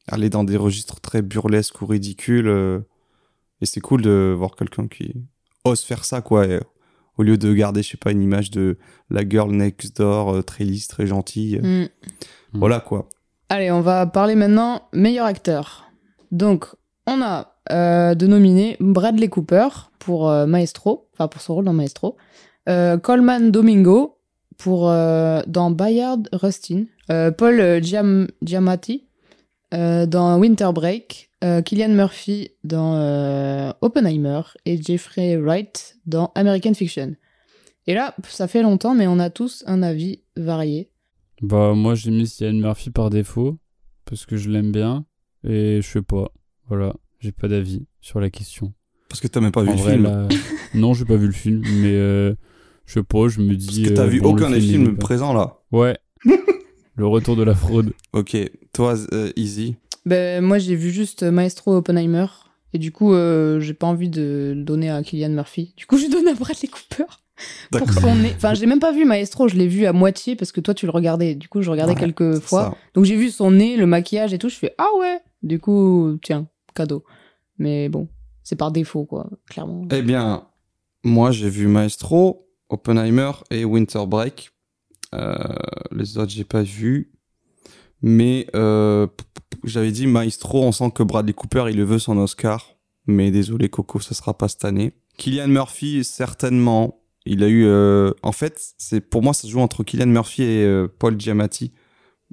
aller 0.07 0.29
dans 0.29 0.43
des 0.43 0.57
registres 0.57 0.99
très 1.01 1.21
burlesques 1.21 1.81
ou 1.81 1.85
ridicules. 1.85 2.47
euh, 2.47 2.79
et 3.61 3.65
c'est 3.65 3.79
cool 3.81 4.01
de 4.01 4.33
voir 4.37 4.55
quelqu'un 4.55 4.87
qui 4.87 5.13
ose 5.63 5.81
faire 5.81 6.03
ça, 6.05 6.21
quoi. 6.21 6.45
et, 6.45 6.59
au 7.17 7.23
lieu 7.23 7.37
de 7.37 7.53
garder, 7.53 7.81
je 7.81 7.91
sais 7.91 7.97
pas, 7.97 8.11
une 8.11 8.21
image 8.21 8.51
de 8.51 8.77
la 9.09 9.27
girl 9.27 9.49
next 9.49 9.95
door, 9.97 10.43
très 10.43 10.65
lisse, 10.65 10.89
très 10.89 11.07
gentille. 11.07 11.59
Mm. 11.63 11.83
Mm. 11.83 11.89
Voilà, 12.53 12.81
quoi. 12.81 13.07
Allez, 13.49 13.71
on 13.71 13.81
va 13.81 14.05
parler 14.07 14.35
maintenant 14.35 14.83
meilleur 14.93 15.25
acteur. 15.25 15.91
Donc, 16.31 16.65
on 17.07 17.21
a 17.21 17.55
euh, 17.71 18.15
de 18.15 18.27
nominés 18.27 18.77
Bradley 18.79 19.27
Cooper 19.27 19.67
pour 19.99 20.29
euh, 20.29 20.45
Maestro, 20.45 21.07
enfin 21.13 21.27
pour 21.27 21.41
son 21.41 21.55
rôle 21.55 21.65
dans 21.65 21.73
Maestro, 21.73 22.17
euh, 22.69 22.97
Coleman 22.97 23.51
Domingo 23.51 24.17
pour 24.57 24.85
dans 24.85 25.69
Bayard 25.69 26.29
Rustin, 26.31 26.85
Paul 27.09 27.59
Giam- 27.81 28.29
Giamatti 28.41 29.05
dans 29.73 30.39
Winter 30.39 30.69
Break, 30.73 31.29
Killian 31.65 31.89
Murphy 31.89 32.51
dans 32.63 33.73
Oppenheimer 33.81 34.41
et 34.63 34.81
Jeffrey 34.81 35.35
Wright 35.35 35.97
dans 36.05 36.31
American 36.35 36.73
Fiction. 36.73 37.15
Et 37.85 37.93
là, 37.93 38.15
ça 38.29 38.47
fait 38.47 38.61
longtemps, 38.61 38.95
mais 38.95 39.07
on 39.07 39.19
a 39.19 39.29
tous 39.29 39.65
un 39.67 39.83
avis 39.83 40.21
varié. 40.37 40.89
Bah, 41.41 41.73
moi 41.75 41.95
j'ai 41.95 42.11
mis 42.11 42.27
Cillian 42.27 42.53
Murphy 42.53 42.89
par 42.91 43.09
défaut 43.09 43.57
parce 44.05 44.25
que 44.25 44.37
je 44.37 44.49
l'aime 44.49 44.71
bien 44.71 45.05
et 45.43 45.79
je 45.81 45.87
sais 45.87 46.01
pas. 46.01 46.31
Voilà, 46.67 46.95
j'ai 47.19 47.31
pas 47.31 47.47
d'avis 47.47 47.85
sur 48.01 48.19
la 48.19 48.29
question. 48.29 48.73
Parce 49.09 49.21
que 49.21 49.27
t'as 49.27 49.39
même 49.41 49.51
pas 49.51 49.61
vu 49.63 49.69
en 49.69 49.73
le 49.73 49.77
vrai, 49.79 49.91
film. 49.93 50.03
là, 50.03 50.27
non, 50.73 50.93
j'ai 50.93 51.05
pas 51.05 51.15
vu 51.15 51.27
le 51.27 51.31
film, 51.33 51.61
mais 51.81 51.93
euh, 51.93 52.33
je 52.85 52.93
sais 52.93 53.03
pas, 53.03 53.27
je 53.27 53.39
me 53.41 53.53
Parce 53.53 53.65
dis. 53.67 53.83
que 53.83 53.89
t'as 53.89 54.03
euh, 54.03 54.07
vu 54.07 54.19
bon, 54.21 54.33
aucun 54.33 54.49
des 54.49 54.59
film, 54.59 54.81
il 54.81 54.85
films 54.87 54.97
présents 54.97 55.33
là. 55.33 55.59
Ouais. 55.71 55.97
Le 56.95 57.05
retour 57.05 57.35
de 57.35 57.43
la 57.43 57.53
fraude. 57.53 57.91
Ok, 58.13 58.37
toi, 58.73 58.95
euh, 59.11 59.29
Easy. 59.35 59.75
Ben, 60.05 60.41
moi, 60.43 60.59
j'ai 60.59 60.75
vu 60.75 60.91
juste 60.91 61.23
Maestro 61.23 61.75
Oppenheimer. 61.75 62.27
Et 62.73 62.77
du 62.77 62.91
coup, 62.93 63.13
euh, 63.13 63.59
j'ai 63.59 63.73
pas 63.73 63.87
envie 63.87 64.09
de 64.09 64.53
le 64.55 64.63
donner 64.63 64.89
à 64.89 65.03
Kylian 65.03 65.29
Murphy. 65.29 65.73
Du 65.75 65.85
coup, 65.87 65.97
je 65.97 66.09
donne 66.09 66.27
à 66.27 66.33
Bradley 66.33 66.69
Cooper. 66.69 67.03
Pour 67.71 67.91
son 67.91 68.15
nez. 68.15 68.33
Enfin, 68.35 68.53
j'ai 68.53 68.65
même 68.65 68.79
pas 68.79 68.91
vu 68.91 69.05
Maestro, 69.05 69.47
je 69.47 69.55
l'ai 69.55 69.67
vu 69.67 69.85
à 69.85 69.93
moitié 69.93 70.35
parce 70.35 70.51
que 70.51 70.61
toi, 70.61 70.73
tu 70.73 70.85
le 70.85 70.91
regardais. 70.91 71.35
Du 71.35 71.49
coup, 71.49 71.61
je 71.61 71.69
regardais 71.69 71.95
quelques 71.95 72.39
fois. 72.39 72.63
ça. 72.63 72.77
Donc, 72.93 73.05
j'ai 73.05 73.15
vu 73.15 73.29
son 73.29 73.51
nez, 73.51 73.77
le 73.77 73.85
maquillage 73.85 74.33
et 74.33 74.37
tout. 74.37 74.49
Je 74.49 74.55
fais 74.55 74.73
Ah 74.77 74.87
ouais 74.99 75.19
Du 75.43 75.59
coup, 75.59 76.17
tiens, 76.21 76.47
cadeau. 76.73 77.03
Mais 77.57 77.89
bon, 77.89 78.07
c'est 78.43 78.55
par 78.55 78.71
défaut, 78.71 79.05
quoi, 79.05 79.29
clairement. 79.49 79.87
Eh 79.91 80.01
bien, 80.01 80.47
moi, 81.03 81.31
j'ai 81.31 81.49
vu 81.49 81.67
Maestro, 81.67 82.47
Oppenheimer 82.69 83.31
et 83.51 83.65
Winter 83.65 84.05
Break. 84.07 84.51
Euh, 85.13 85.35
les 85.91 86.17
autres, 86.17 86.31
j'ai 86.31 86.43
pas 86.43 86.63
vu. 86.63 87.11
Mais 88.01 88.47
euh, 88.55 89.07
j'avais 89.63 89.91
dit 89.91 90.07
Maestro, 90.07 90.63
on 90.63 90.71
sent 90.71 90.91
que 90.93 91.03
Bradley 91.03 91.33
Cooper, 91.33 91.65
il 91.69 91.77
le 91.77 91.83
veut 91.83 91.99
son 91.99 92.17
Oscar. 92.17 92.75
Mais 93.07 93.31
désolé, 93.31 93.69
Coco, 93.69 93.99
ça 93.99 94.13
sera 94.13 94.37
pas 94.37 94.47
cette 94.47 94.65
année. 94.65 94.93
Kylian 95.17 95.47
Murphy, 95.47 96.03
certainement. 96.03 97.01
Il 97.25 97.43
a 97.43 97.47
eu. 97.47 97.65
euh, 97.65 98.11
En 98.23 98.31
fait, 98.31 98.73
c'est 98.77 99.01
pour 99.01 99.21
moi, 99.23 99.33
ça 99.33 99.43
se 99.43 99.47
joue 99.51 99.59
entre 99.59 99.83
Kylian 99.83 100.07
Murphy 100.07 100.43
et 100.43 100.63
euh, 100.63 100.87
Paul 100.99 101.19
Giamatti. 101.19 101.71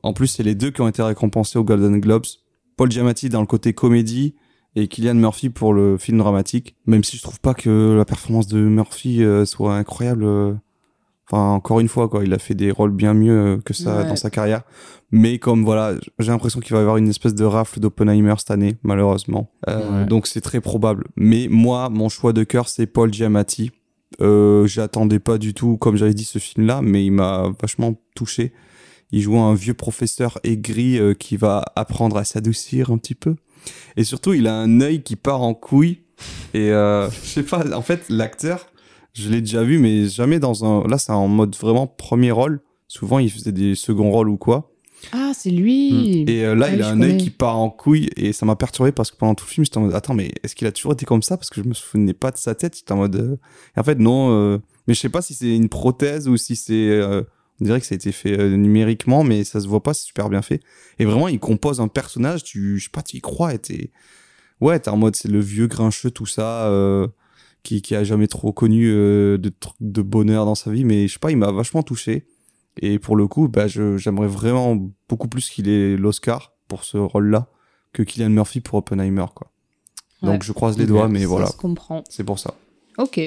En 0.03 0.13
plus, 0.13 0.27
c'est 0.27 0.43
les 0.43 0.55
deux 0.55 0.71
qui 0.71 0.81
ont 0.81 0.89
été 0.89 1.03
récompensés 1.03 1.59
aux 1.59 1.65
Golden 1.65 2.01
Globes. 2.01 2.27
Paul 2.77 2.91
Giamatti 2.91 3.29
dans 3.29 3.41
le 3.41 3.47
côté 3.47 3.73
comédie 3.73 4.35
et 4.75 4.89
Kylian 4.89 5.15
Murphy 5.15 5.51
pour 5.51 5.75
le 5.75 5.99
film 5.99 6.19
dramatique. 6.19 6.77
Même 6.87 7.05
si 7.05 7.17
je 7.17 7.23
trouve 7.23 7.41
pas 7.41 7.55
que 7.55 7.95
la 7.97 8.05
performance 8.05 8.47
de 8.49 8.59
Murphy 8.61 9.23
euh, 9.23 9.45
soit 9.45 9.77
incroyable. 9.77 10.25
euh, 10.25 10.55
Enfin, 11.31 11.51
encore 11.53 11.81
une 11.81 11.89
fois, 11.89 12.09
quoi, 12.09 12.25
il 12.25 12.35
a 12.35 12.39
fait 12.39 12.55
des 12.55 12.71
rôles 12.71 12.91
bien 12.91 13.15
mieux 13.15 13.61
que 13.65 13.73
ça 13.73 13.99
Ouais. 14.03 14.09
dans 14.09 14.17
sa 14.17 14.29
carrière. 14.29 14.63
Mais 15.13 15.39
comme 15.39 15.65
voilà, 15.65 15.95
j'ai 16.19 16.31
l'impression 16.31 16.61
qu'il 16.61 16.73
va 16.73 16.79
y 16.79 16.81
avoir 16.83 16.97
une 16.99 17.09
espèce 17.09 17.35
de 17.35 17.45
rafle 17.45 17.81
d'Oppenheimer 17.81 18.35
cette 18.39 18.51
année, 18.51 18.77
malheureusement. 18.83 19.51
Ouais. 19.67 20.05
Donc 20.07 20.27
c'est 20.27 20.41
très 20.43 20.61
probable. 20.61 21.07
Mais 21.17 21.47
moi, 21.51 21.89
mon 21.91 22.09
choix 22.11 22.33
de 22.35 22.43
cœur, 22.45 22.69
c'est 22.69 22.87
Paul 22.87 23.13
Giamatti. 23.15 23.71
Euh, 24.21 24.67
J'attendais 24.67 25.19
pas 25.19 25.39
du 25.39 25.55
tout, 25.55 25.77
comme 25.77 25.97
j'avais 25.97 26.15
dit, 26.15 26.25
ce 26.25 26.39
film-là, 26.39 26.81
mais 26.83 27.05
il 27.05 27.13
m'a 27.13 27.51
vachement 27.61 27.95
touché. 28.15 28.53
Il 29.11 29.21
joue 29.21 29.39
un 29.39 29.55
vieux 29.55 29.75
professeur 29.75 30.39
aigri 30.43 30.99
euh, 30.99 31.15
qui 31.15 31.37
va 31.37 31.65
apprendre 31.77 32.17
à 32.17 32.25
s'adoucir 32.25 32.91
un 32.91 32.99
petit 32.99 33.15
peu. 33.15 33.37
Et 33.97 34.05
surtout, 34.05 34.33
il 34.33 34.47
a 34.47 34.55
un 34.55 34.81
œil 34.81 35.03
qui 35.03 35.17
part 35.17 35.43
en 35.43 35.55
couille. 35.55 36.01
Et 36.55 36.71
euh, 36.71 37.11
je 37.23 37.29
sais 37.29 37.43
pas, 37.43 37.77
en 37.77 37.83
fait, 37.83 38.09
l'acteur, 38.09 38.67
je 39.13 39.29
l'ai 39.29 39.41
déjà 39.41 39.63
vu, 39.63 39.79
mais 39.79 40.09
jamais 40.09 40.39
dans 40.39 40.65
un. 40.65 40.89
Là, 40.89 40.99
c'est 40.99 41.13
en 41.13 41.29
mode 41.29 41.55
vraiment 41.57 41.87
premier 41.87 42.31
rôle. 42.31 42.61
Souvent, 42.89 43.19
il 43.19 43.31
faisait 43.31 43.53
des 43.53 43.75
seconds 43.75 44.11
rôles 44.11 44.29
ou 44.29 44.37
quoi. 44.37 44.72
Ah, 45.13 45.33
c'est 45.35 45.51
lui 45.51 46.25
Et 46.29 46.45
euh, 46.45 46.55
là, 46.55 46.67
Ah 46.69 46.75
il 46.75 46.83
a 46.83 46.89
un 46.89 47.03
œil 47.03 47.17
qui 47.17 47.31
part 47.31 47.59
en 47.59 47.71
couille 47.71 48.09
et 48.17 48.33
ça 48.33 48.47
m'a 48.47 48.55
perturbé 48.57 48.93
parce 48.93 49.11
que 49.11 49.17
pendant 49.17 49.35
tout 49.35 49.45
le 49.47 49.51
film, 49.51 49.65
j'étais 49.65 49.79
en 49.79 49.83
mode 49.83 49.95
attends, 49.95 50.15
mais 50.15 50.31
est-ce 50.43 50.55
qu'il 50.55 50.67
a 50.69 50.73
toujours 50.73 50.93
été 50.93 51.05
comme 51.07 51.23
ça? 51.23 51.37
Parce 51.37 51.51
que 51.51 51.63
je 51.63 51.69
me 51.69 51.75
souvenais 51.75 52.15
pas 52.15 52.31
de 52.31 52.37
sa 52.39 52.55
tête. 52.55 52.77
J'étais 52.77 52.93
en 52.93 52.97
mode. 52.99 53.17
euh, 53.17 53.37
en 53.77 53.83
fait, 53.83 53.99
non. 53.99 54.31
euh, 54.31 54.59
Mais 54.87 54.95
je 54.95 55.01
sais 55.01 55.09
pas 55.09 55.23
si 55.23 55.35
c'est 55.35 55.55
une 55.57 55.69
prothèse 55.69 56.29
ou 56.29 56.37
si 56.37 56.55
c'est. 56.57 56.73
euh, 56.91 57.23
On 57.61 57.65
dirait 57.65 57.81
que 57.81 57.87
ça 57.87 57.95
a 57.95 57.97
été 57.97 58.13
fait 58.13 58.39
euh, 58.39 58.57
numériquement, 58.57 59.25
mais 59.25 59.45
ça 59.45 59.61
se 59.61 59.67
voit 59.69 59.83
pas, 59.83 59.95
c'est 59.95 60.05
super 60.07 60.29
bien 60.29 60.43
fait. 60.43 60.61
Et 60.99 61.05
vraiment, 61.05 61.29
il 61.29 61.39
compose 61.41 61.81
un 61.81 61.89
personnage, 61.89 62.45
tu, 62.45 62.79
je 62.79 62.85
sais 62.85 62.91
pas, 62.91 63.03
tu 63.03 63.17
y 63.17 63.21
crois 63.21 63.55
et 63.55 63.59
t'es. 63.59 63.91
Ouais, 64.61 64.79
t'es 64.79 64.91
en 64.91 64.97
mode 64.97 65.17
c'est 65.17 65.29
le 65.29 65.41
vieux 65.41 65.67
grincheux, 65.67 66.11
tout 66.13 66.27
ça, 66.27 66.67
euh, 66.69 67.09
qui, 67.65 67.83
qui 67.83 67.95
a 67.97 68.05
jamais 68.05 68.29
trop 68.29 68.53
connu 68.53 68.87
de, 68.93 69.39
de 69.81 70.03
bonheur 70.03 70.45
dans 70.45 70.55
sa 70.55 70.71
vie, 70.71 70.85
mais 70.85 71.09
je 71.09 71.15
sais 71.15 71.19
pas, 71.19 71.31
il 71.33 71.37
m'a 71.37 71.51
vachement 71.51 71.83
touché. 71.83 72.27
Et 72.81 72.99
pour 72.99 73.17
le 73.17 73.27
coup, 73.27 73.49
bah, 73.49 73.67
j'aimerais 73.69 74.27
vraiment 74.29 74.79
beaucoup 75.09 75.29
plus 75.29 75.51
qu'il 75.51 75.69
ait 75.69 75.97
l'Oscar 75.97 76.53
pour 76.69 76.85
ce 76.85 76.97
rôle-là 76.97 77.47
que 77.93 78.03
Kylian 78.03 78.31
Murphy 78.31 78.61
pour 78.61 78.79
Oppenheimer, 78.79 79.27
quoi. 79.35 79.49
Donc 80.23 80.43
je 80.45 80.53
croise 80.53 80.79
les 80.79 80.87
doigts, 80.87 81.09
mais 81.09 81.21
Ça 81.23 81.27
voilà, 81.27 81.47
se 81.47 81.57
comprend. 81.57 82.05
c'est 82.09 82.25
pour 82.25 82.39
ça. 82.39 82.55
Ok. 82.99 83.19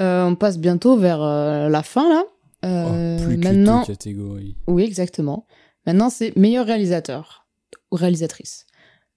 Euh, 0.00 0.24
on 0.26 0.34
passe 0.36 0.58
bientôt 0.58 0.96
vers 0.96 1.20
euh, 1.20 1.68
la 1.68 1.82
fin, 1.82 2.08
là. 2.08 2.22
Oh, 2.62 2.66
Euh, 2.66 3.24
plus 3.26 3.36
que 3.38 3.44
maintenant, 3.44 3.80
deux 3.80 3.86
catégories. 3.88 4.56
Oui, 4.68 4.84
exactement. 4.84 5.46
Maintenant, 5.86 6.08
c'est 6.08 6.34
meilleur 6.36 6.66
réalisateur 6.66 7.46
ou 7.90 7.96
réalisatrice. 7.96 8.64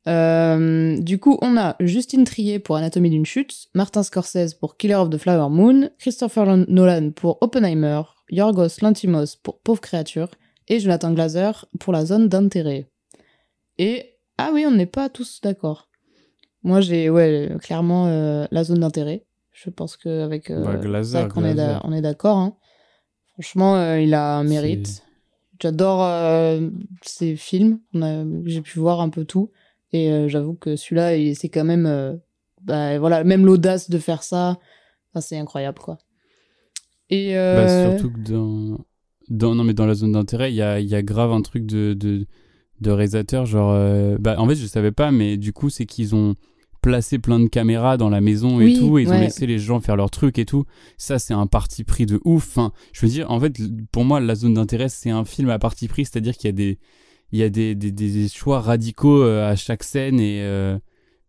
Euh, 0.08 0.98
du 0.98 1.20
coup, 1.20 1.38
on 1.42 1.56
a 1.58 1.76
Justine 1.80 2.24
Trier 2.24 2.60
pour 2.60 2.76
Anatomie 2.76 3.10
d'une 3.12 3.26
chute, 3.26 3.68
Martin 3.76 4.02
Scorsese 4.04 4.56
pour 4.60 4.78
Killer 4.78 4.96
of 4.96 5.10
the 5.12 5.18
Flower 5.18 5.50
Moon, 5.50 5.90
Christopher 6.00 6.46
Lan- 6.46 6.66
Nolan 6.68 7.12
pour 7.12 7.38
Oppenheimer, 7.42 8.02
Yorgos 8.32 8.80
Lanthimos 8.82 9.36
pour 9.42 9.60
Pauvre 9.60 9.82
créature 9.82 10.30
et 10.68 10.80
Jonathan 10.80 11.14
Glazer 11.14 11.66
pour 11.80 11.94
La 11.94 12.06
zone 12.06 12.28
d'intérêt. 12.30 12.90
Et 13.78 14.16
ah 14.38 14.52
oui, 14.54 14.66
on 14.66 14.72
n'est 14.72 14.86
pas 14.86 15.10
tous 15.10 15.42
d'accord. 15.42 15.90
Moi, 16.64 16.82
j'ai 16.82 17.10
ouais 17.10 17.50
clairement 17.62 18.08
euh, 18.08 18.46
La 18.52 18.64
zone 18.64 18.80
d'intérêt. 18.80 19.26
Je 19.52 19.70
pense 19.70 19.98
qu'avec 19.98 20.50
euh, 20.50 20.64
Bah, 20.64 20.76
Glazer, 20.78 21.22
Zach, 21.24 21.32
on 21.36 21.44
est 21.44 21.54
d'a- 21.56 21.66
Glazer. 21.66 21.82
on 21.84 21.94
est 21.94 22.02
d'accord. 22.02 22.38
hein. 22.38 22.56
Franchement, 23.34 23.76
euh, 23.76 24.00
il 24.00 24.14
a 24.14 24.38
un 24.38 24.44
C'est- 24.44 24.50
mérite. 24.50 25.04
J'adore 25.62 26.04
euh, 26.04 26.70
ses 27.04 27.36
films. 27.36 27.80
On 27.94 28.02
a- 28.02 28.26
J'ai 28.46 28.62
pu 28.62 28.80
voir 28.80 29.02
un 29.02 29.10
peu 29.10 29.26
tout. 29.26 29.52
Et 29.94 30.30
j'avoue 30.30 30.54
que 30.54 30.76
celui-là, 30.78 31.18
il- 31.18 31.36
c'est 31.36 31.50
quand 31.50 31.66
même. 31.66 32.20
bah, 32.62 32.98
voilà, 33.00 33.24
même 33.24 33.46
l'audace 33.46 33.90
de 33.90 33.98
faire 33.98 34.22
ça, 34.24 34.58
ça, 35.14 35.20
c'est 35.22 35.38
incroyable, 35.38 35.80
quoi. 35.80 35.98
Et. 37.12 37.34
Bah, 37.34 37.40
euh, 37.40 37.98
surtout 37.98 38.12
que 38.14 38.20
dans, 38.20 38.78
dans, 39.30 39.56
non, 39.56 39.64
mais 39.64 39.74
dans 39.74 39.86
la 39.86 39.94
zone 39.94 40.14
d'intérêt, 40.14 40.52
il 40.52 40.56
y 40.56 40.62
a, 40.62 40.80
il 40.80 40.88
y 40.88 40.96
a 40.96 41.02
grave 41.04 41.32
un 41.32 41.42
truc 41.42 41.66
de, 41.66 41.94
de, 41.94 42.26
de 42.80 42.92
réalisateur. 42.92 43.46
Genre, 43.46 43.72
euh, 43.74 44.18
bah, 44.20 44.36
en 44.40 44.48
fait, 44.48 44.56
je 44.56 44.66
savais 44.66 44.92
pas, 44.92 45.12
mais 45.12 45.38
du 45.38 45.54
coup, 45.54 45.70
c'est 45.70 45.86
qu'ils 45.86 46.16
ont 46.16 46.36
placé 46.82 47.20
plein 47.20 47.40
de 47.40 47.48
caméras 47.48 47.98
dans 47.98 48.10
la 48.10 48.22
maison 48.22 48.60
et 48.60 48.66
Oui, 48.66 48.80
tout. 48.80 48.98
Et 48.98 49.04
ils 49.04 49.10
ont 49.10 49.20
laissé 49.20 49.46
les 49.46 49.60
gens 49.60 49.80
faire 49.82 49.96
leurs 49.96 50.10
trucs 50.10 50.40
et 50.40 50.46
tout. 50.46 50.66
Ça, 50.98 51.20
c'est 51.20 51.34
un 51.34 51.46
parti 51.46 51.84
pris 51.84 52.06
de 52.08 52.20
ouf. 52.26 52.48
Enfin, 52.58 52.72
je 52.94 53.06
veux 53.06 53.12
dire, 53.12 53.30
en 53.30 53.40
fait, 53.40 53.56
pour 53.92 54.04
moi, 54.04 54.20
la 54.20 54.34
zone 54.34 54.56
d'intérêt, 54.56 54.90
c'est 54.90 55.12
un 55.12 55.24
film 55.26 55.50
à 55.50 55.60
parti 55.60 55.88
pris. 55.88 56.06
C'est-à-dire 56.06 56.36
qu'il 56.36 56.48
y 56.48 56.50
a 56.50 56.54
des, 56.54 56.80
il 57.32 57.40
y 57.40 57.44
a 57.44 57.50
des, 57.50 57.76
des, 57.76 57.92
des 57.92 58.28
choix 58.30 58.62
radicaux 58.62 59.22
euh, 59.24 59.52
à 59.52 59.56
chaque 59.56 59.84
scène 59.84 60.20
et. 60.20 60.40
euh, 60.42 60.78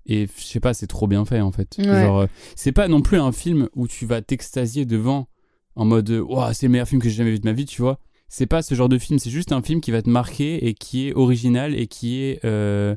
et 0.04 0.26
je 0.36 0.42
sais 0.42 0.58
pas, 0.58 0.74
c'est 0.74 0.88
trop 0.88 1.06
bien 1.06 1.24
fait 1.24 1.40
en 1.40 1.52
fait. 1.52 1.76
Ouais. 1.78 1.84
Genre, 1.84 2.26
c'est 2.56 2.72
pas 2.72 2.88
non 2.88 3.02
plus 3.02 3.18
un 3.18 3.30
film 3.30 3.68
où 3.76 3.86
tu 3.86 4.04
vas 4.04 4.20
t'extasier 4.20 4.84
devant 4.84 5.28
en 5.76 5.84
mode 5.84 6.10
euh, 6.10 6.20
Ouah, 6.20 6.54
c'est 6.54 6.66
le 6.66 6.72
meilleur 6.72 6.88
film 6.88 7.00
que 7.00 7.08
j'ai 7.08 7.14
jamais 7.16 7.30
vu 7.32 7.38
de 7.40 7.46
ma 7.48 7.52
vie, 7.52 7.64
tu 7.66 7.80
vois. 7.82 7.98
C'est 8.28 8.46
pas 8.46 8.62
ce 8.62 8.74
genre 8.74 8.88
de 8.88 8.98
film, 8.98 9.18
c'est 9.18 9.30
juste 9.30 9.52
un 9.52 9.60
film 9.62 9.80
qui 9.80 9.90
va 9.90 10.00
te 10.02 10.08
marquer 10.08 10.66
et 10.66 10.74
qui 10.74 11.08
est 11.08 11.14
original 11.14 11.74
et 11.78 11.86
qui 11.86 12.22
est. 12.22 12.44
euh, 12.44 12.94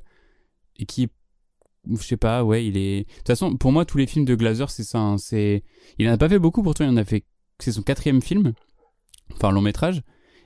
et 0.78 0.86
qui 0.86 1.04
est. 1.04 1.10
Je 1.92 2.02
sais 2.04 2.18
pas, 2.18 2.44
ouais, 2.44 2.66
il 2.66 2.78
est. 2.78 3.02
De 3.02 3.14
toute 3.18 3.28
façon, 3.28 3.56
pour 3.56 3.72
moi, 3.72 3.86
tous 3.86 3.98
les 3.98 4.08
films 4.08 4.26
de 4.26 4.34
Glazer, 4.36 4.70
c'est 4.72 4.84
ça. 4.84 4.98
hein, 4.98 5.18
c'est... 5.18 5.64
Il 6.00 6.10
en 6.10 6.14
a 6.14 6.18
pas 6.18 6.28
fait 6.30 6.40
beaucoup, 6.40 6.64
pourtant, 6.64 6.84
il 6.86 6.90
en 6.90 6.98
a 6.98 7.04
fait. 7.06 7.24
C'est 7.60 7.72
son 7.72 7.84
quatrième 7.84 8.22
film, 8.22 8.54
enfin, 9.34 9.52
long 9.52 9.62
métrage. 9.62 10.02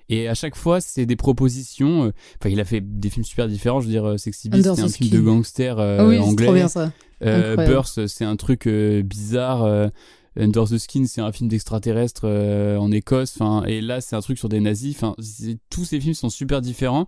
Et 0.09 0.27
à 0.27 0.33
chaque 0.33 0.55
fois, 0.55 0.81
c'est 0.81 1.05
des 1.05 1.15
propositions. 1.15 2.05
euh, 2.05 2.11
Enfin, 2.41 2.49
il 2.49 2.59
a 2.59 2.65
fait 2.65 2.81
des 2.81 3.09
films 3.09 3.23
super 3.23 3.47
différents. 3.47 3.79
Je 3.79 3.85
veux 3.85 3.91
dire, 3.91 4.05
euh, 4.05 4.17
Sexy 4.17 4.49
Beast, 4.49 4.63
c'est 4.75 4.81
un 4.81 4.89
film 4.89 5.09
de 5.11 5.19
gangster 5.21 5.79
euh, 5.79 5.97
ah 6.01 6.07
oui, 6.07 6.15
c'est 6.17 6.21
anglais. 6.23 6.45
trop 6.47 6.55
bien 6.55 6.67
ça. 6.67 6.91
Euh. 7.23 7.55
Burst, 7.55 8.07
c'est 8.07 8.25
un 8.25 8.35
truc 8.35 8.65
euh, 8.67 9.01
bizarre. 9.03 9.91
Under 10.37 10.65
the 10.65 10.77
Skin, 10.77 11.05
c'est 11.05 11.21
un 11.21 11.31
film 11.31 11.49
d'extraterrestre 11.49 12.21
euh, 12.25 12.77
en 12.77 12.91
Écosse. 12.91 13.33
Enfin, 13.35 13.65
et 13.65 13.81
là, 13.81 14.01
c'est 14.01 14.15
un 14.15 14.21
truc 14.21 14.37
sur 14.37 14.49
des 14.49 14.59
nazis. 14.59 14.95
Enfin, 14.95 15.15
tous 15.69 15.85
ces 15.85 15.99
films 15.99 16.13
sont 16.13 16.29
super 16.29 16.61
différents. 16.61 17.07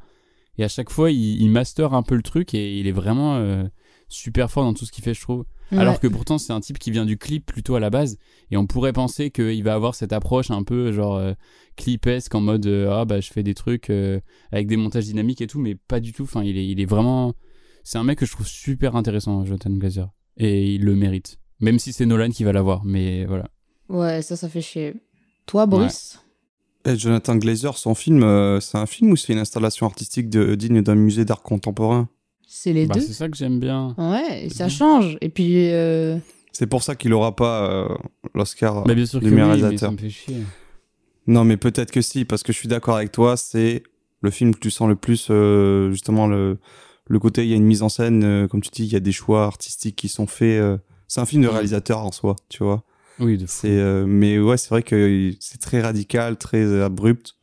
Et 0.57 0.63
à 0.63 0.67
chaque 0.67 0.89
fois, 0.89 1.11
il, 1.11 1.41
il 1.41 1.49
master 1.49 1.93
un 1.93 2.03
peu 2.03 2.15
le 2.15 2.23
truc 2.23 2.53
et 2.53 2.77
il 2.77 2.87
est 2.87 2.91
vraiment 2.91 3.35
euh, 3.37 3.63
super 4.09 4.51
fort 4.51 4.63
dans 4.63 4.73
tout 4.73 4.85
ce 4.85 4.91
qu'il 4.91 5.03
fait, 5.03 5.13
je 5.13 5.21
trouve. 5.21 5.45
Alors 5.71 6.01
que 6.01 6.07
pourtant, 6.07 6.37
c'est 6.37 6.51
un 6.51 6.59
type 6.59 6.77
qui 6.77 6.91
vient 6.91 7.05
du 7.05 7.17
clip 7.17 7.45
plutôt 7.45 7.75
à 7.75 7.79
la 7.79 7.89
base. 7.89 8.17
Et 8.49 8.57
on 8.57 8.67
pourrait 8.67 8.91
penser 8.91 9.31
qu'il 9.31 9.63
va 9.63 9.73
avoir 9.73 9.95
cette 9.95 10.11
approche 10.11 10.51
un 10.51 10.63
peu 10.63 10.91
genre 10.91 11.15
euh, 11.15 11.31
clipesque 11.77 12.35
en 12.35 12.41
mode 12.41 12.67
ah 12.67 13.05
bah 13.05 13.21
je 13.21 13.31
fais 13.31 13.41
des 13.41 13.53
trucs 13.53 13.89
avec 14.51 14.67
des 14.67 14.75
montages 14.75 15.05
dynamiques 15.05 15.39
et 15.39 15.47
tout, 15.47 15.59
mais 15.59 15.75
pas 15.75 16.01
du 16.01 16.11
tout. 16.11 16.23
Enfin, 16.23 16.43
il 16.43 16.57
est, 16.57 16.67
il 16.67 16.81
est 16.81 16.85
vraiment. 16.85 17.35
C'est 17.83 17.97
un 17.97 18.03
mec 18.03 18.19
que 18.19 18.25
je 18.25 18.33
trouve 18.33 18.47
super 18.47 18.97
intéressant, 18.97 19.45
Jonathan 19.45 19.69
Glazer. 19.69 20.09
Et 20.35 20.73
il 20.75 20.83
le 20.83 20.95
mérite. 20.95 21.40
Même 21.61 21.79
si 21.79 21.93
c'est 21.93 22.05
Nolan 22.05 22.29
qui 22.31 22.43
va 22.43 22.51
l'avoir, 22.51 22.83
mais 22.83 23.25
voilà. 23.25 23.45
Ouais, 23.89 24.21
ça, 24.21 24.35
ça 24.35 24.49
fait 24.49 24.61
chier. 24.61 24.95
Toi, 25.45 25.65
Boris 25.65 26.19
Et 26.85 26.95
Jonathan 26.97 27.35
Glazer, 27.35 27.77
son 27.77 27.93
film, 27.95 28.23
euh, 28.23 28.59
c'est 28.59 28.77
un 28.77 28.85
film 28.85 29.11
ou 29.11 29.15
c'est 29.15 29.33
une 29.33 29.39
installation 29.39 29.85
artistique 29.85 30.29
de, 30.29 30.55
digne 30.55 30.81
d'un 30.81 30.95
musée 30.95 31.25
d'art 31.25 31.41
contemporain 31.41 32.09
C'est 32.47 32.73
les 32.73 32.85
Bah, 32.87 32.95
deux 32.95 33.01
c'est 33.01 33.13
ça 33.13 33.29
que 33.29 33.37
j'aime 33.37 33.59
bien. 33.59 33.93
Ouais, 33.97 34.47
ça 34.49 34.65
bien. 34.65 34.69
change. 34.69 35.17
Et 35.21 35.29
puis. 35.29 35.71
euh, 35.71 36.17
C'est 36.51 36.67
pour 36.67 36.83
ça 36.83 36.95
qu'il 36.95 37.13
aura 37.13 37.35
pas 37.35 37.69
euh, 37.69 37.87
l'Oscar 38.33 38.83
Bah, 38.85 38.93
bien 38.95 39.05
sûr 39.05 39.19
que 39.19 39.25
du 39.25 39.31
oui, 39.31 39.41
meilleur 39.41 39.69
mais 39.71 39.77
ça 39.77 39.91
me 39.91 39.97
fait 39.97 40.09
chier. 40.09 40.37
Non, 41.27 41.43
mais 41.43 41.57
peut-être 41.57 41.91
que 41.91 42.01
si, 42.01 42.25
parce 42.25 42.41
que 42.43 42.51
je 42.53 42.57
suis 42.57 42.67
d'accord 42.67 42.95
avec 42.95 43.11
toi, 43.11 43.37
c'est 43.37 43.83
le 44.21 44.31
film 44.31 44.53
que 44.55 44.59
tu 44.59 44.71
sens 44.71 44.87
le 44.89 44.95
plus, 44.95 45.27
euh, 45.29 45.91
justement, 45.91 46.27
le, 46.27 46.57
le 47.07 47.19
côté, 47.19 47.43
il 47.43 47.49
y 47.49 47.53
a 47.53 47.57
une 47.57 47.65
mise 47.65 47.83
en 47.83 47.89
scène, 47.89 48.23
euh, 48.23 48.47
comme 48.47 48.61
tu 48.61 48.69
dis, 48.71 48.83
il 48.85 48.91
y 48.91 48.95
a 48.95 48.99
des 48.99 49.11
choix 49.11 49.43
artistiques 49.45 49.95
qui 49.95 50.07
sont 50.09 50.25
faits. 50.27 50.61
C'est 51.11 51.19
un 51.19 51.25
film 51.25 51.41
de 51.43 51.47
Mm. 51.49 51.51
réalisateur 51.51 51.99
en 51.99 52.11
soi, 52.13 52.37
tu 52.47 52.63
vois. 52.63 52.83
Oui, 53.19 53.37
de 53.37 53.45
fou. 53.45 53.51
C'est, 53.53 53.69
euh, 53.77 54.05
mais 54.07 54.39
ouais, 54.39 54.55
c'est 54.55 54.69
vrai 54.69 54.81
que 54.81 55.31
c'est 55.41 55.59
très 55.59 55.81
radical, 55.81 56.37
très 56.37 56.81
abrupt. 56.81 57.33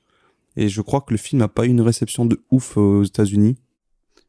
Et 0.56 0.70
je 0.70 0.80
crois 0.80 1.02
que 1.02 1.12
le 1.12 1.18
film 1.18 1.38
n'a 1.40 1.48
pas 1.48 1.66
eu 1.66 1.68
une 1.68 1.82
réception 1.82 2.24
de 2.24 2.42
ouf 2.50 2.78
aux 2.78 3.02
États-Unis. 3.04 3.58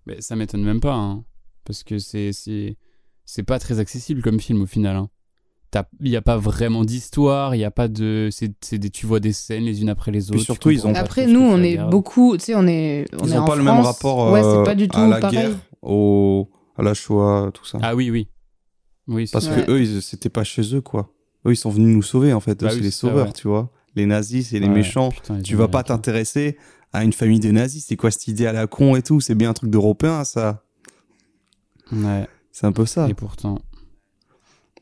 Mais 0.06 0.20
ça 0.20 0.36
m'étonne 0.36 0.64
même 0.64 0.82
pas, 0.82 0.94
hein, 0.94 1.24
parce 1.64 1.84
que 1.84 2.00
c'est 2.00 2.34
c'est 2.34 2.76
c'est 3.24 3.44
pas 3.44 3.60
très 3.60 3.80
accessible 3.80 4.22
comme 4.22 4.40
film 4.42 4.62
au 4.62 4.66
final. 4.66 4.96
hein. 4.98 5.10
Il 6.02 6.10
n'y 6.10 6.16
a 6.18 6.22
pas 6.24 6.38
vraiment 6.38 6.84
d'histoire, 6.84 7.56
il 7.56 7.60
y 7.60 7.64
a 7.64 7.70
pas 7.72 7.88
de, 7.88 8.28
c'est 8.32 8.52
c'est 8.62 8.80
des, 8.80 8.90
tu 8.90 9.06
vois 9.06 9.20
des 9.20 9.34
scènes 9.34 9.64
les 9.66 9.82
unes 9.82 9.90
après 9.90 10.12
les 10.12 10.32
autres. 10.32 10.40
tu 10.40 10.46
surtout, 10.46 10.72
ils 10.72 10.86
ont- 10.86 10.96
Après, 10.96 11.28
nous, 11.28 11.42
on 11.42 11.62
est 11.64 11.78
beaucoup, 11.78 12.36
tu 12.38 12.46
sais, 12.46 12.56
on 12.56 12.66
est, 12.68 13.06
on 13.14 13.26
Ils 13.28 13.34
n'ont 13.36 13.46
pas 13.46 13.56
le 13.56 13.64
même 13.64 13.80
rapport 13.80 14.34
euh, 14.36 14.42
c'est 14.58 14.64
pas 14.66 14.76
du 14.76 14.88
tout 14.90 14.98
à 15.00 15.08
la 15.08 15.20
pareil. 15.20 15.38
guerre, 15.38 15.58
au, 15.84 16.50
à 16.76 16.82
la 16.84 16.94
Shoah, 16.96 17.52
tout 17.54 17.66
ça. 17.66 17.78
Ah 17.84 17.96
oui, 17.96 18.10
oui, 18.10 18.28
oui. 19.10 19.30
Parce 19.32 19.46
ça. 19.46 19.56
Ouais. 19.56 19.66
que 19.66 19.72
eux, 19.72 19.82
ils- 19.82 20.02
c'était 20.02 20.30
pas 20.30 20.44
chez 20.46 20.74
eux, 20.76 20.82
quoi. 20.82 21.14
Eux, 21.46 21.52
ils 21.52 21.58
sont 21.58 21.70
venus 21.70 21.94
nous 21.96 22.02
sauver, 22.02 22.32
en 22.34 22.40
fait. 22.40 22.62
Eux, 22.64 22.66
Bah 22.68 22.70
c'est 22.72 22.78
oui, 22.78 22.82
les 22.84 22.92
ça, 22.92 23.00
sauveurs, 23.00 23.28
ouais. 23.28 23.34
tu 23.34 23.48
vois. 23.48 23.72
Les 23.96 24.06
nazis, 24.06 24.50
c'est 24.50 24.60
les 24.60 24.70
méchants. 24.70 25.10
putain, 25.10 25.42
Tu 25.42 25.56
vas 25.56 25.68
pas 25.68 25.84
t'intéresser 25.84 26.58
à 26.94 27.04
une 27.04 27.12
famille 27.14 27.40
de 27.40 27.52
nazis. 27.52 27.86
C'est 27.88 27.96
quoi 27.98 28.12
cette 28.12 28.28
idée 28.28 28.46
à 28.46 28.54
la 28.54 28.68
con 28.68 28.96
et 28.96 29.02
tout? 29.02 29.20
C'est 29.20 29.36
bien 29.36 29.50
un 29.50 29.54
truc 29.54 29.70
d'européen, 29.70 30.24
ça. 30.24 30.64
Ouais. 31.92 32.28
C'est 32.52 32.66
un 32.68 32.72
peu 32.72 32.86
ça. 32.86 33.08
Et 33.10 33.14
pourtant. 33.14 33.60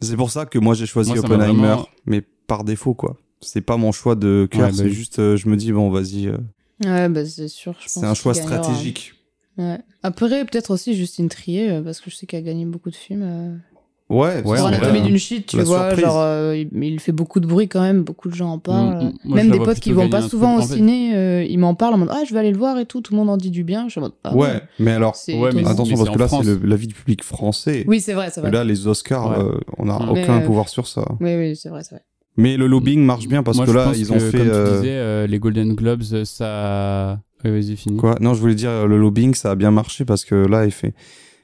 C'est 0.02 0.16
pour 0.18 0.30
ça 0.32 0.46
que 0.46 0.60
moi, 0.60 0.74
j'ai 0.74 0.86
choisi 0.86 1.12
Moi, 1.12 1.20
Oppenheimer, 1.20 1.54
vraiment- 1.68 1.88
mais 2.06 2.22
par 2.22 2.64
défaut, 2.64 2.94
quoi. 2.94 3.18
C'est 3.42 3.62
pas 3.62 3.78
mon 3.78 3.92
choix 3.92 4.16
de 4.16 4.48
cœur, 4.50 4.62
Ouais, 4.62 4.68
bah 4.70 4.74
c'est 4.78 4.84
oui. 4.86 4.92
juste, 4.94 5.20
euh, 5.20 5.38
je 5.38 5.48
me 5.48 5.56
dis, 5.56 5.72
bon, 5.72 5.90
vas-y, 5.90 6.28
euh, 6.28 6.38
Ouais, 6.84 7.08
bah, 7.10 7.26
c'est 7.26 7.48
sûr. 7.48 7.76
je 7.80 7.88
c'est 7.88 8.04
un 8.06 8.14
choix 8.14 8.34
stratégique. 8.34 9.14
Ouais. 9.58 9.80
Après, 10.04 10.46
peut-être 10.46 10.72
aussi 10.72 10.96
Justine 10.96 11.30
Trier, 11.30 11.72
euh, 11.72 11.82
parce 11.82 12.00
que 12.02 12.10
je 12.12 12.16
sais 12.16 12.26
qu'elle 12.28 12.40
a 12.40 12.48
gagné 12.48 12.66
beaucoup 12.66 12.90
de 12.92 12.96
films. 12.96 13.62
Ouais, 14.10 14.38
Ouais, 14.38 14.42
Pour 14.42 14.52
on 14.54 14.66
Anatomie 14.68 15.02
d'une 15.02 15.18
chute, 15.18 15.48
tu 15.48 15.58
La 15.58 15.64
vois, 15.64 15.80
surprise. 15.90 16.06
genre, 16.06 16.22
euh, 16.22 16.56
il, 16.56 17.00
fait 17.02 17.12
beaucoup 17.12 17.42
de 17.42 17.48
bruit 17.48 17.68
quand 17.68 17.82
même, 17.82 18.04
beaucoup 18.04 18.30
de 18.30 18.34
gens 18.36 18.52
en 18.52 18.58
parlent. 18.60 19.04
Mm, 19.04 19.08
mm, 19.08 19.14
moi, 19.26 19.36
même 19.36 19.52
des 19.52 19.60
potes 19.60 19.82
qui 19.82 19.92
vont 19.92 20.10
pas 20.10 20.22
souvent 20.22 20.56
au 20.56 20.60
En 20.60 20.62
fait- 20.66 20.76
ciné, 20.76 21.14
euh, 21.14 21.44
ils 21.44 21.58
m'en 21.60 21.76
parlent 21.76 21.96
en 21.96 21.98
mode 21.98 22.10
Ah, 22.14 22.24
je 22.26 22.34
vais 22.34 22.40
aller 22.40 22.52
le 22.52 22.58
voir 22.58 22.80
et 22.80 22.86
tout, 22.86 23.02
tout 23.02 23.14
le 23.14 23.18
monde 23.18 23.30
en 23.30 23.36
dit 23.36 23.52
du 23.52 23.66
bien. 23.66 23.86
Je 23.88 23.92
suis 23.92 24.00
en 24.00 24.04
mode 24.04 24.14
Ah, 24.24 24.34
ouais, 24.34 24.62
mais 24.80 24.92
alors, 24.94 25.18
Ouais, 25.28 25.52
mais 25.54 25.66
attention, 25.68 25.98
mais 25.98 26.06
parce 26.06 26.16
que 26.16 26.20
là, 26.20 26.44
c'est 26.44 26.66
l'avis 26.66 26.88
du 26.88 26.94
public 26.94 27.22
français. 27.22 27.84
Oui, 27.86 28.00
c'est 28.00 28.14
vrai, 28.14 28.30
c'est 28.32 28.40
Et 28.40 28.44
vrai. 28.44 28.52
là, 28.52 28.64
les 28.64 28.88
Oscars, 28.88 29.30
Ouais. 29.30 29.38
euh, 29.40 29.58
on 29.78 29.86
n'a 29.86 30.00
Mais, 30.00 30.24
aucun 30.24 30.38
euh, 30.40 30.46
pouvoir 30.46 30.70
sur 30.70 30.88
ça. 30.88 31.04
Oui, 31.20 31.36
oui, 31.36 31.56
c'est 31.58 31.68
vrai, 31.70 31.84
c'est 31.84 31.96
vrai. 31.96 32.04
Mais 32.38 32.56
le 32.56 32.68
lobbying 32.68 33.04
marche 33.04 33.28
bien 33.28 33.44
parce 33.44 33.58
Moi, 33.58 33.66
que 33.66 33.72
là, 33.72 33.92
ils 33.94 34.14
ont 34.14 34.20
fait. 34.20 34.38
Comme 34.38 34.48
tu 34.48 34.54
euh, 34.54 34.76
disais, 34.78 34.92
euh, 34.92 35.28
les 35.28 35.40
Golden 35.40 35.74
Globes, 35.74 36.04
ça. 36.24 37.20
Ouais, 37.44 37.52
vas-y, 37.52 37.76
finis. 37.76 37.98
Quoi? 37.98 38.16
Non, 38.22 38.34
je 38.34 38.40
voulais 38.40 38.56
dire, 38.56 38.88
le 38.88 38.98
lobbying, 38.98 39.34
ça 39.34 39.52
a 39.52 39.56
bien 39.56 39.72
marché 39.72 40.06
parce 40.06 40.24
que 40.24 40.36
là, 40.36 40.66
il 40.66 40.72
fait, 40.72 40.94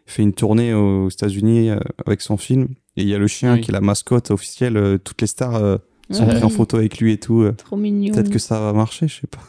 fait 0.06 0.24
une 0.24 0.34
tournée 0.34 0.74
aux 0.74 1.10
États-Unis 1.10 1.70
euh, 1.70 1.80
avec 2.06 2.22
son 2.22 2.38
film. 2.38 2.68
Et 2.98 3.02
il 3.04 3.08
y 3.08 3.16
a 3.16 3.18
le 3.18 3.28
chien 3.28 3.56
Oui. 3.56 3.62
qui 3.62 3.72
est 3.72 3.74
la 3.74 3.82
mascotte 3.82 4.32
officielle. 4.32 4.78
euh, 4.78 4.98
toutes 4.98 5.22
les 5.22 5.28
stars 5.28 5.56
euh, 5.56 5.78
sont 6.12 6.26
prises 6.28 6.44
en 6.44 6.50
photo 6.50 6.78
avec 6.78 6.98
lui 7.00 7.14
et 7.14 7.18
tout. 7.20 7.42
euh. 7.42 7.54
Trop 7.54 7.76
mignon. 7.78 8.14
Peut-être 8.14 8.30
que 8.30 8.40
ça 8.40 8.60
va 8.60 8.74
marcher, 8.74 9.08
je 9.08 9.22
sais 9.22 9.28
pas. 9.28 9.40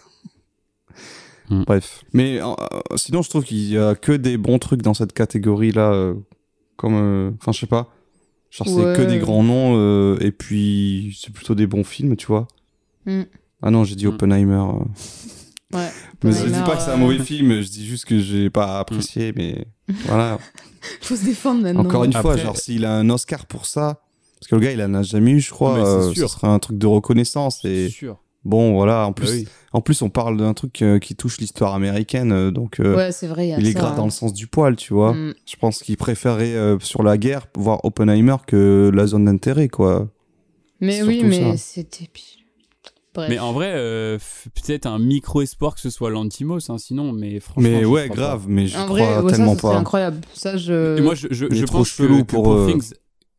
Hmm. 1.51 1.65
Bref. 1.67 2.05
Mais 2.15 2.41
euh, 2.41 2.47
euh, 2.47 2.97
sinon, 2.97 3.21
je 3.23 3.29
trouve 3.29 3.45
qu'il 3.45 3.59
y 3.71 3.77
a 3.77 3.95
que 3.95 4.13
des 4.13 4.39
bons 4.39 4.59
trucs 4.59 4.81
dans 4.81 4.95
cette 4.95 5.13
catégorie-là. 5.13 5.93
euh, 5.93 6.15
comme. 6.77 6.95
euh, 6.95 7.31
Enfin, 7.41 7.53
je 7.53 7.61
sais 7.61 7.67
pas. 7.67 7.93
Genre, 8.51 8.67
c'est 8.69 8.75
Ouais. 8.75 8.95
que 8.97 9.03
des 9.03 9.19
grands 9.19 9.43
noms. 9.43 9.75
euh, 9.77 10.17
et 10.21 10.31
puis, 10.31 11.19
c'est 11.21 11.33
plutôt 11.33 11.55
des 11.55 11.67
bons 11.67 11.85
films, 11.85 12.17
tu 12.17 12.27
vois. 12.27 12.49
Hmm. 13.05 13.23
Ah 13.61 13.71
non, 13.71 13.85
j'ai 13.85 13.95
dit 13.97 14.07
Hmm. 14.07 14.11
Oppenheimer. 14.15 14.65
Ouais. 15.75 15.89
Mais 16.23 16.33
je 16.33 16.45
dis 16.47 16.53
pas 16.65 16.77
que 16.77 16.83
c'est 16.83 16.91
un 16.91 16.95
euh, 16.95 16.97
mauvais 16.97 17.19
film, 17.19 17.61
je 17.61 17.69
dis 17.69 17.87
juste 17.87 18.05
que 18.07 18.19
j'ai 18.19 18.49
pas 18.51 18.79
apprécié, 18.79 19.33
mais 19.37 19.67
voilà. 20.07 20.39
Faut 21.01 21.17
se 21.17 21.25
défendre 21.25 21.63
maintenant. 21.63 21.81
Encore 21.85 22.05
une 22.05 22.13
fois, 22.13 22.33
Après- 22.33 22.43
genre 22.43 22.57
s'il 22.57 22.85
a 22.85 22.95
un 22.97 23.11
Oscar 23.11 23.47
pour 23.47 23.67
ça, 23.67 24.01
parce 24.39 24.49
que 24.49 24.55
le 24.57 24.61
gars 24.61 24.73
il 24.73 24.83
en 24.83 24.95
a 24.95 25.03
jamais 25.03 25.33
eu, 25.33 25.41
je 25.41 25.51
crois, 25.51 25.79
euh, 25.79 26.13
sûr. 26.13 26.29
ce 26.31 26.37
serait 26.37 26.49
un 26.49 26.59
truc 26.59 26.79
de 26.79 26.87
reconnaissance 26.87 27.65
et 27.65 27.89
sûr. 27.89 28.19
bon 28.45 28.75
voilà. 28.75 29.07
En 29.07 29.13
plus, 29.13 29.27
Bah 29.27 29.33
oui. 29.35 29.49
en 29.73 29.81
plus 29.81 30.03
on 30.03 30.11
parle 30.11 30.37
d'un 30.37 30.53
truc 30.55 30.83
euh, 30.83 30.99
qui 30.99 31.17
touche 31.17 31.39
l'histoire 31.39 31.75
américaine, 31.75 32.33
euh, 32.33 32.51
donc 32.51 32.81
euh, 32.81 32.95
Ouais, 32.97 33.13
c'est 33.13 33.27
vrai, 33.27 33.49
il 33.59 33.67
est 33.67 33.73
grave 33.73 33.93
hein. 33.95 33.97
dans 33.97 34.05
le 34.05 34.11
sens 34.11 34.33
du 34.35 34.47
poil, 34.47 34.77
tu 34.77 34.93
vois. 34.95 35.13
Hmm. 35.15 35.35
Je 35.47 35.57
pense 35.57 35.79
qu'il 35.83 35.97
préférait 35.97 36.55
euh, 36.55 36.79
sur 36.81 37.03
la 37.03 37.17
guerre 37.19 37.47
voir 37.57 37.85
Oppenheimer 37.85 38.37
que 38.47 38.91
la 38.95 39.07
zone 39.07 39.25
d'intérêt, 39.25 39.69
quoi. 39.69 40.09
Mais 40.81 41.03
oui, 41.03 41.23
mais 41.25 41.57
c'était 41.57 42.09
pile. 42.13 42.44
Bref. 43.15 43.29
Mais 43.31 43.39
en 43.39 43.53
vrai, 43.53 43.73
euh, 43.75 44.19
peut-être 44.55 44.87
un 44.87 44.99
micro 44.99 45.41
espoir 45.41 45.75
que 45.75 45.81
ce 45.81 45.91
soit 45.91 46.11
l'Antimos, 46.11 46.59
hein, 46.69 46.79
sinon, 46.79 47.13
mais 47.13 47.39
franchement. 47.39 47.71
Mais 47.71 47.85
ouais, 47.85 48.09
pas. 48.09 48.15
grave, 48.15 48.45
mais 48.49 48.67
j'y 48.67 48.77
en 48.77 48.87
crois 48.87 48.99
vrai, 48.99 49.19
ouais, 49.23 49.31
ça, 49.31 49.37
tellement 49.37 49.55
ça 49.55 49.61
pas. 49.63 49.77
incroyable. 49.77 50.21
Ça, 50.35 50.57
je. 50.57 50.99
Et 50.99 51.01
moi, 51.01 51.15
je, 51.15 51.29
je, 51.31 51.47
je 51.49 51.65
pense 51.65 51.93
que, 51.93 52.03
que 52.03 52.23
pour, 52.23 52.53
euh, 52.53 52.67
Things, 52.67 52.93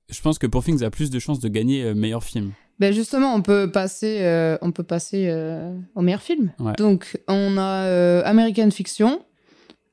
je 0.09 0.21
pense 0.21 0.39
que 0.39 0.47
Poor 0.47 0.63
Things 0.63 0.81
a 0.83 0.89
plus 0.89 1.09
de 1.09 1.19
chances 1.19 1.39
de 1.39 1.49
gagner 1.49 1.83
euh, 1.83 1.93
meilleur 1.93 2.23
film. 2.23 2.51
Ben 2.79 2.93
justement, 2.93 3.33
on 3.33 3.41
peut 3.41 3.71
passer, 3.71 4.17
euh, 4.21 4.57
on 4.61 4.71
peut 4.71 4.83
passer 4.83 5.27
euh, 5.29 5.73
au 5.95 6.01
meilleur 6.01 6.21
film. 6.21 6.51
Ouais. 6.59 6.73
Donc, 6.77 7.17
on 7.27 7.57
a 7.57 7.85
euh, 7.85 8.21
American 8.25 8.69
Fiction, 8.69 9.21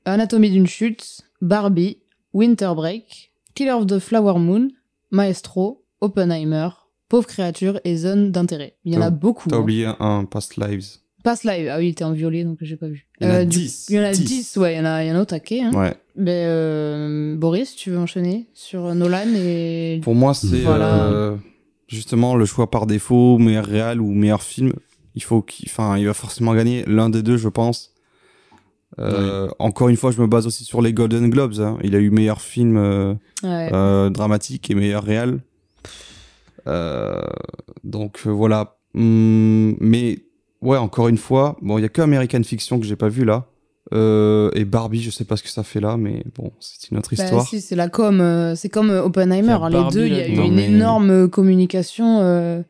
Anatomie 0.04 0.50
d'une 0.50 0.66
chute, 0.66 1.20
Barbie, 1.40 1.98
Winter 2.32 2.72
Break, 2.74 3.32
Killer 3.54 3.72
of 3.72 3.86
the 3.86 4.00
Flower 4.00 4.38
Moon, 4.38 4.68
Maestro, 5.12 5.84
Oppenheimer, 6.00 6.70
Pauvre 7.12 7.26
créature 7.26 7.78
et 7.84 7.94
Zone 7.98 8.30
d'intérêt. 8.32 8.74
Il 8.86 8.94
y 8.94 8.96
en 8.96 9.02
a 9.02 9.10
beaucoup. 9.10 9.50
T'as 9.50 9.56
hein. 9.56 9.60
oublié 9.60 9.86
un 10.00 10.24
Past 10.24 10.56
Lives. 10.56 10.86
Pass 11.22 11.44
Live, 11.44 11.68
ah 11.70 11.76
oui, 11.76 11.88
il 11.88 11.90
était 11.90 12.04
en 12.04 12.12
violet, 12.12 12.42
donc 12.42 12.56
j'ai 12.62 12.76
pas 12.76 12.86
vu. 12.88 13.06
Il 13.20 13.26
y 13.26 13.30
en 13.30 13.34
a 13.34 13.36
Euh, 13.40 13.44
du- 13.44 13.58
10. 13.58 13.86
Il 13.90 13.96
y 13.96 14.00
en 14.00 14.04
a 14.04 14.12
10. 14.12 14.24
10, 14.24 14.56
ouais, 14.56 14.72
il 14.74 14.78
y 14.78 14.80
en 14.80 14.86
a, 14.86 15.04
il 15.04 15.08
y 15.08 15.12
en 15.12 15.16
a 15.16 15.20
au 15.20 15.24
taquet. 15.26 15.60
Hein. 15.60 15.72
Ouais. 15.74 15.92
Ben, 16.16 16.30
euh, 16.32 17.36
Boris, 17.36 17.76
tu 17.76 17.90
veux 17.90 17.98
enchaîner 17.98 18.46
sur 18.54 18.94
Nolan 18.94 19.26
et... 19.36 20.00
Pour 20.02 20.14
moi, 20.14 20.32
c'est 20.32 20.62
Voilà. 20.62 21.04
euh, 21.04 21.36
justement 21.86 22.34
le 22.34 22.46
choix 22.46 22.70
par 22.70 22.86
défaut, 22.86 23.36
meilleur 23.36 23.66
réal 23.66 24.00
ou 24.00 24.10
meilleur 24.10 24.42
film. 24.42 24.72
Il 25.14 25.22
faut 25.22 25.42
qu'il, 25.42 25.68
enfin, 25.68 25.98
il 25.98 26.06
va 26.06 26.14
forcément 26.14 26.54
gagner 26.54 26.82
l'un 26.86 27.10
des 27.10 27.22
deux, 27.22 27.36
je 27.36 27.50
pense. 27.50 27.90
Euh, 28.98 29.48
Encore 29.58 29.90
une 29.90 29.96
fois, 29.96 30.10
je 30.12 30.20
me 30.22 30.26
base 30.26 30.46
aussi 30.46 30.64
sur 30.64 30.80
les 30.82 30.92
Golden 30.94 31.28
Globes. 31.30 31.60
hein. 31.60 31.78
Il 31.84 31.94
a 31.94 31.98
eu 31.98 32.08
meilleur 32.10 32.40
film 32.40 32.78
euh, 32.78 33.12
Ouais. 33.42 33.68
euh, 33.72 34.08
dramatique 34.10 34.70
et 34.70 34.74
meilleur 34.74 35.04
réal. 35.04 35.40
Euh, 36.66 37.20
donc 37.84 38.20
euh, 38.26 38.30
voilà. 38.30 38.76
Hum, 38.94 39.76
mais 39.80 40.18
ouais, 40.60 40.76
encore 40.78 41.08
une 41.08 41.18
fois, 41.18 41.56
bon, 41.62 41.78
il 41.78 41.82
y 41.82 41.84
a 41.84 41.88
que 41.88 42.02
American 42.02 42.42
Fiction 42.42 42.78
que 42.78 42.86
j'ai 42.86 42.96
pas 42.96 43.08
vu 43.08 43.24
là. 43.24 43.46
Euh, 43.92 44.50
et 44.54 44.64
Barbie, 44.64 45.02
je 45.02 45.10
sais 45.10 45.24
pas 45.24 45.36
ce 45.36 45.42
que 45.42 45.48
ça 45.50 45.64
fait 45.64 45.80
là, 45.80 45.96
mais 45.98 46.22
bon, 46.36 46.52
c'est 46.60 46.90
une 46.90 46.98
autre 46.98 47.10
Bah, 47.14 47.24
histoire. 47.24 47.46
si, 47.46 47.60
c'est 47.60 47.74
la 47.76 47.88
com, 47.88 48.20
euh, 48.20 48.54
c'est 48.54 48.68
comme 48.70 48.90
Oppenheimer. 48.90 49.42
Il 49.42 49.46
y 49.48 49.50
a 49.50 49.56
hein, 49.64 49.68
les 49.68 49.74
Barbie 49.76 49.94
deux, 49.94 50.06
il 50.06 50.14
y 50.14 50.20
a 50.20 50.28
eu 50.28 50.36
une 50.36 50.54
mais- 50.54 50.66
énorme 50.66 51.28
communication. 51.28 52.20
euh, 52.20 52.62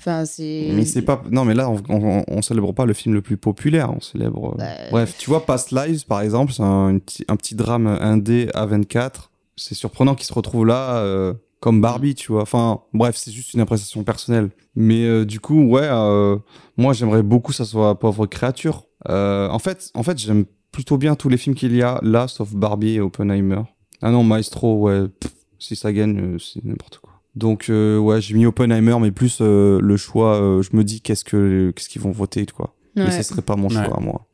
Enfin, 0.00 0.24
c'est. 0.26 0.68
Mais 0.74 0.84
c'est 0.84 1.02
pas. 1.02 1.24
Non, 1.28 1.44
mais 1.44 1.54
là, 1.54 1.68
on, 1.68 1.80
on, 1.88 2.24
on 2.28 2.40
célèbre 2.40 2.72
pas 2.72 2.86
le 2.86 2.94
film 2.94 3.16
le 3.16 3.20
plus 3.20 3.36
populaire. 3.36 3.92
On 3.92 4.00
célèbre. 4.00 4.54
Bah, 4.56 4.64
Bref, 4.92 5.16
tu 5.18 5.28
vois, 5.28 5.44
Past 5.44 5.72
Lives, 5.72 6.06
par 6.06 6.20
exemple, 6.20 6.52
c'est 6.52 6.62
un, 6.62 6.98
un 7.28 7.36
petit, 7.36 7.54
drame 7.56 7.88
indé 7.88 8.46
A24. 8.54 9.30
C'est 9.56 9.74
surprenant 9.74 10.14
qu'il 10.14 10.24
se 10.26 10.32
retrouve 10.32 10.66
là, 10.66 10.98
euh, 10.98 11.34
comme 11.60 11.80
Barbie, 11.80 12.14
tu 12.14 12.32
vois. 12.32 12.42
Enfin, 12.42 12.80
bref, 12.94 13.16
c'est 13.16 13.30
juste 13.32 13.54
une 13.54 13.60
appréciation 13.60 14.04
personnelle. 14.04 14.50
Mais 14.76 15.04
euh, 15.06 15.24
du 15.24 15.40
coup, 15.40 15.62
ouais, 15.64 15.82
euh, 15.90 16.38
moi, 16.76 16.92
j'aimerais 16.92 17.22
beaucoup 17.22 17.50
que 17.50 17.56
ça 17.56 17.64
soit 17.64 17.98
Pauvre 17.98 18.26
créature. 18.26 18.84
Euh, 19.08 19.48
en 19.48 19.58
fait, 19.58 19.90
en 19.94 20.02
fait 20.02 20.18
j'aime 20.18 20.44
plutôt 20.72 20.98
bien 20.98 21.14
tous 21.14 21.28
les 21.28 21.36
films 21.36 21.54
qu'il 21.56 21.74
y 21.74 21.82
a 21.82 21.98
là, 22.02 22.28
sauf 22.28 22.52
Barbie 22.54 22.94
et 22.96 23.00
Oppenheimer. 23.00 23.62
Ah 24.02 24.10
non, 24.10 24.22
Maestro, 24.22 24.80
ouais, 24.82 25.08
pff, 25.08 25.32
si 25.58 25.74
ça 25.76 25.92
gagne, 25.92 26.18
euh, 26.20 26.38
c'est 26.38 26.64
n'importe 26.64 26.98
quoi. 26.98 27.12
Donc 27.34 27.68
euh, 27.70 27.98
ouais, 27.98 28.20
j'ai 28.20 28.34
mis 28.34 28.46
Oppenheimer, 28.46 28.96
mais 29.00 29.10
plus 29.12 29.38
euh, 29.40 29.78
le 29.80 29.96
choix. 29.96 30.36
euh, 30.40 30.62
je 30.62 30.76
me 30.76 30.82
dis 30.84 31.00
qu'est-ce 31.00 31.24
que 31.24 31.72
qu'est-ce 31.74 31.88
qu'ils 31.88 32.02
vont 32.02 32.10
voter, 32.12 32.46
quoi. 32.46 32.74
Mais 32.96 33.04
ouais. 33.04 33.10
ce 33.10 33.22
serait 33.22 33.42
pas 33.42 33.54
mon 33.56 33.68
Ouais. 33.68 33.74
choix 33.84 33.96
à 33.96 34.00
moi. 34.00 34.26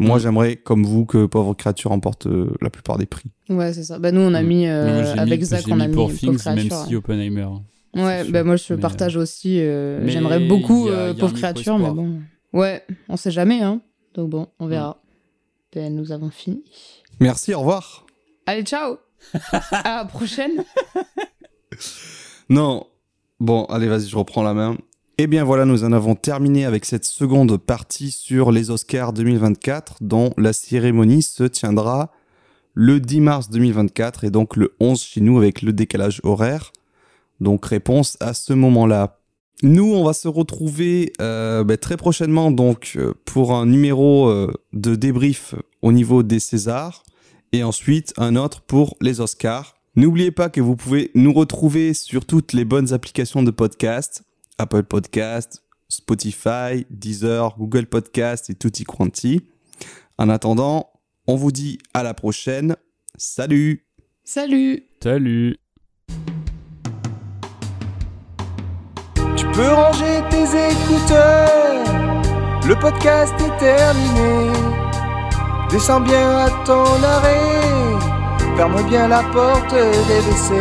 Moi, 0.00 0.16
Mm. 0.16 0.20
j'aimerais, 0.20 0.56
comme 0.56 0.84
vous, 0.84 1.04
que 1.04 1.26
Pauvre 1.26 1.54
Créature 1.54 1.90
remporte 1.90 2.26
euh, 2.26 2.50
la 2.62 2.70
plupart 2.70 2.96
des 2.98 3.06
prix. 3.06 3.30
Ouais, 3.50 3.72
c'est 3.74 3.84
ça. 3.84 3.98
Bah, 3.98 4.10
nous, 4.12 4.20
on 4.22 4.32
a 4.34 4.42
Mm. 4.42 4.46
mis. 4.46 4.66
euh, 4.66 5.02
moi, 5.02 5.12
avec 5.20 5.40
mis- 5.40 5.46
Zach, 5.46 5.64
on 5.70 5.78
a 5.78 5.86
mis 5.86 5.94
Pauvre 5.94 6.14
Things, 6.16 6.30
même 6.46 6.56
créature. 6.56 6.84
si 6.88 6.96
Oppenheimer. 6.96 7.42
hein. 7.42 7.62
Ouais, 7.94 8.24
bah, 8.30 8.42
moi, 8.44 8.56
je 8.56 8.72
Mais, 8.74 8.80
partage 8.80 9.16
aussi. 9.16 9.56
euh, 9.60 10.00
mais 10.02 10.10
J'aimerais 10.10 10.40
beaucoup 10.40 10.86
il 10.86 10.92
y 10.92 10.94
a- 10.94 10.98
euh, 10.98 11.12
il 11.12 11.18
y 11.18 11.20
a 11.20 11.24
un 11.24 11.28
Pauvre 11.28 11.34
créature, 11.34 11.78
mais 11.78 11.90
bon. 11.90 12.20
Ouais, 12.52 12.82
on 13.08 13.16
sait 13.16 13.30
jamais, 13.30 13.60
hein. 13.62 13.80
Donc 14.14 14.30
bon, 14.30 14.46
on 14.58 14.66
verra. 14.66 15.00
Ben, 15.74 15.94
nous 15.94 16.10
avons 16.12 16.30
fini. 16.30 16.64
Merci, 17.20 17.52
au 17.54 17.58
revoir. 17.60 18.06
Allez, 18.46 18.62
ciao 18.64 18.96
À 19.72 19.96
la 19.98 20.04
prochaine 20.06 20.64
Non. 22.48 22.86
Bon, 23.38 23.64
allez, 23.66 23.86
vas-y, 23.88 24.06
je 24.08 24.16
reprends 24.16 24.42
la 24.42 24.54
main. 24.54 24.76
Eh 25.22 25.26
bien 25.26 25.44
voilà, 25.44 25.66
nous 25.66 25.84
en 25.84 25.92
avons 25.92 26.14
terminé 26.14 26.64
avec 26.64 26.86
cette 26.86 27.04
seconde 27.04 27.58
partie 27.58 28.10
sur 28.10 28.50
les 28.50 28.70
Oscars 28.70 29.12
2024, 29.12 29.96
dont 30.00 30.32
la 30.38 30.54
cérémonie 30.54 31.20
se 31.20 31.44
tiendra 31.44 32.10
le 32.72 33.00
10 33.00 33.20
mars 33.20 33.50
2024 33.50 34.24
et 34.24 34.30
donc 34.30 34.56
le 34.56 34.74
11 34.80 34.98
chez 34.98 35.20
nous 35.20 35.36
avec 35.36 35.60
le 35.60 35.74
décalage 35.74 36.22
horaire. 36.24 36.72
Donc 37.38 37.66
réponse 37.66 38.16
à 38.20 38.32
ce 38.32 38.54
moment-là. 38.54 39.20
Nous, 39.62 39.92
on 39.92 40.04
va 40.04 40.14
se 40.14 40.26
retrouver 40.26 41.12
euh, 41.20 41.64
bah, 41.64 41.76
très 41.76 41.98
prochainement 41.98 42.50
donc 42.50 42.94
euh, 42.96 43.12
pour 43.26 43.52
un 43.52 43.66
numéro 43.66 44.26
euh, 44.30 44.50
de 44.72 44.94
débrief 44.94 45.54
au 45.82 45.92
niveau 45.92 46.22
des 46.22 46.40
Césars 46.40 47.02
et 47.52 47.62
ensuite 47.62 48.14
un 48.16 48.36
autre 48.36 48.62
pour 48.62 48.96
les 49.02 49.20
Oscars. 49.20 49.74
N'oubliez 49.96 50.30
pas 50.30 50.48
que 50.48 50.62
vous 50.62 50.76
pouvez 50.76 51.10
nous 51.14 51.34
retrouver 51.34 51.92
sur 51.92 52.24
toutes 52.24 52.54
les 52.54 52.64
bonnes 52.64 52.94
applications 52.94 53.42
de 53.42 53.50
podcast, 53.50 54.24
Apple 54.60 54.82
Podcast, 54.82 55.62
Spotify, 55.88 56.84
Deezer, 56.90 57.56
Google 57.56 57.86
Podcast 57.86 58.50
et 58.50 58.54
tutti 58.54 58.84
quanti. 58.84 59.40
En 60.18 60.28
attendant, 60.28 60.90
on 61.26 61.34
vous 61.36 61.50
dit 61.50 61.78
à 61.94 62.02
la 62.02 62.12
prochaine. 62.12 62.76
Salut 63.16 63.86
Salut 64.22 64.84
Salut 65.02 65.56
Tu 69.34 69.46
peux 69.54 69.68
ranger 69.68 70.20
tes 70.28 70.44
écouteurs, 70.44 71.84
le 72.68 72.78
podcast 72.78 73.32
est 73.40 73.58
terminé. 73.58 74.52
Descends 75.70 76.02
bien 76.02 76.36
à 76.36 76.50
ton 76.66 76.84
arrêt, 77.02 78.56
ferme 78.58 78.86
bien 78.90 79.08
la 79.08 79.22
porte 79.32 79.72
des 79.72 80.20
WC. 80.20 80.54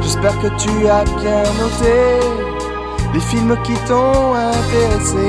J'espère 0.00 0.40
que 0.40 0.48
tu 0.58 0.86
as 0.86 1.04
bien 1.04 1.42
noté 1.42 2.53
les 3.14 3.20
films 3.20 3.56
qui 3.62 3.74
t'ont 3.86 4.34
intéressé. 4.34 5.28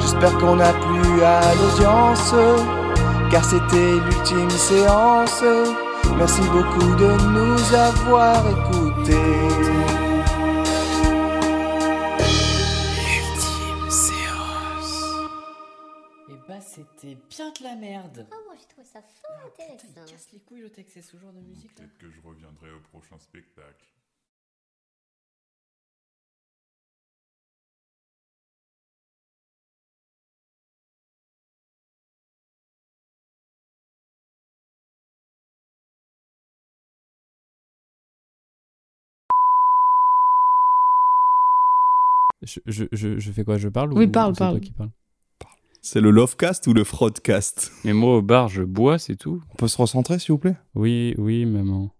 J'espère 0.00 0.36
qu'on 0.38 0.58
a 0.60 0.72
plu 0.72 1.22
à 1.22 1.54
l'audience, 1.54 2.34
car 3.30 3.44
c'était 3.44 3.94
l'ultime 4.04 4.50
séance. 4.50 5.42
Merci 6.16 6.40
beaucoup 6.52 6.94
de 6.96 7.10
nous 7.34 7.74
avoir 7.74 8.42
écoutés. 8.48 9.36
Et 16.28 16.34
bah 16.48 16.60
c'était 16.60 17.16
bien 17.28 17.50
de 17.50 17.62
la 17.62 17.76
merde. 17.76 18.26
Oh, 18.32 18.36
moi 18.46 18.54
j'ai 18.58 18.66
trouvé 18.66 18.84
ça 18.86 19.00
fort 19.00 19.30
Ah, 19.30 19.48
putain, 19.48 19.64
il 19.68 19.74
intéressant. 19.74 20.12
casse 20.12 20.28
les 20.32 20.40
couilles 20.40 20.62
le 20.62 20.70
texte, 20.70 20.94
c'est 20.94 21.02
ce 21.02 21.16
genre 21.16 21.32
de 21.32 21.40
musique 21.40 21.70
là. 21.78 21.84
Peut-être 21.84 21.98
que 21.98 22.10
je 22.10 22.20
reviendrai 22.20 22.70
au 22.72 22.80
prochain 22.80 23.18
spectacle. 23.18 23.86
Je, 42.46 42.60
je, 42.66 42.84
je, 42.92 43.18
je 43.18 43.32
fais 43.32 43.44
quoi 43.44 43.58
Je 43.58 43.68
parle 43.68 43.92
ou 43.92 43.98
Oui, 43.98 44.06
parle, 44.06 44.30
ou 44.30 44.34
c'est 44.34 44.38
toi 44.38 44.46
parle. 44.48 44.60
qui 44.60 44.72
parle? 44.72 44.90
C'est 45.82 46.00
le 46.00 46.10
Lovecast 46.10 46.66
ou 46.66 46.72
le 46.74 46.82
Fraudcast? 46.82 47.70
Mais 47.84 47.92
moi, 47.92 48.16
au 48.16 48.22
bar, 48.22 48.48
je 48.48 48.62
bois, 48.62 48.98
c'est 48.98 49.14
tout. 49.16 49.40
On 49.52 49.56
peut 49.56 49.68
se 49.68 49.76
recentrer, 49.76 50.18
s'il 50.18 50.32
vous 50.32 50.38
plaît? 50.38 50.56
Oui, 50.74 51.14
oui, 51.16 51.44
maman. 51.46 51.94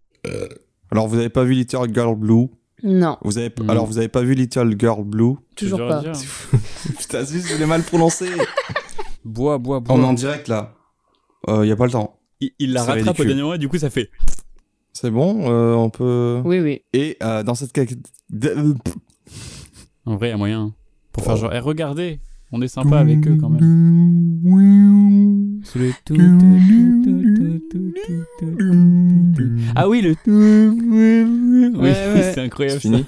Alors, 0.90 1.06
vous 1.06 1.18
avez 1.18 1.28
pas 1.28 1.44
vu 1.44 1.52
Little 1.54 1.92
Girl 1.94 2.16
Blue? 2.16 2.48
Non, 2.82 3.16
vous 3.22 3.38
avez... 3.38 3.52
Non. 3.58 3.68
Alors, 3.68 3.86
vous 3.86 3.98
avez 3.98 4.08
pas 4.08 4.22
vu 4.22 4.34
Little 4.34 4.74
Girl 4.78 5.04
Blue? 5.04 5.34
Toujours 5.54 5.78
pas. 5.78 6.02
Putain, 6.98 7.24
si, 7.24 7.40
je 7.40 7.56
l'ai 7.56 7.66
mal 7.66 7.82
prononcé 7.82 8.26
Bois, 9.24 9.58
bois, 9.58 9.80
bois. 9.80 9.94
On 9.94 10.02
est 10.02 10.06
en 10.06 10.12
direct, 10.14 10.48
là. 10.48 10.74
Il 11.48 11.66
y 11.66 11.72
a 11.72 11.76
pas 11.76 11.86
le 11.86 11.92
temps. 11.92 12.18
Il, 12.40 12.50
il 12.58 12.72
la 12.72 12.82
rattrape 12.82 13.20
au 13.20 13.24
dernier 13.24 13.42
moment 13.42 13.54
et 13.54 13.58
du 13.58 13.68
coup, 13.68 13.78
ça 13.78 13.88
fait. 13.90 14.10
C'est 14.92 15.10
bon 15.10 15.48
euh, 15.50 15.74
On 15.74 15.90
peut... 15.90 16.40
Oui, 16.44 16.58
oui. 16.58 16.82
Et 16.92 17.16
euh, 17.22 17.42
dans 17.42 17.54
cette... 17.54 17.72
En 20.06 20.16
vrai, 20.16 20.28
il 20.28 20.30
y 20.30 20.34
a 20.34 20.36
moyen. 20.36 20.60
hein. 20.62 20.72
Pour 21.12 21.24
faire 21.24 21.36
genre, 21.36 21.52
eh, 21.52 21.58
regardez, 21.58 22.20
on 22.52 22.62
est 22.62 22.68
sympa 22.68 22.98
avec 22.98 23.26
eux 23.26 23.36
quand 23.40 23.48
même. 23.48 23.64
C'est 25.64 25.78
le 25.80 25.90
tout, 26.04 26.14
tout, 26.14 26.22
tout, 26.22 27.02
tout, 27.04 27.22
tout, 27.34 27.52
tout, 28.38 28.38
tout, 28.38 28.56
tout. 29.36 29.50
Ah 29.74 29.88
oui, 29.88 30.00
le. 30.02 30.14
Oui, 30.26 31.74
Ouais, 31.78 31.90
ouais. 31.90 32.32
c'est 32.34 32.40
incroyable. 32.40 32.80
C'est 32.80 32.88
fini 32.88 33.04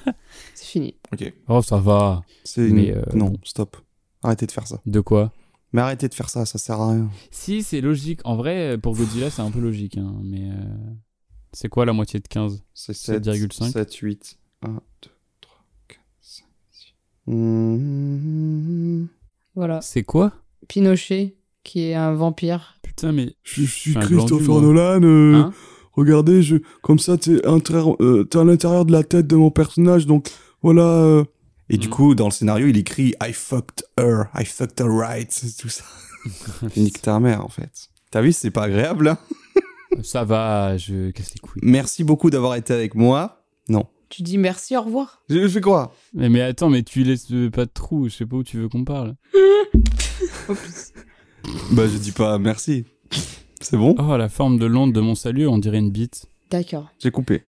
C'est 0.54 0.66
fini. 0.66 0.94
Ok. 1.12 1.32
Oh, 1.48 1.62
ça 1.62 1.78
va. 1.78 2.22
Mais, 2.56 2.92
euh, 2.94 3.02
Non, 3.14 3.32
stop. 3.44 3.76
Arrêtez 4.22 4.46
de 4.46 4.52
faire 4.52 4.66
ça. 4.66 4.80
De 4.86 5.00
quoi 5.00 5.32
Mais 5.72 5.80
arrêtez 5.82 6.08
de 6.08 6.14
faire 6.14 6.28
ça, 6.30 6.44
ça 6.46 6.58
sert 6.58 6.80
à 6.80 6.92
rien. 6.92 7.08
Si, 7.30 7.62
c'est 7.62 7.80
logique. 7.80 8.20
En 8.24 8.36
vrai, 8.36 8.76
pour 8.78 8.96
Godzilla, 8.96 9.30
c'est 9.30 9.42
un 9.42 9.50
peu 9.50 9.60
logique. 9.60 9.96
hein, 9.98 10.14
Mais. 10.24 10.50
euh, 10.50 10.54
C'est 11.52 11.68
quoi 11.68 11.84
la 11.86 11.92
moitié 11.92 12.18
de 12.20 12.26
15 12.26 12.64
C'est 12.74 12.94
7, 12.94 13.24
7,5. 13.26 13.70
7, 13.70 13.94
8, 13.94 14.38
1, 14.62 14.68
2, 14.68 14.72
3, 14.72 14.72
4, 14.72 14.72
5, 14.72 14.80
6. 15.02 15.10
Mmh. 17.28 19.06
Voilà. 19.54 19.80
C'est 19.80 20.02
quoi? 20.02 20.32
Pinochet, 20.68 21.36
qui 21.64 21.82
est 21.84 21.94
un 21.94 22.12
vampire. 22.14 22.78
Putain, 22.82 23.12
mais. 23.12 23.34
Je 23.42 23.62
suis 23.64 23.96
un 23.96 24.00
Christopher. 24.00 24.60
Nolan. 24.60 25.02
euh, 25.02 25.34
Hein? 25.34 25.52
regardez, 25.92 26.42
je, 26.42 26.56
comme 26.82 26.98
ça, 26.98 27.16
t'es 27.18 27.44
intra- 27.46 27.96
euh, 28.00 28.24
t'es 28.24 28.38
à 28.38 28.44
l'intérieur 28.44 28.84
de 28.84 28.92
la 28.92 29.02
tête 29.02 29.26
de 29.26 29.36
mon 29.36 29.50
personnage, 29.50 30.06
donc 30.06 30.28
voilà. 30.62 30.82
euh, 30.82 31.24
Et 31.70 31.76
du 31.76 31.88
coup, 31.88 32.14
dans 32.14 32.26
le 32.26 32.30
scénario, 32.32 32.66
il 32.68 32.76
écrit 32.76 33.14
I 33.22 33.32
fucked 33.32 33.84
her, 33.98 34.24
I 34.34 34.44
fucked 34.44 34.80
her 34.80 34.88
right, 34.90 35.30
c'est 35.32 35.56
tout 35.56 35.68
ça. 35.68 35.84
Nique 36.76 37.02
ta 37.02 37.18
mère, 37.20 37.44
en 37.44 37.48
fait. 37.48 37.88
T'as 38.10 38.22
vu, 38.22 38.32
c'est 38.32 38.50
pas 38.50 38.64
agréable. 38.64 39.08
hein? 39.08 39.18
Ça 40.02 40.22
va, 40.24 40.76
je 40.76 41.10
casse 41.10 41.34
les 41.34 41.40
couilles. 41.40 41.60
Merci 41.64 42.04
beaucoup 42.04 42.30
d'avoir 42.30 42.54
été 42.54 42.72
avec 42.72 42.94
moi. 42.94 43.44
Non. 43.68 43.86
Tu 44.08 44.22
dis 44.22 44.38
merci, 44.38 44.76
au 44.76 44.82
revoir. 44.82 45.22
Je 45.28 45.46
fais 45.48 45.60
quoi? 45.60 45.94
Mais, 46.14 46.28
mais 46.28 46.40
attends, 46.40 46.70
mais 46.70 46.82
tu 46.82 47.04
laisses 47.04 47.32
pas 47.52 47.66
de 47.66 47.70
trou. 47.72 48.08
Je 48.08 48.14
sais 48.14 48.26
pas 48.26 48.36
où 48.36 48.42
tu 48.44 48.56
veux 48.56 48.68
qu'on 48.68 48.84
parle. 48.84 49.14
Plus. 50.46 50.92
Bah, 51.72 51.86
je 51.86 51.98
dis 51.98 52.12
pas 52.12 52.38
merci. 52.38 52.84
C'est 53.60 53.76
bon? 53.76 53.94
Oh, 53.98 54.16
la 54.16 54.28
forme 54.28 54.58
de 54.58 54.66
l'onde 54.66 54.92
de 54.92 55.00
mon 55.00 55.14
salut, 55.14 55.46
on 55.46 55.58
dirait 55.58 55.78
une 55.78 55.90
bite. 55.90 56.26
D'accord. 56.50 56.88
J'ai 56.98 57.10
coupé. 57.10 57.42